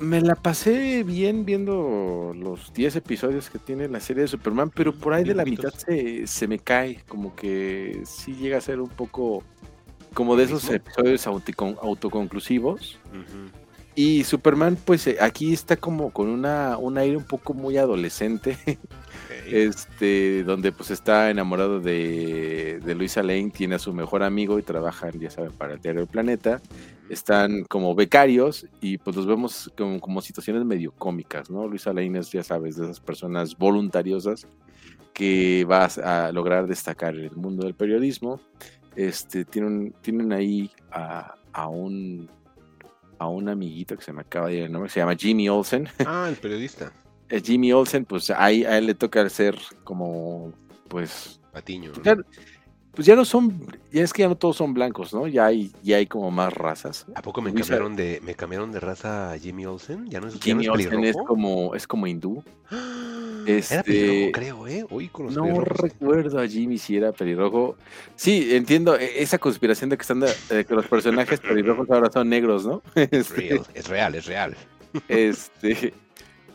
me 0.00 0.20
la 0.20 0.34
pasé 0.34 1.02
bien 1.02 1.44
viendo 1.44 2.32
los 2.36 2.72
10 2.72 2.96
episodios 2.96 3.50
que 3.50 3.58
tiene 3.58 3.88
la 3.88 4.00
serie 4.00 4.22
de 4.22 4.28
Superman, 4.28 4.70
pero 4.74 4.94
por 4.94 5.14
ahí 5.14 5.24
de 5.24 5.34
la 5.34 5.44
mitad 5.44 5.72
se, 5.74 6.48
me 6.48 6.58
cae, 6.58 7.02
como 7.08 7.34
que 7.34 8.02
sí 8.04 8.34
llega 8.34 8.58
a 8.58 8.60
ser 8.60 8.80
un 8.80 8.88
poco 8.88 9.42
como 10.14 10.36
de 10.36 10.44
esos 10.44 10.68
episodios 10.70 11.26
autoconclusivos. 11.26 12.98
Y 13.96 14.24
Superman, 14.24 14.76
pues 14.84 15.06
eh, 15.06 15.18
aquí 15.20 15.52
está 15.52 15.76
como 15.76 16.10
con 16.10 16.28
una, 16.28 16.76
un 16.78 16.98
aire 16.98 17.16
un 17.16 17.24
poco 17.24 17.54
muy 17.54 17.76
adolescente. 17.76 18.56
Este, 19.46 20.42
donde 20.42 20.72
pues 20.72 20.90
está 20.90 21.28
enamorado 21.28 21.78
de, 21.78 22.80
de 22.82 22.94
Luisa 22.94 23.22
Lane, 23.22 23.50
tiene 23.50 23.74
a 23.74 23.78
su 23.78 23.92
mejor 23.92 24.22
amigo 24.22 24.58
y 24.58 24.62
trabajan, 24.62 25.20
ya 25.20 25.28
saben, 25.30 25.52
para 25.52 25.74
el 25.74 25.82
diario 25.82 26.00
del 26.00 26.08
planeta 26.08 26.62
están 27.08 27.64
como 27.64 27.94
becarios 27.94 28.66
y 28.80 28.98
pues 28.98 29.16
los 29.16 29.26
vemos 29.26 29.70
como, 29.76 30.20
situaciones 30.20 30.64
medio 30.64 30.92
cómicas, 30.92 31.50
¿no? 31.50 31.66
Luisa 31.66 31.92
Lane 31.92 32.18
es, 32.18 32.30
ya 32.32 32.42
sabes, 32.42 32.76
de 32.76 32.84
esas 32.84 33.00
personas 33.00 33.56
voluntariosas 33.56 34.46
que 35.12 35.64
vas 35.68 35.98
a 35.98 36.32
lograr 36.32 36.66
destacar 36.66 37.14
en 37.14 37.24
el 37.26 37.36
mundo 37.36 37.64
del 37.64 37.74
periodismo. 37.74 38.40
Este, 38.96 39.44
tienen, 39.44 39.94
tienen 40.00 40.32
ahí 40.32 40.70
a, 40.90 41.34
a 41.52 41.68
un 41.68 42.28
a 43.18 43.28
un 43.28 43.48
amiguito 43.48 43.96
que 43.96 44.02
se 44.02 44.12
me 44.12 44.22
acaba 44.22 44.48
de 44.48 44.54
ir 44.54 44.62
el 44.64 44.72
nombre, 44.72 44.90
se 44.90 45.00
llama 45.00 45.14
Jimmy 45.16 45.48
Olsen. 45.48 45.88
Ah, 46.06 46.26
el 46.28 46.36
periodista. 46.36 46.92
Jimmy 47.42 47.72
Olsen, 47.72 48.04
pues 48.04 48.30
ahí 48.30 48.64
a 48.64 48.78
él 48.78 48.86
le 48.86 48.94
toca 48.94 49.28
ser 49.28 49.56
como, 49.82 50.52
pues... 50.88 51.40
Patiño 51.52 51.92
pues 52.94 53.06
ya 53.06 53.16
no 53.16 53.24
son, 53.24 53.66
ya 53.92 54.02
es 54.02 54.12
que 54.12 54.22
ya 54.22 54.28
no 54.28 54.36
todos 54.36 54.56
son 54.56 54.72
blancos, 54.72 55.12
¿no? 55.12 55.26
Ya 55.26 55.46
hay, 55.46 55.72
ya 55.82 55.96
hay 55.96 56.06
como 56.06 56.30
más 56.30 56.52
razas. 56.52 57.06
¿A 57.14 57.22
poco 57.22 57.42
me 57.42 57.52
cambiaron 57.52 57.96
de, 57.96 58.20
me 58.22 58.34
cambiaron 58.34 58.70
de 58.72 58.80
raza 58.80 59.32
a 59.32 59.38
Jimmy 59.38 59.66
Olsen? 59.66 60.08
¿Ya 60.08 60.20
no 60.20 60.28
es, 60.28 60.40
Jimmy 60.40 60.68
Olsen 60.68 61.04
es 61.04 61.16
como, 61.26 61.74
es 61.74 61.86
como 61.86 62.06
hindú. 62.06 62.42
Este, 63.46 63.74
era 63.74 63.82
pelirrojo, 63.82 64.32
creo, 64.32 64.66
¿eh? 64.68 64.86
Hoy 64.88 65.08
con 65.08 65.26
los 65.26 65.36
No 65.36 65.60
recuerdo 65.60 66.40
a 66.40 66.48
Jimmy 66.48 66.78
si 66.78 66.96
era 66.96 67.12
pelirrojo. 67.12 67.76
Sí, 68.16 68.54
entiendo 68.54 68.96
e, 68.96 69.22
esa 69.22 69.36
conspiración 69.36 69.90
de 69.90 69.98
que 69.98 70.00
están 70.00 70.20
de, 70.20 70.64
que 70.64 70.74
los 70.74 70.86
personajes 70.86 71.40
pelirrojos 71.40 71.90
ahora 71.90 72.10
son 72.10 72.30
negros, 72.30 72.64
¿no? 72.64 72.80
Este, 72.94 73.60
es 73.74 73.86
real, 73.86 74.14
es 74.14 74.24
real. 74.24 74.56
Este, 75.08 75.92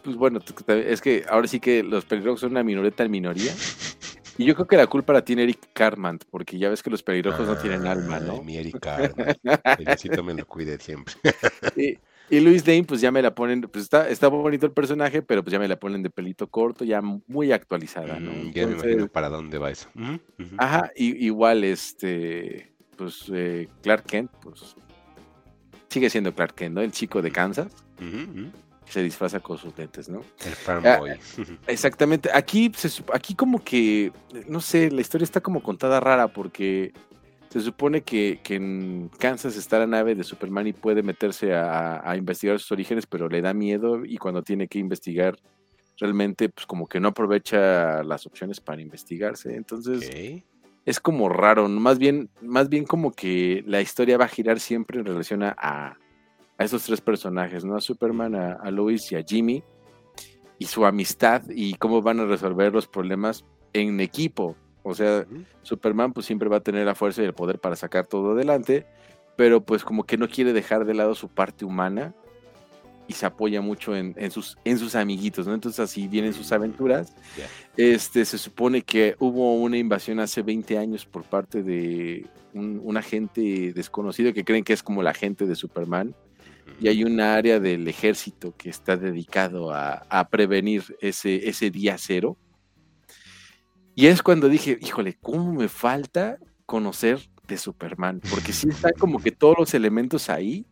pues 0.04 0.16
bueno, 0.16 0.40
es 0.68 1.00
que 1.00 1.26
ahora 1.30 1.48
sí 1.48 1.60
que 1.60 1.84
los 1.84 2.06
pelirrojos 2.06 2.40
son 2.40 2.52
una 2.52 2.64
minoreta 2.64 3.04
en 3.04 3.12
minoría. 3.12 3.54
Y 4.40 4.46
yo 4.46 4.56
creo 4.56 4.68
que 4.68 4.78
la 4.78 4.88
culpa 4.88 5.12
la 5.12 5.22
tiene 5.22 5.44
Eric 5.44 5.72
Carman, 5.74 6.18
porque 6.32 6.58
ya 6.58 6.70
ves 6.70 6.82
que 6.82 6.90
los 6.90 7.04
pelirrojos 7.04 7.46
no 7.46 7.58
tienen 7.58 7.86
alma, 7.86 8.22
¿no? 8.22 8.42
Mi 8.42 8.56
Eric 8.56 8.80
Carman. 8.80 9.36
Necesito 9.80 10.24
me 10.24 10.34
lo 10.34 10.48
cuide 10.48 10.80
siempre. 10.80 11.14
y, 12.30 12.40
Luis 12.40 12.66
Lane, 12.66 12.86
pues 12.86 13.02
ya 13.02 13.12
me 13.12 13.22
la 13.22 13.36
ponen, 13.36 13.64
pues 13.64 13.84
está, 13.84 14.08
está 14.08 14.30
bonito 14.30 14.66
el 14.66 14.72
personaje, 14.72 15.22
pero 15.22 15.44
pues 15.44 15.52
ya 15.52 15.60
me 15.60 15.68
la 15.68 15.78
ponen 15.78 16.02
de 16.04 16.10
pelito 16.10 16.48
corto, 16.48 16.86
ya 16.86 17.02
muy 17.02 17.52
actualizada, 17.52 18.18
¿no? 18.18 18.32
Mm, 18.32 18.54
ya 18.54 18.66
me 18.66 18.74
imagino 18.76 19.08
para 19.10 19.28
dónde 19.28 19.58
va 19.58 19.72
eso. 19.72 19.90
Ajá, 20.58 20.90
y, 20.96 21.26
igual, 21.26 21.66
este, 21.66 22.72
pues 22.96 23.30
eh, 23.34 23.68
Clark 23.84 24.06
Kent, 24.06 24.32
pues 24.42 24.78
sigue 25.90 26.10
siendo 26.10 26.34
Clark 26.34 26.56
Kent, 26.56 26.76
¿no? 26.76 26.82
El 26.82 26.92
chico 26.94 27.22
de 27.22 27.32
Kansas 27.32 27.76
se 28.90 29.04
disfraza 29.04 29.40
con 29.40 29.58
sus 29.58 29.78
lentes, 29.78 30.10
¿no? 30.10 30.22
El 30.46 30.54
fanboy. 30.54 31.12
Ah, 31.12 31.18
exactamente. 31.68 32.30
Aquí, 32.34 32.72
aquí 33.14 33.36
como 33.36 33.64
que, 33.64 34.12
no 34.48 34.62
sé, 34.62 34.90
la 34.92 35.02
historia 35.02 35.24
está 35.24 35.42
como 35.42 35.62
contada 35.62 36.00
rara 36.00 36.28
porque 36.28 36.92
se 37.50 37.62
supone 37.62 38.02
que, 38.02 38.40
en 38.50 39.10
Kansas 39.20 39.56
está 39.56 39.80
la 39.80 39.88
nave 39.88 40.16
de 40.16 40.24
Superman 40.24 40.68
y 40.68 40.74
puede 40.74 41.04
meterse 41.04 41.54
a, 41.54 42.16
investigar 42.16 42.60
sus 42.60 42.72
orígenes, 42.72 43.06
pero 43.06 43.30
le 43.30 43.42
da 43.42 43.54
miedo 43.54 44.06
y 44.06 44.18
cuando 44.18 44.44
tiene 44.44 44.68
que 44.68 44.80
investigar 44.80 45.38
realmente 46.00 46.48
pues 46.48 46.66
como 46.66 46.88
que 46.88 47.02
no 47.02 47.10
aprovecha 47.10 48.04
las 48.04 48.26
opciones 48.26 48.60
para 48.60 48.82
investigarse. 48.82 49.56
Entonces 49.56 50.10
es 50.86 51.00
como 51.00 51.28
raro, 51.30 51.68
más 51.68 52.00
bien, 52.00 52.30
más 52.42 52.70
bien 52.70 52.86
como 52.86 53.12
que 53.12 53.64
la 53.68 53.82
historia 53.82 54.18
va 54.18 54.26
a 54.26 54.30
girar 54.30 54.60
siempre 54.60 55.00
en 55.00 55.06
relación 55.06 55.44
a 55.44 55.98
a 56.60 56.64
esos 56.66 56.84
tres 56.84 57.02
personajes, 57.02 57.64
¿no? 57.64 57.76
A 57.76 57.82
Superman, 57.82 58.36
a, 58.36 58.54
a 58.54 58.70
Lois 58.70 59.12
y 59.12 59.16
a 59.16 59.24
Jimmy, 59.24 59.64
y 60.60 60.66
su 60.66 60.86
amistad 60.86 61.42
y 61.50 61.74
cómo 61.76 62.02
van 62.02 62.20
a 62.20 62.26
resolver 62.26 62.74
los 62.74 62.86
problemas 62.86 63.46
en 63.74 64.00
equipo. 64.02 64.56
O 64.84 64.94
sea, 64.94 65.26
Superman 65.64 66.14
pues 66.14 66.26
siempre 66.26 66.50
va 66.50 66.58
a 66.58 66.62
tener 66.62 66.86
la 66.86 66.96
fuerza 66.96 67.22
y 67.22 67.26
el 67.26 67.34
poder 67.34 67.60
para 67.60 67.78
sacar 67.78 68.08
todo 68.08 68.34
adelante, 68.34 68.86
pero 69.38 69.62
pues 69.62 69.84
como 69.84 70.04
que 70.04 70.18
no 70.18 70.28
quiere 70.28 70.52
dejar 70.52 70.86
de 70.86 70.94
lado 70.94 71.16
su 71.16 71.30
parte 71.30 71.64
humana 71.64 72.14
y 73.08 73.14
se 73.14 73.26
apoya 73.26 73.62
mucho 73.62 73.96
en, 73.96 74.30
sus, 74.30 74.58
en 74.66 74.78
sus 74.78 74.94
amiguitos, 74.96 75.48
¿no? 75.48 75.54
Entonces 75.54 75.80
así 75.80 76.08
vienen 76.08 76.34
sus 76.34 76.52
aventuras. 76.52 77.16
Este, 77.76 78.24
se 78.24 78.38
supone 78.38 78.84
que 78.84 79.16
hubo 79.18 79.56
una 79.56 79.78
invasión 79.78 80.20
hace 80.20 80.44
20 80.44 80.78
años 80.78 81.06
por 81.06 81.24
parte 81.24 81.64
de 81.64 82.28
un, 82.54 82.80
un 82.84 82.98
agente 82.98 83.74
desconocido 83.74 84.32
que 84.34 84.44
creen 84.44 84.64
que 84.64 84.74
es 84.74 84.84
como 84.84 85.02
la 85.02 85.12
agente 85.12 85.48
de 85.48 85.56
Superman 85.56 86.14
y 86.80 86.88
hay 86.88 87.04
un 87.04 87.20
área 87.20 87.60
del 87.60 87.88
ejército 87.88 88.56
que 88.58 88.70
está 88.70 88.96
dedicado 88.96 89.74
a, 89.74 90.28
prevenir 90.32 90.84
ese, 91.02 91.50
ese 91.50 91.70
día 91.70 91.98
cero. 91.98 92.38
Y 93.96 94.08
es 94.08 94.24
cuando 94.24 94.48
dije, 94.48 94.78
híjole, 94.82 95.18
¿cómo 95.22 95.52
me 95.52 95.68
falta 95.68 96.38
conocer 96.66 97.20
de 97.48 97.58
Superman? 97.58 98.22
Porque 98.30 98.54
sí 98.54 98.70
están 98.70 98.94
como 98.98 99.20
que 99.20 99.32
todos 99.32 99.58
los 99.58 99.74
elementos 99.74 100.30
ahí, 100.30 100.66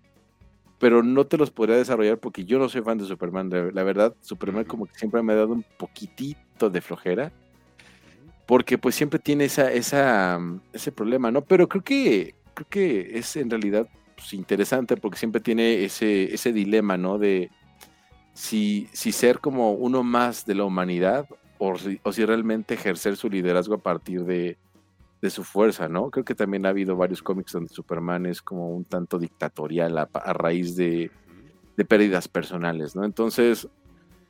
pero 0.79 1.03
no 1.03 1.25
te 1.25 1.37
los 1.37 1.51
podría 1.51 1.75
desarrollar 1.75 2.19
porque 2.19 2.45
yo 2.45 2.57
no 2.57 2.69
soy 2.69 2.81
fan 2.83 2.97
de 2.97 3.05
Superman. 3.05 3.49
La 3.73 3.83
verdad, 3.83 4.15
Superman 4.21 4.63
como 4.63 4.85
que 4.85 4.97
siempre 4.97 5.21
me 5.21 5.33
ha 5.33 5.37
dado 5.37 5.53
un 5.53 5.65
poquitito 5.77 6.69
de 6.69 6.79
flojera. 6.79 7.33
Porque 8.45 8.77
pues 8.77 8.95
siempre 8.95 9.19
tiene 9.19 9.43
esa, 9.43 9.73
esa, 9.73 10.39
ese 10.71 10.93
problema, 10.93 11.31
¿no? 11.31 11.41
Pero 11.41 11.67
creo 11.67 11.83
que, 11.83 12.35
creo 12.53 12.67
que 12.69 13.17
es 13.19 13.35
en 13.35 13.49
realidad 13.49 13.89
pues, 14.17 14.33
interesante 14.33 14.97
porque 14.97 15.19
siempre 15.19 15.39
tiene 15.39 15.85
ese, 15.85 16.33
ese 16.33 16.51
dilema, 16.51 16.97
¿no? 16.97 17.19
De 17.19 17.51
si, 18.33 18.89
si 18.91 19.11
ser 19.11 19.39
como 19.39 19.73
uno 19.73 20.03
más 20.03 20.45
de 20.45 20.55
la 20.55 20.65
humanidad 20.65 21.27
o 21.59 21.75
si, 21.77 22.25
realmente 22.25 22.73
ejercer 22.73 23.15
su 23.15 23.29
liderazgo 23.29 23.75
a 23.75 23.79
partir 23.79 24.23
de, 24.25 24.57
de, 25.21 25.29
su 25.29 25.43
fuerza, 25.43 25.87
¿no? 25.87 26.11
Creo 26.11 26.25
que 26.25 26.35
también 26.35 26.65
ha 26.65 26.69
habido 26.69 26.95
varios 26.95 27.23
cómics 27.23 27.53
donde 27.53 27.73
Superman 27.73 28.25
es 28.25 28.41
como 28.41 28.69
un 28.69 28.85
tanto 28.85 29.17
dictatorial 29.17 29.97
a, 29.97 30.33
raíz 30.33 30.75
de, 30.75 31.09
de, 31.75 31.85
pérdidas 31.85 32.27
personales, 32.27 32.95
¿no? 32.95 33.05
Entonces, 33.05 33.67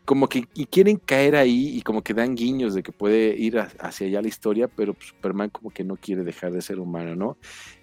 como 0.05 0.29
que 0.29 0.43
quieren 0.69 0.97
caer 0.97 1.35
ahí 1.35 1.77
y 1.77 1.81
como 1.81 2.01
que 2.01 2.13
dan 2.13 2.35
guiños 2.35 2.73
de 2.73 2.83
que 2.83 2.93
puede 2.93 3.35
ir 3.37 3.59
hacia 3.59 4.07
allá 4.07 4.21
la 4.21 4.29
historia, 4.29 4.69
pero 4.69 4.93
pues, 4.93 5.09
Superman 5.09 5.49
como 5.49 5.69
que 5.69 5.83
no 5.83 5.97
quiere 5.97 6.23
dejar 6.23 6.53
de 6.53 6.61
ser 6.61 6.79
humano, 6.79 7.15
¿no? 7.15 7.37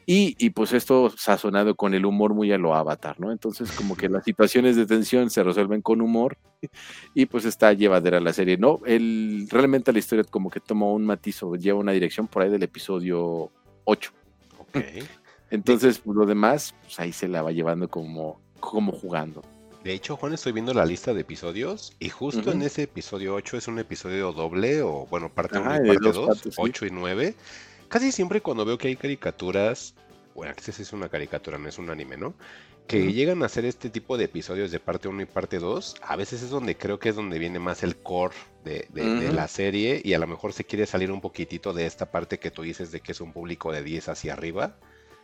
Y, 0.06 0.36
y, 0.38 0.50
pues 0.50 0.72
esto 0.72 1.12
sazonado 1.16 1.74
con 1.74 1.94
el 1.94 2.04
humor 2.04 2.34
muy 2.34 2.52
a 2.52 2.58
lo 2.58 2.74
avatar, 2.74 3.18
¿no? 3.18 3.32
Entonces 3.32 3.72
como 3.72 3.96
que 3.96 4.08
las 4.10 4.24
situaciones 4.24 4.76
de 4.76 4.86
tensión 4.86 5.30
se 5.30 5.42
resuelven 5.42 5.82
con 5.82 6.00
humor 6.00 6.36
y 7.14 7.26
pues 7.26 7.44
está 7.44 7.72
llevadera 7.72 8.20
la 8.20 8.32
serie, 8.32 8.56
¿no? 8.56 8.80
El, 8.84 9.46
realmente 9.50 9.92
la 9.92 9.98
historia 9.98 10.24
como 10.24 10.50
que 10.50 10.60
toma 10.60 10.86
un 10.86 11.04
matiz 11.04 11.42
o 11.42 11.56
lleva 11.56 11.78
una 11.78 11.92
dirección 11.92 12.26
por 12.26 12.42
ahí 12.42 12.50
del 12.50 12.62
episodio 12.62 13.50
8. 13.84 14.12
Ok. 14.58 14.76
Entonces, 15.50 15.98
pues, 15.98 16.16
lo 16.16 16.26
demás, 16.26 16.74
pues 16.82 16.98
ahí 16.98 17.12
se 17.12 17.28
la 17.28 17.42
va 17.42 17.52
llevando 17.52 17.88
como, 17.88 18.40
como 18.60 18.92
jugando. 18.92 19.42
De 19.84 19.92
hecho, 19.92 20.16
Juan, 20.16 20.32
estoy 20.32 20.52
viendo 20.52 20.72
la 20.72 20.86
lista 20.86 21.12
de 21.12 21.20
episodios 21.20 21.94
y 21.98 22.08
justo 22.08 22.50
en 22.50 22.62
ese 22.62 22.84
episodio 22.84 23.34
8 23.34 23.58
es 23.58 23.68
un 23.68 23.78
episodio 23.78 24.32
doble 24.32 24.80
o, 24.80 25.06
bueno, 25.10 25.28
parte 25.28 25.58
1 25.58 25.84
y 25.84 25.88
parte 25.88 26.10
2, 26.10 26.40
8 26.56 26.86
y 26.86 26.90
9. 26.90 27.34
Casi 27.94 28.10
siempre 28.10 28.40
cuando 28.40 28.64
veo 28.64 28.76
que 28.76 28.88
hay 28.88 28.96
caricaturas, 28.96 29.94
bueno, 30.34 30.52
que 30.56 30.68
es 30.68 30.92
una 30.92 31.08
caricatura, 31.08 31.58
no 31.58 31.68
es 31.68 31.78
un 31.78 31.90
anime, 31.90 32.16
¿no? 32.16 32.34
Que 32.88 33.12
llegan 33.12 33.44
a 33.44 33.46
hacer 33.46 33.64
este 33.64 33.88
tipo 33.88 34.18
de 34.18 34.24
episodios 34.24 34.72
de 34.72 34.80
parte 34.80 35.06
1 35.06 35.22
y 35.22 35.26
parte 35.26 35.60
2, 35.60 35.98
a 36.02 36.16
veces 36.16 36.42
es 36.42 36.50
donde 36.50 36.76
creo 36.76 36.98
que 36.98 37.10
es 37.10 37.14
donde 37.14 37.38
viene 37.38 37.60
más 37.60 37.84
el 37.84 37.94
core 37.94 38.34
de, 38.64 38.88
de, 38.92 39.32
la 39.32 39.46
serie 39.46 40.02
y 40.04 40.12
a 40.14 40.18
lo 40.18 40.26
mejor 40.26 40.52
se 40.52 40.64
quiere 40.64 40.86
salir 40.86 41.12
un 41.12 41.20
poquitito 41.20 41.72
de 41.72 41.86
esta 41.86 42.10
parte 42.10 42.40
que 42.40 42.50
tú 42.50 42.62
dices 42.62 42.90
de 42.90 42.98
que 42.98 43.12
es 43.12 43.20
un 43.20 43.32
público 43.32 43.70
de 43.70 43.84
10 43.84 44.08
hacia 44.08 44.32
arriba 44.32 44.76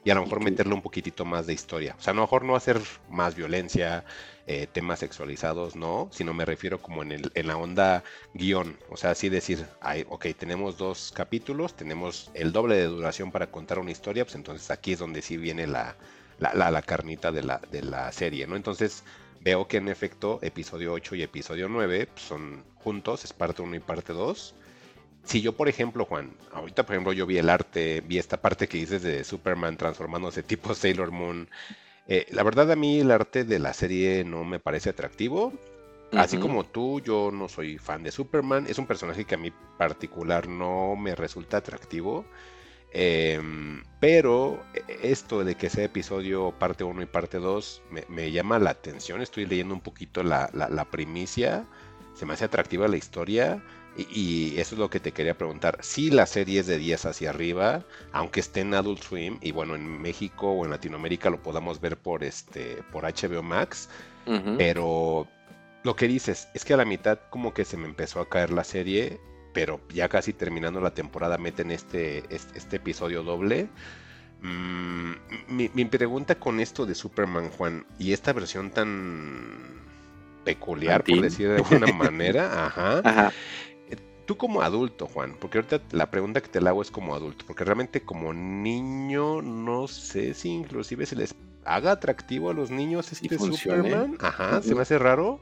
y 0.05 0.10
a 0.10 0.14
lo 0.14 0.22
mejor 0.22 0.43
meterle 0.43 0.74
un 0.74 0.82
poquitito 0.82 1.24
más 1.24 1.47
de 1.47 1.52
historia. 1.52 1.94
O 1.98 2.02
sea, 2.02 2.12
a 2.12 2.14
lo 2.14 2.22
mejor 2.22 2.44
no 2.44 2.56
hacer 2.56 2.81
más 3.10 3.35
violencia, 3.35 4.05
eh, 4.47 4.66
temas 4.66 5.01
sexualizados, 5.01 5.77
no, 5.77 6.09
sino 6.10 6.32
me 6.32 6.44
refiero 6.44 6.81
como 6.81 7.02
en, 7.02 7.12
el, 7.12 7.32
en 7.35 7.47
la 7.47 7.56
onda 7.56 8.02
guion. 8.35 8.78
O 8.89 8.97
sea, 8.97 9.10
así 9.10 9.28
decir, 9.28 9.66
hay, 9.81 10.06
ok, 10.09 10.27
tenemos 10.39 10.78
dos 10.78 11.12
capítulos, 11.14 11.74
tenemos 11.74 12.31
el 12.35 12.52
doble 12.52 12.77
de 12.77 12.85
duración 12.85 13.31
para 13.31 13.51
contar 13.51 13.78
una 13.78 13.90
historia, 13.90 14.24
pues 14.24 14.36
entonces 14.36 14.70
aquí 14.70 14.93
es 14.93 14.98
donde 14.98 15.22
sí 15.22 15.36
viene 15.36 15.66
la, 15.66 15.97
la, 16.39 16.70
la, 16.70 16.82
carnita 16.82 17.31
de 17.31 17.43
la, 17.43 17.60
de 17.70 17.82
la 17.82 18.10
serie, 18.12 18.47
¿no? 18.47 18.56
Entonces 18.56 19.05
veo 19.40 19.68
que 19.68 19.77
en 19.78 19.89
efecto 19.89 20.39
episodio 20.43 20.93
8 20.94 21.14
y 21.16 21.22
episodio 21.22 21.68
9 21.68 22.09
pues, 22.12 22.22
son 22.27 22.64
juntos, 22.77 23.24
es 23.24 23.32
parte 23.32 23.62
1 23.62 23.77
y 23.77 23.81
parte 23.81 24.12
2 24.12 24.55
si 25.24 25.40
yo, 25.42 25.52
por 25.52 25.68
ejemplo, 25.68 26.05
Juan, 26.05 26.32
ahorita, 26.52 26.84
por 26.84 26.94
ejemplo, 26.94 27.12
yo 27.12 27.26
vi 27.26 27.38
el 27.38 27.51
arte, 27.51 28.02
vi 28.06 28.18
esta 28.18 28.40
parte 28.40 28.68
que 28.68 28.78
dices 28.78 29.02
de 29.02 29.24
Superman 29.24 29.76
transformándose 29.76 30.42
tipo 30.44 30.74
Sailor 30.74 31.10
Moon. 31.10 31.48
Eh, 32.09 32.26
la 32.30 32.42
verdad, 32.42 32.70
a 32.72 32.76
mí 32.76 33.01
el 33.01 33.10
arte 33.10 33.44
de 33.44 33.59
la 33.59 33.72
serie 33.72 34.24
no 34.24 34.44
me 34.44 34.59
parece 34.59 34.90
atractivo. 34.90 35.52
Así 36.12 36.38
como 36.38 36.64
tú, 36.64 37.01
yo 37.01 37.30
no 37.32 37.48
soy 37.48 37.78
fan 37.78 38.02
de 38.02 38.10
Superman. 38.10 38.66
Es 38.68 38.78
un 38.78 38.86
personaje 38.88 39.24
que 39.24 39.36
a 39.36 39.38
mí 39.38 39.52
particular 39.78 40.48
no 40.48 40.97
me 40.97 41.14
resulta 41.14 41.59
atractivo. 41.59 42.24
Em, 42.92 43.84
pero 44.01 44.60
esto 45.02 45.44
de 45.44 45.55
que 45.55 45.70
sea 45.70 45.84
episodio 45.84 46.52
parte 46.59 46.82
1 46.82 47.02
y 47.02 47.06
parte 47.06 47.38
2 47.38 47.82
me, 48.09 48.32
llama 48.32 48.59
la 48.59 48.70
atención. 48.70 49.22
Estoy 49.22 49.47
leyendo 49.47 49.72
un 49.72 49.80
poquito 49.80 50.24
la, 50.24 50.51
la 50.52 50.84
primicia. 50.86 51.64
Se 52.14 52.26
me 52.26 52.34
hace 52.34 52.47
atractiva 52.47 52.88
la 52.88 52.97
historia. 52.97 53.62
Y, 54.09 54.59
eso 54.59 54.74
es 54.74 54.78
lo 54.78 54.90
que 54.90 55.01
te 55.01 55.12
quería 55.12 55.36
preguntar. 55.36 55.78
Si 55.81 56.10
la 56.10 56.27
serie 56.27 56.60
es 56.60 56.66
de 56.66 56.78
10 56.78 57.06
hacia 57.06 57.31
arriba, 57.31 57.85
aunque 58.12 58.40
esté 58.40 58.60
en 58.60 58.74
Adult 58.74 59.02
Swim, 59.02 59.39
y 59.40 59.52
bueno, 59.52 59.74
en 59.74 60.01
México 60.01 60.51
o 60.51 60.64
en 60.64 60.70
Latinoamérica 60.70 61.31
lo 61.31 61.43
podamos 61.43 61.81
ver 61.81 61.97
por 61.97 62.24
este 62.24 62.82
por 62.93 63.05
HBO 63.05 63.43
Max, 63.43 63.89
pero 64.59 65.27
lo 65.82 65.97
que 65.97 66.06
dices 66.06 66.48
es 66.55 66.64
que 66.64 66.74
a 66.74 66.77
la 66.77 66.85
mitad 66.85 67.18
como 67.31 67.52
que 67.52 67.64
se 67.64 67.77
me 67.77 67.86
empezó 67.86 68.20
a 68.20 68.28
caer 68.28 68.52
la 68.52 68.64
serie, 68.64 69.18
pero 69.52 69.81
ya 69.93 70.09
casi 70.09 70.32
terminando 70.32 70.81
la 70.81 70.93
temporada 70.93 71.36
meten 71.39 71.70
este, 71.70 72.22
este, 72.31 72.77
episodio 72.77 73.22
doble. 73.22 73.68
Mm, 74.43 75.12
mi, 75.48 75.70
mi 75.74 75.85
pregunta 75.86 76.36
con 76.36 76.60
esto 76.60 76.86
de 76.86 76.94
Superman, 76.94 77.51
Juan, 77.51 77.86
y 77.98 78.12
esta 78.12 78.32
versión 78.32 78.70
tan 78.70 79.81
peculiar, 80.44 81.05
por 81.05 81.20
decir 81.20 81.48
de 81.48 81.56
alguna 81.56 81.86
manera, 81.93 82.66
ajá, 82.66 83.02
ajá 83.05 83.32
tú 84.31 84.36
como 84.36 84.62
adulto, 84.62 85.09
Juan, 85.09 85.35
porque 85.40 85.59
ahorita 85.59 85.81
la 85.90 86.09
pregunta 86.09 86.40
que 86.40 86.47
te 86.47 86.61
la 86.61 86.70
hago 86.70 86.82
es 86.82 86.93
como 86.93 87.16
adulto, 87.16 87.44
porque 87.48 87.65
realmente 87.65 88.02
como 88.02 88.32
niño 88.32 89.43
no 89.43 89.89
sé 89.89 90.35
si 90.35 90.51
inclusive 90.51 91.05
se 91.05 91.16
les 91.16 91.35
haga 91.65 91.90
atractivo 91.90 92.48
a 92.48 92.55
los 92.55 92.70
niños 92.70 93.11
este 93.11 93.36
Superman. 93.36 94.16
Ajá, 94.20 94.62
se 94.62 94.77
me 94.77 94.82
hace 94.82 95.01
raro. 95.01 95.40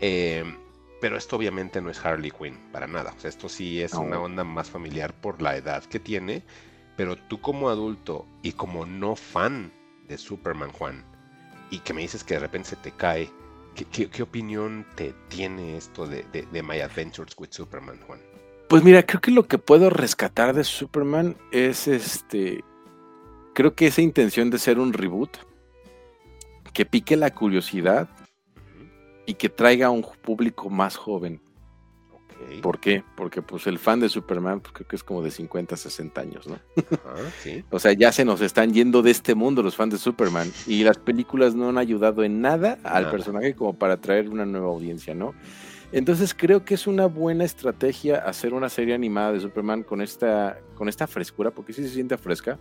Em, 0.00 0.56
pero 0.98 1.18
esto 1.18 1.36
obviamente 1.36 1.82
no 1.82 1.90
es 1.90 2.02
Harley 2.02 2.30
Quinn, 2.30 2.58
para 2.72 2.86
nada. 2.86 3.12
O 3.14 3.20
sea, 3.20 3.28
esto 3.28 3.50
sí 3.50 3.82
es 3.82 3.92
una 3.92 4.18
onda 4.18 4.44
más 4.44 4.70
familiar 4.70 5.12
por 5.12 5.42
la 5.42 5.54
edad 5.54 5.84
que 5.84 6.00
tiene. 6.00 6.42
Pero 6.96 7.16
tú 7.16 7.38
como 7.38 7.68
adulto 7.68 8.24
y 8.40 8.52
como 8.52 8.86
no 8.86 9.14
fan 9.14 9.70
de 10.08 10.16
Superman, 10.16 10.72
Juan, 10.72 11.04
y 11.68 11.80
que 11.80 11.92
me 11.92 12.00
dices 12.00 12.24
que 12.24 12.32
de 12.32 12.40
repente 12.40 12.70
se 12.70 12.76
te 12.76 12.92
cae, 12.92 13.30
¿Qué, 13.74 14.22
opinión 14.22 14.86
te 14.96 15.14
tiene 15.28 15.76
esto 15.76 16.06
de, 16.06 16.24
My 16.62 16.80
Adventures 16.80 17.34
with 17.38 17.50
Superman, 17.50 17.98
Juan? 18.06 18.20
Pues 18.68 18.84
mira, 18.84 19.02
creo 19.04 19.20
que 19.20 19.30
lo 19.30 19.46
que 19.46 19.58
puedo 19.58 19.90
rescatar 19.90 20.54
de 20.54 20.64
Superman 20.64 21.36
es 21.52 21.88
este. 21.88 22.62
Creo 23.54 23.74
que 23.74 23.86
esa 23.86 24.02
intención 24.02 24.50
de 24.50 24.58
ser 24.58 24.78
un 24.78 24.92
reboot, 24.92 25.38
que 26.72 26.84
pique 26.86 27.16
la 27.16 27.34
curiosidad 27.34 28.08
y 29.26 29.34
que 29.34 29.48
traiga 29.48 29.88
a 29.88 29.90
un 29.90 30.02
público 30.02 30.70
más 30.70 30.96
joven. 30.96 31.40
¿Por 32.62 32.80
qué? 32.80 33.04
Porque 33.16 33.42
pues 33.42 33.66
el 33.66 33.78
fan 33.78 34.00
de 34.00 34.08
Superman 34.08 34.60
pues, 34.60 34.72
creo 34.72 34.88
que 34.88 34.96
es 34.96 35.04
como 35.04 35.22
de 35.22 35.30
50, 35.30 35.76
60 35.76 36.20
años, 36.20 36.46
¿no? 36.46 36.58
o 37.70 37.78
sea, 37.78 37.92
ya 37.92 38.12
se 38.12 38.24
nos 38.24 38.40
están 38.40 38.72
yendo 38.72 39.02
de 39.02 39.10
este 39.10 39.34
mundo 39.34 39.62
los 39.62 39.76
fans 39.76 39.92
de 39.92 39.98
Superman 39.98 40.50
y 40.66 40.84
las 40.84 40.98
películas 40.98 41.54
no 41.54 41.68
han 41.68 41.78
ayudado 41.78 42.24
en 42.24 42.40
nada 42.40 42.78
al 42.84 43.10
personaje 43.10 43.54
como 43.54 43.74
para 43.74 43.94
atraer 43.94 44.28
una 44.28 44.46
nueva 44.46 44.68
audiencia, 44.68 45.14
¿no? 45.14 45.34
Entonces 45.92 46.34
creo 46.34 46.64
que 46.64 46.74
es 46.74 46.86
una 46.86 47.04
buena 47.04 47.44
estrategia 47.44 48.16
hacer 48.16 48.54
una 48.54 48.70
serie 48.70 48.94
animada 48.94 49.32
de 49.32 49.40
Superman 49.40 49.82
con 49.82 50.00
esta, 50.00 50.58
con 50.74 50.88
esta 50.88 51.06
frescura, 51.06 51.50
porque 51.50 51.74
sí 51.74 51.82
se 51.82 51.90
siente 51.90 52.16
fresca. 52.16 52.58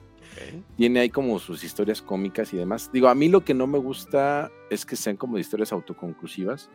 Tiene 0.76 1.00
ahí 1.00 1.10
como 1.10 1.40
sus 1.40 1.64
historias 1.64 2.02
cómicas 2.02 2.54
y 2.54 2.58
demás. 2.58 2.90
Digo, 2.92 3.08
a 3.08 3.16
mí 3.16 3.30
lo 3.30 3.46
que 3.46 3.54
no 3.54 3.68
me 3.68 3.78
gusta 3.78 4.52
es 4.70 4.86
que 4.86 4.98
sean 4.98 5.16
como 5.16 5.38
historias 5.38 5.72
autoconclusivas. 5.72 6.70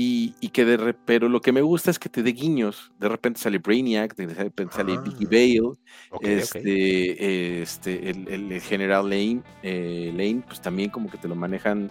Y, 0.00 0.30
que 0.50 0.64
de 0.64 0.94
pero 0.94 1.28
lo 1.28 1.40
que 1.40 1.50
me 1.50 1.60
gusta 1.60 1.90
es 1.90 1.98
que 1.98 2.08
te 2.08 2.22
dé 2.22 2.30
guiños. 2.30 2.92
De 3.00 3.08
repente 3.08 3.40
sale 3.40 3.58
Brainiac, 3.58 4.14
de 4.14 4.32
repente 4.32 4.76
sale 4.76 4.96
Vicky 4.98 5.24
ah, 5.24 5.28
Bale, 5.28 6.38
este, 6.38 7.62
este, 7.62 8.10
el, 8.10 8.60
general 8.60 9.10
Lane, 9.10 9.42
eh, 9.64 10.12
Lane, 10.12 10.44
pues 10.46 10.60
también 10.60 10.90
como 10.90 11.10
que 11.10 11.18
te 11.18 11.26
lo 11.26 11.34
manejan 11.34 11.90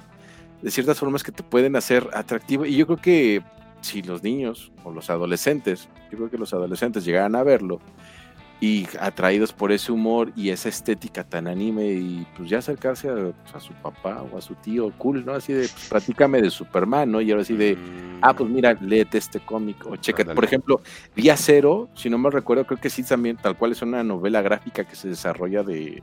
de 0.61 0.71
ciertas 0.71 0.97
formas 0.97 1.21
que 1.21 1.33
te 1.33 1.43
pueden 1.43 1.75
hacer 1.75 2.09
atractivo. 2.13 2.65
Y 2.65 2.77
yo 2.77 2.85
creo 2.85 3.01
que 3.01 3.43
si 3.81 4.01
los 4.01 4.23
niños 4.23 4.71
o 4.85 4.93
los 4.93 5.09
adolescentes, 5.09 5.89
yo 6.09 6.17
creo 6.17 6.29
que 6.29 6.37
los 6.37 6.53
adolescentes 6.53 7.03
llegaran 7.03 7.35
a 7.35 7.43
verlo, 7.43 7.81
y 8.59 8.87
atraídos 8.99 9.53
por 9.53 9.71
ese 9.71 9.91
humor 9.91 10.31
y 10.35 10.49
esa 10.49 10.69
estética 10.69 11.23
tan 11.23 11.47
anime 11.47 11.85
y 11.85 12.27
pues 12.35 12.49
ya 12.49 12.57
acercarse 12.57 13.09
a, 13.09 13.13
pues, 13.51 13.63
su 13.63 13.73
papá 13.73 14.23
o 14.31 14.37
a 14.37 14.41
su 14.41 14.55
tío 14.55 14.91
cool, 14.97 15.23
¿no? 15.25 15.33
Así 15.33 15.53
de, 15.53 15.67
pues, 15.67 15.89
platícame 15.89 16.41
de 16.41 16.49
Superman, 16.49 17.11
¿no? 17.11 17.21
Y 17.21 17.29
ahora 17.29 17.43
así 17.43 17.55
de, 17.55 17.77
ah, 18.21 18.33
pues 18.33 18.49
mira, 18.49 18.75
léete 18.81 19.19
este 19.19 19.39
cómic 19.39 19.85
o 19.85 19.95
checa. 19.97 20.25
Por 20.33 20.43
ejemplo, 20.43 20.81
Día 21.15 21.37
Cero, 21.37 21.89
si 21.93 22.09
no 22.09 22.17
me 22.17 22.31
recuerdo, 22.31 22.65
creo 22.65 22.79
que 22.79 22.89
sí 22.89 23.03
también, 23.03 23.37
tal 23.37 23.55
cual 23.57 23.73
es 23.73 23.81
una 23.83 24.03
novela 24.03 24.41
gráfica 24.41 24.83
que 24.83 24.95
se 24.95 25.09
desarrolla 25.09 25.61
de, 25.61 26.01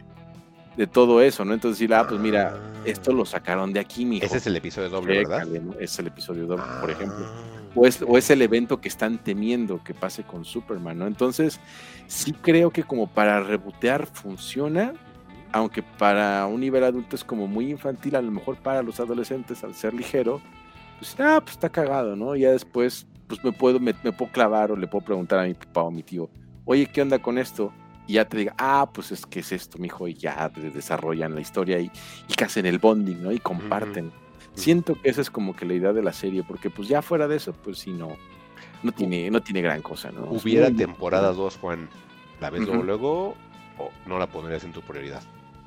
de 0.77 0.87
todo 0.87 1.21
eso, 1.21 1.45
¿no? 1.45 1.55
Entonces 1.55 1.81
decir, 1.81 1.95
ah, 1.95 2.07
pues 2.07 2.21
mira, 2.21 2.57
esto 2.85 3.13
lo 3.13 3.25
sacaron 3.25 3.73
de 3.73 3.81
aquí, 3.81 4.05
mijo. 4.05 4.25
Ese 4.25 4.39
es 4.39 4.47
el 4.47 4.55
episodio 4.55 4.91
doble, 4.91 5.19
¿verdad? 5.19 5.49
Es 5.81 5.99
el 5.99 6.07
episodio 6.07 6.47
doble, 6.47 6.65
por 6.81 6.91
ejemplo. 6.91 7.27
O 7.75 7.87
es, 7.87 8.03
o 8.03 8.17
es 8.17 8.31
el 8.31 8.43
evento 8.43 8.81
que 8.81 8.89
están 8.89 9.19
temiendo 9.19 9.83
que 9.83 9.95
pase 9.95 10.23
con 10.23 10.45
Superman, 10.45 10.99
¿no? 10.99 11.07
Entonces, 11.07 11.61
sí 12.07 12.33
creo 12.33 12.71
que 12.71 12.85
como 12.85 13.09
para 13.09 13.43
rebotear 13.43 14.07
funciona, 14.07 14.95
aunque 15.53 15.83
para 15.83 16.47
un 16.47 16.61
nivel 16.61 16.85
adulto 16.85 17.17
es 17.17 17.25
como 17.25 17.47
muy 17.47 17.71
infantil, 17.71 18.17
a 18.17 18.23
lo 18.23 18.31
mejor 18.31 18.57
para 18.57 18.83
los 18.83 18.99
adolescentes 19.01 19.63
al 19.63 19.75
ser 19.75 19.95
ligero, 19.95 20.41
pues, 20.99 21.17
ah, 21.19 21.41
pues 21.41 21.53
está 21.53 21.69
cagado, 21.69 22.17
¿no? 22.17 22.35
Ya 22.35 22.51
después, 22.51 23.07
pues 23.27 23.43
me 23.45 23.53
puedo, 23.53 23.79
me, 23.79 23.95
puedo 23.95 24.33
clavar 24.33 24.73
o 24.73 24.77
le 24.77 24.87
puedo 24.87 25.05
preguntar 25.05 25.39
a 25.39 25.45
mi 25.45 25.55
papá 25.55 25.83
o 25.83 25.89
a 25.89 25.91
mi 25.91 26.03
tío, 26.03 26.31
oye, 26.65 26.87
¿qué 26.87 27.03
onda 27.03 27.19
con 27.21 27.39
esto? 27.39 27.73
Y 28.07 28.15
ya 28.15 28.25
te 28.25 28.37
diga, 28.37 28.55
ah, 28.59 28.91
pues 28.93 29.13
es 29.13 29.25
que 29.27 29.41
es 29.41 29.53
esto, 29.53 29.79
mijo, 29.79 30.09
y 30.09 30.15
ya 30.15 30.49
desarrollan 30.49 31.35
la 31.35 31.41
historia 31.41 31.79
y, 31.79 31.91
y 32.29 32.35
que 32.35 32.45
hacen 32.45 32.67
el 32.67 32.79
bonding, 32.79 33.23
¿no? 33.23 33.33
Y 33.33 33.39
comparten. 33.39 34.13
Siento 34.55 34.95
que 35.01 35.09
esa 35.09 35.21
es 35.21 35.31
como 35.31 35.55
que 35.57 35.67
la 35.67 35.75
idea 35.75 35.93
de 35.93 36.03
la 36.03 36.13
serie, 36.13 36.43
porque 36.43 36.71
pues 36.71 36.89
ya 36.89 37.03
fuera 37.03 37.27
de 37.27 37.37
eso, 37.37 37.53
pues 37.53 37.79
sí, 37.79 37.91
no, 37.91 38.17
no 38.83 38.93
tiene, 38.93 39.31
no 39.31 39.43
tiene 39.43 39.63
gran 39.63 39.83
cosa, 39.83 40.13
¿no? 40.13 40.25
Hubiera 40.25 40.71
temporada 40.71 41.33
2, 41.33 41.57
Juan, 41.57 41.89
¿la 42.41 42.51
ves 42.51 42.63
luego, 42.63 43.35
o 43.79 43.91
no 44.07 44.19
la 44.19 44.29
pondrías 44.29 44.65
en 44.65 44.73
tu 44.73 44.81
prioridad? 44.81 45.23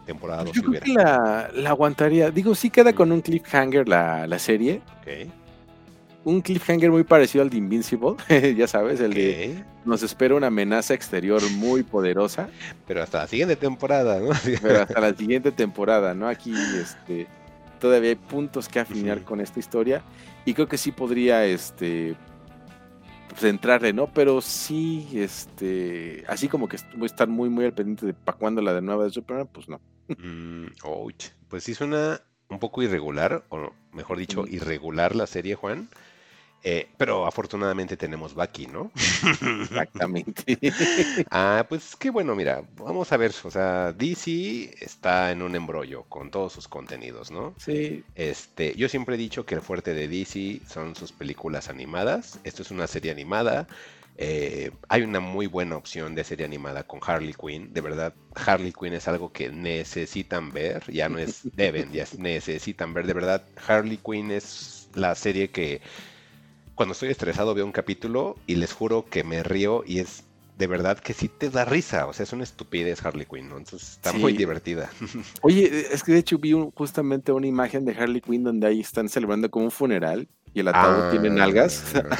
Temporada 0.06 0.46
2 0.46 0.54
Yo 0.54 0.64
creo 0.64 0.82
que 0.82 0.94
la, 0.94 1.50
la, 1.54 1.70
aguantaría. 1.72 2.32
Digo, 2.32 2.56
sí 2.56 2.70
queda 2.70 2.94
con 2.94 3.12
un 3.12 3.20
cliffhanger 3.22 3.90
la, 3.90 4.26
la 4.26 4.40
serie. 4.40 4.82
Ok. 5.02 5.30
un 6.24 6.42
cliffhanger 6.42 6.90
muy 6.90 7.04
parecido 7.04 7.44
al 7.44 7.50
de 7.50 7.58
Invincible, 7.58 8.16
ya 8.56 8.68
sabes, 8.68 9.02
el 9.02 9.14
de 9.14 9.66
nos 9.88 10.04
espera 10.04 10.36
una 10.36 10.48
amenaza 10.48 10.94
exterior 10.94 11.42
muy 11.52 11.82
poderosa. 11.82 12.50
Pero 12.86 13.02
hasta 13.02 13.20
la 13.20 13.28
siguiente 13.28 13.56
temporada, 13.56 14.20
¿no? 14.20 14.30
Pero 14.62 14.82
hasta 14.82 15.00
la 15.00 15.14
siguiente 15.14 15.52
temporada, 15.52 16.14
¿no? 16.14 16.28
Aquí 16.28 16.54
este, 16.80 17.28
todavía 17.80 18.10
hay 18.10 18.16
puntos 18.16 18.68
que 18.68 18.80
afinar 18.80 19.24
con 19.24 19.42
esta 19.42 19.60
historia 19.60 20.04
y 20.46 20.54
creo 20.54 20.68
que 20.68 20.78
sí 20.78 20.92
podría 20.92 21.46
este, 21.46 22.16
pues, 23.30 23.44
entrarle, 23.44 23.94
¿no? 23.94 24.08
Pero 24.14 24.42
sí, 24.42 25.08
este, 25.14 26.24
así 26.28 26.48
como 26.48 26.68
que 26.68 26.78
voy 26.96 27.04
a 27.04 27.06
estar 27.06 27.28
muy, 27.28 27.50
muy 27.50 27.66
al 27.66 27.74
pendiente 27.74 28.06
de 28.06 28.14
para 28.14 28.38
cuándo 28.38 28.62
la 28.62 28.74
de 28.74 28.82
nueva 28.82 29.04
de 29.04 29.12
Superman, 29.12 29.48
pues 29.52 29.70
no. 29.70 29.80
Mm, 30.08 30.68
pues 31.48 31.64
sí 31.64 31.74
suena 31.74 32.22
un 32.50 32.60
poco 32.60 32.82
irregular, 32.82 33.44
o 33.50 33.74
mejor 33.92 34.18
dicho, 34.18 34.46
irregular 34.48 35.16
la 35.16 35.28
serie, 35.28 35.56
Juan. 35.56 35.90
Eh, 36.70 36.86
pero 36.98 37.26
afortunadamente 37.26 37.96
tenemos 37.96 38.34
Bucky, 38.34 38.68
¿no? 38.68 38.92
Exactamente. 39.62 40.60
ah, 41.32 41.66
pues 41.70 41.96
qué 41.96 42.10
bueno, 42.10 42.36
mira, 42.36 42.62
vamos 42.76 43.10
a 43.14 43.16
ver, 43.16 43.32
o 43.46 43.50
sea, 43.50 43.94
DC 43.94 44.76
está 44.82 45.32
en 45.32 45.44
un 45.44 45.56
embrollo 45.56 46.04
con 46.10 46.30
todos 46.30 46.52
sus 46.52 46.68
contenidos, 46.68 47.32
¿no? 47.32 47.56
Sí. 47.58 48.04
Este, 48.16 48.76
yo 48.76 48.90
siempre 48.90 49.16
he 49.16 49.18
dicho 49.18 49.46
que 49.46 49.56
el 49.56 49.62
fuerte 49.62 49.94
de 49.94 50.10
DC 50.10 50.60
son 50.68 50.94
sus 50.94 51.14
películas 51.14 51.70
animadas. 51.70 52.38
Esto 52.44 52.64
es 52.64 52.72
una 52.72 52.86
serie 52.88 53.14
animada. 53.14 53.70
Eh, 54.18 54.72
hay 54.90 55.04
una 55.04 55.22
muy 55.22 55.48
buena 55.48 55.78
opción 55.78 56.16
de 56.16 56.26
serie 56.26 56.46
animada 56.46 56.84
con 56.84 57.00
Harley 57.02 57.34
Quinn. 57.34 57.72
De 57.72 57.80
verdad, 57.80 58.14
Harley 58.36 58.74
Quinn 58.74 58.94
es 58.94 59.08
algo 59.08 59.32
que 59.32 59.48
necesitan 59.48 60.52
ver. 60.52 60.84
Ya 60.92 61.08
no 61.08 61.18
es 61.18 61.44
deben, 61.56 61.94
ya 61.94 62.04
necesitan 62.18 62.94
ver. 62.94 63.08
De 63.08 63.14
verdad, 63.14 63.46
Harley 63.66 64.00
Quinn 64.06 64.32
es 64.32 64.90
la 64.96 65.16
serie 65.16 65.50
que 65.50 65.80
cuando 66.78 66.94
estoy 66.94 67.10
estresado 67.10 67.56
veo 67.56 67.66
un 67.66 67.72
capítulo 67.72 68.36
y 68.46 68.56
les 68.56 68.72
juro 68.72 69.06
que 69.10 69.24
me 69.24 69.42
río 69.42 69.84
y 69.86 69.98
es 69.98 70.24
de 70.60 70.68
verdad 70.68 71.00
que 71.00 71.14
sí 71.14 71.28
te 71.28 71.50
da 71.50 71.66
risa. 71.66 72.06
O 72.06 72.14
sea, 72.14 72.24
es 72.24 72.34
una 72.34 72.44
estupidez 72.44 73.04
Harley 73.04 73.26
Quinn, 73.26 73.50
¿no? 73.50 73.58
Entonces 73.58 73.94
está 73.94 74.14
muy 74.14 74.34
divertida. 74.34 74.90
Oye, 75.42 75.88
es 75.92 76.04
que 76.04 76.14
de 76.14 76.20
hecho 76.20 76.38
vi 76.38 76.54
justamente 76.76 77.32
una 77.32 77.48
imagen 77.48 77.84
de 77.84 77.94
Harley 77.94 78.22
Quinn 78.22 78.44
donde 78.44 78.68
ahí 78.68 78.80
están 78.80 79.10
celebrando 79.10 79.50
como 79.50 79.66
un 79.66 79.72
funeral 79.72 80.28
y 80.58 80.62
el 80.62 80.68
ataúd 80.70 81.12
tiene 81.12 81.30
nalgas. 81.30 81.84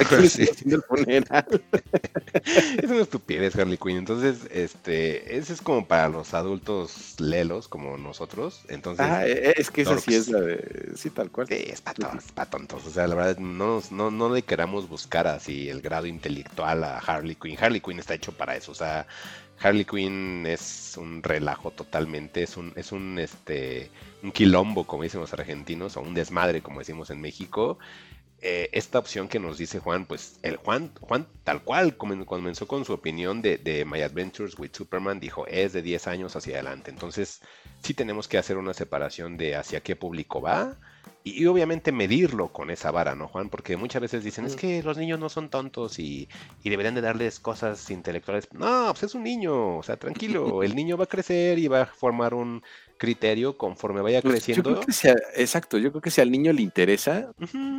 es 2.78 2.90
una 2.90 3.02
estupidez 3.02 3.56
Harley 3.56 3.76
Quinn. 3.76 3.96
Entonces, 3.96 4.46
este, 4.52 5.36
ese 5.36 5.54
es 5.54 5.60
como 5.60 5.88
para 5.88 6.08
los 6.08 6.34
adultos 6.34 7.16
lelos 7.18 7.66
como 7.66 7.98
nosotros. 7.98 8.62
Entonces, 8.68 9.04
ah, 9.04 9.26
e, 9.26 9.54
es 9.56 9.72
que 9.72 9.82
esa 9.82 9.98
sí 9.98 10.14
es 10.14 10.28
la 10.28 10.40
de, 10.40 10.92
sí, 10.94 11.10
tal 11.10 11.32
cual. 11.32 11.48
Sí, 11.48 11.64
es 11.66 11.80
para, 11.80 12.46
tontos. 12.46 12.86
O 12.86 12.90
sea, 12.90 13.08
la 13.08 13.16
verdad, 13.16 13.38
no, 13.38 13.82
no, 13.90 14.12
no 14.12 14.32
le 14.32 14.42
queramos 14.42 14.88
buscar 14.88 15.26
así 15.26 15.68
el 15.68 15.80
grado 15.80 16.06
intelectual 16.06 16.84
a 16.84 16.98
Harley 16.98 17.34
Quinn. 17.34 17.56
Harley 17.60 17.80
Quinn 17.80 17.98
está 17.98 18.14
hecho 18.14 18.30
para 18.30 18.54
eso. 18.54 18.70
O 18.70 18.76
sea, 18.76 19.04
Harley 19.60 19.84
Quinn 19.84 20.46
es 20.46 20.96
un 20.96 21.24
relajo 21.24 21.72
totalmente, 21.72 22.44
es 22.44 22.56
un, 22.56 22.72
es 22.76 22.92
un, 22.92 23.18
este, 23.18 23.90
un 24.22 24.30
quilombo, 24.30 24.86
como 24.86 25.02
dicen 25.02 25.20
los 25.20 25.32
argentinos, 25.32 25.96
o 25.96 26.02
un 26.02 26.14
desmadre, 26.14 26.62
como 26.62 26.78
decimos 26.78 27.10
en 27.10 27.20
México. 27.20 27.78
Eh, 28.40 28.70
esta 28.72 29.00
opción 29.00 29.26
que 29.26 29.40
nos 29.40 29.58
dice 29.58 29.80
Juan, 29.80 30.06
pues 30.06 30.38
el 30.42 30.56
Juan, 30.56 30.92
Juan 31.00 31.26
tal 31.42 31.64
cual 31.64 31.96
comenzó 31.96 32.68
con 32.68 32.84
su 32.84 32.92
opinión 32.92 33.42
de, 33.42 33.58
de, 33.58 33.84
My 33.84 34.00
Adventures 34.02 34.56
with 34.56 34.70
Superman, 34.72 35.18
dijo 35.18 35.46
es 35.48 35.72
de 35.72 35.82
10 35.82 36.06
años 36.06 36.36
hacia 36.36 36.54
adelante. 36.54 36.90
Entonces, 36.90 37.40
sí 37.82 37.94
tenemos 37.94 38.28
que 38.28 38.38
hacer 38.38 38.56
una 38.56 38.74
separación 38.74 39.36
de 39.36 39.56
hacia 39.56 39.80
qué 39.80 39.96
público 39.96 40.40
va 40.40 40.78
y, 41.24 41.46
obviamente 41.46 41.92
medirlo 41.92 42.48
con 42.52 42.70
esa 42.70 42.90
vara, 42.90 43.14
¿no, 43.14 43.28
Juan? 43.28 43.50
Porque 43.50 43.76
muchas 43.76 44.00
veces 44.00 44.24
dicen, 44.24 44.46
es 44.46 44.56
que 44.56 44.82
los 44.82 44.96
niños 44.96 45.18
no 45.18 45.28
son 45.28 45.50
tontos 45.50 45.98
y, 45.98 46.28
y, 46.62 46.70
deberían 46.70 46.94
de 46.94 47.00
darles 47.00 47.38
cosas 47.40 47.90
intelectuales. 47.90 48.48
No, 48.52 48.86
pues 48.90 49.02
es 49.02 49.14
un 49.14 49.24
niño, 49.24 49.78
o 49.78 49.82
sea, 49.82 49.96
tranquilo, 49.96 50.62
el 50.62 50.74
niño 50.74 50.96
va 50.96 51.04
a 51.04 51.08
crecer 51.08 51.58
y 51.58 51.68
va 51.68 51.82
a 51.82 51.86
formar 51.86 52.34
un 52.34 52.62
criterio 52.98 53.56
conforme 53.56 54.00
vaya 54.00 54.22
pues, 54.22 54.34
creciendo. 54.34 54.80
exacto, 55.36 55.78
yo 55.78 55.90
creo 55.90 56.02
que 56.02 56.10
si 56.10 56.20
al 56.20 56.30
niño 56.30 56.52
le 56.52 56.62
interesa, 56.62 57.32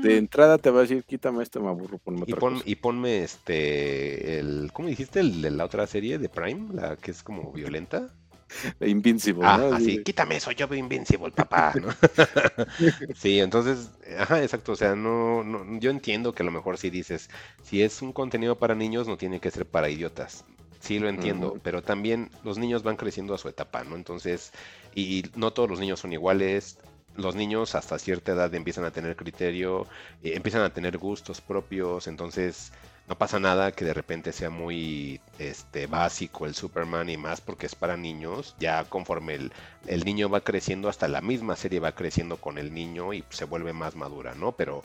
de 0.04 0.18
entrada 0.18 0.58
te 0.58 0.70
va 0.70 0.80
a 0.80 0.82
decir, 0.84 1.04
quítame 1.04 1.44
esto, 1.44 1.62
me 1.62 1.70
aburro, 1.70 1.98
ponme 1.98 2.26
y, 2.26 2.72
y 2.72 2.76
ponme 2.76 3.24
este, 3.24 4.40
el, 4.40 4.72
¿cómo 4.74 4.88
dijiste? 4.88 5.20
El 5.20 5.42
de 5.42 5.52
la 5.52 5.66
otra 5.66 5.88
serie 5.88 6.18
de 6.18 6.30
Prime, 6.30 6.74
la 6.74 6.98
que 6.98 7.12
es 7.12 7.24
como 7.24 7.52
violenta. 7.52 8.10
Invincible, 8.82 9.46
ah, 9.46 9.58
¿no? 9.58 9.76
Así, 9.76 10.04
quítame 10.04 10.38
eso, 10.38 10.52
yo 10.52 10.68
veo 10.68 10.80
Invincible, 10.80 11.32
papá, 11.32 11.74
¿no? 11.76 11.90
sí, 13.16 13.40
entonces, 13.40 13.92
ajá, 14.18 14.42
exacto, 14.42 14.74
o 14.74 14.76
sea, 14.76 14.96
no, 14.96 15.44
no, 15.44 15.80
yo 15.80 15.92
entiendo 15.92 16.34
que 16.34 16.44
a 16.44 16.46
lo 16.46 16.52
mejor 16.52 16.78
si 16.78 16.90
dices, 16.90 17.30
si 17.64 17.82
es 17.82 18.02
un 18.02 18.14
contenido 18.14 18.58
para 18.58 18.76
niños, 18.76 19.08
no 19.08 19.18
tiene 19.18 19.40
que 19.40 19.52
ser 19.52 19.66
para 19.66 19.90
idiotas. 19.90 20.46
Sí, 20.80 20.98
lo 20.98 21.10
entiendo, 21.10 21.60
pero 21.62 21.82
también 21.84 22.30
los 22.44 22.58
niños 22.58 22.84
van 22.84 22.96
creciendo 22.96 23.34
a 23.34 23.38
su 23.38 23.50
etapa, 23.50 23.84
¿no? 23.84 23.98
Entonces, 23.98 24.54
y 24.96 25.24
no 25.36 25.52
todos 25.52 25.70
los 25.70 25.80
niños 25.80 26.00
son 26.00 26.14
iguales. 26.14 26.78
Los 27.16 27.36
niños 27.36 27.76
hasta 27.76 28.00
cierta 28.00 28.32
edad 28.32 28.54
empiezan 28.56 28.86
a 28.86 28.92
tener 28.92 29.18
criterio, 29.18 29.88
eh, 30.24 30.34
empiezan 30.36 30.62
a 30.62 30.74
tener 30.74 30.98
gustos 30.98 31.42
propios, 31.42 32.08
entonces 32.08 32.72
no 33.10 33.18
pasa 33.18 33.40
nada 33.40 33.72
que 33.72 33.86
de 33.86 33.94
repente 33.96 34.32
sea 34.32 34.52
muy 34.52 35.20
este, 35.40 35.88
básico 35.88 36.46
el 36.46 36.54
Superman 36.54 37.10
y 37.10 37.18
más 37.18 37.42
porque 37.42 37.66
es 37.66 37.74
para 37.74 37.98
niños. 37.98 38.56
Ya 38.60 38.84
conforme 38.84 39.34
el, 39.34 39.52
el, 39.88 40.06
niño 40.06 40.30
va 40.30 40.42
creciendo, 40.42 40.90
hasta 40.90 41.08
la 41.08 41.20
misma 41.20 41.56
serie 41.56 41.80
va 41.80 41.94
creciendo 41.94 42.38
con 42.38 42.60
el 42.60 42.72
niño 42.72 43.12
y 43.14 43.24
se 43.32 43.46
vuelve 43.46 43.74
más 43.74 43.96
madura, 43.96 44.36
¿no? 44.36 44.52
Pero 44.52 44.84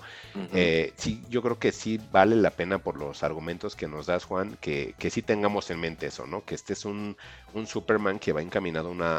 eh, 0.54 0.94
sí, 0.96 1.22
yo 1.28 1.42
creo 1.42 1.58
que 1.58 1.70
sí 1.70 2.00
vale 2.12 2.34
la 2.36 2.50
pena 2.50 2.78
por 2.78 2.96
los 2.96 3.22
argumentos 3.22 3.76
que 3.76 3.88
nos 3.88 4.06
das, 4.06 4.24
Juan, 4.24 4.56
que, 4.58 4.94
que 4.98 5.10
sí 5.10 5.20
tengamos 5.20 5.70
en 5.70 5.80
mente 5.80 6.06
eso, 6.06 6.26
¿no? 6.26 6.46
Que 6.46 6.54
este 6.54 6.72
es 6.72 6.86
un, 6.86 7.18
un 7.52 7.66
Superman 7.66 8.18
que 8.18 8.32
va 8.32 8.40
encaminado 8.40 8.94
a, 9.04 9.18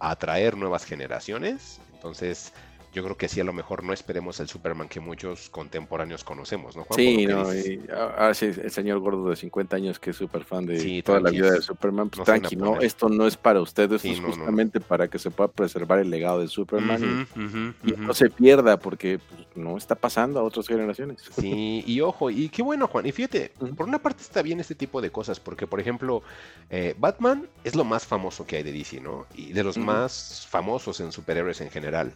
a 0.00 0.10
atraer 0.10 0.56
nuevas 0.56 0.86
generaciones. 0.86 1.78
Entonces, 1.92 2.54
yo 2.96 3.04
creo 3.04 3.16
que 3.18 3.28
sí, 3.28 3.40
a 3.40 3.44
lo 3.44 3.52
mejor 3.52 3.84
no 3.84 3.92
esperemos 3.92 4.40
el 4.40 4.48
Superman 4.48 4.88
que 4.88 5.00
muchos 5.00 5.50
contemporáneos 5.50 6.24
conocemos, 6.24 6.76
¿no? 6.76 6.86
sí, 6.96 7.26
no, 7.26 7.44
ah, 8.16 8.32
sí, 8.32 8.46
el 8.46 8.70
señor 8.70 9.00
gordo 9.00 9.28
de 9.28 9.36
50 9.36 9.76
años 9.76 9.98
que 9.98 10.10
es 10.10 10.16
súper 10.16 10.44
fan 10.44 10.64
de 10.64 11.02
toda 11.02 11.20
la 11.20 11.28
vida 11.28 11.50
de 11.50 11.60
Superman, 11.60 12.08
pues 12.08 12.24
tranqui, 12.24 12.56
no, 12.56 12.80
esto 12.80 13.10
no 13.10 13.26
es 13.26 13.36
para 13.36 13.60
ustedes, 13.60 14.02
esto 14.02 14.28
es 14.28 14.36
justamente 14.36 14.80
para 14.80 15.08
que 15.08 15.18
se 15.18 15.30
pueda 15.30 15.48
preservar 15.48 15.98
el 15.98 16.08
legado 16.08 16.40
de 16.40 16.48
Superman 16.48 17.28
y, 17.84 17.92
no 17.92 18.14
se 18.14 18.30
pierda 18.30 18.78
porque 18.78 19.18
pues, 19.18 19.46
no 19.54 19.76
está 19.76 19.94
pasando 19.94 20.40
a 20.40 20.42
otras 20.42 20.66
generaciones. 20.66 21.20
Sí, 21.38 21.84
y 21.86 22.00
ojo, 22.00 22.30
y 22.30 22.48
qué 22.48 22.62
bueno, 22.62 22.88
Juan, 22.88 23.04
y 23.04 23.12
fíjate, 23.12 23.52
por 23.76 23.88
una 23.88 23.98
parte 23.98 24.22
está 24.22 24.40
bien 24.40 24.58
este 24.58 24.74
tipo 24.74 25.02
de 25.02 25.10
cosas, 25.10 25.38
porque 25.38 25.66
por 25.66 25.80
ejemplo, 25.80 26.22
eh, 26.70 26.94
Batman 26.98 27.46
es 27.62 27.74
lo 27.74 27.84
más 27.84 28.06
famoso 28.06 28.46
que 28.46 28.56
hay 28.56 28.62
de 28.62 28.72
DC, 28.72 29.02
¿no? 29.02 29.26
Y 29.34 29.52
de 29.52 29.62
los 29.62 29.76
más 29.76 30.46
famosos 30.48 31.00
en 31.00 31.12
superhéroes 31.12 31.60
en 31.60 31.70
general 31.70 32.14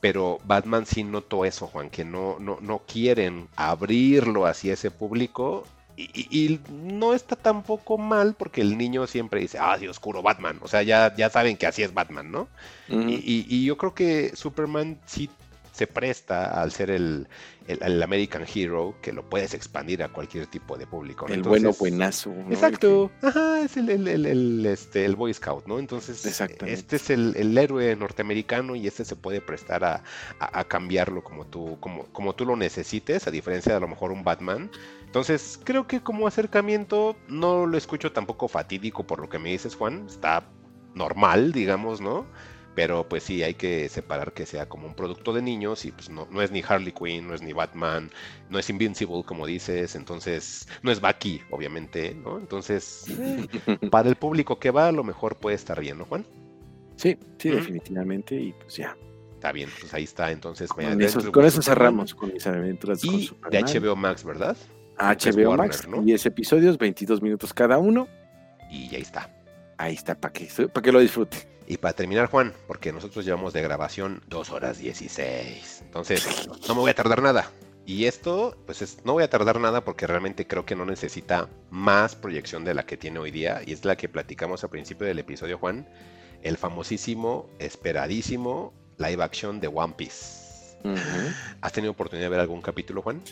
pero 0.00 0.38
Batman 0.44 0.86
sí 0.86 1.04
notó 1.04 1.44
eso, 1.44 1.66
Juan, 1.66 1.90
que 1.90 2.04
no, 2.04 2.38
no, 2.38 2.58
no 2.60 2.82
quieren 2.86 3.48
abrirlo 3.56 4.46
hacia 4.46 4.72
ese 4.72 4.90
público. 4.90 5.64
Y, 5.96 6.60
no 6.70 7.12
está 7.12 7.36
tampoco 7.36 7.98
mal 7.98 8.34
porque 8.34 8.62
el 8.62 8.78
niño 8.78 9.06
siempre 9.06 9.42
dice, 9.42 9.58
ah, 9.60 9.76
sí, 9.78 9.86
oscuro 9.86 10.22
Batman. 10.22 10.58
O 10.62 10.68
sea, 10.68 10.82
ya, 10.82 11.14
ya 11.14 11.28
saben 11.28 11.58
que 11.58 11.66
así 11.66 11.82
es 11.82 11.92
Batman, 11.92 12.30
¿no? 12.30 12.48
y, 12.88 13.46
y, 13.48 13.64
yo 13.64 13.76
creo 13.76 13.94
que 13.94 14.34
Superman 14.34 14.98
sí 15.04 15.28
se 15.80 15.86
presta 15.86 16.60
al 16.60 16.72
ser 16.72 16.90
el, 16.90 17.26
el, 17.66 18.02
American 18.02 18.44
Hero, 18.54 18.96
que 19.00 19.14
lo 19.14 19.26
puedes 19.30 19.54
expandir 19.54 20.02
a 20.02 20.10
cualquier 20.10 20.46
tipo 20.46 20.76
de 20.76 20.86
público. 20.86 21.26
El 21.26 21.42
bueno 21.42 21.72
buenazo. 21.72 22.34
Exacto. 22.50 23.10
Ajá, 23.22 23.62
es 23.62 23.78
el, 23.78 23.88
el, 23.88 24.66
este, 24.66 25.06
el 25.06 25.16
Boy 25.16 25.32
Scout, 25.32 25.66
¿no? 25.66 25.78
Entonces, 25.78 26.22
este 26.26 26.96
es 26.96 27.08
el, 27.08 27.56
héroe 27.56 27.96
norteamericano 27.96 28.76
y 28.76 28.86
este 28.86 29.06
se 29.06 29.16
puede 29.16 29.40
prestar 29.40 29.82
a, 29.84 30.02
a, 30.38 30.64
cambiarlo 30.64 31.24
como 31.24 31.46
tú, 31.46 31.78
como, 31.80 32.04
como 32.12 32.34
tú 32.34 32.44
lo 32.44 32.56
necesites, 32.56 33.26
a 33.26 33.30
diferencia 33.30 33.72
de 33.72 33.78
a 33.78 33.80
lo 33.80 33.88
mejor 33.88 34.12
un 34.12 34.22
Batman. 34.22 34.70
Entonces, 35.06 35.58
creo 35.64 35.86
que 35.86 36.02
como 36.02 36.26
acercamiento 36.26 37.16
no 37.26 37.64
lo 37.64 37.78
escucho 37.78 38.12
tampoco 38.12 38.48
fatídico 38.48 39.06
por 39.06 39.18
lo 39.18 39.30
que 39.30 39.38
me 39.38 39.48
dices, 39.48 39.74
Juan. 39.76 40.04
Está 40.06 40.44
normal, 40.94 41.52
digamos, 41.52 42.02
¿no? 42.02 42.26
Pero 42.74 43.08
pues 43.08 43.24
sí, 43.24 43.42
hay 43.42 43.54
que 43.54 43.88
separar 43.88 44.32
que 44.32 44.46
sea 44.46 44.68
como 44.68 44.86
un 44.86 44.94
producto 44.94 45.32
de 45.32 45.42
niños 45.42 45.84
y 45.84 45.90
pues 45.90 46.08
no, 46.08 46.28
no 46.30 46.40
es 46.40 46.50
ni 46.50 46.62
Harley 46.66 46.92
Quinn, 46.92 47.26
no 47.26 47.34
es 47.34 47.42
ni 47.42 47.52
Batman, 47.52 48.10
no 48.48 48.58
es 48.58 48.70
Invincible 48.70 49.24
como 49.24 49.46
dices, 49.46 49.96
entonces 49.96 50.68
no 50.82 50.92
es 50.92 51.00
Bucky, 51.00 51.42
obviamente, 51.50 52.14
¿no? 52.14 52.38
Entonces, 52.38 53.06
para 53.90 54.08
el 54.08 54.16
público 54.16 54.58
que 54.58 54.70
va, 54.70 54.88
a 54.88 54.92
lo 54.92 55.02
mejor 55.02 55.36
puede 55.36 55.56
estar 55.56 55.80
bien, 55.80 55.98
¿no, 55.98 56.04
Juan? 56.04 56.24
Sí, 56.96 57.16
sí, 57.38 57.50
definitivamente, 57.50 58.36
y 58.36 58.52
pues 58.52 58.76
ya. 58.76 58.96
Está 59.34 59.52
bien, 59.52 59.70
pues 59.80 59.94
ahí 59.94 60.04
está, 60.04 60.30
entonces. 60.30 60.68
Con, 60.68 61.00
eso, 61.00 61.32
con 61.32 61.46
eso, 61.46 61.62
cerramos 61.62 62.14
con 62.14 62.30
mis 62.30 62.46
aventuras. 62.46 63.02
Y 63.02 63.30
de 63.50 63.62
HBO 63.62 63.96
Max, 63.96 64.22
¿verdad? 64.22 64.54
HBO 64.98 65.56
Max, 65.56 65.88
¿no? 65.88 66.02
10 66.02 66.26
episodios, 66.26 66.76
22 66.76 67.22
minutos 67.22 67.54
cada 67.54 67.78
uno. 67.78 68.06
Y 68.70 68.94
ahí 68.94 69.00
está. 69.00 69.34
Ahí 69.78 69.94
está, 69.94 70.14
para 70.14 70.32
que, 70.34 70.46
para 70.68 70.82
que 70.82 70.92
lo 70.92 71.00
disfrute. 71.00 71.38
Y 71.70 71.76
para 71.76 71.94
terminar, 71.94 72.26
Juan, 72.26 72.52
porque 72.66 72.92
nosotros 72.92 73.24
llevamos 73.24 73.52
de 73.52 73.62
grabación 73.62 74.24
2 74.26 74.50
horas 74.50 74.78
16. 74.78 75.82
Entonces, 75.84 76.48
no 76.66 76.74
me 76.74 76.80
voy 76.80 76.90
a 76.90 76.96
tardar 76.96 77.22
nada. 77.22 77.48
Y 77.86 78.06
esto, 78.06 78.56
pues 78.66 78.98
no 79.04 79.12
voy 79.12 79.22
a 79.22 79.30
tardar 79.30 79.60
nada 79.60 79.84
porque 79.84 80.08
realmente 80.08 80.48
creo 80.48 80.66
que 80.66 80.74
no 80.74 80.84
necesita 80.84 81.48
más 81.70 82.16
proyección 82.16 82.64
de 82.64 82.74
la 82.74 82.86
que 82.86 82.96
tiene 82.96 83.20
hoy 83.20 83.30
día. 83.30 83.62
Y 83.64 83.72
es 83.72 83.84
la 83.84 83.96
que 83.96 84.08
platicamos 84.08 84.64
al 84.64 84.70
principio 84.70 85.06
del 85.06 85.20
episodio, 85.20 85.58
Juan. 85.58 85.88
El 86.42 86.56
famosísimo, 86.56 87.48
esperadísimo 87.60 88.74
live 88.98 89.22
action 89.22 89.60
de 89.60 89.68
One 89.68 89.94
Piece. 89.96 90.76
¿Has 91.60 91.72
tenido 91.72 91.92
oportunidad 91.92 92.26
de 92.26 92.30
ver 92.30 92.40
algún 92.40 92.62
capítulo, 92.62 93.00
Juan? 93.00 93.22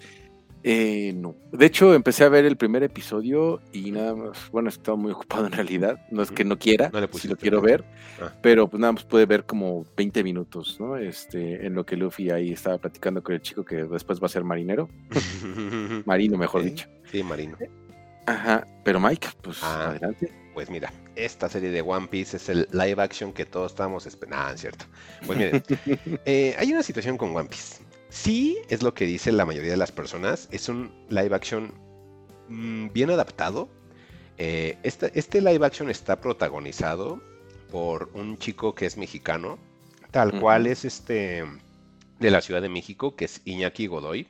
Eh, 0.63 1.13
no. 1.15 1.37
De 1.53 1.67
hecho, 1.67 1.95
empecé 1.95 2.25
a 2.25 2.29
ver 2.29 2.45
el 2.45 2.57
primer 2.57 2.83
episodio 2.83 3.61
y 3.73 3.91
nada 3.91 4.15
más, 4.15 4.51
bueno, 4.51 4.69
estaba 4.69 4.97
muy 4.97 5.13
ocupado 5.13 5.47
en 5.47 5.53
realidad. 5.53 6.01
No 6.11 6.23
es 6.23 6.31
que 6.31 6.45
no 6.45 6.59
quiera, 6.59 6.91
no 6.93 7.01
le 7.01 7.09
si 7.13 7.29
lo 7.29 7.37
quiero 7.37 7.61
ver, 7.61 7.85
ah. 8.21 8.33
pero 8.43 8.69
pues 8.69 8.81
nada 8.81 8.93
más 8.93 9.05
pude 9.05 9.27
ver 9.27 9.45
como 9.45 9.87
20 9.97 10.23
minutos, 10.25 10.79
¿no? 10.81 10.97
Este, 10.97 11.65
en 11.67 11.75
lo 11.75 11.87
que 11.87 11.97
Luffy 11.97 12.31
ahí 12.31 12.53
estaba 12.53 12.79
platicando 12.79 13.23
con 13.23 13.35
el 13.35 13.43
chico 13.43 13.65
que 13.65 13.85
después 13.85 14.21
va 14.21 14.27
a 14.27 14.31
ser 14.31 14.45
marinero. 14.45 14.89
marino, 16.05 16.37
mejor 16.37 16.65
dicho. 16.65 16.89
Sí, 17.11 17.23
marino. 17.23 17.57
Ajá, 18.27 18.67
pero 18.85 19.01
Mike, 19.01 19.29
pues 19.41 19.63
ah, 19.63 19.91
adelante. 19.91 20.31
Pues 20.53 20.69
mira, 20.69 20.93
esta 21.15 21.49
serie 21.49 21.71
de 21.71 21.81
One 21.81 22.09
Piece 22.09 22.37
es 22.37 22.49
el 22.49 22.69
live 22.73 23.01
action 23.01 23.33
que 23.33 23.47
todos 23.47 23.73
estábamos 23.73 24.07
esperando. 24.07 24.45
Ah, 24.45 24.57
cierto. 24.57 24.85
Pues 25.25 25.39
miren, 25.39 25.63
eh, 26.27 26.55
hay 26.59 26.73
una 26.73 26.83
situación 26.83 27.17
con 27.17 27.35
One 27.35 27.49
Piece. 27.49 27.88
Sí, 28.23 28.59
es 28.69 28.83
lo 28.83 28.95
que 28.95 29.07
dice 29.07 29.31
la 29.31 29.47
mayoría 29.47 29.71
de 29.71 29.77
las 29.77 29.93
personas. 29.93 30.49
Es 30.51 30.69
un 30.69 30.91
live 31.09 31.35
action 31.37 31.73
mm, 32.49 32.89
bien 32.93 33.11
adaptado. 33.11 33.69
Eh, 34.39 34.77
este, 34.83 35.41
live 35.41 35.65
action 35.65 35.89
está 35.89 36.21
protagonizado 36.21 37.23
por 37.71 38.11
un 38.15 38.37
chico 38.37 38.75
que 38.75 38.87
es 38.87 38.97
mexicano, 38.97 39.57
tal 40.11 40.41
cual 40.41 40.67
es 40.67 40.85
este 40.85 41.45
de 42.19 42.31
la 42.33 42.41
Ciudad 42.41 42.61
de 42.61 42.69
México, 42.69 43.15
que 43.15 43.27
es 43.27 43.41
Iñaki 43.45 43.87
Godoy. 43.87 44.27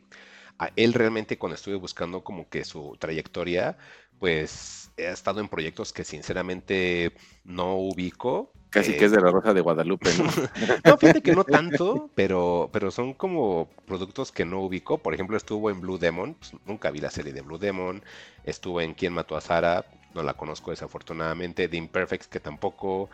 A 0.58 0.70
él 0.76 0.92
realmente 0.92 1.38
cuando 1.38 1.54
estuve 1.54 1.76
buscando 1.76 2.22
como 2.22 2.46
que 2.50 2.64
su 2.64 2.94
trayectoria, 2.98 3.78
pues 4.18 4.90
ha 4.98 5.12
estado 5.12 5.40
en 5.40 5.48
proyectos 5.48 5.94
que 5.94 6.04
sinceramente 6.04 7.14
no 7.42 7.76
ubico, 7.76 8.52
Casi 8.70 8.94
que 8.94 9.06
es 9.06 9.12
de 9.12 9.20
la 9.20 9.30
Rosa 9.30 9.54
de 9.54 9.60
Guadalupe, 9.62 10.10
¿no? 10.14 10.24
no, 10.84 10.98
fíjate 10.98 11.22
que 11.22 11.32
no 11.32 11.44
tanto, 11.44 12.10
pero, 12.14 12.68
pero 12.72 12.90
son 12.90 13.14
como 13.14 13.68
productos 13.86 14.30
que 14.30 14.44
no 14.44 14.60
ubico. 14.60 14.98
Por 14.98 15.14
ejemplo, 15.14 15.36
estuvo 15.36 15.70
en 15.70 15.80
Blue 15.80 15.98
Demon, 15.98 16.34
pues, 16.34 16.52
nunca 16.66 16.90
vi 16.90 17.00
la 17.00 17.10
serie 17.10 17.32
de 17.32 17.40
Blue 17.40 17.58
Demon. 17.58 18.02
Estuvo 18.44 18.80
en 18.80 18.94
Quién 18.94 19.14
mató 19.14 19.36
a 19.36 19.40
Sara, 19.40 19.86
no 20.14 20.22
la 20.22 20.34
conozco 20.34 20.70
desafortunadamente. 20.70 21.68
The 21.68 21.76
Imperfects, 21.76 22.28
que 22.28 22.40
tampoco. 22.40 23.08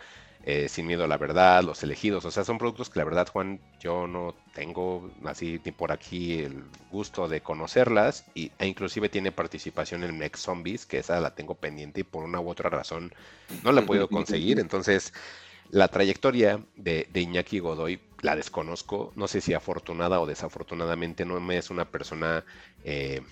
Eh, 0.47 0.69
Sin 0.69 0.87
miedo 0.87 1.05
a 1.05 1.07
la 1.09 1.17
verdad, 1.17 1.63
Los 1.65 1.83
elegidos. 1.83 2.25
O 2.27 2.31
sea, 2.31 2.45
son 2.45 2.59
productos 2.59 2.91
que 2.91 2.99
la 2.99 3.07
verdad, 3.07 3.27
Juan, 3.33 3.61
yo 3.81 4.07
no 4.07 4.35
tengo 4.53 5.11
así 5.25 5.59
ni 5.65 5.73
por 5.73 5.91
aquí 5.91 6.41
el 6.41 6.65
gusto 6.91 7.29
de 7.29 7.41
conocerlas. 7.41 8.27
Y, 8.35 8.53
e 8.59 8.67
inclusive 8.67 9.09
tiene 9.09 9.33
participación 9.33 10.05
en 10.05 10.19
Next 10.19 10.45
Zombies, 10.45 10.85
que 10.85 10.99
esa 10.99 11.19
la 11.21 11.35
tengo 11.35 11.55
pendiente 11.55 12.01
y 12.01 12.05
por 12.05 12.25
una 12.25 12.41
u 12.41 12.51
otra 12.51 12.69
razón 12.69 13.15
no 13.63 13.73
la 13.73 13.81
he 13.81 13.85
podido 13.85 14.09
conseguir. 14.11 14.61
Entonces 14.61 15.15
la 15.75 15.89
trayectoria 15.89 16.65
de, 16.77 17.09
Iñaki 17.13 17.59
Godoy 17.59 17.99
la 18.23 18.37
desconozco, 18.37 19.13
no 19.17 19.27
sé 19.27 19.41
si 19.41 19.55
afortunada 19.55 20.21
o 20.21 20.27
desafortunadamente 20.27 21.25
no 21.25 21.41
me 21.41 21.59
es 21.59 21.69
una 21.69 21.85
persona 21.85 22.45
eh, 22.85 23.23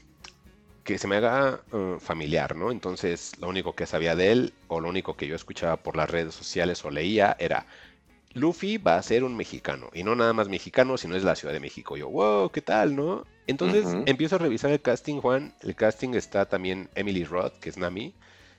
que 0.83 0.99
se 0.99 1.07
me 1.07 1.19
haga 1.19 1.61
uh, 1.71 2.01
familiar, 2.01 2.57
¿no? 2.57 2.73
Entonces 2.73 3.39
lo 3.39 3.49
único 3.49 3.77
que 3.77 3.87
sabía 3.87 4.17
de 4.17 4.33
él 4.33 4.55
o 4.67 4.81
lo 4.81 4.89
único 4.89 5.17
que 5.17 5.29
yo 5.29 5.37
escuchaba 5.37 5.77
por 5.77 5.97
las 5.97 6.11
redes 6.11 6.35
sociales 6.35 6.85
o 6.85 6.91
leía 6.91 7.37
era 7.39 7.65
Luffy 8.35 8.77
va 8.77 8.97
a 8.97 9.03
ser 9.03 9.23
un 9.23 9.37
mexicano 9.37 9.91
y 9.95 10.03
no 10.03 10.17
nada 10.17 10.33
más 10.33 10.49
mexicano, 10.49 10.99
sino 10.99 11.15
es 11.15 11.23
la 11.23 11.37
Ciudad 11.37 11.55
de 11.55 11.61
México. 11.61 11.97
Yo, 11.97 12.11
wow, 12.11 12.51
¿qué 12.51 12.61
tal, 12.61 12.97
no? 12.97 13.25
Entonces 13.47 13.87
empiezo 14.07 14.35
a 14.35 14.41
revisar 14.41 14.73
el 14.73 14.83
casting, 14.83 15.21
Juan. 15.21 15.55
El 15.61 15.77
casting 15.77 16.15
está 16.15 16.47
también 16.47 16.91
Emily 16.97 17.23
Roth, 17.23 17.57
que 17.61 17.69
es 17.69 17.79
Nami, 17.79 18.13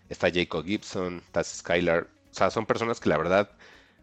está 0.07 0.31
Jacob 0.31 0.63
Gibson, 0.63 1.21
está 1.25 1.43
Skylar. 1.43 2.07
O 2.31 2.33
sea, 2.33 2.49
son 2.49 2.65
personas 2.65 3.01
que 3.01 3.09
la 3.09 3.17
verdad 3.17 3.49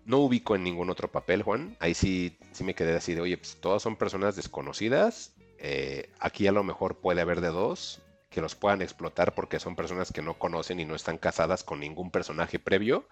no 0.04 0.18
ubico 0.18 0.54
en 0.54 0.64
ningún 0.64 0.90
otro 0.90 1.08
papel, 1.08 1.42
Juan. 1.42 1.76
Ahí 1.80 1.94
sí, 1.94 2.36
sí 2.52 2.64
me 2.64 2.74
quedé 2.74 2.96
así 2.96 3.14
de, 3.14 3.20
oye, 3.20 3.36
pues 3.36 3.56
todas 3.60 3.82
son 3.82 3.96
personas 3.96 4.36
desconocidas. 4.36 5.34
Eh, 5.58 6.10
aquí 6.18 6.46
a 6.46 6.52
lo 6.52 6.64
mejor 6.64 6.96
puede 6.96 7.20
haber 7.20 7.40
de 7.40 7.48
dos 7.48 8.00
que 8.30 8.40
los 8.40 8.54
puedan 8.54 8.80
explotar 8.80 9.34
porque 9.34 9.58
son 9.58 9.76
personas 9.76 10.12
que 10.12 10.22
no 10.22 10.34
conocen 10.34 10.80
y 10.80 10.84
no 10.84 10.94
están 10.94 11.18
casadas 11.18 11.64
con 11.64 11.80
ningún 11.80 12.10
personaje 12.10 12.58
previo. 12.58 13.06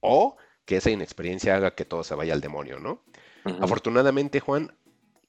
O 0.00 0.36
que 0.64 0.76
esa 0.76 0.90
inexperiencia 0.90 1.56
haga 1.56 1.74
que 1.74 1.84
todo 1.84 2.04
se 2.04 2.14
vaya 2.14 2.32
al 2.32 2.40
demonio, 2.40 2.78
¿no? 2.78 3.02
Afortunadamente, 3.60 4.40
Juan, 4.40 4.72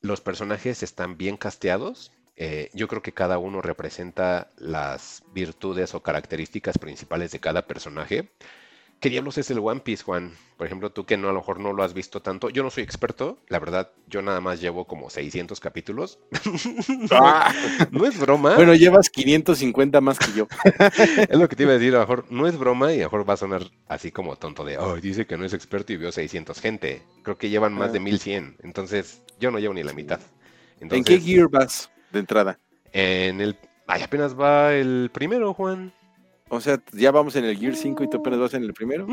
los 0.02 0.22
personajes 0.22 0.84
están 0.84 1.18
bien 1.18 1.38
casteados. 1.38 2.12
Eh, 2.36 2.70
yo 2.74 2.88
creo 2.88 3.02
que 3.02 3.14
cada 3.14 3.38
uno 3.38 3.62
representa 3.62 4.50
las 4.58 5.24
virtudes 5.34 5.96
o 5.96 6.04
características 6.04 6.78
principales 6.78 7.32
de 7.32 7.40
cada 7.40 7.66
personaje. 7.66 8.30
¿Qué 9.04 9.10
diablos 9.10 9.38
es 9.38 9.52
el 9.52 9.60
One 9.60 9.82
Piece, 9.82 10.02
Juan? 10.02 10.32
Por 10.56 10.66
ejemplo, 10.66 10.90
tú 10.90 11.06
que 11.06 11.18
no 11.18 11.28
a 11.28 11.34
lo 11.34 11.40
mejor 11.40 11.60
no 11.60 11.74
lo 11.74 11.84
has 11.84 11.94
visto 11.94 12.22
tanto. 12.22 12.50
Yo 12.50 12.64
no 12.64 12.70
soy 12.70 12.84
experto, 12.84 13.38
la 13.50 13.60
verdad, 13.60 13.92
yo 14.08 14.22
nada 14.22 14.40
más 14.40 14.62
llevo 14.62 14.88
como 14.88 15.10
600 15.10 15.60
capítulos. 15.60 16.20
Ah. 17.12 17.54
no, 17.92 18.06
es 18.06 18.18
broma. 18.18 18.56
Bueno, 18.56 18.74
llevas 18.74 19.10
550 19.10 20.00
más 20.00 20.18
que 20.18 20.32
yo. 20.32 20.48
es 21.30 21.38
lo 21.38 21.50
que 21.50 21.56
te 21.58 21.64
iba 21.64 21.74
a 21.74 21.78
decir, 21.78 21.94
a 21.96 22.00
lo 22.00 22.04
mejor 22.04 22.26
no 22.32 22.48
es 22.48 22.58
broma 22.58 22.94
y 22.94 22.96
a 22.96 23.04
lo 23.04 23.04
mejor 23.08 23.30
va 23.30 23.34
a 23.34 23.38
sonar 23.38 23.64
así 23.90 24.12
como 24.12 24.38
tonto 24.38 24.64
de, 24.64 24.78
oh, 24.78 24.96
dice 24.96 25.26
que 25.26 25.38
no 25.38 25.44
es 25.44 25.54
experto 25.54 25.92
y 25.92 25.98
vio 25.98 26.12
600 26.12 26.62
gente. 26.62 27.04
Creo 27.24 27.38
que 27.38 27.50
llevan 27.50 27.74
más 27.74 27.92
de 27.92 28.00
1100, 28.00 28.56
ah. 28.56 28.62
entonces 28.64 29.22
yo 29.38 29.52
no 29.52 29.60
llevo 29.60 29.74
ni 29.74 29.84
la 29.84 29.92
mitad. 29.92 30.22
¿En 30.80 31.04
qué 31.04 31.20
gear 31.20 31.50
vas 31.50 31.92
de 32.14 32.20
entrada? 32.20 32.58
En 32.94 33.42
el... 33.42 33.58
Ay, 33.86 34.02
apenas 34.02 34.40
va 34.40 34.74
el 34.74 35.12
primero, 35.14 35.54
Juan. 35.54 35.92
O 36.56 36.62
sea, 36.62 36.82
ya 36.92 37.12
vamos 37.12 37.36
en 37.36 37.46
el 37.46 37.58
Gear 37.58 37.76
5 37.76 38.04
y 38.04 38.10
tú 38.10 38.18
apenas 38.18 38.40
vas 38.40 38.54
en 38.54 38.64
el 38.64 38.74
primero. 38.74 39.08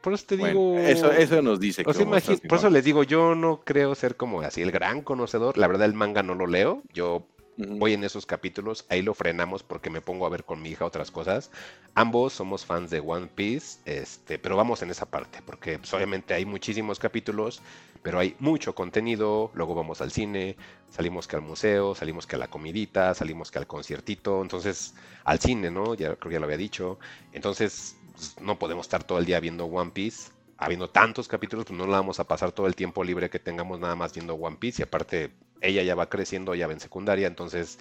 Por 0.00 0.12
eso 0.12 0.26
te 0.26 0.36
digo. 0.36 0.78
Eso, 0.78 1.10
eso 1.12 1.40
nos 1.40 1.58
dice. 1.58 1.82
por 1.82 2.58
eso 2.58 2.70
les 2.70 2.84
digo, 2.84 3.04
yo 3.04 3.34
no 3.34 3.62
creo 3.64 3.94
ser 3.94 4.16
como 4.16 4.42
así 4.42 4.60
el 4.60 4.70
gran 4.70 5.00
conocedor. 5.00 5.56
La 5.56 5.66
verdad, 5.66 5.86
el 5.86 5.94
manga 5.94 6.22
no 6.22 6.34
lo 6.34 6.46
leo. 6.46 6.82
Yo 6.92 7.26
voy 7.56 7.94
en 7.94 8.04
esos 8.04 8.26
capítulos, 8.26 8.84
ahí 8.88 9.02
lo 9.02 9.14
frenamos 9.14 9.62
porque 9.62 9.90
me 9.90 10.00
pongo 10.00 10.26
a 10.26 10.28
ver 10.30 10.44
con 10.44 10.60
mi 10.60 10.70
hija 10.70 10.84
otras 10.84 11.10
cosas. 11.10 11.50
Ambos 11.94 12.32
somos 12.32 12.64
fans 12.66 12.90
de 12.90 13.00
One 13.00 13.28
Piece, 13.28 13.78
este, 13.84 14.38
pero 14.38 14.56
vamos 14.56 14.82
en 14.82 14.90
esa 14.90 15.06
parte, 15.06 15.40
porque 15.44 15.78
pues, 15.78 15.92
obviamente 15.94 16.34
hay 16.34 16.44
muchísimos 16.44 16.98
capítulos, 16.98 17.62
pero 18.02 18.18
hay 18.18 18.36
mucho 18.38 18.74
contenido, 18.74 19.50
luego 19.54 19.74
vamos 19.74 20.00
al 20.00 20.10
cine, 20.10 20.56
salimos 20.90 21.26
que 21.26 21.36
al 21.36 21.42
museo, 21.42 21.94
salimos 21.94 22.26
que 22.26 22.36
a 22.36 22.38
la 22.38 22.48
comidita, 22.48 23.14
salimos 23.14 23.50
que 23.50 23.58
al 23.58 23.66
conciertito, 23.66 24.42
entonces 24.42 24.94
al 25.24 25.38
cine, 25.40 25.70
¿no? 25.70 25.94
Ya 25.94 26.16
creo 26.16 26.28
que 26.30 26.34
ya 26.34 26.40
lo 26.40 26.46
había 26.46 26.58
dicho. 26.58 26.98
Entonces 27.32 27.96
pues, 28.12 28.36
no 28.40 28.58
podemos 28.58 28.86
estar 28.86 29.04
todo 29.04 29.18
el 29.18 29.24
día 29.24 29.40
viendo 29.40 29.64
One 29.66 29.92
Piece. 29.92 30.30
Habiendo 30.56 30.88
tantos 30.88 31.28
capítulos, 31.28 31.66
pues 31.66 31.78
no 31.78 31.86
la 31.86 31.98
vamos 31.98 32.20
a 32.20 32.24
pasar 32.24 32.52
todo 32.52 32.66
el 32.66 32.76
tiempo 32.76 33.02
libre 33.02 33.30
que 33.30 33.38
tengamos 33.38 33.80
nada 33.80 33.96
más 33.96 34.14
viendo 34.14 34.34
One 34.34 34.56
Piece. 34.56 34.82
Y 34.82 34.84
aparte, 34.84 35.32
ella 35.60 35.82
ya 35.82 35.94
va 35.94 36.08
creciendo, 36.08 36.54
ya 36.54 36.66
va 36.66 36.72
en 36.72 36.80
secundaria, 36.80 37.26
entonces 37.26 37.78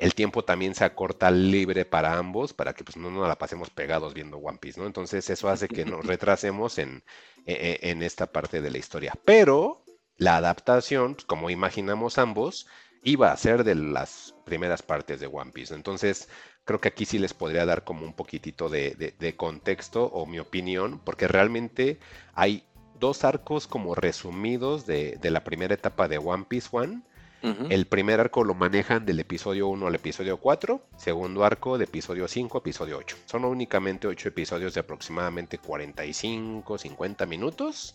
el 0.00 0.14
tiempo 0.14 0.42
también 0.42 0.74
se 0.74 0.84
acorta 0.84 1.30
libre 1.30 1.84
para 1.84 2.16
ambos, 2.16 2.54
para 2.54 2.72
que 2.72 2.84
pues, 2.84 2.96
no 2.96 3.10
nos 3.10 3.28
la 3.28 3.36
pasemos 3.36 3.68
pegados 3.68 4.14
viendo 4.14 4.38
One 4.38 4.56
Piece, 4.58 4.80
¿no? 4.80 4.86
Entonces 4.86 5.28
eso 5.28 5.50
hace 5.50 5.68
que 5.68 5.84
nos 5.84 6.04
retrasemos 6.06 6.78
en, 6.78 7.04
e, 7.44 7.78
e, 7.82 7.90
en, 7.90 8.02
esta 8.02 8.26
parte 8.26 8.62
de 8.62 8.70
la 8.70 8.78
historia. 8.78 9.12
Pero 9.26 9.84
la 10.16 10.36
adaptación, 10.36 11.16
pues, 11.16 11.26
como 11.26 11.50
imaginamos 11.50 12.16
ambos, 12.16 12.66
iba 13.02 13.30
a 13.30 13.36
ser 13.36 13.62
de 13.62 13.74
las 13.74 14.34
primeras 14.46 14.82
partes 14.82 15.20
de 15.20 15.26
One 15.26 15.52
Piece. 15.52 15.74
Entonces, 15.74 16.30
creo 16.70 16.80
que 16.80 16.86
aquí 16.86 17.04
sí 17.04 17.18
les 17.18 17.34
podría 17.34 17.66
dar 17.66 17.82
como 17.82 18.06
un 18.06 18.12
poquitito 18.12 18.68
de, 18.68 19.34
contexto 19.36 20.04
o 20.04 20.24
mi 20.24 20.38
opinión, 20.38 21.00
porque 21.02 21.26
realmente 21.26 21.98
hay 22.32 22.62
dos 23.00 23.24
arcos 23.24 23.66
como 23.66 23.96
resumidos 23.96 24.86
de, 24.86 25.18
de 25.20 25.30
la 25.32 25.42
primera 25.42 25.74
etapa 25.74 26.06
de 26.06 26.18
One 26.18 26.44
Piece 26.48 26.68
One 26.70 27.02
el 27.42 27.86
primer 27.86 28.20
arco 28.20 28.44
lo 28.44 28.54
manejan 28.54 29.06
del 29.06 29.18
episodio 29.18 29.66
1 29.68 29.86
al 29.86 29.94
episodio 29.94 30.36
4, 30.36 30.80
segundo 30.96 31.42
arco 31.42 31.78
de 31.78 31.84
episodio 31.84 32.28
5 32.28 32.58
a 32.58 32.60
episodio 32.60 32.98
8. 32.98 33.16
Son 33.24 33.44
únicamente 33.46 34.06
8 34.06 34.28
episodios 34.28 34.74
de 34.74 34.80
aproximadamente 34.80 35.58
45, 35.58 36.78
50 36.78 37.26
minutos. 37.26 37.94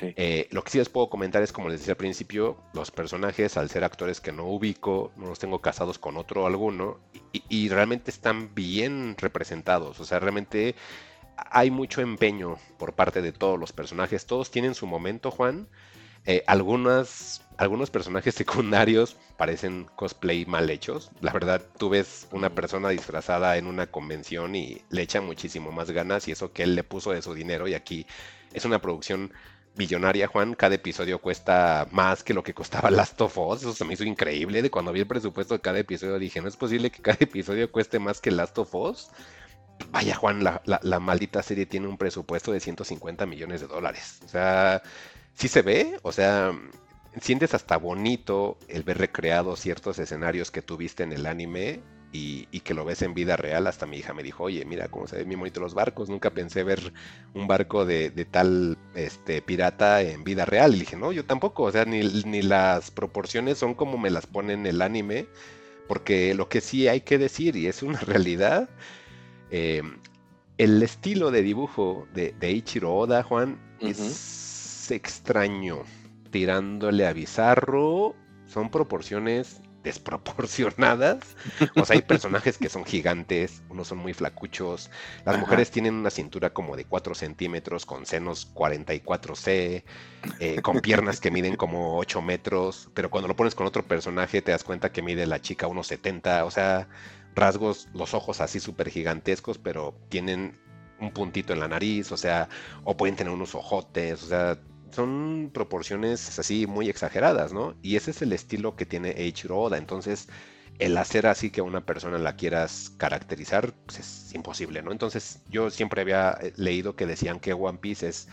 Eh, 0.00 0.48
lo 0.50 0.62
que 0.62 0.70
sí 0.70 0.78
les 0.78 0.88
puedo 0.88 1.08
comentar 1.08 1.42
es, 1.42 1.52
como 1.52 1.68
les 1.68 1.80
decía 1.80 1.92
al 1.92 1.98
principio, 1.98 2.56
los 2.74 2.90
personajes, 2.90 3.56
al 3.56 3.70
ser 3.70 3.84
actores 3.84 4.20
que 4.20 4.32
no 4.32 4.44
ubico, 4.44 5.12
no 5.16 5.26
los 5.26 5.38
tengo 5.38 5.60
casados 5.60 5.98
con 5.98 6.16
otro 6.16 6.46
alguno, 6.46 6.98
y 7.32 7.68
realmente 7.68 8.10
están 8.10 8.54
bien 8.54 9.16
representados. 9.18 10.00
O 10.00 10.04
sea, 10.04 10.18
realmente 10.18 10.74
hay 11.36 11.70
mucho 11.70 12.00
empeño 12.00 12.56
por 12.78 12.94
parte 12.94 13.22
de 13.22 13.32
todos 13.32 13.58
los 13.58 13.72
personajes. 13.72 14.26
Todos 14.26 14.50
tienen 14.50 14.74
su 14.74 14.86
momento, 14.86 15.30
Juan. 15.30 15.68
Eh, 16.24 16.42
algunas, 16.46 17.42
algunos 17.56 17.90
personajes 17.90 18.34
secundarios 18.36 19.16
parecen 19.36 19.86
cosplay 19.96 20.44
mal 20.46 20.68
hechos. 20.70 21.10
La 21.20 21.32
verdad, 21.32 21.62
tú 21.78 21.88
ves 21.88 22.26
una 22.32 22.50
persona 22.54 22.88
disfrazada 22.88 23.56
en 23.56 23.66
una 23.66 23.86
convención 23.86 24.56
y 24.56 24.82
le 24.90 25.02
echa 25.02 25.20
muchísimo 25.20 25.70
más 25.72 25.90
ganas 25.90 26.26
y 26.26 26.32
eso 26.32 26.52
que 26.52 26.64
él 26.64 26.74
le 26.74 26.84
puso 26.84 27.12
de 27.12 27.22
su 27.22 27.34
dinero 27.34 27.68
y 27.68 27.74
aquí 27.74 28.06
es 28.52 28.64
una 28.64 28.80
producción 28.80 29.32
millonaria, 29.76 30.26
Juan. 30.26 30.54
Cada 30.54 30.74
episodio 30.74 31.20
cuesta 31.20 31.86
más 31.90 32.22
que 32.22 32.34
lo 32.34 32.42
que 32.42 32.54
costaba 32.54 32.90
Last 32.90 33.20
of 33.20 33.36
Us. 33.38 33.60
Eso 33.60 33.72
se 33.72 33.84
me 33.84 33.94
hizo 33.94 34.04
increíble. 34.04 34.62
De 34.62 34.70
cuando 34.70 34.92
vi 34.92 35.00
el 35.00 35.06
presupuesto 35.06 35.54
de 35.54 35.60
cada 35.60 35.78
episodio 35.78 36.18
dije, 36.18 36.40
no 36.40 36.48
es 36.48 36.56
posible 36.56 36.90
que 36.90 37.02
cada 37.02 37.18
episodio 37.20 37.70
cueste 37.70 37.98
más 37.98 38.20
que 38.20 38.30
Last 38.30 38.58
of 38.58 38.74
Us. 38.74 39.08
Vaya, 39.90 40.14
Juan, 40.14 40.42
la, 40.42 40.62
la 40.64 41.00
maldita 41.00 41.42
serie 41.42 41.66
tiene 41.66 41.86
un 41.86 41.98
presupuesto 41.98 42.50
de 42.50 42.60
150 42.60 43.26
millones 43.26 43.60
de 43.60 43.66
dólares. 43.66 44.20
O 44.24 44.28
sea, 44.28 44.82
sí 45.34 45.48
se 45.48 45.60
ve, 45.60 45.98
o 46.02 46.12
sea, 46.12 46.52
sientes 47.20 47.54
hasta 47.54 47.76
bonito 47.76 48.58
el 48.68 48.82
ver 48.82 48.98
recreados 48.98 49.60
ciertos 49.60 49.98
escenarios 49.98 50.50
que 50.50 50.62
tuviste 50.62 51.02
en 51.02 51.12
el 51.12 51.26
anime 51.26 51.82
y, 52.12 52.60
que 52.60 52.74
lo 52.74 52.84
ves 52.84 53.02
en 53.02 53.14
vida 53.14 53.36
real. 53.36 53.66
Hasta 53.66 53.86
mi 53.86 53.98
hija 53.98 54.14
me 54.14 54.22
dijo, 54.22 54.44
oye, 54.44 54.64
mira 54.64 54.88
cómo 54.88 55.06
se 55.06 55.16
ven 55.16 55.26
muy 55.26 55.36
bonito 55.36 55.60
los 55.60 55.74
barcos. 55.74 56.08
Nunca 56.08 56.30
pensé 56.30 56.64
ver 56.64 56.92
un 57.34 57.46
barco 57.46 57.84
de, 57.84 58.10
tal 58.30 58.78
este, 58.94 59.42
pirata 59.42 60.02
en 60.02 60.24
vida 60.24 60.44
real. 60.44 60.74
Y 60.74 60.80
dije, 60.80 60.96
no, 60.96 61.12
yo 61.12 61.24
tampoco. 61.24 61.64
O 61.64 61.72
sea, 61.72 61.84
ni, 61.84 62.02
las 62.42 62.90
proporciones 62.90 63.58
son 63.58 63.74
como 63.74 63.98
me 63.98 64.10
las 64.10 64.26
pone 64.26 64.54
en 64.54 64.66
el 64.66 64.82
anime. 64.82 65.26
Porque 65.88 66.34
lo 66.34 66.48
que 66.48 66.60
sí 66.60 66.88
hay 66.88 67.02
que 67.02 67.18
decir, 67.18 67.56
y 67.56 67.66
es 67.68 67.82
una 67.82 68.00
realidad, 68.00 68.68
eh, 69.50 69.82
el 70.58 70.82
estilo 70.82 71.30
de 71.30 71.42
dibujo 71.42 72.08
de, 72.14 72.34
de 72.40 72.50
Ichiro 72.50 72.94
Oda, 72.94 73.22
Juan, 73.22 73.58
es 73.80 74.90
extraño 74.90 75.84
tirándole 76.30 77.06
a 77.06 77.12
bizarro. 77.12 78.14
Son 78.46 78.70
proporciones 78.70 79.60
desproporcionadas. 79.86 81.36
O 81.76 81.84
sea, 81.84 81.94
hay 81.94 82.02
personajes 82.02 82.58
que 82.58 82.68
son 82.68 82.84
gigantes, 82.84 83.62
unos 83.68 83.86
son 83.86 83.98
muy 83.98 84.14
flacuchos. 84.14 84.90
Las 85.24 85.38
mujeres 85.38 85.70
tienen 85.70 85.94
una 85.94 86.10
cintura 86.10 86.50
como 86.50 86.76
de 86.76 86.84
4 86.84 87.14
centímetros, 87.14 87.86
con 87.86 88.04
senos 88.04 88.52
44C, 88.52 89.84
eh, 90.40 90.60
con 90.60 90.80
piernas 90.80 91.20
que 91.20 91.30
miden 91.30 91.54
como 91.54 91.98
8 91.98 92.20
metros. 92.20 92.90
Pero 92.94 93.10
cuando 93.10 93.28
lo 93.28 93.36
pones 93.36 93.54
con 93.54 93.64
otro 93.68 93.84
personaje, 93.84 94.42
te 94.42 94.50
das 94.50 94.64
cuenta 94.64 94.90
que 94.90 95.02
mide 95.02 95.24
la 95.24 95.40
chica 95.40 95.68
unos 95.68 95.86
70. 95.86 96.44
O 96.44 96.50
sea, 96.50 96.88
rasgos, 97.36 97.88
los 97.94 98.12
ojos 98.12 98.40
así 98.40 98.58
súper 98.58 98.90
gigantescos, 98.90 99.58
pero 99.58 99.94
tienen 100.08 100.58
un 100.98 101.12
puntito 101.12 101.52
en 101.52 101.60
la 101.60 101.68
nariz, 101.68 102.10
o 102.10 102.16
sea, 102.16 102.48
o 102.82 102.96
pueden 102.96 103.14
tener 103.14 103.32
unos 103.32 103.54
ojotes, 103.54 104.20
o 104.24 104.26
sea, 104.26 104.58
son 104.92 105.50
proporciones 105.52 106.38
así 106.38 106.66
muy 106.66 106.88
exageradas, 106.88 107.52
¿no? 107.52 107.74
Y 107.82 107.96
ese 107.96 108.10
es 108.10 108.22
el 108.22 108.32
estilo 108.32 108.76
que 108.76 108.86
tiene 108.86 109.10
Eiichiro 109.10 109.58
Oda. 109.58 109.78
Entonces, 109.78 110.28
el 110.78 110.96
hacer 110.98 111.26
así 111.26 111.50
que 111.50 111.60
a 111.60 111.64
una 111.64 111.84
persona 111.86 112.18
la 112.18 112.36
quieras 112.36 112.92
caracterizar 112.98 113.72
pues 113.86 113.98
es 113.98 114.34
imposible, 114.34 114.82
¿no? 114.82 114.92
Entonces, 114.92 115.42
yo 115.48 115.70
siempre 115.70 116.02
había 116.02 116.36
eh, 116.40 116.52
leído 116.56 116.96
que 116.96 117.06
decían 117.06 117.40
que 117.40 117.52
One 117.52 117.78
Piece 117.78 118.08
es 118.08 118.28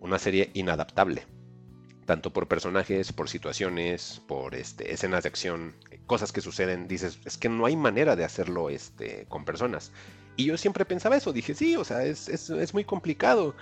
una 0.00 0.18
serie 0.18 0.50
inadaptable, 0.54 1.26
tanto 2.06 2.32
por 2.32 2.48
personajes, 2.48 3.12
por 3.12 3.28
situaciones, 3.28 4.22
por 4.26 4.54
este, 4.54 4.92
escenas 4.92 5.24
de 5.24 5.28
acción, 5.28 5.74
cosas 6.06 6.32
que 6.32 6.40
suceden. 6.40 6.88
Dices, 6.88 7.20
es 7.24 7.38
que 7.38 7.48
no 7.48 7.66
hay 7.66 7.76
manera 7.76 8.16
de 8.16 8.24
hacerlo 8.24 8.70
este, 8.70 9.26
con 9.28 9.44
personas. 9.44 9.92
Y 10.36 10.46
yo 10.46 10.56
siempre 10.56 10.84
pensaba 10.84 11.16
eso, 11.16 11.32
dije, 11.32 11.54
sí, 11.54 11.76
o 11.76 11.84
sea, 11.84 12.04
es, 12.04 12.28
es, 12.28 12.48
es 12.50 12.72
muy 12.72 12.84
complicado. 12.84 13.56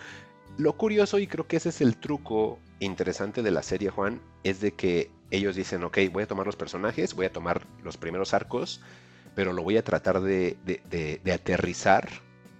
Lo 0.58 0.76
curioso, 0.76 1.18
y 1.18 1.26
creo 1.26 1.46
que 1.46 1.56
ese 1.56 1.68
es 1.68 1.80
el 1.80 1.96
truco 1.96 2.58
interesante 2.80 3.42
de 3.42 3.50
la 3.50 3.62
serie, 3.62 3.90
Juan, 3.90 4.20
es 4.42 4.60
de 4.60 4.72
que 4.72 5.10
ellos 5.30 5.54
dicen, 5.54 5.84
ok, 5.84 5.98
voy 6.12 6.22
a 6.22 6.26
tomar 6.26 6.46
los 6.46 6.56
personajes, 6.56 7.14
voy 7.14 7.26
a 7.26 7.32
tomar 7.32 7.66
los 7.82 7.96
primeros 7.96 8.32
arcos, 8.32 8.80
pero 9.34 9.52
lo 9.52 9.62
voy 9.62 9.76
a 9.76 9.84
tratar 9.84 10.20
de, 10.22 10.56
aterrizar 11.32 12.08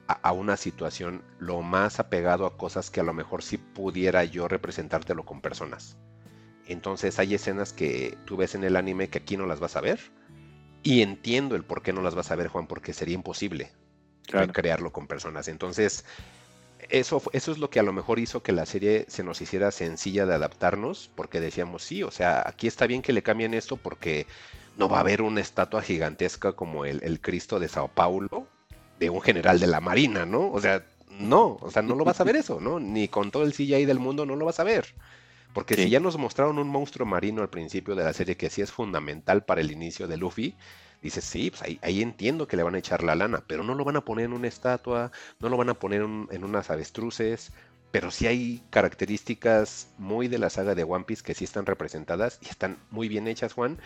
a, 0.08 0.32
una 0.32 0.56
situación 0.56 1.22
lo 1.38 1.62
más 1.62 1.98
apegado 1.98 2.44
a 2.44 2.56
cosas 2.58 2.90
que 2.90 3.00
a 3.00 3.04
lo 3.04 3.14
mejor 3.14 3.42
sí 3.42 3.56
pudiera 3.56 4.24
yo 4.24 4.46
representártelo 4.46 5.24
con 5.24 5.40
personas. 5.40 5.96
Entonces 6.66 7.18
hay 7.18 7.34
escenas 7.34 7.72
que 7.72 8.18
tú 8.26 8.36
ves 8.36 8.54
en 8.54 8.64
el 8.64 8.76
anime 8.76 9.08
que 9.08 9.18
aquí 9.18 9.36
no 9.36 9.46
las 9.46 9.60
vas 9.60 9.76
a 9.76 9.80
ver. 9.80 10.00
Y 10.82 11.02
entiendo 11.02 11.56
el 11.56 11.64
por 11.64 11.82
qué 11.82 11.92
no 11.92 12.02
las 12.02 12.14
vas 12.14 12.30
a 12.30 12.36
ver, 12.36 12.48
Juan, 12.48 12.66
porque 12.66 12.92
sería 12.92 13.14
imposible 13.14 13.72
crearlo 14.52 14.92
con 14.92 15.06
personas. 15.06 15.48
Entonces, 15.48 16.04
eso, 16.90 17.22
eso 17.32 17.52
es 17.52 17.58
lo 17.58 17.70
que 17.70 17.80
a 17.80 17.82
lo 17.82 17.92
mejor 17.92 18.18
hizo 18.18 18.42
que 18.42 18.52
la 18.52 18.66
serie 18.66 19.04
se 19.08 19.22
nos 19.22 19.40
hiciera 19.40 19.70
sencilla 19.70 20.26
de 20.26 20.34
adaptarnos, 20.34 21.10
porque 21.14 21.40
decíamos, 21.40 21.82
sí, 21.82 22.02
o 22.02 22.10
sea, 22.10 22.42
aquí 22.46 22.66
está 22.66 22.86
bien 22.86 23.02
que 23.02 23.12
le 23.12 23.22
cambien 23.22 23.54
esto 23.54 23.76
porque 23.76 24.26
no 24.76 24.88
va 24.88 24.98
a 24.98 25.00
haber 25.00 25.22
una 25.22 25.40
estatua 25.40 25.82
gigantesca 25.82 26.52
como 26.52 26.84
el, 26.84 27.20
Cristo 27.20 27.58
de 27.58 27.68
Sao 27.68 27.88
Paulo, 27.88 28.46
de 28.98 29.10
un 29.10 29.20
general 29.20 29.60
de 29.60 29.66
la 29.66 29.80
Marina, 29.80 30.26
¿no? 30.26 30.50
O 30.50 30.60
sea, 30.60 30.84
no, 31.18 31.58
o 31.60 31.70
sea, 31.70 31.82
no 31.82 31.94
lo 31.94 32.04
vas 32.04 32.20
a 32.20 32.24
ver 32.24 32.36
eso, 32.36 32.60
¿no? 32.60 32.80
Ni 32.80 33.08
con 33.08 33.30
todo 33.30 33.44
el 33.44 33.52
CGI 33.52 33.84
del 33.84 33.98
mundo 33.98 34.26
no 34.26 34.36
lo 34.36 34.44
vas 34.44 34.60
a 34.60 34.64
ver. 34.64 34.94
Porque 35.52 35.74
si 35.74 35.88
ya 35.88 36.00
nos 36.00 36.18
mostraron 36.18 36.58
un 36.58 36.68
monstruo 36.68 37.06
marino 37.06 37.40
al 37.40 37.48
principio 37.48 37.94
de 37.94 38.04
la 38.04 38.12
serie 38.12 38.36
que 38.36 38.50
sí 38.50 38.60
es 38.60 38.70
fundamental 38.70 39.42
para 39.44 39.62
el 39.62 39.72
inicio 39.72 40.06
de 40.06 40.18
Luffy, 40.18 40.54
dices, 41.06 41.24
sí, 41.24 41.50
pues 41.50 41.62
ahí, 41.82 42.02
entiendo 42.02 42.46
que 42.46 42.56
le 42.56 42.62
van 42.62 42.74
a 42.74 42.78
echar 42.78 43.02
la 43.02 43.14
lana, 43.14 43.42
pero 43.46 43.62
no 43.62 43.74
lo 43.74 43.84
van 43.84 43.96
a 43.96 44.04
poner 44.04 44.26
en 44.26 44.32
una 44.32 44.48
estatua, 44.48 45.10
no 45.40 45.48
lo 45.48 45.56
van 45.56 45.70
a 45.70 45.74
poner 45.74 46.02
en, 46.02 46.44
unas 46.44 46.70
avestruces, 46.70 47.52
pero 47.90 48.10
sí 48.10 48.26
hay 48.26 48.62
características 48.70 49.88
muy 49.98 50.28
de 50.28 50.38
la 50.38 50.50
saga 50.50 50.74
de 50.74 50.84
One 50.84 51.04
Piece 51.04 51.22
que 51.22 51.34
sí 51.34 51.44
están 51.44 51.66
representadas 51.66 52.38
y 52.42 52.48
están 52.48 52.78
muy 52.90 53.08
bien 53.08 53.28
hechas, 53.28 53.52
Juan. 53.52 53.78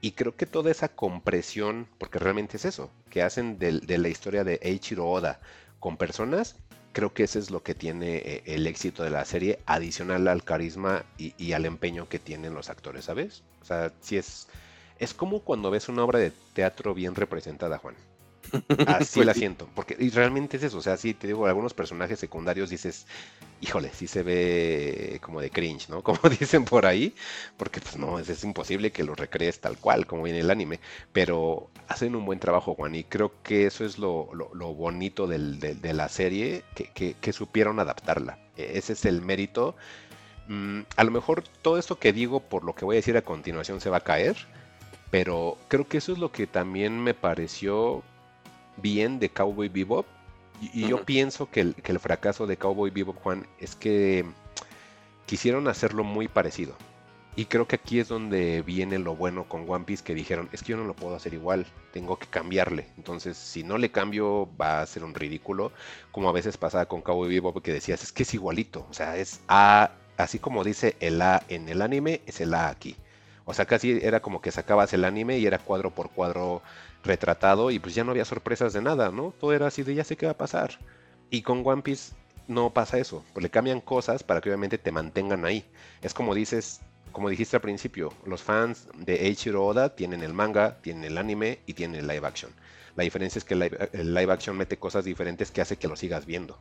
Y 0.00 0.12
creo 0.12 0.36
que 0.36 0.46
toda 0.46 0.70
esa 0.70 0.88
compresión, 0.88 1.86
porque 1.98 2.18
realmente 2.18 2.56
es 2.56 2.64
eso, 2.64 2.90
que 3.08 3.22
hacen 3.22 3.58
de, 3.58 3.98
la 3.98 4.08
historia 4.08 4.42
de 4.42 4.58
Eiichiro 4.62 5.08
Oda 5.08 5.40
con 5.78 5.96
personas, 5.96 6.56
creo 6.92 7.14
que 7.14 7.22
ese 7.24 7.38
es 7.38 7.50
lo 7.50 7.62
que 7.62 7.74
tiene 7.74 8.16
eh, 8.16 8.42
el 8.46 8.66
éxito 8.66 9.04
de 9.04 9.10
la 9.10 9.24
serie, 9.24 9.60
adicional 9.66 10.26
al 10.28 10.42
carisma 10.42 11.04
y, 11.18 11.34
y, 11.38 11.52
al 11.52 11.66
empeño 11.66 12.08
que 12.08 12.18
tienen 12.18 12.54
los 12.54 12.68
actores, 12.68 13.04
¿sabes? 13.04 13.44
O 13.60 13.64
sea, 13.64 13.92
sí 14.00 14.16
es, 14.16 14.48
es 15.02 15.14
como 15.14 15.40
cuando 15.40 15.70
ves 15.70 15.88
una 15.88 16.04
obra 16.04 16.20
de 16.20 16.32
teatro 16.54 16.94
bien 16.94 17.16
representada, 17.16 17.78
Juan. 17.78 17.96
Así 18.86 19.14
pues 19.18 19.26
la 19.26 19.34
siento, 19.34 19.68
porque 19.74 19.96
y 19.98 20.10
realmente 20.10 20.56
es 20.58 20.62
eso, 20.62 20.78
o 20.78 20.82
sea, 20.82 20.96
sí 20.96 21.14
te 21.14 21.26
digo, 21.26 21.46
algunos 21.46 21.74
personajes 21.74 22.18
secundarios 22.18 22.70
dices, 22.70 23.06
híjole, 23.60 23.90
sí 23.92 24.06
se 24.06 24.22
ve 24.22 25.18
como 25.22 25.40
de 25.40 25.50
cringe, 25.50 25.88
¿no? 25.88 26.02
Como 26.12 26.20
dicen 26.28 26.64
por 26.64 26.86
ahí, 26.86 27.14
porque 27.56 27.80
pues 27.80 27.96
no, 27.96 28.18
es, 28.18 28.44
imposible 28.44 28.92
que 28.92 29.04
lo 29.04 29.14
recrees 29.14 29.60
tal 29.60 29.76
cual 29.78 30.06
como 30.06 30.24
viene 30.24 30.40
el 30.40 30.50
anime, 30.50 30.80
pero 31.12 31.70
hacen 31.88 32.14
un 32.14 32.24
buen 32.24 32.38
trabajo, 32.38 32.74
Juan, 32.74 32.94
y 32.94 33.04
creo 33.04 33.32
que 33.42 33.66
eso 33.66 33.84
es 33.84 33.98
lo, 33.98 34.26
bonito 34.74 35.26
de 35.26 35.92
la 35.94 36.08
serie, 36.08 36.62
que, 36.74 37.32
supieron 37.32 37.80
adaptarla. 37.80 38.38
E, 38.56 38.78
ese 38.78 38.92
es 38.92 39.04
el 39.04 39.22
mérito. 39.22 39.74
Mm, 40.48 40.82
a 40.96 41.04
lo 41.04 41.10
mejor 41.10 41.44
todo 41.62 41.78
esto 41.78 41.98
que 41.98 42.12
digo 42.12 42.40
por 42.40 42.64
lo 42.64 42.74
que 42.74 42.84
voy 42.84 42.96
a 42.96 42.98
decir 42.98 43.16
a 43.16 43.22
continuación 43.22 43.80
se 43.80 43.90
va 43.90 43.98
a 43.98 44.00
caer, 44.00 44.36
pero 45.12 45.58
creo 45.68 45.86
que 45.86 45.98
eso 45.98 46.12
es 46.12 46.18
lo 46.18 46.32
que 46.32 46.46
también 46.46 46.98
me 46.98 47.12
pareció 47.12 48.02
bien 48.78 49.18
de 49.18 49.28
Cowboy 49.28 49.68
Bebop. 49.68 50.06
Y, 50.62 50.88
yo 50.88 51.04
pienso 51.04 51.50
que 51.50 51.60
el, 51.60 51.98
fracaso 52.00 52.46
de 52.46 52.56
Cowboy 52.56 52.90
Bebop, 52.90 53.18
Juan, 53.18 53.46
es 53.58 53.76
que 53.76 54.24
quisieron 55.26 55.68
hacerlo 55.68 56.02
muy 56.02 56.28
parecido. 56.28 56.74
Y 57.36 57.44
creo 57.44 57.68
que 57.68 57.76
aquí 57.76 58.00
es 58.00 58.08
donde 58.08 58.62
viene 58.62 58.98
lo 58.98 59.14
bueno 59.14 59.46
con 59.46 59.68
One 59.68 59.84
Piece, 59.84 60.02
que 60.02 60.14
dijeron, 60.14 60.48
es 60.50 60.62
que 60.62 60.70
yo 60.70 60.78
no 60.78 60.84
lo 60.84 60.96
puedo 60.96 61.14
hacer 61.14 61.34
igual, 61.34 61.66
tengo 61.92 62.18
que 62.18 62.26
cambiarle. 62.26 62.88
Entonces, 62.96 63.36
si 63.36 63.64
no 63.64 63.76
le 63.76 63.90
cambio, 63.90 64.48
va 64.58 64.80
a 64.80 64.86
ser 64.86 65.04
un 65.04 65.14
ridículo. 65.14 65.72
Como 66.10 66.30
a 66.30 66.32
veces 66.32 66.56
pasaba 66.56 66.86
con 66.86 67.02
Cowboy 67.02 67.28
Bebop, 67.28 67.60
que 67.60 67.74
decías, 67.74 68.02
es 68.02 68.12
que 68.12 68.22
es 68.22 68.32
igualito. 68.32 68.86
O 68.88 68.94
sea, 68.94 69.18
es 69.18 69.42
A, 69.46 69.90
así 70.16 70.38
como 70.38 70.64
dice 70.64 70.96
el 71.00 71.20
A 71.20 71.42
en 71.48 71.68
el 71.68 71.82
anime, 71.82 72.22
es 72.24 72.40
el 72.40 72.54
A 72.54 72.70
aquí. 72.70 72.96
O 73.44 73.54
sea, 73.54 73.66
casi 73.66 73.98
era 74.02 74.20
como 74.20 74.40
que 74.40 74.52
sacabas 74.52 74.92
el 74.92 75.04
anime 75.04 75.38
y 75.38 75.46
era 75.46 75.58
cuadro 75.58 75.90
por 75.90 76.10
cuadro 76.10 76.62
retratado 77.04 77.70
y 77.70 77.78
pues 77.78 77.94
ya 77.94 78.04
no 78.04 78.12
había 78.12 78.24
sorpresas 78.24 78.72
de 78.72 78.82
nada, 78.82 79.10
¿no? 79.10 79.34
Todo 79.38 79.52
era 79.52 79.66
así 79.66 79.82
de 79.82 79.94
ya 79.94 80.04
sé 80.04 80.16
qué 80.16 80.26
va 80.26 80.32
a 80.32 80.38
pasar. 80.38 80.78
Y 81.30 81.42
con 81.42 81.62
One 81.66 81.82
Piece 81.82 82.14
no 82.48 82.70
pasa 82.70 82.98
eso, 82.98 83.24
pues 83.32 83.42
le 83.42 83.50
cambian 83.50 83.80
cosas 83.80 84.22
para 84.22 84.40
que 84.40 84.48
obviamente 84.50 84.78
te 84.78 84.92
mantengan 84.92 85.44
ahí. 85.44 85.64
Es 86.02 86.14
como 86.14 86.34
dices, 86.34 86.80
como 87.12 87.28
dijiste 87.28 87.56
al 87.56 87.62
principio, 87.62 88.12
los 88.26 88.42
fans 88.42 88.88
de 88.96 89.26
Eiichiro 89.26 89.64
Oda 89.64 89.94
tienen 89.94 90.22
el 90.22 90.32
manga, 90.32 90.80
tienen 90.80 91.04
el 91.04 91.18
anime 91.18 91.60
y 91.66 91.74
tienen 91.74 92.00
el 92.00 92.06
live 92.06 92.26
action. 92.26 92.52
La 92.96 93.04
diferencia 93.04 93.38
es 93.38 93.44
que 93.44 93.54
el 93.54 94.14
live, 94.14 94.32
action 94.32 94.56
mete 94.56 94.78
cosas 94.78 95.04
diferentes 95.04 95.50
que 95.50 95.62
hace 95.62 95.76
que 95.76 95.88
lo 95.88 95.96
sigas 95.96 96.26
viendo. 96.26 96.58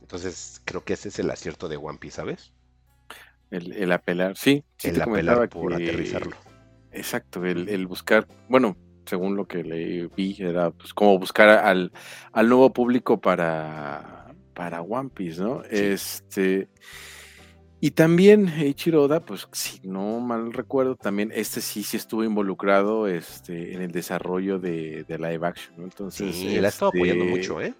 Entonces 0.00 0.60
creo 0.64 0.84
que 0.84 0.94
ese 0.94 1.08
es 1.08 1.18
el 1.18 1.30
acierto 1.30 1.68
de 1.68 1.76
One 1.76 1.98
Piece, 1.98 2.16
¿sabes? 2.16 2.52
El, 3.54 3.92
apelar, 3.92 4.36
sí. 4.36 4.64
el 4.82 5.00
apelar 5.00 5.48
por 5.48 5.74
aterrizarlo. 5.74 6.36
Exacto, 6.92 7.44
el, 7.44 7.86
buscar, 7.86 8.26
bueno, 8.48 8.76
según 9.06 9.36
lo 9.36 9.46
que 9.46 9.64
le 9.64 10.08
vi, 10.16 10.36
era 10.38 10.70
pues 10.70 10.94
como 10.94 11.18
buscar 11.18 11.48
al, 11.48 11.92
al 12.32 12.48
nuevo 12.48 12.72
público 12.72 13.20
para, 13.20 14.32
para 14.54 14.80
One 14.82 15.10
Piece, 15.12 15.42
¿no? 15.42 15.62
Este. 15.70 16.68
Y 17.80 17.90
también 17.90 18.48
Eiichiro 18.48 19.02
Oda, 19.02 19.20
pues 19.20 19.46
si 19.52 19.78
no 19.86 20.18
mal 20.20 20.54
recuerdo, 20.54 20.96
también 20.96 21.30
este 21.34 21.60
sí 21.60 21.82
sí 21.82 21.98
estuvo 21.98 22.24
involucrado 22.24 23.08
este, 23.08 23.74
en 23.74 23.82
el 23.82 23.90
desarrollo 23.90 24.58
de, 24.58 25.04
de 25.04 25.18
live 25.18 25.46
action, 25.46 25.76
¿no? 25.76 25.84
Entonces. 25.84 26.34
Sí, 26.34 26.56
él 26.56 26.64
ha 26.64 26.68
estado 26.68 26.90
apoyando 26.94 27.24
este, 27.24 27.36
mucho, 27.36 27.60
¿eh? 27.60 27.74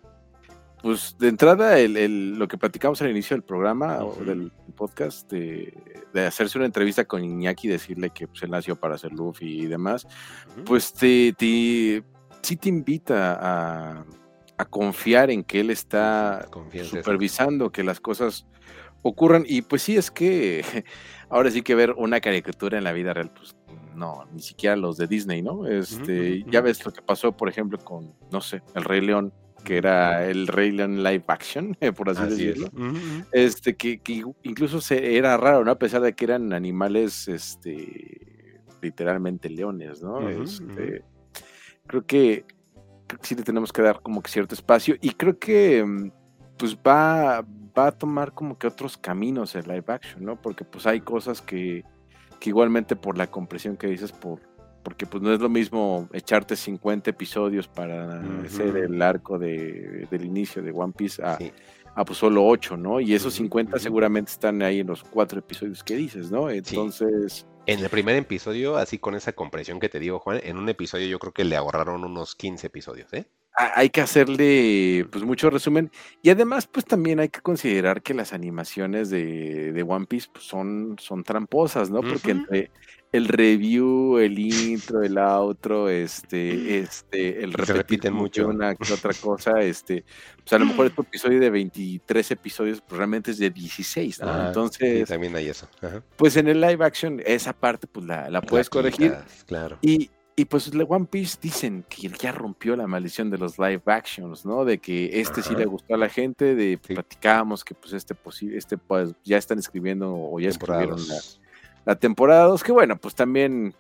Pues 0.85 1.17
de 1.19 1.29
entrada, 1.29 1.79
el, 1.79 2.39
lo 2.39 2.47
que 2.47 2.59
platicamos 2.59 3.01
al 3.01 3.09
inicio 3.11 3.35
del 3.35 3.43
programa 3.43 4.05
o 4.05 4.23
del 4.23 4.53
podcast, 4.77 5.33
de, 5.33 5.73
hacerse 6.27 6.59
una 6.59 6.67
entrevista 6.67 7.07
con 7.07 7.25
Iñaki 7.25 7.69
y 7.69 7.71
decirle 7.71 8.11
que 8.11 8.29
pues, 8.29 8.43
él 8.43 8.51
nació 8.51 8.77
para 8.77 8.99
ser 8.99 9.11
Luffy 9.13 9.63
y 9.63 9.65
demás, 9.65 10.07
pues 10.67 10.93
te, 10.93 11.33
te, 11.39 12.05
sí 12.43 12.57
te 12.57 12.69
invita 12.69 13.39
a, 13.41 14.05
confiar 14.69 15.31
en 15.31 15.43
que 15.43 15.61
él 15.61 15.71
está 15.71 16.47
supervisando 16.85 17.73
que 17.73 17.83
las 17.83 17.99
cosas 17.99 18.47
ocurran. 19.01 19.45
Y 19.47 19.63
pues 19.63 19.81
sí, 19.81 19.97
es 19.97 20.11
que 20.11 20.85
ahora 21.31 21.51
sí 21.51 21.63
que 21.63 21.75
ver 21.75 21.93
una 21.93 22.21
caricatura 22.21 22.77
en 22.77 22.85
la 22.85 22.93
vida 22.93 23.15
real, 23.15 23.33
pues 23.35 23.57
no, 23.95 24.27
ni 24.35 24.43
siquiera 24.43 24.77
los 24.77 24.99
de 24.99 25.07
Disney, 25.07 25.41
¿no? 25.41 25.67
Este, 25.67 26.45
ya 26.47 26.61
ves 26.61 26.85
lo 26.85 26.93
que 26.93 27.01
pasó, 27.01 27.35
por 27.35 27.49
ejemplo, 27.49 27.79
con, 27.79 28.15
no 28.31 28.43
sé, 28.43 28.61
El 28.75 28.85
Rey 28.85 29.01
León 29.01 29.33
que 29.65 29.77
era 29.77 30.29
el 30.29 30.47
Rey 30.47 30.71
León 30.71 31.03
live 31.03 31.25
action, 31.27 31.77
por 31.97 32.11
así, 32.11 32.23
decirlo. 32.25 32.69
Este, 33.33 33.75
que, 33.75 34.01
incluso 34.43 34.81
se, 34.81 35.17
era 35.17 35.37
raro, 35.37 35.65
¿no? 35.65 35.73
A 35.73 35.79
pesar 35.79 36.03
de 36.03 36.13
que 36.13 36.27
eran 36.27 36.53
animales, 36.53 37.27
este, 37.27 38.61
literalmente 38.81 39.49
leones, 39.49 40.03
¿no? 40.03 40.29
este, 40.29 41.03
creo 41.87 42.07
que 42.07 42.45
sí 43.23 43.35
le 43.35 43.43
tenemos 43.43 43.73
que 43.73 43.83
dar 43.83 44.01
como 44.01 44.23
que 44.23 44.31
cierto 44.31 44.55
espacio 44.55 44.97
y 45.01 45.11
creo 45.11 45.39
que 45.39 46.11
pues 46.57 46.77
va, 46.77 47.45
va 47.77 47.89
a 47.89 47.93
tomar 47.93 48.33
como 48.33 48.59
que 48.59 48.67
otros 48.67 48.97
caminos 48.97 49.55
el 49.55 49.67
live 49.67 49.85
action, 49.89 50.25
¿no? 50.25 50.41
Porque 50.41 50.65
pues 50.65 50.87
hay 50.87 51.01
cosas 51.01 51.43
que, 51.43 51.85
que 52.41 52.51
igualmente 52.51 52.97
por 52.97 53.19
la 53.19 53.27
compresión 53.31 53.77
que 53.77 53.89
dices, 53.89 54.13
por, 54.13 54.41
porque 54.85 55.07
pues 55.07 55.23
no 55.23 55.33
es 55.33 55.41
lo 55.41 55.49
mismo 55.49 56.09
echarte 56.13 56.55
50 56.55 57.11
episodios 57.11 57.67
para 57.67 58.21
hacer 58.45 58.77
el 58.77 59.01
arco 59.03 59.39
de, 59.39 60.07
del 60.11 60.25
inicio 60.25 60.63
de 60.63 60.71
One 60.71 60.93
Piece 60.95 61.23
a, 61.25 61.39
pues 62.05 62.19
solo 62.19 62.45
8, 62.47 62.77
¿no? 62.77 63.01
Y 63.01 63.15
esos 63.15 63.35
50 63.35 63.79
seguramente 63.79 64.31
están 64.31 64.63
ahí 64.63 64.81
en 64.81 64.87
los 64.87 65.03
cuatro 65.03 65.39
episodios 65.39 65.83
que 65.83 65.97
dices, 65.97 66.31
¿no? 66.31 66.51
Entonces... 66.51 67.47
En 67.67 67.81
el 67.81 67.89
primer 67.89 68.15
episodio, 68.17 68.77
así 68.77 68.99
con 68.99 69.15
esa 69.15 69.33
compresión 69.33 69.81
que 69.81 69.89
te 69.89 69.99
digo, 69.99 70.19
Juan, 70.19 70.39
en 70.45 70.59
un 70.59 70.69
episodio 70.69 71.07
yo 71.07 71.19
creo 71.19 71.33
que 71.33 71.45
le 71.45 71.57
ahorraron 71.57 72.05
unos 72.05 72.37
15 72.37 72.67
episodios, 72.67 73.11
¿eh? 73.15 73.27
Hay 73.57 73.91
que 73.91 74.01
hacerle 74.01 75.07
pues 75.13 75.23
mucho 75.23 75.49
resumen 75.49 75.91
y 76.23 76.31
además 76.31 76.67
pues 76.67 76.85
también 76.85 77.21
hay 77.21 77.29
que 77.29 77.41
considerar 77.41 78.03
que 78.03 78.13
las 78.13 78.33
animaciones 78.33 79.11
de, 79.11 79.73
de 79.73 79.83
One 79.83 80.07
Piece 80.07 80.29
pues, 80.33 80.45
son, 80.45 80.97
son 80.99 81.23
tramposas, 81.23 81.89
¿no? 81.89 82.01
Porque 82.01 82.33
entre, 82.33 82.73
el 83.15 83.29
review, 83.29 84.19
el 84.19 84.37
intro, 84.41 85.05
el 85.05 85.19
outro, 85.19 85.89
este, 85.89 86.81
este, 86.81 87.45
el 87.45 87.53
repiten 87.53 88.13
mucho 88.13 88.49
una 88.49 88.75
que 88.75 88.93
otra 88.93 89.13
cosa, 89.23 89.61
este, 89.61 90.05
pues 90.39 90.53
a 90.53 90.59
lo 90.59 90.67
mejor 90.67 90.87
este 90.87 91.03
episodio 91.03 91.39
de 91.39 91.49
23 91.49 92.33
episodios, 92.33 92.81
pues 92.81 92.99
realmente 92.99 93.31
es 93.31 93.39
de 93.39 93.51
16, 93.51 94.21
¿no? 94.21 94.29
Ah, 94.29 94.45
Entonces, 94.49 95.09
también 95.09 95.37
hay 95.37 95.47
eso. 95.47 95.69
Pues 96.17 96.37
en 96.37 96.49
el 96.49 96.61
live 96.61 96.85
action, 96.85 97.23
esa 97.25 97.53
parte, 97.53 97.87
pues 97.87 98.05
la, 98.05 98.29
la 98.31 98.43
puedes 98.43 98.69
corregir. 98.69 99.15
Claro. 99.47 99.79
Y, 99.81 100.11
y 100.37 100.45
pues 100.47 100.71
One 100.75 101.07
Piece 101.07 101.39
dicen 101.41 101.85
que 101.89 102.09
ya 102.09 102.33
rompió 102.33 102.75
la 102.77 102.87
maldición 102.87 103.31
de 103.31 103.39
los 103.39 103.59
live 103.59 103.83
actions, 103.87 104.45
¿no? 104.45 104.65
De 104.65 104.79
que 104.79 105.21
este 105.21 105.43
sí 105.43 105.55
le 105.55 105.65
gustó 105.67 105.95
a 105.95 105.99
la 105.99 106.09
gente, 106.09 106.55
de 106.55 106.79
platicábamos 106.79 107.65
que 107.65 107.75
pues 107.75 107.93
este 107.93 108.15
posible, 108.15 108.59
este 108.59 108.77
pues 108.77 109.13
ya 109.25 109.39
están 109.39 109.59
escribiendo 109.59 110.13
o 110.13 110.41
ya 110.41 110.49
escribieron 110.49 110.99
la 111.09 111.21
la 111.85 111.97
temporada 111.97 112.45
2, 112.47 112.63
que 112.63 112.73
bueno, 112.73 112.97
pues 112.97 113.15
también, 113.15 113.75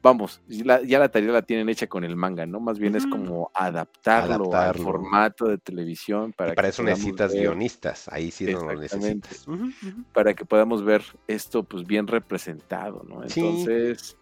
vamos, 0.00 0.40
ya 0.48 0.98
la 0.98 1.08
tarea 1.08 1.32
la 1.32 1.42
tienen 1.42 1.68
hecha 1.68 1.88
con 1.88 2.04
el 2.04 2.16
manga, 2.16 2.46
¿no? 2.46 2.60
Más 2.60 2.78
bien 2.78 2.94
es 2.94 3.06
como 3.06 3.50
adaptarlo, 3.54 4.54
al 4.54 4.78
formato 4.78 5.46
de 5.46 5.58
televisión. 5.58 6.32
Para, 6.32 6.54
para 6.54 6.68
eso 6.68 6.82
necesitas 6.82 7.32
guionistas, 7.32 8.08
ahí 8.08 8.30
sí 8.30 8.46
no 8.46 8.64
lo 8.64 8.80
necesitas. 8.80 9.46
Para 10.12 10.34
que 10.34 10.44
podamos 10.44 10.84
ver 10.84 11.02
esto 11.26 11.64
pues 11.64 11.84
bien 11.84 12.06
representado, 12.06 13.04
¿no? 13.08 13.22
Entonces... 13.22 14.16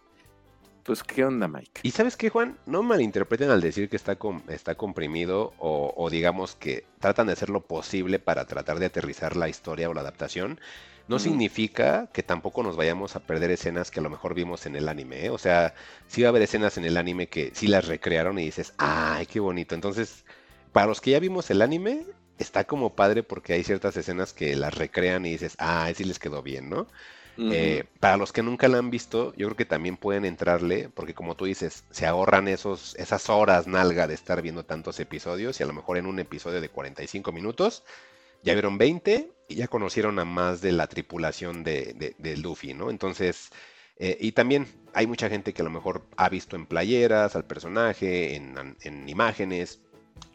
Pues, 0.83 1.03
¿qué 1.03 1.23
onda, 1.23 1.47
Mike? 1.47 1.81
Y 1.83 1.91
sabes 1.91 2.17
qué, 2.17 2.29
Juan, 2.29 2.57
no 2.65 2.81
malinterpreten 2.83 3.49
al 3.49 3.61
decir 3.61 3.89
que 3.89 3.95
está, 3.95 4.17
está 4.49 4.75
comprimido 4.75 5.53
o, 5.59 5.93
o, 5.95 6.09
digamos 6.09 6.55
que 6.55 6.85
tratan 6.99 7.27
de 7.27 7.33
hacer 7.33 7.49
lo 7.49 7.61
posible 7.61 8.19
para 8.19 8.45
tratar 8.45 8.79
de 8.79 8.87
aterrizar 8.87 9.35
la 9.35 9.49
historia 9.49 9.89
o 9.89 9.93
la 9.93 10.01
adaptación. 10.01 10.59
No 11.07 11.19
significa 11.19 12.07
que 12.13 12.23
tampoco 12.23 12.63
nos 12.63 12.77
vayamos 12.77 13.17
a 13.17 13.19
perder 13.19 13.51
escenas 13.51 13.91
que 13.91 13.99
a 13.99 14.03
lo 14.03 14.09
mejor 14.09 14.33
vimos 14.33 14.65
en 14.65 14.77
el 14.77 14.87
anime. 14.87 15.25
¿eh? 15.25 15.29
O 15.29 15.37
sea, 15.37 15.73
sí 16.07 16.21
va 16.21 16.27
a 16.27 16.29
haber 16.29 16.43
escenas 16.43 16.77
en 16.77 16.85
el 16.85 16.95
anime 16.95 17.27
que 17.27 17.51
sí 17.53 17.67
las 17.67 17.87
recrearon 17.87 18.39
y 18.39 18.45
dices, 18.45 18.73
¡ay, 18.77 19.25
qué 19.25 19.41
bonito! 19.41 19.75
Entonces, 19.75 20.23
para 20.71 20.87
los 20.87 21.01
que 21.01 21.11
ya 21.11 21.19
vimos 21.19 21.49
el 21.49 21.61
anime, 21.61 22.05
está 22.37 22.63
como 22.63 22.95
padre 22.95 23.23
porque 23.23 23.53
hay 23.53 23.63
ciertas 23.63 23.97
escenas 23.97 24.31
que 24.31 24.55
las 24.55 24.73
recrean 24.75 25.25
y 25.25 25.31
dices, 25.31 25.55
¡ay, 25.57 25.95
sí 25.95 26.05
les 26.05 26.17
quedó 26.17 26.41
bien, 26.43 26.69
¿no? 26.69 26.87
Eh, 27.49 27.85
para 27.99 28.17
los 28.17 28.31
que 28.31 28.43
nunca 28.43 28.67
la 28.67 28.77
han 28.77 28.91
visto, 28.91 29.33
yo 29.35 29.47
creo 29.47 29.57
que 29.57 29.65
también 29.65 29.97
pueden 29.97 30.25
entrarle, 30.25 30.89
porque 30.93 31.13
como 31.13 31.35
tú 31.35 31.45
dices, 31.45 31.85
se 31.89 32.05
ahorran 32.05 32.47
esos, 32.47 32.95
esas 32.95 33.29
horas 33.29 33.67
nalga 33.67 34.05
de 34.07 34.13
estar 34.13 34.41
viendo 34.41 34.63
tantos 34.63 34.99
episodios 34.99 35.59
y 35.59 35.63
a 35.63 35.65
lo 35.65 35.73
mejor 35.73 35.97
en 35.97 36.05
un 36.05 36.19
episodio 36.19 36.61
de 36.61 36.69
45 36.69 37.31
minutos 37.31 37.83
ya 38.43 38.53
vieron 38.53 38.77
20 38.77 39.31
y 39.47 39.55
ya 39.55 39.67
conocieron 39.67 40.19
a 40.19 40.25
más 40.25 40.61
de 40.61 40.71
la 40.71 40.87
tripulación 40.87 41.63
de, 41.63 42.37
Luffy, 42.41 42.73
¿no? 42.73 42.89
Entonces, 42.89 43.51
eh, 43.97 44.17
y 44.19 44.31
también 44.31 44.67
hay 44.93 45.07
mucha 45.07 45.29
gente 45.29 45.53
que 45.53 45.61
a 45.61 45.65
lo 45.65 45.71
mejor 45.71 46.03
ha 46.17 46.29
visto 46.29 46.55
en 46.55 46.65
playeras 46.65 47.35
al 47.35 47.45
personaje, 47.45 48.35
en, 48.35 49.09
imágenes, 49.09 49.79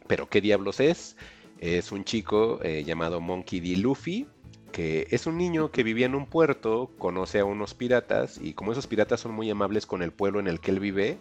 pero 0.07 0.29
¿qué 0.29 0.41
diablos 0.41 0.79
es? 0.79 1.17
Es 1.59 1.91
un 1.91 2.03
chico 2.03 2.59
eh, 2.63 2.83
llamado 2.85 3.19
Monkey 3.19 3.59
D. 3.59 3.77
Luffy, 3.77 4.27
que 4.77 5.07
es 5.09 5.25
un 5.25 5.39
niño 5.39 5.71
que 5.71 5.81
vivía 5.81 6.05
en 6.05 6.13
un 6.13 6.27
puerto, 6.27 6.91
conoce 6.99 7.39
a 7.39 7.45
unos 7.45 7.73
piratas 7.73 8.39
y 8.39 8.53
como 8.53 8.73
esos 8.73 8.85
piratas 8.85 9.19
son 9.19 9.33
muy 9.33 9.49
amables 9.49 9.87
con 9.87 10.03
el 10.03 10.11
pueblo 10.11 10.39
en 10.39 10.45
el 10.45 10.59
que 10.59 10.69
él 10.69 10.79
vive, 10.79 11.17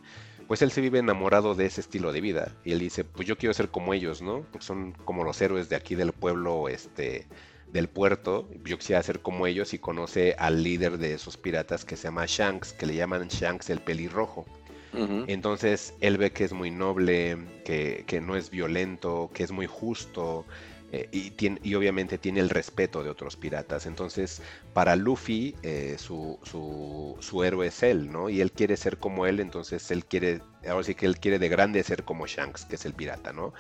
pues 0.47 0.60
él 0.60 0.70
se 0.70 0.83
vive 0.83 0.99
enamorado 0.99 1.55
de 1.55 1.65
ese 1.65 1.81
estilo 1.81 2.12
de 2.12 2.20
vida. 2.20 2.52
Y 2.67 2.73
él 2.73 2.81
dice, 2.81 3.02
pues 3.02 3.26
yo 3.26 3.39
quiero 3.39 3.55
ser 3.55 3.70
como 3.70 3.94
ellos, 3.94 4.20
¿no? 4.20 4.43
Porque 4.52 4.67
son 4.67 4.93
como 5.07 5.25
los 5.25 5.41
héroes 5.41 5.70
de 5.70 5.76
aquí 5.76 5.94
del 5.94 6.12
pueblo, 6.12 6.68
este, 6.68 7.28
del 7.73 7.89
puerto. 7.89 8.47
Yo 8.62 8.76
quisiera 8.76 9.02
ser 9.02 9.20
como 9.20 9.47
ellos 9.47 9.73
y 9.73 9.78
conoce 9.78 10.35
al 10.39 10.62
líder 10.62 10.99
de 10.99 11.15
esos 11.15 11.39
piratas 11.39 11.86
que 11.86 11.97
se 11.97 12.09
llama 12.09 12.26
Shanks, 12.26 12.75
que 12.75 12.85
le 12.85 12.94
llaman 12.94 13.28
Shanks 13.28 13.70
el 13.70 13.81
pelirrojo. 13.81 14.44
Entonces 15.28 15.94
él 16.01 16.17
ve 16.17 16.31
que 16.31 16.44
es 16.44 16.52
muy 16.55 16.70
noble, 16.70 17.36
que, 17.65 18.05
que 18.07 18.20
no 18.20 18.35
es 18.35 18.51
violento, 18.51 19.31
que 19.35 19.44
es 19.44 19.51
muy 19.52 19.67
justo, 19.67 20.47
eh, 20.97 21.08
y, 21.12 21.33
y, 21.68 21.75
obviamente 21.75 22.16
tiene 22.18 22.41
el 22.41 22.49
respeto 22.49 23.02
de 23.02 23.10
otros 23.10 23.36
piratas. 23.36 23.86
Entonces, 23.86 24.41
para 24.73 24.97
Luffy, 24.97 25.55
eh, 25.62 25.97
su, 25.99 26.39
su, 26.42 27.16
su, 27.20 27.44
héroe 27.44 27.66
es 27.66 27.83
él, 27.83 28.10
¿no? 28.10 28.31
Y 28.31 28.41
él 28.41 28.52
quiere 28.52 28.76
ser 28.76 28.99
como 28.99 29.26
él, 29.26 29.41
entonces 29.41 29.91
él 29.91 30.05
quiere 30.07 30.41
ahora 30.68 30.85
sí 30.85 30.94
que 30.94 31.07
él 31.07 31.18
quiere 31.18 31.39
de 31.39 31.49
grande 31.49 31.83
ser 31.83 32.05
como 32.05 32.26
Shanks, 32.26 32.65
que 32.65 32.76
es 32.76 32.85
el 32.85 32.93
pirata, 32.93 33.33
¿no? 33.33 33.52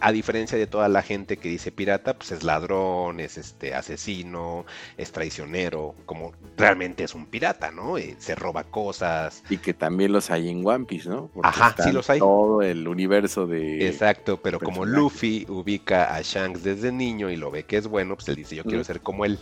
A 0.00 0.12
diferencia 0.12 0.56
de 0.56 0.66
toda 0.66 0.88
la 0.88 1.02
gente 1.02 1.36
que 1.36 1.48
dice 1.48 1.72
pirata, 1.72 2.14
pues 2.14 2.32
es 2.32 2.42
ladrón, 2.42 3.20
es 3.20 3.38
este 3.38 3.74
asesino, 3.74 4.64
es 4.96 5.12
traicionero, 5.12 5.94
como 6.06 6.32
realmente 6.56 7.04
es 7.04 7.14
un 7.14 7.26
pirata, 7.26 7.70
¿no? 7.70 7.98
Eh, 7.98 8.16
se 8.18 8.34
roba 8.34 8.64
cosas. 8.64 9.42
Y 9.50 9.58
que 9.58 9.74
también 9.74 10.12
los 10.12 10.30
hay 10.30 10.48
en 10.48 10.66
One 10.66 10.86
Piece, 10.86 11.08
¿no? 11.08 11.30
Ajá, 11.42 11.74
sí 11.82 11.92
los 11.92 12.08
hay. 12.10 12.18
Todo 12.18 12.62
el 12.62 12.88
universo 12.88 13.46
de... 13.46 13.86
Exacto, 13.86 14.40
pero 14.42 14.58
como 14.60 14.84
Luffy 14.84 15.46
ubica 15.48 16.14
a 16.14 16.22
Shanks 16.22 16.62
desde 16.62 16.92
niño 16.92 17.30
y 17.30 17.36
lo 17.36 17.50
ve 17.50 17.64
que 17.64 17.76
es 17.76 17.86
bueno, 17.86 18.16
pues 18.16 18.28
él 18.28 18.36
dice, 18.36 18.56
yo 18.56 18.64
quiero 18.64 18.84
ser 18.84 19.00
como 19.00 19.24
él. 19.24 19.38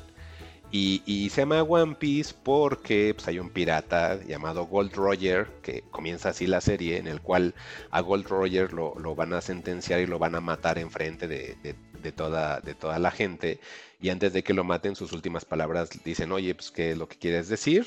Y, 0.76 1.30
se 1.30 1.42
llama 1.42 1.62
One 1.62 1.94
Piece 1.94 2.34
porque 2.42 3.14
pues, 3.14 3.28
hay 3.28 3.38
un 3.38 3.48
pirata 3.50 4.20
llamado 4.24 4.66
Gold 4.66 4.92
Roger, 4.92 5.46
que 5.62 5.82
comienza 5.92 6.30
así 6.30 6.48
la 6.48 6.60
serie, 6.60 6.98
en 6.98 7.06
el 7.06 7.20
cual 7.20 7.54
a 7.92 8.00
Gold 8.00 8.26
Roger 8.26 8.72
lo, 8.72 9.14
van 9.14 9.34
a 9.34 9.40
sentenciar 9.40 10.00
y 10.00 10.06
lo 10.06 10.18
van 10.18 10.34
a 10.34 10.40
matar 10.40 10.80
enfrente 10.80 11.28
de, 11.28 12.12
toda, 12.16 12.58
de 12.58 12.74
toda 12.74 12.98
la 12.98 13.12
gente. 13.12 13.60
Y 14.00 14.08
antes 14.08 14.32
de 14.32 14.42
que 14.42 14.52
lo 14.52 14.64
maten, 14.64 14.96
sus 14.96 15.12
últimas 15.12 15.44
palabras 15.44 15.90
dicen, 16.04 16.32
oye, 16.32 16.56
pues, 16.56 16.72
¿qué 16.72 16.90
es 16.90 16.98
lo 16.98 17.08
que 17.08 17.18
quieres 17.18 17.48
decir? 17.48 17.86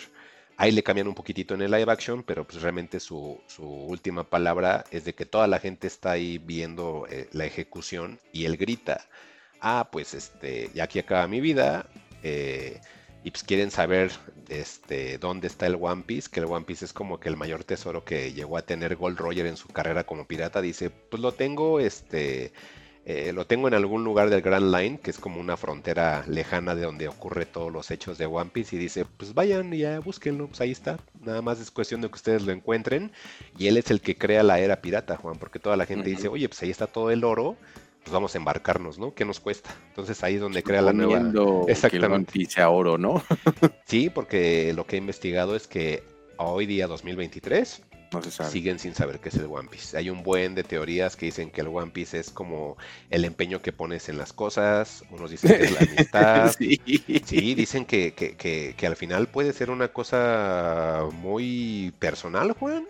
Ahí 0.55 0.71
le 0.71 0.81
cambian 0.81 1.09
un 1.09 1.13
poquitito 1.13 1.55
en 1.55 1.63
el 1.63 1.71
live 1.71 1.91
action, 1.91 2.23
pero 2.23 2.47
pues 2.47 2.61
realmente 2.61 3.01
su, 3.01 3.37
última 3.59 4.23
palabra 4.23 4.85
es 4.91 5.03
de 5.03 5.13
que 5.13 5.25
toda 5.25 5.47
la 5.47 5.59
gente 5.59 5.87
está 5.87 6.11
ahí 6.11 6.37
viendo 6.37 7.05
eh, 7.09 7.27
la 7.33 7.45
ejecución 7.45 8.17
y 8.31 8.45
él 8.45 8.55
grita, 8.55 9.09
ah, 9.59 9.89
pues 9.91 10.13
este, 10.13 10.71
ya 10.73 10.85
aquí 10.85 10.99
acaba 10.99 11.27
mi 11.27 11.41
vida, 11.41 11.85
eh, 12.23 12.79
y 13.23 13.31
pues 13.31 13.43
quieren 13.43 13.71
saber 13.71 14.11
este, 14.47 15.17
dónde 15.17 15.47
está 15.47 15.67
el 15.67 15.77
One 15.79 16.03
Piece, 16.05 16.29
que 16.31 16.39
el 16.39 16.45
One 16.45 16.65
Piece 16.65 16.85
es 16.85 16.93
como 16.93 17.19
que 17.19 17.29
el 17.29 17.35
mayor 17.35 17.63
tesoro 17.63 18.05
que 18.05 18.31
llegó 18.31 18.57
a 18.57 18.61
tener 18.61 18.95
Gold 18.95 19.17
Roger 19.17 19.45
en 19.47 19.57
su 19.57 19.67
carrera 19.67 20.05
como 20.05 20.25
pirata. 20.25 20.61
Dice, 20.61 20.89
pues 20.89 21.21
lo 21.21 21.33
tengo, 21.33 21.79
este, 21.81 22.53
eh, 23.05 23.33
lo 23.33 23.45
tengo 23.45 23.67
en 23.67 23.73
algún 23.73 24.03
lugar 24.03 24.29
del 24.29 24.41
Grand 24.41 24.73
Line, 24.73 24.99
que 24.99 25.11
es 25.11 25.17
como 25.17 25.41
una 25.41 25.57
frontera 25.57 26.23
lejana 26.27 26.73
de 26.73 26.83
donde 26.83 27.07
ocurre 27.07 27.45
todos 27.45 27.71
los 27.71 27.91
hechos 27.91 28.17
de 28.17 28.27
One 28.27 28.51
Piece. 28.53 28.75
Y 28.77 28.79
dice, 28.79 29.05
pues 29.05 29.33
vayan 29.33 29.73
y 29.73 29.79
ya 29.79 29.99
búsquenlo, 29.99 30.47
pues 30.47 30.61
ahí 30.61 30.71
está. 30.71 30.97
Nada 31.21 31.41
más 31.41 31.59
es 31.59 31.69
cuestión 31.69 31.99
de 32.01 32.07
que 32.07 32.15
ustedes 32.15 32.43
lo 32.43 32.53
encuentren. 32.53 33.11
Y 33.57 33.67
él 33.67 33.75
es 33.75 33.91
el 33.91 33.99
que 33.99 34.17
crea 34.17 34.43
la 34.43 34.59
era 34.59 34.81
pirata, 34.81 35.17
Juan, 35.17 35.37
porque 35.37 35.59
toda 35.59 35.75
la 35.75 35.85
gente 35.85 36.09
dice, 36.09 36.29
oye, 36.29 36.47
pues 36.47 36.61
ahí 36.63 36.69
está 36.69 36.87
todo 36.87 37.11
el 37.11 37.25
oro 37.25 37.57
pues 38.07 38.13
vamos 38.13 38.35
a 38.35 38.37
embarcarnos, 38.37 38.97
¿no? 38.97 39.13
¿Qué 39.13 39.25
nos 39.25 39.41
cuesta? 39.41 39.75
Entonces 39.89 40.23
ahí 40.23 40.35
es 40.35 40.41
donde 40.41 40.63
crea 40.63 40.81
la 40.81 40.93
nueva... 40.93 41.21
Exactamente. 41.67 42.31
Que 42.31 42.61
el 42.61 42.67
oro, 42.67 42.97
¿no? 42.97 43.21
sí, 43.85 44.09
porque 44.09 44.71
lo 44.73 44.87
que 44.87 44.95
he 44.95 44.99
investigado 44.99 45.57
es 45.57 45.67
que 45.67 46.03
hoy 46.37 46.65
día 46.67 46.87
2023 46.87 47.81
siguen 48.49 48.79
sin 48.79 48.95
saber 48.95 49.19
qué 49.19 49.27
es 49.27 49.35
el 49.35 49.47
One 49.47 49.67
Piece. 49.69 49.97
Hay 49.97 50.09
un 50.09 50.23
buen 50.23 50.55
de 50.55 50.63
teorías 50.63 51.17
que 51.17 51.25
dicen 51.25 51.51
que 51.51 51.59
el 51.59 51.67
One 51.67 51.91
Piece 51.91 52.17
es 52.17 52.29
como 52.29 52.77
el 53.09 53.25
empeño 53.25 53.61
que 53.61 53.73
pones 53.73 54.07
en 54.07 54.17
las 54.17 54.31
cosas, 54.31 55.03
unos 55.11 55.29
dicen 55.29 55.57
que 55.57 55.63
es 55.65 55.71
la 55.73 55.79
amistad. 55.79 56.55
sí. 56.57 57.55
dicen 57.55 57.85
que, 57.85 58.13
que, 58.13 58.37
que, 58.37 58.87
al 58.87 58.95
final 58.95 59.27
puede 59.27 59.51
ser 59.51 59.69
una 59.69 59.89
cosa 59.89 61.03
muy 61.21 61.93
personal, 61.99 62.53
Juan, 62.53 62.87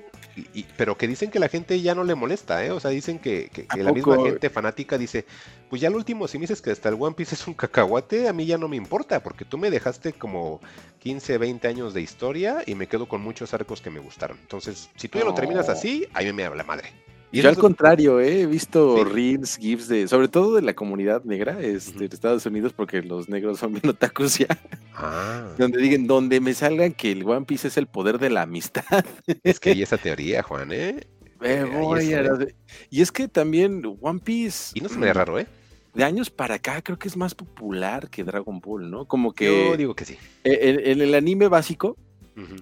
pero 0.76 0.98
que 0.98 1.08
dicen 1.08 1.32
que 1.32 1.40
la 1.40 1.50
gente 1.50 1.82
ya 1.82 1.96
no 1.96 2.04
le 2.04 2.16
molesta, 2.16 2.64
¿eh? 2.66 2.72
O 2.72 2.80
sea, 2.80 2.92
dicen 2.92 3.20
que, 3.20 3.50
la 3.76 3.92
misma 3.92 4.18
gente 4.24 4.50
fanática 4.50 4.98
dice, 4.98 5.26
pues 5.70 5.82
ya 5.82 5.90
lo 5.90 5.98
último, 5.98 6.28
si 6.28 6.38
me 6.38 6.44
dices 6.44 6.62
que 6.62 6.72
hasta 6.72 6.90
el 6.90 6.96
One 7.00 7.16
Piece 7.16 7.36
es 7.36 7.48
un 7.48 7.54
cacahuate, 7.54 8.28
a 8.28 8.34
mí 8.34 8.46
ya 8.46 8.58
no 8.58 8.68
me 8.68 8.76
importa, 8.76 9.22
porque 9.22 9.46
tú 9.46 9.58
me 9.58 9.70
dejaste 9.70 10.14
como 10.14 10.62
15, 11.00 11.38
20 11.38 11.68
años 11.68 11.94
de 11.94 12.02
historia 12.02 12.64
y 12.66 12.76
me 12.76 12.88
quedo 12.88 13.08
con 13.08 13.22
muchos 13.22 13.54
arcos 13.54 13.82
que 13.82 13.90
me 13.90 14.00
gustaron. 14.00 14.38
Entonces, 14.42 14.90
si 14.96 15.08
tú 15.08 15.20
ya 15.20 15.26
lo 15.26 15.34
terminas 15.34 15.70
así, 15.70 16.08
ahí 16.14 16.32
me 16.34 16.46
habla 16.46 16.64
madre. 16.64 16.92
Y 17.32 17.42
Yo 17.42 17.50
al 17.50 17.58
contrario, 17.58 18.22
¿eh? 18.22 18.42
he 18.42 18.46
visto 18.46 19.04
reels, 19.04 19.58
gifs 19.58 19.90
de, 19.90 20.08
sobre 20.08 20.30
todo 20.30 20.56
de 20.56 20.62
la 20.62 20.74
comunidad 20.74 21.26
negra 21.26 21.60
este, 21.62 22.08
de 22.08 22.16
Estados 22.16 22.46
Unidos, 22.46 22.72
porque 22.72 23.02
los 23.02 23.28
negros 23.28 23.60
son 23.60 23.74
bien 23.74 23.90
otakus 23.90 24.38
ya. 24.38 24.48
Ah. 24.96 25.46
Donde 25.58 25.82
digan, 25.82 26.08
donde 26.08 26.40
me 26.40 26.54
salgan 26.54 26.94
que 26.94 27.12
el 27.12 27.28
One 27.28 27.46
Piece 27.46 27.68
es 27.68 27.78
el 27.78 27.88
poder 27.88 28.18
de 28.18 28.30
la 28.30 28.44
amistad. 28.44 28.84
Es 29.44 29.60
que 29.60 29.72
hay 29.72 29.82
esa 29.82 29.98
teoría, 29.98 30.42
Juan, 30.42 30.72
¿eh? 30.72 31.08
eh 31.42 32.54
y 32.90 33.02
es 33.02 33.12
que 33.12 33.28
también 33.28 33.84
One 34.02 34.20
Piece. 34.24 34.72
Y 34.74 34.82
no 34.82 34.90
se 34.90 34.98
me 34.98 35.08
da 35.08 35.14
raro, 35.14 35.38
¿eh? 35.38 35.48
De 35.94 36.04
años 36.04 36.30
para 36.30 36.56
acá 36.56 36.82
creo 36.82 36.98
que 36.98 37.08
es 37.08 37.18
más 37.18 37.34
popular 37.34 38.10
que 38.10 38.24
Dragon 38.24 38.60
Ball, 38.60 38.90
¿no? 38.90 39.06
Como 39.06 39.34
que. 39.34 39.70
Yo 39.70 39.78
digo 39.78 39.96
que 39.96 40.06
sí. 40.06 40.18
En, 40.44 41.02
el 41.02 41.14
anime 41.16 41.48
básico, 41.48 41.98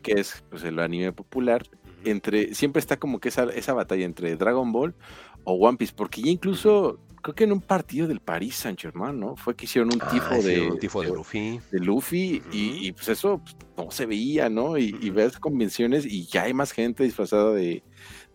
que 0.02 0.14
es 0.14 0.44
pues, 0.50 0.64
el 0.64 0.80
anime 0.80 1.12
popular, 1.12 1.66
entre, 2.06 2.54
siempre 2.56 2.80
está 2.80 2.98
como 2.98 3.20
que 3.20 3.30
esa, 3.30 3.44
esa 3.46 3.74
batalla 3.74 4.06
entre 4.06 4.36
Dragon 4.36 4.72
Ball 4.72 4.96
o 5.44 5.54
One 5.54 5.78
Piece, 5.78 5.94
porque 5.96 6.22
ya 6.22 6.30
incluso 6.30 7.00
creo 7.26 7.34
que 7.34 7.44
en 7.46 7.54
un 7.54 7.62
partido 7.62 8.08
del 8.08 8.20
París 8.20 8.56
Saint 8.56 8.80
Germain, 8.80 9.20
¿no? 9.20 9.36
Fue 9.36 9.56
que 9.56 9.66
hicieron 9.66 9.92
un 9.92 10.00
ah, 10.00 10.10
tifo 10.12 10.36
de, 10.44 10.62
un 10.62 10.78
tifo 10.78 11.02
de, 11.02 11.08
Luffy. 11.08 11.60
De 11.72 11.80
Luffy 11.80 12.44
y, 12.52 12.92
pues 12.92 13.10
eso 13.10 13.42
pues, 13.44 13.56
no 13.76 13.90
se 13.90 14.06
veía, 14.06 14.48
¿no? 14.48 14.78
Y, 14.78 15.10
ves 15.10 15.40
convenciones 15.40 16.06
y 16.06 16.28
ya 16.28 16.44
hay 16.44 16.54
más 16.54 16.72
gente 16.72 17.04
disfrazada 17.04 17.52
de, 17.52 17.82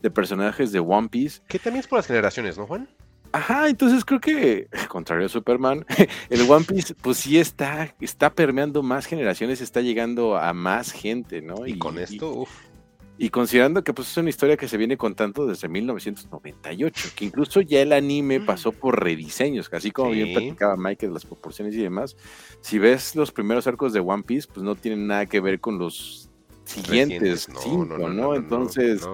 de, 0.03 0.11
personajes 0.11 0.73
de 0.73 0.81
One 0.81 1.09
Piece. 1.09 1.41
Que 1.47 1.61
también 1.61 1.81
es 1.81 1.87
por 1.87 2.01
las 2.01 2.09
generaciones, 2.09 2.59
¿no, 2.59 2.67
Juan? 2.67 2.89
Ajá, 3.31 3.69
entonces 3.69 4.05
creo 4.05 4.21
que, 4.21 4.67
contrario 4.89 5.27
a 5.27 5.29
Superman, 5.29 5.87
el 6.29 6.51
One 6.51 6.65
Piece, 6.65 6.97
pues 6.97 7.19
sí 7.19 7.39
está, 7.39 7.95
está 8.01 8.35
permeando 8.35 8.83
más 8.83 9.07
generaciones, 9.07 9.61
está 9.61 9.83
llegando 9.83 10.37
a 10.37 10.53
más 10.53 10.91
gente, 10.91 11.43
¿no? 11.43 11.65
Y, 11.65 11.79
con 11.79 11.97
esto, 11.97 12.33
uff 12.33 12.70
y 13.23 13.29
considerando 13.29 13.85
que 13.85 13.93
pues, 13.93 14.11
es 14.11 14.17
una 14.17 14.31
historia 14.31 14.57
que 14.57 14.67
se 14.67 14.79
viene 14.79 14.97
contando 14.97 15.47
desde 15.47 15.69
1998, 15.69 17.11
que 17.15 17.27
incluso 17.27 17.61
ya 17.61 17.83
el 17.83 17.93
anime 17.93 18.41
pasó 18.41 18.73
por 18.73 18.99
rediseños, 18.99 19.69
así 19.75 19.91
como 19.91 20.13
bien 20.13 20.33
platicaba 20.33 20.75
Mike 20.79 21.07
de 21.07 21.13
las 21.13 21.27
proporciones 21.27 21.75
y 21.75 21.83
demás. 21.83 22.17
Si 22.63 22.79
ves 22.79 23.15
los 23.15 23.31
primeros 23.31 23.67
arcos 23.67 23.93
de 23.93 24.01
One 24.01 24.23
Piece, 24.23 24.49
pues 24.51 24.65
no 24.65 24.75
tienen 24.75 25.07
nada 25.07 25.27
que 25.27 25.39
ver 25.41 25.61
con 25.61 25.79
los 25.79 26.31
siguientes 26.65 27.47
cinco, 27.61 28.09
¿no? 28.09 28.35
Entonces, 28.35 29.07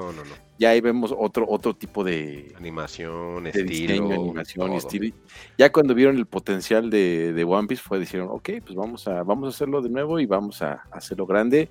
ya 0.56 0.70
ahí 0.70 0.80
vemos 0.80 1.12
otro, 1.18 1.44
otro 1.48 1.74
tipo 1.74 2.04
de 2.04 2.54
animación, 2.56 3.48
estilo, 3.48 4.12
animación, 4.12 4.72
estilo. 4.74 5.16
Ya 5.58 5.72
cuando 5.72 5.96
vieron 5.96 6.16
el 6.16 6.26
potencial 6.26 6.90
de, 6.90 7.32
de 7.32 7.42
One 7.42 7.66
Piece, 7.66 7.82
fue 7.82 7.98
dijeron, 7.98 8.28
ok, 8.30 8.50
pues 8.64 8.76
vamos 8.76 9.08
a, 9.08 9.24
vamos 9.24 9.46
a 9.46 9.48
hacerlo 9.48 9.82
de 9.82 9.88
nuevo 9.88 10.20
y 10.20 10.26
vamos 10.26 10.62
a 10.62 10.84
hacerlo 10.92 11.26
grande. 11.26 11.70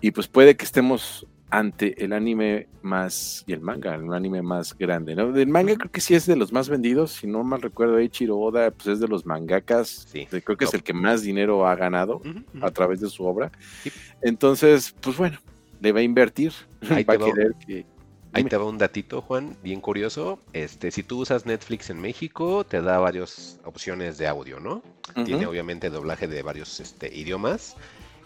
Y 0.00 0.12
pues 0.12 0.28
puede 0.28 0.56
que 0.56 0.64
estemos 0.64 1.26
ante 1.50 2.04
el 2.04 2.12
anime 2.12 2.68
más, 2.82 3.44
y 3.46 3.52
el 3.52 3.60
manga, 3.60 3.94
el 3.94 4.12
anime 4.12 4.42
más 4.42 4.76
grande, 4.76 5.14
¿no? 5.14 5.34
El 5.34 5.48
manga 5.48 5.76
creo 5.76 5.90
que 5.90 6.00
sí 6.00 6.14
es 6.14 6.26
de 6.26 6.36
los 6.36 6.52
más 6.52 6.68
vendidos, 6.68 7.12
si 7.12 7.26
no 7.26 7.42
mal 7.42 7.62
recuerdo, 7.62 7.98
Eiichiro 7.98 8.38
Oda, 8.38 8.70
pues 8.70 8.86
es 8.88 9.00
de 9.00 9.08
los 9.08 9.24
mangakas, 9.24 10.06
sí, 10.10 10.26
creo 10.26 10.56
que 10.56 10.66
es 10.66 10.74
el 10.74 10.82
que 10.82 10.92
más 10.92 11.22
dinero 11.22 11.66
ha 11.66 11.74
ganado 11.74 12.20
a 12.60 12.70
través 12.70 13.00
de 13.00 13.08
su 13.08 13.24
obra. 13.24 13.50
Entonces, 14.20 14.94
pues 15.00 15.16
bueno, 15.16 15.38
le 15.80 15.92
va 15.92 16.00
a 16.00 16.02
invertir, 16.02 16.52
Ahí 16.90 17.04
va 17.04 17.14
a 17.14 17.18
querer 17.18 17.54
que... 17.66 17.86
Ahí 18.34 18.44
te 18.44 18.58
va 18.58 18.66
un 18.66 18.76
datito, 18.76 19.22
Juan, 19.22 19.56
bien 19.62 19.80
curioso. 19.80 20.38
Este, 20.52 20.90
si 20.90 21.02
tú 21.02 21.20
usas 21.20 21.46
Netflix 21.46 21.88
en 21.88 21.98
México, 21.98 22.62
te 22.62 22.82
da 22.82 22.98
varias 22.98 23.58
opciones 23.64 24.18
de 24.18 24.28
audio, 24.28 24.60
¿no? 24.60 24.82
Tiene 25.24 25.46
obviamente 25.46 25.88
doblaje 25.88 26.28
de 26.28 26.42
varios 26.42 26.78
este, 26.78 27.12
idiomas. 27.12 27.74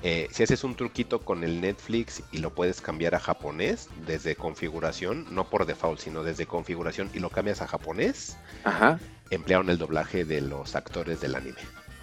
Eh, 0.04 0.28
si 0.32 0.42
haces 0.42 0.64
un 0.64 0.74
truquito 0.74 1.20
con 1.20 1.44
el 1.44 1.60
Netflix 1.60 2.22
y 2.32 2.38
lo 2.38 2.50
puedes 2.50 2.80
cambiar 2.80 3.14
a 3.14 3.20
japonés 3.20 3.88
desde 4.04 4.34
configuración, 4.34 5.26
no 5.30 5.48
por 5.48 5.64
default, 5.64 6.00
sino 6.00 6.24
desde 6.24 6.46
configuración 6.46 7.08
y 7.14 7.20
lo 7.20 7.30
cambias 7.30 7.62
a 7.62 7.68
japonés, 7.68 8.36
emplearon 9.30 9.70
el 9.70 9.78
doblaje 9.78 10.24
de 10.24 10.40
los 10.40 10.74
actores 10.74 11.20
del 11.20 11.36
anime. 11.36 11.60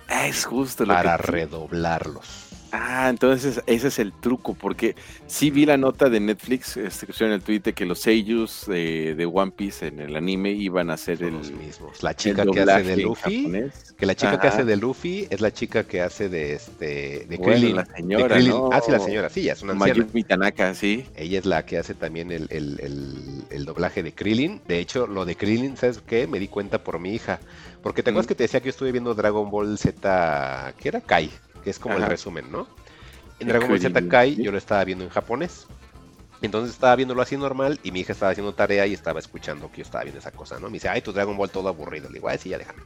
Es 0.10 0.46
justo 0.46 0.86
lo 0.86 0.94
Para 0.94 1.18
redoblarlos. 1.18 2.49
Ah, 2.72 3.08
entonces 3.10 3.62
ese 3.66 3.88
es 3.88 4.00
el 4.00 4.14
truco, 4.14 4.54
porque 4.54 4.96
sí 5.28 5.50
vi 5.50 5.66
la 5.66 5.78
nota 5.78 6.10
de 6.10 6.20
Netflix, 6.20 6.78
este, 6.78 7.08
que 7.08 7.26
en 7.26 7.32
el 7.32 7.42
tweet 7.42 7.62
que 7.62 7.86
los 7.86 8.00
seiyus 8.00 8.66
de, 8.68 9.30
One 9.32 9.52
Piece 9.52 9.88
en 9.88 10.00
el 10.00 10.16
anime 10.16 10.52
iban 10.52 10.90
a 10.90 10.98
ser 10.98 11.24
el, 11.24 11.34
los 11.34 11.52
mismos. 11.52 12.04
La 12.04 12.16
chica 12.16 12.46
que 12.46 12.62
hace 12.62 12.84
de 12.84 12.98
Luffy, 12.98 13.70
que 13.98 14.06
la 14.06 14.16
chica 14.16 14.40
que 14.40 14.48
hace 14.48 14.64
de 14.64 14.76
Luffy 14.78 15.28
es 15.30 15.42
la 15.42 15.52
chica 15.52 15.84
que 15.84 16.02
hace 16.02 16.30
de 16.30 16.54
este 16.54 17.26
de 17.28 17.40
Krillin. 17.40 17.76
la 17.78 17.86
señora, 17.86 18.38
Ah, 18.72 18.82
sí, 18.84 18.92
la 18.92 19.00
señora, 19.00 19.30
sí, 19.30 19.50
es 19.50 19.62
una. 19.62 19.74
Mayumi 19.74 20.24
Tanaka, 20.24 20.74
sí. 20.74 21.06
Ella 21.16 21.40
es 21.40 21.46
la 21.46 21.66
que 21.66 21.78
hace 21.78 21.94
también 21.94 22.32
el, 22.32 22.48
el, 22.50 23.66
doblaje 23.66 24.04
de 24.04 24.14
Krillin. 24.14 24.62
De 24.68 24.80
hecho, 24.80 25.08
lo 25.08 25.26
de 25.26 25.36
Krillin, 25.36 25.78
¿sabes 25.78 26.02
qué? 26.06 26.28
Me 26.28 26.40
di 26.40 26.48
cuenta 26.48 26.84
por 26.84 27.00
mi 27.00 27.14
hija. 27.14 27.40
Porque 27.82 28.04
te 28.04 28.10
acuerdas 28.10 28.28
que 28.28 28.36
te 28.36 28.44
decía 28.44 28.60
que 28.60 28.66
yo 28.66 28.72
estuve 28.72 28.92
viendo 28.92 29.14
Dragon 29.16 29.50
Ball 29.50 29.78
Z, 29.78 30.74
¿qué 30.78 30.90
era? 30.90 31.02
Kai 31.02 31.30
que 31.64 31.70
es 31.70 31.80
como 31.80 31.96
el 31.96 32.06
resumen, 32.06 32.52
¿no? 32.52 32.68
En 33.40 33.48
Dragon 33.48 33.70
Ball 33.70 33.80
Z 33.80 34.08
Kai 34.08 34.36
yo 34.36 34.52
lo 34.52 34.58
estaba 34.58 34.84
viendo 34.84 35.04
en 35.04 35.10
japonés. 35.10 35.68
Entonces 36.42 36.74
estaba 36.74 36.96
viéndolo 36.96 37.22
así 37.22 37.36
normal 37.36 37.80
y 37.84 37.92
mi 37.92 38.02
hija 38.02 38.14
estaba 38.14 38.32
haciendo 38.32 38.54
tarea 38.54 38.88
y 38.88 38.94
estaba 38.94 39.20
escuchando 39.20 39.70
que 39.72 39.78
yo 39.78 39.84
estaba 39.84 40.04
viendo 40.04 40.20
esa 40.20 40.32
cosa, 40.32 40.60
¿no? 40.60 40.68
Me 40.68 40.74
dice, 40.74 40.88
ay, 40.88 41.02
tu 41.02 41.12
Dragon 41.12 41.36
Ball 41.36 41.50
todo 41.50 41.68
aburrido. 41.68 42.08
Le 42.08 42.16
digo, 42.16 42.30
ay, 42.30 42.38
sí, 42.38 42.50
ya 42.50 42.58
déjame. 42.58 42.82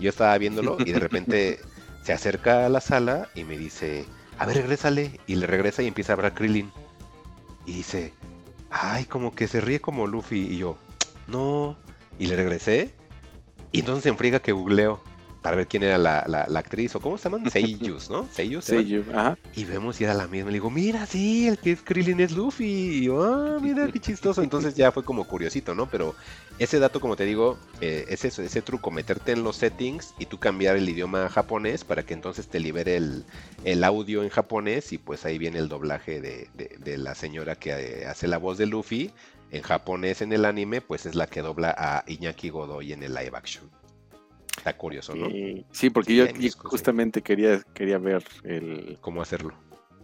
Yo 0.00 0.10
estaba 0.10 0.36
viéndolo 0.38 0.76
y 0.80 0.92
de 0.92 0.98
repente 0.98 1.60
se 2.02 2.12
acerca 2.12 2.66
a 2.66 2.68
la 2.68 2.80
sala 2.80 3.28
y 3.34 3.44
me 3.44 3.56
dice, 3.56 4.04
a 4.38 4.46
ver, 4.46 4.56
regrésale. 4.56 5.20
Y 5.26 5.36
le 5.36 5.46
regresa 5.46 5.82
y 5.82 5.86
empieza 5.86 6.12
a 6.12 6.16
hablar 6.16 6.34
Krillin. 6.34 6.72
Y 7.64 7.74
dice, 7.74 8.12
ay, 8.70 9.04
como 9.04 9.34
que 9.34 9.46
se 9.46 9.60
ríe 9.60 9.80
como 9.80 10.06
Luffy. 10.06 10.40
Y 10.40 10.58
yo, 10.58 10.76
no. 11.28 11.76
Y 12.18 12.26
le 12.26 12.36
regresé. 12.36 12.92
Y 13.70 13.80
entonces 13.80 14.04
se 14.04 14.08
enfriga 14.08 14.40
que 14.40 14.52
googleo 14.52 15.00
para 15.46 15.58
ver 15.58 15.68
quién 15.68 15.84
era 15.84 15.96
la, 15.96 16.24
la, 16.26 16.58
actriz, 16.58 16.96
o 16.96 17.00
cómo 17.00 17.16
se 17.16 17.30
llaman, 17.30 17.48
Seiyus, 17.52 18.10
¿no? 18.10 18.28
Seiyus. 18.32 18.64
Seiyus, 18.64 19.06
ajá. 19.10 19.38
Y 19.54 19.64
vemos 19.64 20.00
y 20.00 20.02
era 20.02 20.12
la 20.12 20.26
misma. 20.26 20.50
Le 20.50 20.54
digo, 20.54 20.70
mira, 20.70 21.06
sí, 21.06 21.46
el 21.46 21.56
que 21.56 21.70
es 21.70 21.82
Krillin 21.82 22.18
es 22.18 22.32
Luffy. 22.32 22.64
Y 22.64 23.04
yo, 23.04 23.22
ah, 23.22 23.60
mira, 23.62 23.86
qué 23.92 24.00
chistoso. 24.00 24.42
Entonces 24.42 24.74
ya 24.74 24.90
fue 24.90 25.04
como 25.04 25.24
curiosito, 25.24 25.72
¿no? 25.72 25.88
Pero 25.88 26.16
ese 26.58 26.80
dato, 26.80 27.00
como 27.00 27.14
te 27.14 27.24
digo, 27.24 27.58
eh, 27.80 28.06
es 28.08 28.24
eso, 28.24 28.42
ese 28.42 28.60
truco, 28.60 28.90
meterte 28.90 29.30
en 29.30 29.44
los 29.44 29.54
settings 29.54 30.14
y 30.18 30.26
tú 30.26 30.40
cambiar 30.40 30.74
el 30.74 30.88
idioma 30.88 31.26
a 31.26 31.28
japonés 31.28 31.84
para 31.84 32.02
que 32.02 32.14
entonces 32.14 32.48
te 32.48 32.58
libere 32.58 32.96
el, 32.96 33.24
el 33.62 33.84
audio 33.84 34.24
en 34.24 34.30
japonés 34.30 34.92
y 34.92 34.98
pues 34.98 35.24
ahí 35.26 35.38
viene 35.38 35.60
el 35.60 35.68
doblaje 35.68 36.20
de, 36.20 36.48
de, 36.56 36.98
la 36.98 37.14
señora 37.14 37.54
que 37.54 37.70
eh, 37.70 38.06
hace 38.06 38.26
la 38.26 38.38
voz 38.38 38.58
de 38.58 38.66
Luffy 38.66 39.12
en 39.52 39.62
japonés 39.62 40.22
en 40.22 40.32
el 40.32 40.44
anime, 40.44 40.80
pues 40.80 41.06
es 41.06 41.14
la 41.14 41.28
que 41.28 41.40
dobla 41.40 41.72
a 41.78 42.02
Iñaki 42.08 42.48
Godoy 42.48 42.92
en 42.92 43.04
el 43.04 43.14
live 43.14 43.30
action. 43.32 43.70
Está 44.66 44.76
curioso, 44.76 45.14
¿no? 45.14 45.28
Sí, 45.70 45.90
porque 45.90 46.16
yo, 46.16 46.26
justamente 46.64 47.22
quería, 47.22 47.62
quería 47.72 47.98
ver 47.98 48.24
el... 48.42 48.98
¿Cómo 49.00 49.22
hacerlo? 49.22 49.54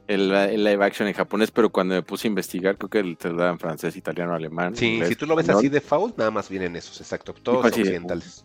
El, 0.07 0.29
live 0.29 0.85
action 0.85 1.09
en 1.09 1.15
japonés, 1.15 1.51
pero 1.51 1.73
cuando 1.73 1.97
me 1.97 2.03
puse 2.03 2.29
a 2.29 2.31
investigar, 2.31 2.79
creo 2.79 2.89
que 2.89 3.17
te 3.17 3.29
lo 3.29 3.39
dan 3.39 3.55
en 3.55 3.59
francés, 3.59 3.97
italiano, 3.97 4.35
alemán. 4.35 4.77
Sí, 4.77 5.01
si 5.05 5.17
tú 5.17 5.27
lo 5.27 5.35
ves 5.35 5.49
así 5.49 5.69
de 5.69 5.81
default, 5.81 6.17
nada 6.17 6.31
más 6.31 6.49
vienen 6.49 6.77
esos, 6.77 7.01
exacto, 7.01 7.35
todos 7.35 7.67
occidentales. 7.67 8.45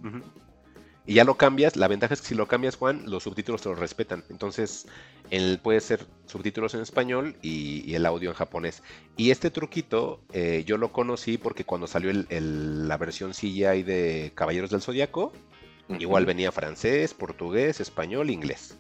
Y 1.06 1.14
ya 1.14 1.24
lo 1.24 1.36
cambias, 1.36 1.76
la 1.76 1.88
ventaja 1.88 2.16
es 2.16 2.22
que 2.22 2.30
si 2.30 2.36
lo 2.36 2.48
cambias, 2.48 2.78
Juan, 2.78 3.04
los 3.06 3.22
subtítulos 3.22 3.62
te 3.62 3.70
los 3.70 3.78
respetan. 3.78 4.24
Entonces, 4.30 4.88
él 5.30 5.60
puede 5.62 5.82
ser 5.82 6.06
subtítulos 6.26 6.74
en 6.74 6.82
español 6.82 7.36
y, 7.44 7.94
el 7.94 8.08
audio 8.08 8.32
en 8.32 8.36
japonés. 8.36 8.82
Y 9.18 9.30
este 9.30 9.52
truquito 9.52 10.20
eh, 10.34 10.64
yo 10.66 10.78
lo 10.78 10.92
conocí 10.92 11.38
porque 11.38 11.64
cuando 11.64 11.86
salió 11.86 12.12
la 12.12 12.98
versión 12.98 13.34
CGI 13.34 13.84
de 13.84 14.32
Caballeros 14.34 14.72
del 14.72 14.82
Igual 16.00 16.26
venía 16.26 16.52
francés, 16.52 17.14
portugués, 17.14 17.80
español, 17.80 18.30
inglés. 18.30 18.78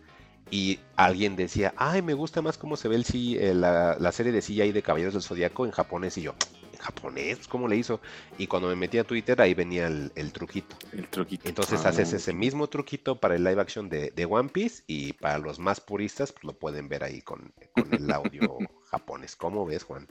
Y 0.49 0.79
alguien 0.95 1.35
decía, 1.35 1.73
ay, 1.77 2.01
me 2.01 2.13
gusta 2.13 2.41
más 2.41 2.57
cómo 2.57 2.77
se 2.77 2.87
ve 2.87 2.95
el, 2.95 3.05
eh, 3.13 3.53
la, 3.53 3.97
la, 3.99 4.11
serie 4.11 4.31
de 4.31 4.41
CGI 4.41 4.71
de 4.71 4.81
Caballeros 4.81 5.13
del 5.13 5.23
Zodíaco 5.23 5.65
en 5.65 5.71
japonés. 5.71 6.17
Y 6.17 6.21
yo, 6.21 6.35
japonés, 6.77 7.47
¿cómo 7.47 7.67
le 7.67 7.75
hizo? 7.75 7.99
Y 8.37 8.47
cuando 8.47 8.69
me 8.69 8.75
metí 8.75 8.97
a 8.97 9.03
Twitter, 9.03 9.41
ahí 9.41 9.53
venía 9.53 9.87
el, 9.87 10.31
truquito. 10.31 10.75
El 10.93 11.07
truquito. 11.09 11.47
Entonces 11.47 11.85
ah, 11.85 11.89
haces 11.89 12.13
ese 12.13 12.33
mismo 12.33 12.67
truquito 12.67 13.19
para 13.19 13.35
el 13.35 13.43
live 13.43 13.61
action 13.61 13.89
de, 13.89 14.27
One 14.29 14.49
Piece 14.49 14.83
y 14.87 15.13
para 15.13 15.37
los 15.37 15.59
más 15.59 15.79
puristas, 15.79 16.31
pues 16.31 16.43
lo 16.45 16.53
pueden 16.53 16.87
ver 16.87 17.03
ahí 17.03 17.21
con, 17.21 17.53
con 17.73 17.93
el 17.93 18.09
audio 18.11 18.57
japonés. 18.91 19.35
¿Cómo 19.35 19.65
ves, 19.65 19.83
Juan? 19.83 20.07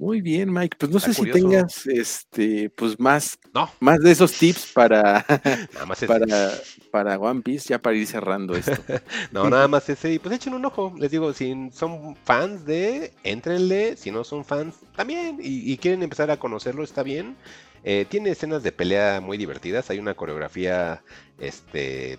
Muy 0.00 0.22
bien, 0.22 0.50
Mike. 0.50 0.78
Pues 0.80 0.90
no 0.90 0.98
sé 0.98 1.12
si 1.12 1.30
tengas 1.30 1.86
este, 1.86 2.70
pues 2.70 2.98
más, 2.98 3.38
más 3.80 3.98
de 3.98 4.10
esos 4.10 4.32
tips 4.32 4.72
para, 4.72 5.26
para, 6.06 6.52
para 6.90 7.18
One 7.18 7.42
Piece, 7.42 7.68
ya 7.68 7.78
para 7.78 7.94
ir 7.96 8.06
cerrando 8.06 8.56
esto. 8.56 8.72
no, 9.30 9.50
nada 9.50 9.68
más 9.68 9.86
ese, 9.90 10.14
y 10.14 10.18
pues 10.18 10.34
echen 10.34 10.54
un 10.54 10.64
ojo. 10.64 10.94
Les 10.96 11.10
digo, 11.10 11.34
si 11.34 11.54
son 11.74 12.16
fans 12.24 12.64
de, 12.64 13.12
entrenle, 13.24 13.98
si 13.98 14.10
no 14.10 14.24
son 14.24 14.46
fans, 14.46 14.76
también, 14.96 15.36
y, 15.38 15.76
quieren 15.76 16.02
empezar 16.02 16.30
a 16.30 16.38
conocerlo, 16.38 16.82
está 16.82 17.02
bien. 17.02 17.36
Eh, 17.84 18.06
tiene 18.08 18.30
escenas 18.30 18.62
de 18.62 18.72
pelea 18.72 19.20
muy 19.20 19.36
divertidas, 19.36 19.90
hay 19.90 19.98
una 19.98 20.14
coreografía 20.14 21.02
este 21.38 22.18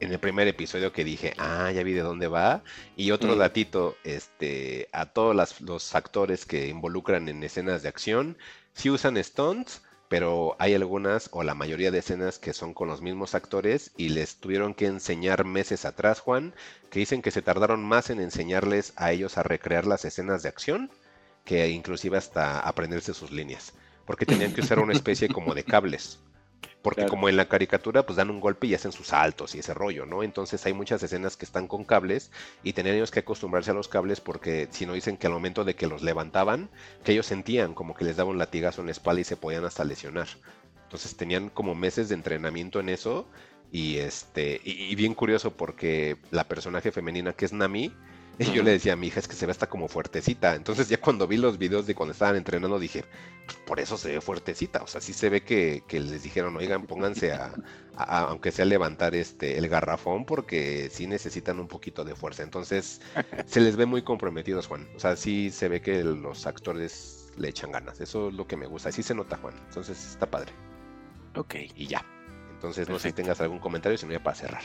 en 0.00 0.12
el 0.12 0.18
primer 0.18 0.48
episodio 0.48 0.92
que 0.92 1.04
dije, 1.04 1.34
ah, 1.38 1.70
ya 1.72 1.82
vi 1.82 1.92
de 1.92 2.02
dónde 2.02 2.28
va. 2.28 2.62
Y 2.96 3.10
otro 3.10 3.34
mm. 3.34 3.38
datito, 3.38 3.96
este, 4.04 4.88
a 4.92 5.06
todos 5.06 5.34
los 5.60 5.94
actores 5.94 6.46
que 6.46 6.68
involucran 6.68 7.28
en 7.28 7.42
escenas 7.42 7.82
de 7.82 7.88
acción, 7.88 8.38
sí 8.72 8.90
usan 8.90 9.22
stunts, 9.22 9.82
pero 10.08 10.56
hay 10.58 10.74
algunas 10.74 11.28
o 11.32 11.42
la 11.42 11.54
mayoría 11.54 11.90
de 11.90 11.98
escenas 11.98 12.38
que 12.38 12.54
son 12.54 12.74
con 12.74 12.88
los 12.88 13.02
mismos 13.02 13.34
actores 13.34 13.92
y 13.96 14.08
les 14.08 14.36
tuvieron 14.36 14.74
que 14.74 14.86
enseñar 14.86 15.44
meses 15.44 15.84
atrás, 15.84 16.20
Juan, 16.20 16.54
que 16.90 17.00
dicen 17.00 17.22
que 17.22 17.30
se 17.30 17.42
tardaron 17.42 17.84
más 17.84 18.10
en 18.10 18.20
enseñarles 18.20 18.94
a 18.96 19.12
ellos 19.12 19.36
a 19.36 19.42
recrear 19.42 19.86
las 19.86 20.04
escenas 20.04 20.42
de 20.42 20.48
acción 20.48 20.90
que 21.44 21.68
inclusive 21.70 22.16
hasta 22.16 22.60
aprenderse 22.60 23.14
sus 23.14 23.30
líneas, 23.30 23.72
porque 24.06 24.26
tenían 24.26 24.52
que 24.52 24.60
usar 24.60 24.78
una 24.80 24.92
especie 24.92 25.28
como 25.28 25.54
de 25.54 25.64
cables. 25.64 26.20
Porque 26.82 27.06
como 27.06 27.28
en 27.28 27.36
la 27.36 27.48
caricatura, 27.48 28.06
pues 28.06 28.16
dan 28.16 28.30
un 28.30 28.40
golpe 28.40 28.66
y 28.66 28.74
hacen 28.74 28.92
sus 28.92 29.08
saltos 29.08 29.54
y 29.54 29.58
ese 29.58 29.74
rollo, 29.74 30.06
¿no? 30.06 30.22
Entonces 30.22 30.64
hay 30.64 30.72
muchas 30.72 31.02
escenas 31.02 31.36
que 31.36 31.44
están 31.44 31.66
con 31.66 31.84
cables 31.84 32.30
y 32.62 32.72
tenían 32.72 32.96
ellos 32.96 33.10
que 33.10 33.20
acostumbrarse 33.20 33.72
a 33.72 33.74
los 33.74 33.88
cables 33.88 34.20
porque 34.20 34.68
si 34.70 34.86
no 34.86 34.92
dicen 34.92 35.16
que 35.16 35.26
al 35.26 35.32
momento 35.32 35.64
de 35.64 35.74
que 35.74 35.86
los 35.86 36.02
levantaban, 36.02 36.70
que 37.04 37.12
ellos 37.12 37.26
sentían 37.26 37.74
como 37.74 37.94
que 37.94 38.04
les 38.04 38.16
daba 38.16 38.30
un 38.30 38.38
latigazo 38.38 38.80
en 38.80 38.86
la 38.86 38.92
espalda 38.92 39.20
y 39.20 39.24
se 39.24 39.36
podían 39.36 39.64
hasta 39.64 39.84
lesionar. 39.84 40.28
Entonces 40.84 41.16
tenían 41.16 41.50
como 41.50 41.74
meses 41.74 42.08
de 42.08 42.14
entrenamiento 42.14 42.80
en 42.80 42.88
eso 42.88 43.28
y 43.70 43.98
este 43.98 44.60
y 44.64 44.94
bien 44.94 45.14
curioso 45.14 45.54
porque 45.56 46.16
la 46.30 46.44
personaje 46.44 46.92
femenina 46.92 47.34
que 47.34 47.44
es 47.44 47.52
Nami, 47.52 47.92
y 48.52 48.52
yo 48.52 48.62
le 48.62 48.70
decía 48.70 48.92
a 48.92 48.96
mi 48.96 49.08
hija, 49.08 49.18
es 49.20 49.26
que 49.26 49.34
se 49.34 49.46
ve 49.46 49.52
hasta 49.52 49.68
como 49.68 49.88
fuertecita. 49.88 50.54
Entonces 50.54 50.88
ya 50.88 51.00
cuando 51.00 51.26
vi 51.26 51.36
los 51.36 51.58
videos 51.58 51.86
de 51.86 51.94
cuando 51.94 52.12
estaban 52.12 52.36
entrenando 52.36 52.78
dije, 52.78 53.04
pues, 53.46 53.58
por 53.66 53.80
eso 53.80 53.96
se 53.96 54.12
ve 54.12 54.20
fuertecita. 54.20 54.82
O 54.82 54.86
sea, 54.86 55.00
sí 55.00 55.12
se 55.12 55.28
ve 55.28 55.42
que, 55.42 55.82
les 55.90 56.22
dijeron, 56.22 56.56
oigan, 56.56 56.86
pónganse 56.86 57.32
a, 57.32 57.52
aunque 57.96 58.52
sea 58.52 58.64
levantar 58.64 59.14
este 59.16 59.58
el 59.58 59.68
garrafón, 59.68 60.24
porque 60.24 60.88
sí 60.92 61.06
necesitan 61.06 61.58
un 61.58 61.66
poquito 61.66 62.04
de 62.04 62.14
fuerza. 62.14 62.44
Entonces 62.44 63.00
se 63.46 63.60
les 63.60 63.76
ve 63.76 63.86
muy 63.86 64.02
comprometidos, 64.02 64.68
Juan. 64.68 64.88
O 64.94 65.00
sea, 65.00 65.16
sí 65.16 65.50
se 65.50 65.68
ve 65.68 65.80
que 65.80 66.04
los 66.04 66.46
actores 66.46 67.32
le 67.36 67.48
echan 67.48 67.72
ganas. 67.72 68.00
Eso 68.00 68.28
es 68.28 68.34
lo 68.34 68.46
que 68.46 68.56
me 68.56 68.66
gusta. 68.66 68.90
Así 68.90 69.02
se 69.02 69.14
nota, 69.14 69.36
Juan. 69.38 69.54
Entonces 69.68 70.12
está 70.12 70.30
padre. 70.30 70.52
Ok. 71.34 71.54
Y 71.74 71.86
ya. 71.86 72.04
Entonces 72.52 72.88
no 72.88 72.98
sé 72.98 73.08
si 73.08 73.14
tengas 73.14 73.40
algún 73.40 73.58
comentario, 73.60 73.96
si 73.96 74.06
no 74.06 74.12
ya 74.12 74.22
para 74.22 74.36
cerrar. 74.36 74.62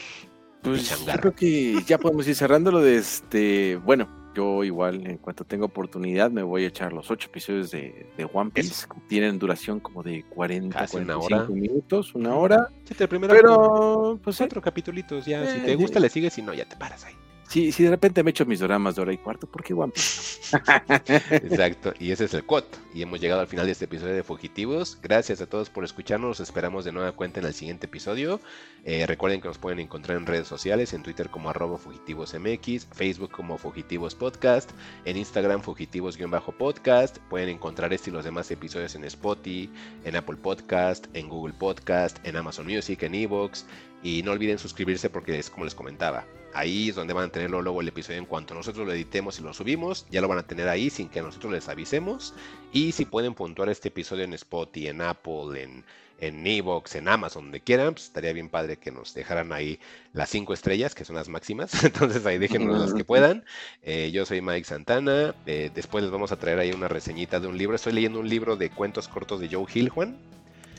Pues 0.64 1.06
yo 1.06 1.14
creo 1.14 1.35
que 1.35 1.83
ya 1.85 1.98
podemos 1.98 2.27
ir 2.27 2.35
cerrándolo 2.35 2.82
de 2.82 2.98
este. 2.98 3.75
Bueno, 3.83 4.08
yo 4.33 4.64
igual, 4.64 5.06
en 5.06 5.17
cuanto 5.17 5.43
tenga 5.43 5.66
oportunidad, 5.66 6.32
me 6.32 6.42
voy 6.42 6.64
a 6.64 6.67
echar 6.67 6.93
los 6.93 7.11
ocho 7.11 7.27
episodios 7.27 7.72
de, 7.72 8.08
One 8.32 8.51
Piece. 8.51 8.88
Tienen 9.08 9.40
duración 9.40 9.80
como 9.80 10.03
de 10.03 10.24
40, 10.30 10.88
45 10.88 11.53
minutos, 11.53 12.16
una 12.16 12.35
hora. 12.35 12.69
Sí, 12.85 12.95
pero, 12.98 14.19
pues 14.24 14.38
cuatro 14.38 14.61
capítulos 14.61 15.25
ya. 15.25 15.45
si 15.53 15.59
te 15.59 15.75
gusta, 15.75 16.00
le 16.00 16.09
sigues, 16.09 16.33
si 16.33 16.42
no, 16.42 16.53
ya 16.53 16.66
te 16.66 16.75
paras 16.75 17.06
ahí. 17.06 17.14
Si, 17.48 17.72
si 17.72 17.84
de 17.84 17.90
repente 17.90 18.24
me 18.24 18.32
echo 18.32 18.46
mis 18.46 18.60
dramas 18.60 18.96
de 18.96 19.02
hora 19.02 19.14
y 19.14 19.18
cuarto, 19.18 19.48
¿por 19.48 19.64
qué 19.64 19.74
One 19.74 19.94
Exacto, 21.32 21.94
y 22.00 22.12
ese 22.12 22.26
es 22.26 22.34
el 22.34 22.46
quote. 22.46 22.78
Y 22.94 23.02
hemos 23.02 23.20
llegado 23.20 23.42
al 23.42 23.48
final 23.48 23.66
de 23.66 23.72
este 23.72 23.86
episodio 23.86 24.14
de 24.14 24.24
Fugitivos. 24.24 24.98
Gracias 25.02 25.42
a 25.42 25.48
todos 25.48 25.70
por 25.70 25.84
escucharnos. 25.84 26.40
Esperamos 26.40 26.86
de 26.86 26.92
nueva 26.92 27.12
cuenta 27.12 27.40
en 27.40 27.46
el 27.46 27.54
siguiente 27.54 27.88
episodio. 27.88 28.40
Eh, 28.86 29.06
recuerden 29.08 29.42
que 29.42 29.48
nos 29.48 29.58
pueden 29.58 29.80
encontrar 29.80 30.18
en 30.18 30.26
redes 30.26 30.48
sociales, 30.48 30.94
en 30.94 31.04
Twitter 31.04 31.30
como 31.30 31.50
arroba 31.50 31.78
fugitivosmx, 31.78 32.88
Facebook 32.92 33.32
como 33.32 33.58
Fugitivos 33.58 34.16
Podcast, 34.16 34.72
en 35.06 35.18
Instagram 35.18 35.62
fugitivos-podcast. 35.62 37.18
Pueden 37.30 37.50
encontrar 37.50 37.94
este 37.94 38.10
y 38.10 38.14
los 38.14 38.26
demás 38.26 38.52
episodios 38.52 38.96
en 38.96 39.06
Spotify, 39.06 39.70
en 40.04 40.16
Apple 40.16 40.38
Podcast, 40.38 41.08
en 41.14 41.30
Google 41.30 41.54
Podcast, 41.54 42.18
en 42.26 42.36
Amazon 42.36 42.68
Music, 42.68 43.02
en 43.04 43.16
Evox. 43.16 43.66
Y 44.04 44.22
no 44.24 44.32
olviden 44.32 44.60
suscribirse 44.60 45.10
porque 45.10 45.40
es 45.40 45.50
como 45.50 45.66
les 45.66 45.76
comentaba 45.76 46.26
Ahí 46.53 46.90
es 46.90 46.95
donde 46.95 47.14
van 47.14 47.25
a 47.25 47.32
tenerlo 47.32 47.61
luego 47.61 47.82
el 47.82 47.88
episodio 47.88 48.19
en 48.19 48.25
cuanto 48.25 48.53
nosotros 48.53 48.85
lo 48.85 48.93
editemos 48.93 49.40
y 49.40 49.43
lo 49.43 49.53
subimos. 49.53 50.06
Ya 50.09 50.22
lo 50.22 50.27
van 50.27 50.38
a 50.38 50.48
tener 50.48 50.69
ahí 50.69 50.90
sin 50.90 51.09
que 51.09 51.22
nosotros 51.22 51.51
les 51.51 51.67
avisemos. 51.67 52.33
Y 52.72 52.91
si 52.91 53.06
pueden 53.06 53.33
puntuar 53.33 53.69
este 53.69 53.88
episodio 53.90 54.23
en 54.23 54.33
Spotify, 54.33 54.90
en 54.90 55.01
Apple, 55.01 55.61
en, 55.61 55.83
en 56.19 56.45
Evox, 56.45 56.95
en 56.95 57.07
Amazon, 57.07 57.45
donde 57.45 57.59
quieran, 57.59 57.93
pues 57.93 58.06
estaría 58.06 58.33
bien 58.33 58.49
padre 58.49 58.77
que 58.77 58.91
nos 58.91 59.14
dejaran 59.14 59.51
ahí 59.51 59.80
las 60.14 60.30
cinco 60.30 60.53
estrellas, 60.53 60.95
que 60.95 61.06
son 61.06 61.15
las 61.15 61.27
máximas. 61.27 61.72
Entonces 61.83 62.25
ahí 62.25 62.38
déjenos 62.38 62.80
las 62.80 62.93
que 62.93 63.03
puedan. 63.03 63.45
Eh, 63.82 64.11
yo 64.11 64.25
soy 64.25 64.41
Mike 64.41 64.65
Santana. 64.65 65.35
Eh, 65.45 65.72
después 65.73 66.03
les 66.03 66.11
vamos 66.11 66.32
a 66.32 66.38
traer 66.38 66.59
ahí 66.59 66.72
una 66.72 66.88
reseñita 66.88 67.40
de 67.40 67.48
un 67.48 67.57
libro. 67.57 67.75
Estoy 67.75 67.93
leyendo 67.93 68.19
un 68.19 68.30
libro 68.30 68.56
de 68.56 68.69
cuentos 68.69 69.07
cortos 69.07 69.40
de 69.40 69.49
Joe 69.49 69.65
Hill, 69.73 69.90
Juan. 69.90 70.17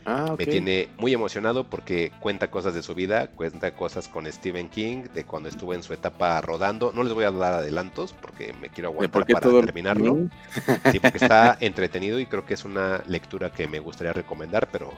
Ah, 0.06 0.34
Me 0.38 0.46
tiene 0.46 0.88
muy 0.98 1.14
emocionado 1.14 1.64
porque 1.64 2.12
cuenta 2.20 2.50
cosas 2.50 2.74
de 2.74 2.82
su 2.82 2.94
vida, 2.94 3.28
cuenta 3.28 3.74
cosas 3.74 4.08
con 4.08 4.30
Stephen 4.30 4.68
King, 4.68 5.04
de 5.14 5.24
cuando 5.24 5.48
estuvo 5.48 5.72
en 5.72 5.82
su 5.82 5.92
etapa 5.94 6.40
rodando. 6.40 6.92
No 6.92 7.02
les 7.02 7.12
voy 7.14 7.24
a 7.24 7.30
dar 7.30 7.54
adelantos 7.54 8.12
porque 8.12 8.52
me 8.60 8.68
quiero 8.68 8.90
aguantar 8.90 9.26
para 9.26 9.40
terminarlo. 9.40 10.28
Sí, 10.90 11.00
porque 11.00 11.18
está 11.18 11.56
entretenido 11.60 12.18
y 12.18 12.26
creo 12.26 12.44
que 12.44 12.54
es 12.54 12.64
una 12.64 13.02
lectura 13.06 13.50
que 13.50 13.66
me 13.66 13.78
gustaría 13.78 14.12
recomendar, 14.12 14.68
pero 14.70 14.92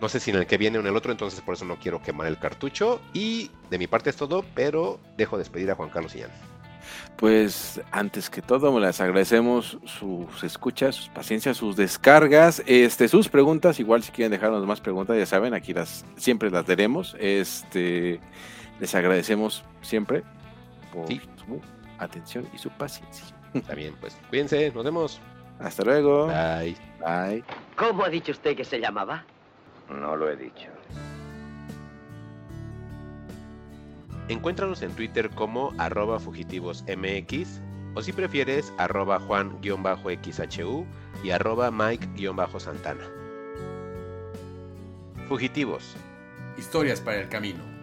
no 0.00 0.08
sé 0.08 0.20
si 0.20 0.30
en 0.30 0.36
el 0.36 0.46
que 0.46 0.58
viene 0.58 0.78
o 0.78 0.80
en 0.80 0.86
el 0.86 0.96
otro, 0.96 1.12
entonces 1.12 1.40
por 1.40 1.54
eso 1.54 1.64
no 1.64 1.76
quiero 1.76 2.02
quemar 2.02 2.26
el 2.26 2.38
cartucho. 2.38 3.00
Y 3.12 3.50
de 3.70 3.78
mi 3.78 3.86
parte 3.86 4.10
es 4.10 4.16
todo, 4.16 4.44
pero 4.54 5.00
dejo 5.16 5.38
despedir 5.38 5.70
a 5.70 5.74
Juan 5.74 5.90
Carlos 5.90 6.14
Illán. 6.14 6.30
Pues 7.16 7.80
antes 7.90 8.28
que 8.30 8.42
todo, 8.42 8.78
les 8.80 9.00
agradecemos 9.00 9.78
sus 9.84 10.42
escuchas, 10.42 10.94
sus 10.96 11.08
paciencias, 11.08 11.56
sus 11.56 11.76
descargas, 11.76 12.62
este, 12.66 13.08
sus 13.08 13.28
preguntas. 13.28 13.80
Igual 13.80 14.02
si 14.02 14.12
quieren 14.12 14.32
dejarnos 14.32 14.66
más 14.66 14.80
preguntas, 14.80 15.16
ya 15.16 15.26
saben, 15.26 15.54
aquí 15.54 15.72
las 15.72 16.04
siempre 16.16 16.50
las 16.50 16.64
tenemos. 16.64 17.16
Este, 17.18 18.20
les 18.80 18.94
agradecemos 18.94 19.64
siempre 19.82 20.22
por 20.92 21.06
su 21.08 21.60
atención 21.98 22.48
y 22.52 22.58
su 22.58 22.70
paciencia. 22.70 23.24
Está 23.54 23.74
bien, 23.74 23.94
pues 24.00 24.16
cuídense, 24.28 24.72
nos 24.72 24.84
vemos. 24.84 25.20
Hasta 25.60 25.84
luego. 25.84 26.26
Bye. 26.26 26.76
Bye. 26.98 27.44
¿Cómo 27.76 28.04
ha 28.04 28.08
dicho 28.08 28.32
usted 28.32 28.56
que 28.56 28.64
se 28.64 28.80
llamaba? 28.80 29.24
No 29.88 30.16
lo 30.16 30.28
he 30.28 30.36
dicho. 30.36 30.68
Encuéntranos 34.28 34.82
en 34.82 34.92
Twitter 34.92 35.28
como 35.30 35.74
arroba 35.76 36.18
fugitivosmx 36.18 37.60
o 37.94 38.02
si 38.02 38.12
prefieres 38.12 38.72
arroba 38.78 39.20
juan-xhu 39.20 40.86
y 41.22 41.30
arroba 41.30 41.70
mike-santana. 41.70 43.04
Fugitivos. 45.28 45.96
Historias 46.56 47.00
para 47.00 47.20
el 47.20 47.28
camino. 47.28 47.73